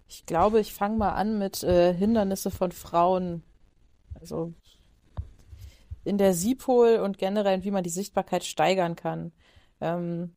ich 0.09 0.25
glaube, 0.25 0.59
ich 0.59 0.73
fange 0.73 0.97
mal 0.97 1.11
an 1.11 1.39
mit 1.39 1.63
äh, 1.63 1.93
Hindernisse 1.93 2.51
von 2.51 2.73
Frauen. 2.73 3.43
Also 4.19 4.53
in 6.09 6.17
der 6.17 6.33
SIPOL 6.33 6.97
und 6.97 7.17
generell, 7.19 7.63
wie 7.63 7.71
man 7.71 7.83
die 7.83 7.89
Sichtbarkeit 7.89 8.43
steigern 8.43 8.95
kann. 8.95 9.31
Ähm, 9.79 10.33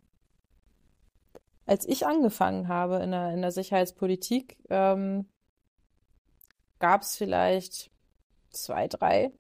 als 1.67 1.89
ich 1.89 2.07
angefangen 2.07 2.69
habe 2.69 2.97
in 2.97 3.13
der, 3.13 3.33
in 3.33 3.41
der 3.41 3.53
Sicherheitspolitik, 3.53 4.59
ähm, 4.69 5.27
gab 6.79 7.03
es 7.03 7.17
vielleicht 7.17 7.91
zwei, 8.51 8.87
drei 8.87 9.33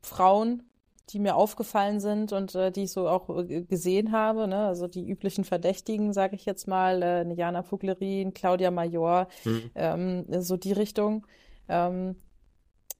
Frauen, 0.00 0.62
die 1.10 1.18
mir 1.18 1.36
aufgefallen 1.36 2.00
sind 2.00 2.32
und 2.32 2.54
äh, 2.54 2.70
die 2.70 2.84
ich 2.84 2.92
so 2.92 3.08
auch 3.08 3.28
äh, 3.28 3.62
gesehen 3.62 4.12
habe. 4.12 4.48
Ne? 4.48 4.66
Also 4.66 4.86
die 4.86 5.06
üblichen 5.06 5.44
Verdächtigen, 5.44 6.12
sage 6.12 6.36
ich 6.36 6.46
jetzt 6.46 6.68
mal, 6.68 7.02
äh, 7.02 7.34
Jana 7.34 7.62
Fuglerin, 7.62 8.32
Claudia 8.32 8.70
Major, 8.70 9.28
mhm. 9.44 9.70
ähm, 9.74 10.42
so 10.42 10.56
die 10.56 10.72
Richtung. 10.72 11.26
Ähm, 11.68 12.16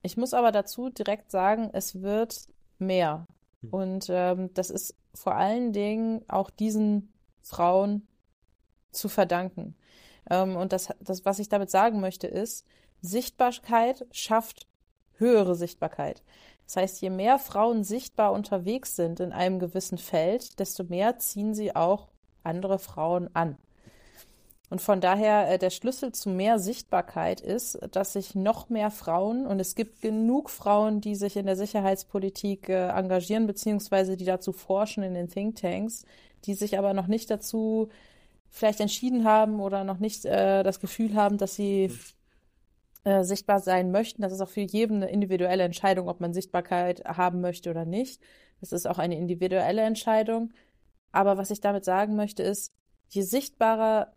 ich 0.03 0.17
muss 0.17 0.35
aber 0.35 0.53
dazu 0.53 0.91
direkt 0.91 1.31
sagen, 1.31 1.71
es 1.73 2.03
wird 2.03 2.47
mehr. 2.79 3.27
Hm. 3.63 3.71
Und 3.71 4.07
ähm, 4.11 4.55
das 4.55 4.71
ist 4.71 4.95
vor 5.15 5.35
allen 5.35 5.73
Dingen 5.73 6.25
auch 6.29 6.51
diesen 6.51 7.13
Frauen 7.43 8.07
zu 8.93 9.09
verdanken. 9.09 9.77
Ähm, 10.31 10.57
und 10.57 10.73
das, 10.73 10.89
das, 11.01 11.25
was 11.25 11.39
ich 11.39 11.49
damit 11.49 11.71
sagen 11.71 12.01
möchte, 12.01 12.27
ist, 12.27 12.65
Sichtbarkeit 13.01 14.07
schafft 14.11 14.67
höhere 15.15 15.55
Sichtbarkeit. 15.55 16.23
Das 16.67 16.77
heißt, 16.77 17.01
je 17.01 17.11
mehr 17.11 17.39
Frauen 17.39 17.83
sichtbar 17.83 18.33
unterwegs 18.33 18.95
sind 18.95 19.21
in 19.21 19.33
einem 19.33 19.59
gewissen 19.59 19.99
Feld, 19.99 20.59
desto 20.59 20.85
mehr 20.85 21.19
ziehen 21.19 21.55
sie 21.55 21.75
auch 21.75 22.09
andere 22.43 22.79
Frauen 22.79 23.35
an. 23.35 23.57
Und 24.71 24.83
von 24.83 25.01
daher 25.01 25.51
äh, 25.51 25.59
der 25.59 25.71
Schlüssel 25.71 26.13
zu 26.13 26.29
mehr 26.29 26.59
Sichtbarkeit 26.59 27.41
ist, 27.41 27.79
dass 27.93 28.13
sich 28.13 28.35
noch 28.35 28.69
mehr 28.69 28.91
Frauen, 28.91 29.47
und 29.47 29.61
es 29.61 29.75
gibt 29.75 30.03
genug 30.03 30.51
Frauen, 30.51 31.01
die 31.01 31.15
sich 31.15 31.37
in 31.37 31.47
der 31.47 31.57
Sicherheitspolitik 31.57 32.69
äh, 32.69 32.89
engagieren, 32.89 33.47
beziehungsweise 33.47 34.17
die 34.17 34.27
dazu 34.27 34.53
forschen 34.53 35.03
in 35.03 35.15
den 35.15 35.29
Thinktanks, 35.29 36.05
die 36.45 36.55
sich 36.55 36.79
aber 36.79 36.93
noch 36.93 37.07
nicht 37.07 37.31
dazu 37.31 37.89
vielleicht 38.51 38.81
entschieden 38.81 39.25
haben 39.25 39.61
oder 39.61 39.85
noch 39.85 39.99
nicht 39.99 40.25
äh, 40.25 40.63
das 40.63 40.81
Gefühl 40.81 41.15
haben, 41.15 41.39
dass 41.39 41.55
sie 41.55 41.93
äh, 43.05 43.25
sichtbar 43.25 43.61
sein 43.61 43.91
möchten. 43.91 44.23
Das 44.23 44.33
ist 44.33 44.41
auch 44.41 44.49
für 44.49 44.61
jeden 44.61 44.97
eine 45.03 45.11
individuelle 45.11 45.65
Entscheidung, 45.65 46.09
ob 46.09 46.21
man 46.21 46.35
Sichtbarkeit 46.35 47.05
haben 47.05 47.41
möchte 47.41 47.71
oder 47.71 47.85
nicht. 47.85 48.21
Das 48.61 48.73
ist 48.73 48.87
auch 48.87 48.99
eine 48.99 49.17
individuelle 49.17 49.83
Entscheidung. 49.83 50.53
Aber 51.13 51.39
was 51.39 51.51
ich 51.51 51.61
damit 51.61 51.85
sagen 51.85 52.17
möchte, 52.17 52.43
ist, 52.43 52.73
je 53.09 53.23
sichtbarer 53.23 54.13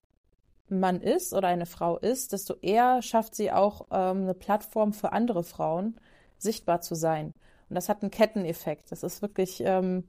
Mann 0.80 1.02
ist 1.02 1.34
oder 1.34 1.48
eine 1.48 1.66
Frau 1.66 1.98
ist, 1.98 2.34
desto 2.34 2.56
eher 2.62 3.02
schafft 3.02 3.36
sie 3.36 3.52
auch 3.52 3.88
ähm, 3.92 4.24
eine 4.24 4.34
Plattform 4.34 4.94
für 4.94 5.12
andere 5.12 5.44
Frauen, 5.44 5.96
sichtbar 6.38 6.82
zu 6.82 6.96
sein. 6.96 7.34
Und 7.70 7.76
das 7.76 7.90
hat 7.90 8.02
einen 8.02 8.12
Ketteneffekt. 8.12 8.92
Das 8.92 9.04
ist 9.04 9.22
wirklich, 9.22 9.62
ähm, 9.66 10.06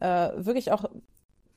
äh, 0.00 0.30
wirklich 0.36 0.72
auch 0.72 0.84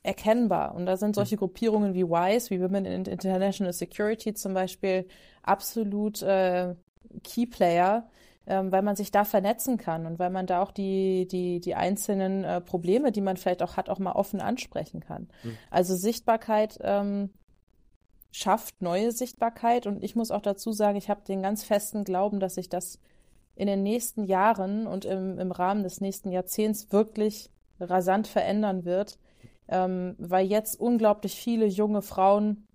erkennbar. 0.02 0.74
Und 0.74 0.86
da 0.86 0.96
sind 0.96 1.14
solche 1.14 1.36
Gruppierungen 1.36 1.94
wie 1.94 2.04
WISE, 2.04 2.50
wie 2.50 2.60
Women 2.60 2.84
in 2.84 3.04
International 3.04 3.72
Security 3.72 4.34
zum 4.34 4.54
Beispiel, 4.54 5.06
absolut 5.42 6.22
äh, 6.22 6.74
Keyplayer, 7.22 8.08
ähm, 8.46 8.72
weil 8.72 8.82
man 8.82 8.96
sich 8.96 9.12
da 9.12 9.24
vernetzen 9.24 9.76
kann 9.76 10.06
und 10.06 10.18
weil 10.18 10.30
man 10.30 10.46
da 10.46 10.62
auch 10.62 10.72
die, 10.72 11.28
die, 11.28 11.60
die 11.60 11.74
einzelnen 11.74 12.42
äh, 12.42 12.60
Probleme, 12.60 13.12
die 13.12 13.20
man 13.20 13.36
vielleicht 13.36 13.62
auch 13.62 13.76
hat, 13.76 13.88
auch 13.88 13.98
mal 13.98 14.12
offen 14.12 14.40
ansprechen 14.40 15.00
kann. 15.00 15.28
Mhm. 15.42 15.56
Also 15.70 15.94
Sichtbarkeit 15.94 16.78
ähm, 16.80 17.30
schafft 18.32 18.82
neue 18.82 19.12
Sichtbarkeit. 19.12 19.86
Und 19.86 20.02
ich 20.02 20.16
muss 20.16 20.30
auch 20.30 20.42
dazu 20.42 20.72
sagen, 20.72 20.96
ich 20.96 21.08
habe 21.08 21.20
den 21.26 21.42
ganz 21.42 21.62
festen 21.62 22.02
Glauben, 22.02 22.40
dass 22.40 22.56
sich 22.56 22.68
das 22.68 22.98
in 23.54 23.66
den 23.66 23.82
nächsten 23.82 24.24
Jahren 24.24 24.86
und 24.86 25.04
im, 25.04 25.38
im 25.38 25.52
Rahmen 25.52 25.84
des 25.84 26.00
nächsten 26.00 26.32
Jahrzehnts 26.32 26.90
wirklich 26.90 27.50
rasant 27.78 28.26
verändern 28.26 28.84
wird, 28.84 29.18
ähm, 29.68 30.16
weil 30.18 30.46
jetzt 30.46 30.80
unglaublich 30.80 31.34
viele 31.34 31.66
junge 31.66 32.02
Frauen 32.02 32.66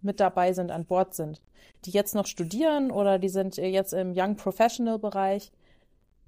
mit 0.00 0.20
dabei 0.20 0.52
sind, 0.52 0.70
an 0.70 0.84
Bord 0.84 1.14
sind, 1.14 1.40
die 1.84 1.90
jetzt 1.90 2.14
noch 2.14 2.26
studieren 2.26 2.90
oder 2.90 3.18
die 3.18 3.30
sind 3.30 3.56
jetzt 3.56 3.92
im 3.92 4.12
Young 4.14 4.36
Professional 4.36 4.98
Bereich. 4.98 5.50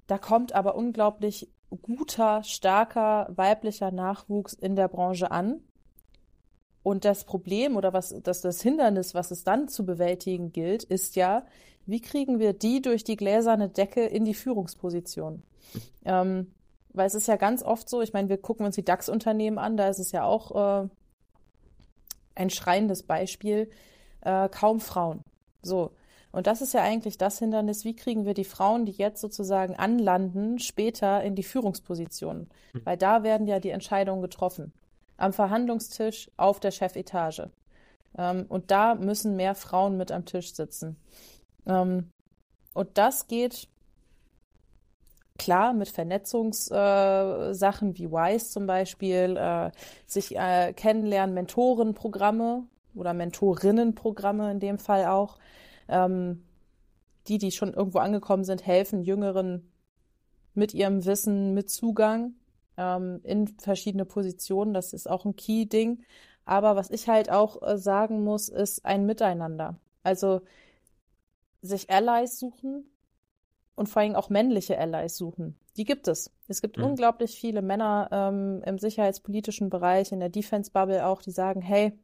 Da 0.07 0.17
kommt 0.17 0.53
aber 0.53 0.75
unglaublich 0.75 1.49
guter, 1.81 2.43
starker 2.43 3.27
weiblicher 3.29 3.91
Nachwuchs 3.91 4.53
in 4.53 4.75
der 4.75 4.87
Branche 4.87 5.31
an. 5.31 5.61
Und 6.83 7.05
das 7.05 7.25
Problem 7.25 7.75
oder 7.75 7.93
was 7.93 8.15
das, 8.23 8.41
das 8.41 8.61
Hindernis, 8.61 9.13
was 9.13 9.31
es 9.31 9.43
dann 9.43 9.67
zu 9.67 9.85
bewältigen 9.85 10.51
gilt, 10.51 10.83
ist 10.83 11.15
ja, 11.15 11.45
wie 11.85 12.01
kriegen 12.01 12.39
wir 12.39 12.53
die 12.53 12.81
durch 12.81 13.03
die 13.03 13.17
gläserne 13.17 13.69
Decke 13.69 14.05
in 14.05 14.25
die 14.25 14.33
Führungsposition? 14.33 15.43
Ähm, 16.05 16.51
weil 16.93 17.07
es 17.07 17.15
ist 17.15 17.27
ja 17.27 17.37
ganz 17.37 17.63
oft 17.63 17.87
so, 17.87 18.01
ich 18.01 18.13
meine, 18.13 18.29
wir 18.29 18.37
gucken 18.37 18.65
uns 18.65 18.75
die 18.75 18.85
DAX-Unternehmen 18.85 19.57
an, 19.57 19.77
da 19.77 19.87
ist 19.87 19.99
es 19.99 20.11
ja 20.11 20.25
auch 20.25 20.83
äh, 20.83 20.89
ein 22.35 22.49
schreiendes 22.49 23.03
Beispiel, 23.03 23.69
äh, 24.21 24.49
kaum 24.49 24.79
Frauen. 24.79 25.23
So. 25.61 25.91
Und 26.31 26.47
das 26.47 26.61
ist 26.61 26.73
ja 26.73 26.81
eigentlich 26.81 27.17
das 27.17 27.39
Hindernis, 27.39 27.85
wie 27.85 27.95
kriegen 27.95 28.25
wir 28.25 28.33
die 28.33 28.45
Frauen, 28.45 28.85
die 28.85 28.93
jetzt 28.93 29.21
sozusagen 29.21 29.75
anlanden, 29.75 30.59
später 30.59 31.21
in 31.23 31.35
die 31.35 31.43
Führungspositionen? 31.43 32.49
Hm. 32.71 32.81
Weil 32.85 32.97
da 32.97 33.23
werden 33.23 33.47
ja 33.47 33.59
die 33.59 33.69
Entscheidungen 33.69 34.21
getroffen 34.21 34.73
am 35.21 35.33
Verhandlungstisch 35.33 36.31
auf 36.37 36.59
der 36.59 36.71
Chefetage. 36.71 37.49
Ähm, 38.17 38.45
und 38.49 38.71
da 38.71 38.95
müssen 38.95 39.35
mehr 39.35 39.55
Frauen 39.55 39.97
mit 39.97 40.11
am 40.11 40.25
Tisch 40.25 40.53
sitzen. 40.53 40.97
Ähm, 41.65 42.09
und 42.73 42.97
das 42.97 43.27
geht 43.27 43.67
klar 45.37 45.73
mit 45.73 45.89
Vernetzungssachen 45.89 47.91
äh, 47.91 47.97
wie 47.97 48.11
WISE 48.11 48.49
zum 48.49 48.67
Beispiel, 48.67 49.37
äh, 49.37 49.71
sich 50.05 50.35
äh, 50.35 50.73
kennenlernen, 50.73 51.33
Mentorenprogramme 51.33 52.65
oder 52.95 53.13
Mentorinnenprogramme 53.13 54.51
in 54.51 54.59
dem 54.59 54.77
Fall 54.77 55.05
auch. 55.05 55.37
Ähm, 55.87 56.43
die, 57.27 57.37
die 57.37 57.51
schon 57.51 57.73
irgendwo 57.73 57.99
angekommen 57.99 58.43
sind, 58.43 58.65
helfen 58.65 59.03
Jüngeren 59.03 59.71
mit 60.55 60.73
ihrem 60.73 61.05
Wissen, 61.05 61.53
mit 61.53 61.69
Zugang 61.69 62.33
ähm, 62.77 63.21
in 63.23 63.47
verschiedene 63.47 64.05
Positionen. 64.05 64.73
Das 64.73 64.93
ist 64.93 65.09
auch 65.09 65.25
ein 65.25 65.35
Key-Ding. 65.35 66.03
Aber 66.45 66.75
was 66.75 66.89
ich 66.89 67.07
halt 67.07 67.29
auch 67.31 67.61
äh, 67.61 67.77
sagen 67.77 68.23
muss, 68.23 68.49
ist 68.49 68.85
ein 68.85 69.05
Miteinander. 69.05 69.79
Also 70.03 70.41
sich 71.61 71.89
Allies 71.89 72.39
suchen 72.39 72.85
und 73.75 73.87
vor 73.87 74.01
allem 74.01 74.15
auch 74.15 74.29
männliche 74.29 74.77
Allies 74.77 75.17
suchen. 75.17 75.57
Die 75.77 75.85
gibt 75.85 76.07
es. 76.07 76.31
Es 76.47 76.61
gibt 76.61 76.77
mhm. 76.77 76.85
unglaublich 76.85 77.39
viele 77.39 77.61
Männer 77.61 78.09
ähm, 78.11 78.63
im 78.65 78.77
sicherheitspolitischen 78.77 79.69
Bereich, 79.69 80.11
in 80.11 80.19
der 80.19 80.29
Defense-Bubble 80.29 81.05
auch, 81.05 81.21
die 81.21 81.31
sagen, 81.31 81.61
hey, 81.61 81.97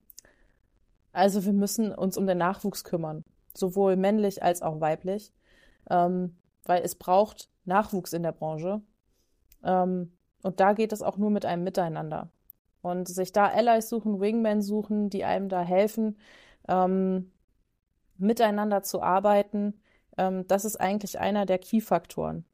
also 1.12 1.46
wir 1.46 1.54
müssen 1.54 1.94
uns 1.94 2.18
um 2.18 2.28
den 2.28 2.38
Nachwuchs 2.38 2.84
kümmern, 2.84 3.24
sowohl 3.54 3.96
männlich 3.96 4.44
als 4.44 4.62
auch 4.62 4.80
weiblich, 4.80 5.34
ähm, 5.90 6.38
weil 6.64 6.84
es 6.84 6.96
braucht 6.96 7.50
Nachwuchs 7.66 8.14
in 8.14 8.24
der 8.24 8.32
Branche. 8.32 8.82
Ähm, 9.64 10.17
und 10.44 10.60
da 10.60 10.74
geht 10.74 10.94
es 10.94 11.02
auch 11.02 11.18
nur 11.18 11.30
mit 11.30 11.46
einem 11.46 11.64
Miteinander. 11.64 12.30
Und 12.82 13.08
sich 13.08 13.32
da 13.32 13.48
Allies 13.48 13.90
suchen, 13.90 14.20
Wingmen 14.20 14.62
suchen, 14.62 15.10
die 15.10 15.26
einem 15.26 15.50
da 15.50 15.62
helfen, 15.62 16.18
ähm, 16.68 17.32
miteinander 18.18 18.84
zu 18.84 19.02
arbeiten, 19.02 19.82
ähm, 20.18 20.48
das 20.48 20.66
ist 20.66 20.78
eigentlich 20.78 21.20
einer 21.20 21.46
der 21.46 21.60
Key-Faktoren. 21.60 22.46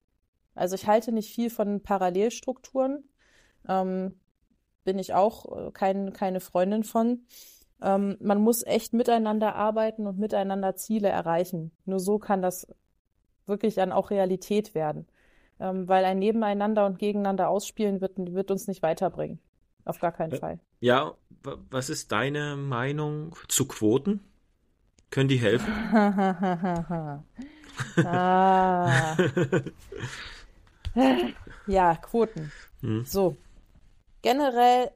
Also 0.55 0.75
ich 0.75 0.87
halte 0.87 1.11
nicht 1.11 1.33
viel 1.33 1.49
von 1.49 1.81
Parallelstrukturen, 1.81 3.03
ähm, 3.67 4.19
bin 4.83 4.99
ich 4.99 5.13
auch 5.13 5.67
äh, 5.67 5.71
kein, 5.71 6.13
keine 6.13 6.39
Freundin 6.39 6.83
von. 6.83 7.25
Ähm, 7.81 8.17
man 8.19 8.41
muss 8.41 8.63
echt 8.63 8.93
miteinander 8.93 9.55
arbeiten 9.55 10.07
und 10.07 10.19
miteinander 10.19 10.75
Ziele 10.75 11.09
erreichen. 11.09 11.71
Nur 11.85 11.99
so 11.99 12.19
kann 12.19 12.41
das 12.41 12.67
wirklich 13.45 13.75
dann 13.75 13.91
auch 13.91 14.09
Realität 14.11 14.75
werden. 14.75 15.07
Ähm, 15.59 15.87
weil 15.87 16.03
ein 16.05 16.19
Nebeneinander 16.19 16.85
und 16.85 16.99
Gegeneinander 16.99 17.49
ausspielen 17.49 18.01
wird, 18.01 18.13
wird 18.17 18.51
uns 18.51 18.67
nicht 18.67 18.81
weiterbringen. 18.81 19.39
Auf 19.85 19.99
gar 19.99 20.11
keinen 20.11 20.37
Fall. 20.37 20.59
Ja, 20.79 21.13
was 21.69 21.89
ist 21.89 22.11
deine 22.11 22.55
Meinung 22.55 23.35
zu 23.47 23.67
Quoten? 23.67 24.21
Können 25.09 25.29
die 25.29 25.37
helfen? 25.37 25.71
ah. 28.05 29.15
ja, 31.67 31.95
Quoten. 31.95 32.51
Hm. 32.81 33.05
So. 33.05 33.37
Generell, 34.21 34.91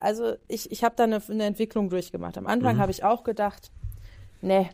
also 0.00 0.36
ich, 0.48 0.70
ich 0.70 0.84
habe 0.84 0.94
da 0.96 1.04
eine, 1.04 1.22
eine, 1.28 1.44
Entwicklung 1.44 1.88
durchgemacht. 1.88 2.36
Am 2.36 2.46
Anfang 2.46 2.76
mhm. 2.76 2.80
habe 2.80 2.92
ich 2.92 3.04
auch 3.04 3.24
gedacht, 3.24 3.70
nee, 4.42 4.68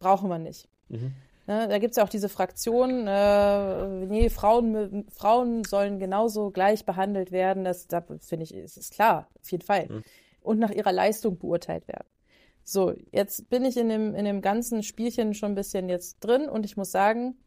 brauchen 0.00 0.28
wir 0.28 0.38
nicht. 0.38 0.68
Mhm. 0.88 1.14
Ne, 1.48 1.66
da 1.66 1.78
gibt 1.78 1.92
es 1.92 1.96
ja 1.96 2.04
auch 2.04 2.10
diese 2.10 2.28
Fraktion, 2.28 3.06
äh, 3.06 4.04
nee, 4.04 4.28
Frauen, 4.28 5.06
Frauen 5.08 5.64
sollen 5.64 5.98
genauso 5.98 6.50
gleich 6.50 6.84
behandelt 6.84 7.32
werden. 7.32 7.64
Das, 7.64 7.86
da 7.86 8.02
finde 8.02 8.44
ich, 8.44 8.52
ist, 8.54 8.76
ist 8.76 8.92
klar, 8.92 9.30
auf 9.40 9.50
jeden 9.50 9.64
Fall. 9.64 9.88
Mhm. 9.88 10.02
Und 10.42 10.58
nach 10.58 10.70
ihrer 10.70 10.92
Leistung 10.92 11.38
beurteilt 11.38 11.88
werden. 11.88 12.06
So, 12.64 12.92
jetzt 13.12 13.48
bin 13.48 13.64
ich 13.64 13.78
in 13.78 13.88
dem, 13.88 14.14
in 14.14 14.26
dem 14.26 14.42
ganzen 14.42 14.82
Spielchen 14.82 15.32
schon 15.32 15.52
ein 15.52 15.54
bisschen 15.54 15.88
jetzt 15.88 16.20
drin 16.20 16.50
und 16.50 16.66
ich 16.66 16.76
muss 16.76 16.90
sagen, 16.90 17.38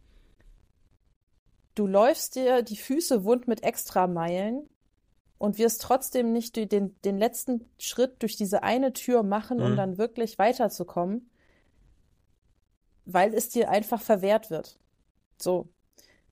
du 1.76 1.86
läufst 1.86 2.36
dir 2.36 2.64
die 2.64 2.78
Füße 2.78 3.24
wund 3.24 3.48
mit 3.48 3.62
Extrameilen 3.62 4.68
und 5.38 5.60
wirst 5.60 5.80
trotzdem 5.84 6.34
nicht 6.34 6.56
den, 6.56 7.00
den 7.04 7.20
letzten 7.20 7.70
Schritt 7.78 8.24
durch 8.24 8.36
diese 8.36 8.64
eine 8.64 8.94
Tür 8.94 9.22
machen, 9.22 9.60
mhm. 9.60 9.64
um 9.64 9.76
dann 9.76 10.00
wirklich 10.00 10.40
weiterzukommen 10.40 11.31
weil 13.06 13.34
es 13.34 13.50
dir 13.50 13.70
einfach 13.70 14.02
verwehrt 14.02 14.50
wird. 14.50 14.78
So. 15.38 15.70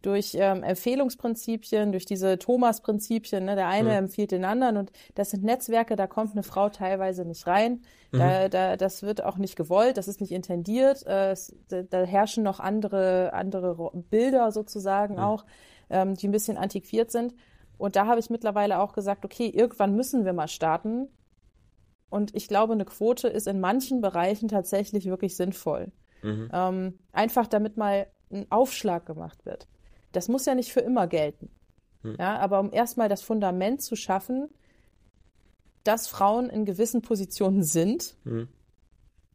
Durch 0.01 0.33
ähm, 0.39 0.63
Empfehlungsprinzipien, 0.63 1.91
durch 1.91 2.05
diese 2.05 2.39
Thomas-Prinzipien, 2.39 3.43
ne? 3.43 3.55
der 3.55 3.67
eine 3.67 3.89
mhm. 3.89 3.95
empfiehlt 3.95 4.31
den 4.31 4.45
anderen 4.45 4.77
und 4.77 4.93
das 5.15 5.31
sind 5.31 5.43
Netzwerke, 5.43 5.97
da 5.97 6.07
kommt 6.07 6.31
eine 6.31 6.43
Frau 6.43 6.69
teilweise 6.69 7.25
nicht 7.25 7.45
rein. 7.47 7.81
Da, 8.13 8.45
mhm. 8.45 8.49
da, 8.49 8.77
das 8.77 9.03
wird 9.03 9.21
auch 9.21 9.37
nicht 9.37 9.57
gewollt, 9.57 9.97
das 9.97 10.07
ist 10.07 10.21
nicht 10.21 10.31
intendiert. 10.31 11.05
Äh, 11.05 11.31
es, 11.31 11.53
da, 11.67 11.83
da, 11.83 12.03
herrschen 12.03 12.43
noch 12.43 12.61
andere, 12.61 13.33
andere 13.33 13.91
Bilder 14.09 14.53
sozusagen 14.53 15.15
mhm. 15.15 15.19
auch, 15.19 15.45
ähm, 15.89 16.15
die 16.15 16.29
ein 16.29 16.31
bisschen 16.31 16.57
antiquiert 16.57 17.11
sind. 17.11 17.35
Und 17.77 17.97
da 17.97 18.07
habe 18.07 18.19
ich 18.21 18.29
mittlerweile 18.29 18.79
auch 18.79 18.93
gesagt, 18.93 19.25
okay, 19.25 19.47
irgendwann 19.47 19.95
müssen 19.95 20.23
wir 20.23 20.33
mal 20.33 20.47
starten. 20.47 21.09
Und 22.09 22.35
ich 22.35 22.47
glaube, 22.47 22.73
eine 22.73 22.85
Quote 22.85 23.27
ist 23.27 23.47
in 23.47 23.59
manchen 23.59 24.01
Bereichen 24.01 24.47
tatsächlich 24.47 25.05
wirklich 25.05 25.35
sinnvoll. 25.35 25.91
Mhm. 26.21 26.49
Ähm, 26.51 26.99
einfach 27.11 27.47
damit 27.47 27.77
mal 27.77 28.07
ein 28.31 28.45
Aufschlag 28.49 29.05
gemacht 29.05 29.45
wird. 29.45 29.67
Das 30.11 30.27
muss 30.27 30.45
ja 30.45 30.55
nicht 30.55 30.71
für 30.71 30.81
immer 30.81 31.07
gelten. 31.07 31.49
Mhm. 32.03 32.15
Ja, 32.19 32.37
aber 32.37 32.59
um 32.59 32.71
erstmal 32.71 33.09
das 33.09 33.21
Fundament 33.21 33.81
zu 33.81 33.95
schaffen, 33.95 34.49
dass 35.83 36.07
Frauen 36.07 36.49
in 36.49 36.65
gewissen 36.65 37.01
Positionen 37.01 37.63
sind. 37.63 38.15
Mhm. 38.23 38.47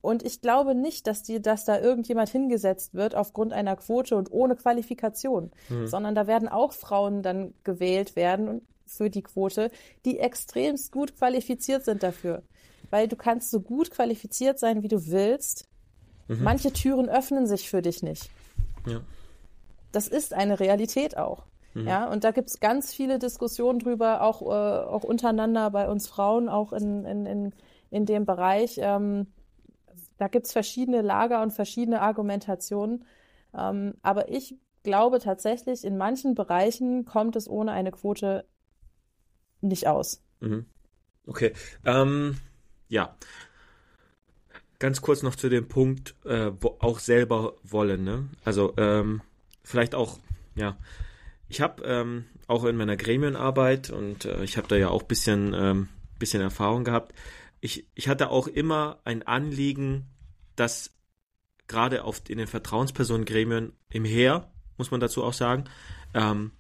Und 0.01 0.23
ich 0.23 0.43
glaube 0.43 0.75
nicht, 0.75 1.07
dass, 1.07 1.23
die, 1.23 1.41
dass 1.41 1.65
da 1.65 1.81
irgendjemand 1.81 2.29
hingesetzt 2.29 2.93
wird 2.93 3.15
aufgrund 3.15 3.55
einer 3.55 3.75
Quote 3.77 4.17
und 4.17 4.31
ohne 4.31 4.55
Qualifikation, 4.55 5.51
mhm. 5.71 5.87
sondern 5.87 6.15
da 6.15 6.27
werden 6.27 6.49
auch 6.49 6.73
Frauen 6.75 7.23
dann 7.23 7.55
gewählt 7.65 8.15
werden 8.15 8.61
für 8.87 9.09
die 9.09 9.23
Quote, 9.23 9.71
die 10.05 10.19
extremst 10.19 10.93
gut 10.93 11.17
qualifiziert 11.17 11.85
sind 11.85 12.03
dafür. 12.03 12.43
Weil 12.91 13.09
du 13.09 13.17
kannst 13.17 13.51
so 13.51 13.61
gut 13.61 13.91
qualifiziert 13.91 14.59
sein, 14.59 14.83
wie 14.83 14.89
du 14.89 15.07
willst. 15.07 15.69
Mhm. 16.29 16.43
Manche 16.43 16.73
Türen 16.73 17.09
öffnen 17.09 17.47
sich 17.47 17.69
für 17.69 17.83
dich 17.83 18.03
nicht. 18.03 18.31
Ja. 18.87 19.01
Das 19.93 20.09
ist 20.09 20.35
eine 20.35 20.61
Realität 20.61 21.17
auch. 21.17 21.45
Mhm. 21.75 21.87
Ja, 21.87 22.11
und 22.11 22.25
da 22.25 22.31
gibt 22.31 22.51
es 22.51 22.61
ganz 22.61 22.95
viele 22.95 23.19
Diskussionen 23.19 23.79
drüber, 23.79 24.23
auch, 24.23 24.43
äh, 24.43 24.87
auch 24.87 25.05
untereinander 25.05 25.71
bei 25.71 25.89
uns 25.89 26.09
Frauen, 26.09 26.49
auch 26.49 26.73
in, 26.73 27.05
in, 27.05 27.27
in, 27.27 27.53
in 27.91 28.07
dem 28.07 28.27
Bereich. 28.27 28.79
Ähm, 28.79 29.27
da 30.19 30.29
gibt 30.29 30.47
es 30.47 30.53
verschiedene 30.53 31.03
Lager 31.03 31.43
und 31.43 31.53
verschiedene 31.53 32.01
Argumentationen. 32.01 33.05
Ähm, 33.57 33.95
aber 34.03 34.29
ich 34.29 34.57
glaube 34.83 35.19
tatsächlich, 35.19 35.85
in 35.85 35.97
manchen 35.97 36.35
Bereichen 36.35 37.05
kommt 37.05 37.37
es 37.37 37.49
ohne 37.49 37.73
eine 37.73 37.91
Quote 37.91 38.45
nicht 39.61 39.89
aus. 39.89 40.23
Mhm. 40.41 40.67
Okay. 41.27 41.53
Ähm, 41.85 42.37
ja 42.89 43.17
ganz 44.85 45.01
kurz 45.01 45.23
noch 45.23 45.35
zu 45.35 45.49
dem 45.49 45.67
Punkt, 45.67 46.15
äh, 46.27 46.51
auch 46.61 46.99
selber 46.99 47.55
wollen. 47.63 48.05
Ne? 48.05 48.29
Also 48.45 48.75
ähm, 48.77 49.23
vielleicht 49.63 49.95
auch, 49.95 50.19
ja, 50.57 50.77
ich 51.49 51.63
habe 51.63 51.83
ähm, 51.87 52.27
auch 52.49 52.65
in 52.65 52.77
meiner 52.77 52.99
Gremienarbeit 52.99 53.89
und 53.89 54.27
äh, 54.27 54.45
ich 54.45 54.59
habe 54.59 54.69
da 54.69 54.77
ja 54.77 54.91
auch 54.91 55.05
bisschen, 55.05 55.55
ähm, 55.55 55.89
bisschen 56.19 56.43
Erfahrung 56.43 56.85
gehabt. 56.85 57.15
Ich, 57.63 57.87
ich 57.95 58.09
hatte 58.09 58.29
auch 58.29 58.47
immer 58.47 59.01
ein 59.05 59.23
Anliegen, 59.23 60.11
dass 60.55 60.95
gerade 61.67 62.05
auf 62.05 62.21
in 62.29 62.37
den 62.37 62.47
Vertrauenspersonengremien 62.47 63.73
im 63.89 64.05
Heer, 64.05 64.53
muss 64.77 64.91
man 64.91 65.01
dazu 65.01 65.25
auch 65.25 65.33
sagen, 65.33 65.65
ähm, 66.13 66.53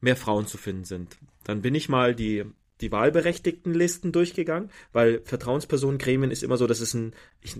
mehr 0.00 0.16
Frauen 0.16 0.48
zu 0.48 0.58
finden 0.58 0.82
sind. 0.86 1.18
Dann 1.44 1.62
bin 1.62 1.76
ich 1.76 1.88
mal 1.88 2.16
die 2.16 2.46
die 2.80 2.92
wahlberechtigten 2.92 3.72
Listen 3.72 4.12
durchgegangen, 4.12 4.70
weil 4.92 5.20
Vertrauenspersonengremien 5.24 6.30
ist 6.30 6.42
immer 6.42 6.56
so, 6.56 6.66
das 6.66 6.80
ist 6.80 6.94
ein, 6.94 7.14
ich, 7.40 7.56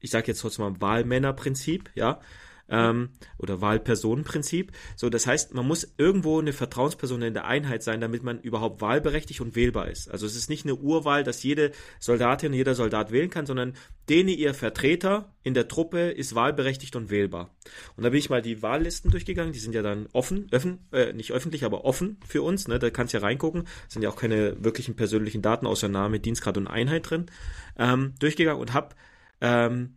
ich 0.00 0.10
sage 0.10 0.28
jetzt 0.28 0.40
trotzdem 0.40 0.64
mal 0.64 0.80
Wahlmännerprinzip, 0.80 1.90
ja 1.94 2.20
ähm, 2.68 3.10
oder 3.38 3.60
Wahlpersonenprinzip. 3.60 4.72
So, 4.96 5.10
das 5.10 5.26
heißt, 5.26 5.54
man 5.54 5.66
muss 5.66 5.94
irgendwo 5.96 6.38
eine 6.38 6.52
Vertrauensperson 6.52 7.22
in 7.22 7.34
der 7.34 7.46
Einheit 7.46 7.82
sein, 7.82 8.00
damit 8.00 8.22
man 8.22 8.40
überhaupt 8.40 8.80
wahlberechtigt 8.80 9.40
und 9.40 9.56
wählbar 9.56 9.88
ist. 9.88 10.10
Also 10.10 10.26
es 10.26 10.36
ist 10.36 10.50
nicht 10.50 10.64
eine 10.64 10.74
Urwahl, 10.74 11.24
dass 11.24 11.42
jede 11.42 11.72
Soldatin, 11.98 12.52
jeder 12.52 12.74
Soldat 12.74 13.10
wählen 13.10 13.30
kann, 13.30 13.46
sondern 13.46 13.74
denen 14.08 14.28
ihr 14.28 14.54
Vertreter 14.54 15.34
in 15.42 15.54
der 15.54 15.68
Truppe 15.68 16.10
ist 16.10 16.34
wahlberechtigt 16.34 16.96
und 16.96 17.10
wählbar. 17.10 17.54
Und 17.96 18.04
da 18.04 18.10
bin 18.10 18.18
ich 18.18 18.30
mal 18.30 18.42
die 18.42 18.62
Wahllisten 18.62 19.10
durchgegangen, 19.10 19.52
die 19.52 19.58
sind 19.58 19.74
ja 19.74 19.82
dann 19.82 20.08
offen, 20.12 20.46
öffn, 20.50 20.78
äh, 20.92 21.12
nicht 21.12 21.32
öffentlich, 21.32 21.64
aber 21.64 21.84
offen 21.84 22.18
für 22.26 22.42
uns, 22.42 22.68
ne? 22.68 22.78
da 22.78 22.90
kannst 22.90 23.12
du 23.12 23.18
ja 23.18 23.22
reingucken, 23.22 23.64
sind 23.88 24.02
ja 24.02 24.08
auch 24.08 24.16
keine 24.16 24.62
wirklichen 24.62 24.96
persönlichen 24.96 25.42
Daten 25.42 25.66
außer 25.66 25.88
Name, 25.88 26.20
Dienstgrad 26.20 26.56
und 26.56 26.66
Einheit 26.66 27.10
drin, 27.10 27.26
ähm, 27.78 28.14
durchgegangen 28.18 28.60
und 28.60 28.74
hab 28.74 28.94
ähm, 29.40 29.96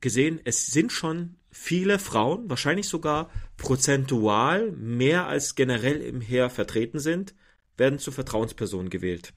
gesehen, 0.00 0.40
es 0.44 0.66
sind 0.66 0.92
schon 0.92 1.36
viele 1.50 1.98
Frauen, 1.98 2.48
wahrscheinlich 2.48 2.88
sogar 2.88 3.30
prozentual 3.56 4.72
mehr 4.72 5.26
als 5.26 5.54
generell 5.54 6.00
im 6.00 6.20
Heer 6.20 6.50
vertreten 6.50 6.98
sind, 6.98 7.34
werden 7.76 7.98
zu 7.98 8.12
Vertrauenspersonen 8.12 8.90
gewählt. 8.90 9.32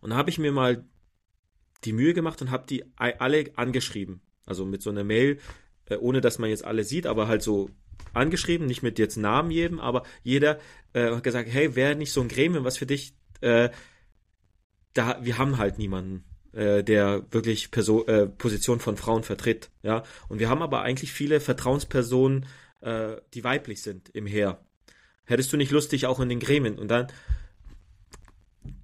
Und 0.00 0.10
da 0.10 0.16
habe 0.16 0.30
ich 0.30 0.38
mir 0.38 0.52
mal 0.52 0.84
die 1.84 1.92
Mühe 1.92 2.14
gemacht 2.14 2.40
und 2.42 2.50
habe 2.50 2.66
die 2.66 2.84
alle 2.96 3.50
angeschrieben. 3.56 4.20
Also 4.46 4.64
mit 4.64 4.82
so 4.82 4.90
einer 4.90 5.04
Mail, 5.04 5.38
äh, 5.86 5.96
ohne 5.96 6.20
dass 6.20 6.38
man 6.38 6.50
jetzt 6.50 6.64
alle 6.64 6.84
sieht, 6.84 7.06
aber 7.06 7.28
halt 7.28 7.42
so 7.42 7.70
angeschrieben, 8.12 8.66
nicht 8.66 8.82
mit 8.82 8.98
jetzt 8.98 9.16
Namen 9.16 9.50
jedem, 9.50 9.80
aber 9.80 10.04
jeder 10.22 10.58
äh, 10.92 11.10
hat 11.10 11.22
gesagt, 11.22 11.48
hey, 11.50 11.74
wäre 11.74 11.96
nicht 11.96 12.12
so 12.12 12.20
ein 12.20 12.28
Gremium 12.28 12.64
was 12.64 12.78
für 12.78 12.86
dich, 12.86 13.14
äh, 13.40 13.70
da, 14.92 15.18
wir 15.22 15.38
haben 15.38 15.58
halt 15.58 15.78
niemanden 15.78 16.24
äh, 16.54 16.82
der 16.82 17.24
wirklich 17.30 17.70
Perso 17.70 18.04
äh, 18.06 18.26
Position 18.26 18.80
von 18.80 18.96
Frauen 18.96 19.22
vertritt. 19.22 19.70
Ja, 19.82 20.02
und 20.28 20.38
wir 20.38 20.48
haben 20.48 20.62
aber 20.62 20.82
eigentlich 20.82 21.12
viele 21.12 21.40
Vertrauenspersonen, 21.40 22.46
äh, 22.80 23.16
die 23.34 23.44
weiblich 23.44 23.82
sind 23.82 24.10
im 24.10 24.26
Heer. 24.26 24.60
Hättest 25.24 25.52
du 25.52 25.56
nicht 25.56 25.72
lustig 25.72 26.06
auch 26.06 26.20
in 26.20 26.28
den 26.28 26.40
Gremien? 26.40 26.78
Und 26.78 26.88
dann 26.88 27.08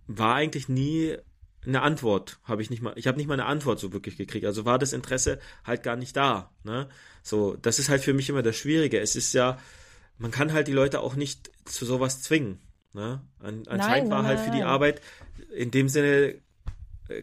war 0.07 0.35
eigentlich 0.35 0.69
nie 0.69 1.17
eine 1.67 1.83
Antwort, 1.83 2.39
habe 2.45 2.63
ich 2.63 2.71
nicht 2.71 2.81
mal, 2.81 2.95
ich 2.97 3.07
habe 3.07 3.19
nicht 3.19 3.27
mal 3.27 3.35
eine 3.35 3.45
Antwort 3.45 3.79
so 3.79 3.93
wirklich 3.93 4.17
gekriegt. 4.17 4.47
Also 4.47 4.65
war 4.65 4.79
das 4.79 4.93
Interesse 4.93 5.39
halt 5.65 5.83
gar 5.83 5.97
nicht 5.97 6.17
da. 6.17 6.51
Ne? 6.65 6.89
So, 7.23 7.57
das 7.57 7.79
ist 7.79 7.91
halt 7.91 8.03
für 8.03 8.15
mich 8.15 8.29
immer 8.31 8.43
das 8.43 8.57
Schwierige. 8.57 8.99
Es 8.99 9.15
ist 9.15 9.33
ja, 9.35 9.59
man 10.17 10.31
kann 10.31 10.53
halt 10.53 10.69
die 10.69 10.73
Leute 10.73 11.01
auch 11.01 11.15
nicht 11.15 11.51
zu 11.67 11.85
sowas 11.85 12.23
zwingen. 12.23 12.61
Ne? 12.95 13.21
An, 13.39 13.65
anscheinend 13.67 14.09
nein, 14.09 14.11
war 14.11 14.25
halt 14.25 14.41
für 14.41 14.51
die 14.51 14.63
Arbeit 14.63 15.03
in 15.55 15.71
dem 15.71 15.89
Sinne 15.89 16.37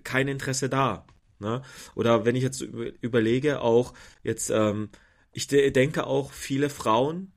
kein 0.03 0.27
Interesse 0.27 0.69
da. 0.69 1.05
Ne? 1.39 1.61
Oder 1.95 2.26
wenn 2.26 2.35
ich 2.35 2.43
jetzt 2.43 2.61
überlege, 2.61 3.61
auch 3.61 3.93
jetzt, 4.23 4.49
ähm, 4.49 4.89
ich 5.34 5.47
de 5.47 5.69
denke 5.72 6.07
auch, 6.07 6.31
viele 6.31 6.69
Frauen 6.69 7.31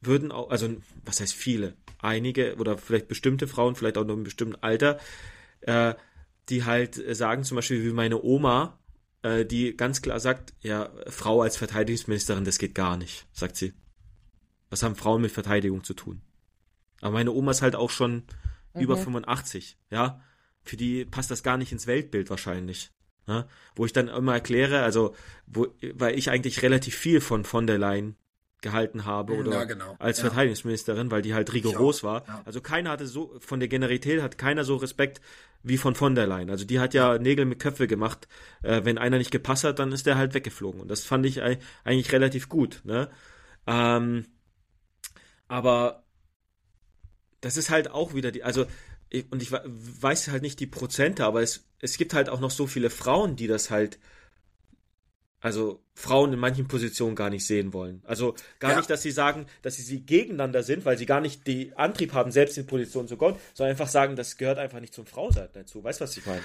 würden 0.00 0.32
auch, 0.32 0.50
also 0.50 0.68
was 1.04 1.20
heißt 1.20 1.34
viele, 1.34 1.74
einige 1.98 2.56
oder 2.56 2.78
vielleicht 2.78 3.08
bestimmte 3.08 3.48
Frauen, 3.48 3.74
vielleicht 3.74 3.98
auch 3.98 4.04
nur 4.04 4.16
im 4.16 4.24
bestimmten 4.24 4.56
Alter, 4.56 4.98
äh, 5.62 5.94
die 6.48 6.64
halt 6.64 7.00
sagen, 7.16 7.44
zum 7.44 7.56
Beispiel 7.56 7.84
wie 7.84 7.92
meine 7.92 8.22
Oma, 8.22 8.78
äh, 9.22 9.44
die 9.44 9.76
ganz 9.76 10.02
klar 10.02 10.20
sagt, 10.20 10.54
ja, 10.60 10.90
Frau 11.08 11.42
als 11.42 11.56
Verteidigungsministerin, 11.56 12.44
das 12.44 12.58
geht 12.58 12.74
gar 12.74 12.96
nicht, 12.96 13.26
sagt 13.32 13.56
sie. 13.56 13.72
Was 14.70 14.82
haben 14.82 14.96
Frauen 14.96 15.22
mit 15.22 15.32
Verteidigung 15.32 15.84
zu 15.84 15.94
tun? 15.94 16.22
Aber 17.00 17.12
meine 17.12 17.32
Oma 17.32 17.50
ist 17.50 17.62
halt 17.62 17.76
auch 17.76 17.90
schon 17.90 18.24
mhm. 18.74 18.80
über 18.80 18.96
85, 18.96 19.78
ja 19.90 20.20
für 20.64 20.76
die 20.76 21.04
passt 21.04 21.30
das 21.30 21.42
gar 21.42 21.56
nicht 21.56 21.72
ins 21.72 21.86
Weltbild 21.86 22.30
wahrscheinlich. 22.30 22.90
Ne? 23.26 23.46
Wo 23.76 23.86
ich 23.86 23.92
dann 23.92 24.08
immer 24.08 24.34
erkläre, 24.34 24.82
also, 24.82 25.14
wo, 25.46 25.68
weil 25.94 26.18
ich 26.18 26.30
eigentlich 26.30 26.62
relativ 26.62 26.96
viel 26.96 27.20
von 27.20 27.44
von 27.44 27.66
der 27.66 27.78
Leyen 27.78 28.16
gehalten 28.62 29.04
habe 29.04 29.34
oder 29.34 29.50
Ja, 29.52 29.64
genau. 29.64 29.96
als 29.98 30.18
Ja. 30.18 30.26
Verteidigungsministerin, 30.26 31.10
weil 31.10 31.22
die 31.22 31.34
halt 31.34 31.52
rigoros 31.52 32.04
war. 32.04 32.24
ja. 32.28 32.42
Also 32.44 32.60
keiner 32.60 32.90
hatte 32.90 33.06
so, 33.08 33.34
von 33.40 33.58
der 33.58 33.68
Generalität 33.68 34.22
hat 34.22 34.38
keiner 34.38 34.64
so 34.64 34.76
Respekt 34.76 35.20
wie 35.64 35.78
von 35.78 35.94
von 35.96 36.14
der 36.14 36.26
Leyen. 36.28 36.48
Also 36.50 36.64
die 36.64 36.78
hat 36.80 36.94
ja 36.94 37.18
Nägel 37.18 37.44
mit 37.44 37.58
Köpfe 37.60 37.86
gemacht. 37.88 38.28
Äh, 38.62 38.84
wenn 38.84 38.98
einer 38.98 39.18
nicht 39.18 39.30
gepasst 39.32 39.64
hat, 39.64 39.78
dann 39.80 39.90
ist 39.92 40.06
der 40.06 40.16
halt 40.16 40.34
weggeflogen. 40.34 40.80
Und 40.80 40.88
das 40.88 41.04
fand 41.04 41.26
ich 41.26 41.42
ei- 41.42 41.58
eigentlich 41.84 42.12
relativ 42.12 42.48
gut. 42.48 42.80
Ne? 42.84 43.10
Ähm, 43.66 44.26
aber 45.48 46.04
das 47.40 47.56
ist 47.56 47.70
halt 47.70 47.90
auch 47.90 48.14
wieder 48.14 48.30
die, 48.30 48.44
also 48.44 48.66
ich- 49.12 49.30
und 49.30 49.42
ich 49.42 49.52
we- 49.52 49.62
weiß 49.66 50.28
halt 50.28 50.42
nicht 50.42 50.58
die 50.60 50.66
Prozente, 50.66 51.24
aber 51.24 51.42
es, 51.42 51.64
es 51.80 51.98
gibt 51.98 52.14
halt 52.14 52.28
auch 52.28 52.40
noch 52.40 52.50
so 52.50 52.66
viele 52.66 52.90
Frauen, 52.90 53.36
die 53.36 53.46
das 53.46 53.70
halt, 53.70 53.98
also 55.40 55.80
Frauen 55.94 56.32
in 56.32 56.38
manchen 56.38 56.68
Positionen 56.68 57.16
gar 57.16 57.28
nicht 57.28 57.44
sehen 57.44 57.72
wollen. 57.72 58.00
Also 58.06 58.34
gar 58.60 58.70
Ja. 58.72 58.76
nicht, 58.76 58.88
dass 58.88 59.02
sie 59.02 59.10
sagen, 59.10 59.46
dass 59.62 59.74
sie, 59.74 59.82
sie 59.82 60.00
gegeneinander 60.06 60.62
sind, 60.62 60.84
weil 60.84 60.96
sie 60.96 61.04
gar 61.06 61.20
nicht 61.20 61.46
die 61.48 61.72
Antrieb 61.76 62.12
haben, 62.12 62.30
selbst 62.30 62.56
in 62.58 62.66
Position 62.66 63.08
zu 63.08 63.16
kommen, 63.16 63.36
sondern 63.52 63.72
einfach 63.72 63.88
sagen, 63.88 64.14
das 64.14 64.36
gehört 64.36 64.58
einfach 64.58 64.78
nicht 64.80 64.94
zum 64.94 65.04
Frausein 65.04 65.48
dazu. 65.52 65.82
Weißt 65.82 66.00
du, 66.00 66.04
was 66.04 66.16
ich 66.16 66.24
meine? 66.26 66.42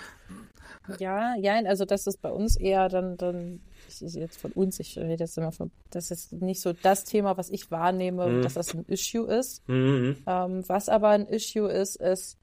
Ja, 0.99 1.35
ja, 1.35 1.56
also 1.65 1.85
das 1.85 2.07
ist 2.07 2.22
bei 2.22 2.31
uns 2.31 2.56
eher 2.56 2.89
dann, 2.89 3.18
dann 3.18 3.61
ich, 3.88 4.03
ich 4.03 4.14
jetzt 4.15 4.39
von 4.41 4.52
uns, 4.53 4.80
ich 4.80 4.98
rede 4.98 5.23
jetzt 5.23 5.38
immer 5.38 5.52
von, 5.52 5.69
das 5.91 6.10
ist 6.11 6.34
nicht 6.34 6.61
so 6.61 6.73
das 6.73 7.03
Thema, 7.03 7.38
was 7.38 7.49
ich 7.49 7.69
wahrnehme, 7.69 8.27
Mhm. 8.27 8.41
dass 8.41 8.56
das 8.56 8.73
ein 8.73 8.85
Issue 8.88 9.27
ist. 9.31 9.68
Mhm. 9.69 10.18
Ähm, 10.26 10.64
was 10.68 10.89
aber 10.89 11.10
ein 11.10 11.27
Issue 11.27 11.69
ist, 11.72 11.98
ist, 11.98 12.38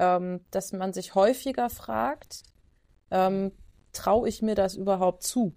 ähm, 0.00 0.40
dass 0.50 0.72
man 0.72 0.92
sich 0.92 1.14
häufiger 1.14 1.68
fragt, 1.68 2.42
ähm, 3.10 3.52
traue 3.92 4.28
ich 4.28 4.40
mir 4.40 4.54
das 4.54 4.74
überhaupt 4.74 5.22
zu? 5.22 5.54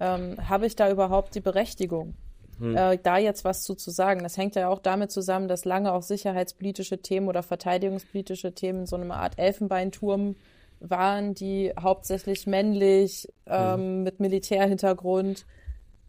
Ähm, 0.00 0.36
habe 0.48 0.66
ich 0.66 0.74
da 0.74 0.90
überhaupt 0.90 1.34
die 1.34 1.40
Berechtigung, 1.40 2.14
äh, 2.60 2.98
da 3.00 3.18
jetzt 3.18 3.44
was 3.44 3.62
zu, 3.62 3.74
zu 3.74 3.90
sagen? 3.90 4.22
Das 4.22 4.36
hängt 4.36 4.56
ja 4.56 4.68
auch 4.68 4.78
damit 4.78 5.12
zusammen, 5.12 5.48
dass 5.48 5.64
lange 5.64 5.92
auch 5.92 6.02
sicherheitspolitische 6.02 7.02
Themen 7.02 7.28
oder 7.28 7.42
verteidigungspolitische 7.42 8.54
Themen 8.54 8.86
so 8.86 8.96
eine 8.96 9.12
Art 9.14 9.38
Elfenbeinturm 9.38 10.36
waren, 10.80 11.34
die 11.34 11.72
hauptsächlich 11.78 12.46
männlich, 12.46 13.28
ähm, 13.46 14.02
mit 14.02 14.18
Militärhintergrund 14.18 15.44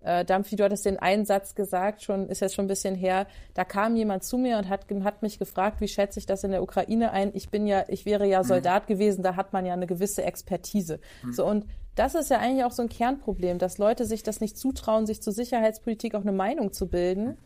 äh, 0.01 0.23
Dampfi, 0.23 0.55
du 0.55 0.63
hattest 0.63 0.85
den 0.85 0.97
einen 0.97 1.25
Satz 1.25 1.55
gesagt, 1.55 2.03
schon, 2.03 2.29
ist 2.29 2.41
jetzt 2.41 2.55
schon 2.55 2.65
ein 2.65 2.69
bisschen 2.69 2.95
her. 2.95 3.27
Da 3.53 3.65
kam 3.65 3.95
jemand 3.95 4.23
zu 4.23 4.37
mir 4.37 4.57
und 4.57 4.69
hat, 4.69 4.85
hat 5.03 5.21
mich 5.21 5.39
gefragt, 5.39 5.81
wie 5.81 5.87
schätze 5.87 6.19
ich 6.19 6.25
das 6.25 6.43
in 6.43 6.51
der 6.51 6.63
Ukraine 6.63 7.11
ein? 7.11 7.31
Ich 7.33 7.49
bin 7.49 7.67
ja, 7.67 7.83
ich 7.87 8.05
wäre 8.05 8.25
ja 8.25 8.43
Soldat 8.43 8.87
gewesen, 8.87 9.23
da 9.23 9.35
hat 9.35 9.53
man 9.53 9.65
ja 9.65 9.73
eine 9.73 9.87
gewisse 9.87 10.23
Expertise. 10.23 10.99
So, 11.31 11.45
und 11.45 11.65
das 11.95 12.15
ist 12.15 12.29
ja 12.29 12.39
eigentlich 12.39 12.63
auch 12.63 12.71
so 12.71 12.81
ein 12.81 12.89
Kernproblem, 12.89 13.57
dass 13.57 13.77
Leute 13.77 14.05
sich 14.05 14.23
das 14.23 14.39
nicht 14.39 14.57
zutrauen, 14.57 15.05
sich 15.05 15.21
zur 15.21 15.33
Sicherheitspolitik 15.33 16.15
auch 16.15 16.21
eine 16.21 16.31
Meinung 16.31 16.71
zu 16.71 16.87
bilden 16.87 17.37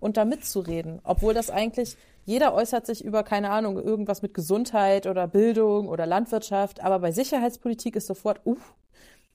und 0.00 0.16
da 0.16 0.24
mitzureden. 0.24 1.00
Obwohl 1.04 1.34
das 1.34 1.50
eigentlich, 1.50 1.96
jeder 2.24 2.54
äußert 2.54 2.86
sich 2.86 3.04
über, 3.04 3.22
keine 3.22 3.50
Ahnung, 3.50 3.78
irgendwas 3.78 4.22
mit 4.22 4.32
Gesundheit 4.32 5.06
oder 5.06 5.26
Bildung 5.26 5.88
oder 5.88 6.06
Landwirtschaft, 6.06 6.82
aber 6.82 7.00
bei 7.00 7.12
Sicherheitspolitik 7.12 7.96
ist 7.96 8.06
sofort, 8.06 8.40
uh, 8.46 8.56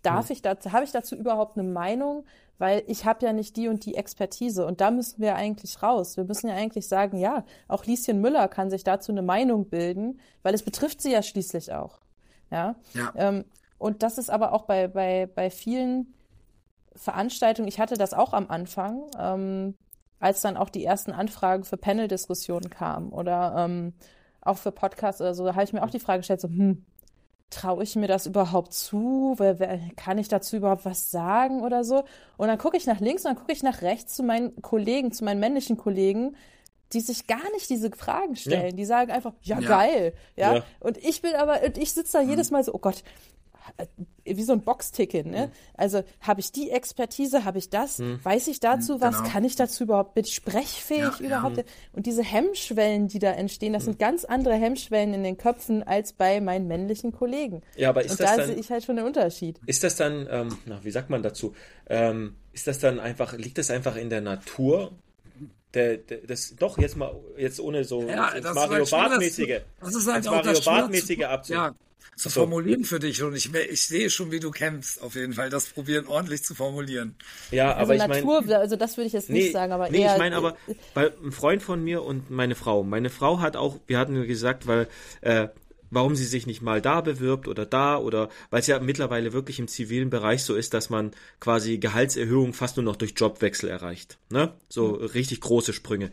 Darf 0.03 0.30
ich 0.30 0.41
dazu, 0.41 0.71
habe 0.71 0.84
ich 0.84 0.91
dazu 0.91 1.15
überhaupt 1.15 1.57
eine 1.57 1.67
Meinung? 1.67 2.25
Weil 2.59 2.84
ich 2.88 3.05
habe 3.05 3.25
ja 3.25 3.34
nicht 3.34 3.57
die 3.57 3.67
und 3.67 3.85
die 3.85 3.95
Expertise. 3.95 4.65
Und 4.65 4.80
da 4.80 4.91
müssen 4.91 5.21
wir 5.21 5.35
eigentlich 5.35 5.81
raus. 5.81 6.17
Wir 6.17 6.23
müssen 6.23 6.47
ja 6.47 6.55
eigentlich 6.55 6.88
sagen, 6.88 7.17
ja, 7.17 7.43
auch 7.67 7.85
Lieschen 7.85 8.21
Müller 8.21 8.47
kann 8.47 8.69
sich 8.69 8.84
dazu 8.84 9.11
eine 9.11 9.23
Meinung 9.23 9.69
bilden, 9.69 10.19
weil 10.43 10.53
es 10.53 10.63
betrifft 10.63 11.01
sie 11.01 11.11
ja 11.11 11.23
schließlich 11.23 11.73
auch. 11.73 11.99
Ja. 12.51 12.75
Ja. 12.93 13.13
Ähm, 13.15 13.45
und 13.80 14.03
das 14.03 14.17
ist 14.17 14.30
aber 14.30 14.53
auch 14.53 14.63
bei, 14.63 14.88
bei, 14.88 15.27
bei 15.34 15.49
vielen 15.49 16.13
Veranstaltungen, 16.95 17.67
ich 17.67 17.80
hatte 17.80 17.97
das 17.97 18.13
auch 18.13 18.34
am 18.34 18.49
Anfang, 18.49 19.03
ähm, 19.19 19.75
als 20.19 20.41
dann 20.41 20.57
auch 20.57 20.69
die 20.69 20.85
ersten 20.85 21.11
Anfragen 21.11 21.63
für 21.63 21.75
Panel-Diskussionen 21.75 22.69
kamen 22.69 23.09
oder 23.09 23.55
ähm, 23.57 23.93
auch 24.41 24.57
für 24.57 24.71
Podcasts 24.71 25.21
oder 25.21 25.34
so, 25.34 25.43
da 25.45 25.53
habe 25.53 25.63
ich 25.63 25.73
mir 25.73 25.84
auch 25.84 25.89
die 25.89 25.99
Frage 25.99 26.19
gestellt, 26.19 26.41
so, 26.41 26.47
hm, 26.47 26.85
traue 27.53 27.84
ich 27.84 27.95
mir 27.95 28.07
das 28.07 28.25
überhaupt 28.25 28.73
zu? 28.73 29.35
Kann 29.95 30.17
ich 30.17 30.27
dazu 30.27 30.57
überhaupt 30.57 30.85
was 30.85 31.11
sagen 31.11 31.61
oder 31.61 31.84
so? 31.84 32.03
Und 32.38 32.47
dann 32.47 32.57
gucke 32.57 32.77
ich 32.77 32.85
nach 32.85 32.99
links 32.99 33.23
und 33.25 33.30
dann 33.30 33.38
gucke 33.38 33.51
ich 33.53 33.63
nach 33.63 33.81
rechts 33.81 34.15
zu 34.15 34.23
meinen 34.23 34.61
Kollegen, 34.61 35.11
zu 35.11 35.23
meinen 35.23 35.39
männlichen 35.39 35.77
Kollegen, 35.77 36.35
die 36.91 36.99
sich 36.99 37.25
gar 37.27 37.51
nicht 37.53 37.69
diese 37.69 37.89
Fragen 37.91 38.35
stellen. 38.35 38.75
Die 38.75 38.85
sagen 38.85 39.11
einfach, 39.11 39.34
ja, 39.41 39.59
Ja. 39.59 39.67
geil. 39.67 40.13
Ja? 40.35 40.55
Ja. 40.57 40.63
Und 40.80 40.97
ich 40.97 41.21
bin 41.21 41.34
aber, 41.35 41.63
und 41.63 41.77
ich 41.77 41.91
sitze 41.93 42.17
da 42.19 42.23
jedes 42.23 42.51
Mal 42.51 42.63
so, 42.63 42.73
oh 42.73 42.80
Gott, 42.80 43.03
wie 44.26 44.44
so 44.44 44.53
ein 44.53 44.61
Boxticket, 44.61 45.26
ne? 45.26 45.52
Also 45.76 46.03
habe 46.22 46.40
ich 46.40 46.52
die 46.52 46.69
Expertise, 46.72 47.44
habe 47.45 47.57
ich 47.57 47.69
das, 47.69 47.99
weiß 47.99 48.48
ich 48.48 48.60
dazu 48.60 49.02
was, 49.02 49.18
genau. 49.18 49.30
kann 49.30 49.44
ich 49.44 49.56
dazu 49.56 49.84
überhaupt, 49.84 50.14
bin 50.15 50.23
ich 50.26 50.34
sprechfähig 50.35 51.02
Ja, 51.02 51.14
ja. 51.19 51.26
überhaupt? 51.27 51.65
Und 51.91 52.06
diese 52.06 52.23
Hemmschwellen, 52.23 53.07
die 53.07 53.19
da 53.19 53.31
entstehen, 53.31 53.73
das 53.73 53.85
sind 53.85 53.99
ganz 53.99 54.26
andere 54.26 54.56
Hemmschwellen 54.56 55.14
in 55.14 55.23
den 55.23 55.38
Köpfen 55.38 55.84
als 55.84 56.14
bei 56.14 56.40
meinen 56.41 56.68
männlichen 56.68 57.11
Kollegen. 57.11 57.61
Ja, 57.76 57.90
aber 57.90 58.03
ist 58.03 58.11
Und 58.11 58.19
das 58.22 58.31
da 58.31 58.38
dann- 58.38 58.48
sehe 58.48 58.56
ich 58.56 58.69
halt 58.69 58.84
schon 58.85 58.95
den 58.95 59.06
Unterschied. 59.06 59.60
Ist 59.65 59.84
das 59.84 59.95
dann, 59.95 60.27
ähm, 60.30 60.57
na, 60.65 60.84
wie 60.84 60.91
sagt 60.91 61.10
man 61.10 61.22
dazu? 61.23 61.53
Ähm, 61.90 62.35
ist 62.53 62.68
das 62.68 62.80
dann 62.80 62.99
einfach, 62.99 63.34
liegt 63.34 63.57
das 63.57 63.72
einfach 63.72 63.95
in 63.95 64.10
der 64.10 64.22
Natur? 64.22 64.91
Der, 65.73 65.98
der, 65.98 66.19
das, 66.19 66.56
doch, 66.56 66.77
jetzt 66.77 66.95
mal, 66.95 67.15
jetzt 67.35 67.60
ohne 67.60 67.84
so 67.84 68.03
Ja, 68.03 68.31
Mario 68.53 68.80
halt 68.85 68.91
Bart-mäßige, 68.91 69.61
das 69.81 69.95
ist 69.95 70.07
halt 70.07 70.23
Mario 70.26 70.61
Bart-mäßige 70.64 71.18
zu- 71.18 71.27
abzu. 71.30 71.53
Ja, 71.53 71.73
zu 72.15 72.30
So. 72.30 72.41
formulieren 72.41 72.84
für 72.85 72.99
dich 72.99 73.23
und 73.23 73.35
ich, 73.35 73.53
ich 73.53 73.88
sehe 73.88 74.09
schon, 74.09 74.31
wie 74.31 74.39
du 74.39 74.51
kämpfst, 74.51 75.01
auf 75.01 75.15
jeden 75.15 75.34
Fall, 75.34 75.49
das 75.49 75.65
probieren 75.67 76.05
ordentlich 76.07 76.43
zu 76.43 76.53
formulieren. 76.55 77.15
Ja, 77.51 77.71
Also 77.73 77.81
aber 77.81 77.95
ich 77.95 78.07
meine. 78.07 78.25
Natur, 78.25 78.57
also 78.59 78.75
das 78.75 78.97
würde 78.97 79.07
ich 79.07 79.13
jetzt 79.13 79.30
nicht 79.30 79.45
Nee, 79.47 79.51
sagen, 79.51 79.71
aber 79.71 79.89
nee, 79.89 80.01
eher. 80.01 80.13
ich 80.13 80.17
meine 80.19 80.35
aber, 80.35 80.55
weil 80.93 81.13
ein 81.23 81.31
Freund 81.31 81.63
von 81.63 81.84
mir 81.84 82.03
und 82.03 82.30
meine 82.30 82.55
Frau, 82.55 82.84
meine 82.84 83.09
Frau 83.09 83.39
hat 83.39 83.55
auch, 83.55 83.80
wir 83.88 83.97
hatten 83.97 84.27
gesagt, 84.27 84.67
weil, 84.67 84.88
äh, 85.21 85.47
warum 85.94 86.15
sie 86.15 86.26
sich 86.26 86.48
nicht 86.48 86.61
mal 86.61 86.82
da 86.82 87.02
bewirbt 87.02 87.48
oder 87.48 87.65
da 87.65 87.98
oder, 87.98 88.30
weil 88.49 88.60
es 88.60 88.68
ja 88.68 88.80
mittlerweile 88.80 89.34
wirklich 89.34 89.60
im 89.60 89.68
zivilen 89.68 90.10
Bereich 90.10 90.44
so 90.44 90.56
ist, 90.56 90.74
dass 90.74 90.90
man 90.90 91.11
quasi 91.40 91.78
Gehaltserhöhung 91.78 92.53
fast 92.53 92.78
nur 92.78 92.84
noch 92.84 92.95
durch 92.95 93.14
Jobwechsel 93.15 93.70
erreicht, 93.70 94.18
ne? 94.30 94.53
So 94.70 94.91
richtig 94.91 95.41
große 95.41 95.74
Sprünge. 95.74 96.11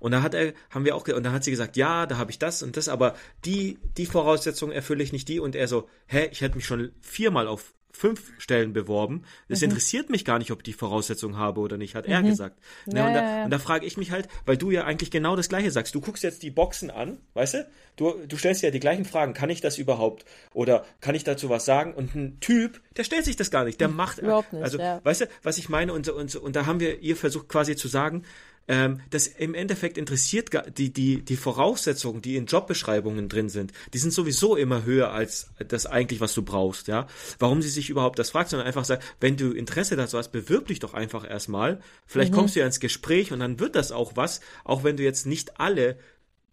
Und 0.00 0.12
da 0.12 0.22
hat 0.22 0.34
er, 0.34 0.52
haben 0.70 0.84
wir 0.84 0.94
auch, 0.94 1.06
und 1.08 1.22
da 1.22 1.32
hat 1.32 1.44
sie 1.44 1.50
gesagt, 1.50 1.76
ja, 1.76 2.06
da 2.06 2.18
habe 2.18 2.30
ich 2.30 2.38
das 2.38 2.62
und 2.62 2.76
das, 2.76 2.88
aber 2.88 3.14
die, 3.44 3.78
die 3.96 4.06
Voraussetzungen 4.06 4.72
erfülle 4.72 5.02
ich 5.02 5.12
nicht 5.12 5.28
die 5.28 5.40
und 5.40 5.56
er 5.56 5.68
so, 5.68 5.88
hä, 6.06 6.28
ich 6.30 6.40
hätte 6.40 6.56
mich 6.56 6.66
schon 6.66 6.92
viermal 7.00 7.48
auf 7.48 7.74
fünf 7.90 8.32
Stellen 8.38 8.72
beworben. 8.72 9.24
Es 9.48 9.60
Mhm. 9.60 9.66
interessiert 9.70 10.10
mich 10.10 10.24
gar 10.24 10.38
nicht, 10.38 10.50
ob 10.50 10.58
ich 10.60 10.64
die 10.64 10.72
Voraussetzungen 10.72 11.36
habe 11.36 11.60
oder 11.60 11.76
nicht, 11.78 11.94
hat 11.94 12.06
er 12.06 12.22
gesagt. 12.22 12.58
Ne, 12.86 12.98
Ja, 13.00 13.06
und, 13.08 13.14
da, 13.14 13.22
ja, 13.22 13.38
ja. 13.38 13.44
und 13.44 13.50
da 13.50 13.58
frage 13.58 13.86
ich 13.86 13.96
mich 13.96 14.10
halt, 14.10 14.28
weil 14.46 14.56
du 14.56 14.70
ja 14.70 14.84
eigentlich 14.84 15.10
genau 15.10 15.34
das 15.36 15.48
Gleiche 15.48 15.70
sagst. 15.70 15.94
Du 15.94 16.00
guckst 16.00 16.22
jetzt 16.22 16.42
die 16.42 16.50
Boxen 16.50 16.90
an, 16.90 17.18
weißt 17.34 17.54
du? 17.54 17.68
Du, 17.96 18.14
du 18.28 18.36
stellst 18.36 18.62
ja 18.62 18.70
die 18.70 18.78
gleichen 18.78 19.04
Fragen. 19.04 19.34
Kann 19.34 19.50
ich 19.50 19.60
das 19.60 19.76
überhaupt? 19.78 20.24
Oder 20.54 20.84
kann 21.00 21.16
ich 21.16 21.24
dazu 21.24 21.48
was 21.48 21.64
sagen? 21.64 21.94
Und 21.94 22.14
ein 22.14 22.38
Typ, 22.38 22.80
der 22.96 23.02
stellt 23.02 23.24
sich 23.24 23.34
das 23.34 23.50
gar 23.50 23.64
nicht. 23.64 23.80
Der 23.80 23.88
macht. 23.88 24.18
Überhaupt 24.18 24.52
nicht, 24.52 24.62
Also, 24.62 24.78
weißt 24.78 25.22
du, 25.22 25.26
was 25.42 25.58
ich 25.58 25.68
meine? 25.68 25.92
Und, 25.92 26.08
und, 26.08 26.36
und 26.36 26.54
da 26.54 26.66
haben 26.66 26.78
wir 26.78 27.00
ihr 27.00 27.16
versucht 27.16 27.48
quasi 27.48 27.74
zu 27.74 27.88
sagen, 27.88 28.22
ähm, 28.68 29.00
das 29.10 29.26
im 29.26 29.54
Endeffekt 29.54 29.98
interessiert 29.98 30.50
die, 30.76 30.92
die, 30.92 31.22
die 31.22 31.36
Voraussetzungen, 31.36 32.22
die 32.22 32.36
in 32.36 32.46
Jobbeschreibungen 32.46 33.28
drin 33.28 33.48
sind, 33.48 33.72
die 33.94 33.98
sind 33.98 34.12
sowieso 34.12 34.56
immer 34.56 34.84
höher 34.84 35.10
als 35.10 35.50
das 35.66 35.86
eigentlich, 35.86 36.20
was 36.20 36.34
du 36.34 36.42
brauchst, 36.42 36.86
ja. 36.86 37.06
Warum 37.38 37.62
sie 37.62 37.70
sich 37.70 37.88
überhaupt 37.88 38.18
das 38.18 38.30
fragt, 38.30 38.50
sondern 38.50 38.66
einfach 38.66 38.84
sagt, 38.84 39.02
wenn 39.20 39.36
du 39.36 39.52
Interesse 39.52 39.96
dazu 39.96 40.18
hast, 40.18 40.32
bewirb 40.32 40.68
dich 40.68 40.78
doch 40.78 40.94
einfach 40.94 41.28
erstmal. 41.28 41.80
Vielleicht 42.06 42.32
kommst 42.32 42.54
du 42.54 42.60
ja 42.60 42.66
ins 42.66 42.80
Gespräch 42.80 43.32
und 43.32 43.40
dann 43.40 43.58
wird 43.58 43.74
das 43.74 43.90
auch 43.90 44.16
was, 44.16 44.40
auch 44.64 44.84
wenn 44.84 44.96
du 44.96 45.02
jetzt 45.02 45.26
nicht 45.26 45.58
alle 45.58 45.98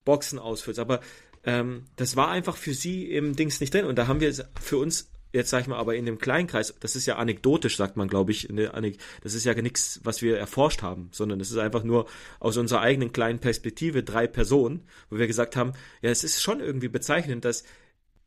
Boxen 0.05 0.39
ausfüllst. 0.39 0.79
Aber 0.79 1.01
ähm, 1.43 1.83
das 1.95 2.15
war 2.15 2.29
einfach 2.29 2.55
für 2.55 2.73
sie 2.73 3.11
im 3.11 3.35
Dings 3.35 3.59
nicht 3.59 3.73
drin. 3.73 3.85
Und 3.85 3.97
da 3.97 4.07
haben 4.07 4.19
wir 4.19 4.33
für 4.59 4.77
uns, 4.77 5.09
jetzt 5.35 5.49
sag 5.49 5.61
ich 5.61 5.67
mal, 5.67 5.77
aber 5.77 5.95
in 5.95 6.05
dem 6.05 6.17
kleinen 6.17 6.47
Kreis, 6.47 6.73
das 6.79 6.95
ist 6.95 7.05
ja 7.05 7.17
anekdotisch, 7.17 7.77
sagt 7.77 7.97
man, 7.97 8.07
glaube 8.07 8.31
ich, 8.31 8.49
Anek 8.49 8.97
das 9.21 9.33
ist 9.33 9.43
ja 9.43 9.53
nichts, 9.53 9.99
was 10.03 10.21
wir 10.21 10.37
erforscht 10.37 10.81
haben, 10.81 11.09
sondern 11.11 11.39
das 11.39 11.51
ist 11.51 11.57
einfach 11.57 11.83
nur 11.83 12.07
aus 12.39 12.57
unserer 12.57 12.81
eigenen 12.81 13.11
kleinen 13.11 13.39
Perspektive 13.39 14.03
drei 14.03 14.27
Personen, 14.27 14.83
wo 15.09 15.17
wir 15.17 15.27
gesagt 15.27 15.55
haben, 15.55 15.73
ja, 16.01 16.09
es 16.09 16.23
ist 16.23 16.41
schon 16.41 16.61
irgendwie 16.61 16.87
bezeichnend, 16.87 17.45
dass 17.45 17.63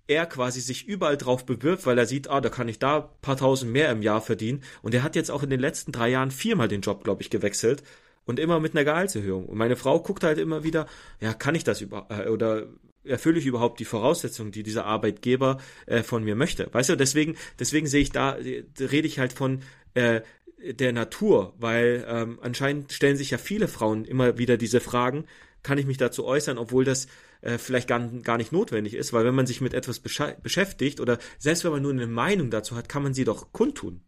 er 0.07 0.27
quasi 0.27 0.61
sich 0.61 0.87
überall 0.87 1.17
drauf 1.17 1.45
bewirbt, 1.45 1.87
weil 1.87 1.99
er 1.99 2.07
sieht, 2.07 2.29
ah, 2.29 2.41
da 2.41 2.49
kann 2.49 2.69
ich 2.69 2.79
da 2.79 3.01
paar 3.01 3.37
tausend 3.37 3.73
mehr 3.73 3.91
im 3.91 4.03
Jahr 4.03 4.23
verdienen. 4.23 4.63
Und 4.83 4.95
er 4.95 5.03
hat 5.03 5.17
jetzt 5.17 5.31
auch 5.31 5.43
in 5.43 5.51
den 5.51 5.61
letzten 5.61 5.93
drei 5.93 6.09
Jahren 6.09 6.31
viermal 6.31 6.69
den 6.69 6.81
Job, 6.81 7.05
glaube 7.05 7.23
ich, 7.23 7.31
gewechselt. 7.31 7.83
Und 8.25 8.39
immer 8.39 8.61
mit 8.61 8.75
einer 8.75 8.85
Gehaltserhöhung. 8.85 9.47
Und 9.47 9.57
meine 9.57 9.77
Frau 9.77 10.01
guckt 10.01 10.25
halt 10.25 10.39
immer 10.39 10.63
wieder, 10.63 10.87
ja, 11.21 11.33
kann 11.33 11.55
ich 11.55 11.65
das 11.65 11.81
über, 11.81 12.09
äh, 12.11 12.29
oder 12.29 12.67
erfülle 13.09 13.39
ich 13.39 13.47
überhaupt 13.47 13.81
die 13.81 13.85
Voraussetzungen, 13.85 14.53
die 14.53 14.63
dieser 14.63 14.85
Arbeitgeber 14.85 15.59
äh, 15.87 16.03
von 16.03 16.25
mir 16.25 16.37
möchte? 16.37 16.69
Weißt 16.73 16.91
du, 16.91 16.97
deswegen, 16.97 17.37
deswegen 17.59 17.87
sehe 17.87 18.03
ich 18.03 18.11
da, 18.11 18.37
äh, 18.37 18.65
rede 18.79 19.07
ich 19.07 19.19
halt 19.19 19.33
von, 19.33 19.63
äh, 19.95 20.21
der 20.61 20.93
Natur, 20.93 21.55
weil 21.59 22.05
ähm, 22.09 22.39
anscheinend 22.43 22.93
stellen 22.93 23.17
sich 23.17 23.31
ja 23.31 23.39
viele 23.39 23.69
Frauen 23.69 24.05
immer 24.05 24.39
wieder 24.39 24.57
diese 24.57 24.81
Fragen, 24.81 25.25
kann 25.63 25.79
ich 25.79 25.87
mich 25.87 25.99
dazu 25.99 26.25
äußern, 26.25 26.59
obwohl 26.59 26.85
das 26.85 27.07
äh, 27.41 27.59
vielleicht 27.59 27.89
gar, 27.89 28.01
gar 28.01 28.39
nicht 28.39 28.53
notwendig 28.53 28.95
ist, 28.95 29.13
weil 29.13 29.25
wenn 29.25 29.35
man 29.35 29.47
sich 29.47 29.61
mit 29.61 29.75
etwas 29.75 30.01
beschäftigt 30.01 31.01
oder 31.01 31.19
selbst 31.39 31.65
wenn 31.65 31.73
man 31.73 31.83
nur 31.83 31.93
eine 31.93 32.07
Meinung 32.07 32.51
dazu 32.51 32.77
hat, 32.77 32.89
kann 32.89 33.03
man 33.03 33.15
sie 33.15 33.25
doch 33.25 33.53
kundtun. 33.53 34.01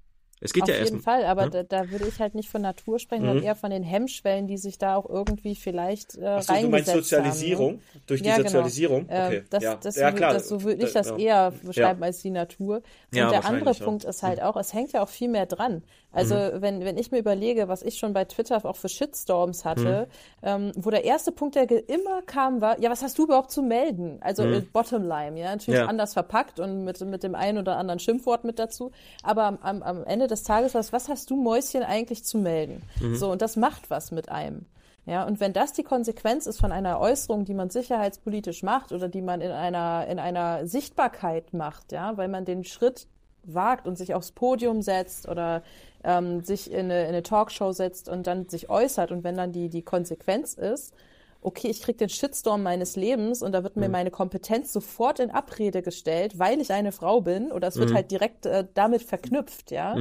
Es 0.42 0.52
geht 0.54 0.62
Auf 0.62 0.68
ja 0.70 0.76
jeden 0.76 0.94
erst. 0.96 1.04
Fall, 1.04 1.24
aber 1.26 1.44
ne? 1.46 1.50
da, 1.50 1.62
da 1.64 1.90
würde 1.90 2.06
ich 2.08 2.18
halt 2.18 2.34
nicht 2.34 2.48
von 2.48 2.62
Natur 2.62 2.98
sprechen, 2.98 3.22
Mhm. 3.24 3.26
sondern 3.28 3.44
eher 3.44 3.54
von 3.54 3.70
den 3.70 3.82
Hemmschwellen, 3.82 4.46
die 4.46 4.56
sich 4.56 4.78
da 4.78 4.96
auch 4.96 5.08
irgendwie 5.08 5.54
vielleicht 5.54 6.16
äh, 6.16 6.24
Achso, 6.26 6.54
du 6.54 6.68
meinst 6.68 6.90
Sozialisierung? 6.90 7.72
Haben, 7.72 7.76
ne? 7.94 8.00
Durch 8.06 8.22
die 8.22 8.28
Ja, 8.28 8.36
genau. 8.38 8.48
Sozialisierung? 8.48 9.08
Äh, 9.08 9.26
Okay. 9.26 9.42
das, 9.50 9.62
ja. 9.62 9.74
das, 9.76 9.96
ja, 9.96 10.12
klar. 10.12 10.32
das, 10.32 10.48
so 10.48 10.62
würde 10.62 10.82
ich 10.84 10.92
das 10.92 11.08
Ja. 11.08 11.16
eher 11.18 11.50
beschreiben 11.62 12.02
als 12.02 12.22
die 12.22 12.30
Natur. 12.30 12.76
Und 12.76 12.82
der 13.12 13.44
andere. 13.44 13.74
Punkt 13.74 14.04
ist 14.04 14.22
halt 14.22 14.42
auch, 14.42 14.56
es 14.56 14.72
hängt 14.72 14.92
ja 14.92 15.02
auch 15.02 15.08
viel 15.08 15.28
mehr 15.28 15.46
dran. 15.46 15.82
Also 16.12 16.34
Mhm. 16.34 16.62
wenn, 16.62 16.84
wenn 16.84 16.98
ich 16.98 17.12
mir 17.12 17.18
überlege, 17.18 17.68
was 17.68 17.82
ich 17.82 17.98
schon 17.98 18.12
bei 18.14 18.24
Twitter 18.24 18.64
auch 18.64 18.76
für 18.76 18.88
Shitstorms 18.88 19.64
hatte, 19.64 20.08
Mhm. 20.42 20.46
ähm, 20.48 20.72
wo 20.76 20.90
der 20.90 21.04
erste 21.04 21.30
Punkt, 21.32 21.54
der 21.54 21.70
immer 21.88 22.22
kam, 22.22 22.60
war, 22.60 22.80
ja, 22.80 22.90
was 22.90 23.02
hast 23.02 23.16
du 23.18 23.24
überhaupt 23.24 23.50
zu 23.52 23.62
melden? 23.62 24.18
Also 24.20 24.42
äh, 24.44 24.60
Bottomline, 24.60 25.38
ja, 25.38 25.50
natürlich 25.54 25.80
Mhm. 25.82 25.88
Anders 25.88 26.14
verpackt 26.14 26.58
und 26.60 26.84
mit, 26.84 27.00
mit 27.02 27.22
dem 27.22 27.34
einen 27.34 27.58
oder 27.58 27.76
anderen 27.76 28.00
Schimpfwort 28.00 28.44
mit 28.44 28.58
dazu. 28.58 28.90
Aber 29.22 29.44
am, 29.44 29.58
am, 29.62 29.82
am 29.82 30.04
Ende 30.04 30.26
des 30.30 30.42
Tages 30.42 30.74
was, 30.74 30.92
was 30.92 31.08
hast 31.08 31.30
du 31.30 31.36
Mäuschen 31.36 31.82
eigentlich 31.82 32.24
zu 32.24 32.38
melden? 32.38 32.82
Mhm. 33.00 33.16
So, 33.16 33.30
und 33.30 33.42
das 33.42 33.56
macht 33.56 33.90
was 33.90 34.10
mit 34.10 34.30
einem. 34.30 34.66
Ja, 35.06 35.26
und 35.26 35.40
wenn 35.40 35.52
das 35.52 35.72
die 35.72 35.82
Konsequenz 35.82 36.46
ist 36.46 36.60
von 36.60 36.72
einer 36.72 37.00
Äußerung, 37.00 37.44
die 37.44 37.54
man 37.54 37.70
sicherheitspolitisch 37.70 38.62
macht 38.62 38.92
oder 38.92 39.08
die 39.08 39.22
man 39.22 39.40
in 39.40 39.50
einer, 39.50 40.06
in 40.06 40.18
einer 40.18 40.66
Sichtbarkeit 40.66 41.52
macht, 41.54 41.92
ja, 41.92 42.16
weil 42.16 42.28
man 42.28 42.44
den 42.44 42.64
Schritt 42.64 43.06
wagt 43.42 43.88
und 43.88 43.96
sich 43.96 44.14
aufs 44.14 44.32
Podium 44.32 44.82
setzt 44.82 45.28
oder 45.28 45.62
ähm, 46.04 46.42
sich 46.42 46.70
in 46.70 46.86
eine, 46.86 47.02
in 47.02 47.08
eine 47.08 47.22
Talkshow 47.22 47.72
setzt 47.72 48.08
und 48.08 48.26
dann 48.26 48.48
sich 48.48 48.68
äußert 48.68 49.10
und 49.10 49.24
wenn 49.24 49.36
dann 49.36 49.52
die, 49.52 49.68
die 49.68 49.82
Konsequenz 49.82 50.54
ist, 50.54 50.94
okay, 51.42 51.68
ich 51.68 51.80
krieg 51.82 51.98
den 51.98 52.08
Shitstorm 52.08 52.62
meines 52.62 52.96
Lebens 52.96 53.42
und 53.42 53.52
da 53.52 53.62
wird 53.62 53.76
mir 53.76 53.88
meine 53.88 54.10
Kompetenz 54.10 54.72
sofort 54.72 55.20
in 55.20 55.30
Abrede 55.30 55.82
gestellt, 55.82 56.38
weil 56.38 56.60
ich 56.60 56.72
eine 56.72 56.92
Frau 56.92 57.20
bin 57.22 57.50
oder 57.52 57.68
es 57.68 57.76
wird 57.76 57.90
halt 57.94 58.10
direkt 58.10 58.46
äh, 58.46 58.66
damit 58.74 59.02
verknüpft, 59.02 59.70
ja. 59.70 59.94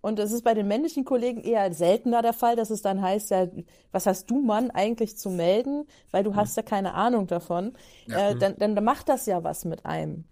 Und 0.00 0.18
es 0.20 0.30
ist 0.30 0.44
bei 0.44 0.54
den 0.54 0.68
männlichen 0.68 1.04
Kollegen 1.04 1.40
eher 1.42 1.72
seltener 1.74 2.22
der 2.22 2.32
Fall, 2.32 2.54
dass 2.56 2.70
es 2.70 2.82
dann 2.82 3.02
heißt, 3.02 3.30
ja, 3.30 3.48
was 3.90 4.06
hast 4.06 4.30
du, 4.30 4.40
Mann, 4.40 4.70
eigentlich 4.70 5.18
zu 5.18 5.28
melden, 5.28 5.86
weil 6.12 6.22
du 6.22 6.36
hast 6.36 6.56
ja 6.56 6.62
keine 6.62 6.94
Ahnung 6.94 7.26
davon. 7.26 7.72
Äh, 8.08 8.36
dann, 8.36 8.56
dann 8.58 8.84
macht 8.84 9.08
das 9.08 9.26
ja 9.26 9.42
was 9.42 9.64
mit 9.64 9.84
einem. 9.84 10.24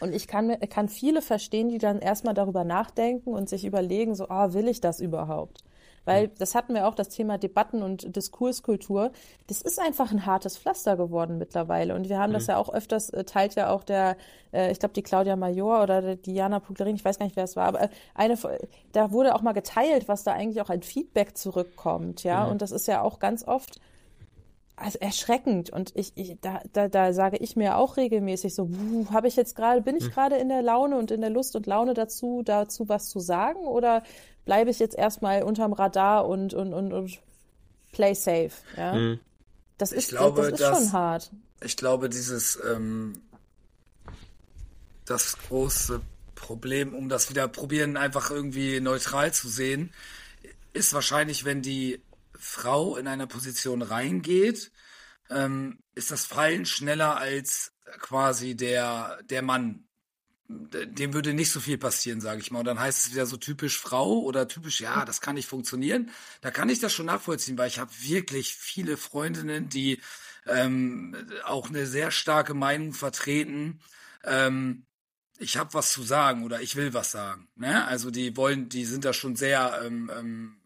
Und 0.00 0.14
ich 0.14 0.28
kann, 0.28 0.58
kann 0.70 0.88
viele 0.88 1.20
verstehen, 1.20 1.68
die 1.68 1.78
dann 1.78 1.98
erstmal 1.98 2.34
darüber 2.34 2.64
nachdenken 2.64 3.30
und 3.34 3.48
sich 3.48 3.64
überlegen, 3.64 4.14
so, 4.14 4.28
ah, 4.28 4.52
will 4.52 4.68
ich 4.68 4.80
das 4.80 5.00
überhaupt? 5.00 5.64
Weil 6.04 6.28
das 6.28 6.54
hatten 6.54 6.74
wir 6.74 6.88
auch, 6.88 6.94
das 6.94 7.08
Thema 7.10 7.38
Debatten 7.38 7.82
und 7.82 8.16
Diskurskultur. 8.16 9.12
Das 9.46 9.62
ist 9.62 9.78
einfach 9.78 10.10
ein 10.10 10.26
hartes 10.26 10.58
Pflaster 10.58 10.96
geworden 10.96 11.38
mittlerweile. 11.38 11.94
Und 11.94 12.08
wir 12.08 12.18
haben 12.18 12.32
das 12.32 12.48
ja 12.48 12.56
auch 12.56 12.72
öfters, 12.72 13.10
äh, 13.10 13.24
teilt 13.24 13.54
ja 13.54 13.70
auch 13.70 13.84
der, 13.84 14.16
äh, 14.52 14.72
ich 14.72 14.80
glaube, 14.80 14.94
die 14.94 15.02
Claudia 15.02 15.36
Major 15.36 15.82
oder 15.82 16.16
die 16.16 16.32
Diana 16.32 16.60
Puglerin, 16.60 16.96
ich 16.96 17.04
weiß 17.04 17.18
gar 17.18 17.26
nicht, 17.26 17.36
wer 17.36 17.44
es 17.44 17.56
war, 17.56 17.66
aber 17.66 17.82
äh, 17.82 17.88
eine, 18.14 18.38
da 18.92 19.12
wurde 19.12 19.34
auch 19.34 19.42
mal 19.42 19.52
geteilt, 19.52 20.08
was 20.08 20.24
da 20.24 20.32
eigentlich 20.32 20.60
auch 20.60 20.70
ein 20.70 20.82
Feedback 20.82 21.36
zurückkommt, 21.36 22.24
ja. 22.24 22.44
Und 22.44 22.62
das 22.62 22.72
ist 22.72 22.86
ja 22.88 23.02
auch 23.02 23.18
ganz 23.18 23.46
oft, 23.46 23.80
also 24.74 24.98
erschreckend 24.98 25.70
und 25.70 25.92
ich, 25.94 26.12
ich 26.16 26.38
da, 26.40 26.60
da, 26.72 26.88
da 26.88 27.12
sage 27.12 27.36
ich 27.36 27.56
mir 27.56 27.76
auch 27.76 27.96
regelmäßig 27.96 28.54
so, 28.54 28.68
habe 29.12 29.28
ich 29.28 29.36
jetzt 29.36 29.54
gerade, 29.54 29.82
bin 29.82 29.96
ich 29.96 30.10
gerade 30.10 30.36
in 30.36 30.48
der 30.48 30.62
Laune 30.62 30.96
und 30.96 31.10
in 31.10 31.20
der 31.20 31.30
Lust 31.30 31.54
und 31.54 31.66
Laune 31.66 31.94
dazu, 31.94 32.42
dazu 32.42 32.88
was 32.88 33.08
zu 33.08 33.20
sagen 33.20 33.60
oder 33.66 34.02
bleibe 34.44 34.70
ich 34.70 34.78
jetzt 34.78 34.96
erstmal 34.96 35.42
unterm 35.42 35.72
Radar 35.72 36.26
und 36.26 36.54
und 36.54 36.72
und, 36.72 36.92
und 36.92 37.18
play 37.92 38.14
safe, 38.14 38.52
ja? 38.76 39.16
Das 39.78 39.92
ist 39.92 40.10
glaube, 40.10 40.42
das 40.42 40.52
ist 40.52 40.60
dass- 40.60 40.78
schon 40.78 40.92
hart. 40.92 41.30
Ich 41.64 41.76
glaube, 41.76 42.08
dieses 42.08 42.58
ähm, 42.64 43.20
das 45.04 45.36
große 45.48 46.00
Problem, 46.34 46.94
um 46.94 47.08
das 47.08 47.30
wieder 47.30 47.48
probieren, 47.48 47.96
einfach 47.96 48.30
irgendwie 48.30 48.80
neutral 48.80 49.32
zu 49.32 49.48
sehen, 49.48 49.92
ist 50.72 50.92
wahrscheinlich, 50.92 51.44
wenn 51.44 51.62
die 51.62 52.00
Frau 52.36 52.96
in 52.96 53.06
einer 53.06 53.26
Position 53.26 53.82
reingeht, 53.82 54.72
ähm, 55.30 55.78
ist 55.94 56.10
das 56.10 56.24
Fallen 56.26 56.66
schneller 56.66 57.16
als 57.16 57.72
quasi 58.00 58.56
der 58.56 59.18
der 59.28 59.42
Mann. 59.42 59.84
Dem 60.52 61.14
würde 61.14 61.34
nicht 61.34 61.50
so 61.50 61.60
viel 61.60 61.78
passieren, 61.78 62.20
sage 62.20 62.40
ich 62.40 62.50
mal. 62.50 62.60
Und 62.60 62.66
dann 62.66 62.80
heißt 62.80 63.06
es 63.06 63.12
wieder 63.12 63.26
so 63.26 63.36
typisch 63.36 63.78
Frau 63.78 64.20
oder 64.20 64.48
typisch, 64.48 64.80
ja, 64.80 65.04
das 65.04 65.20
kann 65.20 65.34
nicht 65.34 65.48
funktionieren. 65.48 66.10
Da 66.40 66.50
kann 66.50 66.68
ich 66.68 66.80
das 66.80 66.92
schon 66.92 67.06
nachvollziehen, 67.06 67.58
weil 67.58 67.68
ich 67.68 67.78
habe 67.78 67.90
wirklich 68.00 68.54
viele 68.54 68.96
Freundinnen, 68.96 69.68
die 69.68 70.00
ähm, 70.46 71.16
auch 71.44 71.68
eine 71.68 71.86
sehr 71.86 72.10
starke 72.10 72.54
Meinung 72.54 72.92
vertreten. 72.92 73.80
Ähm, 74.24 74.86
ich 75.38 75.56
habe 75.56 75.74
was 75.74 75.92
zu 75.92 76.02
sagen 76.02 76.44
oder 76.44 76.60
ich 76.60 76.76
will 76.76 76.94
was 76.94 77.10
sagen. 77.10 77.48
Ne? 77.56 77.84
Also 77.86 78.10
die 78.10 78.36
wollen, 78.36 78.68
die 78.68 78.84
sind 78.84 79.04
da 79.04 79.12
schon 79.12 79.36
sehr 79.36 79.82
ähm, 79.84 80.10
ähm, 80.16 80.56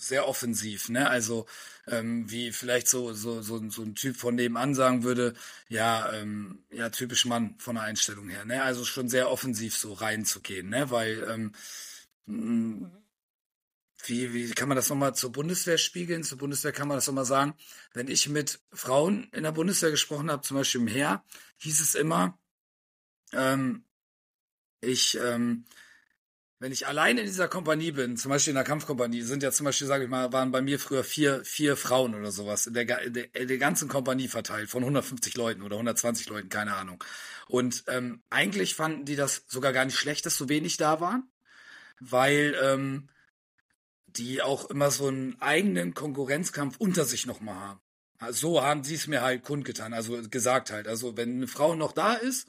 sehr 0.00 0.26
offensiv, 0.28 0.88
ne? 0.88 1.08
Also 1.08 1.46
ähm, 1.86 2.30
wie 2.30 2.52
vielleicht 2.52 2.88
so 2.88 3.12
so 3.12 3.42
so 3.42 3.68
so 3.70 3.82
ein 3.82 3.94
Typ 3.94 4.16
von 4.16 4.34
nebenan 4.34 4.74
sagen 4.74 5.02
würde, 5.04 5.34
ja 5.68 6.12
ähm, 6.12 6.64
ja 6.70 6.90
typisch 6.90 7.24
Mann 7.26 7.54
von 7.58 7.76
der 7.76 7.84
Einstellung 7.84 8.28
her, 8.28 8.44
ne? 8.44 8.62
Also 8.62 8.84
schon 8.84 9.08
sehr 9.08 9.30
offensiv 9.30 9.76
so 9.76 9.92
reinzugehen, 9.92 10.68
ne? 10.68 10.90
Weil 10.90 11.24
ähm, 11.28 11.52
mh, 12.26 12.90
wie, 14.06 14.32
wie 14.32 14.50
kann 14.50 14.68
man 14.68 14.76
das 14.76 14.88
nochmal 14.88 15.14
zur 15.14 15.32
Bundeswehr 15.32 15.78
spiegeln? 15.78 16.24
Zur 16.24 16.38
Bundeswehr 16.38 16.72
kann 16.72 16.88
man 16.88 16.96
das 16.96 17.06
nochmal 17.06 17.24
sagen. 17.24 17.54
Wenn 17.92 18.08
ich 18.08 18.28
mit 18.28 18.60
Frauen 18.72 19.28
in 19.32 19.42
der 19.42 19.52
Bundeswehr 19.52 19.90
gesprochen 19.90 20.30
habe, 20.30 20.42
zum 20.42 20.56
Beispiel 20.56 20.80
im 20.80 20.86
Heer, 20.86 21.24
hieß 21.58 21.80
es 21.80 21.94
immer, 21.94 22.38
ähm, 23.32 23.84
ich, 24.80 25.18
ähm, 25.18 25.66
wenn 26.60 26.72
ich 26.72 26.86
allein 26.86 27.16
in 27.16 27.24
dieser 27.24 27.48
Kompanie 27.48 27.90
bin, 27.90 28.18
zum 28.18 28.28
Beispiel 28.28 28.50
in 28.50 28.56
der 28.56 28.64
Kampfkompanie, 28.64 29.22
sind 29.22 29.42
ja 29.42 29.50
zum 29.50 29.64
Beispiel, 29.64 29.86
sage 29.86 30.04
ich 30.04 30.10
mal, 30.10 30.30
waren 30.34 30.52
bei 30.52 30.60
mir 30.60 30.78
früher 30.78 31.02
vier, 31.02 31.42
vier 31.42 31.74
Frauen 31.74 32.14
oder 32.14 32.30
sowas 32.30 32.66
in 32.66 32.74
der, 32.74 33.00
in 33.00 33.14
der, 33.14 33.34
in 33.34 33.48
der 33.48 33.56
ganzen 33.56 33.88
Kompanie 33.88 34.28
verteilt, 34.28 34.68
von 34.68 34.82
150 34.82 35.34
Leuten 35.38 35.62
oder 35.62 35.76
120 35.76 36.28
Leuten, 36.28 36.50
keine 36.50 36.76
Ahnung. 36.76 37.02
Und 37.48 37.84
ähm, 37.88 38.22
eigentlich 38.28 38.74
fanden 38.74 39.06
die 39.06 39.16
das 39.16 39.44
sogar 39.48 39.72
gar 39.72 39.86
nicht 39.86 39.96
schlecht, 39.96 40.26
dass 40.26 40.36
so 40.36 40.50
wenig 40.50 40.76
da 40.76 41.00
waren, 41.00 41.30
weil 41.98 42.54
ähm, 42.62 43.08
die 44.06 44.42
auch 44.42 44.68
immer 44.68 44.90
so 44.90 45.08
einen 45.08 45.40
eigenen 45.40 45.94
Konkurrenzkampf 45.94 46.76
unter 46.76 47.06
sich 47.06 47.24
nochmal 47.24 47.54
haben. 47.54 47.80
Also 48.18 48.56
So 48.56 48.62
haben 48.62 48.84
sie 48.84 48.96
es 48.96 49.06
mir 49.06 49.22
halt 49.22 49.44
kundgetan, 49.44 49.94
also 49.94 50.20
gesagt 50.28 50.70
halt. 50.70 50.88
Also 50.88 51.16
wenn 51.16 51.36
eine 51.36 51.48
Frau 51.48 51.74
noch 51.74 51.92
da 51.92 52.12
ist, 52.12 52.46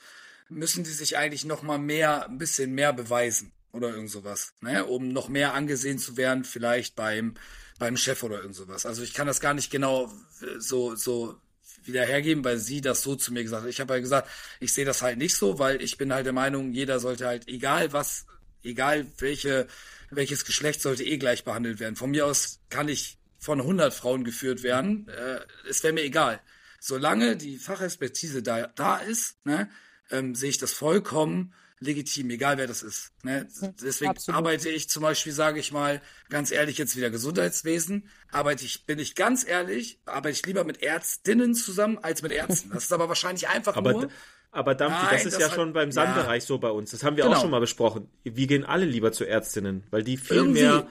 müssen 0.50 0.84
die 0.84 0.90
sich 0.90 1.18
eigentlich 1.18 1.46
noch 1.46 1.62
mal 1.62 1.80
mehr, 1.80 2.28
ein 2.28 2.38
bisschen 2.38 2.74
mehr 2.74 2.92
beweisen 2.92 3.54
oder 3.73 3.89
irgend 3.89 4.10
sowas, 4.10 4.53
ne, 4.61 4.85
um 4.85 5.10
noch 5.10 5.30
mehr 5.30 5.53
angesehen 5.53 5.99
zu 5.99 6.18
werden, 6.18 6.43
vielleicht 6.43 6.95
beim 6.95 7.35
beim 7.80 7.98
Chef 7.98 8.22
oder 8.22 8.38
irgend 8.41 8.56
sowas. 8.56 8.85
Also 8.85 9.02
ich 9.02 9.14
kann 9.14 9.27
das 9.27 9.39
gar 9.39 9.53
nicht 9.53 9.72
genau 9.72 10.06
äh, 10.41 10.60
so 10.60 10.95
so 10.95 11.35
wieder 11.84 12.06
hergeben, 12.06 12.43
weil 12.43 12.57
sie 12.57 12.81
das 12.81 13.02
so 13.02 13.15
zu 13.15 13.34
mir 13.34 13.43
gesagt 13.43 13.64
hat. 13.64 13.69
Ich 13.69 13.80
habe 13.80 13.93
halt 13.93 14.03
gesagt, 14.03 14.30
ich 14.60 14.73
sehe 14.73 14.85
das 14.85 15.02
halt 15.02 15.18
nicht 15.18 15.35
so, 15.35 15.60
weil 15.60 15.81
ich 15.81 15.98
bin 15.98 16.14
halt 16.14 16.26
der 16.26 16.34
Meinung, 16.34 16.73
jeder 16.73 16.99
sollte 16.99 17.26
halt, 17.26 17.48
egal 17.48 17.93
was, 17.93 18.26
egal 18.64 19.07
welche, 19.18 19.68
welches 20.10 20.45
Geschlecht, 20.45 20.81
sollte 20.81 21.03
eh 21.03 21.18
gleich 21.18 21.43
behandelt 21.43 21.80
werden. 21.80 21.95
Von 21.95 22.11
mir 22.11 22.26
aus 22.26 22.60
kann 22.69 22.88
ich 22.88 23.18
von 23.39 23.60
100 23.60 23.93
Frauen 23.93 24.23
geführt 24.23 24.64
werden. 24.64 25.07
Äh, 25.07 25.39
es 25.68 25.84
wäre 25.84 25.93
mir 25.93 26.03
egal. 26.03 26.39
Solange 26.80 27.35
die 27.38 27.57
Fachexpertise 27.57 28.43
da, 28.43 28.68
da 28.68 28.98
ist, 28.98 29.43
ne, 29.45 29.69
ähm, 30.10 30.35
sehe 30.35 30.49
ich 30.49 30.57
das 30.57 30.73
vollkommen 30.73 31.53
legitim, 31.82 32.30
egal 32.30 32.58
wer 32.58 32.68
das 32.68 32.84
ist. 32.84 33.12
Ne? 33.24 33.48
Deswegen 33.84 34.12
absolut. 34.12 34.38
arbeite 34.38 34.70
ich 34.70 34.88
zum 34.88 35.02
Beispiel, 35.03 35.34
sage 35.34 35.60
ich 35.60 35.72
mal, 35.74 36.02
ganz 36.30 36.52
ehrlich 36.52 36.78
jetzt 36.78 36.95
wieder 36.95 37.10
Gesundheitswesen, 37.10 38.08
arbeite 38.32 38.64
ich, 38.64 38.86
bin 38.86 38.99
ich 38.99 39.16
ganz 39.16 39.45
ehrlich, 39.45 39.99
arbeite 40.06 40.34
ich 40.36 40.45
lieber 40.45 40.64
mit 40.64 40.82
Ärztinnen 40.84 41.56
zusammen 41.56 41.98
als 41.98 42.22
mit 42.22 42.32
Ärzten. 42.32 42.70
Das 42.72 42.84
ist 42.84 42.94
aber 42.94 43.10
wahrscheinlich 43.10 43.49
einfach 43.49 43.76
Aber, 43.76 43.91
nur. 43.94 44.10
aber 44.52 44.76
Dampfi, 44.76 45.08
das 45.12 45.26
ist 45.26 45.34
das 45.34 45.41
ja 45.41 45.48
hat- 45.49 45.56
schon 45.56 45.74
beim 45.74 45.90
ja. 45.90 45.94
Sandbereich 45.94 46.44
so 46.44 46.60
bei 46.60 46.70
uns. 46.70 46.91
Das 46.91 47.03
haben 47.03 47.18
wir 47.18 47.24
Genau. 47.24 47.36
auch 47.36 47.41
schon 47.41 47.52
mal 47.52 47.60
besprochen. 47.60 48.08
Wir 48.24 48.45
gehen 48.48 48.64
alle 48.64 48.86
lieber 48.86 49.12
zu 49.12 49.26
Ärztinnen, 49.26 49.84
weil 49.90 50.03
die 50.03 50.18
viel 50.18 50.38
Irgendwie- 50.38 50.62
mehr 50.62 50.88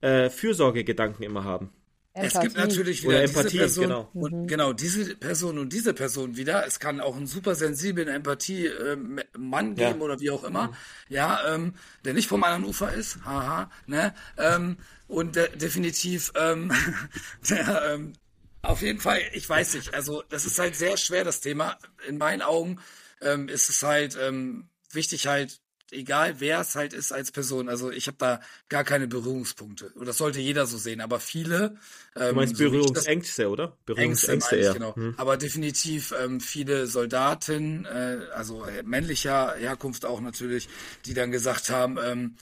äh, 0.00 0.30
Fürsorgegedanken 0.30 1.24
immer 1.24 1.42
haben. 1.42 1.72
Es 2.22 2.34
gibt 2.34 2.56
Empathie. 2.56 2.68
natürlich 2.68 3.02
wieder 3.02 3.10
Oder 3.10 3.20
diese 3.26 3.38
Empathie, 3.38 3.58
Person 3.58 3.84
genau. 3.84 4.10
und 4.14 4.46
genau 4.48 4.72
diese 4.72 5.16
Person 5.16 5.58
und 5.58 5.72
diese 5.72 5.94
Person 5.94 6.36
wieder. 6.36 6.66
Es 6.66 6.78
kann 6.80 7.00
auch 7.00 7.16
einen 7.16 7.26
super 7.26 7.54
sensiblen 7.54 8.08
Empathie 8.08 8.66
ähm, 8.66 9.20
Mann 9.36 9.76
Ja. 9.76 9.88
geben 9.88 10.02
oder 10.02 10.20
wie 10.20 10.30
auch 10.30 10.44
immer, 10.44 10.72
ja, 11.08 11.54
ähm, 11.54 11.74
der 12.04 12.14
nicht 12.14 12.28
vom 12.28 12.42
anderen 12.44 12.64
Ufer 12.64 12.92
ist, 12.92 13.24
haha, 13.24 13.70
ne, 13.86 14.14
ähm, 14.36 14.76
und 15.06 15.36
der, 15.36 15.48
definitiv 15.48 16.32
ähm, 16.36 16.72
der 17.48 17.94
ähm, 17.94 18.12
auf 18.62 18.82
jeden 18.82 19.00
Fall, 19.00 19.20
ich 19.32 19.48
weiß 19.48 19.74
nicht, 19.74 19.94
also 19.94 20.22
das 20.28 20.44
ist 20.44 20.58
halt 20.58 20.74
sehr 20.76 20.96
schwer 20.96 21.24
das 21.24 21.40
Thema. 21.40 21.78
In 22.08 22.18
meinen 22.18 22.42
Augen 22.42 22.80
ähm, 23.22 23.48
ist 23.48 23.68
es 23.70 23.82
halt 23.82 24.18
ähm, 24.20 24.68
wichtig 24.92 25.26
halt 25.26 25.60
egal 25.90 26.40
wer 26.40 26.60
es 26.60 26.74
halt 26.74 26.92
ist 26.92 27.12
als 27.12 27.30
Person. 27.30 27.68
Also 27.68 27.90
ich 27.90 28.06
habe 28.06 28.16
da 28.18 28.40
gar 28.68 28.84
keine 28.84 29.08
Berührungspunkte. 29.08 29.90
Und 29.94 30.06
das 30.06 30.18
sollte 30.18 30.40
jeder 30.40 30.66
so 30.66 30.78
sehen. 30.78 31.00
Aber 31.00 31.20
viele. 31.20 31.76
Ähm, 32.16 32.30
du 32.30 32.34
meinst 32.34 32.56
so 32.56 32.64
Berührungsängste, 32.64 33.48
oder? 33.48 33.76
Berührungsängste, 33.86 34.56
eher. 34.56 34.74
Genau. 34.74 34.94
Hm. 34.94 35.14
Aber 35.16 35.36
definitiv 35.36 36.14
ähm, 36.22 36.40
viele 36.40 36.86
Soldaten, 36.86 37.84
äh, 37.86 38.18
also 38.34 38.66
männlicher 38.84 39.54
Herkunft 39.56 40.04
auch 40.04 40.20
natürlich, 40.20 40.68
die 41.06 41.14
dann 41.14 41.30
gesagt 41.30 41.70
haben, 41.70 41.98
ähm, 42.02 42.36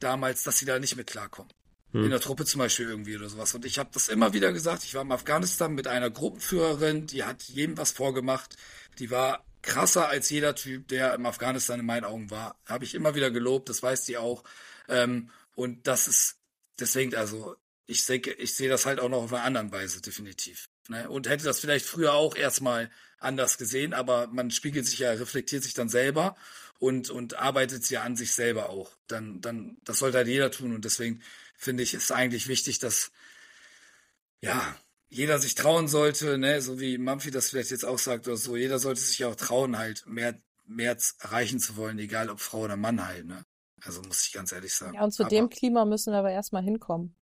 damals, 0.00 0.42
dass 0.42 0.58
sie 0.58 0.66
da 0.66 0.78
nicht 0.78 0.96
mit 0.96 1.06
klarkommen. 1.06 1.52
Hm. 1.92 2.04
In 2.04 2.10
der 2.10 2.20
Truppe 2.20 2.44
zum 2.44 2.58
Beispiel 2.58 2.88
irgendwie 2.88 3.16
oder 3.16 3.28
sowas. 3.28 3.54
Und 3.54 3.64
ich 3.64 3.78
habe 3.78 3.90
das 3.92 4.08
immer 4.08 4.34
wieder 4.34 4.52
gesagt. 4.52 4.84
Ich 4.84 4.94
war 4.94 5.02
in 5.02 5.12
Afghanistan 5.12 5.74
mit 5.74 5.86
einer 5.86 6.10
Gruppenführerin, 6.10 7.06
die 7.06 7.24
hat 7.24 7.42
jedem 7.44 7.78
was 7.78 7.92
vorgemacht. 7.92 8.56
Die 8.98 9.10
war 9.10 9.44
krasser 9.62 10.08
als 10.08 10.30
jeder 10.30 10.54
Typ, 10.54 10.88
der 10.88 11.14
im 11.14 11.26
Afghanistan 11.26 11.80
in 11.80 11.86
meinen 11.86 12.04
Augen 12.04 12.30
war. 12.30 12.58
Habe 12.66 12.84
ich 12.84 12.94
immer 12.94 13.14
wieder 13.14 13.30
gelobt, 13.30 13.68
das 13.68 13.82
weiß 13.82 14.06
sie 14.06 14.16
auch. 14.16 14.44
Ähm, 14.88 15.30
und 15.54 15.86
das 15.86 16.08
ist 16.08 16.36
deswegen, 16.78 17.14
also 17.14 17.56
ich 17.86 18.04
sehe 18.04 18.18
ich 18.18 18.54
sehe 18.54 18.68
das 18.68 18.86
halt 18.86 19.00
auch 19.00 19.08
noch 19.08 19.24
auf 19.24 19.32
einer 19.32 19.44
anderen 19.44 19.72
Weise, 19.72 20.00
definitiv. 20.00 20.68
Ne? 20.88 21.08
Und 21.08 21.28
hätte 21.28 21.44
das 21.44 21.60
vielleicht 21.60 21.86
früher 21.86 22.14
auch 22.14 22.36
erstmal 22.36 22.90
anders 23.18 23.58
gesehen, 23.58 23.94
aber 23.94 24.28
man 24.28 24.50
spiegelt 24.50 24.86
sich 24.86 25.00
ja, 25.00 25.10
reflektiert 25.12 25.62
sich 25.62 25.74
dann 25.74 25.88
selber 25.88 26.36
und, 26.78 27.10
und 27.10 27.34
arbeitet 27.34 27.88
ja 27.90 28.02
an 28.02 28.16
sich 28.16 28.32
selber 28.32 28.70
auch. 28.70 28.92
Dann, 29.08 29.40
dann, 29.40 29.78
das 29.84 29.98
sollte 29.98 30.18
halt 30.18 30.28
jeder 30.28 30.50
tun. 30.50 30.74
Und 30.74 30.84
deswegen 30.84 31.22
finde 31.56 31.82
ich, 31.82 31.94
ist 31.94 32.12
eigentlich 32.12 32.46
wichtig, 32.48 32.78
dass, 32.78 33.10
ja, 34.40 34.76
jeder 35.10 35.38
sich 35.38 35.54
trauen 35.54 35.88
sollte, 35.88 36.38
ne, 36.38 36.60
so 36.60 36.80
wie 36.80 36.98
Mumphy 36.98 37.30
das 37.30 37.50
vielleicht 37.50 37.70
jetzt 37.70 37.84
auch 37.84 37.98
sagt 37.98 38.26
oder 38.26 38.36
so, 38.36 38.56
jeder 38.56 38.78
sollte 38.78 39.00
sich 39.00 39.24
auch 39.24 39.36
trauen, 39.36 39.78
halt 39.78 40.04
mehr, 40.06 40.34
mehr 40.66 40.96
erreichen 41.20 41.60
zu 41.60 41.76
wollen, 41.76 41.98
egal 41.98 42.28
ob 42.28 42.40
Frau 42.40 42.60
oder 42.60 42.76
Mann 42.76 43.06
halt, 43.06 43.26
ne. 43.26 43.44
Also 43.82 44.02
muss 44.02 44.26
ich 44.26 44.32
ganz 44.32 44.52
ehrlich 44.52 44.74
sagen. 44.74 44.94
Ja, 44.94 45.04
und 45.04 45.12
zu 45.12 45.22
aber, 45.22 45.30
dem 45.30 45.48
Klima 45.48 45.84
müssen 45.84 46.12
wir 46.12 46.18
aber 46.18 46.32
erstmal 46.32 46.62
hinkommen. 46.62 47.14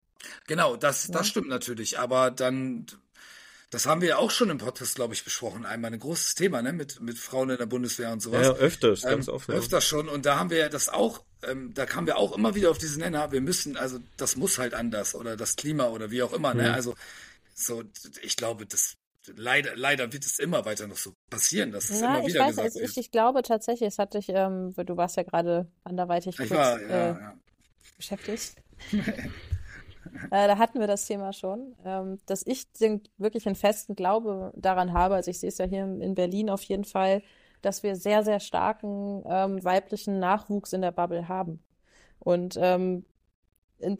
Genau, 0.46 0.76
das, 0.76 1.08
ja. 1.08 1.14
das 1.14 1.26
stimmt 1.26 1.48
natürlich, 1.48 1.98
aber 1.98 2.30
dann, 2.30 2.86
das 3.70 3.86
haben 3.86 4.00
wir 4.00 4.08
ja 4.08 4.16
auch 4.18 4.30
schon 4.30 4.50
im 4.50 4.58
Podcast, 4.58 4.94
glaube 4.94 5.14
ich, 5.14 5.24
besprochen. 5.24 5.66
Einmal 5.66 5.92
ein 5.92 5.98
großes 5.98 6.36
Thema, 6.36 6.62
ne, 6.62 6.72
mit, 6.72 7.00
mit 7.00 7.18
Frauen 7.18 7.50
in 7.50 7.58
der 7.58 7.66
Bundeswehr 7.66 8.12
und 8.12 8.20
sowas. 8.20 8.46
Ja, 8.46 8.52
öfters, 8.54 9.04
ähm, 9.04 9.10
ganz 9.10 9.28
oft. 9.28 9.50
Öfters 9.50 9.84
schon. 9.84 10.08
Und 10.08 10.26
da 10.26 10.38
haben 10.38 10.50
wir 10.50 10.58
ja 10.58 10.68
das 10.68 10.88
auch, 10.88 11.22
ähm, 11.42 11.74
da 11.74 11.84
kamen 11.84 12.06
wir 12.06 12.16
auch 12.16 12.34
immer 12.36 12.54
wieder 12.54 12.70
auf 12.70 12.78
diesen 12.78 13.00
Nenner. 13.00 13.32
Wir 13.32 13.40
müssen, 13.40 13.76
also, 13.76 13.98
das 14.16 14.36
muss 14.36 14.58
halt 14.58 14.74
anders 14.74 15.14
oder 15.14 15.36
das 15.36 15.56
Klima 15.56 15.88
oder 15.88 16.10
wie 16.10 16.22
auch 16.22 16.32
immer, 16.32 16.54
ne. 16.54 16.68
Mhm. 16.68 16.74
Also, 16.74 16.94
so, 17.54 17.82
ich 18.22 18.36
glaube, 18.36 18.66
das 18.66 18.96
leider, 19.36 19.76
leider 19.76 20.12
wird 20.12 20.24
es 20.24 20.38
immer 20.38 20.64
weiter 20.64 20.86
noch 20.86 20.96
so 20.96 21.12
passieren, 21.30 21.72
dass 21.72 21.90
es 21.90 22.00
ja, 22.00 22.18
immer 22.18 22.26
wieder 22.26 22.40
weiß, 22.40 22.50
gesagt 22.50 22.66
also 22.66 22.80
ich, 22.80 22.96
ich 22.96 23.10
glaube 23.10 23.42
tatsächlich, 23.42 23.88
es 23.88 23.98
hat 23.98 24.14
dich, 24.14 24.28
ähm, 24.28 24.74
du 24.76 24.96
warst 24.96 25.16
ja 25.16 25.22
gerade 25.22 25.70
anderweitig 25.84 26.36
kurz, 26.36 26.50
war, 26.50 26.80
ja, 26.80 26.88
äh, 26.88 27.08
ja. 27.08 27.34
beschäftigt. 27.96 28.56
äh, 28.92 29.30
da 30.30 30.58
hatten 30.58 30.80
wir 30.80 30.86
das 30.86 31.06
Thema 31.06 31.32
schon, 31.32 31.74
ähm, 31.84 32.18
dass 32.26 32.46
ich 32.46 32.70
den, 32.72 33.02
wirklich 33.18 33.46
einen 33.46 33.56
festen 33.56 33.94
Glaube 33.94 34.52
daran 34.56 34.92
habe, 34.92 35.14
also 35.14 35.30
ich 35.30 35.40
sehe 35.40 35.48
es 35.48 35.58
ja 35.58 35.66
hier 35.66 35.84
in 35.84 36.14
Berlin 36.14 36.50
auf 36.50 36.62
jeden 36.62 36.84
Fall, 36.84 37.22
dass 37.62 37.82
wir 37.82 37.96
sehr, 37.96 38.24
sehr 38.24 38.40
starken 38.40 39.22
ähm, 39.26 39.64
weiblichen 39.64 40.18
Nachwuchs 40.18 40.72
in 40.74 40.82
der 40.82 40.92
Bubble 40.92 41.28
haben. 41.28 41.64
Und 42.18 42.58
ähm, 42.60 43.06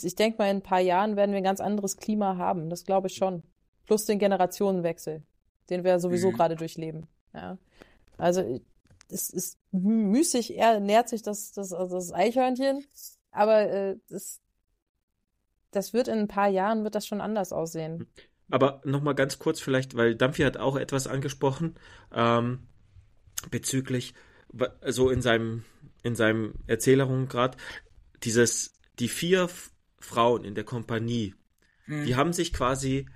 ich 0.02 0.14
denke 0.14 0.38
mal, 0.38 0.50
in 0.50 0.58
ein 0.58 0.62
paar 0.62 0.80
Jahren 0.80 1.16
werden 1.16 1.32
wir 1.32 1.38
ein 1.38 1.44
ganz 1.44 1.60
anderes 1.60 1.96
Klima 1.96 2.36
haben. 2.36 2.70
Das 2.70 2.84
glaube 2.84 3.08
ich 3.08 3.14
schon. 3.14 3.42
Plus 3.86 4.06
den 4.06 4.18
Generationenwechsel, 4.18 5.22
den 5.70 5.84
wir 5.84 5.98
sowieso 5.98 6.30
mhm. 6.30 6.34
gerade 6.34 6.56
durchleben. 6.56 7.06
Ja. 7.34 7.58
Also 8.16 8.60
es 9.10 9.30
ist 9.30 9.58
müßig, 9.72 10.56
er 10.56 10.80
nährt 10.80 11.08
sich 11.08 11.22
das, 11.22 11.52
das, 11.52 11.72
also 11.72 11.96
das 11.96 12.12
Eichhörnchen, 12.12 12.84
aber 13.30 13.68
äh, 13.68 13.96
das, 14.08 14.40
das 15.70 15.92
wird 15.92 16.08
in 16.08 16.18
ein 16.18 16.28
paar 16.28 16.48
Jahren 16.48 16.84
wird 16.84 16.94
das 16.94 17.06
schon 17.06 17.20
anders 17.20 17.52
aussehen. 17.52 18.06
Aber 18.50 18.80
nochmal 18.84 19.14
ganz 19.14 19.38
kurz 19.38 19.60
vielleicht, 19.60 19.96
weil 19.96 20.14
Dampfi 20.14 20.42
hat 20.42 20.56
auch 20.56 20.76
etwas 20.76 21.06
angesprochen 21.06 21.74
ähm, 22.12 22.66
bezüglich 23.50 24.14
so 24.86 25.10
in 25.10 25.20
seinem 25.20 25.64
in 26.02 26.14
seinem 26.14 26.54
Erzählung 26.66 27.26
gerade 27.26 27.56
dieses 28.22 28.74
die 28.98 29.08
vier 29.08 29.48
Frauen 30.04 30.44
in 30.44 30.54
der 30.54 30.64
Kompanie, 30.64 31.34
hm. 31.86 32.04
die 32.04 32.16
haben 32.16 32.32
sich 32.32 32.52
quasi 32.52 33.06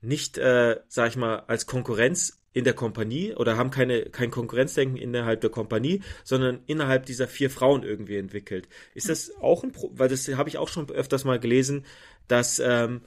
nicht, 0.00 0.38
äh, 0.38 0.80
sag 0.88 1.10
ich 1.10 1.16
mal, 1.16 1.40
als 1.46 1.66
Konkurrenz 1.66 2.40
in 2.52 2.64
der 2.64 2.74
Kompanie 2.74 3.34
oder 3.34 3.56
haben 3.56 3.70
keine, 3.70 4.06
kein 4.06 4.30
Konkurrenzdenken 4.30 4.96
innerhalb 4.96 5.40
der 5.40 5.50
Kompanie, 5.50 6.02
sondern 6.24 6.60
innerhalb 6.66 7.06
dieser 7.06 7.28
vier 7.28 7.50
Frauen 7.50 7.84
irgendwie 7.84 8.16
entwickelt. 8.16 8.68
Ist 8.94 9.08
das 9.08 9.32
auch 9.40 9.62
ein, 9.62 9.72
Pro 9.72 9.92
weil 9.94 10.08
das 10.08 10.26
habe 10.28 10.48
ich 10.48 10.58
auch 10.58 10.68
schon 10.68 10.90
öfters 10.90 11.24
mal 11.24 11.38
gelesen, 11.38 11.84
dass, 12.26 12.58
ähm, 12.58 13.02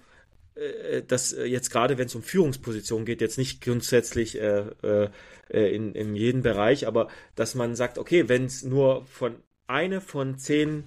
äh, 0.56 1.02
dass 1.02 1.32
jetzt 1.32 1.72
gerade, 1.72 1.98
wenn 1.98 2.06
es 2.06 2.16
um 2.16 2.24
Führungspositionen 2.24 3.06
geht, 3.06 3.20
jetzt 3.20 3.38
nicht 3.38 3.62
grundsätzlich 3.62 4.40
äh, 4.40 4.66
äh, 4.82 5.10
in, 5.50 5.94
in 5.94 6.16
jedem 6.16 6.42
Bereich, 6.42 6.88
aber 6.88 7.10
dass 7.36 7.54
man 7.54 7.76
sagt, 7.76 7.98
okay, 7.98 8.30
wenn 8.30 8.46
es 8.46 8.64
nur 8.64 9.06
von 9.06 9.36
eine 9.68 10.00
von 10.00 10.38
zehn 10.38 10.86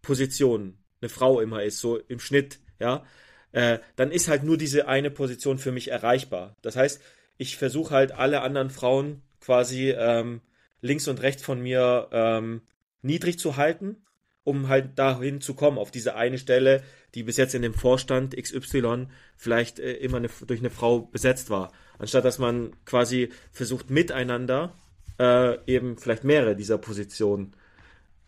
Positionen 0.00 0.81
eine 1.02 1.08
Frau 1.08 1.40
immer 1.40 1.62
ist, 1.62 1.80
so 1.80 1.98
im 1.98 2.20
Schnitt, 2.20 2.60
ja, 2.78 3.04
äh, 3.52 3.78
dann 3.96 4.10
ist 4.10 4.28
halt 4.28 4.44
nur 4.44 4.56
diese 4.56 4.88
eine 4.88 5.10
Position 5.10 5.58
für 5.58 5.72
mich 5.72 5.90
erreichbar. 5.90 6.56
Das 6.62 6.76
heißt, 6.76 7.00
ich 7.36 7.56
versuche 7.56 7.94
halt 7.94 8.12
alle 8.12 8.40
anderen 8.40 8.70
Frauen 8.70 9.22
quasi 9.40 9.90
ähm, 9.90 10.40
links 10.80 11.08
und 11.08 11.20
rechts 11.22 11.42
von 11.42 11.60
mir 11.60 12.08
ähm, 12.12 12.62
niedrig 13.02 13.38
zu 13.38 13.56
halten, 13.56 13.96
um 14.44 14.68
halt 14.68 14.98
dahin 14.98 15.40
zu 15.40 15.54
kommen, 15.54 15.78
auf 15.78 15.90
diese 15.90 16.14
eine 16.14 16.38
Stelle, 16.38 16.82
die 17.14 17.22
bis 17.22 17.36
jetzt 17.36 17.54
in 17.54 17.62
dem 17.62 17.74
Vorstand 17.74 18.36
XY 18.36 19.06
vielleicht 19.36 19.78
äh, 19.78 19.92
immer 19.94 20.16
eine, 20.16 20.30
durch 20.46 20.60
eine 20.60 20.70
Frau 20.70 21.00
besetzt 21.00 21.50
war. 21.50 21.72
Anstatt 21.98 22.24
dass 22.24 22.38
man 22.38 22.74
quasi 22.84 23.28
versucht, 23.52 23.90
miteinander 23.90 24.74
äh, 25.18 25.58
eben 25.66 25.98
vielleicht 25.98 26.24
mehrere 26.24 26.56
dieser 26.56 26.78
Positionen 26.78 27.54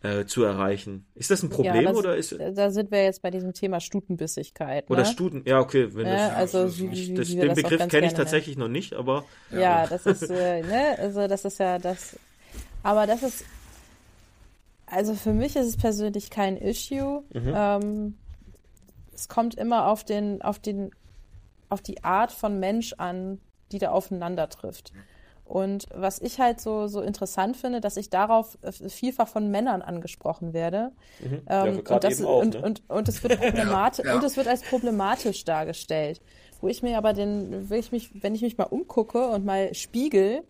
äh, 0.05 0.25
zu 0.25 0.43
erreichen. 0.43 1.05
Ist 1.15 1.31
das 1.31 1.43
ein 1.43 1.49
Problem 1.49 1.75
ja, 1.75 1.81
das, 1.83 1.97
oder 1.97 2.15
ist 2.15 2.35
da 2.53 2.69
sind 2.69 2.91
wir 2.91 3.03
jetzt 3.03 3.21
bei 3.21 3.31
diesem 3.31 3.53
Thema 3.53 3.79
Stutenbissigkeit. 3.79 4.89
Ne? 4.89 4.95
Oder 4.95 5.05
Stuten, 5.05 5.43
ja 5.45 5.59
okay, 5.59 5.93
wenn 5.93 6.07
ja, 6.07 6.29
das, 6.29 6.55
also 6.55 6.77
wie, 6.77 6.91
wie, 6.91 7.13
das, 7.13 7.29
wie 7.29 7.35
den 7.37 7.55
Begriff 7.55 7.87
kenne 7.87 8.07
ich 8.07 8.13
tatsächlich 8.13 8.57
nennen. 8.57 8.69
noch 8.69 8.73
nicht, 8.73 8.93
aber 8.93 9.25
ja, 9.51 9.59
ja 9.59 9.87
das 9.87 10.05
ist 10.05 10.29
äh, 10.29 10.61
ne, 10.67 10.97
also 10.99 11.27
das 11.27 11.45
ist 11.45 11.59
ja 11.59 11.79
das, 11.79 12.17
aber 12.83 13.07
das 13.07 13.23
ist 13.23 13.45
also 14.85 15.15
für 15.15 15.33
mich 15.33 15.55
ist 15.55 15.65
es 15.65 15.77
persönlich 15.77 16.29
kein 16.29 16.57
Issue. 16.57 17.23
Mhm. 17.33 17.53
Ähm, 17.55 18.17
es 19.13 19.27
kommt 19.27 19.55
immer 19.55 19.87
auf 19.87 20.03
den 20.03 20.41
auf 20.41 20.59
den 20.59 20.91
auf 21.69 21.81
die 21.81 22.03
Art 22.03 22.31
von 22.31 22.59
Mensch 22.59 22.93
an, 22.93 23.39
die 23.71 23.79
da 23.79 23.89
aufeinander 23.89 24.49
trifft. 24.49 24.93
Und 25.45 25.85
was 25.93 26.19
ich 26.19 26.39
halt 26.39 26.59
so, 26.59 26.87
so 26.87 27.01
interessant 27.01 27.55
finde, 27.55 27.79
dass 27.79 27.97
ich 27.97 28.09
darauf 28.09 28.57
äh, 28.63 28.71
vielfach 28.89 29.27
von 29.27 29.51
Männern 29.51 29.83
angesprochen 29.83 30.53
werde. 30.53 30.91
Mhm. 31.19 31.41
Ja, 31.47 31.65
ähm, 31.67 31.77
und, 31.87 32.03
das, 32.03 32.23
auch, 32.23 32.41
und, 32.41 32.55
ne? 32.55 32.61
und, 32.61 32.83
und, 32.87 33.07
es 33.07 33.21
wird 33.21 33.39
problematisch, 33.39 34.05
ja, 34.05 34.11
ja. 34.11 34.17
und 34.17 34.23
es 34.23 34.37
wird 34.37 34.47
als 34.47 34.63
problematisch 34.63 35.45
dargestellt. 35.45 36.19
Wo 36.61 36.67
ich 36.67 36.81
mir 36.81 36.97
aber 36.97 37.13
den, 37.13 37.69
wenn 37.69 37.79
ich 37.79 37.91
mich, 37.91 38.23
wenn 38.23 38.33
ich 38.33 38.41
mich 38.41 38.57
mal 38.57 38.63
umgucke 38.63 39.27
und 39.27 39.45
mal 39.45 39.73
spiegel 39.75 40.41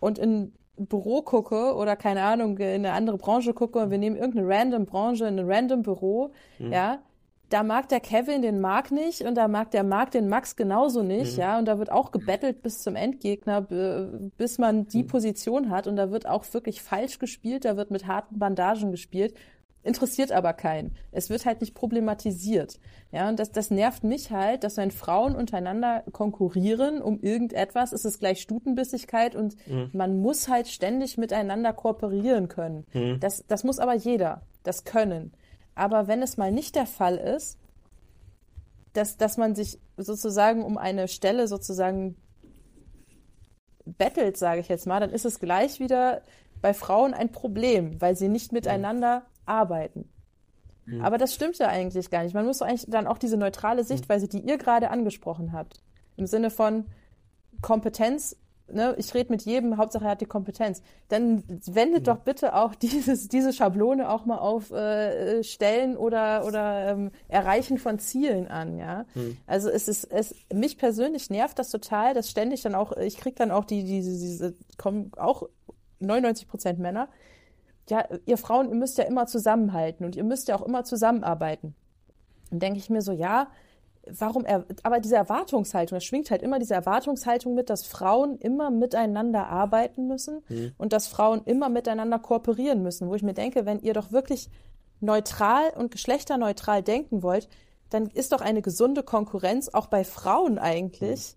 und 0.00 0.18
in 0.18 0.52
ein 0.78 0.86
Büro 0.86 1.20
gucke 1.20 1.74
oder 1.74 1.94
keine 1.94 2.22
Ahnung, 2.22 2.56
in 2.56 2.86
eine 2.86 2.92
andere 2.92 3.18
Branche 3.18 3.52
gucke 3.52 3.78
und 3.78 3.90
wir 3.90 3.98
nehmen 3.98 4.16
irgendeine 4.16 4.48
random 4.48 4.86
Branche, 4.86 5.26
in 5.26 5.38
ein 5.38 5.50
random 5.50 5.82
Büro, 5.82 6.32
mhm. 6.58 6.72
ja, 6.72 7.00
da 7.48 7.62
mag 7.62 7.88
der 7.88 8.00
Kevin 8.00 8.42
den 8.42 8.60
Mark 8.60 8.90
nicht 8.90 9.22
und 9.22 9.34
da 9.34 9.48
mag 9.48 9.70
der 9.70 9.82
Mark 9.82 10.10
den 10.10 10.28
Max 10.28 10.56
genauso 10.56 11.02
nicht, 11.02 11.34
mhm. 11.34 11.40
ja, 11.40 11.58
und 11.58 11.66
da 11.66 11.78
wird 11.78 11.90
auch 11.90 12.10
gebettelt 12.10 12.62
bis 12.62 12.80
zum 12.80 12.96
Endgegner, 12.96 13.62
bis 14.36 14.58
man 14.58 14.86
die 14.86 15.02
mhm. 15.02 15.08
Position 15.08 15.70
hat 15.70 15.86
und 15.86 15.96
da 15.96 16.10
wird 16.10 16.26
auch 16.26 16.44
wirklich 16.52 16.82
falsch 16.82 17.18
gespielt, 17.18 17.64
da 17.64 17.76
wird 17.76 17.90
mit 17.90 18.06
harten 18.06 18.38
Bandagen 18.38 18.90
gespielt, 18.90 19.34
interessiert 19.82 20.32
aber 20.32 20.52
keinen. 20.52 20.94
Es 21.12 21.30
wird 21.30 21.46
halt 21.46 21.60
nicht 21.60 21.74
problematisiert, 21.74 22.78
ja, 23.12 23.28
und 23.30 23.38
das, 23.38 23.50
das 23.50 23.70
nervt 23.70 24.04
mich 24.04 24.30
halt, 24.30 24.62
dass 24.62 24.76
wenn 24.76 24.90
Frauen 24.90 25.34
untereinander 25.34 26.04
konkurrieren 26.12 27.00
um 27.00 27.20
irgendetwas, 27.20 27.92
ist 27.92 28.04
es 28.04 28.18
gleich 28.18 28.42
Stutenbissigkeit 28.42 29.34
und 29.34 29.56
mhm. 29.66 29.88
man 29.94 30.20
muss 30.20 30.48
halt 30.48 30.68
ständig 30.68 31.16
miteinander 31.16 31.72
kooperieren 31.72 32.48
können. 32.48 32.84
Mhm. 32.92 33.20
Das, 33.20 33.44
das 33.46 33.64
muss 33.64 33.78
aber 33.78 33.94
jeder, 33.94 34.42
das 34.64 34.84
können. 34.84 35.32
Aber 35.78 36.08
wenn 36.08 36.22
es 36.22 36.36
mal 36.36 36.50
nicht 36.50 36.74
der 36.74 36.86
Fall 36.86 37.16
ist, 37.16 37.56
dass, 38.94 39.16
dass 39.16 39.36
man 39.36 39.54
sich 39.54 39.78
sozusagen 39.96 40.64
um 40.64 40.76
eine 40.76 41.06
Stelle 41.06 41.46
sozusagen 41.46 42.16
bettelt, 43.84 44.36
sage 44.36 44.60
ich 44.60 44.68
jetzt 44.68 44.88
mal, 44.88 44.98
dann 44.98 45.10
ist 45.10 45.24
es 45.24 45.38
gleich 45.38 45.78
wieder 45.78 46.22
bei 46.60 46.74
Frauen 46.74 47.14
ein 47.14 47.30
Problem, 47.30 48.00
weil 48.00 48.16
sie 48.16 48.28
nicht 48.28 48.50
miteinander 48.50 49.22
arbeiten. 49.46 50.08
Mhm. 50.86 51.00
Aber 51.00 51.16
das 51.16 51.32
stimmt 51.32 51.58
ja 51.58 51.68
eigentlich 51.68 52.10
gar 52.10 52.24
nicht. 52.24 52.34
Man 52.34 52.44
muss 52.44 52.60
eigentlich 52.60 52.86
dann 52.88 53.06
auch 53.06 53.18
diese 53.18 53.36
neutrale 53.36 53.84
Sichtweise, 53.84 54.26
die 54.26 54.40
ihr 54.40 54.58
gerade 54.58 54.90
angesprochen 54.90 55.52
habt, 55.52 55.80
im 56.16 56.26
Sinne 56.26 56.50
von 56.50 56.86
Kompetenz 57.62 58.36
ne, 58.72 58.94
ich 58.98 59.12
rede 59.14 59.30
mit 59.30 59.42
jedem, 59.42 59.76
Hauptsache 59.76 60.04
er 60.04 60.10
hat 60.12 60.20
die 60.20 60.26
Kompetenz. 60.26 60.82
Dann 61.08 61.44
wendet 61.66 62.00
mhm. 62.00 62.04
doch 62.04 62.18
bitte 62.18 62.54
auch 62.54 62.74
dieses, 62.82 63.28
diese 63.28 63.52
Schablone 63.52 64.10
auch 64.10 64.26
mal 64.26 64.38
auf 64.38 64.70
äh, 64.70 65.42
Stellen 65.42 65.96
oder, 65.96 66.44
oder 66.46 66.92
ähm, 66.92 67.10
Erreichen 67.28 67.78
von 67.78 67.98
Zielen 67.98 68.48
an, 68.48 68.78
ja. 68.78 69.04
Mhm. 69.14 69.36
Also 69.46 69.68
es 69.68 69.88
ist, 69.88 70.04
es, 70.04 70.34
mich 70.52 70.78
persönlich 70.78 71.30
nervt 71.30 71.58
das 71.58 71.70
total, 71.70 72.14
dass 72.14 72.30
ständig 72.30 72.62
dann 72.62 72.74
auch, 72.74 72.96
ich 72.96 73.16
krieg 73.16 73.36
dann 73.36 73.50
auch 73.50 73.64
die, 73.64 73.84
diese, 73.84 74.10
diese, 74.10 74.54
kommen 74.76 75.12
auch 75.16 75.48
99 76.00 76.48
Prozent 76.48 76.78
Männer. 76.78 77.08
Ja, 77.88 78.06
ihr 78.26 78.36
Frauen, 78.36 78.68
ihr 78.68 78.74
müsst 78.74 78.98
ja 78.98 79.04
immer 79.04 79.26
zusammenhalten 79.26 80.04
und 80.04 80.14
ihr 80.14 80.24
müsst 80.24 80.48
ja 80.48 80.56
auch 80.56 80.62
immer 80.62 80.84
zusammenarbeiten. 80.84 81.74
Dann 82.50 82.60
denke 82.60 82.78
ich 82.78 82.90
mir 82.90 83.02
so, 83.02 83.12
ja, 83.12 83.48
warum 84.10 84.44
er, 84.44 84.64
aber 84.82 85.00
diese 85.00 85.16
Erwartungshaltung, 85.16 85.96
da 85.96 86.00
schwingt 86.00 86.30
halt 86.30 86.42
immer 86.42 86.58
diese 86.58 86.74
Erwartungshaltung 86.74 87.54
mit, 87.54 87.70
dass 87.70 87.86
Frauen 87.86 88.38
immer 88.38 88.70
miteinander 88.70 89.48
arbeiten 89.48 90.06
müssen 90.06 90.42
mhm. 90.48 90.72
und 90.78 90.92
dass 90.92 91.08
Frauen 91.08 91.42
immer 91.44 91.68
miteinander 91.68 92.18
kooperieren 92.18 92.82
müssen, 92.82 93.08
wo 93.08 93.14
ich 93.14 93.22
mir 93.22 93.34
denke, 93.34 93.66
wenn 93.66 93.80
ihr 93.80 93.94
doch 93.94 94.12
wirklich 94.12 94.48
neutral 95.00 95.70
und 95.76 95.90
geschlechterneutral 95.90 96.82
denken 96.82 97.22
wollt, 97.22 97.48
dann 97.90 98.06
ist 98.06 98.32
doch 98.32 98.40
eine 98.40 98.62
gesunde 98.62 99.02
Konkurrenz 99.02 99.68
auch 99.68 99.86
bei 99.86 100.04
Frauen 100.04 100.58
eigentlich, 100.58 101.36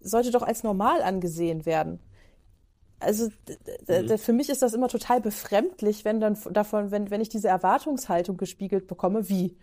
mhm. 0.00 0.08
sollte 0.08 0.30
doch 0.30 0.42
als 0.42 0.62
normal 0.62 1.02
angesehen 1.02 1.66
werden. 1.66 2.00
Also 3.00 3.28
mhm. 3.88 4.18
für 4.18 4.32
mich 4.32 4.48
ist 4.48 4.62
das 4.62 4.74
immer 4.74 4.88
total 4.88 5.20
befremdlich, 5.20 6.04
wenn 6.04 6.20
dann 6.20 6.38
davon, 6.50 6.90
wenn, 6.90 7.10
wenn 7.10 7.20
ich 7.20 7.28
diese 7.28 7.48
Erwartungshaltung 7.48 8.36
gespiegelt 8.36 8.86
bekomme, 8.86 9.28
wie 9.28 9.56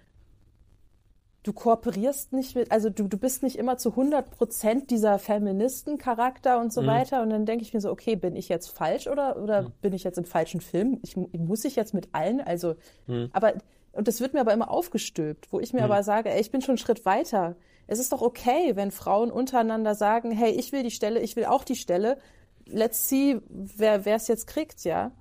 du 1.43 1.53
kooperierst 1.53 2.33
nicht 2.33 2.55
mit, 2.55 2.71
also 2.71 2.89
du, 2.89 3.07
du 3.07 3.17
bist 3.17 3.43
nicht 3.43 3.55
immer 3.55 3.77
zu 3.77 3.91
100 3.91 4.29
Prozent 4.29 4.91
dieser 4.91 5.19
Feministencharakter 5.19 6.59
und 6.59 6.73
so 6.73 6.81
mhm. 6.81 6.87
weiter. 6.87 7.21
Und 7.21 7.29
dann 7.29 7.45
denke 7.45 7.63
ich 7.63 7.73
mir 7.73 7.81
so, 7.81 7.89
okay, 7.91 8.15
bin 8.15 8.35
ich 8.35 8.49
jetzt 8.49 8.67
falsch 8.67 9.07
oder, 9.07 9.41
oder 9.41 9.63
mhm. 9.63 9.71
bin 9.81 9.93
ich 9.93 10.03
jetzt 10.03 10.17
im 10.17 10.25
falschen 10.25 10.61
Film? 10.61 10.99
Ich, 11.01 11.15
muss 11.15 11.63
ich 11.63 11.75
jetzt 11.75 11.93
mit 11.93 12.09
allen, 12.11 12.41
also, 12.41 12.75
mhm. 13.07 13.29
aber, 13.31 13.53
und 13.93 14.07
das 14.07 14.19
wird 14.19 14.33
mir 14.33 14.41
aber 14.41 14.53
immer 14.53 14.69
aufgestülpt, 14.69 15.51
wo 15.51 15.59
ich 15.59 15.71
mir 15.71 15.79
mhm. 15.79 15.91
aber 15.91 16.03
sage, 16.03 16.29
ey, 16.29 16.41
ich 16.41 16.51
bin 16.51 16.61
schon 16.61 16.73
einen 16.73 16.77
Schritt 16.77 17.05
weiter. 17.05 17.55
Es 17.87 17.99
ist 17.99 18.11
doch 18.11 18.21
okay, 18.21 18.75
wenn 18.75 18.91
Frauen 18.91 19.31
untereinander 19.31 19.95
sagen, 19.95 20.31
hey, 20.31 20.51
ich 20.51 20.71
will 20.71 20.83
die 20.83 20.91
Stelle, 20.91 21.21
ich 21.21 21.35
will 21.35 21.45
auch 21.45 21.63
die 21.63 21.75
Stelle. 21.75 22.19
Let's 22.65 23.09
see, 23.09 23.41
wer 23.49 24.05
es 24.05 24.27
jetzt 24.27 24.45
kriegt, 24.45 24.83
ja? 24.83 25.11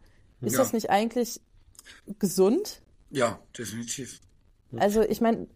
Ist 0.42 0.52
ja. 0.52 0.58
das 0.58 0.72
nicht 0.72 0.90
eigentlich 0.90 1.40
gesund? 2.18 2.82
Ja, 3.10 3.38
definitiv. 3.56 4.20
Also 4.76 5.00
ich 5.00 5.20
meine, 5.22 5.46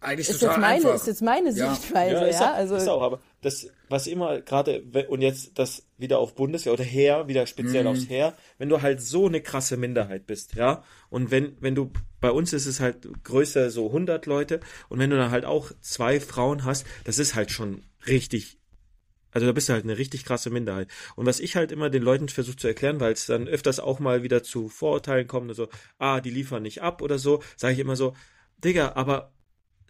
eigentlich 0.00 0.28
ist 0.28 0.40
total 0.40 0.54
jetzt 0.54 0.60
meine, 0.60 0.74
einfach. 0.74 0.94
Ist 0.94 1.06
jetzt 1.06 1.22
meine 1.22 1.50
ja. 1.50 1.74
Sichtweise, 1.74 2.14
ja. 2.14 2.26
Ist 2.26 2.40
ja? 2.40 2.52
Auch, 2.52 2.56
also 2.56 2.76
ist 2.76 2.88
auch, 2.88 3.02
aber 3.02 3.20
das, 3.40 3.68
was 3.88 4.06
immer 4.06 4.40
gerade, 4.40 4.82
und 5.08 5.22
jetzt 5.22 5.58
das 5.58 5.86
wieder 5.96 6.18
auf 6.18 6.34
Bundeswehr 6.34 6.72
oder 6.72 6.84
Heer, 6.84 7.28
wieder 7.28 7.46
speziell 7.46 7.84
mhm. 7.84 7.90
aufs 7.90 8.08
Heer, 8.08 8.34
wenn 8.58 8.68
du 8.68 8.82
halt 8.82 9.00
so 9.00 9.26
eine 9.26 9.40
krasse 9.40 9.76
Minderheit 9.76 10.26
bist, 10.26 10.54
ja, 10.54 10.84
und 11.10 11.30
wenn, 11.30 11.56
wenn 11.60 11.74
du, 11.74 11.90
bei 12.20 12.30
uns 12.30 12.52
ist 12.52 12.66
es 12.66 12.80
halt 12.80 13.08
größer 13.24 13.70
so 13.70 13.88
100 13.88 14.26
Leute, 14.26 14.60
und 14.88 14.98
wenn 14.98 15.10
du 15.10 15.16
dann 15.16 15.30
halt 15.30 15.44
auch 15.44 15.72
zwei 15.80 16.20
Frauen 16.20 16.64
hast, 16.64 16.86
das 17.04 17.18
ist 17.18 17.34
halt 17.34 17.50
schon 17.50 17.82
richtig 18.06 18.58
also 19.30 19.46
da 19.46 19.52
bist 19.52 19.68
du 19.68 19.74
halt 19.74 19.84
eine 19.84 19.98
richtig 19.98 20.24
krasse 20.24 20.48
Minderheit. 20.48 20.88
Und 21.14 21.26
was 21.26 21.38
ich 21.38 21.54
halt 21.54 21.70
immer 21.70 21.90
den 21.90 22.02
Leuten 22.02 22.30
versuche 22.30 22.56
zu 22.56 22.66
erklären, 22.66 22.98
weil 22.98 23.12
es 23.12 23.26
dann 23.26 23.46
öfters 23.46 23.78
auch 23.78 24.00
mal 24.00 24.22
wieder 24.22 24.42
zu 24.42 24.70
Vorurteilen 24.70 25.28
kommt, 25.28 25.54
so, 25.54 25.68
ah, 25.98 26.20
die 26.22 26.30
liefern 26.30 26.62
nicht 26.62 26.80
ab 26.80 27.02
oder 27.02 27.18
so, 27.18 27.42
sage 27.56 27.74
ich 27.74 27.78
immer 27.78 27.94
so, 27.94 28.14
Digga, 28.64 28.92
aber 28.94 29.32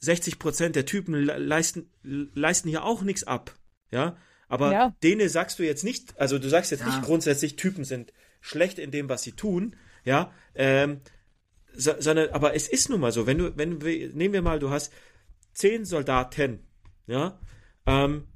60 0.00 0.38
Prozent 0.38 0.76
der 0.76 0.86
Typen 0.86 1.14
leisten, 1.24 1.90
leisten 2.02 2.68
hier 2.68 2.84
auch 2.84 3.02
nichts 3.02 3.24
ab. 3.24 3.54
Ja, 3.90 4.16
aber 4.48 4.72
ja. 4.72 4.96
denen 5.02 5.28
sagst 5.28 5.58
du 5.58 5.64
jetzt 5.64 5.84
nicht, 5.84 6.18
also 6.18 6.38
du 6.38 6.48
sagst 6.48 6.70
jetzt 6.70 6.80
ja. 6.80 6.86
nicht 6.86 7.02
grundsätzlich, 7.02 7.56
Typen 7.56 7.84
sind 7.84 8.12
schlecht 8.40 8.78
in 8.78 8.90
dem, 8.90 9.08
was 9.08 9.22
sie 9.22 9.32
tun, 9.32 9.76
ja, 10.04 10.32
ähm, 10.54 11.00
so, 11.74 11.92
sondern, 11.98 12.30
aber 12.30 12.54
es 12.54 12.68
ist 12.68 12.88
nun 12.88 13.00
mal 13.00 13.12
so, 13.12 13.26
wenn 13.26 13.38
du, 13.38 13.56
wenn 13.56 13.82
wir, 13.82 14.08
nehmen 14.14 14.34
wir 14.34 14.42
mal, 14.42 14.58
du 14.58 14.70
hast 14.70 14.92
zehn 15.52 15.84
Soldaten, 15.84 16.60
ja, 17.06 17.38
ähm, 17.86 18.26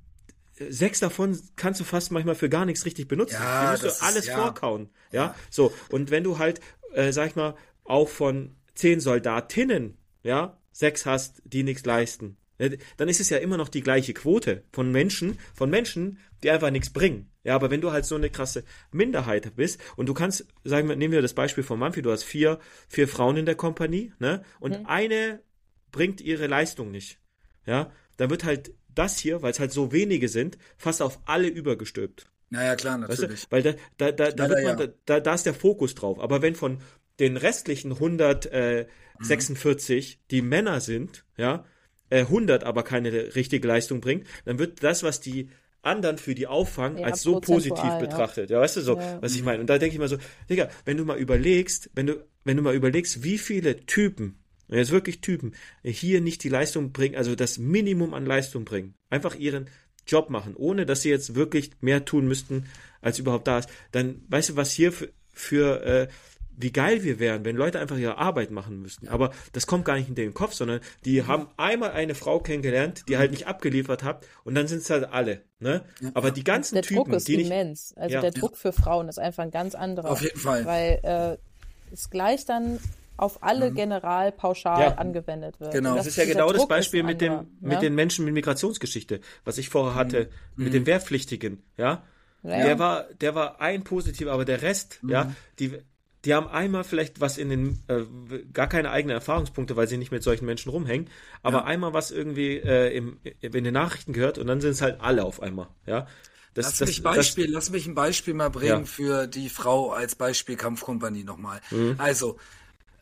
sechs 0.68 1.01
davon 1.01 1.40
kannst 1.56 1.80
du 1.80 1.84
fast 1.84 2.12
manchmal 2.12 2.34
für 2.34 2.48
gar 2.48 2.66
nichts 2.66 2.84
richtig 2.84 3.09
benutzen. 3.09 3.36
Ja, 3.40 3.70
musst 3.70 3.84
du 3.84 4.05
alles 4.05 4.24
ist, 4.24 4.26
ja. 4.28 4.36
vorkauen, 4.36 4.90
ja? 5.10 5.22
ja, 5.24 5.34
so, 5.51 5.72
und 5.90 6.10
wenn 6.10 6.24
du 6.24 6.39
halt, 6.39 6.60
äh, 6.93 7.12
sag 7.12 7.28
ich 7.28 7.36
mal, 7.36 7.56
auch 7.84 8.09
von 8.09 8.56
zehn 8.74 9.01
Soldatinnen, 9.01 9.97
ja, 10.22 10.61
sechs 10.72 11.06
hast, 11.06 11.42
die 11.44 11.62
nichts 11.62 11.84
leisten, 11.84 12.36
äh, 12.58 12.78
dann 12.96 13.08
ist 13.08 13.20
es 13.20 13.30
ja 13.30 13.38
immer 13.38 13.56
noch 13.56 13.68
die 13.68 13.80
gleiche 13.80 14.14
Quote 14.14 14.64
von 14.72 14.90
Menschen, 14.90 15.38
von 15.54 15.70
Menschen, 15.70 16.18
die 16.42 16.50
einfach 16.50 16.70
nichts 16.70 16.90
bringen. 16.90 17.30
Ja, 17.44 17.54
aber 17.56 17.70
wenn 17.70 17.80
du 17.80 17.90
halt 17.90 18.04
so 18.04 18.14
eine 18.14 18.30
krasse 18.30 18.64
Minderheit 18.92 19.56
bist 19.56 19.80
und 19.96 20.06
du 20.06 20.14
kannst, 20.14 20.46
sagen 20.64 20.88
wir, 20.88 20.96
nehmen 20.96 21.12
wir 21.12 21.22
das 21.22 21.34
Beispiel 21.34 21.64
von 21.64 21.78
Manfred, 21.78 22.06
du 22.06 22.12
hast 22.12 22.22
vier, 22.22 22.60
vier 22.88 23.08
Frauen 23.08 23.36
in 23.36 23.46
der 23.46 23.56
Kompanie, 23.56 24.12
ne, 24.20 24.44
und 24.60 24.78
mhm. 24.78 24.86
eine 24.86 25.42
bringt 25.90 26.20
ihre 26.20 26.46
Leistung 26.46 26.90
nicht. 26.90 27.18
Ja, 27.66 27.92
dann 28.16 28.30
wird 28.30 28.44
halt 28.44 28.74
das 28.94 29.18
hier, 29.18 29.42
weil 29.42 29.52
es 29.52 29.60
halt 29.60 29.72
so 29.72 29.92
wenige 29.92 30.28
sind, 30.28 30.58
fast 30.76 31.02
auf 31.02 31.20
alle 31.24 31.48
übergestülpt. 31.48 32.26
Naja, 32.50 32.76
klar, 32.76 32.98
natürlich. 32.98 33.30
Weißt 33.30 33.46
du? 33.46 33.50
Weil 33.50 33.62
da, 33.62 33.72
da, 33.96 34.12
da, 34.12 34.30
da, 34.30 34.48
wird 34.50 34.64
man, 34.64 34.78
ja. 34.78 34.86
da, 35.06 35.20
da 35.20 35.34
ist 35.34 35.46
der 35.46 35.54
Fokus 35.54 35.94
drauf. 35.94 36.20
Aber 36.20 36.42
wenn 36.42 36.54
von 36.54 36.78
den 37.22 37.36
restlichen 37.36 37.92
146, 37.92 40.16
mhm. 40.16 40.20
die 40.32 40.42
Männer 40.42 40.80
sind, 40.80 41.24
ja, 41.36 41.64
100 42.10 42.62
äh, 42.62 42.66
aber 42.66 42.82
keine 42.82 43.36
richtige 43.36 43.68
Leistung 43.68 44.00
bringt, 44.00 44.26
dann 44.44 44.58
wird 44.58 44.82
das, 44.82 45.04
was 45.04 45.20
die 45.20 45.50
anderen 45.82 46.18
für 46.18 46.34
die 46.34 46.48
auffangen, 46.48 46.98
ja, 46.98 47.06
als 47.06 47.22
so 47.22 47.40
positiv 47.40 47.98
betrachtet. 48.00 48.50
Ja. 48.50 48.56
ja, 48.56 48.62
weißt 48.62 48.76
du 48.76 48.80
so, 48.80 48.98
ja. 48.98 49.22
was 49.22 49.36
ich 49.36 49.44
meine? 49.44 49.60
Und 49.60 49.70
da 49.70 49.78
denke 49.78 49.94
ich 49.94 50.00
mal 50.00 50.08
so, 50.08 50.18
Digga, 50.50 50.68
wenn 50.84 50.96
du 50.96 51.04
mal 51.04 51.16
überlegst, 51.16 51.90
wenn 51.94 52.08
du, 52.08 52.26
wenn 52.42 52.56
du 52.56 52.64
mal 52.64 52.74
überlegst, 52.74 53.22
wie 53.22 53.38
viele 53.38 53.86
Typen, 53.86 54.40
jetzt 54.68 54.90
wirklich 54.90 55.20
Typen, 55.20 55.54
hier 55.84 56.20
nicht 56.20 56.42
die 56.42 56.48
Leistung 56.48 56.90
bringen, 56.90 57.14
also 57.14 57.36
das 57.36 57.58
Minimum 57.58 58.14
an 58.14 58.26
Leistung 58.26 58.64
bringen, 58.64 58.94
einfach 59.10 59.36
ihren 59.36 59.70
Job 60.08 60.28
machen, 60.28 60.56
ohne 60.56 60.86
dass 60.86 61.02
sie 61.02 61.10
jetzt 61.10 61.36
wirklich 61.36 61.70
mehr 61.80 62.04
tun 62.04 62.26
müssten, 62.26 62.64
als 63.00 63.20
überhaupt 63.20 63.46
da 63.46 63.60
ist, 63.60 63.68
dann 63.92 64.22
weißt 64.28 64.50
du, 64.50 64.56
was 64.56 64.72
hier 64.72 64.90
für, 64.90 65.10
für 65.32 65.84
äh, 65.84 66.08
wie 66.56 66.72
geil 66.72 67.02
wir 67.02 67.18
wären, 67.18 67.44
wenn 67.44 67.56
Leute 67.56 67.80
einfach 67.80 67.96
ihre 67.96 68.18
Arbeit 68.18 68.50
machen 68.50 68.80
müssten. 68.80 69.08
Aber 69.08 69.30
das 69.52 69.66
kommt 69.66 69.84
gar 69.84 69.96
nicht 69.96 70.08
in 70.08 70.14
den 70.14 70.34
Kopf, 70.34 70.54
sondern 70.54 70.80
die 71.04 71.22
mhm. 71.22 71.26
haben 71.26 71.46
einmal 71.56 71.92
eine 71.92 72.14
Frau 72.14 72.40
kennengelernt, 72.40 73.04
die 73.08 73.16
halt 73.16 73.30
nicht 73.30 73.46
abgeliefert 73.46 74.02
hat 74.02 74.26
und 74.44 74.54
dann 74.54 74.68
sind 74.68 74.78
es 74.78 74.90
halt 74.90 75.04
alle. 75.04 75.42
Ne? 75.58 75.82
Ja. 76.00 76.10
Aber 76.14 76.30
die 76.30 76.44
ganzen 76.44 76.74
der 76.74 76.82
Typen, 76.82 77.04
Druck 77.04 77.12
ist 77.14 77.28
die 77.28 77.36
nicht, 77.36 77.50
immens. 77.50 77.94
Also 77.96 78.14
ja. 78.14 78.20
der 78.20 78.32
Druck 78.32 78.56
für 78.56 78.72
Frauen 78.72 79.08
ist 79.08 79.18
einfach 79.18 79.42
ein 79.42 79.50
ganz 79.50 79.74
anderer. 79.74 80.10
Auf 80.10 80.22
jeden 80.22 80.38
Fall. 80.38 80.64
Weil 80.64 81.00
äh, 81.02 81.92
es 81.92 82.10
gleich 82.10 82.44
dann 82.44 82.78
auf 83.16 83.42
alle 83.42 83.70
mhm. 83.70 83.74
general 83.74 84.32
pauschal 84.32 84.80
ja. 84.80 84.94
angewendet 84.94 85.60
wird. 85.60 85.72
Genau. 85.72 85.94
Das, 85.94 86.06
das 86.06 86.06
ist 86.08 86.16
ja 86.16 86.24
genau 86.24 86.52
das 86.52 86.66
Beispiel 86.66 87.02
mit 87.02 87.20
dem 87.20 87.46
mit 87.60 87.82
den 87.82 87.94
Menschen 87.94 88.24
mit 88.24 88.34
Migrationsgeschichte, 88.34 89.20
was 89.44 89.58
ich 89.58 89.68
vorher 89.68 89.94
hatte, 89.94 90.28
mhm. 90.56 90.64
mit 90.64 90.74
den 90.74 90.86
Wehrpflichtigen, 90.86 91.62
ja? 91.76 92.02
ja. 92.42 92.64
Der 92.64 92.78
war 92.78 93.04
der 93.20 93.34
war 93.34 93.60
ein 93.60 93.84
positiv, 93.84 94.28
aber 94.28 94.44
der 94.44 94.62
Rest, 94.62 94.98
ja, 95.06 95.24
mhm. 95.24 95.36
die 95.58 95.78
die 96.24 96.34
haben 96.34 96.46
einmal 96.48 96.84
vielleicht 96.84 97.20
was 97.20 97.36
in 97.36 97.48
den, 97.48 97.82
äh, 97.88 98.04
gar 98.52 98.68
keine 98.68 98.90
eigenen 98.90 99.14
Erfahrungspunkte, 99.14 99.76
weil 99.76 99.88
sie 99.88 99.96
nicht 99.96 100.12
mit 100.12 100.22
solchen 100.22 100.46
Menschen 100.46 100.70
rumhängen, 100.70 101.08
aber 101.42 101.58
ja. 101.58 101.64
einmal 101.64 101.92
was 101.92 102.10
irgendwie 102.10 102.56
äh, 102.58 102.96
im, 102.96 103.18
in 103.40 103.64
den 103.64 103.74
Nachrichten 103.74 104.12
gehört 104.12 104.38
und 104.38 104.46
dann 104.46 104.60
sind 104.60 104.70
es 104.70 104.82
halt 104.82 105.00
alle 105.00 105.24
auf 105.24 105.42
einmal, 105.42 105.68
ja. 105.86 106.06
Das, 106.54 106.66
lass, 106.66 106.78
das, 106.78 106.88
mich 106.88 107.02
Beispiel, 107.02 107.46
das, 107.46 107.54
lass 107.54 107.70
mich 107.70 107.86
ein 107.86 107.94
Beispiel 107.94 108.34
mal 108.34 108.50
bringen 108.50 108.80
ja. 108.80 108.84
für 108.84 109.26
die 109.26 109.48
Frau 109.48 109.92
als 109.92 110.14
Beispiel 110.16 110.56
Kampfkompanie 110.56 111.24
nochmal. 111.24 111.62
Mhm. 111.70 111.94
Also, 111.96 112.36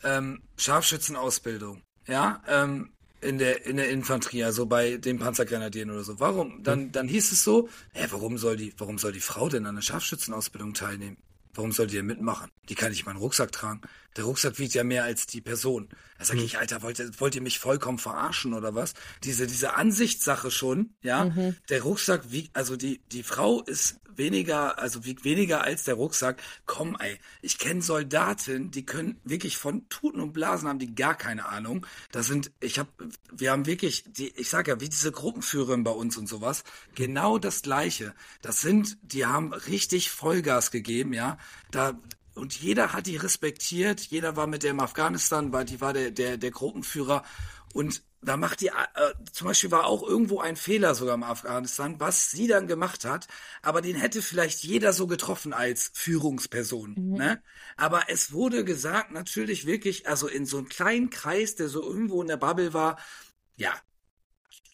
ähm, 0.04 0.40
Scharfschützenausbildung, 0.56 1.82
ja, 2.06 2.42
ähm, 2.48 2.90
in 3.20 3.38
der 3.38 3.66
in 3.66 3.76
der 3.76 3.90
Infanterie, 3.90 4.44
also 4.44 4.66
bei 4.66 4.96
den 4.96 5.18
Panzergrenadieren 5.18 5.90
oder 5.90 6.04
so. 6.04 6.20
Warum? 6.20 6.62
Dann 6.62 6.92
dann 6.92 7.08
hieß 7.08 7.32
es 7.32 7.44
so, 7.44 7.68
hä, 7.92 8.06
warum 8.10 8.38
soll 8.38 8.56
die 8.56 8.72
warum 8.78 8.98
soll 8.98 9.12
die 9.12 9.20
Frau 9.20 9.48
denn 9.48 9.66
an 9.66 9.74
der 9.74 9.82
Scharfschützenausbildung 9.82 10.72
teilnehmen? 10.72 11.18
Warum 11.54 11.72
soll 11.72 11.88
die 11.88 11.96
denn 11.96 12.06
mitmachen? 12.06 12.50
Die 12.68 12.74
kann 12.74 12.90
nicht 12.90 13.06
meinen 13.06 13.16
Rucksack 13.16 13.52
tragen. 13.52 13.80
Der 14.16 14.24
Rucksack 14.24 14.58
wiegt 14.58 14.74
ja 14.74 14.84
mehr 14.84 15.04
als 15.04 15.26
die 15.26 15.40
Person. 15.40 15.88
Da 16.18 16.24
sag 16.24 16.36
mhm. 16.36 16.44
ich, 16.44 16.58
Alter, 16.58 16.82
wollt 16.82 16.98
ihr, 16.98 17.10
wollt 17.18 17.34
ihr 17.34 17.42
mich 17.42 17.58
vollkommen 17.58 17.98
verarschen 17.98 18.54
oder 18.54 18.74
was? 18.74 18.94
Diese, 19.24 19.46
diese 19.46 19.74
Ansichtssache 19.74 20.50
schon, 20.50 20.94
ja. 21.02 21.26
Mhm. 21.26 21.56
Der 21.68 21.82
Rucksack 21.82 22.30
wiegt, 22.30 22.56
also 22.56 22.76
die, 22.76 23.00
die 23.12 23.22
Frau 23.22 23.62
ist 23.62 24.00
weniger, 24.16 24.78
also 24.78 25.04
wiegt 25.04 25.24
weniger 25.24 25.62
als 25.62 25.84
der 25.84 25.94
Rucksack. 25.94 26.42
Komm, 26.66 26.96
ey, 26.98 27.18
ich 27.40 27.58
kenne 27.58 27.82
Soldaten, 27.82 28.70
die 28.70 28.84
können 28.84 29.20
wirklich 29.24 29.56
von 29.56 29.88
Tuten 29.88 30.20
und 30.20 30.32
Blasen 30.32 30.68
haben 30.68 30.78
die 30.78 30.94
gar 30.94 31.14
keine 31.14 31.46
Ahnung. 31.46 31.86
Das 32.12 32.26
sind, 32.26 32.52
ich 32.60 32.78
habe, 32.78 32.90
wir 33.32 33.50
haben 33.52 33.66
wirklich, 33.66 34.04
die, 34.06 34.28
ich 34.36 34.48
sag 34.48 34.68
ja, 34.68 34.80
wie 34.80 34.88
diese 34.88 35.12
Gruppenführerin 35.12 35.84
bei 35.84 35.90
uns 35.90 36.16
und 36.16 36.28
sowas, 36.28 36.64
genau 36.94 37.38
das 37.38 37.62
Gleiche. 37.62 38.14
Das 38.42 38.60
sind, 38.60 38.98
die 39.02 39.26
haben 39.26 39.52
richtig 39.52 40.10
Vollgas 40.10 40.70
gegeben, 40.70 41.12
ja. 41.12 41.38
Da, 41.70 41.98
und 42.40 42.58
jeder 42.58 42.92
hat 42.94 43.06
die 43.06 43.16
respektiert, 43.16 44.00
jeder 44.00 44.34
war 44.34 44.46
mit 44.46 44.62
der 44.62 44.70
im 44.70 44.80
Afghanistan, 44.80 45.52
war, 45.52 45.64
die 45.64 45.80
war 45.80 45.92
der, 45.92 46.10
der, 46.10 46.38
der 46.38 46.50
Gruppenführer 46.50 47.22
und 47.74 48.02
da 48.22 48.36
macht 48.36 48.60
die, 48.60 48.68
äh, 48.68 49.14
zum 49.32 49.46
Beispiel 49.46 49.70
war 49.70 49.86
auch 49.86 50.02
irgendwo 50.02 50.40
ein 50.40 50.56
Fehler 50.56 50.94
sogar 50.94 51.14
im 51.14 51.22
Afghanistan, 51.22 52.00
was 52.00 52.30
sie 52.30 52.46
dann 52.46 52.66
gemacht 52.66 53.04
hat, 53.04 53.28
aber 53.62 53.80
den 53.82 53.96
hätte 53.96 54.22
vielleicht 54.22 54.62
jeder 54.62 54.92
so 54.92 55.06
getroffen 55.06 55.52
als 55.52 55.90
Führungsperson, 55.94 56.94
mhm. 56.96 57.16
ne? 57.16 57.42
Aber 57.76 58.04
es 58.08 58.32
wurde 58.32 58.64
gesagt, 58.64 59.12
natürlich 59.12 59.66
wirklich, 59.66 60.08
also 60.08 60.26
in 60.26 60.46
so 60.46 60.58
einem 60.58 60.68
kleinen 60.68 61.10
Kreis, 61.10 61.56
der 61.56 61.68
so 61.68 61.82
irgendwo 61.82 62.20
in 62.20 62.28
der 62.28 62.36
Bubble 62.36 62.74
war, 62.74 62.98
ja, 63.56 63.74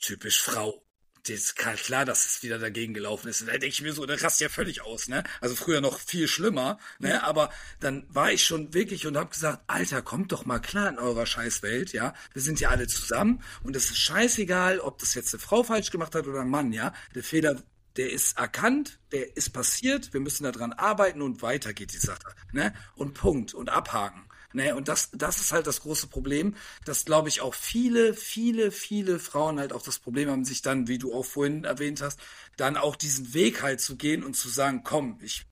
typisch 0.01 0.41
Frau, 0.41 0.86
ist 1.35 1.57
klar, 1.57 2.05
dass 2.05 2.27
es 2.27 2.43
wieder 2.43 2.59
dagegen 2.59 2.95
gelaufen 2.95 3.29
ist. 3.29 3.43
da 3.43 3.53
denke 3.53 3.67
ich 3.67 3.83
mir 3.83 3.93
so, 3.93 4.07
der 4.07 4.23
rast 4.23 4.41
ja 4.41 4.49
völlig 4.49 4.83
aus, 4.83 5.09
ne? 5.09 5.25
Also 5.41 5.55
früher 5.55 5.81
noch 5.81 5.99
viel 5.99 6.29
schlimmer, 6.29 6.79
ne? 6.99 7.23
Aber 7.23 7.51
dann 7.81 8.07
war 8.09 8.33
ich 8.33 8.45
schon 8.45 8.75
wirklich 8.75 9.07
und 9.07 9.17
habe 9.17 9.31
gesagt, 9.31 9.63
Alter, 9.67 10.03
kommt 10.03 10.33
doch 10.33 10.47
mal 10.47 10.59
klar 10.59 10.89
in 10.89 10.99
eurer 10.99 11.27
Scheißwelt, 11.27 11.93
ja? 11.93 12.15
Wir 12.33 12.43
sind 12.43 12.61
ja 12.61 12.71
alle 12.71 12.87
zusammen 12.87 13.43
und 13.63 13.77
es 13.77 13.87
ist 13.87 13.99
scheißegal, 13.99 14.81
ob 14.81 14.99
das 14.99 15.15
jetzt 15.15 15.35
eine 15.35 15.41
Frau 15.41 15.63
falsch 15.63 15.91
gemacht 15.91 16.15
hat 16.15 16.27
oder 16.27 16.41
ein 16.41 16.51
Mann, 16.51 16.73
ja? 16.73 16.93
Der 17.15 17.23
Fehler, 17.23 17.63
der 17.97 18.11
ist 18.11 18.39
erkannt, 18.39 18.99
der 19.13 19.37
ist 19.37 19.51
passiert, 19.51 20.13
wir 20.13 20.21
müssen 20.21 20.45
daran 20.45 20.73
arbeiten 20.73 21.23
und 21.23 21.43
weiter 21.43 21.73
geht 21.73 21.93
die 21.93 21.99
Sache, 21.99 22.35
ne? 22.53 22.75
Und 22.95 23.15
Punkt 23.15 23.55
und 23.55 23.71
abhaken. 23.71 24.26
Ne, 24.57 24.75
und 24.75 24.89
das, 24.89 25.11
das 25.13 25.39
ist 25.39 25.53
halt 25.53 25.67
das 25.67 25.83
große 25.83 26.07
Problem, 26.07 26.57
dass, 26.87 27.05
glaube 27.05 27.29
ich, 27.29 27.43
auch 27.43 27.53
viele, 27.53 28.15
viele, 28.15 28.71
viele 28.71 29.19
Frauen 29.19 29.61
halt 29.61 29.75
auch 29.75 29.83
das 29.83 29.99
Problem 29.99 30.31
haben, 30.31 30.47
sich 30.47 30.63
dann, 30.63 30.89
wie 30.89 30.97
du 30.97 31.13
auch 31.13 31.27
vorhin 31.27 31.65
erwähnt 31.65 32.01
hast, 32.01 32.19
dann 32.57 32.79
auch 32.79 32.97
diesen 32.97 33.35
Weg 33.35 33.61
halt 33.61 33.83
zu 33.83 33.97
gehen 33.97 34.25
und 34.25 34.33
zu 34.33 34.49
sagen, 34.49 34.81
komm, 34.83 35.19
ich, 35.21 35.45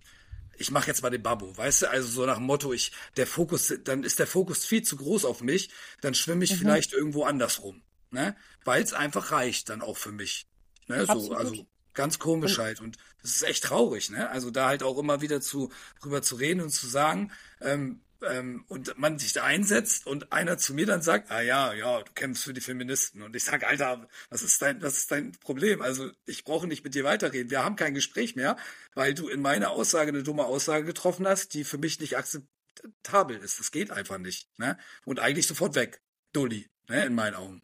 ich 0.57 0.71
mache 0.71 0.87
jetzt 0.87 1.03
mal 1.03 1.11
den 1.11 1.23
Babbo, 1.23 1.55
weißt 1.55 1.83
du? 1.83 1.91
Also 1.91 2.09
so 2.09 2.25
nach 2.25 2.39
dem 2.39 2.47
Motto, 2.47 2.73
ich, 2.73 2.93
der 3.19 3.27
Fokus, 3.27 3.75
dann 3.85 4.05
ist 4.05 4.21
der 4.21 4.27
Fokus 4.27 4.65
viel 4.65 4.83
zu 4.83 4.97
groß 4.97 5.27
auf 5.27 5.43
mich, 5.43 5.69
dann 6.01 6.15
schwimme 6.15 6.43
ich 6.43 6.53
mhm. 6.53 6.61
vielleicht 6.61 6.95
irgendwo 6.95 7.25
anders 7.25 7.63
rum, 7.63 7.83
ne? 8.11 8.35
Weil 8.65 8.83
es 8.83 8.95
einfach 8.95 9.33
reicht 9.33 9.69
dann 9.69 9.83
auch 9.83 9.99
für 9.99 10.13
mich. 10.13 10.47
Ne? 10.87 11.05
So, 11.05 11.35
also 11.35 11.67
ganz 11.93 12.19
komisch 12.19 12.57
halt. 12.57 12.81
Und 12.81 12.97
das 13.21 13.33
ist 13.33 13.43
echt 13.43 13.65
traurig, 13.65 14.09
ne? 14.09 14.31
Also 14.31 14.51
da 14.51 14.67
halt 14.69 14.83
auch 14.83 14.97
immer 14.97 15.21
wieder 15.21 15.43
zu 15.43 15.71
drüber 16.01 16.23
zu 16.23 16.37
reden 16.37 16.63
und 16.63 16.71
zu 16.71 16.87
sagen, 16.87 17.33
ähm, 17.61 18.01
ähm, 18.31 18.65
und 18.69 18.99
man 18.99 19.19
sich 19.19 19.33
da 19.33 19.45
einsetzt 19.45 20.07
und 20.07 20.33
einer 20.33 20.59
zu 20.59 20.75
mir 20.75 20.87
dann 20.87 21.03
sagt, 21.03 21.31
ah 21.31 21.41
ja, 21.41 21.73
ja, 21.73 22.03
du 22.03 22.13
kämpfst 22.13 22.45
für 22.45 22.53
die 22.53 22.61
Feministen. 22.61 23.23
Und 23.23 23.37
ich 23.37 23.45
sage, 23.45 23.67
Alter, 23.67 24.09
was 24.31 24.43
ist 24.43 24.61
dein, 24.63 24.83
was 24.83 24.99
ist 24.99 25.11
dein 25.11 25.33
Problem? 25.33 25.83
Also 25.83 26.11
ich 26.27 26.45
brauche 26.45 26.67
nicht 26.67 26.85
mit 26.85 26.95
dir 26.95 27.05
weiterreden. 27.05 27.51
Wir 27.51 27.65
haben 27.65 27.77
kein 27.77 27.95
Gespräch 27.95 28.37
mehr, 28.37 28.57
weil 28.95 29.15
du 29.15 29.29
in 29.29 29.41
meiner 29.41 29.71
Aussage 29.71 30.11
eine 30.11 30.23
dumme 30.23 30.45
Aussage 30.45 30.85
getroffen 30.85 31.27
hast, 31.27 31.55
die 31.55 31.65
für 31.65 31.79
mich 31.79 32.01
nicht 32.01 32.17
akzeptabel 32.17 33.37
ist. 33.37 33.61
Das 33.61 33.71
geht 33.71 33.91
einfach 33.91 34.19
nicht. 34.19 34.49
Ne? 34.59 34.77
Und 35.05 35.21
eigentlich 35.21 35.47
sofort 35.47 35.75
weg. 35.75 36.01
Dulli, 36.33 36.69
ne, 36.89 37.05
in 37.07 37.15
meinen 37.15 37.35
Augen. 37.35 37.63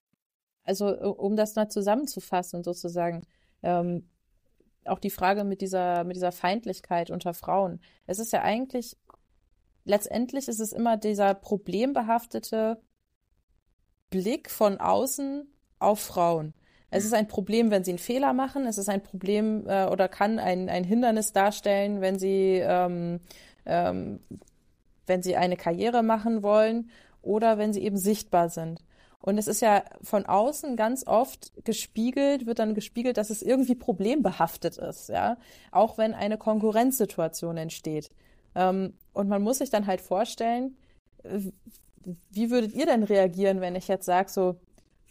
Also 0.65 0.89
um 0.97 1.37
das 1.37 1.57
mal 1.57 1.69
zusammenzufassen 1.69 2.62
sozusagen, 2.62 3.27
ähm, 3.62 4.09
auch 4.85 4.99
die 4.99 5.11
Frage 5.11 5.45
mit 5.45 5.61
dieser, 5.61 6.05
mit 6.05 6.16
dieser 6.16 6.32
Feindlichkeit 6.32 7.11
unter 7.11 7.35
Frauen. 7.35 7.81
Es 8.07 8.19
ist 8.19 8.32
ja 8.32 8.43
eigentlich 8.43 8.97
letztendlich 9.85 10.48
ist 10.48 10.61
es 10.61 10.73
immer 10.73 10.97
dieser 10.97 11.35
problembehaftete 11.35 12.81
Blick 14.11 14.51
von 14.51 14.78
außen 14.78 15.47
auf 15.78 16.01
Frauen. 16.01 16.55
Es 16.90 17.05
ist 17.05 17.15
ein 17.15 17.28
Problem, 17.28 17.70
wenn 17.70 17.85
sie 17.85 17.93
einen 17.93 17.98
Fehler 17.98 18.32
machen. 18.32 18.66
Es 18.66 18.77
ist 18.77 18.89
ein 18.89 19.02
Problem 19.02 19.66
äh, 19.69 19.86
oder 19.86 20.09
kann 20.09 20.39
ein, 20.39 20.69
ein 20.69 20.85
Hindernis 20.85 21.32
darstellen, 21.32 22.01
wenn 22.01 22.19
sie, 22.19 22.61
ähm, 22.62 23.20
ähm, 23.65 24.20
wenn 25.07 25.23
sie 25.23 25.36
eine 25.36 25.57
Karriere 25.57 26.02
machen 26.02 26.43
wollen 26.43 26.90
oder 27.23 27.59
wenn 27.59 27.73
sie 27.73 27.82
eben 27.82 27.97
sichtbar 27.97 28.48
sind. 28.48 28.85
Und 29.23 29.36
es 29.36 29.47
ist 29.47 29.61
ja 29.61 29.85
von 30.02 30.24
außen 30.24 30.77
ganz 30.77 31.07
oft 31.07 31.52
gespiegelt, 31.65 32.47
wird 32.47 32.59
dann 32.59 32.74
gespiegelt, 32.74 33.19
dass 33.19 33.28
es 33.28 33.43
irgendwie 33.43 33.74
problembehaftet 33.74 34.78
ist, 34.78 35.11
ja. 35.11 35.36
Auch 35.73 35.98
wenn 35.98 36.15
eine 36.15 36.39
Konkurrenzsituation 36.39 37.59
entsteht. 37.59 38.11
Ähm, 38.55 38.95
und 39.13 39.29
man 39.29 39.43
muss 39.43 39.59
sich 39.59 39.71
dann 39.71 39.87
halt 39.87 40.01
vorstellen, 40.01 40.77
wie 42.31 42.51
würdet 42.51 42.73
ihr 42.73 42.87
denn 42.87 43.03
reagieren, 43.03 43.61
wenn 43.61 43.77
ich 43.77 43.89
jetzt 43.89 44.07
sage 44.07 44.31
so, 44.31 44.57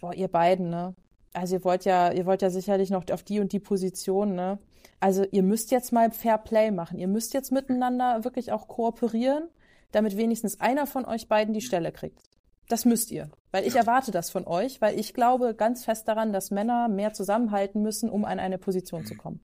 boah, 0.02 0.14
ihr 0.14 0.28
beiden, 0.28 0.70
ne? 0.70 0.96
Also 1.34 1.58
ihr 1.58 1.64
wollt 1.64 1.86
ja, 1.86 2.12
ihr 2.12 2.26
wollt 2.26 2.42
ja 2.42 2.50
sicherlich 2.50 2.90
noch 2.90 3.04
auf 3.12 3.24
die 3.24 3.40
und 3.40 3.52
die 3.52 3.60
Position, 3.60 4.34
ne? 4.34 4.58
Also 5.00 5.26
ihr 5.32 5.44
müsst 5.44 5.72
jetzt 5.72 5.94
mal 5.94 6.12
Fair 6.12 6.38
Play 6.38 6.72
machen. 6.72 6.98
Ihr 6.98 7.08
müsst 7.08 7.34
jetzt 7.34 7.52
miteinander 7.52 8.24
wirklich 8.24 8.52
auch 8.52 8.68
kooperieren, 8.68 9.48
damit 9.92 10.18
wenigstens 10.18 10.60
einer 10.60 10.88
von 10.88 11.06
euch 11.06 11.28
beiden 11.28 11.54
die 11.54 11.62
Stelle 11.62 11.92
kriegt. 11.92 12.20
Das 12.68 12.86
müsst 12.86 13.10
ihr. 13.12 13.30
Weil 13.52 13.66
ich 13.66 13.76
erwarte 13.76 14.12
das 14.12 14.30
von 14.30 14.46
euch, 14.46 14.82
weil 14.82 15.00
ich 15.00 15.14
glaube 15.14 15.56
ganz 15.56 15.86
fest 15.86 16.08
daran, 16.08 16.34
dass 16.34 16.52
Männer 16.52 16.88
mehr 16.88 17.14
zusammenhalten 17.14 17.82
müssen, 17.82 18.10
um 18.10 18.26
an 18.26 18.40
eine 18.40 18.58
Position 18.58 19.06
zu 19.06 19.16
kommen. 19.16 19.40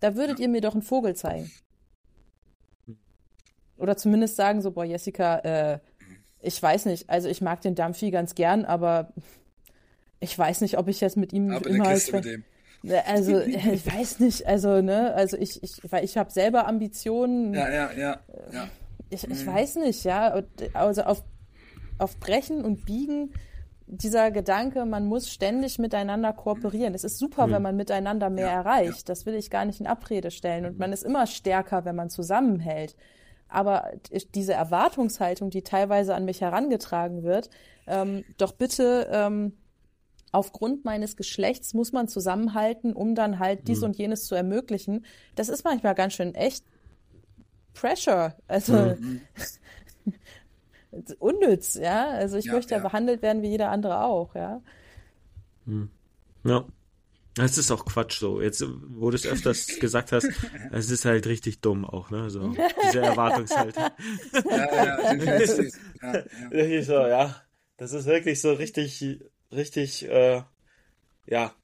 Da 0.00 0.16
würdet 0.16 0.40
ihr 0.40 0.48
mir 0.48 0.60
doch 0.60 0.74
einen 0.74 0.82
Vogel 0.82 1.14
zeigen. 1.14 1.50
Oder 3.82 3.96
zumindest 3.96 4.36
sagen 4.36 4.62
so, 4.62 4.70
boah, 4.70 4.84
Jessica, 4.84 5.38
äh, 5.38 5.78
ich 6.40 6.62
weiß 6.62 6.86
nicht, 6.86 7.10
also 7.10 7.28
ich 7.28 7.40
mag 7.40 7.60
den 7.62 7.74
Dampfi 7.74 8.12
ganz 8.12 8.36
gern, 8.36 8.64
aber 8.64 9.12
ich 10.20 10.38
weiß 10.38 10.60
nicht, 10.60 10.78
ob 10.78 10.86
ich 10.86 11.00
jetzt 11.00 11.16
mit 11.16 11.32
ihm 11.32 11.50
aber 11.50 11.68
immer 11.68 11.88
als, 11.88 12.12
mit 12.12 12.24
dem. 12.24 12.44
Ne, 12.82 13.04
also 13.06 13.40
ich 13.40 13.84
weiß 13.84 14.20
nicht, 14.20 14.46
also 14.46 14.80
ne, 14.80 15.12
also 15.14 15.36
ich 15.36 15.60
ich 15.64 15.80
weil 15.90 16.04
ich 16.04 16.16
habe 16.16 16.30
selber 16.30 16.68
Ambitionen. 16.68 17.54
Ja, 17.54 17.68
ja, 17.68 17.90
ja, 17.92 18.20
ja. 18.52 18.68
Ich, 19.10 19.24
ich 19.24 19.44
mhm. 19.44 19.46
weiß 19.46 19.76
nicht, 19.76 20.04
ja, 20.04 20.42
also 20.74 21.02
auf 21.02 21.24
auf 21.98 22.18
Brechen 22.20 22.64
und 22.64 22.86
Biegen 22.86 23.32
dieser 23.86 24.30
Gedanke, 24.30 24.84
man 24.86 25.06
muss 25.06 25.28
ständig 25.28 25.80
miteinander 25.80 26.32
kooperieren. 26.32 26.94
Es 26.94 27.02
ist 27.02 27.18
super, 27.18 27.48
mhm. 27.48 27.52
wenn 27.52 27.62
man 27.62 27.76
miteinander 27.76 28.30
mehr 28.30 28.46
ja, 28.46 28.52
erreicht. 28.52 28.98
Ja. 29.00 29.04
Das 29.06 29.26
will 29.26 29.34
ich 29.34 29.50
gar 29.50 29.64
nicht 29.64 29.80
in 29.80 29.88
Abrede 29.88 30.30
stellen. 30.30 30.66
Und 30.66 30.78
man 30.78 30.92
ist 30.92 31.02
immer 31.02 31.26
stärker, 31.26 31.84
wenn 31.84 31.96
man 31.96 32.10
zusammenhält. 32.10 32.96
Aber 33.52 33.90
diese 34.34 34.54
Erwartungshaltung, 34.54 35.50
die 35.50 35.62
teilweise 35.62 36.14
an 36.14 36.24
mich 36.24 36.40
herangetragen 36.40 37.22
wird, 37.22 37.50
ähm, 37.86 38.24
doch 38.38 38.52
bitte 38.52 39.08
ähm, 39.10 39.52
aufgrund 40.32 40.84
meines 40.84 41.16
Geschlechts 41.16 41.74
muss 41.74 41.92
man 41.92 42.08
zusammenhalten, 42.08 42.94
um 42.94 43.14
dann 43.14 43.38
halt 43.38 43.68
dies 43.68 43.80
mhm. 43.80 43.86
und 43.86 43.98
jenes 43.98 44.24
zu 44.24 44.34
ermöglichen. 44.34 45.04
Das 45.34 45.48
ist 45.48 45.64
manchmal 45.64 45.94
ganz 45.94 46.14
schön 46.14 46.34
echt 46.34 46.64
Pressure. 47.74 48.34
Also 48.48 48.72
mhm. 48.72 49.20
unnütz, 51.18 51.74
ja. 51.74 52.08
Also 52.10 52.38
ich 52.38 52.46
ja, 52.46 52.52
möchte 52.52 52.74
ja 52.74 52.80
behandelt 52.80 53.22
werden 53.22 53.42
wie 53.42 53.48
jeder 53.48 53.70
andere 53.70 54.04
auch, 54.04 54.34
ja. 54.34 54.62
Mhm. 55.66 55.90
Ja. 56.44 56.64
Es 57.38 57.56
ist 57.56 57.70
auch 57.70 57.84
Quatsch 57.84 58.18
so. 58.18 58.42
Jetzt, 58.42 58.62
wo 58.88 59.10
du 59.10 59.16
es 59.16 59.26
öfters 59.26 59.66
gesagt 59.78 60.12
hast, 60.12 60.28
es 60.72 60.90
ist 60.90 61.04
halt 61.04 61.26
richtig 61.26 61.60
dumm 61.60 61.84
auch, 61.84 62.10
ne? 62.10 62.28
So, 62.30 62.54
diese 62.84 63.00
Erwartungshaltung. 63.02 63.84
Ja, 64.50 64.84
ja. 64.84 65.12
Ja, 65.14 66.64
ja. 66.66 66.82
So, 66.82 66.92
ja. 66.92 67.42
Das 67.78 67.92
ist 67.92 68.06
wirklich 68.06 68.40
so 68.40 68.52
richtig, 68.52 69.24
richtig, 69.50 70.08
äh, 70.08 70.42
ja, 71.26 71.54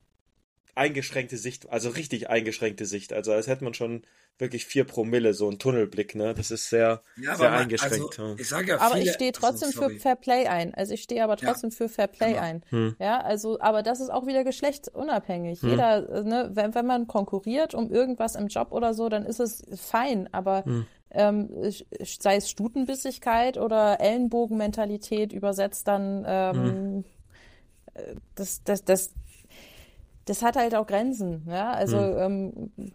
eingeschränkte 0.78 1.36
Sicht, 1.36 1.68
also 1.70 1.90
richtig 1.90 2.30
eingeschränkte 2.30 2.86
Sicht. 2.86 3.12
Also 3.12 3.32
als 3.32 3.46
hätte 3.46 3.64
man 3.64 3.74
schon 3.74 4.02
wirklich 4.38 4.66
vier 4.66 4.84
Promille, 4.84 5.34
so 5.34 5.50
ein 5.50 5.58
Tunnelblick, 5.58 6.14
ne? 6.14 6.32
Das 6.32 6.50
ist 6.50 6.70
sehr, 6.70 7.02
ja, 7.16 7.34
sehr 7.34 7.50
man, 7.50 7.62
eingeschränkt. 7.62 8.18
Also, 8.18 8.36
ich 8.38 8.48
sag 8.48 8.68
ja 8.68 8.80
aber 8.80 8.98
ich 8.98 9.12
stehe 9.12 9.32
trotzdem 9.32 9.68
also, 9.68 9.82
für 9.82 9.98
Fair 9.98 10.14
Play 10.14 10.46
ein. 10.46 10.74
Also 10.74 10.94
ich 10.94 11.02
stehe 11.02 11.24
aber 11.24 11.36
trotzdem 11.36 11.70
ja, 11.70 11.76
für 11.76 11.88
Fair 11.88 12.06
Play 12.06 12.30
genau. 12.32 12.42
ein. 12.42 12.62
Hm. 12.70 12.96
Ja, 13.00 13.20
also, 13.20 13.60
aber 13.60 13.82
das 13.82 14.00
ist 14.00 14.10
auch 14.10 14.26
wieder 14.26 14.44
geschlechtsunabhängig. 14.44 15.60
Hm. 15.62 15.70
Jeder, 15.70 16.22
ne, 16.22 16.50
wenn, 16.54 16.74
wenn 16.74 16.86
man 16.86 17.06
konkurriert 17.08 17.74
um 17.74 17.90
irgendwas 17.90 18.36
im 18.36 18.46
Job 18.46 18.70
oder 18.70 18.94
so, 18.94 19.08
dann 19.08 19.26
ist 19.26 19.40
es 19.40 19.64
fein, 19.76 20.28
aber 20.32 20.64
hm. 20.64 20.86
ähm, 21.10 21.48
sei 22.00 22.36
es 22.36 22.48
Stutenbissigkeit 22.48 23.58
oder 23.58 24.00
Ellenbogenmentalität 24.00 25.32
übersetzt 25.32 25.88
dann 25.88 26.24
ähm, 26.26 26.54
hm. 26.54 27.04
äh, 27.94 28.14
das, 28.36 28.62
das, 28.62 28.84
das, 28.84 29.10
das 30.28 30.42
hat 30.42 30.56
halt 30.56 30.74
auch 30.74 30.86
Grenzen, 30.86 31.42
ja. 31.48 31.72
Also 31.72 31.98
hm. 31.98 32.52
ähm, 32.76 32.92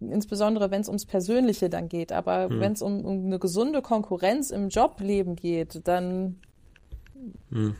insbesondere 0.00 0.70
wenn 0.70 0.80
es 0.80 0.88
ums 0.88 1.06
Persönliche 1.06 1.68
dann 1.68 1.88
geht. 1.88 2.12
Aber 2.12 2.48
hm. 2.48 2.60
wenn 2.60 2.72
es 2.72 2.82
um, 2.82 3.04
um, 3.04 3.26
eine 3.26 3.38
gesunde 3.38 3.82
Konkurrenz 3.82 4.50
im 4.50 4.68
Jobleben 4.68 5.36
geht, 5.36 5.86
dann 5.86 6.40
hm. 7.50 7.76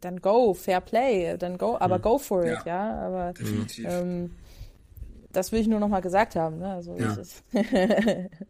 dann 0.00 0.20
go, 0.20 0.54
Fair 0.54 0.80
Play, 0.80 1.36
dann 1.38 1.58
go, 1.58 1.76
aber 1.78 1.96
hm. 1.96 2.02
go 2.02 2.18
for 2.18 2.44
it, 2.44 2.58
ja. 2.64 2.66
ja? 2.66 3.06
Aber 3.06 3.32
definitiv. 3.32 3.86
Ähm, 3.88 4.30
das 5.32 5.50
will 5.50 5.60
ich 5.60 5.66
nur 5.66 5.80
noch 5.80 5.88
mal 5.88 6.00
gesagt 6.00 6.36
haben. 6.36 6.58
Ne? 6.58 6.68
Also 6.68 6.96
ja. 6.96 7.16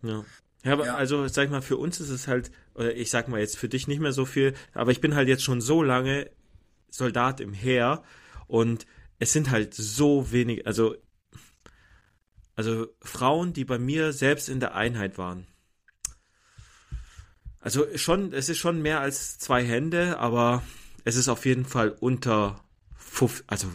ja. 0.03 0.25
Ja, 0.65 0.73
aber 0.73 0.87
ja. 0.87 0.95
also 0.95 1.29
sag 1.29 1.45
ich 1.45 1.51
mal, 1.51 1.61
für 1.61 1.77
uns 1.77 2.01
ist 2.01 2.09
es 2.09 2.27
halt, 2.27 2.51
oder 2.75 2.95
ich 2.95 3.11
sag 3.11 3.29
mal 3.29 3.39
jetzt 3.39 3.59
für 3.59 3.69
dich 3.69 3.87
nicht 3.87 4.01
mehr 4.01 4.13
so 4.13 4.25
viel, 4.25 4.55
aber 4.73 4.93
ich 4.93 5.01
bin 5.03 5.15
halt 5.15 5.29
jetzt 5.29 5.45
schon 5.45 5.61
so 5.61 5.83
lange 5.83 6.31
Soldat 6.89 7.41
im 7.41 7.53
Heer 7.53 8.03
und 8.47 8.87
es 9.19 9.33
sind 9.33 9.51
halt 9.51 9.75
so 9.75 10.33
wenig, 10.33 10.67
also 10.67 10.97
also 12.57 12.87
Frauen, 13.03 13.53
die 13.53 13.65
bei 13.65 13.79
mir 13.79 14.13
selbst 14.13 14.49
in 14.49 14.61
der 14.61 14.75
Einheit 14.75 15.19
waren. 15.19 15.47
Also 17.59 17.87
schon, 17.97 18.33
es 18.33 18.49
ist 18.49 18.59
schon 18.59 18.83
mehr 18.83 19.01
als 19.01 19.39
zwei 19.39 19.65
Hände, 19.65 20.19
aber 20.19 20.63
es 21.05 21.17
ist 21.17 21.29
auf 21.29 21.47
jeden 21.47 21.65
Fall 21.65 21.91
unter 21.91 22.63
50, 22.97 23.45
also 23.49 23.69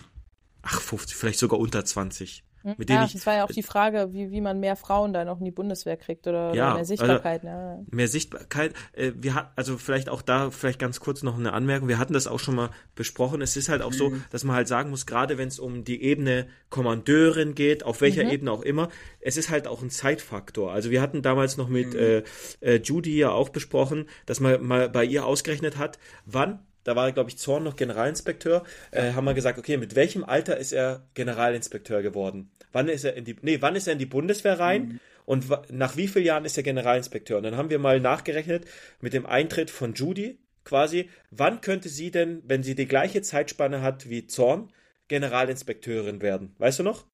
ach 0.62 0.80
50, 0.80 1.18
vielleicht 1.18 1.40
sogar 1.40 1.60
unter 1.60 1.84
20. 1.84 2.44
Hm? 2.64 2.76
Mit 2.78 2.90
ja, 2.90 2.98
denen 2.98 3.08
ich, 3.08 3.14
das 3.14 3.26
war 3.26 3.36
ja 3.36 3.44
auch 3.46 3.52
die 3.52 3.64
Frage, 3.64 4.10
wie, 4.12 4.32
wie 4.32 4.42
man 4.42 4.60
mehr 4.60 4.76
Frauen 4.76 5.14
dann 5.14 5.30
auch 5.30 5.40
in 5.40 5.46
die 5.46 5.52
Bundeswehr 5.52 5.98
kriegt 5.98 6.28
oder, 6.28 6.54
Ja, 6.54 6.68
oder 6.68 6.76
mehr 6.76 6.86
Sichtbarkeit. 6.86 7.44
ne? 7.44 7.86
mehr 7.90 8.08
Sichtbarkeit. 8.08 8.74
Äh, 8.94 9.12
wir 9.16 9.34
hat, 9.36 9.52
also 9.56 9.78
vielleicht 9.78 10.10
auch 10.10 10.22
da 10.22 10.52
vielleicht 10.52 10.80
ganz 10.80 11.00
kurz 11.00 11.24
noch 11.24 11.38
eine 11.38 11.54
Anmerkung. 11.54 11.88
Wir 11.88 12.00
hatten 12.00 12.14
das 12.14 12.28
auch 12.28 12.40
schon 12.40 12.56
mal 12.56 12.70
besprochen. 12.96 13.42
Es 13.42 13.56
ist 13.56 13.70
halt 13.70 13.82
auch 13.82 13.94
so, 13.94 14.14
dass 14.32 14.44
man 14.44 14.56
halt 14.56 14.68
sagen 14.68 14.90
muss, 14.90 15.06
gerade 15.06 15.38
wenn 15.38 15.48
es 15.48 15.60
um 15.60 15.84
die 15.84 16.02
Ebene 16.04 16.48
Kommandeurin 16.70 17.56
geht, 17.56 17.84
auf 17.84 18.02
welcher 18.02 18.24
Ebene 18.32 18.52
auch 18.52 18.62
immer, 18.62 18.90
es 19.22 19.38
ist 19.38 19.50
halt 19.50 19.68
auch 19.68 19.82
ein 19.82 19.90
Zeitfaktor. 19.90 20.72
Also 20.72 20.92
wir 20.92 21.02
hatten 21.02 21.22
damals 21.22 21.58
noch 21.58 21.70
mit 21.70 21.96
äh, 21.96 22.24
äh, 22.62 22.76
Judy 22.78 23.18
ja 23.18 23.32
auch 23.32 23.50
besprochen, 23.50 24.08
dass 24.26 24.40
man 24.40 24.64
mal 24.64 24.90
bei 24.90 25.04
ihr 25.04 25.26
ausgerechnet 25.26 25.78
hat, 25.78 26.00
wann 26.26 26.60
da 26.90 26.96
war, 26.98 27.12
glaube 27.14 27.30
ich, 27.30 27.38
Zorn 27.38 27.64
noch 27.64 27.76
Generalinspekteur, 27.78 28.64
äh, 28.92 29.14
haben 29.14 29.24
wir 29.26 29.34
gesagt, 29.34 29.58
okay, 29.58 29.78
mit 29.78 29.96
welchem 29.96 30.24
Alter 30.24 30.58
ist 30.58 30.74
er 30.74 31.08
Generalinspekteur 31.14 32.02
geworden? 32.02 32.52
Wann 32.74 32.90
ist 32.90 33.04
er 33.06 33.14
in 33.16 33.24
die, 33.24 33.36
nee, 33.42 33.62
wann 33.62 33.76
ist 33.76 33.88
er 33.88 33.94
in 33.94 34.00
die 34.00 34.06
Bundeswehr 34.06 34.60
rein? 34.60 35.00
Und 35.26 35.50
wa- 35.50 35.62
nach 35.72 35.96
wie 35.96 36.08
vielen 36.08 36.26
Jahren 36.26 36.46
ist 36.46 36.58
er 36.58 36.64
Generalinspekteur? 36.64 37.38
Und 37.38 37.44
dann 37.44 37.56
haben 37.56 37.70
wir 37.70 37.80
mal 37.80 38.00
nachgerechnet 38.00 38.66
mit 39.00 39.14
dem 39.14 39.26
Eintritt 39.26 39.70
von 39.72 39.94
Judy 39.94 40.40
quasi, 40.66 41.10
wann 41.32 41.62
könnte 41.62 41.88
sie 41.90 42.12
denn, 42.12 42.42
wenn 42.46 42.64
sie 42.64 42.76
die 42.76 42.88
gleiche 42.88 43.22
Zeitspanne 43.22 43.82
hat 43.82 44.10
wie 44.10 44.28
Zorn, 44.28 44.72
Generalinspekteurin 45.08 46.22
werden? 46.22 46.56
Weißt 46.58 46.80
du 46.80 46.84
noch? 46.84 47.06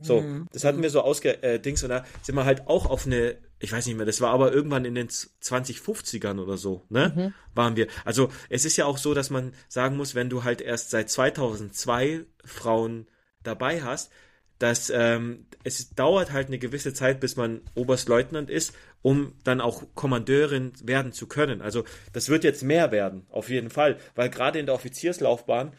So, 0.00 0.20
das 0.52 0.64
hatten 0.64 0.82
wir 0.82 0.90
so 0.90 1.00
ausge 1.00 1.42
äh, 1.42 1.58
Dings 1.58 1.82
und 1.82 1.88
da 1.90 2.04
sind 2.22 2.34
wir 2.34 2.44
halt 2.44 2.66
auch 2.66 2.84
auf 2.86 3.06
eine, 3.06 3.36
ich 3.58 3.72
weiß 3.72 3.86
nicht 3.86 3.96
mehr, 3.96 4.06
das 4.06 4.20
war 4.20 4.32
aber 4.32 4.52
irgendwann 4.52 4.84
in 4.84 4.94
den 4.94 5.08
2050ern 5.08 6.40
oder 6.40 6.56
so, 6.56 6.84
ne? 6.90 7.12
Waren 7.54 7.76
wir. 7.76 7.86
Also 8.04 8.30
es 8.50 8.64
ist 8.64 8.76
ja 8.76 8.84
auch 8.84 8.98
so, 8.98 9.14
dass 9.14 9.30
man 9.30 9.54
sagen 9.68 9.96
muss, 9.96 10.14
wenn 10.14 10.28
du 10.28 10.44
halt 10.44 10.60
erst 10.60 10.90
seit 10.90 11.08
2002 11.08 12.26
Frauen 12.44 13.06
dabei 13.42 13.82
hast, 13.82 14.12
dass 14.58 14.90
ähm, 14.90 15.46
es 15.64 15.90
dauert 15.90 16.32
halt 16.32 16.48
eine 16.48 16.58
gewisse 16.58 16.94
Zeit, 16.94 17.20
bis 17.20 17.36
man 17.36 17.60
Oberstleutnant 17.74 18.50
ist, 18.50 18.74
um 19.02 19.34
dann 19.44 19.60
auch 19.60 19.84
Kommandeurin 19.94 20.72
werden 20.82 21.12
zu 21.12 21.26
können. 21.26 21.62
Also 21.62 21.84
das 22.12 22.28
wird 22.28 22.44
jetzt 22.44 22.62
mehr 22.62 22.90
werden, 22.90 23.26
auf 23.30 23.48
jeden 23.50 23.70
Fall, 23.70 23.98
weil 24.14 24.30
gerade 24.30 24.58
in 24.58 24.66
der 24.66 24.74
Offizierslaufbahn 24.74 25.72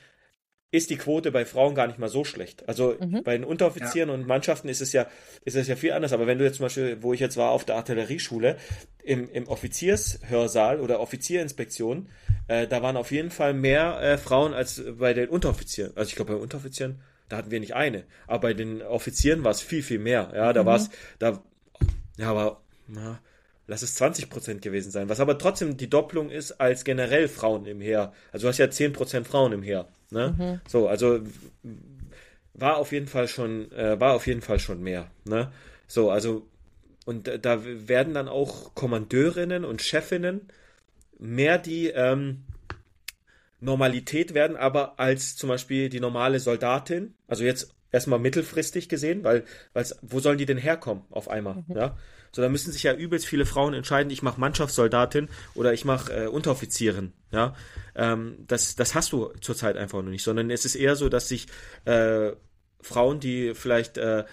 ist 0.69 0.89
die 0.89 0.98
Quote 0.98 1.31
bei 1.31 1.45
Frauen 1.45 1.76
gar 1.76 1.88
nicht 1.88 1.98
mal 1.98 2.10
so 2.10 2.26
schlecht. 2.26 2.68
Also 2.68 2.98
bei 3.23 3.38
den 3.38 3.45
Unteroffizieren 3.45 4.10
und 4.10 4.27
Mannschaften 4.27 4.68
ist 4.68 4.81
es 4.81 4.91
ja, 4.91 5.07
ist 5.45 5.56
es 5.56 5.68
ja 5.68 5.77
viel 5.77 5.94
anders. 5.94 6.11
Aber 6.11 6.27
wenn 6.27 6.38
du 6.38 6.44
jetzt 6.44 6.57
zum 6.57 6.65
Beispiel, 6.65 6.98
wo 7.02 7.14
ich 7.14 7.22
jetzt 7.22 7.38
war 7.38 7.52
auf 7.52 7.64
der 7.64 7.76
Artillerieschule, 7.76 8.57
im, 9.02 9.30
im 9.30 9.48
Offiziershörsaal 9.48 10.81
oder 10.81 10.99
Offizierinspektion, 10.99 12.10
äh, 12.49 12.68
da 12.68 12.81
waren 12.81 12.98
auf 12.98 13.11
jeden 13.11 13.31
Fall 13.31 13.53
mehr 13.53 14.02
äh, 14.02 14.18
Frauen 14.18 14.53
als 14.53 14.84
bei 14.98 15.14
den 15.14 15.30
Unteroffizieren. 15.30 15.94
Also 15.95 16.10
ich 16.10 16.15
glaube 16.15 16.34
bei 16.34 16.39
Unteroffizieren, 16.39 17.02
da 17.30 17.38
hatten 17.38 17.52
wir 17.52 17.61
nicht 17.61 17.76
eine. 17.76 18.03
Aber 18.27 18.41
bei 18.41 18.53
den 18.53 18.81
Offizieren 18.81 19.45
war 19.45 19.52
es 19.52 19.61
viel, 19.61 19.84
viel 19.84 19.99
mehr. 19.99 20.31
Ja, 20.35 20.52
da 20.52 20.65
war 20.65 20.76
es, 20.76 20.89
da, 21.19 21.41
ja, 22.18 22.30
aber, 22.30 22.61
na, 22.88 23.22
lass 23.68 23.81
es 23.81 23.95
20 23.95 24.30
Prozent 24.30 24.61
gewesen 24.61 24.91
sein. 24.91 25.07
Was 25.07 25.22
aber 25.22 25.38
trotzdem 25.38 25.77
die 25.77 25.89
Doppelung 25.89 26.30
ist 26.30 26.53
als 26.60 26.84
generell 26.84 27.30
Frauen 27.30 27.65
im 27.65 27.80
Heer. 27.80 28.11
Also 28.34 28.45
du 28.45 28.49
hast 28.49 28.57
ja 28.57 28.69
10 28.69 28.91
Prozent 28.91 29.27
Frauen 29.27 29.53
im 29.53 29.64
Heer. 29.64 29.88
Ne? 30.10 30.36
So, 30.68 30.88
also 30.88 31.22
war 32.54 32.78
auf 32.78 32.92
jeden 32.92 33.08
Fall 33.08 33.28
schon, 33.28 33.72
äh, 33.72 34.00
war 34.00 34.14
auf 34.14 34.28
jeden 34.28 34.42
Fall 34.42 34.60
schon 34.60 34.82
mehr. 34.82 35.12
Ne? 35.26 35.52
So, 35.88 36.10
also 36.12 36.48
und 37.06 37.28
äh, 37.28 37.40
da 37.40 37.64
werden 37.64 38.14
dann 38.14 38.28
auch 38.28 38.76
Kommandeurinnen 38.76 39.64
und 39.64 39.82
Chefinnen 39.82 40.50
mehr 41.20 41.58
die 41.58 41.88
ähm, 41.88 42.44
Normalität 43.60 44.34
werden, 44.34 44.58
aber 44.58 45.00
als 45.00 45.36
zum 45.36 45.50
Beispiel 45.50 45.90
die 45.90 46.00
normale 46.00 46.40
Soldatin, 46.40 47.16
also 47.28 47.44
jetzt 47.44 47.74
erstmal 47.92 48.20
mittelfristig 48.20 48.90
gesehen, 48.90 49.24
weil, 49.24 49.44
wo 50.02 50.20
sollen 50.20 50.38
die 50.38 50.46
denn 50.46 50.58
herkommen 50.58 51.04
auf 51.10 51.30
einmal, 51.30 51.64
ja? 51.68 51.98
So, 52.34 52.42
da 52.42 52.50
müssen 52.50 52.72
sich 52.72 52.84
ja 52.84 52.94
übelst 52.94 53.26
viele 53.26 53.46
Frauen 53.46 53.74
entscheiden, 53.74 54.12
ich 54.12 54.22
mache 54.22 54.40
Mannschaftssoldatin 54.40 55.30
oder 55.56 55.74
ich 55.74 55.86
mache 55.86 56.14
äh, 56.14 56.28
Unteroffizierin, 56.28 57.14
ja? 57.32 57.56
Ähm, 57.96 58.44
das, 58.48 58.76
das 58.76 58.96
hast 58.96 59.12
du 59.12 59.34
zurzeit 59.42 59.78
einfach 59.78 60.02
noch 60.02 60.12
nicht, 60.12 60.24
sondern 60.24 60.52
es 60.52 60.66
ist 60.66 60.76
eher 60.76 60.96
so, 60.96 61.10
dass 61.10 61.30
sich 61.30 61.48
äh, 61.86 62.32
Frauen, 62.82 63.20
die 63.20 63.54
vielleicht 63.56 63.98
äh, 63.98 64.26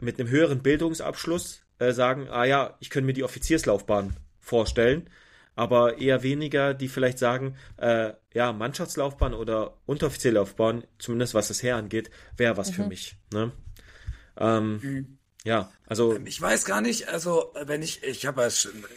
mit 0.00 0.18
einem 0.18 0.28
höheren 0.28 0.62
Bildungsabschluss 0.62 1.62
äh, 1.78 1.92
sagen, 1.92 2.28
ah 2.28 2.44
ja, 2.44 2.76
ich 2.80 2.90
könnte 2.90 3.06
mir 3.06 3.12
die 3.12 3.24
Offizierslaufbahn 3.24 4.16
vorstellen, 4.40 5.08
aber 5.56 5.98
eher 5.98 6.22
weniger, 6.22 6.74
die 6.74 6.88
vielleicht 6.88 7.18
sagen, 7.18 7.56
äh, 7.76 8.12
ja, 8.32 8.52
Mannschaftslaufbahn 8.52 9.34
oder 9.34 9.76
Unteroffizierlaufbahn, 9.86 10.84
zumindest 10.98 11.34
was 11.34 11.48
das 11.48 11.62
Heer 11.62 11.76
angeht, 11.76 12.10
wäre 12.36 12.56
was 12.56 12.70
für 12.70 12.86
mich. 12.86 13.16
Ne? 13.32 13.52
Ähm, 14.36 15.18
Ja, 15.44 15.70
also 15.86 16.18
Ich 16.24 16.40
weiß 16.40 16.64
gar 16.64 16.80
nicht, 16.80 17.08
also 17.08 17.52
wenn 17.66 17.82
ich, 17.82 18.02
ich 18.02 18.24
habe 18.26 18.48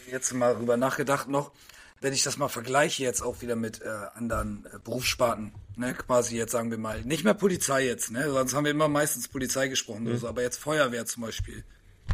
jetzt 0.09 0.33
mal 0.33 0.55
drüber 0.55 0.77
nachgedacht 0.77 1.27
noch, 1.27 1.51
wenn 1.99 2.13
ich 2.13 2.23
das 2.23 2.37
mal 2.37 2.47
vergleiche 2.47 3.03
jetzt 3.03 3.21
auch 3.21 3.41
wieder 3.41 3.55
mit 3.55 3.81
äh, 3.81 3.87
anderen 4.13 4.65
äh, 4.71 4.77
Berufssparten, 4.83 5.51
ne, 5.75 5.93
quasi 5.95 6.37
jetzt 6.37 6.51
sagen 6.51 6.69
wir 6.71 6.77
mal, 6.77 7.01
nicht 7.01 7.23
mehr 7.23 7.33
Polizei 7.33 7.85
jetzt, 7.85 8.11
ne, 8.11 8.29
sonst 8.29 8.53
haben 8.53 8.63
wir 8.65 8.71
immer 8.71 8.87
meistens 8.87 9.27
Polizei 9.27 9.67
gesprochen 9.67 10.03
Mhm. 10.03 10.07
oder 10.09 10.17
so, 10.19 10.27
aber 10.27 10.41
jetzt 10.43 10.57
Feuerwehr 10.57 11.05
zum 11.05 11.23
Beispiel, 11.23 11.63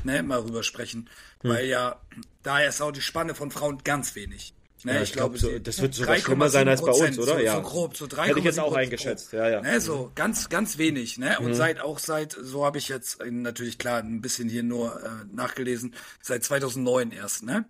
ne, 0.04 0.24
mal 0.24 0.40
rüber 0.40 0.64
sprechen, 0.64 1.10
Mhm. 1.44 1.50
weil 1.50 1.66
ja, 1.68 2.00
da 2.42 2.60
ist 2.62 2.82
auch 2.82 2.92
die 2.92 3.02
Spanne 3.02 3.36
von 3.36 3.52
Frauen 3.52 3.80
ganz 3.84 4.16
wenig. 4.16 4.54
Ne, 4.86 4.96
Ja, 4.96 5.02
ich 5.02 5.14
glaub, 5.14 5.38
so- 5.38 5.60
das 5.60 5.82
wird 5.82 5.94
sogar 5.94 6.18
schlimmer 6.18 6.50
sein 6.50 6.68
als 6.68 6.82
bei 6.82 6.92
uns, 6.92 7.00
3,7%, 7.18 7.20
oder? 7.20 7.34
So, 7.36 7.40
Ja. 7.40 7.56
so 7.56 7.62
grob, 7.62 7.96
so 7.96 8.06
3,7 8.06 8.26
Hätte 8.28 8.40
ich 8.40 8.46
jetzt 8.46 8.60
auch 8.60 8.74
eingeschätzt, 8.76 9.32
ja, 9.32 9.48
ja. 9.48 9.62
Ne, 9.62 9.80
so 9.80 10.12
ganz, 10.14 10.50
ganz 10.50 10.78
wenig, 10.78 11.18
ne? 11.18 11.40
Und 11.40 11.54
seit 11.54 11.80
auch 11.80 12.00
seit, 12.00 12.34
so 12.34 12.66
habe 12.66 12.80
ich 12.80 12.90
jetzt 12.90 13.20
natürlich 13.26 13.78
klar 13.78 14.00
ein 14.00 14.20
bisschen 14.20 14.50
hier 14.50 14.64
nur 14.64 15.02
äh, 15.02 15.10
nachgelesen, 15.34 15.96
seit 16.22 16.44
2009 16.44 17.12
erst, 17.12 17.44
ne? 17.44 17.64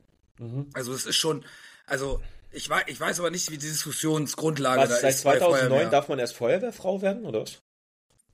Also 0.73 0.91
es 0.93 1.05
ist 1.05 1.15
schon, 1.17 1.45
also 1.85 2.19
ich 2.51 2.67
weiß, 2.67 2.85
ich 2.87 2.99
weiß 2.99 3.19
aber 3.19 3.29
nicht, 3.29 3.51
wie 3.51 3.57
die 3.59 3.67
Diskussionsgrundlage 3.69 4.81
was, 4.81 4.89
da 4.89 4.95
seit 4.95 5.13
ist. 5.13 5.23
bei 5.23 5.37
2009 5.37 5.69
Feuerwehr. 5.69 5.89
darf 5.91 6.07
man 6.09 6.17
erst 6.19 6.35
Feuerwehrfrau 6.35 7.01
werden, 7.03 7.25
oder 7.25 7.41
was? 7.43 7.61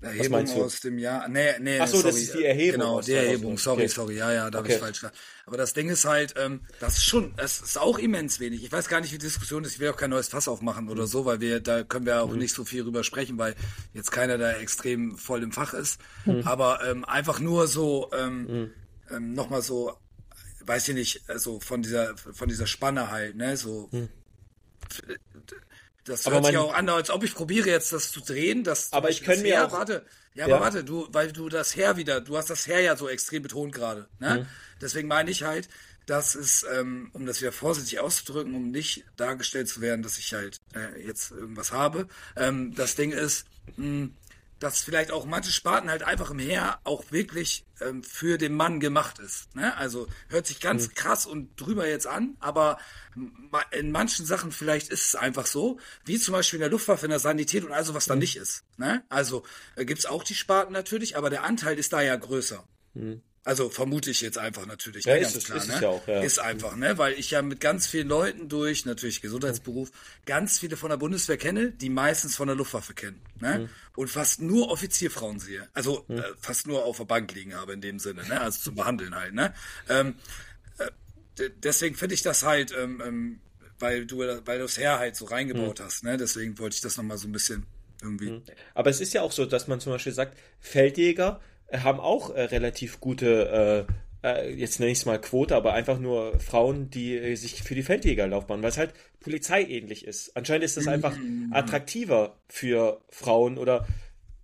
Erhebung 0.02 0.50
aus 0.64 0.80
dem 0.80 0.98
Jahr. 0.98 1.28
Nee, 1.28 1.60
nee, 1.60 1.80
Ach 1.80 1.88
so, 1.88 1.98
sorry. 1.98 2.12
das 2.12 2.22
ist 2.22 2.34
die 2.36 2.46
Erhebung 2.46 2.80
Genau, 2.80 3.00
die 3.02 3.06
2009. 3.12 3.26
Erhebung. 3.28 3.58
Sorry, 3.58 3.82
Okay. 3.84 3.88
sorry. 3.90 4.16
Ja, 4.18 4.32
ja, 4.32 4.50
da 4.50 4.58
habe 4.60 4.68
Okay. 4.68 4.76
ich 4.76 4.80
falsch 4.82 5.00
gesagt. 5.02 5.18
Aber 5.46 5.58
das 5.58 5.74
Ding 5.74 5.90
ist 5.90 6.06
halt, 6.06 6.36
ähm, 6.38 6.62
das 6.80 6.98
ist 6.98 7.04
schon, 7.06 7.34
das 7.36 7.60
ist 7.60 7.78
auch 7.78 7.98
immens 8.00 8.40
wenig. 8.40 8.64
Ich 8.64 8.72
weiß 8.72 8.88
gar 8.88 9.02
nicht, 9.02 9.12
wie 9.12 9.18
die 9.18 9.26
Diskussion 9.26 9.64
ist. 9.64 9.74
Ich 9.74 9.80
will 9.80 9.90
auch 9.90 9.98
kein 9.98 10.10
neues 10.12 10.30
Fass 10.30 10.48
aufmachen 10.48 10.88
oder 10.90 11.06
so, 11.08 11.26
weil 11.26 11.42
wir, 11.42 11.60
da 11.60 11.84
können 11.84 12.06
wir 12.06 12.22
auch 12.22 12.32
nicht 12.34 12.54
so 12.54 12.64
viel 12.66 12.84
drüber 12.84 13.04
sprechen, 13.04 13.38
weil 13.38 13.56
jetzt 13.94 14.12
keiner 14.12 14.38
da 14.38 14.52
extrem 14.54 15.18
voll 15.18 15.44
im 15.44 15.52
Fach 15.52 15.74
ist. 15.74 16.00
Aber 16.46 16.80
ähm, 16.88 17.04
einfach 17.04 17.40
nur 17.40 17.68
so, 17.68 18.10
ähm, 18.14 18.72
ähm, 19.12 19.34
nochmal 19.34 19.62
so, 19.62 19.98
weiß 20.66 20.88
ich 20.90 20.96
nicht, 20.96 21.30
also 21.30 21.60
von 21.60 21.82
dieser, 21.82 22.16
von 22.16 22.48
dieser 22.48 22.68
Spanne 22.68 23.10
halt, 23.12 23.36
ne, 23.36 23.58
so. 23.58 23.90
Das 26.06 26.26
Aber 26.26 26.36
hört 26.38 26.46
sich 26.46 26.56
man- 26.56 26.64
auch 26.64 26.74
an, 26.74 26.90
als 26.90 27.10
ob 27.10 27.24
ich 27.24 27.36
probiere 27.36 27.68
jetzt 27.70 27.94
das 27.94 28.12
zu 28.12 28.22
drehen. 28.22 28.64
Das, 28.64 28.92
Aber 28.94 29.10
ich 29.10 29.22
kann 29.24 29.42
mir 29.42 29.56
Heer, 29.56 29.68
auch- 29.68 29.72
Warte, 29.72 30.06
ja, 30.34 30.48
Ja. 30.48 30.56
aber 30.56 30.66
warte, 30.66 30.84
du, 30.84 31.08
weil 31.12 31.32
du 31.32 31.50
das 31.50 31.76
Heer 31.76 31.98
wieder, 31.98 32.22
du 32.22 32.38
hast 32.38 32.50
das 32.50 32.66
Heer 32.68 32.82
ja 32.82 32.96
so 32.96 33.08
extrem 33.10 33.44
betont 33.44 33.74
gerade. 33.74 34.08
Ne? 34.20 34.48
Deswegen 34.82 35.08
meine 35.08 35.30
ich 35.32 35.44
halt, 35.44 35.68
dass 36.06 36.34
es, 36.36 36.66
ähm, 36.74 37.12
um 37.14 37.26
das 37.26 37.42
wieder 37.42 37.52
vorsichtig 37.52 38.00
auszudrücken, 38.00 38.56
um 38.56 38.72
nicht 38.72 39.04
dargestellt 39.18 39.68
zu 39.70 39.82
werden, 39.82 40.02
dass 40.02 40.18
ich 40.18 40.34
halt 40.34 40.58
äh, 40.74 41.06
jetzt 41.06 41.32
irgendwas 41.32 41.72
habe. 41.72 42.08
Ähm, 42.36 42.74
das 42.74 42.96
Ding 42.96 43.12
ist, 43.12 43.46
mh, 43.78 44.10
dass 44.60 44.82
vielleicht 44.82 45.12
auch 45.12 45.26
manche 45.26 45.52
Sparten 45.52 45.90
halt 45.90 46.04
einfach 46.04 46.32
im 46.32 46.40
Heer 46.40 46.80
auch 46.84 47.04
wirklich 47.12 47.66
ähm, 47.82 48.04
für 48.04 48.38
den 48.38 48.54
Mann 48.54 48.80
gemacht 48.80 49.20
ist. 49.20 49.56
Ne? 49.56 49.76
Also 49.78 50.08
hört 50.28 50.48
sich 50.48 50.60
ganz 50.60 50.94
krass 50.94 51.26
und 51.26 51.60
drüber 51.60 51.88
jetzt 51.88 52.08
an, 52.08 52.36
aber 52.40 52.78
in 53.72 53.92
manchen 53.92 54.26
Sachen 54.26 54.52
vielleicht 54.52 54.90
ist 54.90 55.08
es 55.08 55.16
einfach 55.16 55.46
so, 55.46 55.80
wie 56.06 56.20
zum 56.20 56.34
Beispiel 56.34 56.58
in 56.58 56.62
der 56.62 56.70
Luftwaffe, 56.70 57.06
in 57.06 57.12
der 57.12 57.20
Sanität 57.20 57.64
und 57.64 57.72
also 57.72 57.94
was 57.94 58.06
da 58.06 58.16
nicht 58.16 58.36
ist. 58.36 58.64
Ne? 58.78 59.04
Also 59.10 59.44
äh, 59.76 59.86
gibt's 59.86 60.06
auch 60.06 60.24
die 60.24 60.36
Sparten 60.36 60.74
natürlich, 60.74 61.18
aber 61.18 61.30
der 61.30 61.44
Anteil 61.44 61.78
ist 61.80 61.94
da 61.94 62.02
ja 62.02 62.16
größer. 62.16 62.64
Also 63.50 63.68
vermute 63.70 64.12
ich 64.12 64.22
jetzt 64.22 64.38
einfach 64.38 64.68
natürlich. 64.68 65.06
Ja, 65.06 65.16
ist 65.16 65.36
es- 65.36 65.46
klar, 65.46 65.58
ist 65.58 65.64
es 65.64 65.70
ne? 65.76 65.82
ja 65.82 65.90
auch, 65.90 66.08
ja. 66.08 66.22
Ist 66.22 66.38
einfach, 66.38 66.76
ne? 66.76 67.00
Weil 67.00 67.14
ich 67.14 67.32
ja 67.32 67.42
mit 67.42 67.60
ganz 67.60 67.88
vielen 67.88 68.08
Leuten 68.08 68.48
durch, 68.48 68.86
natürlich 68.86 69.22
Gesundheitsberuf, 69.22 69.90
ganz 70.28 70.60
viele 70.60 70.78
von 70.78 70.92
der 70.92 70.98
Bundeswehr 70.98 71.38
kenne, 71.38 71.72
die 71.72 71.90
meistens 71.90 72.36
von 72.36 72.46
der 72.48 72.56
Luftwaffe 72.56 72.94
kennen. 72.94 73.20
Ne? 73.42 73.60
Mhm. 73.62 73.70
Und 73.96 74.08
fast 74.10 74.40
nur 74.40 74.70
Offizierfrauen 74.70 75.40
sehe. 75.40 75.68
Also 75.74 76.06
äh, 76.10 76.22
fast 76.40 76.68
nur 76.68 76.86
auf 76.86 76.98
der 76.98 77.06
Bank 77.06 77.34
liegen 77.34 77.56
habe 77.56 77.74
in 77.74 77.82
dem 77.82 77.98
Sinne, 77.98 78.24
ne? 78.28 78.40
Also 78.40 78.60
zum 78.60 78.76
Behandeln 78.76 79.16
halt, 79.16 79.34
ne? 79.34 79.52
Ähm, 79.90 80.14
äh, 80.78 81.50
deswegen 81.64 81.96
finde 81.96 82.14
ich 82.14 82.22
das 82.22 82.44
halt, 82.44 82.72
ähm, 82.78 83.02
ähm, 83.04 83.40
weil 83.80 84.06
du 84.06 84.20
weil 84.20 84.60
du 84.60 84.66
das 84.66 84.78
Heer 84.78 85.00
halt 85.00 85.16
so 85.16 85.26
Mhm. 85.26 85.32
reingebaut 85.32 85.80
hast, 85.80 86.04
ne? 86.04 86.18
Deswegen 86.18 86.60
wollte 86.60 86.76
ich 86.76 86.82
das 86.82 86.98
nochmal 86.98 87.18
so 87.18 87.28
ein 87.28 87.32
bisschen 87.32 87.66
irgendwie. 88.04 88.44
Aber 88.76 88.90
es 88.92 89.02
ist 89.02 89.14
ja 89.14 89.24
auch 89.24 89.32
so, 89.32 89.46
dass 89.46 89.68
man 89.68 89.80
zum 89.80 89.92
Beispiel 89.94 90.14
sagt, 90.14 90.38
Feldjäger 90.60 91.42
haben 91.72 92.00
auch 92.00 92.30
äh, 92.32 92.42
relativ 92.44 93.00
gute 93.00 93.88
äh, 93.88 93.94
jetzt 94.54 94.80
nenne 94.80 94.92
ich 94.92 95.00
es 95.00 95.06
mal 95.06 95.20
Quote, 95.20 95.56
aber 95.56 95.74
einfach 95.74 95.98
nur 96.00 96.40
Frauen, 96.40 96.90
die 96.90 97.16
äh, 97.18 97.36
sich 97.36 97.64
für 97.64 97.76
die 97.76 97.84
Feldjägerlaufbahn, 97.84 98.62
weil 98.62 98.70
es 98.70 98.78
halt 98.78 98.94
polizeiähnlich 99.22 100.06
ist. 100.06 100.36
Anscheinend 100.36 100.66
ist 100.66 100.78
das 100.78 100.88
einfach 100.88 101.18
Mhm. 101.18 101.54
attraktiver 101.54 102.38
für 102.48 103.02
Frauen 103.10 103.58
oder 103.58 103.88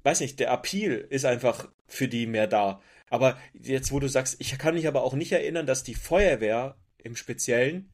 weiß 0.04 0.22
nicht, 0.22 0.40
der 0.40 0.52
Appeal 0.52 1.06
ist 1.10 1.26
einfach 1.26 1.68
für 1.88 2.08
die 2.08 2.28
mehr 2.28 2.48
da. 2.48 2.82
Aber 3.10 3.38
jetzt, 3.54 3.92
wo 3.92 4.00
du 4.00 4.08
sagst, 4.08 4.38
ich 4.40 4.58
kann 4.58 4.76
mich 4.76 4.88
aber 4.88 5.04
auch 5.04 5.14
nicht 5.14 5.32
erinnern, 5.32 5.66
dass 5.66 5.84
die 5.84 5.96
Feuerwehr 5.96 6.76
im 6.98 7.16
Speziellen 7.16 7.92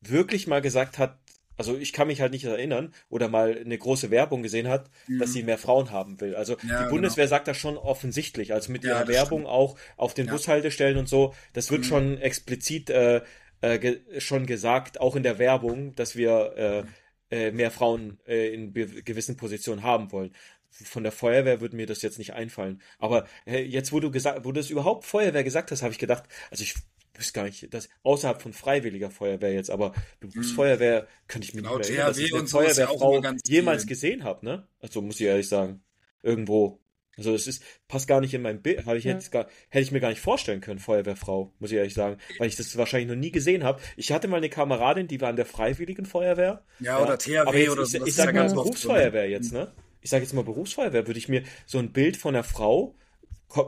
wirklich 0.00 0.46
mal 0.46 0.60
gesagt 0.60 0.98
hat, 0.98 1.18
also 1.62 1.78
ich 1.78 1.92
kann 1.92 2.08
mich 2.08 2.20
halt 2.20 2.32
nicht 2.32 2.44
erinnern 2.44 2.92
oder 3.08 3.28
mal 3.28 3.56
eine 3.56 3.78
große 3.78 4.10
Werbung 4.10 4.42
gesehen 4.42 4.68
hat, 4.68 4.90
dass 5.20 5.32
sie 5.32 5.42
mehr 5.44 5.58
Frauen 5.58 5.90
haben 5.90 6.20
will. 6.20 6.34
Also 6.34 6.56
Mhm. 6.62 6.68
Ja, 6.68 6.82
die 6.84 6.90
Bundeswehr 6.90 7.28
sagt 7.28 7.46
das 7.46 7.56
schon 7.56 7.76
offensichtlich, 7.76 8.52
also 8.52 8.72
mit 8.72 8.82
Ja, 8.84 8.90
ihrer 8.90 9.08
Werbung 9.08 9.46
auch 9.46 9.76
auf 9.96 10.14
den 10.14 10.26
Ja. 10.26 10.32
Mhm. 10.32 10.36
Bushaltestellen 10.36 10.98
und 10.98 11.08
so, 11.08 11.34
das 11.52 11.70
wird 11.70 11.86
schon 11.86 12.18
explizit 12.18 12.90
äh, 12.90 13.20
äh, 13.60 13.78
ge 13.78 14.00
schon 14.18 14.46
gesagt, 14.46 15.00
auch 15.00 15.14
in 15.14 15.22
der 15.22 15.38
Werbung, 15.38 15.94
dass 15.94 16.16
wir 16.16 16.86
äh, 17.30 17.46
äh, 17.46 17.52
mehr 17.52 17.70
Frauen 17.70 18.18
äh, 18.26 18.52
in 18.52 18.72
gewissen 18.74 19.36
Positionen 19.36 19.82
haben 19.84 20.10
wollen. 20.10 20.32
Von 20.70 21.02
der 21.04 21.12
Feuerwehr 21.12 21.60
würde 21.60 21.76
mir 21.76 21.86
das 21.86 22.02
jetzt 22.02 22.18
nicht 22.18 22.32
einfallen. 22.32 22.80
Aber 22.98 23.26
jetzt, 23.46 23.92
wo 23.92 24.00
du 24.00 24.10
gesagt, 24.10 24.44
wo 24.44 24.52
du 24.52 24.60
das 24.60 24.70
überhaupt 24.70 25.04
Feuerwehr 25.04 25.44
gesagt 25.44 25.70
hast, 25.70 25.82
habe 25.82 25.92
ich 25.92 25.98
gedacht, 25.98 26.24
also 26.50 26.64
ich 26.64 26.74
wüsste 27.22 27.32
gar 27.34 27.44
nicht, 27.44 27.72
dass 27.72 27.88
außerhalb 28.02 28.42
von 28.42 28.52
freiwilliger 28.52 29.10
Feuerwehr 29.10 29.52
jetzt, 29.52 29.70
aber 29.70 29.92
Berufsfeuerwehr 30.20 31.06
könnte 31.28 31.48
ich 31.48 31.54
mir 31.54 31.62
Genau, 31.62 31.78
nicht 31.78 31.78
mehr 31.78 31.86
erinnern, 31.88 32.06
dass 32.06 32.18
ich 32.18 32.32
eine 32.34 32.46
so 32.46 32.60
ja 32.60 32.68
Feuerwehrfrau 32.74 33.20
jemals 33.46 33.82
viel. 33.82 33.88
gesehen 33.88 34.24
habe, 34.24 34.44
ne? 34.44 34.68
Also 34.80 35.00
muss 35.02 35.20
ich 35.20 35.26
ehrlich 35.26 35.48
sagen, 35.48 35.82
irgendwo. 36.22 36.80
Also 37.16 37.34
es 37.34 37.46
ist 37.46 37.62
passt 37.88 38.08
gar 38.08 38.20
nicht 38.20 38.32
in 38.32 38.40
mein 38.42 38.62
Bild, 38.62 38.86
habe 38.86 38.96
ich 38.96 39.04
Ja. 39.04 39.12
jetzt 39.14 39.30
gar 39.30 39.46
hätte 39.68 39.82
ich 39.84 39.92
mir 39.92 40.00
gar 40.00 40.08
nicht 40.08 40.20
vorstellen 40.22 40.60
können, 40.62 40.78
Feuerwehrfrau, 40.80 41.52
muss 41.58 41.70
ich 41.70 41.76
ehrlich 41.76 41.94
sagen, 41.94 42.16
weil 42.38 42.48
ich 42.48 42.56
das 42.56 42.74
wahrscheinlich 42.76 43.08
noch 43.10 43.16
nie 43.16 43.30
gesehen 43.30 43.64
habe. 43.64 43.80
Ich 43.96 44.12
hatte 44.12 44.28
mal 44.28 44.38
eine 44.38 44.48
Kameradin, 44.48 45.08
die 45.08 45.20
war 45.20 45.28
in 45.30 45.36
der 45.36 45.44
freiwilligen 45.46 46.06
Feuerwehr. 46.06 46.64
Ja, 46.78 47.00
oder 47.00 47.18
THW 47.18 47.34
aber 47.44 47.58
jetzt, 47.58 47.72
oder 47.72 47.82
ich, 47.82 47.90
so, 47.90 48.06
ich 48.06 48.14
ist 48.14 48.16
sag 48.16 48.26
ja 48.26 48.32
mal 48.32 48.32
ganz 48.32 48.54
oft 48.54 48.76
so, 48.78 48.88
ne? 48.94 49.12
Berufsfeuerwehr 49.12 49.28
jetzt, 49.28 49.52
ne? 49.52 49.72
Ich 50.00 50.10
sage 50.10 50.24
jetzt 50.24 50.32
mal 50.32 50.42
Berufsfeuerwehr, 50.44 51.06
würde 51.06 51.18
ich 51.18 51.28
mir 51.28 51.42
so 51.66 51.78
ein 51.78 51.92
Bild 51.92 52.16
von 52.16 52.34
einer 52.34 52.44
Frau 52.44 52.96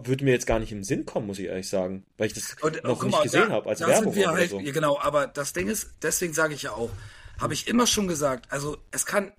würde 0.05 0.25
mir 0.25 0.33
jetzt 0.33 0.47
gar 0.47 0.59
nicht 0.59 0.73
im 0.73 0.83
Sinn 0.85 1.05
kommen, 1.07 1.27
muss 1.27 1.39
ich 1.39 1.47
ehrlich 1.47 1.69
sagen, 1.69 2.05
weil 2.17 2.29
ich 2.29 2.33
das 2.35 2.57
Und, 2.61 2.83
noch 2.85 2.95
guck 2.99 3.05
nicht 3.05 3.13
mal, 3.13 3.23
gesehen 3.23 3.51
habe 3.51 3.69
als 3.69 3.81
da 3.81 3.89
Werbung 3.89 4.13
oder 4.17 4.33
halt, 4.33 4.51
so. 4.51 4.61
ja, 4.61 4.73
genau, 4.73 4.99
aber 4.99 5.27
das 5.27 5.53
Ding 5.53 5.69
ist, 5.69 5.91
deswegen 6.03 6.33
sage 6.33 6.55
ich 6.55 6.63
ja 6.63 6.73
auch, 6.73 6.91
habe 7.39 7.55
ich 7.55 7.67
immer 7.69 7.87
schon 7.87 8.09
gesagt, 8.09 8.51
also 8.51 8.79
es 8.91 9.07
kann, 9.07 9.33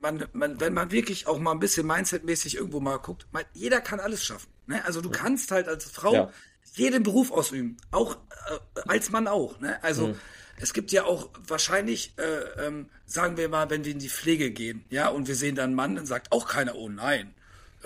man, 0.00 0.26
man, 0.32 0.60
wenn 0.60 0.74
man 0.74 0.90
wirklich 0.90 1.26
auch 1.26 1.38
mal 1.38 1.52
ein 1.52 1.58
bisschen 1.58 1.86
Mindset-mäßig 1.86 2.56
irgendwo 2.56 2.80
mal 2.80 2.96
guckt, 2.98 3.26
man, 3.32 3.44
jeder 3.54 3.80
kann 3.80 4.00
alles 4.00 4.24
schaffen. 4.24 4.48
Ne? 4.66 4.84
Also 4.84 5.00
du 5.00 5.10
kannst 5.10 5.50
halt 5.50 5.68
als 5.68 5.84
Frau 5.84 6.12
Ja. 6.14 6.32
jeden 6.74 7.02
Beruf 7.02 7.30
ausüben, 7.30 7.76
auch 7.90 8.14
äh, 8.14 8.80
als 8.88 9.10
Mann 9.10 9.28
auch. 9.28 9.58
Ne? 9.60 9.82
Also 9.82 10.08
Mhm. 10.08 10.14
es 10.58 10.72
gibt 10.72 10.92
ja 10.92 11.04
auch 11.04 11.30
wahrscheinlich, 11.46 12.12
äh, 12.18 12.66
ähm, 12.66 12.88
sagen 13.06 13.36
wir 13.36 13.48
mal, 13.48 13.70
wenn 13.70 13.84
wir 13.84 13.92
in 13.92 13.98
die 13.98 14.08
Pflege 14.10 14.50
gehen, 14.50 14.84
ja, 14.90 15.08
und 15.08 15.28
wir 15.28 15.34
sehen 15.36 15.54
da 15.54 15.64
einen 15.64 15.74
Mann, 15.74 15.96
dann 15.96 16.06
sagt 16.06 16.32
auch 16.32 16.46
keiner, 16.48 16.74
oh 16.74 16.88
nein, 16.88 17.34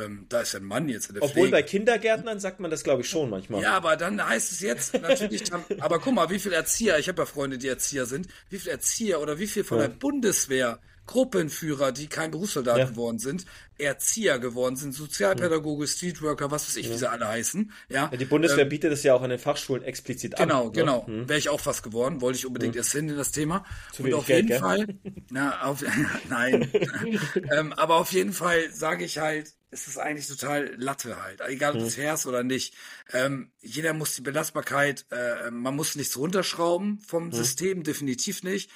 ähm, 0.02 0.26
da 0.28 0.40
ist 0.40 0.54
ein 0.54 0.64
Mann 0.64 0.88
jetzt 0.88 1.08
in 1.08 1.14
der 1.14 1.22
Obwohl 1.22 1.34
Pflege. 1.48 1.50
bei 1.50 1.62
Kindergärtnern 1.62 2.40
sagt 2.40 2.60
man 2.60 2.70
das, 2.70 2.82
glaube 2.84 3.02
ich, 3.02 3.08
schon 3.10 3.30
manchmal. 3.30 3.62
Ja, 3.62 3.72
aber 3.72 3.96
dann 3.96 4.24
heißt 4.26 4.52
es 4.52 4.60
jetzt 4.60 5.00
natürlich, 5.00 5.44
dann, 5.44 5.64
aber 5.80 5.98
guck 6.00 6.14
mal, 6.14 6.30
wie 6.30 6.38
viele 6.38 6.56
Erzieher, 6.56 6.98
ich 6.98 7.08
habe 7.08 7.22
ja 7.22 7.26
Freunde, 7.26 7.58
die 7.58 7.68
Erzieher 7.68 8.06
sind, 8.06 8.26
wie 8.48 8.58
viele 8.58 8.72
Erzieher 8.72 9.20
oder 9.20 9.38
wie 9.38 9.46
viel 9.46 9.64
von 9.64 9.78
Ja. 9.78 9.88
der 9.88 9.94
Bundeswehr, 9.94 10.78
Gruppenführer, 11.10 11.90
die 11.90 12.06
kein 12.06 12.30
Berufssoldat 12.30 12.78
Ja. 12.78 12.84
geworden 12.84 13.18
sind, 13.18 13.44
Erzieher 13.78 14.38
geworden 14.38 14.76
sind, 14.76 14.92
Sozialpädagoge, 14.92 15.88
Streetworker, 15.88 16.52
was 16.52 16.68
weiß 16.68 16.76
ich, 16.76 16.88
wie 16.88 16.96
sie 16.96 17.10
alle 17.10 17.26
heißen. 17.26 17.72
Ja, 17.88 18.08
Ja, 18.12 18.16
die 18.16 18.24
Bundeswehr 18.26 18.64
bietet 18.64 18.92
es 18.92 19.02
ja 19.02 19.14
auch 19.14 19.22
an 19.22 19.30
den 19.30 19.40
Fachschulen 19.40 19.82
explizit 19.82 20.38
an. 20.38 20.46
Genau, 20.46 20.66
ne? 20.66 20.70
genau. 20.70 21.04
Wäre 21.08 21.36
ich 21.38 21.48
auch 21.48 21.58
fast 21.60 21.82
geworden, 21.82 22.20
wollte 22.20 22.38
ich 22.38 22.46
unbedingt 22.46 22.76
erst 22.76 22.92
hin 22.92 23.08
in 23.08 23.16
das 23.16 23.32
Thema. 23.32 23.64
Zu 23.92 24.04
und 24.04 24.14
auf 24.14 24.26
Geld, 24.26 24.36
jeden 24.36 24.48
gell? 24.48 24.60
Fall, 24.60 24.86
na, 25.30 25.62
auf, 25.62 25.82
nein. 26.28 26.70
ähm, 27.56 27.72
aber 27.72 27.96
auf 27.96 28.12
jeden 28.12 28.32
Fall 28.32 28.70
sage 28.72 29.04
ich 29.04 29.18
halt, 29.18 29.52
es 29.72 29.88
ist 29.88 29.98
eigentlich 29.98 30.28
total 30.28 30.74
Latte 30.76 31.20
halt, 31.20 31.40
egal 31.48 31.74
ob 31.74 31.80
es 31.82 31.96
herrscht 31.96 32.26
oder 32.26 32.44
nicht. 32.44 32.74
Ähm, 33.12 33.50
jeder 33.60 33.94
muss 33.94 34.14
die 34.14 34.22
Belastbarkeit, 34.22 35.06
äh, 35.10 35.50
man 35.50 35.74
muss 35.74 35.96
nichts 35.96 36.16
runterschrauben 36.16 37.00
vom 37.00 37.32
System, 37.32 37.82
definitiv 37.82 38.44
nicht. 38.44 38.70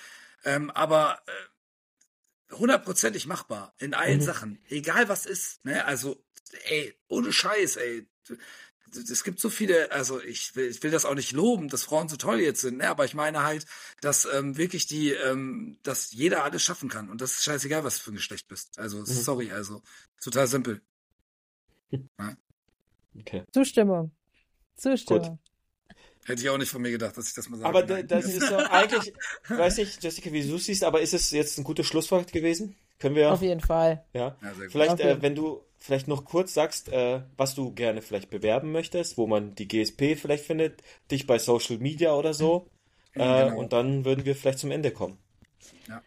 Ähm, 0.45 0.71
aber 0.73 1.19
äh, 1.27 1.31
hundertprozentig 2.53 3.27
machbar 3.27 3.75
in 3.79 3.95
allen 3.95 4.21
Sachen, 4.21 4.59
egal 4.69 5.09
was 5.09 5.27
ist. 5.27 5.65
Ne? 5.65 5.85
Also, 5.85 6.23
ey, 6.65 6.95
ohne 7.09 7.33
Scheiß, 7.33 7.77
ey 7.77 8.07
es 8.97 9.25
gibt 9.25 9.41
so 9.41 9.51
viele, 9.51 9.91
also 9.93 10.21
ich 10.21 10.55
will, 10.57 10.69
ich 10.69 10.83
will 10.83 10.91
das 10.91 11.05
auch 11.05 11.15
nicht 11.15 11.33
loben, 11.33 11.69
dass 11.69 11.85
Frauen 11.85 12.09
so 12.09 12.17
toll 12.17 12.41
jetzt 12.41 12.61
sind, 12.61 12.79
ne? 12.79 12.89
aber 12.89 13.05
ich 13.05 13.15
meine 13.15 13.43
halt, 13.43 13.67
dass 14.01 14.27
ähm, 14.27 14.57
wirklich 14.57 14.87
die, 14.87 15.11
ähm, 15.11 15.79
dass 15.83 16.13
jeder 16.13 16.45
alles 16.45 16.63
schaffen 16.63 16.89
kann 16.89 17.11
und 17.11 17.21
das 17.21 17.33
ist 17.33 17.45
scheißegal, 17.45 17.85
was 17.85 17.99
du 17.99 18.05
für 18.05 18.13
ein 18.13 18.17
Geschlecht 18.17 18.49
bist. 18.49 18.79
Also 18.79 19.05
sorry, 19.05 19.53
also 19.53 19.83
total 20.23 20.47
simpel. 20.47 20.81
Okay. 23.17 23.45
Zustimmung. 23.53 24.11
Zustimmung. 24.75 25.39
Hätte 26.27 26.43
ich 26.43 26.49
auch 26.49 26.59
nicht 26.59 26.71
von 26.71 26.81
mir 26.83 26.91
gedacht, 26.91 27.17
dass 27.17 27.29
ich 27.29 27.35
das 27.35 27.49
mal 27.49 27.59
sage. 27.59 27.69
Aber 27.69 28.03
das 28.03 28.25
ist 28.25 28.49
so 28.49 28.57
eigentlich, 28.71 29.13
ich 29.45 29.51
weiß 29.51 29.77
nicht, 29.79 30.03
Jessica, 30.03 30.33
wie 30.33 30.47
du 30.47 30.57
es 30.57 30.65
siehst, 30.65 30.85
aber 30.85 31.01
ist 31.01 31.13
es 31.15 31.31
jetzt 31.31 31.59
ein 31.59 31.65
gutes 31.65 31.87
Schlusswort 31.87 32.33
gewesen? 32.33 32.77
Können 32.99 33.17
wir, 33.17 33.33
Auf 33.33 33.43
jeden 33.43 33.61
Fall. 33.61 34.05
ja. 34.15 34.37
Ja, 34.41 34.55
sehr 34.55 34.65
gut. 34.65 34.73
Vielleicht, 34.73 35.01
äh, 35.01 35.21
wenn 35.21 35.35
du 35.35 35.61
vielleicht 35.79 36.09
noch 36.09 36.25
kurz 36.25 36.55
sagst, 36.55 36.89
äh, 36.89 37.21
was 37.37 37.55
du 37.55 37.75
gerne 37.75 38.01
vielleicht 38.01 38.31
bewerben 38.31 38.73
möchtest, 38.73 39.19
wo 39.19 39.27
man 39.27 39.55
die 39.55 39.69
GSP 39.69 40.17
vielleicht 40.17 40.45
findet, 40.45 40.83
dich 41.11 41.27
bei 41.27 41.39
Social 41.39 41.79
Media 41.79 42.15
oder 42.15 42.33
so. 42.33 42.71
Äh, 43.13 43.19
genau. 43.19 43.59
Und 43.59 43.73
dann 43.73 44.05
würden 44.05 44.25
wir 44.25 44.35
vielleicht 44.35 44.61
zum 44.61 44.71
Ende 44.71 44.91
kommen. 44.91 45.19
Ja, 45.89 46.03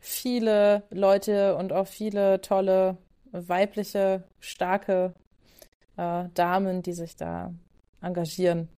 viele 0.00 0.84
Leute 0.90 1.56
und 1.56 1.72
auch 1.72 1.86
viele 1.86 2.40
tolle 2.40 2.96
weibliche, 3.32 4.24
starke 4.40 5.14
äh, 5.98 6.26
Damen, 6.34 6.82
die 6.82 6.94
sich 6.94 7.16
da 7.16 7.54
engagieren 8.04 8.68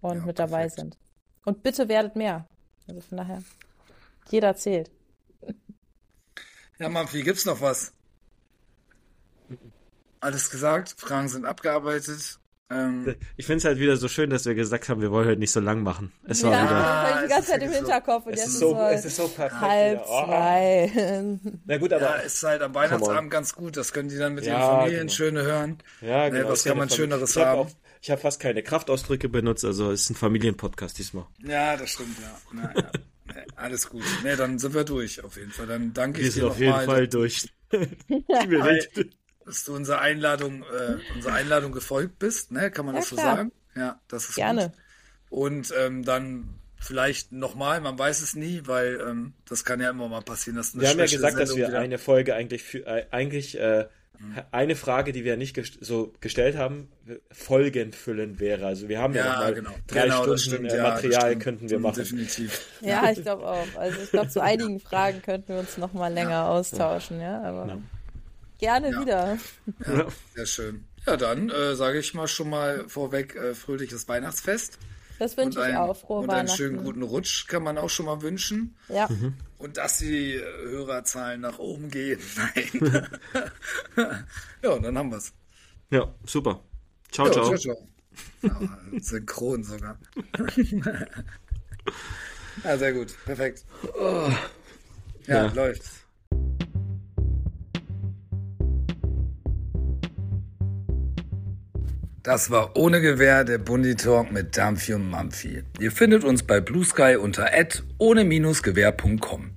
und 0.00 0.18
Ja, 0.18 0.24
mit 0.26 0.38
dabei 0.38 0.62
perfekt. 0.68 0.76
sind. 0.80 0.98
Und 1.44 1.62
bitte 1.62 1.88
werdet 1.88 2.16
mehr. 2.16 2.46
Also 2.88 3.00
von 3.00 3.18
daher, 3.18 3.42
jeder 4.30 4.54
zählt. 4.56 4.90
Ja, 6.78 6.88
Mampfi, 6.88 7.22
gibt's 7.22 7.44
noch 7.44 7.60
was? 7.60 7.92
Alles 10.20 10.50
gesagt, 10.50 10.94
Fragen 10.96 11.28
sind 11.28 11.44
abgearbeitet. 11.44 12.38
Ähm, 12.70 13.14
Ich 13.36 13.44
finde 13.44 13.58
es 13.58 13.64
halt 13.66 13.78
wieder 13.78 13.98
so 13.98 14.08
schön, 14.08 14.30
dass 14.30 14.46
wir 14.46 14.54
gesagt 14.54 14.88
haben, 14.88 15.02
wir 15.02 15.10
wollen 15.10 15.28
heute 15.28 15.38
nicht 15.38 15.52
so 15.52 15.60
lang 15.60 15.82
machen. 15.82 16.12
Es 16.26 16.42
war 16.42 16.52
ja, 16.52 16.64
wieder. 16.64 16.72
das 16.80 16.88
habe 16.88 17.10
ich 17.10 17.18
die 17.18 17.24
es 17.24 17.28
ganze 17.30 17.40
ist 17.42 17.46
Zeit 17.48 17.54
im 17.56 17.60
wirklich 17.68 17.70
so- 17.80 17.86
Hinterkopf 17.92 18.26
und 18.26 18.32
Es 18.32 18.38
jetzt 18.38 18.48
ist 18.48 18.54
ist 18.54 18.60
so, 18.60 18.78
es 18.80 19.04
ist 19.04 19.16
so 19.16 19.28
perfekt. 19.28 19.60
halb. 19.60 20.02
Oh. 20.06 20.24
zwei. 20.24 21.38
Na 21.66 21.76
gut, 21.76 21.90
ja, 21.90 21.96
aber. 21.98 22.22
ist 22.22 22.42
halt 22.42 22.62
am 22.62 22.74
Weihnachtsabend 22.74 23.30
ganz 23.30 23.54
gut. 23.54 23.76
Das 23.76 23.92
können 23.92 24.08
die 24.08 24.16
dann 24.16 24.34
mit 24.34 24.46
Ja, 24.46 24.52
ihren 24.58 24.62
Familien 24.78 25.00
genau. 25.00 25.12
schöne 25.12 25.42
hören. 25.42 25.78
Ja, 26.00 26.24
Ne, 26.24 26.38
genau. 26.38 26.48
was 26.48 26.64
ja 26.64 26.70
kann 26.70 26.78
man 26.78 26.88
Schöneres 26.90 27.36
ich 27.36 27.42
hab 27.42 27.46
haben? 27.58 27.60
Auch, 27.60 27.70
ich 28.04 28.10
habe 28.10 28.20
fast 28.20 28.38
keine 28.38 28.62
Kraftausdrücke 28.62 29.30
benutzt, 29.30 29.64
also 29.64 29.90
es 29.90 30.02
ist 30.02 30.10
ein 30.10 30.14
Familienpodcast 30.14 30.98
diesmal. 30.98 31.24
Ja, 31.42 31.74
das 31.78 31.88
stimmt, 31.88 32.18
ja. 32.20 32.38
Na, 32.52 32.74
ja. 32.76 32.90
Alles 33.56 33.88
gut. 33.88 34.02
Nee, 34.22 34.36
dann 34.36 34.58
sind 34.58 34.74
wir 34.74 34.84
durch, 34.84 35.24
auf 35.24 35.38
jeden 35.38 35.50
Fall. 35.50 35.66
Dann 35.66 35.94
danke 35.94 36.20
Wir 36.20 36.28
ich 36.28 36.34
sind 36.34 36.42
dir 36.42 36.48
auf 36.50 36.58
jeden 36.58 36.68
nochmal, 36.72 36.84
Fall 36.86 37.08
durch. 37.08 37.48
dass 39.46 39.64
du 39.64 39.74
unserer 39.74 40.00
Einladung, 40.00 40.62
äh, 40.64 40.96
unserer 41.14 41.32
Einladung 41.32 41.72
gefolgt 41.72 42.18
bist, 42.18 42.52
ne? 42.52 42.70
Kann 42.70 42.84
man 42.86 42.94
Ja, 42.94 43.00
das 43.00 43.08
so 43.08 43.16
klar. 43.16 43.36
sagen? 43.36 43.52
Ja, 43.74 44.00
das 44.08 44.28
ist 44.28 44.34
Gerne. 44.36 44.70
gut. 45.30 45.38
Und 45.38 45.72
ähm, 45.78 46.04
dann 46.04 46.48
vielleicht 46.76 47.32
nochmal, 47.32 47.80
man 47.80 47.98
weiß 47.98 48.20
es 48.20 48.34
nie, 48.34 48.62
weil 48.66 49.00
ähm, 49.00 49.32
das 49.48 49.64
kann 49.64 49.80
ja 49.80 49.88
immer 49.88 50.08
mal 50.08 50.20
passieren, 50.20 50.56
dass 50.58 50.74
eine 50.74 50.82
Wir 50.82 50.90
haben 50.90 50.98
ja 50.98 51.06
gesagt, 51.06 51.34
dass 51.38 51.48
Sendung 51.48 51.56
wir 51.56 51.68
wieder- 51.68 51.80
eine 51.80 51.98
Folge 51.98 52.34
eigentlich 52.34 52.62
für, 52.62 52.86
äh, 52.86 53.06
eigentlich 53.10 53.58
äh, 53.58 53.86
eine 54.52 54.74
Frage, 54.76 55.12
die 55.12 55.24
wir 55.24 55.36
nicht 55.36 55.54
gest 55.54 55.78
so 55.80 56.12
gestellt 56.20 56.56
haben, 56.56 56.88
folgenfüllend 57.30 58.40
wäre. 58.40 58.66
Also 58.66 58.88
wir 58.88 58.98
haben 59.00 59.14
ja, 59.14 59.24
noch 59.24 59.32
Ja, 59.32 59.38
mal 59.40 59.54
genau. 59.54 59.70
drei 59.86 60.02
genau, 60.04 60.22
Stunden 60.22 60.38
stimmt, 60.38 60.72
äh, 60.72 60.76
ja, 60.76 60.82
Material 60.82 61.20
stimmt. 61.28 61.42
könnten 61.42 61.70
wir 61.70 61.78
machen. 61.78 61.94
Definitiv. 61.96 62.60
Ja, 62.80 63.10
ich 63.10 63.22
glaube 63.22 63.46
auch. 63.46 63.66
Also 63.78 64.00
ich 64.02 64.10
glaube, 64.10 64.28
zu 64.28 64.42
einigen 64.42 64.80
Fragen 64.80 65.22
könnten 65.22 65.48
wir 65.54 65.58
uns 65.60 65.78
noch 65.78 65.92
mal 65.92 66.12
länger 66.12 66.48
austauschen, 66.48 67.20
ja. 67.20 67.42
Aber 67.42 67.78
gerne 68.58 68.90
Ja. 68.92 69.00
wieder. 69.00 69.38
Ja, 69.86 70.06
sehr 70.34 70.46
schön. 70.46 70.84
Ja, 71.06 71.16
dann 71.16 71.50
äh, 71.50 71.74
sage 71.74 71.98
ich 71.98 72.14
mal 72.14 72.28
schon 72.28 72.48
mal 72.50 72.84
vorweg 72.88 73.34
äh, 73.36 73.54
fröhliches 73.54 74.08
Weihnachtsfest. 74.08 74.78
Das 75.18 75.36
wünsche 75.36 75.60
ich 75.68 75.76
auch. 75.76 75.94
Frohe 75.96 76.18
und 76.20 76.30
einen 76.30 76.40
Weihnachten. 76.40 76.56
schönen 76.56 76.76
guten 76.82 77.02
Rutsch 77.02 77.46
kann 77.46 77.62
man 77.62 77.78
auch 77.78 77.90
schon 77.90 78.06
mal 78.06 78.20
wünschen. 78.22 78.74
Ja, 78.88 79.08
Und 79.64 79.78
dass 79.78 79.96
die 79.96 80.34
äh, 80.34 80.42
Hörerzahlen 80.42 81.40
nach 81.40 81.58
oben 81.58 81.90
gehen. 81.90 82.20
Nein. 82.36 83.08
ja, 84.62 84.78
dann 84.78 84.98
haben 84.98 85.10
wir's. 85.10 85.32
Ja, 85.88 86.14
super. 86.26 86.62
Ciao, 87.10 87.28
Ja, 87.28 87.32
ciao. 87.32 87.56
ciao, 87.56 87.88
ciao. 88.42 88.68
Synchron 89.00 89.64
sogar. 89.64 89.98
ja, 92.62 92.76
sehr 92.76 92.92
gut. 92.92 93.14
Perfekt. 93.24 93.64
Oh. 93.98 94.28
Ja, 95.26 95.46
Ja. 95.46 95.52
läuft. 95.54 95.82
Das 102.22 102.50
war 102.50 102.76
ohne 102.76 103.00
Gewehr 103.00 103.44
der 103.44 103.56
Bundi 103.56 103.96
Talk 103.96 104.30
mit 104.30 104.58
Dampfi 104.58 104.92
und 104.92 105.08
Mampfi. 105.08 105.62
Ihr 105.80 105.90
findet 105.90 106.22
uns 106.22 106.42
bei 106.42 106.60
Blue 106.60 106.84
Sky 106.84 107.16
unter 107.16 107.48
ohne-gewehr.com. 107.96 109.53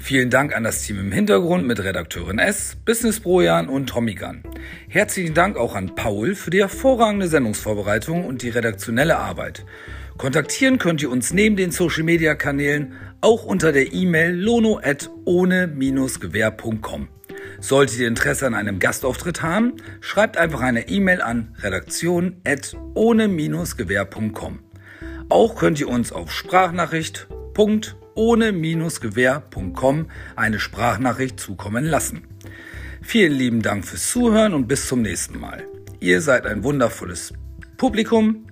Vielen 0.00 0.30
Dank 0.30 0.56
an 0.56 0.62
das 0.64 0.82
Team 0.82 0.98
im 1.00 1.12
Hintergrund 1.12 1.66
mit 1.66 1.82
Redakteurin 1.82 2.38
S, 2.38 2.76
Business 2.84 3.18
Brojan 3.20 3.68
und 3.68 3.88
Tommy 3.88 4.14
Gunn. 4.14 4.44
Herzlichen 4.88 5.34
Dank 5.34 5.56
auch 5.56 5.74
an 5.74 5.96
Paul 5.96 6.36
für 6.36 6.50
die 6.50 6.60
hervorragende 6.60 7.26
Sendungsvorbereitung 7.28 8.24
und 8.24 8.42
die 8.42 8.48
redaktionelle 8.48 9.18
Arbeit. 9.18 9.66
Kontaktieren 10.16 10.78
könnt 10.78 11.02
ihr 11.02 11.10
uns 11.10 11.32
neben 11.32 11.56
den 11.56 11.72
Social 11.72 12.04
Media 12.04 12.36
Kanälen 12.36 12.92
auch 13.20 13.44
unter 13.44 13.72
der 13.72 13.92
E-Mail 13.92 14.34
lono@ohne-gewehr.com. 14.34 17.08
Solltet 17.60 17.98
ihr 17.98 18.06
Interesse 18.08 18.46
an 18.46 18.54
einem 18.54 18.78
Gastauftritt 18.78 19.42
haben, 19.42 19.74
schreibt 20.00 20.36
einfach 20.36 20.60
eine 20.60 20.88
E-Mail 20.88 21.20
an 21.20 21.56
redaktion@ohne-gewehr.com. 21.60 24.58
Auch 25.28 25.56
könnt 25.56 25.80
ihr 25.80 25.88
uns 25.88 26.12
auf 26.12 26.30
Sprachnachricht.ohne-gewehr.com 28.18 30.10
eine 30.34 30.58
Sprachnachricht 30.58 31.38
zukommen 31.38 31.84
lassen. 31.84 32.26
Vielen 33.00 33.32
lieben 33.32 33.62
Dank 33.62 33.86
fürs 33.86 34.10
Zuhören 34.10 34.54
und 34.54 34.66
bis 34.66 34.88
zum 34.88 35.02
nächsten 35.02 35.38
Mal. 35.38 35.64
Ihr 36.00 36.20
seid 36.20 36.44
ein 36.46 36.64
wundervolles 36.64 37.32
Publikum. 37.76 38.46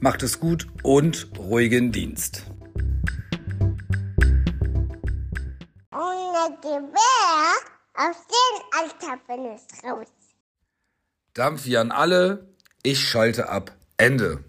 Macht 0.00 0.24
es 0.24 0.40
gut 0.40 0.66
und 0.82 1.28
ruhigen 1.38 1.92
Dienst. 1.92 2.46
Ohne 5.92 6.56
Gewehr 6.60 7.54
auf 7.94 8.26
den 8.26 8.60
Alter 8.72 9.20
bin 9.28 9.54
ich 9.54 9.84
raus. 9.84 10.08
Dampf 11.32 11.64
hier 11.64 11.80
an 11.80 11.92
alle. 11.92 12.48
Ich 12.82 13.08
schalte 13.08 13.48
ab. 13.48 13.72
Ende. 13.96 14.44